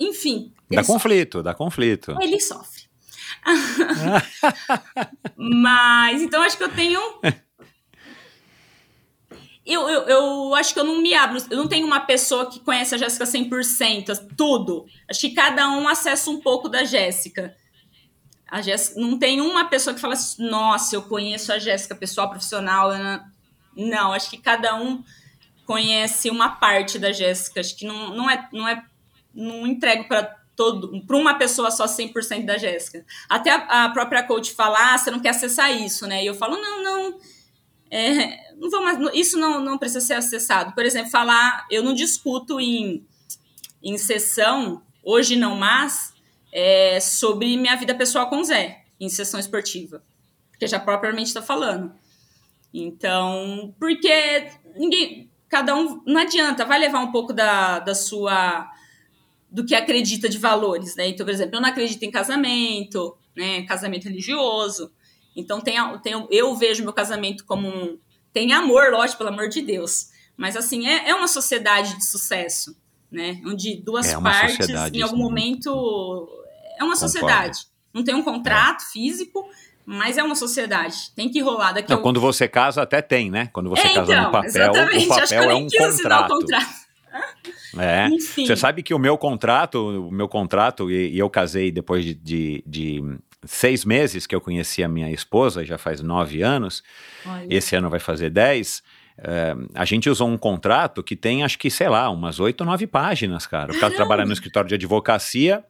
enfim. 0.00 0.52
Dá 0.70 0.84
conflito, 0.84 1.42
dá 1.42 1.54
conflito. 1.54 2.12
sofre. 2.12 2.26
Ele 2.26 2.40
sofre. 2.40 2.77
mas, 5.36 6.22
então, 6.22 6.42
acho 6.42 6.56
que 6.56 6.64
eu 6.64 6.74
tenho. 6.74 7.00
Eu, 9.64 9.86
eu, 9.88 10.02
eu 10.02 10.54
acho 10.54 10.72
que 10.72 10.80
eu 10.80 10.84
não 10.84 11.02
me 11.02 11.14
abro. 11.14 11.38
Eu 11.50 11.58
não 11.58 11.68
tenho 11.68 11.86
uma 11.86 12.00
pessoa 12.00 12.50
que 12.50 12.60
conhece 12.60 12.94
a 12.94 12.98
Jéssica 12.98 13.24
100%, 13.24 14.34
tudo. 14.36 14.86
Acho 15.08 15.20
que 15.20 15.30
cada 15.30 15.68
um 15.70 15.86
acessa 15.86 16.30
um 16.30 16.40
pouco 16.40 16.68
da 16.68 16.84
Jéssica. 16.84 17.54
A 18.50 18.62
Jéssica, 18.62 18.98
não 18.98 19.18
tem 19.18 19.42
uma 19.42 19.66
pessoa 19.66 19.92
que 19.92 20.00
fala 20.00 20.14
assim, 20.14 20.48
nossa, 20.48 20.96
eu 20.96 21.02
conheço 21.02 21.52
a 21.52 21.58
Jéssica, 21.58 21.94
pessoal 21.94 22.30
profissional. 22.30 22.90
né? 22.90 23.22
Não, 23.76 24.12
acho 24.12 24.30
que 24.30 24.38
cada 24.38 24.74
um 24.74 25.04
conhece 25.66 26.30
uma 26.30 26.48
parte 26.48 26.98
da 26.98 27.12
Jéssica. 27.12 27.60
Acho 27.60 27.76
que 27.76 27.84
não, 27.84 28.16
não 28.16 28.30
é. 28.30 28.48
Não, 28.50 28.66
é, 28.66 28.82
não 29.34 29.66
entrego 29.66 30.08
para 30.08 30.37
para 31.06 31.16
uma 31.16 31.34
pessoa 31.38 31.70
só 31.70 31.86
100% 31.86 32.44
da 32.44 32.58
Jéssica. 32.58 33.04
Até 33.28 33.50
a, 33.50 33.84
a 33.84 33.88
própria 33.90 34.22
coach 34.22 34.52
fala, 34.52 34.94
ah, 34.94 34.98
você 34.98 35.10
não 35.10 35.20
quer 35.20 35.30
acessar 35.30 35.70
isso, 35.70 36.06
né? 36.06 36.22
E 36.22 36.26
eu 36.26 36.34
falo, 36.34 36.56
não, 36.56 36.82
não. 36.82 37.18
É, 37.90 38.52
não 38.56 39.14
isso 39.14 39.38
não, 39.38 39.60
não 39.60 39.78
precisa 39.78 40.04
ser 40.04 40.14
acessado. 40.14 40.74
Por 40.74 40.84
exemplo, 40.84 41.10
falar, 41.10 41.66
eu 41.70 41.82
não 41.82 41.94
discuto 41.94 42.60
em, 42.60 43.06
em 43.82 43.96
sessão, 43.96 44.82
hoje 45.02 45.36
não 45.36 45.56
mais, 45.56 46.12
é, 46.52 46.98
sobre 47.00 47.56
minha 47.56 47.76
vida 47.76 47.94
pessoal 47.94 48.28
com 48.28 48.40
o 48.40 48.44
Zé, 48.44 48.84
em 49.00 49.08
sessão 49.08 49.38
esportiva. 49.38 50.02
Porque 50.50 50.66
já 50.66 50.80
propriamente 50.80 51.28
está 51.28 51.40
falando. 51.40 51.92
Então, 52.72 53.74
porque 53.78 54.50
ninguém. 54.76 55.30
Cada 55.48 55.74
um. 55.74 56.02
Não 56.04 56.20
adianta, 56.20 56.64
vai 56.64 56.78
levar 56.78 56.98
um 57.00 57.10
pouco 57.10 57.32
da, 57.32 57.78
da 57.78 57.94
sua. 57.94 58.70
Do 59.50 59.64
que 59.64 59.74
acredita 59.74 60.28
de 60.28 60.38
valores, 60.38 60.94
né? 60.96 61.08
Então, 61.08 61.24
por 61.24 61.32
exemplo, 61.32 61.56
eu 61.56 61.60
não 61.60 61.68
acredito 61.68 62.02
em 62.02 62.10
casamento, 62.10 63.16
né? 63.36 63.62
Casamento 63.62 64.04
religioso. 64.04 64.92
Então, 65.34 65.60
tem, 65.60 65.76
tem, 66.02 66.26
eu 66.30 66.54
vejo 66.54 66.82
meu 66.82 66.92
casamento 66.92 67.44
como 67.44 67.68
um. 67.68 67.98
Tem 68.32 68.52
amor, 68.52 68.90
lógico, 68.90 69.18
pelo 69.18 69.30
amor 69.30 69.48
de 69.48 69.62
Deus. 69.62 70.08
Mas, 70.36 70.56
assim, 70.56 70.86
é, 70.86 71.10
é 71.10 71.14
uma 71.14 71.28
sociedade 71.28 71.96
de 71.96 72.04
sucesso, 72.04 72.76
né? 73.10 73.40
Onde 73.44 73.76
duas 73.76 74.06
É 74.06 74.20
partes, 74.20 74.68
em 74.68 75.02
algum 75.02 75.16
momento. 75.16 75.70
É 76.78 76.84
uma 76.84 76.94
Concordo. 76.94 76.98
sociedade. 76.98 77.58
Não 77.92 78.04
tem 78.04 78.14
um 78.14 78.22
contrato 78.22 78.82
físico, 78.92 79.48
mas 79.84 80.18
é 80.18 80.22
uma 80.22 80.34
sociedade. 80.34 81.10
Tem 81.16 81.30
que 81.30 81.40
rolar 81.40 81.72
daqui 81.72 81.90
Não, 81.90 81.98
a 81.98 82.02
quando 82.02 82.20
você 82.20 82.46
casa, 82.46 82.82
até 82.82 83.00
tem, 83.00 83.30
né? 83.30 83.48
Quando 83.52 83.70
você 83.70 83.88
é, 83.88 83.94
casa 83.94 84.12
então, 84.12 84.24
no 84.24 84.30
papel, 84.30 84.70
o 84.70 84.76
Acho 84.76 84.90
que 84.90 85.04
eu 85.04 85.08
papel 85.08 85.42
é 85.42 85.46
nem 85.46 85.64
um 85.64 85.66
quis 85.66 85.80
assinar 85.80 86.26
o 86.26 86.28
contrato. 86.28 86.87
É. 87.78 88.08
Enfim. 88.08 88.46
Você 88.46 88.56
sabe 88.56 88.82
que 88.82 88.94
o 88.94 88.98
meu 88.98 89.18
contrato, 89.18 90.08
o 90.08 90.10
meu 90.10 90.26
contrato, 90.26 90.90
e, 90.90 91.10
e 91.10 91.18
eu 91.18 91.28
casei 91.28 91.70
depois 91.70 92.02
de, 92.04 92.14
de- 92.14 92.64
de 92.66 93.02
seis 93.44 93.84
meses 93.84 94.26
que 94.26 94.34
eu 94.34 94.40
conheci 94.40 94.82
a 94.82 94.88
minha 94.88 95.10
esposa, 95.10 95.64
já 95.64 95.76
faz 95.76 96.00
nove 96.00 96.42
anos, 96.42 96.82
Olha. 97.26 97.46
esse 97.50 97.76
ano 97.76 97.90
vai 97.90 98.00
fazer 98.00 98.30
dez. 98.30 98.82
é, 99.18 99.54
a 99.74 99.84
gente 99.84 100.08
usou 100.08 100.28
um 100.28 100.38
contrato 100.38 101.02
que 101.02 101.14
tem, 101.14 101.44
acho 101.44 101.58
que, 101.58 101.70
sei 101.70 101.88
lá, 101.90 102.08
umas 102.08 102.40
oito, 102.40 102.64
nove 102.64 102.86
páginas, 102.86 103.46
cara. 103.46 103.70
O 103.72 103.78
cara 103.78 103.94
trabalha 103.94 104.24
no 104.24 104.32
escritório 104.32 104.66
de 104.68 104.74
advocacia, 104.74 105.62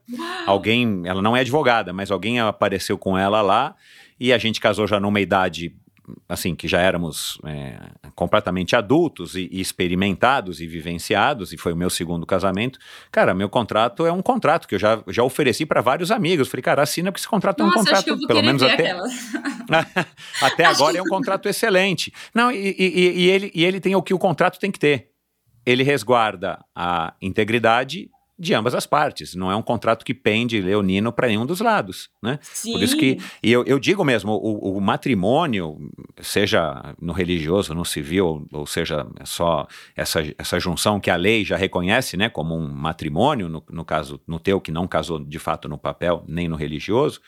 alguém, 0.47 1.03
ela 1.05 1.21
não 1.21 1.37
é 1.37 1.41
advogada, 1.41 1.93
mas 1.93 2.11
alguém 2.13 2.39
apareceu 2.41 2.97
com 2.97 3.19
ela 3.19 3.43
lá 3.43 3.75
e 4.21 4.33
a 4.33 4.39
gente 4.39 4.61
casou 4.61 4.87
já 4.87 5.01
numa 5.01 5.21
idade 5.21 5.75
assim, 6.29 6.55
que 6.55 6.67
já 6.69 6.81
éramos 6.81 7.39
é, 7.45 7.79
completamente 8.15 8.75
adultos 8.77 9.35
e, 9.35 9.49
e 9.53 9.61
experimentados 9.61 10.61
e 10.61 10.67
vivenciados, 10.67 11.53
e 11.53 11.57
foi 11.57 11.73
o 11.73 11.77
meu 11.77 11.91
segundo 11.91 12.25
casamento. 12.27 12.79
Cara, 13.11 13.35
meu 13.35 13.49
contrato 13.49 14.07
é 14.07 14.13
um 14.13 14.23
contrato 14.23 14.67
que 14.69 14.75
eu 14.75 14.79
já, 14.79 15.03
já 15.09 15.23
ofereci 15.23 15.65
para 15.67 15.81
vários 15.81 16.11
amigos. 16.11 16.49
Falei, 16.49 16.63
cara, 16.63 16.83
assina 16.83 17.11
porque 17.11 17.21
esse 17.21 17.29
contrato 17.29 17.59
Nossa, 17.63 17.79
é 17.79 17.81
um 17.81 17.85
contrato, 17.85 18.27
pelo 18.27 18.43
menos 18.43 18.63
até, 18.63 18.95
até 20.43 20.65
agora 20.65 20.93
que- 20.93 20.99
é 20.99 21.03
um 21.03 21.07
contrato 21.09 21.49
excelente. 21.49 22.13
Não, 22.35 22.51
e- 22.51 22.75
e- 22.79 23.13
e 23.23 23.31
ele, 23.31 23.51
e 23.55 23.65
ele 23.65 23.81
tem 23.81 23.95
o 23.95 24.03
que 24.03 24.15
o 24.15 24.19
contrato 24.19 24.59
tem 24.59 24.71
que 24.71 24.79
ter. 24.79 25.09
Ele 25.67 25.83
resguarda 25.83 26.65
a 26.75 27.15
integridade 27.21 28.09
de 28.39 28.55
ambas 28.55 28.75
as 28.75 28.87
partes. 28.87 29.35
Não 29.35 29.51
é 29.51 29.57
um 29.57 29.63
contrato 29.63 30.05
que 30.05 30.15
pende 30.15 30.61
leonino 30.61 31.13
para 31.13 31.27
nenhum 31.27 31.45
dos 31.45 31.61
lados, 31.61 32.09
né? 32.23 32.39
Sim. 32.43 32.73
Por 32.73 32.83
isso 32.83 32.97
que, 32.97 33.19
e 33.43 33.51
eu, 33.51 33.65
eu 33.65 33.79
digo 33.79 34.05
mesmo, 34.05 34.33
o, 34.33 34.77
o 34.77 34.81
matrimônio, 34.81 35.77
seja 36.21 36.95
no 37.01 37.13
religioso, 37.13 37.75
no 37.75 37.85
civil, 37.85 38.47
ou 38.53 38.67
seja, 38.67 39.07
é 39.19 39.25
só 39.25 39.67
essa, 39.97 40.21
essa 40.39 40.61
junção 40.61 41.01
que 41.01 41.11
a 41.11 41.17
lei 41.17 41.45
já 41.45 41.57
reconhece, 41.57 42.17
né, 42.17 42.29
como 42.29 42.57
um 42.57 42.69
matrimônio, 42.69 43.49
no, 43.49 43.65
no 43.69 43.85
caso, 43.85 44.21
no 44.27 44.39
teu 44.39 44.61
que 44.61 44.71
não 44.71 44.87
casou 44.87 45.19
de 45.19 45.39
fato 45.39 45.69
no 45.69 45.79
papel, 45.79 46.25
nem 46.29 46.47
no 46.47 46.57
religioso, 46.57 47.21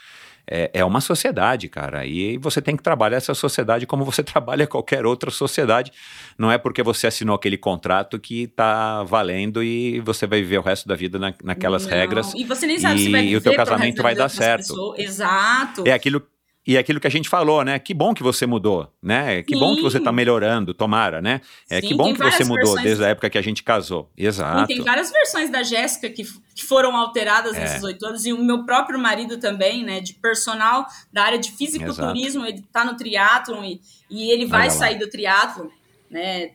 é, 0.51 0.70
é 0.74 0.85
uma 0.85 1.01
sociedade, 1.01 1.68
cara, 1.68 2.05
e 2.05 2.36
você 2.39 2.60
tem 2.60 2.77
que 2.77 2.82
trabalhar 2.82 3.18
essa 3.18 3.35
sociedade 3.35 3.86
como 3.86 4.05
você 4.05 4.20
trabalha 4.24 4.66
qualquer 4.66 5.06
outra 5.06 5.31
sociedade. 5.31 5.93
Não 6.36 6.51
é 6.51 6.59
porque 6.59 6.82
você 6.82 7.06
assinou 7.06 7.36
aquele 7.36 7.57
contrato 7.57 8.18
que 8.18 8.42
está 8.42 9.05
valendo 9.05 9.62
e 9.62 10.00
você 10.00 10.26
vai 10.26 10.41
viver 10.41 10.58
o 10.58 10.62
resto 10.62 10.89
da 10.89 10.97
vida 10.97 11.18
na, 11.18 11.33
naquelas 11.44 11.86
Não, 11.86 11.92
regras. 11.92 12.34
E 12.34 12.44
você 12.44 12.66
nem 12.66 12.78
sabe 12.78 13.00
e 13.00 13.05
se 13.05 13.10
vai 13.12 13.23
o 13.23 13.25
viver 13.25 13.41
teu 13.41 13.52
pro 13.52 13.65
casamento 13.65 13.84
resto 13.84 13.97
da 13.97 14.02
vai 14.02 14.15
dar 14.16 14.28
certo. 14.28 14.68
pessoa. 14.68 14.94
Exato. 14.99 15.84
É 15.86 15.92
aquilo 15.92 16.20
e 16.66 16.76
é 16.76 16.78
aquilo 16.78 17.00
que 17.00 17.06
a 17.06 17.10
gente 17.10 17.28
falou, 17.28 17.64
né? 17.64 17.78
Que 17.78 17.94
bom 17.94 18.12
que 18.12 18.22
você 18.22 18.47
mudou, 18.47 18.92
né? 19.02 19.42
Que 19.42 19.56
bom 19.58 19.74
que 19.74 19.82
você 19.82 19.98
tá 19.98 20.10
Sim. 20.10 20.16
melhorando, 20.16 20.74
tomara, 20.74 21.22
né? 21.22 21.40
É 21.70 21.80
Sim, 21.80 21.89
que 21.89 21.94
bom 21.94 22.12
que 22.12 22.18
você 22.22 22.44
mudou 22.44 22.74
versões. 22.74 22.82
desde 22.84 23.05
a 23.05 23.08
época 23.08 23.30
que 23.30 23.39
a 23.39 23.42
gente 23.42 23.62
casou. 23.62 24.10
Exato. 24.16 24.66
tem 24.66 24.82
várias 24.82 25.10
versões 25.10 25.50
da 25.50 25.62
Jéssica 25.62 26.10
que, 26.10 26.22
que 26.55 26.64
foram 26.64 26.94
alteradas 26.97 27.56
É. 27.56 27.60
nesses 27.60 27.82
oito 27.82 28.05
anos, 28.05 28.26
e 28.26 28.32
o 28.32 28.42
meu 28.44 28.64
próprio 28.66 28.98
marido 28.98 29.39
também, 29.39 29.82
né, 29.84 30.00
de 30.00 30.12
personal 30.14 30.86
da 31.12 31.24
área 31.24 31.39
de 31.39 31.50
fisiculturismo, 31.50 32.44
ele 32.44 32.62
tá 32.72 32.84
no 32.84 32.94
triatlon 32.97 33.64
e, 33.64 33.80
e 34.10 34.30
ele 34.30 34.44
vai 34.47 34.70
sair 34.70 34.98
do 34.98 35.08
triatlon, 35.08 35.68
né? 36.10 36.50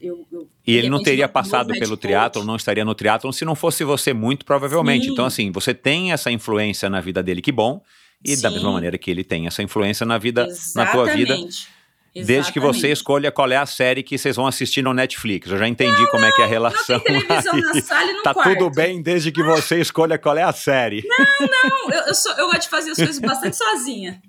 Eu, 0.00 0.24
eu- 0.30 0.48
E 0.64 0.76
ele 0.76 0.88
não 0.88 1.02
teria 1.02 1.28
passado 1.28 1.72
pelo 1.72 1.88
coach. 1.96 2.02
triatlon, 2.02 2.44
não 2.44 2.54
estaria 2.54 2.84
no 2.84 2.94
triatlon 2.94 3.32
se 3.32 3.44
não 3.44 3.56
fosse 3.56 3.82
você, 3.82 4.12
muito 4.14 4.44
provavelmente. 4.44 5.06
Sim. 5.06 5.12
Então, 5.12 5.24
assim, 5.24 5.50
você 5.50 5.74
tem 5.74 6.12
essa 6.12 6.30
influência 6.30 6.88
na 6.88 7.00
vida 7.00 7.20
dele, 7.20 7.42
que 7.42 7.50
bom. 7.50 7.82
E 8.24 8.36
da 8.36 8.48
Sim. 8.48 8.54
mesma 8.56 8.72
maneira 8.72 8.98
que 8.98 9.10
ele 9.10 9.22
tem 9.24 9.46
essa 9.46 9.62
influência 9.62 10.04
na 10.04 10.18
vida, 10.18 10.46
na 10.74 10.86
tua 10.86 11.04
vida, 11.06 11.34
Exatamente. 11.34 11.68
desde 12.14 12.52
que 12.52 12.58
você 12.58 12.78
Exatamente. 12.78 12.92
escolha 12.98 13.30
qual 13.32 13.50
é 13.50 13.56
a 13.56 13.64
série 13.66 14.02
que 14.02 14.18
vocês 14.18 14.34
vão 14.34 14.46
assistir 14.46 14.82
no 14.82 14.92
Netflix. 14.92 15.48
Eu 15.50 15.56
já 15.58 15.68
entendi 15.68 16.04
como 16.10 16.24
é 16.24 16.32
que 16.32 16.40
é 16.42 16.44
a 16.44 16.46
Não 16.48 16.52
relação. 16.52 16.98
tem 17.00 17.20
televisão 17.20 17.54
aí. 17.54 17.60
na 17.60 17.80
sala 17.80 18.10
e 18.10 18.14
no 18.14 18.22
Tá 18.22 18.34
quarto. 18.34 18.58
tudo 18.58 18.70
bem 18.74 19.00
desde 19.00 19.30
que 19.30 19.42
você 19.42 19.80
escolha 19.80 20.18
qual 20.18 20.36
é 20.36 20.42
a 20.42 20.52
série. 20.52 21.04
Não, 21.08 21.90
eu, 21.92 22.00
eu, 22.08 22.14
sou- 22.14 22.32
eu 22.32 22.46
gosto 22.46 22.62
de 22.62 22.68
fazer 22.68 22.90
as 22.90 22.96
coisas 22.96 23.18
bastante 23.20 23.56
sozinha. 23.56 24.20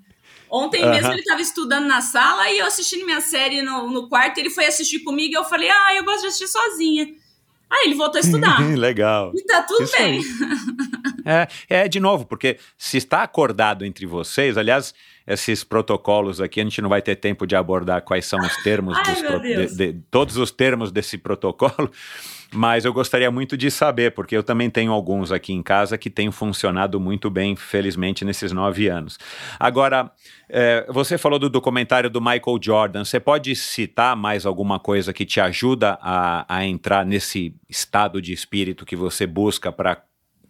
Ontem 0.52 0.84
mesmo 0.88 1.12
ele 1.12 1.20
estava 1.20 1.40
estudando 1.40 1.86
na 1.86 2.00
sala 2.00 2.50
e 2.50 2.58
eu 2.58 2.66
assistindo 2.66 3.04
minha 3.04 3.20
série 3.20 3.62
no, 3.62 3.88
no 3.90 4.08
quarto, 4.08 4.38
ele 4.38 4.50
foi 4.50 4.66
assistir 4.66 5.00
comigo 5.00 5.32
e 5.32 5.36
eu 5.36 5.44
falei, 5.44 5.68
ah, 5.70 5.94
eu 5.96 6.04
gosto 6.04 6.22
de 6.22 6.26
assistir 6.28 6.48
sozinha. 6.48 7.06
Aí 7.70 7.86
ele 7.86 7.94
voltou 7.94 8.18
a 8.18 8.20
estudar. 8.20 8.60
Legal. 8.76 9.32
e 9.34 9.42
tá 9.44 9.62
tudo 9.62 9.84
Isso 9.84 9.96
bem. 9.96 10.20
É, 11.24 11.48
é, 11.68 11.88
de 11.88 12.00
novo, 12.00 12.24
porque 12.24 12.58
se 12.76 12.96
está 12.96 13.22
acordado 13.22 13.84
entre 13.84 14.06
vocês, 14.06 14.58
aliás, 14.58 14.92
esses 15.26 15.62
protocolos 15.62 16.40
aqui, 16.40 16.60
a 16.60 16.64
gente 16.64 16.80
não 16.82 16.88
vai 16.88 17.02
ter 17.02 17.16
tempo 17.16 17.46
de 17.46 17.54
abordar 17.54 18.02
quais 18.02 18.24
são 18.26 18.40
os 18.40 18.56
termos, 18.62 18.96
Ai, 18.98 19.22
pro- 19.22 19.40
de- 19.40 19.76
de- 19.76 20.00
todos 20.10 20.36
os 20.36 20.50
termos 20.50 20.90
desse 20.90 21.16
protocolo, 21.18 21.90
mas 22.52 22.84
eu 22.84 22.92
gostaria 22.92 23.30
muito 23.30 23.56
de 23.56 23.70
saber, 23.70 24.12
porque 24.12 24.36
eu 24.36 24.42
também 24.42 24.68
tenho 24.68 24.90
alguns 24.92 25.30
aqui 25.30 25.52
em 25.52 25.62
casa 25.62 25.96
que 25.96 26.10
têm 26.10 26.30
funcionado 26.32 26.98
muito 26.98 27.30
bem, 27.30 27.54
felizmente, 27.54 28.24
nesses 28.24 28.50
nove 28.50 28.88
anos. 28.88 29.18
Agora, 29.58 30.10
é, 30.48 30.84
você 30.88 31.16
falou 31.16 31.38
do 31.38 31.48
documentário 31.48 32.10
do 32.10 32.20
Michael 32.20 32.58
Jordan, 32.60 33.04
você 33.04 33.20
pode 33.20 33.54
citar 33.54 34.16
mais 34.16 34.44
alguma 34.44 34.80
coisa 34.80 35.12
que 35.12 35.24
te 35.24 35.40
ajuda 35.40 35.96
a, 36.02 36.44
a 36.56 36.64
entrar 36.66 37.06
nesse 37.06 37.54
estado 37.68 38.20
de 38.20 38.32
espírito 38.32 38.84
que 38.84 38.96
você 38.96 39.26
busca 39.26 39.70
para 39.70 40.02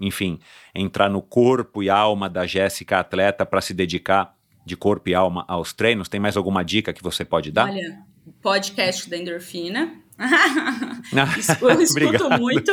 enfim, 0.02 0.38
entrar 0.74 1.10
no 1.10 1.20
corpo 1.20 1.82
e 1.82 1.90
alma 1.90 2.26
da 2.30 2.46
Jéssica 2.46 3.00
atleta 3.00 3.44
para 3.44 3.60
se 3.60 3.74
dedicar 3.74 4.32
de 4.64 4.76
corpo 4.76 5.08
e 5.08 5.14
alma 5.14 5.44
aos 5.48 5.72
treinos? 5.72 6.08
Tem 6.08 6.20
mais 6.20 6.36
alguma 6.36 6.64
dica 6.64 6.92
que 6.92 7.02
você 7.02 7.24
pode 7.24 7.50
dar? 7.50 7.68
Olha, 7.68 7.98
podcast 8.42 9.08
da 9.10 9.16
endorfina. 9.16 9.94
Ah, 11.16 11.34
Eu 11.62 11.80
escuto 11.80 12.28
muito 12.38 12.70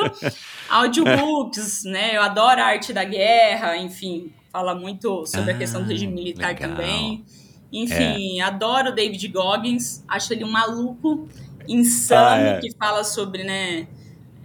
audiobooks, 0.70 1.84
né? 1.86 2.16
Eu 2.16 2.22
adoro 2.22 2.62
a 2.62 2.66
arte 2.66 2.94
da 2.94 3.04
guerra, 3.04 3.78
enfim, 3.78 4.32
fala 4.52 4.76
muito 4.76 5.26
sobre 5.26 5.52
a 5.52 5.56
Ah, 5.56 5.58
questão 5.58 5.82
do 5.82 5.88
regime 5.90 6.14
militar 6.14 6.50
legal. 6.50 6.72
É. 6.72 6.76
também. 6.76 7.26
Enfim, 7.72 8.40
adoro 8.42 8.90
o 8.90 8.96
David 8.96 9.28
Goggins, 9.30 10.04
acho 10.08 10.34
ele 10.34 10.44
um 10.44 10.52
maluco 10.52 11.28
insano 11.68 12.48
Ah, 12.50 12.54
é. 12.58 12.60
que 12.60 12.72
fala 12.78 13.04
sobre, 13.04 13.44
né? 13.44 13.88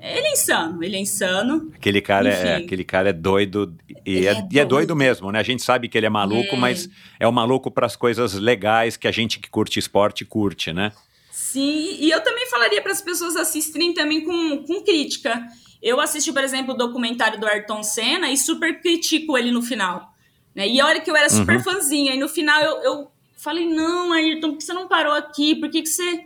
Ele 0.03 0.27
é 0.27 0.33
insano, 0.33 0.83
ele 0.83 0.97
é 0.97 0.99
insano. 0.99 1.71
Aquele 1.75 2.01
cara, 2.01 2.29
é, 2.29 2.57
aquele 2.57 2.83
cara 2.85 3.11
é 3.11 3.13
doido 3.13 3.77
e 4.05 4.27
é, 4.27 4.33
é 4.33 4.49
e 4.51 4.59
é 4.59 4.65
doido 4.65 4.69
doido. 4.89 4.97
mesmo, 4.97 5.31
né? 5.31 5.39
A 5.39 5.43
gente 5.45 5.63
sabe 5.63 5.89
que 5.89 5.97
ele 5.97 6.07
é 6.07 6.11
maluco, 6.11 6.57
É. 6.57 6.59
mas 6.59 6.89
é 7.21 7.27
o 7.29 7.33
maluco 7.33 7.71
para 7.71 7.87
as 7.87 7.95
coisas 7.95 8.35
legais 8.35 8.97
que 8.97 9.07
a 9.07 9.13
gente 9.13 9.39
que 9.39 9.49
curte 9.49 9.79
esporte 9.79 10.25
curte, 10.25 10.73
né? 10.73 10.91
Sim, 11.31 11.97
e 12.01 12.11
eu 12.11 12.21
também 12.23 12.47
falaria 12.49 12.83
para 12.83 12.93
as 12.93 13.01
pessoas 13.01 13.37
assistirem 13.37 13.95
também 13.95 14.25
com, 14.25 14.65
com 14.65 14.83
crítica. 14.83 15.41
Eu 15.83 16.01
assisti, 16.01 16.33
por 16.33 16.43
exemplo, 16.45 16.75
o 16.75 16.77
documentário 16.77 17.39
do 17.41 17.47
Ayrton 17.47 17.83
Senna 17.83 18.31
e 18.31 18.37
super 18.37 18.81
critico 18.81 19.37
ele 19.39 19.51
no 19.51 19.63
final. 19.63 20.13
Né? 20.55 20.69
E 20.69 20.83
olha 20.83 21.01
que 21.01 21.11
eu 21.11 21.17
era 21.17 21.29
super 21.31 21.57
Uhum. 21.57 21.63
fãzinha, 21.63 22.15
e 22.15 22.19
no 22.19 22.29
final 22.29 22.61
eu, 22.63 22.83
eu 22.83 23.09
falei, 23.37 23.67
não, 23.67 24.13
Ayrton, 24.13 24.51
por 24.51 24.59
que 24.59 24.65
você 24.65 24.73
não 24.73 24.87
parou 24.89 25.13
aqui? 25.15 25.55
Por 25.57 25.71
que, 25.71 25.83
que 25.83 25.89
você... 25.89 26.25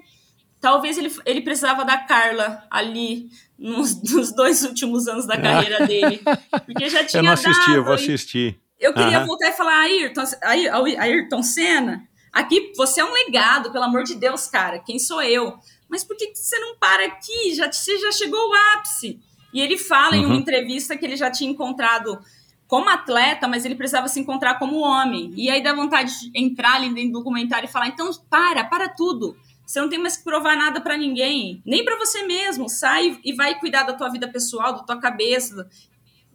Talvez 0.60 0.98
ele, 0.98 1.12
ele 1.24 1.40
precisava 1.42 1.84
da 1.84 1.96
Carla 1.98 2.64
ali 2.70 3.28
nos, 3.58 4.02
nos 4.12 4.32
dois 4.34 4.62
últimos 4.64 5.06
anos 5.08 5.26
da 5.26 5.36
carreira 5.40 5.86
dele. 5.86 6.20
Porque 6.66 6.88
já 6.88 7.04
tinha 7.06 7.20
eu 7.20 7.24
não 7.24 7.32
assisti, 7.32 7.70
eu 7.70 7.84
vou 7.84 7.94
dado, 7.96 8.02
assistir. 8.02 8.60
eu 8.78 8.92
queria 8.92 9.18
Aham. 9.18 9.26
voltar 9.26 9.48
e 9.48 9.52
falar, 9.52 9.80
Ayrton, 9.80 10.24
Ay- 10.42 10.68
Ay- 10.68 10.96
Ayrton 10.96 11.42
Senna, 11.42 12.02
aqui 12.32 12.72
você 12.76 13.00
é 13.00 13.04
um 13.04 13.12
legado, 13.12 13.70
pelo 13.72 13.84
amor 13.84 14.02
de 14.04 14.14
Deus, 14.14 14.46
cara. 14.46 14.78
Quem 14.78 14.98
sou 14.98 15.22
eu? 15.22 15.54
Mas 15.88 16.02
por 16.04 16.16
que 16.16 16.34
você 16.34 16.58
não 16.58 16.76
para 16.78 17.06
aqui? 17.06 17.54
Já, 17.54 17.70
você 17.70 17.96
já 17.98 18.10
chegou 18.12 18.38
ao 18.40 18.78
ápice. 18.78 19.20
E 19.54 19.60
ele 19.60 19.78
fala 19.78 20.16
em 20.16 20.24
uma 20.24 20.34
Uhum. 20.34 20.40
entrevista 20.40 20.96
que 20.96 21.04
ele 21.06 21.16
já 21.16 21.30
tinha 21.30 21.50
encontrado 21.50 22.18
como 22.66 22.88
atleta, 22.90 23.46
mas 23.46 23.64
ele 23.64 23.76
precisava 23.76 24.08
se 24.08 24.18
encontrar 24.18 24.58
como 24.58 24.80
homem. 24.80 25.32
E 25.36 25.48
aí 25.48 25.62
dá 25.62 25.72
vontade 25.72 26.12
de 26.20 26.30
entrar 26.34 26.74
ali 26.74 26.92
dentro 26.92 27.12
do 27.12 27.18
documentário 27.20 27.68
e 27.68 27.72
falar: 27.72 27.86
então 27.86 28.10
para, 28.28 28.64
para 28.64 28.88
tudo. 28.88 29.36
Você 29.66 29.80
não 29.80 29.88
tem 29.88 29.98
mais 29.98 30.16
que 30.16 30.22
provar 30.22 30.56
nada 30.56 30.80
pra 30.80 30.96
ninguém, 30.96 31.60
nem 31.66 31.84
pra 31.84 31.98
você 31.98 32.22
mesmo. 32.22 32.68
Sai 32.68 33.18
e 33.24 33.32
vai 33.32 33.58
cuidar 33.58 33.82
da 33.82 33.94
tua 33.94 34.08
vida 34.08 34.28
pessoal, 34.28 34.72
da 34.74 34.84
tua 34.84 35.00
cabeça. 35.00 35.68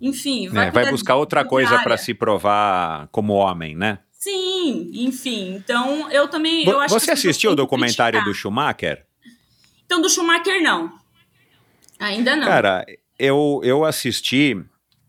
Enfim, 0.01 0.49
Vai, 0.49 0.65
cuidar 0.65 0.83
vai 0.83 0.91
buscar 0.91 1.15
outra 1.15 1.45
coisa 1.45 1.79
para 1.79 1.95
se 1.95 2.13
provar 2.13 3.07
como 3.11 3.33
homem, 3.33 3.75
né? 3.75 3.99
Sim, 4.11 4.91
enfim. 4.93 5.55
Então, 5.55 6.11
eu 6.11 6.27
também. 6.27 6.67
Eu 6.67 6.79
acho 6.79 6.93
que 6.93 6.99
Você 6.99 7.11
pessoas 7.11 7.29
assistiu 7.29 7.51
o 7.51 7.53
que 7.53 7.57
documentário 7.57 8.23
do. 8.23 8.33
Schumacher? 8.33 9.05
Então, 9.85 10.01
do 10.01 10.09
Schumacher, 10.09 10.61
não. 10.61 10.91
Ainda 11.99 12.35
não. 12.35 12.47
Cara, 12.47 12.85
eu, 13.17 13.61
eu 13.63 13.85
assisti 13.85 14.57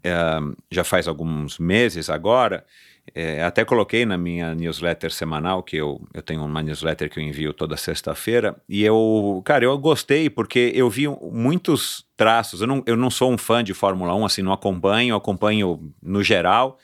eh, 0.04 0.40
já 0.70 0.84
faz 0.84 1.08
alguns 1.08 1.58
meses 1.58 2.08
agora. 2.08 2.64
Eh, 3.14 3.42
até 3.42 3.64
coloquei 3.64 4.06
na 4.06 4.16
minha 4.16 4.54
newsletter 4.54 5.12
semanal, 5.12 5.62
que 5.62 5.76
eu, 5.76 6.00
eu 6.14 6.22
tenho 6.22 6.44
uma 6.44 6.62
newsletter 6.62 7.10
que 7.10 7.18
eu 7.18 7.24
envio 7.24 7.52
toda 7.52 7.76
sexta-feira, 7.76 8.56
e 8.68 8.82
eu, 8.84 9.42
cara, 9.44 9.64
eu 9.64 9.76
gostei 9.78 10.30
porque 10.30 10.72
eu 10.74 10.88
vi 10.88 11.08
muitos 11.08 12.06
traços. 12.16 12.60
Eu 12.60 12.66
não, 12.66 12.82
eu 12.86 12.96
não 12.96 13.10
sou 13.10 13.32
um 13.32 13.38
fã 13.38 13.62
de 13.62 13.74
Fórmula 13.74 14.14
1, 14.14 14.24
assim, 14.24 14.42
não 14.42 14.52
acompanho, 14.52 15.16
acompanho 15.16 15.92
no 16.02 16.22
geral, 16.22 16.78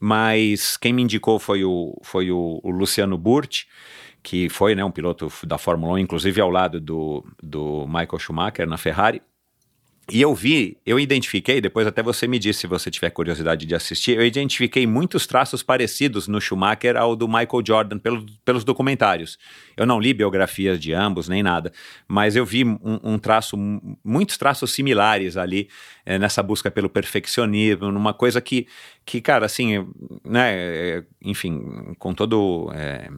mas 0.00 0.76
quem 0.76 0.92
me 0.92 1.02
indicou 1.02 1.38
foi 1.38 1.64
o, 1.64 1.98
foi 2.02 2.30
o, 2.30 2.60
o 2.62 2.70
Luciano 2.70 3.18
Burti, 3.18 3.66
que 4.22 4.48
foi 4.48 4.74
né, 4.74 4.84
um 4.84 4.90
piloto 4.90 5.30
da 5.46 5.58
Fórmula 5.58 5.94
1, 5.94 5.98
inclusive 5.98 6.40
ao 6.40 6.48
lado 6.48 6.80
do, 6.80 7.24
do 7.42 7.86
Michael 7.86 8.18
Schumacher 8.18 8.66
na 8.66 8.76
Ferrari. 8.76 9.20
E 10.10 10.20
eu 10.20 10.34
vi, 10.34 10.76
eu 10.84 10.98
identifiquei, 10.98 11.60
depois 11.60 11.86
até 11.86 12.02
você 12.02 12.26
me 12.26 12.36
disse 12.36 12.60
se 12.60 12.66
você 12.66 12.90
tiver 12.90 13.10
curiosidade 13.10 13.64
de 13.64 13.74
assistir, 13.74 14.16
eu 14.16 14.26
identifiquei 14.26 14.84
muitos 14.84 15.28
traços 15.28 15.62
parecidos 15.62 16.26
no 16.26 16.40
Schumacher 16.40 16.96
ao 16.96 17.14
do 17.14 17.28
Michael 17.28 17.62
Jordan 17.64 17.98
pelo, 17.98 18.26
pelos 18.44 18.64
documentários. 18.64 19.38
Eu 19.76 19.86
não 19.86 20.00
li 20.00 20.12
biografias 20.12 20.80
de 20.80 20.92
ambos, 20.92 21.28
nem 21.28 21.40
nada, 21.40 21.72
mas 22.08 22.34
eu 22.34 22.44
vi 22.44 22.64
um, 22.64 22.78
um 22.82 23.18
traço, 23.18 23.56
muitos 24.04 24.36
traços 24.36 24.72
similares 24.72 25.36
ali 25.36 25.68
eh, 26.04 26.18
nessa 26.18 26.42
busca 26.42 26.68
pelo 26.68 26.90
perfeccionismo, 26.90 27.92
numa 27.92 28.12
coisa 28.12 28.40
que, 28.40 28.66
que 29.06 29.20
cara, 29.20 29.46
assim, 29.46 29.86
né, 30.24 30.52
eh, 30.52 31.04
enfim, 31.24 31.94
com 31.96 32.12
todo 32.12 32.72
eh, 32.74 33.08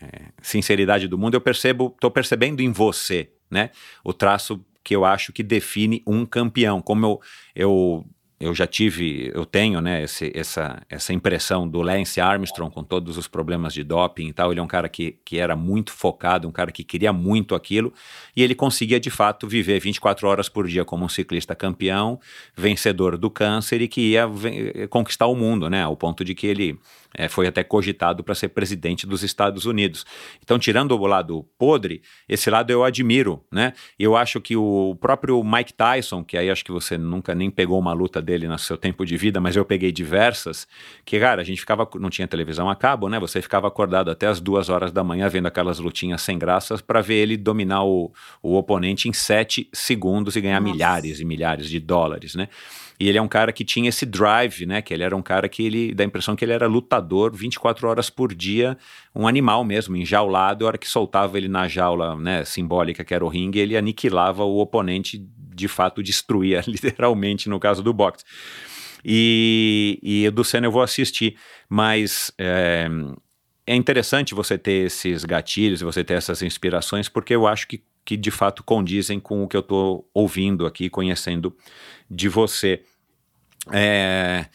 eh, 0.00 0.24
sinceridade 0.40 1.06
do 1.08 1.18
mundo, 1.18 1.34
eu 1.34 1.42
percebo, 1.42 1.94
tô 2.00 2.10
percebendo 2.10 2.62
em 2.62 2.72
você, 2.72 3.30
né, 3.50 3.68
o 4.02 4.14
traço 4.14 4.64
que 4.82 4.94
eu 4.94 5.04
acho 5.04 5.32
que 5.32 5.42
define 5.42 6.02
um 6.06 6.24
campeão. 6.26 6.80
Como 6.80 7.06
eu, 7.06 7.20
eu, 7.54 8.06
eu 8.40 8.54
já 8.54 8.66
tive, 8.66 9.30
eu 9.32 9.46
tenho 9.46 9.80
né, 9.80 10.02
esse, 10.02 10.32
essa, 10.34 10.82
essa 10.88 11.12
impressão 11.12 11.68
do 11.68 11.80
Lance 11.80 12.20
Armstrong 12.20 12.74
com 12.74 12.82
todos 12.82 13.16
os 13.16 13.28
problemas 13.28 13.72
de 13.72 13.84
doping 13.84 14.28
e 14.28 14.32
tal. 14.32 14.50
Ele 14.50 14.60
é 14.60 14.62
um 14.62 14.68
cara 14.68 14.88
que, 14.88 15.18
que 15.24 15.38
era 15.38 15.54
muito 15.54 15.92
focado, 15.92 16.48
um 16.48 16.52
cara 16.52 16.72
que 16.72 16.82
queria 16.82 17.12
muito 17.12 17.54
aquilo 17.54 17.92
e 18.36 18.42
ele 18.42 18.54
conseguia 18.54 18.98
de 18.98 19.10
fato 19.10 19.46
viver 19.46 19.80
24 19.80 20.26
horas 20.26 20.48
por 20.48 20.66
dia 20.66 20.84
como 20.84 21.04
um 21.04 21.08
ciclista 21.08 21.54
campeão, 21.54 22.18
vencedor 22.56 23.16
do 23.16 23.30
câncer 23.30 23.80
e 23.82 23.88
que 23.88 24.12
ia 24.12 24.26
ven- 24.26 24.86
conquistar 24.88 25.26
o 25.26 25.34
mundo, 25.34 25.68
né, 25.68 25.82
ao 25.82 25.96
ponto 25.96 26.24
de 26.24 26.34
que 26.34 26.46
ele 26.46 26.78
é, 27.14 27.28
foi 27.28 27.46
até 27.46 27.62
cogitado 27.62 28.24
para 28.24 28.34
ser 28.34 28.48
presidente 28.48 29.06
dos 29.06 29.22
Estados 29.22 29.66
Unidos. 29.66 30.04
Então, 30.42 30.58
tirando 30.58 30.92
o 30.92 31.06
lado 31.06 31.46
podre, 31.58 32.02
esse 32.28 32.48
lado 32.50 32.70
eu 32.70 32.84
admiro, 32.84 33.44
né? 33.50 33.72
Eu 33.98 34.16
acho 34.16 34.40
que 34.40 34.56
o 34.56 34.96
próprio 35.00 35.42
Mike 35.44 35.74
Tyson, 35.74 36.24
que 36.24 36.36
aí 36.36 36.50
acho 36.50 36.64
que 36.64 36.72
você 36.72 36.96
nunca 36.96 37.34
nem 37.34 37.50
pegou 37.50 37.78
uma 37.78 37.92
luta 37.92 38.22
dele 38.22 38.48
no 38.48 38.58
seu 38.58 38.76
tempo 38.76 39.04
de 39.04 39.16
vida, 39.16 39.40
mas 39.40 39.56
eu 39.56 39.64
peguei 39.64 39.92
diversas, 39.92 40.66
que, 41.04 41.18
cara, 41.18 41.42
a 41.42 41.44
gente 41.44 41.60
ficava, 41.60 41.88
não 41.96 42.10
tinha 42.10 42.26
televisão 42.26 42.70
a 42.70 42.76
cabo, 42.76 43.08
né? 43.08 43.18
Você 43.20 43.42
ficava 43.42 43.68
acordado 43.68 44.10
até 44.10 44.26
as 44.26 44.40
duas 44.40 44.68
horas 44.68 44.92
da 44.92 45.04
manhã 45.04 45.28
vendo 45.28 45.46
aquelas 45.46 45.78
lutinhas 45.78 46.22
sem 46.22 46.38
graças 46.38 46.80
para 46.80 47.00
ver 47.00 47.16
ele 47.16 47.36
dominar 47.36 47.84
o, 47.84 48.12
o 48.42 48.56
oponente 48.56 49.08
em 49.08 49.12
sete 49.12 49.68
segundos 49.72 50.36
e 50.36 50.40
ganhar 50.40 50.60
Nossa. 50.60 50.72
milhares 50.72 51.20
e 51.20 51.24
milhares 51.24 51.68
de 51.68 51.78
dólares, 51.78 52.34
né? 52.34 52.48
E 52.98 53.08
ele 53.08 53.18
é 53.18 53.22
um 53.22 53.28
cara 53.28 53.52
que 53.52 53.64
tinha 53.64 53.88
esse 53.88 54.06
drive, 54.06 54.64
né? 54.64 54.80
Que 54.80 54.94
ele 54.94 55.02
era 55.02 55.16
um 55.16 55.22
cara 55.22 55.48
que 55.48 55.64
ele 55.64 55.94
dá 55.94 56.04
a 56.04 56.06
impressão 56.06 56.36
que 56.36 56.44
ele 56.44 56.52
era 56.52 56.66
lutador 56.66 57.34
24 57.34 57.88
horas 57.88 58.08
por 58.08 58.32
dia, 58.32 58.78
um 59.14 59.26
animal 59.26 59.64
mesmo, 59.64 59.96
enjaulado. 59.96 60.64
A 60.64 60.68
hora 60.68 60.78
que 60.78 60.88
soltava 60.88 61.36
ele 61.36 61.48
na 61.48 61.66
jaula, 61.66 62.14
né, 62.14 62.44
simbólica 62.44 63.04
que 63.04 63.12
era 63.12 63.24
o 63.24 63.28
ringue, 63.28 63.58
ele 63.58 63.76
aniquilava 63.76 64.44
o 64.44 64.58
oponente, 64.58 65.18
de 65.54 65.66
fato 65.68 66.02
destruía, 66.02 66.62
literalmente, 66.68 67.48
no 67.48 67.58
caso 67.58 67.82
do 67.82 67.92
boxe. 67.92 68.24
E, 69.04 69.98
e 70.02 70.30
do 70.30 70.44
Senna 70.44 70.66
eu 70.66 70.70
vou 70.70 70.82
assistir, 70.82 71.36
mas 71.68 72.32
é, 72.38 72.88
é 73.66 73.74
interessante 73.74 74.34
você 74.34 74.56
ter 74.56 74.86
esses 74.86 75.24
gatilhos, 75.24 75.80
você 75.80 76.04
ter 76.04 76.14
essas 76.14 76.42
inspirações, 76.42 77.08
porque 77.08 77.34
eu 77.34 77.46
acho 77.46 77.66
que, 77.66 77.82
que 78.04 78.16
de 78.16 78.30
fato 78.30 78.62
condizem 78.62 79.20
com 79.20 79.42
o 79.42 79.48
que 79.48 79.56
eu 79.56 79.60
estou 79.60 80.08
ouvindo 80.12 80.66
aqui, 80.66 80.88
conhecendo 80.88 81.56
de 82.10 82.28
você. 82.28 82.82
É, 83.72 84.46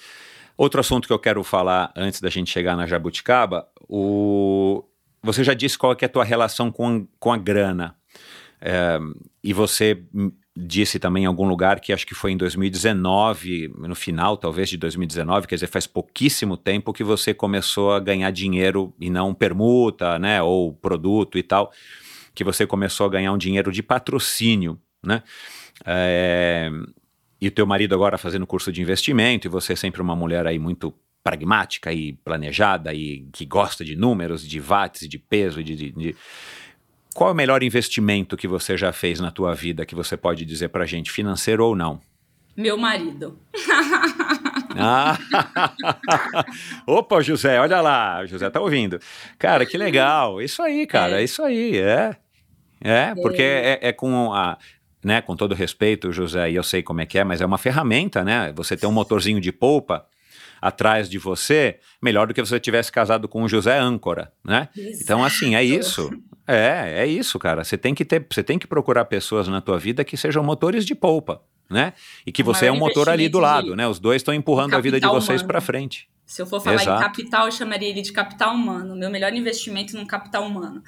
outro 0.58 0.80
assunto 0.80 1.08
que 1.08 1.14
eu 1.14 1.20
quero 1.20 1.44
falar 1.44 1.92
antes 1.96 2.20
da 2.20 2.30
gente 2.30 2.52
chegar 2.52 2.76
na 2.76 2.86
Jabuticaba, 2.86 3.68
o, 3.88 4.84
você 5.22 5.44
já 5.44 5.54
disse 5.54 5.78
qual 5.78 5.94
é, 5.94 5.98
é 6.02 6.06
a 6.06 6.10
tua 6.10 6.24
relação 6.24 6.72
com, 6.72 7.08
com 7.20 7.32
a 7.32 7.38
grana. 7.38 7.96
É, 8.60 9.00
e 9.44 9.54
você 9.54 10.04
disse 10.56 10.98
também 10.98 11.24
em 11.24 11.28
algum 11.28 11.48
lugar 11.48 11.80
que 11.80 11.94
acho 11.94 12.08
que 12.08 12.16
foi 12.16 12.32
em 12.32 12.38
2019, 12.38 13.72
no 13.78 13.94
final 13.94 14.36
talvez 14.36 14.70
de 14.70 14.78
2019, 14.78 15.46
quer 15.46 15.56
dizer, 15.56 15.68
faz 15.68 15.86
pouquíssimo 15.86 16.58
tempo 16.58 16.92
que 16.92 17.04
você 17.04 17.34
começou 17.34 17.94
a 17.94 18.00
ganhar 18.00 18.32
dinheiro 18.32 18.94
e 19.00 19.10
não 19.10 19.36
permuta, 19.36 20.18
né, 20.18 20.42
ou 20.42 20.74
produto 20.74 21.38
e 21.38 21.44
tal, 21.44 21.72
que 22.38 22.44
você 22.44 22.68
começou 22.68 23.08
a 23.08 23.10
ganhar 23.10 23.34
um 23.34 23.38
dinheiro 23.38 23.72
de 23.72 23.82
patrocínio, 23.82 24.80
né? 25.04 25.24
É, 25.84 26.70
e 27.42 27.48
o 27.48 27.52
teu 27.52 27.66
marido 27.66 27.96
agora 27.96 28.16
fazendo 28.16 28.46
curso 28.46 28.72
de 28.72 28.80
investimento, 28.80 29.48
e 29.48 29.50
você 29.50 29.74
é 29.74 29.76
sempre 29.76 30.04
uma 30.04 30.16
mulher 30.16 30.46
aí 30.46 30.60
muito 30.60 30.94
pragmática 31.24 31.92
e 31.92 32.14
planejada 32.14 32.94
e 32.94 33.28
que 33.34 33.44
gosta 33.44 33.84
de 33.84 33.96
números, 33.96 34.48
de 34.48 34.60
watts, 34.60 35.10
de 35.10 35.18
peso, 35.18 35.64
de, 35.64 35.76
de, 35.76 35.92
de... 35.92 36.16
Qual 37.16 37.32
é 37.32 37.34
o 37.34 37.36
melhor 37.36 37.64
investimento 37.64 38.38
que 38.38 38.48
você 38.48 38.78
já 38.78 38.94
fez 38.94 39.20
na 39.20 39.32
tua 39.32 39.56
vida 39.56 39.84
que 39.84 39.96
você 39.96 40.16
pode 40.16 40.46
dizer 40.46 40.70
pra 40.70 40.86
gente, 40.86 41.12
financeiro 41.12 41.66
ou 41.66 41.76
não? 41.76 42.00
Meu 42.56 42.78
marido. 42.78 43.40
Ah, 44.80 45.18
Opa, 46.86 47.22
José, 47.22 47.60
olha 47.60 47.82
lá, 47.82 48.22
o 48.24 48.28
José 48.28 48.48
tá 48.50 48.62
ouvindo. 48.62 49.00
Cara, 49.40 49.66
que 49.66 49.78
legal. 49.78 50.40
Isso 50.42 50.62
aí, 50.62 50.86
cara, 50.86 51.20
É. 51.20 51.24
isso 51.24 51.42
aí, 51.44 51.78
é. 51.78 52.16
É, 52.82 53.16
porque 53.16 53.42
é, 53.42 53.80
é 53.82 53.94
com 53.94 54.34
a. 54.34 54.58
Né, 55.04 55.22
com 55.22 55.36
todo 55.36 55.54
respeito, 55.54 56.12
José, 56.12 56.52
e 56.52 56.56
eu 56.56 56.64
sei 56.64 56.82
como 56.82 57.00
é 57.00 57.06
que 57.06 57.18
é, 57.18 57.24
mas 57.24 57.40
é 57.40 57.46
uma 57.46 57.58
ferramenta, 57.58 58.24
né? 58.24 58.52
Você 58.56 58.76
ter 58.76 58.88
um 58.88 58.92
motorzinho 58.92 59.40
de 59.40 59.52
polpa 59.52 60.06
atrás 60.62 61.08
de 61.08 61.18
você, 61.18 61.78
melhor 62.02 62.28
do 62.28 62.34
que 62.34 62.42
você 62.42 62.60
tivesse 62.60 62.92
casado 62.92 63.28
com 63.28 63.44
o 63.44 63.48
José 63.48 63.78
Âncora, 63.78 64.34
né? 64.44 64.68
Então, 64.76 65.24
assim, 65.24 65.56
é 65.56 65.64
isso. 65.64 66.10
É, 66.48 67.04
é 67.04 67.08
isso, 67.08 67.38
cara. 67.38 67.64
Você 67.64 67.78
tem 67.78 67.94
que 67.94 68.06
ter, 68.06 68.26
você 68.30 68.42
tem 68.42 68.58
que 68.58 68.66
procurar 68.66 69.06
pessoas 69.06 69.48
na 69.48 69.62
tua 69.62 69.78
vida 69.78 70.04
que 70.04 70.18
sejam 70.18 70.44
motores 70.44 70.86
de 70.86 70.96
polpa, 70.96 71.42
né? 71.70 71.94
E 72.26 72.32
que 72.32 72.42
você 72.42 72.68
é 72.68 72.72
um 72.72 72.78
motor 72.78 73.10
ali 73.10 73.28
do 73.30 73.40
lado, 73.40 73.76
né? 73.76 73.88
Os 73.88 74.00
dois 74.00 74.22
estão 74.22 74.34
empurrando 74.34 74.74
a 74.74 74.80
vida 74.80 75.00
de 75.00 75.08
vocês 75.08 75.44
pra 75.44 75.62
frente. 75.62 76.10
Se 76.26 76.42
eu 76.42 76.46
for 76.46 76.60
falar 76.60 76.82
Exato. 76.82 77.02
em 77.02 77.06
capital, 77.06 77.46
eu 77.46 77.52
chamaria 77.52 77.90
ele 77.90 78.02
de 78.02 78.12
capital 78.12 78.54
humano. 78.54 78.96
Meu 78.98 79.10
melhor 79.10 79.34
investimento 79.34 79.96
num 79.96 80.06
capital 80.06 80.44
humano. 80.46 80.84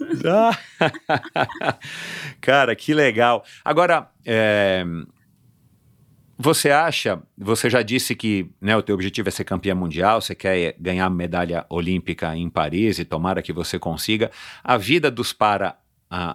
Cara, 2.40 2.74
que 2.74 2.94
legal. 2.94 3.44
Agora, 3.64 4.10
é, 4.24 4.84
você 6.36 6.70
acha, 6.70 7.22
você 7.38 7.70
já 7.70 7.82
disse 7.82 8.14
que 8.14 8.50
né, 8.60 8.76
o 8.76 8.82
teu 8.82 8.94
objetivo 8.94 9.28
é 9.28 9.32
ser 9.32 9.44
campeã 9.44 9.74
mundial, 9.74 10.20
você 10.20 10.34
quer 10.34 10.74
ganhar 10.78 11.08
medalha 11.08 11.64
olímpica 11.70 12.36
em 12.36 12.50
Paris 12.50 12.98
e 12.98 13.04
tomara 13.04 13.42
que 13.42 13.52
você 13.52 13.78
consiga. 13.78 14.30
A 14.62 14.76
vida 14.76 15.10
dos 15.10 15.32
para 15.32 15.78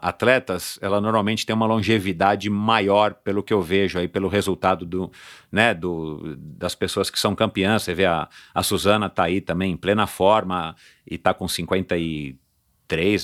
atletas, 0.02 0.78
ela 0.82 1.00
normalmente 1.00 1.46
tem 1.46 1.56
uma 1.56 1.66
longevidade 1.66 2.50
maior, 2.50 3.14
pelo 3.14 3.42
que 3.42 3.54
eu 3.54 3.62
vejo 3.62 3.98
aí, 3.98 4.08
pelo 4.08 4.28
resultado 4.28 4.86
do, 4.86 5.12
né, 5.52 5.74
do, 5.74 6.36
das 6.38 6.76
pessoas 6.76 7.10
que 7.10 7.20
são 7.20 7.34
campeãs. 7.34 7.84
Você 7.84 7.94
vê 7.94 8.06
a, 8.06 8.28
a 8.54 8.64
Suzana 8.64 9.10
tá 9.10 9.24
aí 9.24 9.40
também 9.40 9.72
em 9.72 9.78
plena 9.78 10.06
forma 10.06 10.76
e 11.06 11.18
tá 11.18 11.34
com 11.34 11.48
53, 11.48 12.36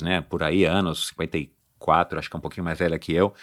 né, 0.01 0.21
por 0.21 0.43
aí, 0.43 0.65
anos, 0.65 1.07
54, 1.07 2.19
acho 2.19 2.29
que 2.29 2.35
é 2.35 2.39
um 2.39 2.41
pouquinho 2.41 2.63
mais 2.63 2.77
velha 2.77 2.97
que 2.99 3.13
eu. 3.13 3.33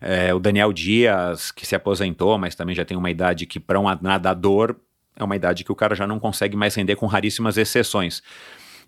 É, 0.00 0.34
o 0.34 0.38
Daniel 0.38 0.72
Dias, 0.72 1.50
que 1.50 1.66
se 1.66 1.74
aposentou, 1.74 2.36
mas 2.38 2.54
também 2.54 2.74
já 2.74 2.84
tem 2.84 2.96
uma 2.96 3.10
idade 3.10 3.46
que 3.46 3.60
para 3.60 3.78
um 3.78 3.84
nadador 4.00 4.76
é 5.16 5.24
uma 5.24 5.34
idade 5.34 5.64
que 5.64 5.72
o 5.72 5.76
cara 5.76 5.94
já 5.94 6.06
não 6.06 6.20
consegue 6.20 6.56
mais 6.56 6.74
render 6.74 6.96
com 6.96 7.06
raríssimas 7.06 7.56
exceções. 7.56 8.22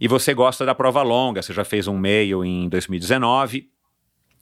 E 0.01 0.07
você 0.07 0.35
gosta 0.35 0.65
da 0.65 0.75
prova 0.75 1.03
longa, 1.03 1.43
você 1.43 1.53
já 1.53 1.65
fez 1.65 1.89
um 1.89 1.99
meio 1.99 2.45
em 2.45 2.69
2019. 2.69 3.69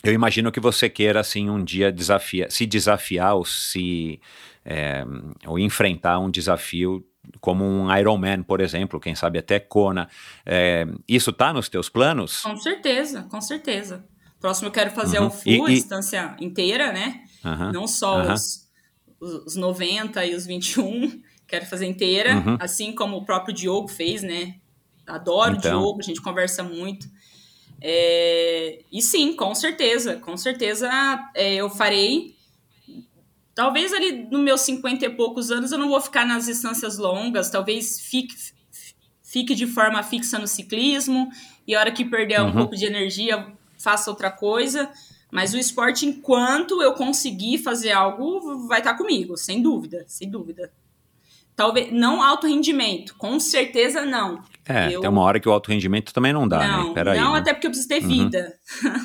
Eu 0.02 0.12
imagino 0.12 0.52
que 0.52 0.60
você 0.60 0.90
queira, 0.90 1.20
assim, 1.20 1.48
um 1.48 1.62
dia 1.62 1.90
desafia, 1.90 2.50
se 2.50 2.66
desafiar 2.66 3.34
ou 3.34 3.44
se 3.44 4.20
é, 4.64 5.05
ou 5.46 5.58
enfrentar 5.58 6.18
um 6.18 6.30
desafio 6.30 7.05
como 7.40 7.64
um 7.64 7.94
Ironman, 7.96 8.42
por 8.42 8.60
exemplo, 8.60 9.00
quem 9.00 9.14
sabe 9.14 9.38
até 9.38 9.58
Kona. 9.58 10.08
É, 10.44 10.86
isso 11.08 11.30
está 11.30 11.52
nos 11.52 11.68
teus 11.68 11.88
planos? 11.88 12.42
Com 12.42 12.56
certeza, 12.56 13.22
com 13.30 13.40
certeza. 13.40 14.05
Próximo 14.40 14.68
eu 14.68 14.72
quero 14.72 14.90
fazer 14.90 15.18
uhum. 15.18 15.26
o 15.26 15.30
full, 15.30 15.68
e, 15.68 15.72
a 15.72 15.74
distância 15.74 16.36
inteira, 16.40 16.92
né? 16.92 17.24
Uhum. 17.44 17.72
Não 17.72 17.86
só 17.88 18.22
uhum. 18.22 18.32
os, 18.32 18.68
os 19.20 19.56
90 19.56 20.24
e 20.26 20.34
os 20.34 20.46
21, 20.46 21.20
quero 21.46 21.66
fazer 21.66 21.86
inteira, 21.86 22.36
uhum. 22.36 22.56
assim 22.60 22.94
como 22.94 23.16
o 23.16 23.24
próprio 23.24 23.55
Diogo 23.55 23.88
fez, 23.88 24.22
né? 24.22 24.56
Adoro 25.06 25.56
então. 25.56 25.78
o 25.78 25.80
Diogo, 25.80 26.00
a 26.00 26.02
gente 26.02 26.20
conversa 26.20 26.62
muito. 26.62 27.08
É, 27.80 28.80
e 28.90 29.02
sim, 29.02 29.34
com 29.34 29.55
certeza, 29.55 30.16
com 30.16 30.36
certeza 30.36 30.90
é, 31.34 31.55
eu 31.55 31.70
farei. 31.70 32.35
Talvez 33.56 33.90
ali 33.94 34.28
nos 34.30 34.42
meus 34.42 34.60
50 34.60 35.06
e 35.06 35.08
poucos 35.08 35.50
anos 35.50 35.72
eu 35.72 35.78
não 35.78 35.88
vou 35.88 35.98
ficar 35.98 36.26
nas 36.26 36.44
distâncias 36.44 36.98
longas, 36.98 37.48
talvez 37.48 37.98
fique, 37.98 38.34
fique 39.24 39.54
de 39.54 39.66
forma 39.66 40.02
fixa 40.02 40.38
no 40.38 40.46
ciclismo 40.46 41.30
e 41.66 41.74
a 41.74 41.80
hora 41.80 41.90
que 41.90 42.04
perder 42.04 42.42
uhum. 42.42 42.48
um 42.48 42.52
pouco 42.52 42.76
de 42.76 42.84
energia 42.84 43.46
faça 43.78 44.10
outra 44.10 44.30
coisa. 44.30 44.90
Mas 45.32 45.54
o 45.54 45.58
esporte, 45.58 46.04
enquanto 46.04 46.82
eu 46.82 46.92
conseguir 46.92 47.56
fazer 47.56 47.92
algo, 47.92 48.68
vai 48.68 48.80
estar 48.80 48.92
comigo, 48.92 49.38
sem 49.38 49.62
dúvida, 49.62 50.04
sem 50.06 50.30
dúvida. 50.30 50.70
Talvez 51.56 51.90
não 51.90 52.22
alto 52.22 52.46
rendimento, 52.46 53.14
com 53.16 53.40
certeza 53.40 54.04
não. 54.04 54.42
É, 54.68 54.94
eu... 54.94 55.00
tem 55.00 55.08
uma 55.08 55.22
hora 55.22 55.40
que 55.40 55.48
o 55.48 55.52
alto 55.52 55.70
rendimento 55.70 56.12
também 56.12 56.30
não 56.30 56.46
dá, 56.46 56.58
né? 56.58 56.68
não, 56.68 56.88
né? 56.88 56.94
Peraí, 56.94 57.18
não, 57.18 57.32
né? 57.32 57.38
até 57.38 57.54
porque 57.54 57.68
eu 57.68 57.70
preciso 57.70 57.88
ter 57.88 58.02
uhum. 58.02 58.08
vida. 58.08 58.54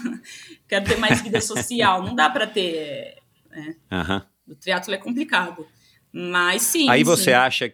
Quero 0.67 0.85
ter 0.85 0.97
mais 0.97 1.21
vida 1.21 1.39
social. 1.39 2.03
Não 2.03 2.13
dá 2.13 2.30
para 2.30 2.45
ter. 2.45 3.15
Né? 3.49 3.75
Uhum. 3.89 4.31
O 4.51 4.55
triatlo 4.55 4.93
é 4.93 4.97
complicado. 4.97 5.65
Mas 6.11 6.61
sim. 6.63 6.89
Aí 6.89 6.99
sim. 6.99 7.05
você 7.05 7.33
acha. 7.33 7.73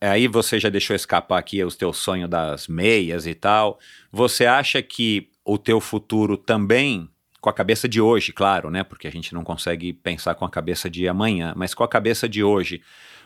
Aí 0.00 0.28
você 0.28 0.60
já 0.60 0.68
deixou 0.68 0.94
escapar 0.94 1.38
aqui 1.38 1.62
os 1.64 1.76
teus 1.76 1.96
sonhos 1.96 2.28
das 2.28 2.68
meias 2.68 3.26
e 3.26 3.34
tal. 3.34 3.78
Você 4.12 4.46
acha 4.46 4.82
que 4.82 5.30
o 5.44 5.58
teu 5.58 5.80
futuro 5.80 6.36
também 6.36 7.08
com 7.40 7.50
a 7.50 7.52
cabeça 7.52 7.86
de 7.86 8.00
hoje, 8.00 8.32
claro, 8.32 8.70
né? 8.70 8.82
Porque 8.82 9.06
a 9.06 9.10
gente 9.10 9.34
não 9.34 9.44
consegue 9.44 9.92
pensar 9.92 10.34
com 10.34 10.46
a 10.46 10.50
cabeça 10.50 10.88
de 10.88 11.06
amanhã, 11.06 11.52
mas 11.54 11.74
com 11.74 11.84
a 11.84 11.88
cabeça 11.88 12.26
de 12.26 12.42
hoje, 12.42 12.82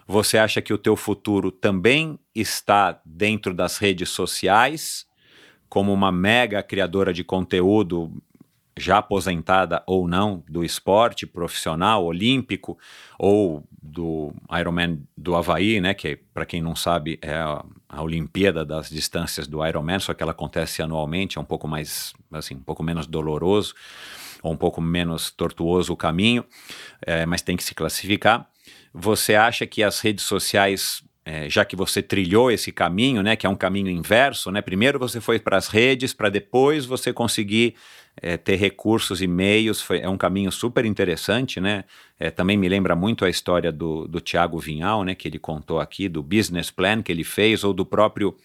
você 0.08 0.36
acha 0.36 0.60
que 0.60 0.72
o 0.72 0.78
teu 0.78 0.96
futuro 0.96 1.52
também 1.52 2.18
está 2.34 3.00
dentro 3.04 3.54
das 3.54 3.78
redes 3.78 4.08
sociais, 4.08 5.06
como 5.68 5.92
uma 5.92 6.10
mega 6.10 6.60
criadora 6.64 7.12
de 7.12 7.22
conteúdo 7.22 8.12
já 8.78 8.98
aposentada 8.98 9.82
ou 9.86 10.06
não 10.06 10.42
do 10.48 10.64
esporte 10.64 11.26
profissional 11.26 12.04
olímpico 12.04 12.78
ou 13.18 13.64
do 13.82 14.32
Ironman 14.58 15.00
do 15.16 15.34
Havaí, 15.34 15.80
né, 15.80 15.94
que 15.94 16.16
para 16.32 16.46
quem 16.46 16.62
não 16.62 16.76
sabe 16.76 17.18
é 17.22 17.34
a, 17.34 17.64
Olimpíada 18.00 18.66
das 18.66 18.90
distâncias 18.90 19.46
do 19.46 19.66
Ironman, 19.66 19.98
só 19.98 20.12
que 20.12 20.22
ela 20.22 20.32
acontece 20.32 20.82
anualmente, 20.82 21.38
é 21.38 21.40
um 21.40 21.44
pouco 21.44 21.66
mais 21.66 22.12
assim, 22.30 22.54
um 22.54 22.62
pouco 22.62 22.82
menos 22.82 23.06
doloroso 23.06 23.74
ou 24.42 24.52
um 24.52 24.56
pouco 24.56 24.80
menos 24.80 25.30
tortuoso 25.30 25.92
o 25.92 25.96
caminho, 25.96 26.44
é, 27.00 27.24
mas 27.26 27.42
tem 27.42 27.56
que 27.56 27.64
se 27.64 27.74
classificar. 27.74 28.48
Você 28.92 29.34
acha 29.34 29.66
que 29.66 29.82
as 29.82 30.00
redes 30.00 30.24
sociais, 30.24 31.02
é, 31.24 31.48
já 31.48 31.64
que 31.64 31.76
você 31.76 32.02
trilhou 32.02 32.50
esse 32.50 32.72
caminho, 32.72 33.22
né, 33.22 33.36
que 33.36 33.46
é 33.46 33.50
um 33.50 33.56
caminho 33.56 33.90
inverso, 33.90 34.50
né? 34.50 34.60
Primeiro 34.62 34.98
você 34.98 35.20
foi 35.20 35.38
para 35.38 35.56
as 35.56 35.68
redes, 35.68 36.12
para 36.12 36.28
depois 36.28 36.86
você 36.86 37.12
conseguir 37.12 37.74
é, 38.20 38.36
ter 38.36 38.56
recursos 38.56 39.22
e 39.22 39.26
meios, 39.26 39.80
foi, 39.80 40.00
é 40.00 40.08
um 40.08 40.16
caminho 40.16 40.50
super 40.50 40.84
interessante, 40.84 41.60
né? 41.60 41.84
É, 42.18 42.30
também 42.30 42.56
me 42.56 42.68
lembra 42.68 42.96
muito 42.96 43.24
a 43.24 43.30
história 43.30 43.70
do, 43.70 44.08
do 44.08 44.20
Tiago 44.20 44.58
Vinhal, 44.58 45.04
né, 45.04 45.14
que 45.14 45.28
ele 45.28 45.38
contou 45.38 45.78
aqui, 45.78 46.08
do 46.08 46.22
business 46.22 46.70
plan 46.70 47.00
que 47.00 47.12
ele 47.12 47.22
fez, 47.22 47.62
ou 47.62 47.72
do 47.72 47.86
próprio 47.86 48.36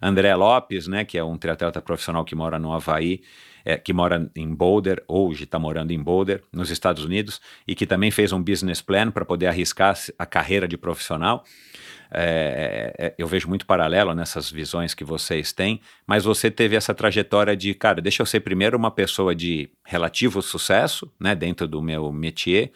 André 0.00 0.34
Lopes, 0.34 0.86
né, 0.86 1.04
que 1.04 1.18
é 1.18 1.24
um 1.24 1.36
triatleta 1.36 1.82
profissional 1.82 2.24
que 2.24 2.36
mora 2.36 2.58
no 2.58 2.72
Havaí, 2.72 3.20
é, 3.64 3.76
que 3.76 3.92
mora 3.92 4.30
em 4.36 4.54
Boulder, 4.54 5.02
hoje 5.08 5.42
está 5.42 5.58
morando 5.58 5.90
em 5.90 6.00
Boulder, 6.00 6.40
nos 6.52 6.70
Estados 6.70 7.04
Unidos, 7.04 7.40
e 7.66 7.74
que 7.74 7.84
também 7.84 8.12
fez 8.12 8.30
um 8.30 8.40
business 8.40 8.80
plan 8.80 9.10
para 9.10 9.24
poder 9.24 9.48
arriscar 9.48 9.98
a 10.16 10.24
carreira 10.24 10.68
de 10.68 10.76
profissional. 10.76 11.44
É, 12.10 12.94
é, 12.98 13.14
eu 13.18 13.26
vejo 13.26 13.48
muito 13.48 13.66
paralelo 13.66 14.14
nessas 14.14 14.50
visões 14.50 14.94
que 14.94 15.04
vocês 15.04 15.52
têm, 15.52 15.80
mas 16.06 16.24
você 16.24 16.50
teve 16.50 16.76
essa 16.76 16.94
trajetória 16.94 17.56
de, 17.56 17.74
cara, 17.74 18.00
deixa 18.00 18.22
eu 18.22 18.26
ser 18.26 18.40
primeiro 18.40 18.76
uma 18.76 18.90
pessoa 18.90 19.34
de 19.34 19.68
relativo 19.84 20.40
sucesso, 20.40 21.10
né, 21.18 21.34
dentro 21.34 21.66
do 21.66 21.82
meu 21.82 22.12
métier, 22.12 22.70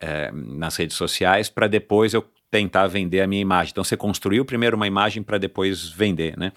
é, 0.00 0.30
nas 0.32 0.76
redes 0.76 0.96
sociais, 0.96 1.48
para 1.48 1.66
depois 1.66 2.14
eu 2.14 2.26
tentar 2.50 2.86
vender 2.86 3.22
a 3.22 3.26
minha 3.26 3.40
imagem. 3.40 3.70
Então 3.72 3.82
você 3.82 3.96
construiu 3.96 4.44
primeiro 4.44 4.76
uma 4.76 4.86
imagem 4.86 5.22
para 5.22 5.38
depois 5.38 5.88
vender, 5.88 6.36
né? 6.36 6.52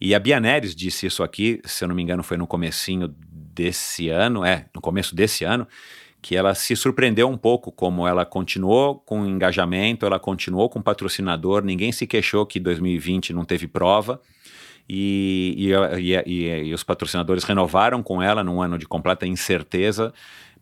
E 0.00 0.14
a 0.14 0.18
Bianeres 0.20 0.72
disse 0.72 1.04
isso 1.06 1.20
aqui, 1.20 1.60
se 1.64 1.82
eu 1.82 1.88
não 1.88 1.96
me 1.96 2.02
engano, 2.02 2.22
foi 2.22 2.36
no 2.36 2.46
comecinho 2.46 3.12
desse 3.52 4.08
ano, 4.08 4.44
é, 4.44 4.66
no 4.72 4.80
começo 4.80 5.16
desse 5.16 5.44
ano, 5.44 5.66
que 6.22 6.36
ela 6.36 6.54
se 6.54 6.76
surpreendeu 6.76 7.28
um 7.28 7.36
pouco 7.36 7.72
como 7.72 8.06
ela 8.06 8.24
continuou 8.24 9.00
com 9.00 9.26
engajamento, 9.26 10.06
ela 10.06 10.20
continuou 10.20 10.70
com 10.70 10.80
patrocinador, 10.80 11.64
ninguém 11.64 11.90
se 11.90 12.06
queixou 12.06 12.46
que 12.46 12.60
2020 12.60 13.32
não 13.32 13.44
teve 13.44 13.66
prova. 13.66 14.20
E, 14.88 15.72
e, 15.98 16.14
e, 16.26 16.68
e, 16.68 16.74
os 16.74 16.84
patrocinadores 16.84 17.44
renovaram 17.44 18.02
com 18.02 18.22
ela 18.22 18.44
num 18.44 18.62
ano 18.62 18.78
de 18.78 18.86
completa 18.86 19.26
incerteza, 19.26 20.12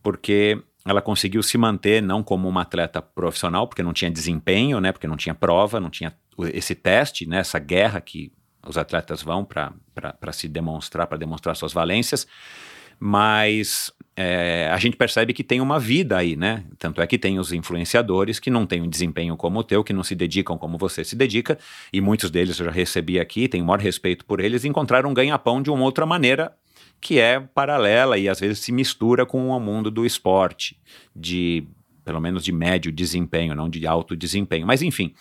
porque 0.02 0.62
ela 0.84 1.02
conseguiu 1.02 1.42
se 1.42 1.58
manter 1.58 2.02
não 2.02 2.22
como 2.22 2.48
uma 2.48 2.62
atleta 2.62 3.02
profissional, 3.02 3.66
porque 3.66 3.82
não 3.82 3.92
tinha 3.92 4.10
desempenho, 4.10 4.80
né, 4.80 4.92
porque 4.92 5.06
não 5.06 5.16
tinha 5.16 5.34
prova, 5.34 5.78
não 5.78 5.90
tinha 5.90 6.14
esse 6.54 6.74
teste, 6.74 7.26
né, 7.26 7.38
essa 7.38 7.58
guerra 7.58 8.00
que 8.00 8.32
os 8.66 8.78
atletas 8.78 9.22
vão 9.22 9.44
para 9.44 10.32
se 10.32 10.48
demonstrar, 10.48 11.06
para 11.06 11.18
demonstrar 11.18 11.54
suas 11.56 11.72
valências, 11.72 12.26
mas 12.98 13.90
é, 14.22 14.68
a 14.70 14.76
gente 14.76 14.98
percebe 14.98 15.32
que 15.32 15.42
tem 15.42 15.62
uma 15.62 15.80
vida 15.80 16.18
aí, 16.18 16.36
né? 16.36 16.62
Tanto 16.78 17.00
é 17.00 17.06
que 17.06 17.18
tem 17.18 17.38
os 17.38 17.54
influenciadores 17.54 18.38
que 18.38 18.50
não 18.50 18.66
têm 18.66 18.82
um 18.82 18.88
desempenho 18.88 19.34
como 19.34 19.60
o 19.60 19.64
teu, 19.64 19.82
que 19.82 19.94
não 19.94 20.02
se 20.02 20.14
dedicam 20.14 20.58
como 20.58 20.76
você 20.76 21.02
se 21.02 21.16
dedica, 21.16 21.58
e 21.90 22.02
muitos 22.02 22.30
deles 22.30 22.58
eu 22.60 22.66
já 22.66 22.70
recebi 22.70 23.18
aqui, 23.18 23.48
tenho 23.48 23.64
o 23.64 23.66
maior 23.66 23.80
respeito 23.80 24.26
por 24.26 24.38
eles, 24.38 24.66
encontraram 24.66 25.08
um 25.08 25.14
ganha-pão 25.14 25.62
de 25.62 25.70
uma 25.70 25.82
outra 25.84 26.04
maneira 26.04 26.52
que 27.00 27.18
é 27.18 27.40
paralela 27.40 28.18
e 28.18 28.28
às 28.28 28.38
vezes 28.38 28.58
se 28.58 28.70
mistura 28.70 29.24
com 29.24 29.48
o 29.48 29.58
mundo 29.58 29.90
do 29.90 30.04
esporte, 30.04 30.78
de 31.16 31.66
pelo 32.04 32.20
menos 32.20 32.44
de 32.44 32.52
médio 32.52 32.92
desempenho, 32.92 33.54
não 33.54 33.70
de 33.70 33.86
alto 33.86 34.14
desempenho. 34.14 34.66
Mas 34.66 34.82
enfim, 34.82 35.14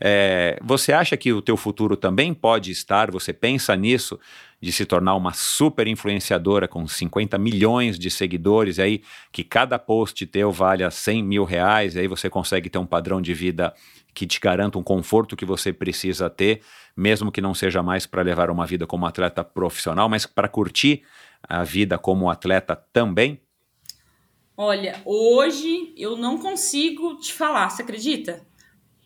é, 0.00 0.58
você 0.60 0.92
acha 0.92 1.16
que 1.16 1.32
o 1.32 1.42
teu 1.42 1.56
futuro 1.56 1.96
também 1.96 2.34
pode 2.34 2.72
estar, 2.72 3.10
você 3.12 3.32
pensa 3.32 3.76
nisso, 3.76 4.18
de 4.60 4.70
se 4.72 4.84
tornar 4.84 5.14
uma 5.14 5.32
super 5.32 5.86
influenciadora 5.86 6.68
com 6.68 6.86
50 6.86 7.38
milhões 7.38 7.98
de 7.98 8.10
seguidores, 8.10 8.78
aí 8.78 9.02
que 9.32 9.42
cada 9.42 9.78
post 9.78 10.26
teu 10.26 10.52
valha 10.52 10.90
100 10.90 11.22
mil 11.22 11.44
reais, 11.44 11.96
aí 11.96 12.06
você 12.06 12.28
consegue 12.28 12.68
ter 12.68 12.78
um 12.78 12.84
padrão 12.84 13.22
de 13.22 13.32
vida 13.32 13.72
que 14.12 14.26
te 14.26 14.38
garanta 14.38 14.78
um 14.78 14.82
conforto 14.82 15.36
que 15.36 15.46
você 15.46 15.72
precisa 15.72 16.28
ter, 16.28 16.60
mesmo 16.94 17.32
que 17.32 17.40
não 17.40 17.54
seja 17.54 17.82
mais 17.82 18.06
para 18.06 18.22
levar 18.22 18.50
uma 18.50 18.66
vida 18.66 18.86
como 18.86 19.06
atleta 19.06 19.42
profissional, 19.42 20.08
mas 20.08 20.26
para 20.26 20.48
curtir 20.48 21.02
a 21.42 21.64
vida 21.64 21.96
como 21.96 22.28
atleta 22.28 22.76
também? 22.92 23.40
Olha, 24.56 25.00
hoje 25.06 25.94
eu 25.96 26.16
não 26.16 26.36
consigo 26.36 27.16
te 27.16 27.32
falar, 27.32 27.70
você 27.70 27.80
acredita? 27.80 28.46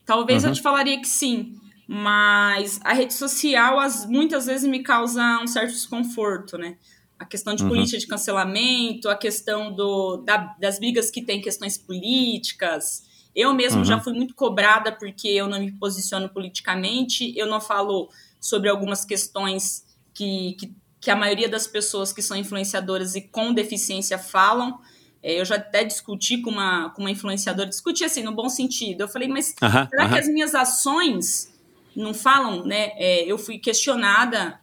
Talvez 0.04 0.42
uhum. 0.42 0.50
eu 0.50 0.54
te 0.54 0.60
falaria 0.60 1.00
que 1.00 1.06
sim, 1.06 1.54
mas 1.86 2.80
a 2.84 2.92
rede 2.92 3.12
social 3.14 3.78
as, 3.78 4.06
muitas 4.06 4.46
vezes 4.46 4.68
me 4.68 4.82
causa 4.82 5.38
um 5.42 5.46
certo 5.46 5.72
desconforto, 5.72 6.56
né? 6.58 6.76
A 7.18 7.24
questão 7.24 7.54
de 7.54 7.62
Uhum. 7.62 7.68
política 7.70 7.98
de 7.98 8.06
cancelamento, 8.06 9.08
a 9.08 9.16
questão 9.16 9.72
do, 9.74 10.16
da- 10.18 10.54
das 10.58 10.78
brigas 10.78 11.10
que 11.10 11.22
tem 11.22 11.40
questões 11.40 11.78
políticas. 11.78 13.04
Eu 13.34 13.52
mesmo 13.54 13.78
Uhum. 13.78 13.84
já 13.84 14.00
fui 14.00 14.12
muito 14.12 14.34
cobrada 14.34 14.92
porque 14.92 15.28
eu 15.28 15.46
não 15.48 15.58
me 15.60 15.72
posiciono 15.72 16.28
politicamente, 16.28 17.36
eu 17.36 17.46
não 17.46 17.60
falo 17.60 18.08
sobre 18.40 18.68
algumas 18.68 19.04
questões 19.04 19.84
que, 20.12 20.54
que, 20.58 20.74
que 21.00 21.10
a 21.10 21.16
maioria 21.16 21.48
das 21.48 21.66
pessoas 21.66 22.12
que 22.12 22.22
são 22.22 22.36
influenciadoras 22.36 23.14
e 23.14 23.22
com 23.22 23.52
deficiência 23.52 24.18
falam. 24.18 24.78
É, 25.22 25.40
eu 25.40 25.44
já 25.44 25.56
até 25.56 25.82
discuti 25.84 26.38
com 26.38 26.50
uma, 26.50 26.90
com 26.90 27.00
uma 27.02 27.10
influenciadora, 27.10 27.68
discuti 27.68 28.04
assim, 28.04 28.22
no 28.22 28.32
bom 28.34 28.48
sentido. 28.48 29.02
Eu 29.02 29.08
falei, 29.08 29.26
mas 29.28 29.54
Aham, 29.62 29.88
será 29.88 30.08
que 30.10 30.18
as 30.18 30.28
minhas 30.28 30.54
ações 30.54 31.53
não 31.96 32.14
falam, 32.14 32.64
né? 32.64 32.92
É, 32.96 33.24
eu 33.24 33.38
fui 33.38 33.58
questionada 33.58 34.60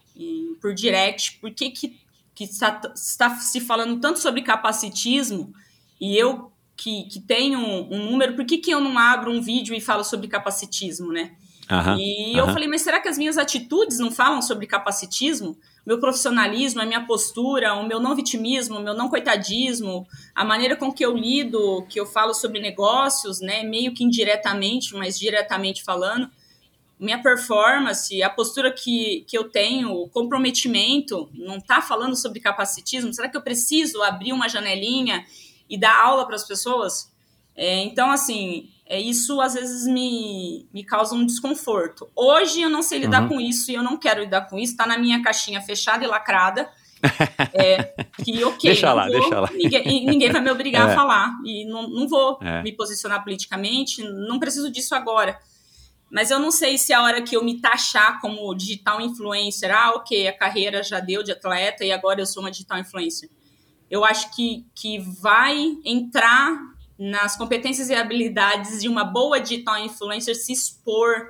por 0.62 0.74
direct 0.74 1.40
por 1.40 1.52
que, 1.52 1.72
que, 1.72 2.00
que 2.36 2.44
está, 2.44 2.82
está 2.96 3.36
se 3.38 3.60
falando 3.60 4.00
tanto 4.00 4.20
sobre 4.20 4.42
capacitismo 4.42 5.54
e 6.00 6.18
eu 6.18 6.52
que, 6.76 7.04
que 7.04 7.20
tenho 7.20 7.60
um, 7.60 7.94
um 7.94 8.12
número, 8.12 8.36
por 8.36 8.46
que, 8.46 8.58
que 8.58 8.72
eu 8.72 8.80
não 8.80 8.98
abro 8.98 9.32
um 9.32 9.42
vídeo 9.42 9.76
e 9.76 9.82
falo 9.82 10.04
sobre 10.04 10.28
capacitismo, 10.28 11.12
né? 11.12 11.32
Aham, 11.70 11.98
E 11.98 12.38
eu 12.38 12.48
falei, 12.48 12.68
mas 12.68 12.82
será 12.82 13.00
que 13.00 13.08
as 13.08 13.18
minhas 13.18 13.38
atitudes 13.38 13.98
não 13.98 14.12
falam 14.12 14.42
sobre 14.42 14.68
capacitismo? 14.68 15.58
Meu 15.86 16.00
profissionalismo, 16.00 16.82
a 16.82 16.86
minha 16.86 17.06
postura, 17.06 17.74
o 17.76 17.88
meu 17.88 18.00
não 18.00 18.16
vitimismo, 18.16 18.78
o 18.78 18.84
meu 18.84 18.94
não 18.94 19.10
coitadismo, 19.10 20.06
a 20.36 20.44
maneira 20.44 20.76
com 20.76 20.92
que 20.92 21.06
eu 21.06 21.16
lido, 21.16 21.86
que 21.88 22.00
eu 22.00 22.06
falo 22.06 22.34
sobre 22.34 22.60
negócios, 22.60 23.40
né, 23.40 23.64
meio 23.64 23.94
que 23.94 24.04
indiretamente, 24.04 24.94
mas 24.96 25.18
diretamente 25.18 25.84
falando, 25.84 26.30
minha 27.02 27.22
performance, 27.22 28.22
a 28.22 28.30
postura 28.30 28.72
que, 28.72 29.26
que 29.28 29.38
eu 29.38 29.46
tenho, 29.50 29.92
o 29.92 30.08
comprometimento, 30.08 31.30
não 31.34 31.60
tá 31.60 31.82
falando 31.82 32.16
sobre 32.16 32.40
capacitismo? 32.40 33.14
Será 33.14 33.28
que 33.28 33.36
eu 33.36 33.42
preciso 33.42 34.02
abrir 34.04 34.34
uma 34.34 34.48
janelinha 34.48 35.26
e 35.70 35.78
dar 35.78 36.00
aula 36.00 36.26
para 36.26 36.36
as 36.36 36.44
pessoas? 36.48 37.12
É, 37.56 37.80
então, 37.84 38.10
assim, 38.12 38.70
é, 38.86 39.00
isso 39.00 39.42
às 39.42 39.54
vezes 39.56 39.86
me, 39.86 40.68
me 40.74 40.84
causa 40.84 41.16
um 41.16 41.26
desconforto. 41.26 42.08
Hoje 42.16 42.62
eu 42.62 42.70
não 42.70 42.82
sei 42.82 43.00
lidar 43.00 43.24
Uhum. 43.24 43.30
com 43.30 43.42
isso 43.42 43.72
e 43.72 43.74
eu 43.76 43.84
não 43.84 43.98
quero 43.98 44.22
lidar 44.22 44.42
com 44.48 44.58
isso. 44.58 44.72
Está 44.74 44.86
na 44.86 44.98
minha 44.98 45.22
caixinha 45.22 45.60
fechada 45.62 46.04
e 46.04 46.08
lacrada. 46.08 46.70
É, 47.54 47.96
que 48.24 48.44
ok, 48.44 48.60
Deixa 48.70 48.94
lá, 48.94 49.04
vou- 49.08 49.12
deixa 49.20 49.40
lá. 49.40 49.50
Ninguém, 49.52 50.06
ninguém 50.06 50.32
vai 50.32 50.40
me 50.40 50.52
obrigar 50.52 50.88
É. 50.88 50.92
a 50.92 50.96
falar. 50.96 51.32
E 51.44 51.66
não, 51.66 51.90
não 51.90 52.08
vou 52.08 52.38
É. 52.42 52.62
me 52.62 52.72
posicionar 52.72 53.24
politicamente, 53.24 54.04
não 54.04 54.38
preciso 54.40 54.72
disso 54.72 54.94
agora. 54.94 55.40
Mas 56.12 56.30
eu 56.30 56.40
não 56.40 56.52
sei 56.52 56.78
se 56.78 56.92
a 56.92 57.02
hora 57.02 57.22
que 57.22 57.36
eu 57.36 57.44
me 57.44 57.62
taxar 57.62 58.20
como 58.20 58.54
digital 58.54 59.00
influencer, 59.00 59.74
ah, 59.74 59.92
ok, 59.92 60.28
a 60.28 60.38
carreira 60.38 60.84
já 60.84 61.00
deu 61.00 61.24
de 61.24 61.32
atleta 61.32 61.86
e 61.86 61.92
agora 61.92 62.20
eu 62.20 62.26
sou 62.26 62.44
uma 62.44 62.52
digital 62.52 62.78
influencer. 62.80 63.30
Eu 63.90 64.04
acho 64.04 64.36
que, 64.36 64.66
que 64.76 65.00
vai 65.00 65.58
entrar 65.86 66.58
nas 67.00 67.36
competências 67.36 67.90
e 67.90 67.96
habilidades 67.96 68.82
de 68.82 68.90
uma 68.90 69.04
boa 69.04 69.40
digital 69.40 69.78
influencer 69.80 70.36
se 70.36 70.52
expor 70.52 71.30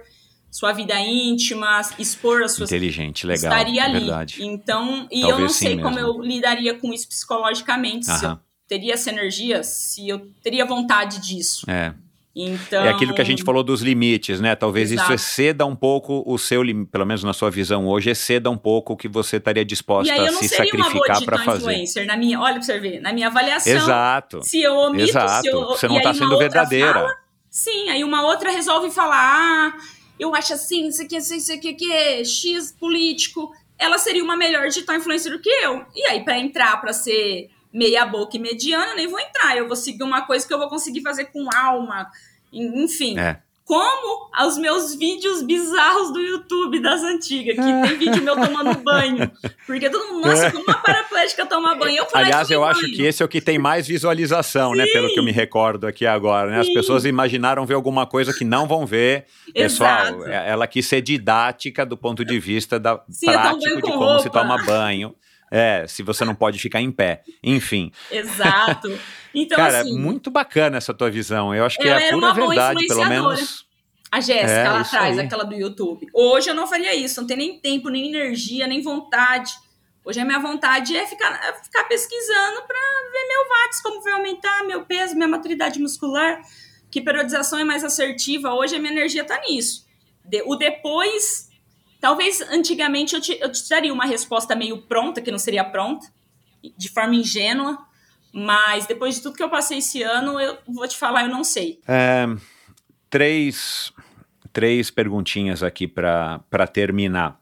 sua 0.49 0.73
vida 0.73 0.99
íntima, 0.99 1.81
expor 1.97 2.43
as 2.43 2.51
suas 2.51 2.69
Inteligente, 2.69 3.25
legal. 3.25 3.53
estaria 3.53 3.83
ali. 3.83 3.99
Verdade. 3.99 4.43
Então, 4.43 5.07
e 5.09 5.21
Talvez 5.21 5.29
eu 5.29 5.39
não 5.39 5.49
sei 5.49 5.77
como 5.77 5.95
mesmo. 5.95 6.09
eu 6.09 6.21
lidaria 6.21 6.73
com 6.77 6.91
isso 6.91 7.07
psicologicamente, 7.07 8.05
se 8.05 8.25
eu 8.25 8.31
Aham. 8.31 8.41
teria 8.67 8.95
essa 8.95 9.09
energia, 9.09 9.63
se 9.63 10.09
eu 10.09 10.29
teria 10.43 10.65
vontade 10.65 11.21
disso. 11.21 11.69
É. 11.69 11.93
Então, 12.35 12.83
É 12.85 12.89
aquilo 12.89 13.13
que 13.13 13.21
a 13.21 13.25
gente 13.25 13.43
falou 13.43 13.61
dos 13.61 13.81
limites, 13.81 14.39
né? 14.39 14.55
Talvez 14.55 14.89
isso 14.89 15.01
Exato. 15.01 15.13
exceda 15.13 15.65
um 15.65 15.75
pouco 15.75 16.23
o 16.25 16.37
seu, 16.37 16.61
pelo 16.89 17.05
menos 17.05 17.23
na 17.23 17.33
sua 17.33 17.51
visão 17.51 17.87
hoje, 17.87 18.09
exceda 18.09 18.49
um 18.49 18.57
pouco 18.57 18.93
o 18.93 18.97
que 18.97 19.09
você 19.09 19.35
estaria 19.35 19.65
disposta 19.65 20.15
eu 20.15 20.23
a 20.27 20.31
não 20.31 20.39
se 20.39 20.47
seria 20.47 20.73
uma 20.73 20.89
boa 20.89 21.05
sacrificar 21.07 21.25
para 21.25 21.43
fazer. 21.43 21.59
influencer 21.59 22.05
na 22.05 22.15
minha, 22.15 22.39
olha 22.39 22.53
pra 22.53 22.61
você 22.63 22.79
ver, 22.79 23.01
na 23.01 23.11
minha 23.11 23.27
avaliação. 23.27 23.73
Exato. 23.73 24.41
Se 24.43 24.61
eu 24.61 24.75
omito, 24.75 25.03
Exato. 25.09 25.41
se 25.41 25.47
eu, 25.49 25.67
Você 25.67 25.87
não 25.89 25.97
está 25.97 26.13
sendo 26.13 26.37
verdadeira. 26.37 26.93
fala, 26.93 27.15
sim, 27.49 27.89
aí 27.89 28.01
uma 28.03 28.23
outra 28.25 28.49
resolve 28.49 28.89
falar, 28.91 29.19
ah, 29.19 29.77
eu 30.17 30.33
acho 30.33 30.53
assim, 30.53 30.87
isso 30.87 31.01
aqui, 31.01 31.17
isso 31.17 31.33
aqui, 31.33 31.41
isso 31.41 31.53
aqui, 31.53 31.73
que 31.73 31.91
é 31.91 32.23
X 32.23 32.71
político. 32.79 33.51
Ela 33.77 33.97
seria 33.97 34.23
uma 34.23 34.37
melhor 34.37 34.67
digital 34.67 34.95
influencer 34.95 35.31
do 35.33 35.39
que 35.39 35.49
eu. 35.49 35.83
E 35.93 36.05
aí, 36.05 36.23
para 36.23 36.39
entrar, 36.39 36.79
para 36.79 36.93
ser 36.93 37.49
meia 37.73 38.05
boca 38.05 38.35
e 38.37 38.39
mediana, 38.39 38.91
eu 38.91 38.95
nem 38.95 39.07
vou 39.07 39.19
entrar. 39.19 39.55
Eu 39.57 39.67
vou 39.67 39.75
seguir 39.75 40.03
uma 40.03 40.21
coisa 40.23 40.47
que 40.47 40.53
eu 40.53 40.57
vou 40.59 40.67
conseguir 40.69 41.01
fazer 41.01 41.25
com 41.25 41.47
alma. 41.55 42.07
En- 42.51 42.83
Enfim. 42.83 43.17
É. 43.17 43.39
Como 43.63 44.29
os 44.45 44.57
meus 44.57 44.95
vídeos 44.95 45.41
bizarros 45.43 46.11
do 46.11 46.19
YouTube 46.19 46.81
das 46.81 47.01
antigas, 47.03 47.55
que 47.55 47.61
tem 47.61 47.97
vídeo 47.97 48.21
meu 48.21 48.35
tomando 48.35 48.73
banho. 48.83 49.31
Porque 49.65 49.89
todo 49.89 50.13
mundo, 50.13 50.27
nossa, 50.27 50.51
como 50.51 50.65
uma 50.65 50.73
paraplégica 50.81 51.45
toma 51.45 51.73
banho. 51.75 51.99
Eu 51.99 52.07
Aliás, 52.11 52.51
eu 52.51 52.59
"Tomei 52.59 52.71
acho 52.71 52.81
banho." 52.81 52.93
que 52.95 53.03
esse 53.03 53.23
é 53.23 53.25
o 53.25 53.29
que 53.29 53.39
tem 53.39 53.57
mais 53.57 53.87
visualização, 53.87 54.73
né? 54.75 54.85
Pelo 54.87 55.07
que 55.13 55.17
eu 55.19 55.23
me 55.23 55.31
recordo 55.31 55.87
aqui 55.87 56.05
agora. 56.05 56.51
Né? 56.51 56.59
As 56.59 56.67
Sim. 56.67 56.73
pessoas 56.73 57.05
imaginaram 57.05 57.65
ver 57.65 57.75
alguma 57.75 58.05
coisa 58.05 58.33
que 58.33 58.43
não 58.43 58.67
vão 58.67 58.85
ver. 58.85 59.25
Pessoal, 59.53 60.07
Exato. 60.07 60.25
é- 60.25 60.49
ela 60.49 60.67
quis 60.67 60.85
ser 60.85 60.99
didática 61.01 61.85
do 61.85 61.95
ponto 61.95 62.25
de 62.25 62.39
vista 62.39 62.77
da 62.77 63.01
Sim, 63.09 63.27
prático 63.27 63.75
de 63.77 63.81
com 63.83 63.91
como 63.93 64.19
se 64.19 64.27
roupa. 64.27 64.39
toma 64.41 64.57
banho. 64.65 65.15
É, 65.51 65.85
se 65.85 66.01
você 66.01 66.23
não 66.23 66.33
pode 66.33 66.57
ficar 66.57 66.79
em 66.81 66.89
pé. 66.91 67.23
Enfim. 67.43 67.91
Exato. 68.09 68.87
Então, 69.33 69.55
Cara, 69.57 69.79
assim, 69.79 69.97
muito 69.97 70.29
bacana 70.29 70.75
essa 70.75 70.93
tua 70.93 71.09
visão. 71.09 71.55
Eu 71.55 71.63
acho 71.65 71.77
que 71.77 71.87
Ela 71.87 72.01
é 72.01 72.03
a 72.03 72.07
era 72.07 72.17
pura 72.17 72.33
verdade, 72.33 72.85
pelo 72.85 73.05
menos. 73.07 73.65
a 74.11 74.19
Jéssica 74.19 74.51
É, 74.51 74.69
lá 74.69 74.81
atrás, 74.81 75.17
aí. 75.17 75.25
aquela 75.25 75.45
do 75.45 75.53
YouTube. 75.55 76.05
Hoje 76.13 76.49
eu 76.49 76.53
não 76.53 76.67
faria 76.67 76.93
isso, 76.93 77.21
não 77.21 77.27
tem 77.27 77.37
nem 77.37 77.57
tempo, 77.57 77.87
nem 77.87 78.09
energia, 78.09 78.67
nem 78.67 78.81
vontade. 78.81 79.53
Hoje 80.03 80.19
a 80.19 80.25
minha 80.25 80.37
vontade 80.39 80.97
é 80.97 81.07
ficar, 81.07 81.31
é 81.47 81.53
ficar 81.63 81.85
pesquisando 81.85 82.61
para 82.67 82.77
ver 83.13 83.25
meu 83.29 83.47
watts, 83.47 83.81
como 83.81 84.01
vai 84.01 84.11
aumentar 84.11 84.65
meu 84.65 84.83
peso, 84.83 85.15
minha 85.15 85.29
maturidade 85.29 85.79
muscular, 85.79 86.41
que 86.91 86.99
periodização 86.99 87.57
é 87.57 87.63
mais 87.63 87.85
assertiva. 87.85 88.53
Hoje 88.53 88.75
a 88.75 88.79
minha 88.79 88.91
energia 88.91 89.23
tá 89.23 89.39
nisso. 89.47 89.87
De- 90.25 90.43
o 90.45 90.57
depois, 90.57 91.47
talvez 92.01 92.41
antigamente 92.41 93.15
eu 93.15 93.21
te, 93.21 93.37
eu 93.39 93.51
te 93.51 93.69
daria 93.69 93.93
uma 93.93 94.05
resposta 94.05 94.55
meio 94.55 94.81
pronta, 94.81 95.21
que 95.21 95.31
não 95.31 95.39
seria 95.39 95.63
pronta, 95.63 96.05
de 96.75 96.89
forma 96.89 97.15
ingênua, 97.15 97.77
mas 98.33 98.87
depois 98.87 99.15
de 99.15 99.21
tudo 99.21 99.35
que 99.35 99.43
eu 99.43 99.49
passei 99.49 99.77
esse 99.77 100.01
ano, 100.01 100.39
eu 100.39 100.57
vou 100.67 100.87
te 100.87 100.97
falar, 100.97 101.23
eu 101.23 101.29
não 101.29 101.43
sei. 101.43 101.79
É, 101.87 102.25
três, 103.09 103.93
três 104.51 104.89
perguntinhas 104.89 105.61
aqui 105.61 105.87
para 105.87 106.67
terminar. 106.73 107.39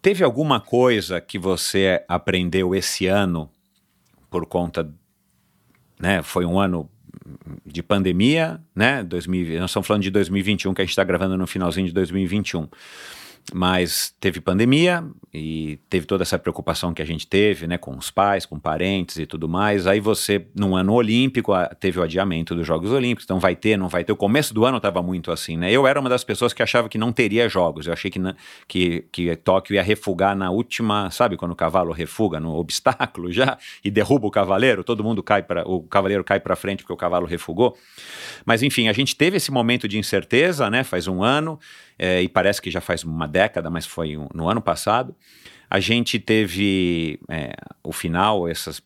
Teve 0.00 0.24
alguma 0.24 0.60
coisa 0.60 1.20
que 1.20 1.38
você 1.38 2.02
aprendeu 2.08 2.74
esse 2.74 3.06
ano 3.06 3.50
por 4.30 4.46
conta, 4.46 4.90
né? 5.98 6.22
Foi 6.22 6.46
um 6.46 6.58
ano 6.58 6.90
de 7.64 7.82
pandemia, 7.82 8.60
né? 8.74 9.02
2000, 9.02 9.60
nós 9.60 9.70
estamos 9.70 9.86
falando 9.86 10.02
de 10.02 10.10
2021, 10.10 10.74
que 10.74 10.82
a 10.82 10.84
gente 10.84 10.90
está 10.90 11.04
gravando 11.04 11.36
no 11.36 11.46
finalzinho 11.46 11.86
de 11.86 11.92
2021. 11.92 12.68
Mas 13.52 14.14
teve 14.20 14.40
pandemia 14.40 15.04
e 15.32 15.78
teve 15.88 16.06
toda 16.06 16.22
essa 16.22 16.38
preocupação 16.38 16.92
que 16.92 17.00
a 17.00 17.04
gente 17.04 17.26
teve, 17.26 17.66
né, 17.66 17.78
com 17.78 17.96
os 17.96 18.10
pais, 18.10 18.44
com 18.44 18.58
parentes 18.58 19.16
e 19.18 19.26
tudo 19.26 19.48
mais. 19.48 19.86
Aí 19.86 20.00
você, 20.00 20.46
num 20.54 20.76
ano 20.76 20.92
olímpico, 20.92 21.52
teve 21.78 21.98
o 21.98 22.02
adiamento 22.02 22.54
dos 22.54 22.66
Jogos 22.66 22.90
Olímpicos, 22.90 23.24
então 23.24 23.38
vai 23.38 23.54
ter, 23.54 23.76
não 23.76 23.88
vai 23.88 24.04
ter. 24.04 24.12
O 24.12 24.16
começo 24.16 24.52
do 24.52 24.64
ano 24.64 24.76
estava 24.76 25.02
muito 25.02 25.30
assim, 25.30 25.56
né? 25.56 25.70
Eu 25.70 25.86
era 25.86 26.00
uma 26.00 26.08
das 26.08 26.24
pessoas 26.24 26.52
que 26.52 26.62
achava 26.62 26.88
que 26.88 26.98
não 26.98 27.12
teria 27.12 27.48
jogos. 27.48 27.86
Eu 27.86 27.92
achei 27.92 28.10
que, 28.10 28.20
que, 28.66 29.04
que 29.12 29.36
Tóquio 29.36 29.74
ia 29.74 29.82
refugar 29.82 30.36
na 30.36 30.50
última, 30.50 31.10
sabe, 31.10 31.36
quando 31.36 31.52
o 31.52 31.56
cavalo 31.56 31.92
refuga 31.92 32.40
no 32.40 32.56
obstáculo 32.56 33.32
já 33.32 33.56
e 33.84 33.90
derruba 33.90 34.26
o 34.26 34.30
cavaleiro, 34.30 34.82
todo 34.82 35.04
mundo 35.04 35.22
cai 35.22 35.42
para 35.42 35.68
o 35.68 35.82
cavaleiro 35.82 36.24
cai 36.24 36.40
para 36.40 36.56
frente 36.56 36.82
porque 36.82 36.92
o 36.92 36.96
cavalo 36.96 37.26
refugou. 37.26 37.76
Mas 38.44 38.62
enfim, 38.62 38.88
a 38.88 38.92
gente 38.92 39.14
teve 39.16 39.36
esse 39.36 39.50
momento 39.50 39.86
de 39.86 39.98
incerteza, 39.98 40.68
né? 40.68 40.82
Faz 40.82 41.06
um 41.06 41.22
ano, 41.22 41.58
é, 42.02 42.22
e 42.22 42.28
parece 42.30 42.62
que 42.62 42.70
já 42.70 42.80
faz 42.80 43.04
uma 43.04 43.28
década, 43.28 43.68
mas 43.68 43.84
foi 43.84 44.16
um- 44.16 44.26
no 44.34 44.48
ano 44.48 44.62
passado. 44.62 45.14
A 45.68 45.78
gente 45.78 46.18
teve 46.18 47.20
é, 47.28 47.52
o 47.84 47.92
final, 47.92 48.48
essas 48.48 48.82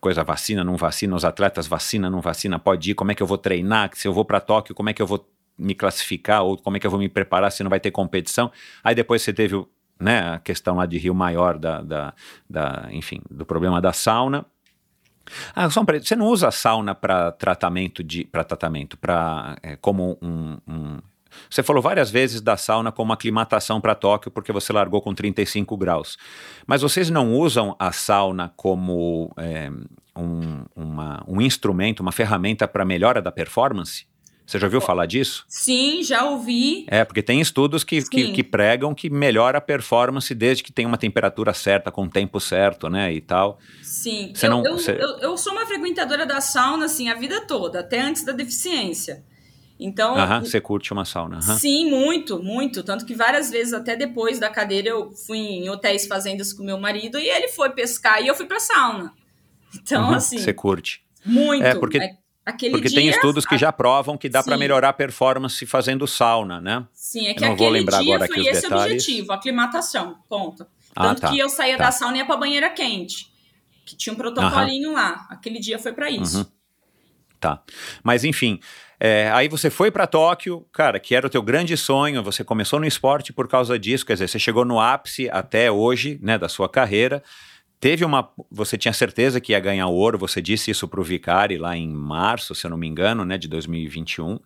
coisa 0.00 0.24
vacina, 0.24 0.64
não 0.64 0.76
vacina, 0.76 1.14
os 1.14 1.24
atletas 1.24 1.66
vacina, 1.68 2.10
não 2.10 2.20
vacina, 2.20 2.58
pode 2.58 2.90
ir, 2.90 2.94
como 2.94 3.12
é 3.12 3.14
que 3.14 3.22
eu 3.22 3.26
vou 3.26 3.38
treinar, 3.38 3.90
se 3.94 4.06
eu 4.06 4.12
vou 4.12 4.24
para 4.24 4.40
Tóquio, 4.40 4.74
como 4.74 4.88
é 4.90 4.92
que 4.92 5.00
eu 5.02 5.06
vou 5.06 5.28
me 5.58 5.74
classificar, 5.74 6.42
ou 6.42 6.56
como 6.56 6.76
é 6.76 6.80
que 6.80 6.86
eu 6.86 6.90
vou 6.90 6.98
me 7.00 7.08
preparar 7.08 7.52
se 7.52 7.62
não 7.62 7.70
vai 7.70 7.80
ter 7.80 7.90
competição. 7.90 8.50
Aí 8.82 8.94
depois 8.94 9.22
você 9.22 9.32
teve 9.32 9.64
né, 10.00 10.34
a 10.34 10.38
questão 10.38 10.76
lá 10.76 10.86
de 10.86 10.96
Rio 10.98 11.14
Maior, 11.14 11.58
da, 11.58 11.82
da, 11.82 12.14
da, 12.48 12.88
enfim, 12.90 13.20
do 13.30 13.44
problema 13.44 13.80
da 13.80 13.92
sauna. 13.92 14.44
Ah, 15.54 15.68
só 15.70 15.82
um 15.82 15.84
você 15.84 16.16
não 16.16 16.26
usa 16.26 16.50
sauna 16.50 16.94
para 16.94 17.30
tratamento 17.32 18.02
de 18.02 18.24
para 18.24 18.42
tratamento, 18.42 18.96
para 18.96 19.56
como 19.80 20.18
um, 20.22 20.58
um- 20.66 20.98
Você 21.48 21.62
falou 21.62 21.82
várias 21.82 22.10
vezes 22.10 22.40
da 22.40 22.56
sauna 22.56 22.90
como 22.92 23.12
aclimatação 23.12 23.80
para 23.80 23.94
Tóquio 23.94 24.30
porque 24.30 24.52
você 24.52 24.72
largou 24.72 25.00
com 25.00 25.14
35 25.14 25.76
graus. 25.76 26.16
Mas 26.66 26.82
vocês 26.82 27.10
não 27.10 27.32
usam 27.34 27.74
a 27.78 27.92
sauna 27.92 28.52
como 28.56 29.32
é, 29.36 29.70
um, 30.16 30.64
uma- 30.76 31.24
um 31.26 31.40
instrumento, 31.40 32.00
uma 32.00 32.12
ferramenta 32.12 32.66
para 32.68 32.84
melhora 32.84 33.20
da 33.22 33.30
performance? 33.32 34.08
Você 34.46 34.58
já 34.58 34.66
ouviu 34.66 34.80
falar 34.80 35.06
disso? 35.06 35.44
Sim, 35.46 36.02
já 36.02 36.24
ouvi. 36.24 36.84
É, 36.88 37.04
porque 37.04 37.22
tem 37.22 37.40
estudos 37.40 37.84
que, 37.84 38.02
que, 38.02 38.32
que 38.32 38.42
pregam 38.42 38.92
que 38.92 39.08
melhora 39.08 39.58
a 39.58 39.60
performance 39.60 40.34
desde 40.34 40.64
que 40.64 40.72
tem 40.72 40.84
uma 40.84 40.98
temperatura 40.98 41.54
certa, 41.54 41.92
com 41.92 42.02
o 42.02 42.10
tempo 42.10 42.40
certo, 42.40 42.88
né, 42.88 43.12
e 43.12 43.20
tal. 43.20 43.60
Sim. 43.80 44.32
Você 44.34 44.46
eu, 44.46 44.50
não- 44.50 44.64
eu, 44.66 44.72
você- 44.76 44.90
eu, 45.00 45.18
eu 45.20 45.36
sou 45.38 45.52
uma 45.52 45.64
frequentadora 45.66 46.26
da 46.26 46.40
sauna, 46.40 46.86
assim, 46.86 47.08
a 47.08 47.14
vida 47.14 47.42
toda, 47.46 47.78
até 47.78 48.00
antes 48.00 48.24
da 48.24 48.32
deficiência. 48.32 49.22
Então, 49.82 50.14
Aham, 50.14 50.44
você 50.44 50.60
curte 50.60 50.92
uma 50.92 51.06
sauna. 51.06 51.38
aham. 51.38 51.56
Sim, 51.58 51.88
muito, 51.90 52.42
muito. 52.42 52.82
Tanto 52.84 53.06
que 53.06 53.14
várias 53.14 53.50
vezes, 53.50 53.72
até 53.72 53.96
depois 53.96 54.38
da 54.38 54.50
cadeira, 54.50 54.90
eu 54.90 55.10
fui 55.26 55.38
em 55.38 55.70
hotéis 55.70 56.06
fazendas 56.06 56.52
com 56.52 56.62
meu 56.62 56.78
marido 56.78 57.18
e 57.18 57.26
ele 57.28 57.48
foi 57.48 57.70
pescar 57.70 58.22
e 58.22 58.26
eu 58.26 58.34
fui 58.34 58.44
pra 58.44 58.60
sauna. 58.60 59.12
Então, 59.74 60.08
Uhum, 60.08 60.14
assim, 60.14 60.36
Você 60.38 60.52
curte. 60.52 61.02
muito. 61.24 61.64
É, 61.64 61.74
porque- 61.74 61.96
É- 61.98 62.16
aquele 62.44 62.72
Porque 62.72 62.88
dia, 62.88 62.98
tem 62.98 63.08
estudos 63.08 63.46
que 63.46 63.56
já 63.56 63.72
provam 63.72 64.18
que 64.18 64.28
dá 64.28 64.42
para 64.42 64.56
melhorar 64.58 64.90
a 64.90 64.92
performance 64.92 65.64
fazendo 65.64 66.06
sauna, 66.06 66.60
né? 66.60 66.86
Sim, 66.92 67.28
é 67.28 67.30
Eu 67.30 67.34
que 67.36 67.40
não 67.40 67.56
vou 67.56 67.68
aquele 67.68 67.78
lembrar 67.78 68.02
dia 68.02 68.14
agora 68.16 68.24
aqui 68.26 68.34
foi 68.34 68.42
os 68.42 68.48
esse 68.48 68.62
detalhes. 68.68 68.84
objetivo, 69.04 69.32
aclimatação, 69.32 70.18
ponto. 70.28 70.66
Ah, 70.94 71.04
Tanto 71.08 71.20
tá, 71.22 71.30
que 71.30 71.38
eu 71.38 71.48
saía 71.48 71.78
tá. 71.78 71.84
da 71.84 71.90
sauna 71.92 72.16
e 72.16 72.18
ia 72.18 72.26
pra 72.26 72.36
banheira 72.36 72.68
quente, 72.68 73.32
que 73.86 73.96
tinha 73.96 74.12
um 74.12 74.16
protocolinho 74.16 74.92
lá. 74.92 75.26
Aquele 75.30 75.58
dia 75.58 75.78
foi 75.78 75.92
pra 75.94 76.10
isso. 76.10 76.38
Uhum. 76.38 76.46
Tá. 77.38 77.62
Mas 78.02 78.24
enfim, 78.24 78.60
é, 79.00 79.30
aí 79.32 79.48
você 79.48 79.70
foi 79.70 79.90
para 79.90 80.06
Tóquio, 80.06 80.66
cara, 80.70 81.00
que 81.00 81.14
era 81.14 81.26
o 81.26 81.30
teu 81.30 81.42
grande 81.42 81.74
sonho, 81.74 82.22
você 82.22 82.44
começou 82.44 82.78
no 82.78 82.86
esporte 82.86 83.32
por 83.32 83.48
causa 83.48 83.78
disso, 83.78 84.04
quer 84.04 84.12
dizer, 84.12 84.28
você 84.28 84.38
chegou 84.38 84.62
no 84.64 84.78
ápice 84.78 85.30
até 85.30 85.72
hoje, 85.72 86.18
né, 86.22 86.36
da 86.36 86.48
sua 86.50 86.68
carreira. 86.68 87.22
Teve 87.80 88.04
uma. 88.04 88.30
Você 88.50 88.76
tinha 88.76 88.92
certeza 88.92 89.40
que 89.40 89.52
ia 89.52 89.60
ganhar 89.60 89.86
ouro, 89.86 90.18
você 90.18 90.42
disse 90.42 90.70
isso 90.70 90.86
pro 90.86 91.02
Vicari 91.02 91.56
lá 91.56 91.74
em 91.74 91.88
março, 91.88 92.54
se 92.54 92.66
eu 92.66 92.70
não 92.70 92.76
me 92.76 92.86
engano, 92.86 93.24
né, 93.24 93.38
de 93.38 93.48
2021. 93.48 94.38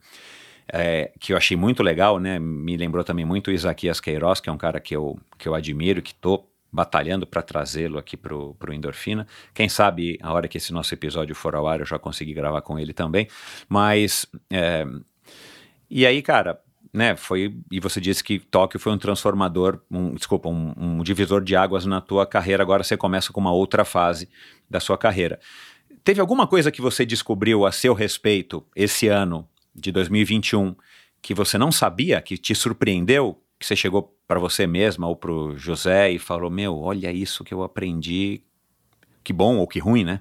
é, 0.72 1.12
que 1.20 1.32
eu 1.32 1.36
achei 1.36 1.56
muito 1.56 1.82
legal, 1.82 2.18
né? 2.18 2.38
Me 2.38 2.76
lembrou 2.76 3.04
também 3.04 3.24
muito 3.24 3.48
o 3.48 3.52
Isaquias 3.52 4.00
Queiroz, 4.00 4.40
que 4.40 4.48
é 4.48 4.52
um 4.52 4.56
cara 4.56 4.80
que 4.80 4.94
eu, 4.96 5.18
que 5.38 5.48
eu 5.48 5.54
admiro, 5.54 6.00
que 6.02 6.14
tô 6.14 6.44
batalhando 6.74 7.24
para 7.24 7.40
trazê-lo 7.40 7.98
aqui 7.98 8.16
pro, 8.16 8.54
pro 8.54 8.74
Endorfina. 8.74 9.28
Quem 9.54 9.68
sabe, 9.68 10.18
a 10.20 10.32
hora 10.32 10.48
que 10.48 10.58
esse 10.58 10.72
nosso 10.72 10.92
episódio 10.92 11.32
for 11.32 11.54
ao 11.54 11.68
ar, 11.68 11.78
eu 11.78 11.86
já 11.86 12.00
consegui 12.00 12.34
gravar 12.34 12.60
com 12.62 12.76
ele 12.76 12.92
também. 12.92 13.28
Mas. 13.68 14.26
é, 14.50 14.84
e 15.88 16.04
aí, 16.04 16.20
cara, 16.20 16.60
né, 16.92 17.14
foi. 17.14 17.56
E 17.70 17.78
você 17.78 18.00
disse 18.00 18.24
que 18.24 18.40
Tóquio 18.40 18.80
foi 18.80 18.92
um 18.92 18.98
transformador, 18.98 19.80
um, 19.88 20.14
desculpa, 20.14 20.48
um, 20.48 20.74
um 20.76 21.02
divisor 21.04 21.44
de 21.44 21.54
águas 21.54 21.86
na 21.86 22.00
tua 22.00 22.26
carreira. 22.26 22.64
Agora 22.64 22.82
você 22.82 22.96
começa 22.96 23.32
com 23.32 23.40
uma 23.40 23.52
outra 23.52 23.84
fase 23.84 24.28
da 24.68 24.80
sua 24.80 24.98
carreira. 24.98 25.38
Teve 26.02 26.20
alguma 26.20 26.44
coisa 26.44 26.72
que 26.72 26.82
você 26.82 27.06
descobriu 27.06 27.64
a 27.64 27.70
seu 27.70 27.94
respeito 27.94 28.66
esse 28.74 29.06
ano 29.06 29.48
de 29.72 29.92
2021 29.92 30.74
que 31.22 31.32
você 31.32 31.56
não 31.56 31.72
sabia, 31.72 32.20
que 32.20 32.36
te 32.36 32.54
surpreendeu, 32.54 33.40
que 33.64 33.68
você 33.68 33.76
chegou 33.76 34.14
para 34.28 34.38
você 34.38 34.66
mesma 34.66 35.08
ou 35.08 35.16
pro 35.16 35.56
José 35.56 36.12
e 36.12 36.18
falou: 36.18 36.50
Meu, 36.50 36.78
olha 36.78 37.10
isso 37.10 37.42
que 37.42 37.54
eu 37.54 37.62
aprendi. 37.62 38.42
Que 39.22 39.32
bom 39.32 39.56
ou 39.56 39.66
que 39.66 39.78
ruim, 39.78 40.04
né? 40.04 40.20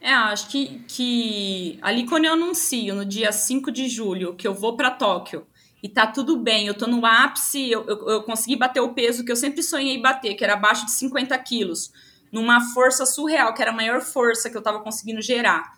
É, 0.00 0.12
acho 0.12 0.48
que, 0.48 0.82
que 0.88 1.78
ali 1.80 2.04
quando 2.06 2.24
eu 2.24 2.32
anuncio 2.32 2.92
no 2.92 3.04
dia 3.04 3.30
5 3.30 3.70
de 3.70 3.88
julho 3.88 4.34
que 4.34 4.48
eu 4.48 4.52
vou 4.52 4.76
pra 4.76 4.90
Tóquio 4.90 5.46
e 5.80 5.88
tá 5.88 6.08
tudo 6.08 6.36
bem, 6.36 6.66
eu 6.66 6.74
tô 6.74 6.88
no 6.88 7.06
ápice, 7.06 7.70
eu, 7.70 7.84
eu, 7.86 8.08
eu 8.08 8.22
consegui 8.24 8.56
bater 8.56 8.80
o 8.80 8.94
peso 8.94 9.24
que 9.24 9.30
eu 9.30 9.36
sempre 9.36 9.62
sonhei 9.62 10.00
bater, 10.02 10.34
que 10.34 10.42
era 10.42 10.54
abaixo 10.54 10.84
de 10.86 10.90
50 10.90 11.38
quilos, 11.38 11.92
numa 12.32 12.60
força 12.72 13.06
surreal, 13.06 13.54
que 13.54 13.62
era 13.62 13.70
a 13.70 13.74
maior 13.74 14.00
força 14.00 14.50
que 14.50 14.56
eu 14.56 14.62
tava 14.62 14.80
conseguindo 14.80 15.22
gerar. 15.22 15.72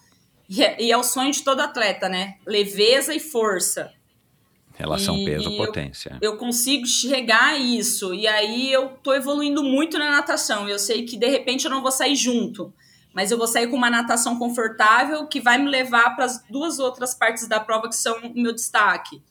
E 0.49 0.65
é, 0.65 0.83
e 0.83 0.91
é 0.91 0.97
o 0.97 1.05
sonho 1.05 1.31
de 1.31 1.45
todo 1.45 1.61
atleta, 1.61 2.09
né? 2.09 2.37
Leveza 2.47 3.15
e 3.15 3.21
força. 3.21 3.93
Relação 4.77 5.17
E- 5.19 5.25
peso-potência. 5.25 6.19
eu 6.21 6.37
consigo 6.37 6.87
chegar 6.87 7.45
a 7.55 7.57
isso. 7.57 8.13
E 8.13 8.27
aí 8.27 8.73
eu 8.73 8.89
tô 9.03 9.15
evoluindo 9.15 9.63
muito 9.63 9.99
na 9.99 10.11
natação. 10.11 10.69
Eu 10.69 10.79
sei 10.79 11.05
que 11.05 11.17
de 11.17 11.29
repente 11.29 11.65
eu 11.65 11.71
não 11.71 11.81
vou 11.81 11.93
sair 11.93 12.17
junto, 12.17 12.73
mas 13.15 13.31
eu 13.31 13.39
vou 13.39 13.47
sair 13.47 13.69
com 13.69 13.77
uma 13.77 13.89
natação 13.89 14.37
confortável 14.39 15.27
que 15.29 15.41
vai 15.41 15.59
me 15.59 15.69
levar 15.71 16.17
para 16.17 16.25
as 16.25 16.43
duas 16.51 16.79
outras 16.81 17.15
partes 17.15 17.47
da 17.47 17.61
prova 17.61 17.89
que 17.89 17.95
são 17.95 18.19
o 18.19 18.41
meu 18.41 18.53
destaque. 18.53 19.23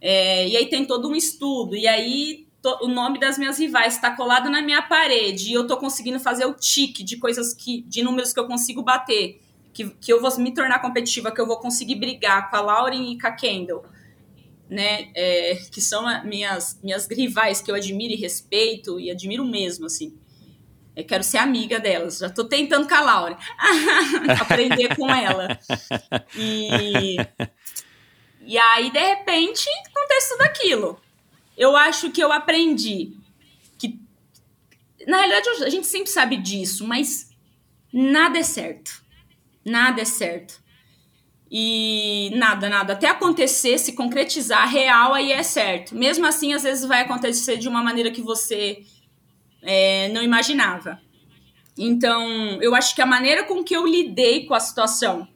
É, 0.00 0.48
e 0.48 0.56
aí 0.56 0.66
tem 0.68 0.84
todo 0.84 1.08
um 1.08 1.14
estudo. 1.14 1.76
E 1.76 1.86
aí 1.86 2.48
to- 2.60 2.78
o 2.82 2.88
nome 2.88 3.20
das 3.20 3.38
minhas 3.38 3.58
rivais 3.58 3.94
está 3.94 4.10
colado 4.16 4.50
na 4.50 4.60
minha 4.60 4.82
parede. 4.82 5.50
E 5.50 5.52
eu 5.52 5.64
tô 5.66 5.76
conseguindo 5.76 6.18
fazer 6.18 6.44
o 6.46 6.54
tique 6.54 7.04
de 7.04 7.16
coisas 7.18 7.54
que. 7.54 7.82
de 7.82 8.02
números 8.02 8.32
que 8.32 8.40
eu 8.40 8.46
consigo 8.48 8.82
bater. 8.82 9.40
Que, 9.72 9.88
que 9.88 10.12
eu 10.12 10.20
vou 10.20 10.36
me 10.38 10.52
tornar 10.52 10.80
competitiva, 10.80 11.30
que 11.30 11.40
eu 11.40 11.46
vou 11.46 11.58
conseguir 11.58 11.94
brigar 11.94 12.50
com 12.50 12.56
a 12.56 12.60
Lauren 12.60 13.12
e 13.12 13.18
com 13.18 13.26
a 13.28 13.30
Kendall 13.32 13.84
né, 14.72 15.10
é, 15.14 15.54
que 15.70 15.80
são 15.80 16.06
a- 16.06 16.24
minhas, 16.24 16.78
minhas 16.82 17.06
rivais 17.06 17.60
que 17.60 17.70
eu 17.70 17.74
admiro 17.74 18.12
e 18.14 18.16
respeito 18.16 18.98
e 18.98 19.10
admiro 19.10 19.44
mesmo, 19.44 19.86
assim. 19.86 20.16
Eu 20.94 21.04
quero 21.04 21.22
ser 21.24 21.38
amiga 21.38 21.78
delas. 21.80 22.18
Já 22.18 22.28
tô 22.28 22.44
tentando 22.44 22.86
com 22.88 22.94
a 22.94 23.00
Laura. 23.00 23.38
Aprender 24.40 24.94
com 24.94 25.08
ela. 25.08 25.58
E, 26.36 27.16
e 28.44 28.58
aí, 28.58 28.90
de 28.90 28.98
repente, 28.98 29.66
acontece 29.88 30.28
tudo 30.30 30.42
aquilo. 30.42 31.00
Eu 31.56 31.74
acho 31.76 32.10
que 32.10 32.22
eu 32.22 32.30
aprendi 32.30 33.16
que. 33.78 33.98
Na 35.06 35.18
realidade, 35.18 35.64
a 35.64 35.70
gente 35.70 35.86
sempre 35.86 36.10
sabe 36.10 36.36
disso, 36.36 36.86
mas 36.86 37.30
nada 37.92 38.38
é 38.38 38.42
certo. 38.42 39.02
Nada 39.64 40.02
é 40.02 40.04
certo. 40.04 40.61
E 41.54 42.30
nada, 42.34 42.66
nada. 42.66 42.94
Até 42.94 43.08
acontecer, 43.08 43.76
se 43.76 43.92
concretizar 43.92 44.66
real, 44.70 45.12
aí 45.12 45.32
é 45.32 45.42
certo. 45.42 45.94
Mesmo 45.94 46.24
assim, 46.26 46.54
às 46.54 46.62
vezes 46.62 46.88
vai 46.88 47.02
acontecer 47.02 47.58
de 47.58 47.68
uma 47.68 47.82
maneira 47.82 48.10
que 48.10 48.22
você 48.22 48.82
é, 49.60 50.08
não 50.08 50.22
imaginava. 50.22 50.98
Então, 51.76 52.58
eu 52.62 52.74
acho 52.74 52.94
que 52.94 53.02
a 53.02 53.06
maneira 53.06 53.44
com 53.44 53.62
que 53.62 53.76
eu 53.76 53.86
lidei 53.86 54.46
com 54.46 54.54
a 54.54 54.60
situação 54.60 55.28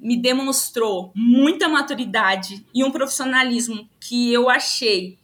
me 0.00 0.20
demonstrou 0.20 1.12
muita 1.14 1.68
maturidade 1.68 2.66
e 2.74 2.82
um 2.82 2.90
profissionalismo 2.90 3.88
que 4.00 4.32
eu 4.32 4.50
achei 4.50 5.16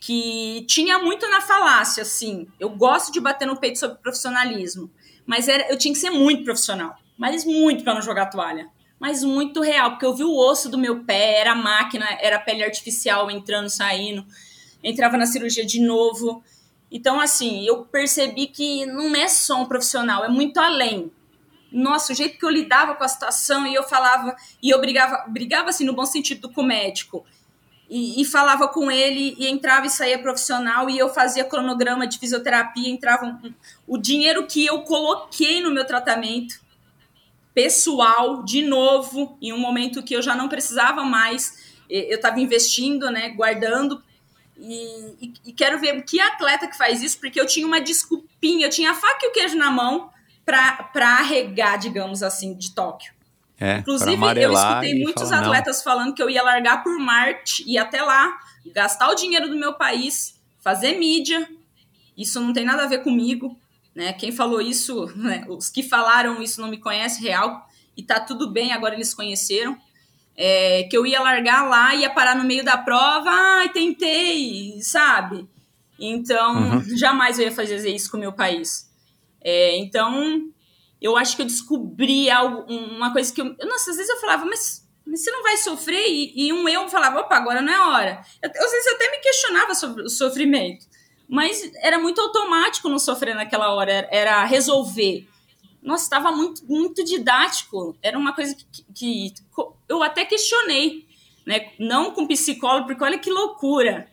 que 0.00 0.64
tinha 0.66 0.98
muito 0.98 1.30
na 1.30 1.40
falácia, 1.40 2.02
assim. 2.02 2.48
Eu 2.58 2.70
gosto 2.70 3.12
de 3.12 3.20
bater 3.20 3.46
no 3.46 3.56
peito 3.60 3.78
sobre 3.78 3.98
profissionalismo, 3.98 4.90
mas 5.24 5.46
era, 5.46 5.70
eu 5.70 5.78
tinha 5.78 5.94
que 5.94 6.00
ser 6.00 6.10
muito 6.10 6.42
profissional, 6.42 6.96
mas 7.16 7.44
muito 7.44 7.84
para 7.84 7.94
não 7.94 8.02
jogar 8.02 8.26
toalha 8.26 8.68
mas 8.98 9.22
muito 9.22 9.60
real, 9.60 9.90
porque 9.90 10.06
eu 10.06 10.14
vi 10.14 10.24
o 10.24 10.36
osso 10.36 10.68
do 10.68 10.76
meu 10.76 11.04
pé, 11.04 11.40
era 11.40 11.54
máquina, 11.54 12.06
era 12.20 12.38
pele 12.38 12.64
artificial 12.64 13.30
entrando, 13.30 13.68
saindo, 13.68 14.26
entrava 14.82 15.16
na 15.16 15.26
cirurgia 15.26 15.64
de 15.64 15.80
novo. 15.80 16.42
Então, 16.90 17.20
assim, 17.20 17.64
eu 17.66 17.84
percebi 17.84 18.48
que 18.48 18.86
não 18.86 19.14
é 19.14 19.28
só 19.28 19.62
um 19.62 19.66
profissional, 19.66 20.24
é 20.24 20.28
muito 20.28 20.58
além. 20.58 21.12
Nossa, 21.70 22.12
o 22.12 22.16
jeito 22.16 22.38
que 22.38 22.44
eu 22.44 22.50
lidava 22.50 22.94
com 22.94 23.04
a 23.04 23.08
situação 23.08 23.66
e 23.66 23.74
eu 23.74 23.82
falava, 23.82 24.34
e 24.62 24.70
eu 24.70 24.80
brigava, 24.80 25.24
brigava 25.28 25.68
assim, 25.68 25.84
no 25.84 25.92
bom 25.92 26.06
sentido 26.06 26.48
com 26.48 26.62
o 26.62 26.66
médico, 26.66 27.24
e, 27.90 28.20
e 28.20 28.24
falava 28.24 28.68
com 28.68 28.90
ele, 28.90 29.34
e 29.38 29.46
entrava 29.46 29.86
e 29.86 29.90
saía 29.90 30.18
profissional, 30.18 30.90
e 30.90 30.98
eu 30.98 31.12
fazia 31.12 31.44
cronograma 31.44 32.06
de 32.06 32.18
fisioterapia, 32.18 32.88
entrava 32.88 33.26
um, 33.26 33.54
o 33.86 33.98
dinheiro 33.98 34.46
que 34.46 34.64
eu 34.64 34.82
coloquei 34.82 35.60
no 35.60 35.70
meu 35.70 35.86
tratamento 35.86 36.67
pessoal 37.54 38.42
de 38.42 38.62
novo 38.62 39.36
em 39.40 39.52
um 39.52 39.58
momento 39.58 40.02
que 40.02 40.14
eu 40.14 40.22
já 40.22 40.34
não 40.34 40.48
precisava 40.48 41.02
mais 41.04 41.68
eu 41.88 42.16
estava 42.16 42.40
investindo 42.40 43.10
né 43.10 43.30
guardando 43.30 44.02
e, 44.56 45.14
e, 45.20 45.34
e, 45.46 45.52
quero 45.52 45.78
ver 45.78 46.02
que 46.02 46.20
atleta 46.20 46.66
que 46.66 46.76
faz 46.76 47.00
isso 47.02 47.18
porque 47.20 47.40
eu 47.40 47.46
tinha 47.46 47.66
uma 47.66 47.80
desculpinha 47.80 48.66
eu 48.66 48.70
tinha 48.70 48.90
a 48.90 48.94
faca 48.94 49.24
e 49.24 49.28
o 49.28 49.32
queijo 49.32 49.56
na 49.56 49.70
mão 49.70 50.10
para 50.44 51.18
arregar 51.18 51.78
digamos 51.78 52.22
assim 52.22 52.54
de 52.54 52.74
Tóquio. 52.74 53.12
É, 53.60 53.78
inclusive 53.78 54.40
eu 54.40 54.52
escutei 54.52 55.02
muitos 55.02 55.32
atletas 55.32 55.78
não. 55.78 55.84
falando 55.84 56.14
que 56.14 56.22
eu 56.22 56.30
ia 56.30 56.42
largar 56.42 56.82
por 56.82 56.96
Marte 56.98 57.64
e 57.66 57.76
até 57.76 58.00
lá 58.00 58.38
gastar 58.72 59.10
o 59.10 59.14
dinheiro 59.14 59.48
do 59.48 59.56
meu 59.56 59.74
país 59.74 60.40
fazer 60.60 60.96
mídia. 60.96 61.48
Isso 62.16 62.40
não 62.40 62.52
tem 62.52 62.64
nada 62.64 62.84
a 62.84 62.86
ver 62.86 63.02
comigo 63.02 63.58
né? 63.94 64.12
Quem 64.12 64.30
falou 64.30 64.60
isso, 64.60 65.06
né? 65.16 65.44
os 65.48 65.68
que 65.68 65.82
falaram 65.82 66.42
isso 66.42 66.60
não 66.60 66.68
me 66.68 66.78
conhecem 66.78 67.22
real, 67.22 67.66
e 67.96 68.02
tá 68.02 68.20
tudo 68.20 68.50
bem, 68.50 68.72
agora 68.72 68.94
eles 68.94 69.12
conheceram. 69.12 69.76
É, 70.36 70.84
que 70.84 70.96
eu 70.96 71.04
ia 71.04 71.20
largar 71.20 71.68
lá, 71.68 71.92
ia 71.96 72.08
parar 72.08 72.36
no 72.36 72.44
meio 72.44 72.64
da 72.64 72.78
prova, 72.78 73.28
ai, 73.28 73.70
tentei, 73.70 74.80
sabe? 74.80 75.48
Então, 75.98 76.74
uhum. 76.74 76.96
jamais 76.96 77.40
eu 77.40 77.46
ia 77.46 77.52
fazer 77.52 77.76
isso 77.92 78.08
com 78.08 78.16
o 78.16 78.20
meu 78.20 78.32
país. 78.32 78.88
É, 79.40 79.76
então, 79.78 80.48
eu 81.02 81.16
acho 81.16 81.34
que 81.34 81.42
eu 81.42 81.46
descobri 81.46 82.30
algo, 82.30 82.72
uma 82.72 83.12
coisa 83.12 83.32
que 83.32 83.40
eu. 83.40 83.46
Nossa, 83.46 83.90
às 83.90 83.96
vezes 83.96 84.08
eu 84.08 84.20
falava, 84.20 84.44
mas, 84.44 84.88
mas 85.04 85.24
você 85.24 85.30
não 85.32 85.42
vai 85.42 85.56
sofrer? 85.56 86.06
E, 86.06 86.46
e 86.46 86.52
um 86.52 86.68
eu 86.68 86.88
falava, 86.88 87.18
opa, 87.18 87.34
agora 87.34 87.60
não 87.60 87.72
é 87.72 87.80
hora. 87.80 88.22
Eu, 88.40 88.48
às 88.48 88.70
vezes 88.70 88.86
eu 88.86 88.94
até 88.94 89.10
me 89.10 89.18
questionava 89.18 89.74
sobre 89.74 90.02
o 90.04 90.08
sofrimento 90.08 90.86
mas 91.28 91.70
era 91.76 91.98
muito 91.98 92.20
automático 92.20 92.88
não 92.88 92.98
sofrer 92.98 93.34
naquela 93.34 93.74
hora, 93.74 94.08
era 94.10 94.42
resolver. 94.44 95.28
Nossa, 95.82 96.04
estava 96.04 96.32
muito, 96.32 96.64
muito 96.66 97.04
didático, 97.04 97.96
era 98.02 98.18
uma 98.18 98.34
coisa 98.34 98.54
que, 98.54 98.84
que, 98.94 99.34
eu 99.88 100.02
até 100.02 100.24
questionei. 100.24 101.06
né? 101.46 101.72
Não 101.78 102.12
com 102.12 102.26
psicólogo, 102.26 102.86
porque 102.86 103.04
olha 103.04 103.18
que 103.18 103.30
loucura. 103.30 104.08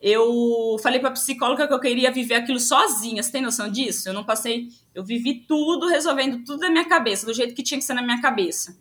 Eu 0.00 0.76
falei 0.82 1.00
para 1.00 1.10
a 1.10 1.12
psicóloga 1.12 1.66
que 1.66 1.72
eu 1.72 1.80
queria 1.80 2.10
viver 2.10 2.34
aquilo 2.34 2.60
sozinha. 2.60 3.22
Você 3.22 3.32
tem 3.32 3.40
noção 3.42 3.70
disso? 3.70 4.08
Eu 4.08 4.12
não 4.12 4.24
passei, 4.24 4.68
eu 4.94 5.04
vivi 5.04 5.44
tudo 5.46 5.88
resolvendo 5.88 6.44
tudo 6.44 6.60
da 6.60 6.70
minha 6.70 6.84
cabeça, 6.84 7.26
do 7.26 7.34
jeito 7.34 7.54
que 7.54 7.62
tinha 7.62 7.78
que 7.78 7.84
ser 7.84 7.94
na 7.94 8.02
minha 8.02 8.20
cabeça. 8.20 8.76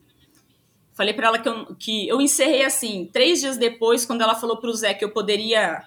Falei 0.94 1.14
para 1.14 1.28
ela 1.28 1.40
que 1.40 1.50
eu, 1.50 1.76
que 1.76 2.08
eu 2.08 2.22
encerrei 2.22 2.64
assim, 2.64 3.10
três 3.12 3.42
dias 3.42 3.58
depois, 3.58 4.06
quando 4.06 4.22
ela 4.22 4.36
falou 4.36 4.58
para 4.58 4.70
o 4.70 4.74
Zé 4.74 4.94
que 4.94 5.04
eu 5.04 5.12
poderia 5.12 5.86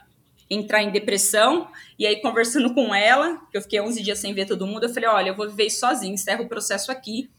entrar 0.51 0.83
em 0.83 0.91
depressão. 0.91 1.68
E 1.99 2.07
aí, 2.07 2.20
conversando 2.20 2.73
com 2.75 2.94
ela, 2.94 3.41
que 3.51 3.57
eu 3.57 3.62
fiquei 3.62 3.81
11 3.81 4.02
dias 4.02 4.18
sem 4.18 4.33
ver 4.35 4.47
todo 4.47 4.67
mundo, 4.67 4.85
eu 4.85 4.89
falei: 4.89 5.09
olha, 5.09 5.28
eu 5.31 5.36
vou 5.36 5.49
viver 5.49 5.67
isso 5.67 5.81
sozinho, 5.81 6.15
encerro 6.15 6.44
o 6.44 6.49
processo 6.49 6.91
aqui. 6.91 7.31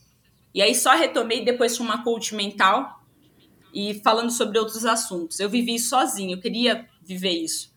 E 0.54 0.62
aí, 0.62 0.74
só 0.74 0.96
retomei 0.96 1.44
depois 1.44 1.78
com 1.78 1.84
uma 1.84 2.04
coach 2.04 2.34
mental 2.36 3.00
e 3.74 4.02
falando 4.04 4.32
sobre 4.32 4.58
outros 4.58 4.86
assuntos. 4.86 5.40
Eu 5.40 5.50
vivi 5.50 5.80
sozinho, 5.80 6.36
eu 6.36 6.42
queria 6.42 6.88
viver 7.02 7.32
isso. 7.32 7.72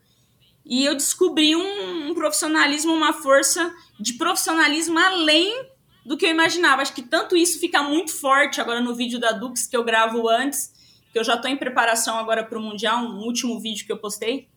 E 0.64 0.84
eu 0.84 0.94
descobri 0.94 1.56
um, 1.56 2.10
um 2.10 2.14
profissionalismo, 2.14 2.92
uma 2.92 3.12
força 3.12 3.74
de 3.98 4.14
profissionalismo 4.14 4.98
além 4.98 5.66
do 6.04 6.16
que 6.16 6.26
eu 6.26 6.30
imaginava. 6.30 6.82
Acho 6.82 6.94
que 6.94 7.02
tanto 7.02 7.36
isso 7.36 7.58
fica 7.58 7.82
muito 7.82 8.12
forte 8.12 8.60
agora 8.60 8.80
no 8.80 8.94
vídeo 8.94 9.18
da 9.18 9.32
Dux 9.32 9.66
que 9.66 9.76
eu 9.76 9.84
gravo 9.84 10.28
antes, 10.28 10.72
que 11.12 11.18
eu 11.18 11.24
já 11.24 11.34
estou 11.34 11.50
em 11.50 11.56
preparação 11.56 12.16
agora 12.16 12.44
para 12.44 12.58
o 12.58 12.62
Mundial, 12.62 13.04
um 13.04 13.18
último 13.18 13.58
vídeo 13.60 13.84
que 13.84 13.92
eu 13.92 13.98
postei. 13.98 14.48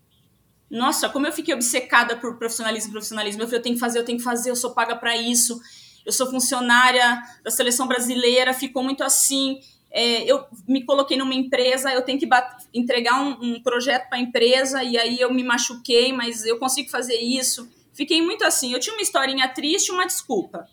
Nossa, 0.70 1.08
como 1.10 1.28
eu 1.28 1.32
fiquei 1.32 1.54
obcecada 1.54 2.16
por 2.18 2.38
profissionalismo, 2.38 2.92
profissionalismo. 2.92 3.42
Eu 3.42 3.48
falei, 3.48 3.60
eu 3.60 3.64
tenho 3.64 3.76
que 3.76 3.80
fazer, 3.80 4.00
eu 4.00 4.06
tenho 4.06 4.18
que 4.18 4.24
fazer, 4.24 4.50
eu 4.50 4.56
sou 4.56 4.72
paga 4.72 4.96
para 4.96 5.16
isso. 5.16 5.60
Eu 6.06 6.12
sou 6.12 6.30
funcionária 6.30 7.22
da 7.44 7.50
seleção 7.52 7.88
brasileira, 7.88 8.54
ficou 8.54 8.84
muito 8.84 9.04
assim. 9.04 9.60
É, 9.92 10.24
eu 10.30 10.46
me 10.68 10.84
coloquei 10.84 11.18
numa 11.18 11.34
empresa, 11.34 11.92
eu 11.92 12.02
tenho 12.02 12.20
que 12.20 12.28
entregar 12.74 13.22
um, 13.22 13.38
um 13.42 13.64
projeto 13.64 14.10
para 14.10 14.18
a 14.18 14.22
empresa 14.22 14.84
e 14.84 14.98
aí 14.98 15.20
eu 15.20 15.34
me 15.34 15.44
machuquei, 15.44 16.12
mas 16.12 16.46
eu 16.46 16.60
consigo 16.60 16.90
fazer 16.90 17.16
isso. 17.16 17.68
Fiquei 17.94 18.22
muito 18.22 18.44
assim. 18.44 18.74
Eu 18.74 18.80
tinha 18.80 18.94
uma 18.94 19.02
historinha 19.02 19.48
triste, 19.48 19.92
uma 19.92 20.06
desculpa. 20.06 20.68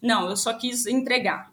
Não, 0.00 0.28
eu 0.28 0.36
só 0.36 0.52
quis 0.52 0.86
entregar. 0.86 1.50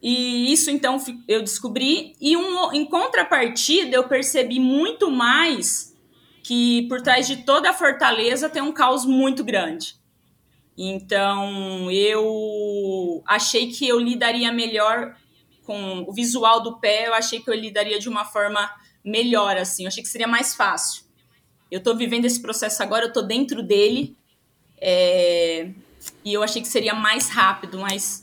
E 0.00 0.52
isso 0.52 0.70
então 0.70 0.96
eu 1.28 1.42
descobri. 1.42 2.14
E 2.20 2.36
um, 2.36 2.72
em 2.72 2.84
contrapartida, 2.84 3.96
eu 3.96 4.08
percebi 4.08 4.58
muito 4.58 5.10
mais 5.10 5.91
que 6.42 6.86
por 6.88 7.00
trás 7.00 7.26
de 7.26 7.38
toda 7.44 7.70
a 7.70 7.74
fortaleza 7.74 8.48
tem 8.48 8.62
um 8.62 8.72
caos 8.72 9.04
muito 9.04 9.44
grande. 9.44 9.94
Então 10.76 11.90
eu 11.90 13.22
achei 13.26 13.70
que 13.70 13.86
eu 13.86 13.98
lidaria 13.98 14.52
melhor 14.52 15.16
com 15.64 16.04
o 16.08 16.12
visual 16.12 16.62
do 16.62 16.78
pé, 16.80 17.06
eu 17.06 17.14
achei 17.14 17.40
que 17.40 17.48
eu 17.48 17.54
lidaria 17.54 17.98
de 17.98 18.08
uma 18.08 18.24
forma 18.24 18.70
melhor, 19.04 19.56
assim, 19.56 19.84
eu 19.84 19.88
achei 19.88 20.02
que 20.02 20.08
seria 20.08 20.26
mais 20.26 20.54
fácil. 20.54 21.04
Eu 21.70 21.78
estou 21.78 21.96
vivendo 21.96 22.24
esse 22.24 22.40
processo 22.40 22.82
agora, 22.82 23.04
eu 23.04 23.08
estou 23.08 23.22
dentro 23.22 23.62
dele. 23.62 24.16
É, 24.78 25.70
e 26.24 26.32
eu 26.32 26.42
achei 26.42 26.60
que 26.60 26.68
seria 26.68 26.94
mais 26.94 27.28
rápido, 27.28 27.78
mais, 27.78 28.21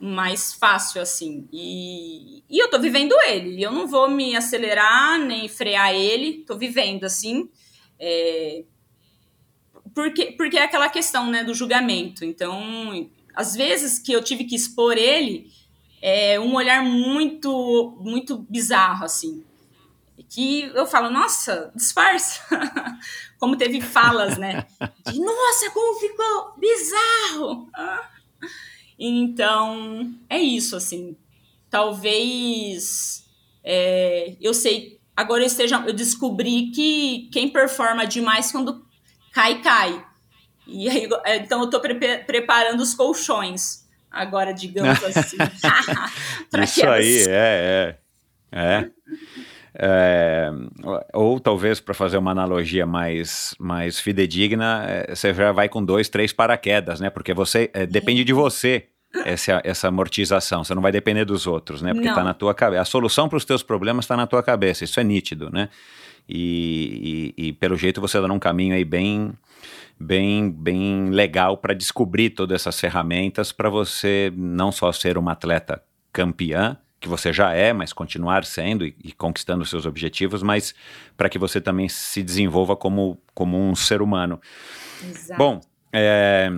mais 0.00 0.52
fácil, 0.52 1.00
assim. 1.00 1.48
E, 1.52 2.42
e 2.48 2.62
eu 2.62 2.70
tô 2.70 2.78
vivendo 2.78 3.14
ele. 3.26 3.62
Eu 3.62 3.72
não 3.72 3.86
vou 3.86 4.10
me 4.10 4.36
acelerar 4.36 5.18
nem 5.18 5.48
frear 5.48 5.94
ele. 5.94 6.44
Tô 6.46 6.56
vivendo, 6.56 7.04
assim. 7.04 7.48
É, 7.98 8.64
porque, 9.94 10.32
porque 10.32 10.58
é 10.58 10.64
aquela 10.64 10.88
questão, 10.88 11.30
né, 11.30 11.42
do 11.44 11.54
julgamento. 11.54 12.24
Então, 12.24 13.08
às 13.34 13.54
vezes 13.54 13.98
que 13.98 14.12
eu 14.12 14.22
tive 14.22 14.44
que 14.44 14.54
expor 14.54 14.96
ele, 14.96 15.50
é 16.00 16.38
um 16.38 16.54
olhar 16.54 16.82
muito, 16.84 17.96
muito 18.00 18.38
bizarro, 18.38 19.04
assim 19.04 19.44
que 20.28 20.62
eu 20.74 20.86
falo, 20.86 21.10
nossa, 21.10 21.70
disfarça. 21.74 22.40
como 23.38 23.56
teve 23.56 23.80
falas, 23.80 24.36
né? 24.36 24.66
De, 25.06 25.20
nossa, 25.20 25.70
como 25.70 25.98
ficou 26.00 26.54
bizarro. 26.56 27.70
Então, 28.98 30.14
é 30.28 30.38
isso, 30.38 30.76
assim. 30.76 31.16
Talvez 31.70 33.26
é, 33.68 34.36
eu 34.40 34.54
sei, 34.54 35.00
agora 35.16 35.42
eu 35.42 35.46
esteja, 35.48 35.82
eu 35.84 35.92
descobri 35.92 36.70
que 36.70 37.28
quem 37.32 37.48
performa 37.48 38.06
demais 38.06 38.52
quando 38.52 38.86
cai, 39.32 39.60
cai. 39.60 40.06
E 40.68 40.88
aí, 40.88 41.08
então 41.36 41.60
eu 41.62 41.68
tô 41.68 41.80
pre 41.80 41.94
preparando 42.18 42.80
os 42.80 42.94
colchões 42.94 43.84
agora, 44.08 44.54
digamos 44.54 45.02
assim. 45.02 45.36
Isso 46.62 46.86
aí, 46.86 47.24
é, 47.28 47.98
é. 48.52 48.58
É. 48.58 48.90
É, 49.78 50.50
ou 51.12 51.38
talvez 51.38 51.80
para 51.80 51.92
fazer 51.92 52.16
uma 52.16 52.30
analogia 52.30 52.86
mais, 52.86 53.54
mais 53.58 54.00
fidedigna, 54.00 54.84
é, 54.88 55.14
você 55.14 55.34
já 55.34 55.52
vai 55.52 55.68
com 55.68 55.84
dois, 55.84 56.08
três 56.08 56.32
paraquedas, 56.32 56.98
né? 56.98 57.10
Porque 57.10 57.34
você 57.34 57.70
é, 57.74 57.84
depende 57.84 58.24
de 58.24 58.32
você 58.32 58.86
essa, 59.24 59.60
essa 59.64 59.88
amortização. 59.88 60.64
Você 60.64 60.74
não 60.74 60.80
vai 60.80 60.92
depender 60.92 61.26
dos 61.26 61.46
outros, 61.46 61.82
né? 61.82 61.92
Porque 61.92 62.08
está 62.08 62.24
na 62.24 62.32
tua 62.32 62.54
cabeça. 62.54 62.82
A 62.82 62.84
solução 62.86 63.28
para 63.28 63.36
os 63.36 63.44
teus 63.44 63.62
problemas 63.62 64.06
está 64.06 64.16
na 64.16 64.26
tua 64.26 64.42
cabeça. 64.42 64.84
Isso 64.84 64.98
é 64.98 65.04
nítido, 65.04 65.50
né? 65.50 65.68
E, 66.28 67.34
e, 67.36 67.48
e 67.48 67.52
pelo 67.52 67.76
jeito 67.76 68.00
você 68.00 68.16
está 68.16 68.26
num 68.26 68.38
caminho 68.38 68.74
aí 68.74 68.84
bem 68.84 69.32
bem 69.98 70.50
bem 70.50 71.08
legal 71.10 71.56
para 71.56 71.72
descobrir 71.72 72.30
todas 72.30 72.62
essas 72.62 72.78
ferramentas 72.80 73.52
para 73.52 73.70
você 73.70 74.32
não 74.36 74.72
só 74.72 74.90
ser 74.90 75.16
uma 75.16 75.32
atleta 75.32 75.80
campeã, 76.12 76.76
que 77.06 77.10
você 77.10 77.32
já 77.32 77.52
é, 77.52 77.72
mas 77.72 77.92
continuar 77.92 78.44
sendo 78.44 78.84
e, 78.84 78.94
e 79.02 79.12
conquistando 79.12 79.64
seus 79.64 79.86
objetivos, 79.86 80.42
mas 80.42 80.74
para 81.16 81.28
que 81.28 81.38
você 81.38 81.60
também 81.60 81.88
se 81.88 82.22
desenvolva 82.22 82.76
como, 82.76 83.18
como 83.32 83.56
um 83.56 83.74
ser 83.76 84.02
humano. 84.02 84.40
Exato. 85.02 85.38
Bom, 85.38 85.60
é, 85.92 86.50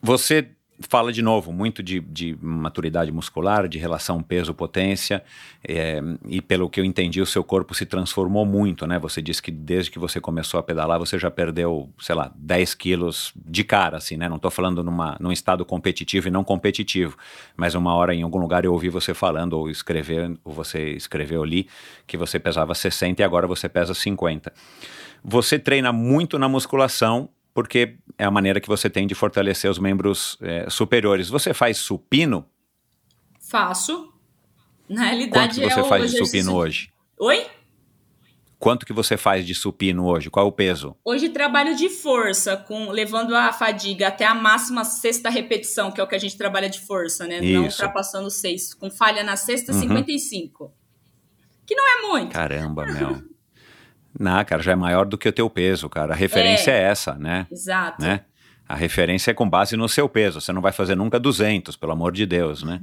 você 0.00 0.48
fala 0.88 1.12
de 1.12 1.22
novo 1.22 1.52
muito 1.52 1.82
de, 1.82 2.00
de 2.00 2.36
maturidade 2.40 3.10
muscular, 3.10 3.68
de 3.68 3.78
relação 3.78 4.22
peso-potência, 4.22 5.22
é, 5.66 6.00
e 6.26 6.40
pelo 6.40 6.68
que 6.68 6.80
eu 6.80 6.84
entendi, 6.84 7.20
o 7.20 7.26
seu 7.26 7.42
corpo 7.44 7.74
se 7.74 7.86
transformou 7.86 8.44
muito, 8.44 8.86
né? 8.86 8.98
Você 8.98 9.22
disse 9.22 9.42
que 9.42 9.50
desde 9.50 9.90
que 9.90 9.98
você 9.98 10.20
começou 10.20 10.58
a 10.58 10.62
pedalar, 10.62 10.98
você 10.98 11.18
já 11.18 11.30
perdeu, 11.30 11.90
sei 11.98 12.14
lá, 12.14 12.32
10 12.34 12.74
quilos 12.74 13.32
de 13.36 13.64
cara, 13.64 13.96
assim, 13.96 14.16
né? 14.16 14.28
Não 14.28 14.36
estou 14.36 14.50
falando 14.50 14.82
numa, 14.82 15.16
num 15.20 15.32
estado 15.32 15.64
competitivo 15.64 16.28
e 16.28 16.30
não 16.30 16.44
competitivo, 16.44 17.16
mas 17.56 17.74
uma 17.74 17.94
hora 17.94 18.14
em 18.14 18.22
algum 18.22 18.38
lugar 18.38 18.64
eu 18.64 18.72
ouvi 18.72 18.88
você 18.88 19.14
falando, 19.14 19.54
ou 19.54 19.70
escrever, 19.70 20.36
ou 20.44 20.52
você 20.52 20.90
escreveu 20.90 21.42
ali, 21.42 21.68
que 22.06 22.16
você 22.16 22.38
pesava 22.38 22.74
60 22.74 23.22
e 23.22 23.24
agora 23.24 23.46
você 23.46 23.68
pesa 23.68 23.94
50. 23.94 24.52
Você 25.24 25.58
treina 25.58 25.92
muito 25.92 26.38
na 26.38 26.48
musculação 26.48 27.28
porque 27.54 27.96
é 28.18 28.24
a 28.24 28.30
maneira 28.30 28.60
que 28.60 28.68
você 28.68 28.88
tem 28.88 29.06
de 29.06 29.14
fortalecer 29.14 29.70
os 29.70 29.78
membros 29.78 30.38
é, 30.40 30.68
superiores. 30.70 31.28
Você 31.28 31.52
faz 31.52 31.78
supino? 31.78 32.46
Faço. 33.40 34.12
Na 34.88 35.04
realidade, 35.04 35.60
Quanto 35.60 35.70
você 35.70 35.80
é 35.80 35.84
faz 35.84 36.10
de 36.10 36.18
supino 36.18 36.54
hoje? 36.54 36.92
Oi? 37.18 37.46
Quanto 38.58 38.86
que 38.86 38.92
você 38.92 39.16
faz 39.16 39.44
de 39.44 39.54
supino 39.54 40.06
hoje? 40.06 40.30
Qual 40.30 40.46
o 40.46 40.52
peso? 40.52 40.94
Hoje 41.04 41.28
trabalho 41.30 41.74
de 41.74 41.88
força, 41.88 42.56
com 42.56 42.90
levando 42.90 43.34
a 43.34 43.52
fadiga 43.52 44.06
até 44.06 44.24
a 44.24 44.34
máxima 44.34 44.84
sexta 44.84 45.28
repetição, 45.28 45.90
que 45.90 46.00
é 46.00 46.04
o 46.04 46.06
que 46.06 46.14
a 46.14 46.18
gente 46.18 46.36
trabalha 46.36 46.70
de 46.70 46.80
força, 46.80 47.26
né? 47.26 47.38
Isso. 47.38 47.54
Não 47.54 47.64
ultrapassando 47.64 48.30
seis. 48.30 48.72
Com 48.72 48.88
falha 48.88 49.24
na 49.24 49.34
sexta, 49.34 49.72
uhum. 49.72 49.80
55. 49.80 50.72
Que 51.66 51.74
não 51.74 51.88
é 51.88 52.02
muito. 52.08 52.32
Caramba, 52.32 52.86
meu. 52.92 53.31
Não, 54.18 54.44
cara, 54.44 54.62
já 54.62 54.72
é 54.72 54.76
maior 54.76 55.06
do 55.06 55.16
que 55.16 55.28
o 55.28 55.32
teu 55.32 55.48
peso, 55.48 55.88
cara. 55.88 56.12
A 56.12 56.16
referência 56.16 56.70
é, 56.70 56.78
é 56.78 56.82
essa, 56.82 57.14
né? 57.14 57.46
Exato. 57.50 58.02
Né? 58.02 58.20
A 58.68 58.74
referência 58.74 59.30
é 59.30 59.34
com 59.34 59.48
base 59.48 59.76
no 59.76 59.88
seu 59.88 60.08
peso. 60.08 60.40
Você 60.40 60.52
não 60.52 60.60
vai 60.60 60.72
fazer 60.72 60.94
nunca 60.94 61.18
200, 61.18 61.76
pelo 61.76 61.92
amor 61.92 62.12
de 62.12 62.26
Deus, 62.26 62.62
né? 62.62 62.80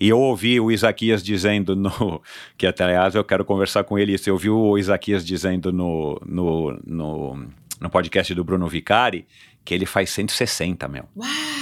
E 0.00 0.08
eu 0.08 0.18
ouvi 0.18 0.58
o 0.58 0.70
Isaquias 0.70 1.22
dizendo 1.22 1.76
no. 1.76 2.20
Que 2.58 2.66
até, 2.66 2.84
aliás, 2.84 3.14
eu 3.14 3.24
quero 3.24 3.44
conversar 3.44 3.84
com 3.84 3.98
ele. 3.98 4.16
Eu 4.26 4.34
ouvi 4.34 4.50
o 4.50 4.76
Isaquias 4.76 5.24
dizendo 5.24 5.72
no, 5.72 6.20
no, 6.26 6.80
no, 6.84 7.46
no 7.80 7.90
podcast 7.90 8.34
do 8.34 8.42
Bruno 8.42 8.66
Vicari 8.66 9.26
que 9.64 9.72
ele 9.72 9.86
faz 9.86 10.10
160, 10.10 10.88
meu. 10.88 11.08
Uau! 11.16 11.61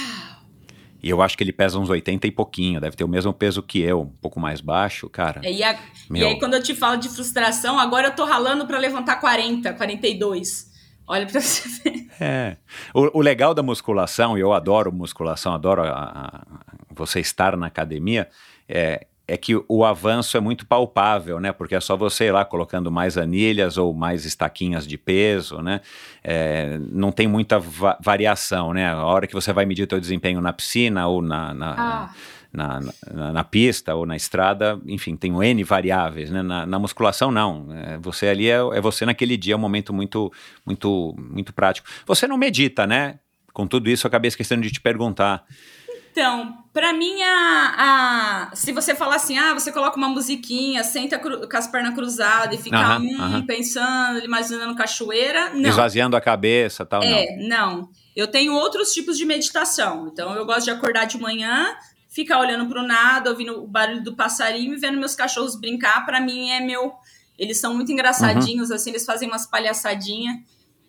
E 1.01 1.09
eu 1.09 1.21
acho 1.21 1.35
que 1.35 1.43
ele 1.43 1.51
pesa 1.51 1.79
uns 1.79 1.89
80 1.89 2.27
e 2.27 2.31
pouquinho, 2.31 2.79
deve 2.79 2.95
ter 2.95 3.03
o 3.03 3.07
mesmo 3.07 3.33
peso 3.33 3.63
que 3.63 3.81
eu, 3.81 4.01
um 4.01 4.09
pouco 4.21 4.39
mais 4.39 4.61
baixo, 4.61 5.09
cara. 5.09 5.41
E, 5.43 5.63
a, 5.63 5.79
e, 6.13 6.23
aí, 6.23 6.37
quando 6.37 6.53
eu 6.53 6.61
te 6.61 6.75
falo 6.75 6.97
de 6.97 7.09
frustração, 7.09 7.79
agora 7.79 8.09
eu 8.09 8.15
tô 8.15 8.23
ralando 8.23 8.67
para 8.67 8.77
levantar 8.77 9.15
40, 9.19 9.73
42. 9.73 10.69
Olha 11.07 11.25
pra 11.25 11.41
você 11.41 11.67
ver. 11.83 12.07
É. 12.19 12.57
O, 12.93 13.19
o 13.19 13.21
legal 13.21 13.53
da 13.53 13.63
musculação, 13.63 14.37
e 14.37 14.41
eu 14.41 14.53
adoro 14.53 14.91
musculação, 14.91 15.53
adoro 15.53 15.81
a, 15.81 15.87
a, 15.87 16.43
você 16.91 17.19
estar 17.19 17.57
na 17.57 17.65
academia, 17.65 18.29
é, 18.69 19.07
é 19.27 19.37
que 19.37 19.53
o 19.67 19.85
avanço 19.85 20.35
é 20.35 20.39
muito 20.39 20.65
palpável, 20.65 21.39
né? 21.39 21.51
Porque 21.53 21.75
é 21.75 21.79
só 21.79 21.95
você 21.95 22.25
ir 22.25 22.31
lá 22.31 22.43
colocando 22.43 22.91
mais 22.91 23.17
anilhas 23.17 23.77
ou 23.77 23.93
mais 23.93 24.25
estaquinhas 24.25 24.85
de 24.85 24.97
peso, 24.97 25.61
né? 25.61 25.79
É, 26.23 26.77
não 26.91 27.11
tem 27.11 27.27
muita 27.27 27.57
va 27.59 27.97
variação, 28.01 28.73
né? 28.73 28.91
A 28.91 29.05
hora 29.05 29.27
que 29.27 29.33
você 29.33 29.53
vai 29.53 29.65
medir 29.65 29.85
o 29.85 29.89
seu 29.89 29.99
desempenho 29.99 30.41
na 30.41 30.51
piscina 30.51 31.07
ou 31.07 31.21
na, 31.21 31.53
na, 31.53 31.75
Ah. 31.77 32.13
na, 32.51 32.79
na, 33.13 33.31
na 33.31 33.43
pista 33.43 33.95
ou 33.95 34.05
na 34.05 34.15
estrada, 34.17 34.77
enfim, 34.85 35.15
tem 35.15 35.31
um 35.31 35.41
N 35.41 35.63
variáveis, 35.63 36.29
né? 36.29 36.41
Na, 36.41 36.65
na 36.65 36.77
musculação, 36.79 37.31
não. 37.31 37.67
É, 37.71 37.97
você 37.99 38.27
ali 38.27 38.49
é, 38.49 38.57
é 38.57 38.81
você 38.81 39.05
naquele 39.05 39.37
dia, 39.37 39.53
é 39.53 39.55
um 39.55 39.59
momento 39.59 39.93
muito, 39.93 40.31
muito, 40.65 41.15
muito 41.17 41.53
prático. 41.53 41.87
Você 42.05 42.27
não 42.27 42.37
medita, 42.37 42.85
né? 42.85 43.19
Com 43.53 43.65
tudo 43.67 43.89
isso, 43.89 44.05
eu 44.05 44.09
acabei 44.09 44.27
esquecendo 44.29 44.61
de 44.61 44.71
te 44.71 44.81
perguntar. 44.81 45.45
Então, 46.11 46.57
pra 46.73 46.91
mim, 46.91 47.21
a, 47.23 48.49
a- 48.51 48.55
se 48.55 48.73
você 48.73 48.93
falar 48.93 49.15
assim, 49.15 49.37
ah, 49.37 49.53
você 49.53 49.71
coloca 49.71 49.95
uma 49.97 50.09
musiquinha, 50.09 50.83
senta 50.83 51.17
cru- 51.17 51.47
com 51.47 51.57
as 51.57 51.67
pernas 51.67 51.93
cruzadas 51.95 52.59
e 52.59 52.61
fica 52.61 52.77
Aham, 52.77 53.07
aham. 53.19 53.45
pensando, 53.45 54.19
imaginando 54.19 54.75
cachoeira, 54.75 55.51
não. 55.53 55.69
Esvaziando 55.69 56.15
a 56.17 56.21
cabeça 56.21 56.85
tal, 56.85 57.01
não. 57.01 57.07
É, 57.07 57.37
não. 57.47 57.89
Eu 58.15 58.27
tenho 58.27 58.53
outros 58.53 58.91
tipos 58.91 59.17
de 59.17 59.25
meditação. 59.25 60.09
Então, 60.11 60.35
eu 60.35 60.45
gosto 60.45 60.65
de 60.65 60.71
acordar 60.71 61.05
de 61.05 61.17
manhã, 61.17 61.73
ficar 62.09 62.39
olhando 62.39 62.65
pro 62.67 62.83
nada, 62.83 63.29
ouvindo 63.29 63.63
o 63.63 63.67
barulho 63.67 64.03
do 64.03 64.13
passarinho 64.13 64.73
e 64.73 64.77
vendo 64.77 64.97
meus 64.99 65.15
cachorros 65.15 65.55
brincar. 65.55 66.05
Pra 66.05 66.19
mim, 66.19 66.49
é 66.51 66.59
meu. 66.59 66.91
Eles 67.39 67.57
são 67.57 67.73
muito 67.73 67.89
engraçadinhos, 67.91 68.69
assim, 68.69 68.89
eles 68.89 69.05
fazem 69.05 69.29
umas 69.29 69.47
palhaçadinhas. 69.47 70.35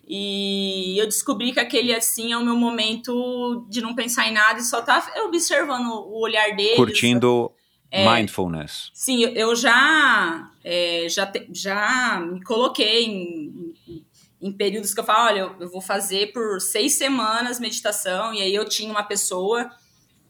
E 0.07 0.97
eu 0.99 1.05
descobri 1.05 1.51
que 1.53 1.59
aquele, 1.59 1.93
assim, 1.93 2.33
é 2.33 2.37
o 2.37 2.43
meu 2.43 2.55
momento 2.55 3.65
de 3.69 3.81
não 3.81 3.95
pensar 3.95 4.27
em 4.27 4.33
nada 4.33 4.59
e 4.59 4.63
só 4.63 4.81
tá 4.81 5.05
observando 5.25 5.87
o 5.87 6.19
olhar 6.19 6.55
deles. 6.55 6.75
Curtindo 6.75 7.51
É. 7.89 8.05
mindfulness. 8.13 8.89
Sim, 8.93 9.21
eu- 9.23 9.55
já, 9.55 10.49
é, 10.63 11.07
já, 11.09 11.25
te- 11.25 11.47
já 11.53 12.19
me 12.19 12.43
coloquei 12.43 13.05
em, 13.05 13.73
em- 13.87 14.05
em 14.41 14.51
períodos 14.51 14.93
que 14.93 14.99
eu 14.99 15.03
falo, 15.05 15.27
olha, 15.27 15.39
eu, 15.39 15.55
eu 15.61 15.69
vou 15.71 15.79
fazer 15.81 16.33
por 16.33 16.59
seis 16.59 16.93
semanas 16.93 17.59
meditação, 17.59 18.33
e 18.33 18.41
aí 18.41 18.53
eu 18.53 18.67
tinha 18.67 18.91
uma 18.91 19.03
pessoa 19.03 19.69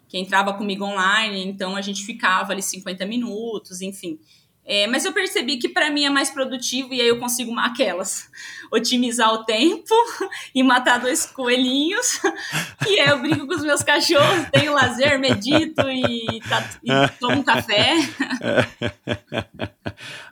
que 0.07 0.19
entrava 0.19 0.53
comigo 0.53 0.85
online, 0.85 1.43
então 1.47 1.75
a 1.75 1.81
gente 1.81 2.05
ficava 2.05 2.51
ali 2.51 2.61
50 2.61 3.03
minutos, 3.07 3.81
enfim. 3.81 4.19
É, 4.65 4.87
mas 4.87 5.03
eu 5.03 5.11
percebi 5.11 5.57
que 5.57 5.67
para 5.67 5.89
mim 5.89 6.05
é 6.05 6.09
mais 6.09 6.29
produtivo 6.29 6.93
e 6.93 7.01
aí 7.01 7.07
eu 7.07 7.19
consigo 7.19 7.57
aquelas 7.59 8.29
otimizar 8.71 9.33
o 9.33 9.43
tempo 9.43 9.93
e 10.55 10.63
matar 10.63 10.99
dois 10.99 11.25
coelhinhos. 11.25 12.19
E 12.85 12.99
aí 12.99 13.09
eu 13.09 13.19
brinco 13.19 13.47
com 13.47 13.55
os 13.55 13.63
meus 13.63 13.81
cachorros, 13.81 14.45
tenho 14.51 14.73
lazer, 14.73 15.17
medito 15.17 15.81
e, 15.89 16.41
tá- 16.49 16.69
e 16.83 16.89
tomo 17.17 17.39
um 17.39 17.43
café. 17.43 17.93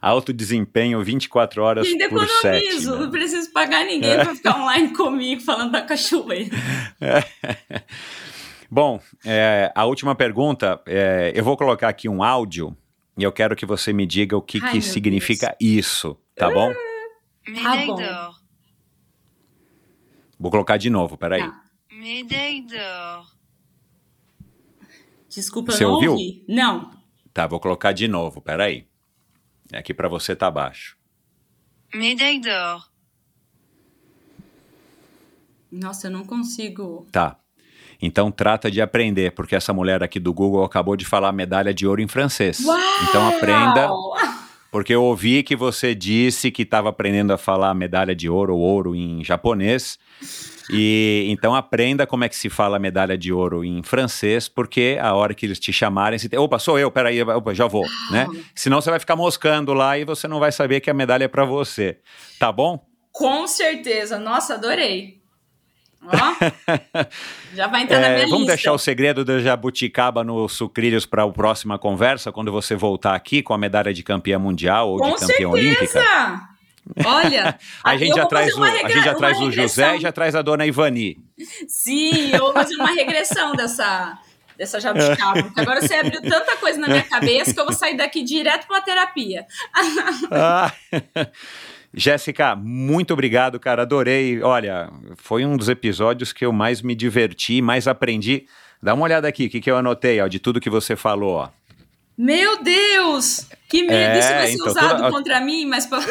Alto 0.01 0.33
desempenho 0.33 1.01
24 1.03 1.63
horas 1.63 1.87
E 1.87 1.91
ainda 1.91 2.09
por 2.09 2.27
7. 2.27 2.57
economizo, 2.57 2.99
não 2.99 3.09
preciso 3.09 3.51
pagar 3.51 3.85
ninguém 3.85 4.15
pra 4.15 4.35
ficar 4.35 4.57
online 4.59 4.89
comigo 4.89 5.41
falando 5.41 5.71
da 5.71 5.81
cachoeira. 5.81 6.55
Bom, 8.69 8.99
é, 9.25 9.71
a 9.75 9.85
última 9.85 10.13
pergunta, 10.13 10.81
é, 10.85 11.31
eu 11.35 11.43
vou 11.43 11.55
colocar 11.57 11.89
aqui 11.89 12.07
um 12.09 12.21
áudio 12.23 12.75
e 13.21 13.23
eu 13.23 13.31
quero 13.31 13.55
que 13.55 13.67
você 13.67 13.93
me 13.93 14.03
diga 14.07 14.35
o 14.35 14.41
que, 14.41 14.59
Ai, 14.63 14.71
que 14.71 14.81
significa 14.81 15.55
isso, 15.61 16.17
tá 16.35 16.49
bom? 16.49 16.73
Médaille 17.47 17.85
bom. 17.85 17.95
d'or. 17.97 18.41
Vou 20.39 20.49
colocar 20.49 20.77
de 20.77 20.89
novo, 20.89 21.15
peraí. 21.15 21.41
Tá. 21.43 21.63
Médaille. 21.91 22.65
Desculpa, 25.29 25.71
Você 25.71 25.83
não 25.83 25.91
ouviu? 25.91 26.13
ouvi. 26.13 26.43
Não. 26.49 26.89
Tá, 27.31 27.45
vou 27.45 27.59
colocar 27.59 27.91
de 27.91 28.07
novo, 28.07 28.41
peraí. 28.41 28.87
Aqui 29.71 29.93
pra 29.93 30.09
você 30.09 30.35
tá 30.35 30.49
baixo. 30.49 30.97
Médaille 31.93 32.41
d'or. 32.41 32.91
Nossa, 35.71 36.07
eu 36.07 36.11
não 36.11 36.25
consigo. 36.25 37.07
Tá. 37.11 37.39
Então 38.01 38.31
trata 38.31 38.71
de 38.71 38.81
aprender, 38.81 39.31
porque 39.31 39.55
essa 39.55 39.73
mulher 39.73 40.01
aqui 40.01 40.19
do 40.19 40.33
Google 40.33 40.63
acabou 40.63 40.95
de 40.95 41.05
falar 41.05 41.31
medalha 41.31 41.73
de 41.73 41.85
ouro 41.85 42.01
em 42.01 42.07
francês. 42.07 42.59
Então 43.09 43.27
aprenda, 43.27 43.87
Uau! 43.87 44.13
porque 44.71 44.95
eu 44.95 45.03
ouvi 45.03 45.43
que 45.43 45.55
você 45.55 45.93
disse 45.93 46.49
que 46.49 46.63
estava 46.63 46.89
aprendendo 46.89 47.31
a 47.31 47.37
falar 47.37 47.73
medalha 47.73 48.15
de 48.15 48.29
ouro 48.29 48.55
ou 48.55 48.61
ouro 48.61 48.95
em 48.95 49.23
japonês. 49.23 49.99
E 50.73 51.25
então 51.27 51.53
aprenda 51.53 52.07
como 52.07 52.23
é 52.23 52.29
que 52.29 52.35
se 52.35 52.49
fala 52.49 52.79
medalha 52.79 53.17
de 53.17 53.33
ouro 53.33 53.63
em 53.63 53.83
francês, 53.83 54.47
porque 54.47 54.97
a 55.01 55.13
hora 55.13 55.33
que 55.33 55.45
eles 55.45 55.59
te 55.59 55.73
chamarem, 55.73 56.17
você 56.17 56.29
tem, 56.29 56.39
opa, 56.39 56.57
sou 56.57 56.79
eu, 56.79 56.89
peraí, 56.89 57.21
opa, 57.21 57.53
já 57.53 57.67
vou, 57.67 57.85
né? 58.09 58.25
Senão 58.55 58.79
você 58.79 58.89
vai 58.89 58.99
ficar 58.99 59.17
moscando 59.17 59.73
lá 59.73 59.97
e 59.97 60.05
você 60.05 60.27
não 60.27 60.39
vai 60.39 60.51
saber 60.51 60.79
que 60.79 60.89
a 60.89 60.93
medalha 60.93 61.25
é 61.25 61.27
para 61.27 61.43
você. 61.43 61.97
Tá 62.39 62.51
bom? 62.51 62.83
Com 63.11 63.45
certeza. 63.47 64.17
Nossa, 64.17 64.53
adorei. 64.53 65.20
Ó, 66.03 66.79
já 67.53 67.67
vai 67.67 67.83
entrar 67.83 67.99
na 67.99 68.07
É, 68.09 68.15
minha 68.15 68.25
vamos 68.25 68.39
lista. 68.39 68.53
deixar 68.55 68.73
o 68.73 68.77
segredo 68.77 69.23
da 69.23 69.39
jabuticaba 69.39 70.23
no 70.23 70.47
sucrilhos 70.49 71.05
para 71.05 71.23
a 71.23 71.29
próxima 71.29 71.77
conversa, 71.77 72.31
quando 72.31 72.51
você 72.51 72.75
voltar 72.75 73.13
aqui 73.15 73.41
com 73.43 73.53
a 73.53 73.57
medalha 73.57 73.93
de 73.93 74.01
campeã 74.03 74.39
mundial 74.39 74.89
ou 74.89 74.97
Com 74.99 75.11
de 75.15 75.19
campeã 75.19 75.49
olímpica. 75.49 75.85
certeza. 75.87 76.41
Olha, 77.05 77.59
A 77.85 77.95
gente 77.95 78.15
já 78.15 78.25
traz, 78.25 78.53
o, 78.53 78.57
uma 78.57 78.65
a 78.67 78.71
gente 78.71 78.87
regra- 78.87 79.03
já 79.03 79.13
traz 79.13 79.39
o 79.39 79.51
José 79.51 79.97
e 79.97 80.01
já 80.01 80.11
traz 80.11 80.35
a 80.35 80.41
dona 80.41 80.65
Ivani. 80.65 81.17
Sim, 81.67 82.31
eu 82.33 82.39
vou 82.39 82.53
fazer 82.53 82.73
uma 82.75 82.89
regressão 82.95 83.53
dessa, 83.55 84.17
dessa 84.57 84.79
jabuticaba. 84.79 85.43
porque 85.43 85.61
agora 85.61 85.79
você 85.79 85.93
abriu 85.93 86.19
tanta 86.23 86.57
coisa 86.57 86.79
na 86.79 86.87
minha 86.87 87.03
cabeça 87.03 87.53
que 87.53 87.59
eu 87.59 87.65
vou 87.65 87.73
sair 87.75 87.95
daqui 87.95 88.23
direto 88.23 88.65
pra 88.67 88.81
terapia. 88.81 89.45
Ah, 90.31 90.71
Jéssica, 91.93 92.55
muito 92.55 93.11
obrigado, 93.13 93.59
cara. 93.59 93.81
Adorei. 93.81 94.41
Olha, 94.41 94.89
foi 95.17 95.45
um 95.45 95.57
dos 95.57 95.67
episódios 95.69 96.31
que 96.31 96.45
eu 96.45 96.53
mais 96.53 96.81
me 96.81 96.95
diverti, 96.95 97.61
mais 97.61 97.87
aprendi. 97.87 98.45
Dá 98.81 98.93
uma 98.93 99.03
olhada 99.03 99.27
aqui, 99.27 99.45
o 99.45 99.49
que, 99.49 99.59
que 99.61 99.69
eu 99.69 99.77
anotei, 99.77 100.19
ó, 100.21 100.27
de 100.27 100.39
tudo 100.39 100.59
que 100.61 100.69
você 100.69 100.95
falou, 100.95 101.33
ó. 101.35 101.49
Meu 102.17 102.61
Deus! 102.63 103.47
Que 103.67 103.81
medo! 103.83 103.93
É, 103.93 104.19
Isso 104.19 104.29
vai 104.29 104.47
ser 104.47 104.53
então, 104.53 104.67
usado 104.67 104.97
toda- 104.97 105.11
contra 105.11 105.39
mim, 105.41 105.65
mas 105.65 105.85
pra... 105.85 105.99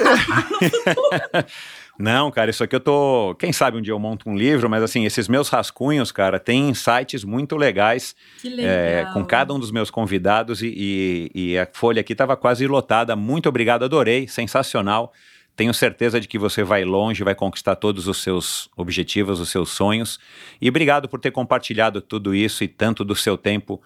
Não, 1.98 2.30
cara, 2.30 2.48
isso 2.50 2.64
aqui 2.64 2.74
eu 2.74 2.80
tô. 2.80 3.34
Quem 3.38 3.52
sabe 3.52 3.76
um 3.76 3.82
dia 3.82 3.92
eu 3.92 3.98
monto 3.98 4.30
um 4.30 4.34
livro, 4.34 4.70
mas 4.70 4.82
assim, 4.82 5.04
esses 5.04 5.28
meus 5.28 5.50
rascunhos, 5.50 6.10
cara, 6.10 6.38
tem 6.40 6.70
insights 6.70 7.24
muito 7.24 7.56
legais 7.56 8.16
que 8.40 8.48
legal. 8.48 8.70
é, 8.72 9.10
com 9.12 9.22
cada 9.22 9.52
um 9.52 9.58
dos 9.58 9.70
meus 9.70 9.90
convidados 9.90 10.62
e, 10.62 10.72
e- 10.74 11.30
e 11.52 11.58
a 11.58 11.68
folha 11.70 12.00
aqui 12.00 12.12
estava 12.12 12.38
quase 12.38 12.66
lotada. 12.66 13.14
Muito 13.14 13.50
obrigado, 13.50 13.84
adorei, 13.84 14.26
sensacional. 14.26 15.12
Tenho 15.60 15.74
certeza 15.74 16.18
de 16.18 16.26
que 16.26 16.38
você 16.38 16.64
vai 16.64 16.86
longe, 16.86 17.22
vai 17.22 17.34
conquistar 17.34 17.76
todos 17.76 18.08
os 18.08 18.22
seus 18.22 18.70
objetivos, 18.74 19.40
os 19.40 19.50
seus 19.50 19.68
sonhos. 19.68 20.18
E 20.58 20.66
obrigado 20.66 21.06
por 21.06 21.20
ter 21.20 21.32
compartilhado 21.32 22.00
tudo 22.00 22.34
isso 22.34 22.64
e 22.64 22.66
tanto 22.66 23.04
do 23.04 23.14
seu 23.14 23.36
tempo 23.36 23.78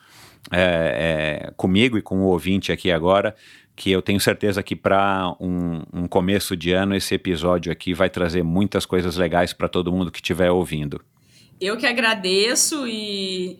é, 0.52 1.48
é, 1.48 1.50
comigo 1.56 1.98
e 1.98 2.00
com 2.00 2.18
o 2.20 2.26
ouvinte 2.26 2.70
aqui 2.70 2.92
agora. 2.92 3.34
Que 3.74 3.90
eu 3.90 4.00
tenho 4.00 4.20
certeza 4.20 4.62
que 4.62 4.76
para 4.76 5.34
um, 5.40 5.82
um 5.92 6.06
começo 6.06 6.56
de 6.56 6.70
ano 6.70 6.94
esse 6.94 7.12
episódio 7.12 7.72
aqui 7.72 7.92
vai 7.92 8.08
trazer 8.08 8.44
muitas 8.44 8.86
coisas 8.86 9.16
legais 9.16 9.52
para 9.52 9.66
todo 9.68 9.90
mundo 9.90 10.12
que 10.12 10.18
estiver 10.18 10.52
ouvindo. 10.52 11.00
Eu 11.60 11.76
que 11.76 11.88
agradeço 11.88 12.86
e, 12.86 13.58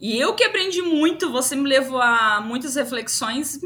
e 0.00 0.18
eu 0.18 0.34
que 0.34 0.42
aprendi 0.42 0.82
muito. 0.82 1.30
Você 1.30 1.54
me 1.54 1.68
levou 1.68 2.02
a 2.02 2.40
muitas 2.40 2.74
reflexões, 2.74 3.60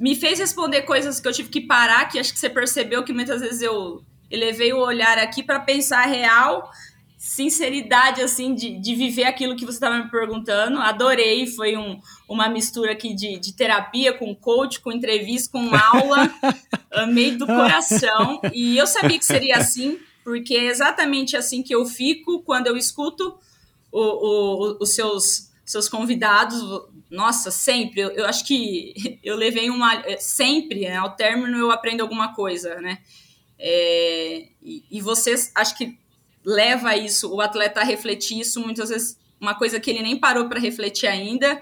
me 0.00 0.16
fez 0.16 0.38
responder 0.40 0.82
coisas 0.82 1.20
que 1.20 1.28
eu 1.28 1.32
tive 1.32 1.50
que 1.50 1.60
parar, 1.60 2.06
que 2.08 2.18
acho 2.18 2.32
que 2.32 2.38
você 2.40 2.48
percebeu 2.50 3.04
que 3.04 3.12
muitas 3.12 3.40
vezes 3.40 3.60
eu 3.62 4.02
elevei 4.30 4.72
o 4.72 4.78
olhar 4.78 5.18
aqui 5.18 5.42
para 5.42 5.60
pensar 5.60 6.06
real, 6.06 6.70
sinceridade, 7.18 8.22
assim, 8.22 8.54
de, 8.54 8.78
de 8.80 8.94
viver 8.94 9.24
aquilo 9.24 9.54
que 9.54 9.64
você 9.66 9.72
estava 9.76 9.98
me 10.02 10.10
perguntando. 10.10 10.78
Adorei, 10.78 11.46
foi 11.46 11.76
um, 11.76 12.00
uma 12.28 12.48
mistura 12.48 12.92
aqui 12.92 13.14
de, 13.14 13.38
de 13.38 13.52
terapia 13.52 14.12
com 14.12 14.34
coach, 14.34 14.80
com 14.80 14.90
entrevista, 14.90 15.50
com 15.52 15.70
aula. 15.74 16.32
Amei 16.90 17.36
do 17.36 17.46
coração. 17.46 18.40
E 18.54 18.78
eu 18.78 18.86
sabia 18.86 19.18
que 19.18 19.24
seria 19.24 19.58
assim, 19.58 19.98
porque 20.24 20.54
é 20.54 20.64
exatamente 20.66 21.36
assim 21.36 21.62
que 21.62 21.74
eu 21.74 21.84
fico 21.84 22.42
quando 22.42 22.66
eu 22.68 22.76
escuto 22.76 23.38
o- 23.92 23.98
o- 24.72 24.78
os 24.80 24.94
seus, 24.94 25.50
seus 25.64 25.88
convidados. 25.88 26.58
Nossa, 27.10 27.50
sempre. 27.50 28.00
Eu, 28.00 28.10
eu 28.10 28.26
acho 28.26 28.46
que 28.46 29.18
eu 29.24 29.36
levei 29.36 29.68
uma. 29.68 30.02
Sempre, 30.18 30.82
né, 30.82 30.96
ao 30.96 31.10
término, 31.16 31.58
eu 31.58 31.70
aprendo 31.70 32.02
alguma 32.02 32.34
coisa, 32.34 32.80
né? 32.80 32.98
É, 33.58 34.46
e, 34.62 34.84
e 34.90 35.00
vocês, 35.00 35.52
acho 35.54 35.76
que 35.76 35.98
leva 36.44 36.96
isso, 36.96 37.34
o 37.34 37.40
atleta 37.40 37.80
a 37.80 37.84
refletir 37.84 38.40
isso, 38.40 38.60
muitas 38.60 38.88
vezes, 38.88 39.18
uma 39.38 39.54
coisa 39.54 39.78
que 39.78 39.90
ele 39.90 40.02
nem 40.02 40.16
parou 40.18 40.48
para 40.48 40.58
refletir 40.58 41.06
ainda. 41.06 41.60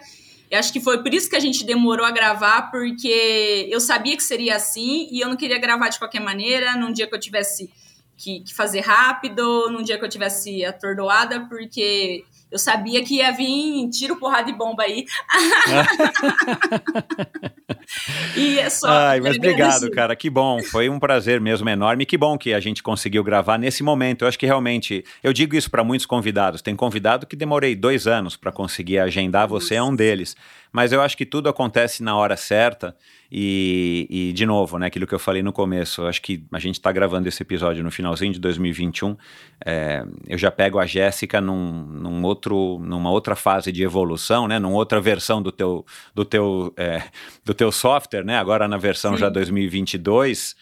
Eu 0.51 0.59
acho 0.59 0.73
que 0.73 0.81
foi 0.81 1.03
por 1.03 1.13
isso 1.13 1.29
que 1.29 1.37
a 1.37 1.41
gente 1.41 1.65
demorou 1.65 2.07
a 2.07 2.11
gravar, 2.11 2.71
porque 2.71 3.67
eu 3.69 3.81
sabia 3.81 4.17
que 4.17 4.23
seria 4.23 4.57
assim 4.57 5.09
e 5.11 5.21
eu 5.21 5.29
não 5.29 5.37
queria 5.37 5.59
gravar 5.59 5.89
de 5.89 5.99
qualquer 5.99 6.21
maneira, 6.21 6.75
num 6.77 6.93
dia 6.93 7.07
que 7.07 7.15
eu 7.15 7.21
tivesse 7.21 7.71
que, 8.17 8.41
que 8.41 8.55
fazer 8.55 8.81
rápido, 8.81 9.71
num 9.71 9.83
dia 9.83 9.99
que 9.99 10.05
eu 10.05 10.09
tivesse 10.09 10.65
atordoada, 10.65 11.47
porque 11.49 12.25
Eu 12.51 12.59
sabia 12.59 13.05
que 13.05 13.17
ia 13.17 13.31
vir 13.31 13.91
tiro, 13.91 14.17
porrada 14.17 14.51
e 14.51 14.57
bomba 14.57 14.83
aí. 14.83 15.05
e 18.37 18.59
é 18.59 18.71
só. 18.71 18.89
Ai, 18.89 19.21
mas 19.21 19.37
obrigado, 19.37 19.91
cara. 19.91 20.17
Que 20.17 20.31
bom. 20.31 20.63
Foi 20.63 20.89
um 20.89 20.99
prazer 20.99 21.41
mesmo 21.41 21.69
enorme. 21.69 22.07
Que 22.07 22.17
bom 22.17 22.39
que 22.39 22.55
a 22.55 22.61
gente 22.61 22.83
conseguiu 22.83 23.23
gravar 23.23 23.59
nesse 23.59 23.83
momento. 23.83 24.23
Eu 24.23 24.29
acho 24.29 24.39
que 24.39 24.47
realmente. 24.47 25.05
Eu 25.23 25.33
digo 25.33 25.57
isso 25.57 25.71
para 25.71 25.85
muitos 25.85 26.07
convidados. 26.07 26.63
Tem 26.63 26.75
convidado 26.75 27.27
que 27.27 27.37
demorei 27.37 27.77
dois 27.77 28.07
anos 28.07 28.35
para 28.35 28.51
conseguir 28.51 28.99
agendar. 28.99 29.47
Você 29.47 29.75
é 29.75 29.83
um 29.83 29.95
deles. 29.95 30.35
Mas 30.73 30.93
eu 30.93 31.01
acho 31.01 31.17
que 31.17 31.27
tudo 31.27 31.49
acontece 31.49 32.03
na 32.03 32.17
hora 32.17 32.37
certa. 32.37 32.95
E, 33.31 34.07
e, 34.09 34.33
de 34.33 34.47
novo, 34.47 34.79
né, 34.79 34.87
aquilo 34.87 35.07
que 35.07 35.15
eu 35.15 35.19
falei 35.19 35.43
no 35.43 35.53
começo, 35.53 36.07
acho 36.07 36.23
que 36.23 36.45
a 36.51 36.59
gente 36.59 36.77
está 36.77 36.91
gravando 36.91 37.29
esse 37.29 37.43
episódio 37.43 37.85
no 37.85 37.91
finalzinho 37.91 38.33
de 38.33 38.41
2021. 38.41 39.17
É, 39.65 40.03
eu 40.27 40.39
já 40.39 40.51
pego 40.51 40.79
a 40.79 40.87
Jéssica 40.87 41.41
num, 41.41 41.83
num 41.85 42.23
outro, 42.23 42.79
numa 42.81 43.11
outra 43.11 43.37
fase 43.37 43.71
de 43.71 43.83
evolução, 43.83 44.49
né, 44.49 44.59
numa 44.59 44.77
outra 44.77 44.99
versão 45.01 45.43
do 45.43 45.53
teu, 45.53 45.85
do 46.15 46.25
teu, 46.25 46.73
é, 46.77 47.03
do 47.45 47.53
teu 47.53 47.71
software, 47.71 48.25
né, 48.25 48.39
agora 48.39 48.67
na 48.67 48.79
versão 48.79 49.13
Sim. 49.13 49.19
já 49.19 49.29
2022. 49.29 50.57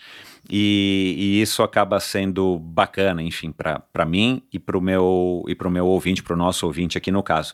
E, 0.49 1.15
e 1.18 1.43
isso 1.43 1.62
acaba 1.62 1.99
sendo 1.99 2.59
bacana, 2.59 3.23
enfim, 3.23 3.52
para 3.52 4.05
mim 4.05 4.43
e 4.52 4.59
para 4.59 4.78
o 4.78 4.81
meu, 4.81 5.44
e 5.49 5.68
meu 5.68 5.86
ouvinte, 5.86 6.23
para 6.23 6.35
o 6.35 6.36
nosso 6.36 6.67
ouvinte 6.67 6.97
aqui 6.97 7.10
no 7.10 7.23
caso. 7.23 7.52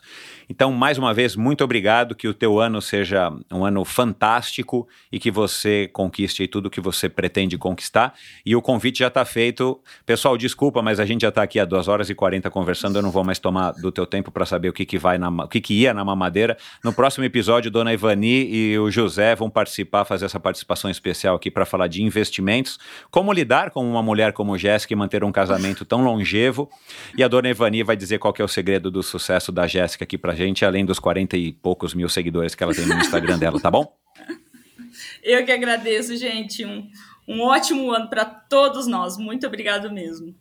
Então, 0.49 0.71
mais 0.71 0.97
uma 0.97 1.13
vez, 1.13 1.35
muito 1.35 1.63
obrigado, 1.63 2.15
que 2.15 2.27
o 2.27 2.33
teu 2.33 2.59
ano 2.59 2.81
seja 2.81 3.31
um 3.51 3.65
ano 3.65 3.83
fantástico 3.85 4.87
e 5.11 5.19
que 5.19 5.31
você 5.31 5.89
conquiste 5.91 6.47
tudo 6.47 6.69
que 6.69 6.81
você 6.81 7.09
pretende 7.09 7.57
conquistar. 7.57 8.13
E 8.45 8.55
o 8.55 8.61
convite 8.61 8.99
já 8.99 9.07
está 9.07 9.25
feito. 9.25 9.79
Pessoal, 10.05 10.37
desculpa, 10.37 10.81
mas 10.81 10.99
a 10.99 11.05
gente 11.05 11.21
já 11.21 11.29
está 11.29 11.43
aqui 11.43 11.59
há 11.59 11.65
2 11.65 11.87
horas 11.87 12.09
e 12.09 12.15
40 12.15 12.49
conversando, 12.49 12.97
eu 12.97 13.01
não 13.01 13.11
vou 13.11 13.23
mais 13.23 13.39
tomar 13.39 13.71
do 13.71 13.91
teu 13.91 14.05
tempo 14.05 14.31
para 14.31 14.45
saber 14.45 14.69
o 14.69 14.73
que, 14.73 14.85
que 14.85 14.97
vai 14.97 15.17
na, 15.17 15.29
o 15.29 15.47
que, 15.47 15.61
que 15.61 15.73
ia 15.73 15.93
na 15.93 16.03
mamadeira. 16.05 16.57
No 16.83 16.93
próximo 16.93 17.25
episódio, 17.25 17.71
Dona 17.71 17.93
Ivani 17.93 18.47
e 18.49 18.77
o 18.79 18.91
José 18.91 19.35
vão 19.35 19.49
participar, 19.49 20.05
fazer 20.05 20.25
essa 20.25 20.39
participação 20.39 20.89
especial 20.89 21.35
aqui 21.35 21.49
para 21.49 21.65
falar 21.65 21.87
de 21.87 22.03
investimentos, 22.03 22.79
como 23.09 23.31
lidar 23.33 23.71
com 23.71 23.89
uma 23.89 24.03
mulher 24.03 24.33
como 24.33 24.57
Jéssica 24.57 24.93
e 24.93 24.95
manter 24.95 25.23
um 25.23 25.31
casamento 25.31 25.85
tão 25.85 26.03
longevo. 26.03 26.69
E 27.17 27.23
a 27.23 27.27
Dona 27.27 27.49
Ivani 27.49 27.83
vai 27.83 27.95
dizer 27.95 28.19
qual 28.19 28.33
é 28.37 28.43
o 28.43 28.47
segredo 28.47 28.91
do 28.91 29.01
sucesso 29.01 29.51
da 29.51 29.67
Jéssica 29.67 30.03
aqui 30.03 30.17
pra 30.33 30.35
gente, 30.35 30.65
além 30.65 30.83
dos 30.83 30.97
40 30.97 31.37
e 31.37 31.53
poucos 31.53 31.93
mil 31.93 32.09
seguidores 32.09 32.55
que 32.55 32.63
ela 32.63 32.73
tem 32.73 32.85
no 32.87 32.95
Instagram 32.95 33.37
dela, 33.37 33.59
tá 33.59 33.69
bom? 33.69 33.95
Eu 35.23 35.45
que 35.45 35.51
agradeço, 35.51 36.17
gente. 36.17 36.65
Um, 36.65 36.89
um 37.27 37.41
ótimo 37.41 37.91
ano 37.91 38.09
para 38.09 38.25
todos 38.25 38.87
nós. 38.87 39.17
Muito 39.17 39.45
obrigado 39.45 39.91
mesmo. 39.91 40.35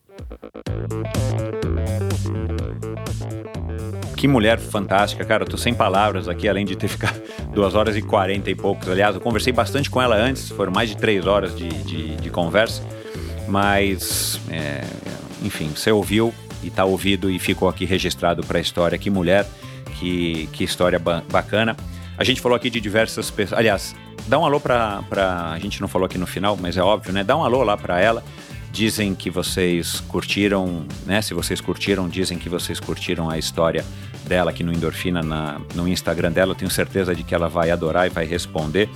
Que 4.17 4.27
mulher 4.27 4.59
fantástica, 4.59 5.25
cara. 5.25 5.45
Eu 5.45 5.49
tô 5.49 5.57
sem 5.57 5.75
palavras 5.75 6.27
aqui, 6.27 6.49
além 6.49 6.65
de 6.65 6.75
ter 6.75 6.89
ficado 6.89 7.21
duas 7.53 7.75
horas 7.75 7.95
e 7.95 8.03
quarenta 8.03 8.51
e 8.51 8.55
poucos. 8.55 8.89
Aliás, 8.89 9.15
eu 9.15 9.21
conversei 9.21 9.53
bastante 9.53 9.91
com 9.91 10.01
ela 10.01 10.17
antes, 10.17 10.49
foram 10.49 10.73
mais 10.73 10.89
de 10.89 10.97
três 10.97 11.27
horas 11.27 11.55
de, 11.55 11.69
de, 11.69 12.17
de 12.17 12.31
conversa. 12.31 12.83
Mas, 13.47 14.41
é, 14.51 14.85
enfim, 15.43 15.69
você 15.69 15.93
ouviu 15.93 16.33
e 16.63 16.71
tá 16.71 16.85
ouvido 16.85 17.31
e 17.31 17.39
ficou 17.39 17.69
aqui 17.69 17.85
registrado 17.85 18.43
para 18.43 18.59
a 18.59 18.61
história. 18.61 18.97
Que 18.97 19.11
mulher, 19.11 19.47
que, 20.03 20.49
que 20.53 20.65
história 20.65 20.99
ba- 20.99 21.23
bacana. 21.31 21.77
A 22.19 22.25
gente 22.25 22.41
falou 22.41 22.57
aqui 22.57 22.69
de 22.69 22.81
diversas 22.81 23.31
pessoas. 23.31 23.59
Aliás, 23.59 23.95
dá 24.27 24.37
um 24.39 24.45
alô 24.45 24.59
pra, 24.59 25.03
pra. 25.09 25.53
A 25.53 25.59
gente 25.61 25.81
não 25.81 25.87
falou 25.87 26.07
aqui 26.07 26.19
no 26.19 26.27
final, 26.27 26.59
mas 26.61 26.77
é 26.77 26.83
óbvio, 26.83 27.13
né? 27.13 27.23
Dá 27.23 27.37
um 27.37 27.45
alô 27.45 27.63
lá 27.63 27.77
pra 27.77 28.01
ela. 28.01 28.23
Dizem 28.73 29.15
que 29.15 29.31
vocês 29.31 30.01
curtiram, 30.09 30.85
né? 31.07 31.23
Se 31.23 31.35
vocês 31.35 31.61
curtiram, 31.61 32.09
dizem 32.09 32.39
que 32.39 32.49
vocês 32.49 32.81
curtiram 32.81 33.31
a 33.31 33.39
história 33.39 33.85
dela 34.27 34.51
aqui 34.51 34.65
no 34.65 34.73
Endorfina, 34.73 35.23
na, 35.23 35.61
no 35.75 35.87
Instagram 35.87 36.33
dela. 36.33 36.53
Eu 36.53 36.57
tenho 36.57 36.71
certeza 36.71 37.15
de 37.15 37.23
que 37.23 37.35
ela 37.35 37.49
vai 37.49 37.71
adorar 37.71 38.07
e 38.07 38.11
vai 38.11 38.25
responder. 38.25 38.89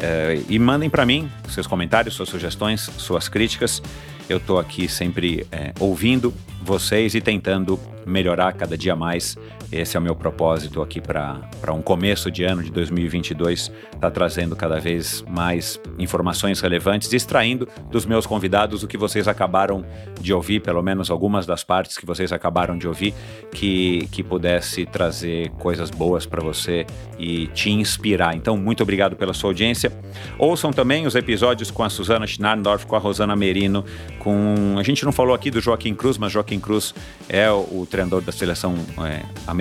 É, 0.00 0.40
e 0.48 0.58
mandem 0.58 0.88
para 0.88 1.04
mim 1.04 1.28
seus 1.48 1.66
comentários, 1.66 2.14
suas 2.14 2.28
sugestões, 2.28 2.88
suas 2.96 3.28
críticas. 3.28 3.82
Eu 4.28 4.36
estou 4.38 4.58
aqui 4.58 4.88
sempre 4.88 5.46
é, 5.50 5.72
ouvindo 5.80 6.32
vocês 6.62 7.14
e 7.14 7.20
tentando 7.20 7.78
melhorar 8.06 8.52
cada 8.52 8.76
dia 8.78 8.94
mais. 8.94 9.36
Esse 9.70 9.98
é 9.98 10.00
o 10.00 10.02
meu 10.02 10.16
propósito 10.16 10.80
aqui 10.80 10.98
para 10.98 11.74
um 11.74 11.82
começo 11.82 12.30
de 12.30 12.42
ano 12.42 12.62
de 12.62 12.70
2022, 12.70 13.70
tá 14.00 14.10
trazendo 14.10 14.56
cada 14.56 14.80
vez 14.80 15.22
mais 15.28 15.78
informações 15.98 16.60
relevantes, 16.60 17.12
extraindo 17.12 17.68
dos 17.90 18.06
meus 18.06 18.26
convidados 18.26 18.82
o 18.82 18.88
que 18.88 18.96
vocês 18.96 19.28
acabaram 19.28 19.84
de 20.18 20.32
ouvir, 20.32 20.60
pelo 20.60 20.82
menos 20.82 21.10
algumas 21.10 21.44
das 21.44 21.64
partes 21.64 21.98
que 21.98 22.06
vocês 22.06 22.32
acabaram 22.32 22.78
de 22.78 22.88
ouvir, 22.88 23.12
que, 23.52 24.08
que 24.10 24.22
pudesse 24.22 24.86
trazer 24.86 25.50
coisas 25.58 25.90
boas 25.90 26.24
para 26.24 26.42
você 26.42 26.86
e 27.18 27.48
te 27.48 27.70
inspirar. 27.70 28.34
Então, 28.34 28.56
muito 28.56 28.82
obrigado 28.82 29.16
pela 29.16 29.34
sua 29.34 29.50
audiência. 29.50 29.92
Ouçam 30.38 30.72
também 30.72 31.06
os 31.06 31.14
episódios 31.14 31.70
com 31.70 31.82
a 31.82 31.90
Suzana 31.90 32.26
Schnarndorf, 32.26 32.86
com 32.86 32.96
a 32.96 32.98
Rosana 32.98 33.36
Merino, 33.36 33.84
com. 34.18 34.76
A 34.78 34.82
gente 34.82 35.04
não 35.04 35.12
falou 35.12 35.34
aqui 35.34 35.50
do 35.50 35.60
Joaquim 35.60 35.94
Cruz, 35.94 36.16
mas 36.16 36.32
Joaquim 36.32 36.58
Cruz 36.58 36.94
é 37.28 37.50
o, 37.50 37.80
o 37.82 37.86
treinador 37.88 38.22
da 38.22 38.32
seleção 38.32 38.74
é, 39.04 39.22
americana 39.46 39.57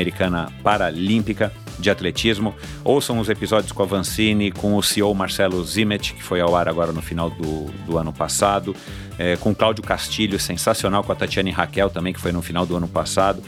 paralímpica 0.63 1.51
de 1.79 1.89
atletismo. 1.89 2.55
Ouçam 2.83 3.19
os 3.19 3.29
episódios 3.29 3.71
com 3.71 3.83
a 3.83 3.85
Vancini, 3.85 4.51
com 4.51 4.75
o 4.75 4.83
CEO 4.83 5.13
Marcelo 5.13 5.63
Zimet, 5.63 6.13
que 6.13 6.23
foi 6.23 6.41
ao 6.41 6.55
ar 6.55 6.67
agora 6.67 6.91
no 6.91 7.01
final 7.01 7.29
do, 7.29 7.65
do 7.85 7.97
ano 7.97 8.11
passado, 8.11 8.75
é, 9.17 9.35
com 9.37 9.53
Cláudio 9.53 9.83
Castilho, 9.83 10.39
sensacional, 10.39 11.03
com 11.03 11.11
a 11.11 11.15
Tatiane 11.15 11.51
Raquel 11.51 11.89
também, 11.89 12.13
que 12.13 12.19
foi 12.19 12.31
no 12.31 12.41
final 12.41 12.65
do 12.65 12.75
ano 12.75 12.87
passado 12.87 13.41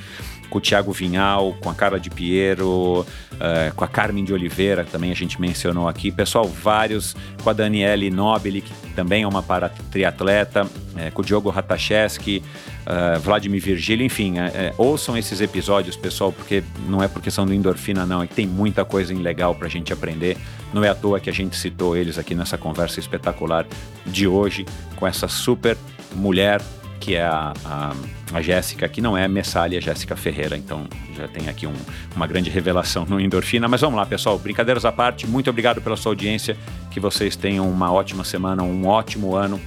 com 0.49 0.57
o 0.57 0.61
Thiago 0.61 0.91
Vinhal, 0.91 1.55
com 1.61 1.69
a 1.69 1.73
Carla 1.73 1.99
de 1.99 2.09
Piero, 2.09 3.05
eh, 3.39 3.71
com 3.75 3.83
a 3.83 3.87
Carmen 3.87 4.23
de 4.23 4.33
Oliveira, 4.33 4.83
que 4.83 4.91
também 4.91 5.11
a 5.11 5.15
gente 5.15 5.39
mencionou 5.39 5.87
aqui. 5.87 6.11
Pessoal, 6.11 6.47
vários, 6.47 7.15
com 7.43 7.49
a 7.49 7.53
Daniele 7.53 8.09
Nobili, 8.09 8.61
que 8.61 8.73
também 8.95 9.23
é 9.23 9.27
uma 9.27 9.41
paratriatleta, 9.41 10.67
eh, 10.97 11.11
com 11.11 11.21
o 11.21 11.25
Diogo 11.25 11.49
Ratacheski, 11.49 12.43
eh, 12.85 13.19
Vladimir 13.19 13.61
Virgílio, 13.61 14.05
enfim, 14.05 14.37
eh, 14.37 14.73
ouçam 14.77 15.15
esses 15.15 15.39
episódios, 15.39 15.95
pessoal, 15.95 16.33
porque 16.33 16.63
não 16.87 17.01
é 17.01 17.07
porque 17.07 17.31
são 17.31 17.45
do 17.45 17.53
Endorfina, 17.53 18.05
não, 18.05 18.23
é 18.23 18.27
que 18.27 18.33
tem 18.33 18.47
muita 18.47 18.83
coisa 18.83 19.13
legal 19.13 19.55
pra 19.55 19.69
gente 19.69 19.93
aprender. 19.93 20.35
Não 20.73 20.83
é 20.83 20.89
à 20.89 20.95
toa 20.95 21.19
que 21.19 21.29
a 21.29 21.33
gente 21.33 21.55
citou 21.55 21.95
eles 21.95 22.17
aqui 22.17 22.35
nessa 22.35 22.57
conversa 22.57 22.99
espetacular 22.99 23.65
de 24.05 24.27
hoje, 24.27 24.65
com 24.95 25.07
essa 25.07 25.27
super 25.27 25.77
mulher 26.15 26.61
que 26.99 27.15
é 27.15 27.23
a, 27.23 27.53
a, 27.65 27.93
a 28.33 28.41
Jéssica, 28.41 28.87
que 28.87 29.01
não 29.01 29.17
é 29.17 29.27
Messalha, 29.27 29.77
é 29.77 29.81
Jéssica 29.81 30.15
Ferreira. 30.15 30.57
Então 30.57 30.85
já 31.15 31.27
tem 31.27 31.47
aqui 31.49 31.65
um, 31.65 31.73
uma 32.15 32.27
grande 32.27 32.49
revelação 32.49 33.05
no 33.05 33.19
Endorfina. 33.19 33.67
Mas 33.67 33.81
vamos 33.81 33.97
lá, 33.97 34.05
pessoal, 34.05 34.37
brincadeiras 34.37 34.85
à 34.85 34.91
parte, 34.91 35.25
muito 35.25 35.49
obrigado 35.49 35.81
pela 35.81 35.95
sua 35.95 36.11
audiência, 36.11 36.57
que 36.91 36.99
vocês 36.99 37.35
tenham 37.35 37.69
uma 37.69 37.91
ótima 37.91 38.23
semana, 38.23 38.63
um 38.63 38.87
ótimo 38.87 39.35
ano 39.35 39.59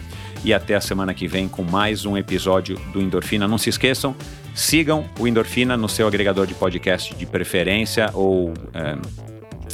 e 0.44 0.52
até 0.52 0.75
a 0.75 0.81
semana 0.81 1.15
que 1.15 1.27
vem 1.27 1.49
com 1.49 1.62
mais 1.62 2.05
um 2.05 2.17
episódio 2.17 2.78
do 2.93 3.01
Endorfina. 3.01 3.47
Não 3.47 3.59
se 3.59 3.70
esqueçam, 3.70 4.15
sigam 4.55 5.09
o 5.19 5.27
Endorfina 5.27 5.77
no 5.77 5.89
seu 5.89 6.07
agregador 6.07 6.47
de 6.47 6.55
podcast 6.55 7.15
de 7.15 7.27
preferência 7.27 8.11
ou 8.12 8.52
é, 8.75 8.97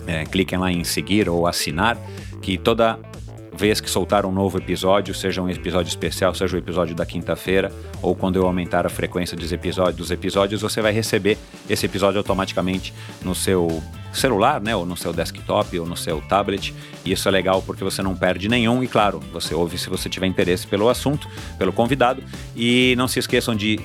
é, 0.07 0.25
cliquem 0.25 0.59
lá 0.59 0.70
em 0.70 0.85
seguir 0.85 1.28
ou 1.28 1.47
assinar, 1.47 1.97
que 2.41 2.59
toda 2.59 2.99
vez 3.59 3.81
que 3.81 3.91
soltar 3.91 4.25
um 4.25 4.31
novo 4.31 4.57
episódio, 4.57 5.12
seja 5.12 5.43
um 5.43 5.51
episódio 5.51 5.89
especial, 5.89 6.33
seja 6.33 6.55
o 6.55 6.59
episódio 6.59 6.95
da 6.95 7.05
quinta-feira, 7.05 7.73
ou 8.01 8.15
quando 8.15 8.37
eu 8.37 8.47
aumentar 8.47 8.87
a 8.87 8.89
frequência 8.89 9.37
dos 9.37 9.51
episódios, 9.51 9.97
dos 9.97 10.11
episódios, 10.12 10.62
você 10.62 10.81
vai 10.81 10.93
receber 10.93 11.37
esse 11.69 11.85
episódio 11.85 12.19
automaticamente 12.19 12.95
no 13.20 13.35
seu 13.35 13.83
celular, 14.12 14.61
né, 14.61 14.77
ou 14.77 14.87
no 14.87 14.97
seu 14.97 15.12
desktop, 15.12 15.77
ou 15.77 15.87
no 15.87 15.97
seu 15.97 16.20
tablet. 16.23 16.73
E 17.05 17.11
isso 17.11 17.28
é 17.28 17.33
legal 17.33 17.61
porque 17.61 17.83
você 17.83 18.01
não 18.01 18.15
perde 18.15 18.49
nenhum 18.49 18.83
e 18.83 18.87
claro, 18.87 19.20
você 19.33 19.55
ouve 19.55 19.77
se 19.77 19.91
você 19.91 20.09
tiver 20.09 20.28
interesse 20.28 20.65
pelo 20.65 20.89
assunto, 20.89 21.28
pelo 21.59 21.73
convidado. 21.73 22.23
E 22.55 22.95
não 22.97 23.09
se 23.09 23.19
esqueçam 23.19 23.57
de 23.57 23.81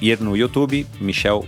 ir 0.00 0.20
no 0.20 0.36
YouTube, 0.36 0.84
Michel 1.00 1.46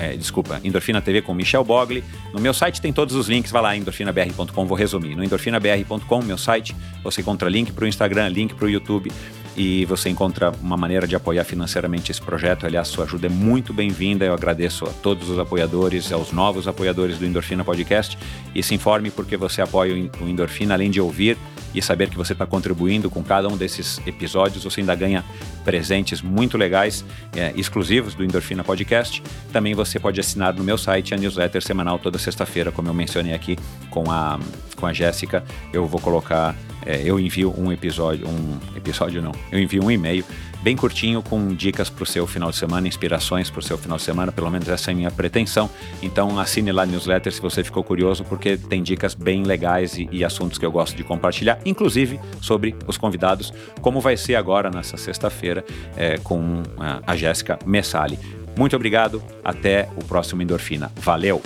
é, 0.00 0.16
desculpa, 0.16 0.60
Endorfina 0.64 1.00
TV 1.00 1.20
com 1.20 1.34
Michel 1.34 1.62
Bogli. 1.62 2.02
No 2.32 2.40
meu 2.40 2.54
site 2.54 2.80
tem 2.80 2.92
todos 2.92 3.14
os 3.14 3.28
links, 3.28 3.52
vai 3.52 3.60
lá, 3.60 3.76
endorfinabr.com, 3.76 4.66
vou 4.66 4.76
resumir. 4.76 5.14
No 5.14 5.22
endorfinabr.com, 5.22 6.22
meu 6.22 6.38
site, 6.38 6.74
você 7.04 7.20
encontra 7.20 7.48
link 7.50 7.70
para 7.72 7.84
o 7.84 7.88
Instagram, 7.88 8.28
link 8.28 8.54
para 8.54 8.64
o 8.64 8.70
YouTube 8.70 9.12
e 9.56 9.84
você 9.84 10.08
encontra 10.08 10.52
uma 10.62 10.76
maneira 10.76 11.06
de 11.06 11.16
apoiar 11.16 11.44
financeiramente 11.44 12.10
esse 12.10 12.20
projeto. 12.20 12.66
Aliás, 12.66 12.88
sua 12.88 13.04
ajuda 13.04 13.26
é 13.26 13.30
muito 13.30 13.72
bem-vinda. 13.72 14.24
Eu 14.24 14.34
agradeço 14.34 14.84
a 14.84 14.90
todos 14.90 15.28
os 15.28 15.38
apoiadores, 15.38 16.12
aos 16.12 16.32
novos 16.32 16.68
apoiadores 16.68 17.18
do 17.18 17.26
Endorfina 17.26 17.64
Podcast. 17.64 18.16
E 18.54 18.62
se 18.62 18.74
informe 18.74 19.10
porque 19.10 19.36
você 19.36 19.60
apoia 19.60 20.10
o 20.20 20.28
Endorfina, 20.28 20.74
além 20.74 20.90
de 20.90 21.00
ouvir 21.00 21.36
e 21.74 21.80
saber 21.80 22.10
que 22.10 22.16
você 22.16 22.32
está 22.32 22.46
contribuindo 22.46 23.08
com 23.10 23.22
cada 23.22 23.48
um 23.48 23.56
desses 23.56 24.00
episódios, 24.06 24.64
você 24.64 24.80
ainda 24.80 24.94
ganha 24.94 25.24
presentes 25.64 26.20
muito 26.20 26.58
legais, 26.58 27.04
é, 27.36 27.52
exclusivos 27.56 28.14
do 28.14 28.24
Endorfina 28.24 28.64
Podcast. 28.64 29.22
Também 29.52 29.74
você 29.74 29.98
pode 29.98 30.18
assinar 30.18 30.54
no 30.54 30.64
meu 30.64 30.76
site 30.76 31.14
a 31.14 31.16
newsletter 31.16 31.62
semanal 31.62 31.98
toda 31.98 32.18
sexta-feira, 32.18 32.72
como 32.72 32.88
eu 32.88 32.94
mencionei 32.94 33.32
aqui 33.32 33.56
com 33.90 34.10
a, 34.10 34.38
com 34.76 34.86
a 34.86 34.92
Jéssica. 34.92 35.44
Eu 35.72 35.86
vou 35.86 36.00
colocar, 36.00 36.56
é, 36.84 37.02
eu 37.04 37.18
envio 37.18 37.54
um 37.56 37.72
episódio, 37.72 38.26
um 38.28 38.58
episódio 38.76 39.22
não, 39.22 39.32
eu 39.50 39.58
envio 39.58 39.84
um 39.84 39.90
e-mail 39.90 40.24
bem 40.62 40.76
curtinho 40.76 41.22
com 41.22 41.54
dicas 41.54 41.88
para 41.88 42.02
o 42.02 42.06
seu 42.06 42.26
final 42.26 42.50
de 42.50 42.56
semana, 42.56 42.86
inspirações 42.86 43.50
para 43.50 43.60
o 43.60 43.62
seu 43.62 43.78
final 43.78 43.96
de 43.96 44.02
semana, 44.02 44.30
pelo 44.30 44.50
menos 44.50 44.68
essa 44.68 44.90
é 44.90 44.92
a 44.92 44.96
minha 44.96 45.10
pretensão. 45.10 45.70
Então 46.02 46.38
assine 46.38 46.70
lá 46.72 46.82
a 46.82 46.86
newsletter 46.86 47.32
se 47.32 47.40
você 47.40 47.64
ficou 47.64 47.82
curioso, 47.82 48.24
porque 48.24 48.56
tem 48.56 48.82
dicas 48.82 49.14
bem 49.14 49.42
legais 49.42 49.96
e, 49.96 50.08
e 50.12 50.24
assuntos 50.24 50.58
que 50.58 50.66
eu 50.66 50.72
gosto 50.72 50.96
de 50.96 51.04
compartilhar, 51.04 51.58
inclusive 51.64 52.20
sobre 52.40 52.74
os 52.86 52.96
convidados, 52.96 53.52
como 53.80 54.00
vai 54.00 54.16
ser 54.16 54.34
agora 54.34 54.70
nessa 54.70 54.96
sexta-feira 54.96 55.64
é, 55.96 56.18
com 56.18 56.62
a, 56.78 57.00
a 57.06 57.16
Jéssica 57.16 57.58
Messali. 57.64 58.18
Muito 58.56 58.76
obrigado, 58.76 59.22
até 59.44 59.88
o 59.96 60.04
próximo 60.04 60.42
Endorfina. 60.42 60.92
Valeu! 60.96 61.40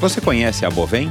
Você 0.00 0.20
conhece 0.20 0.66
a 0.66 0.70
Bovem? 0.70 1.10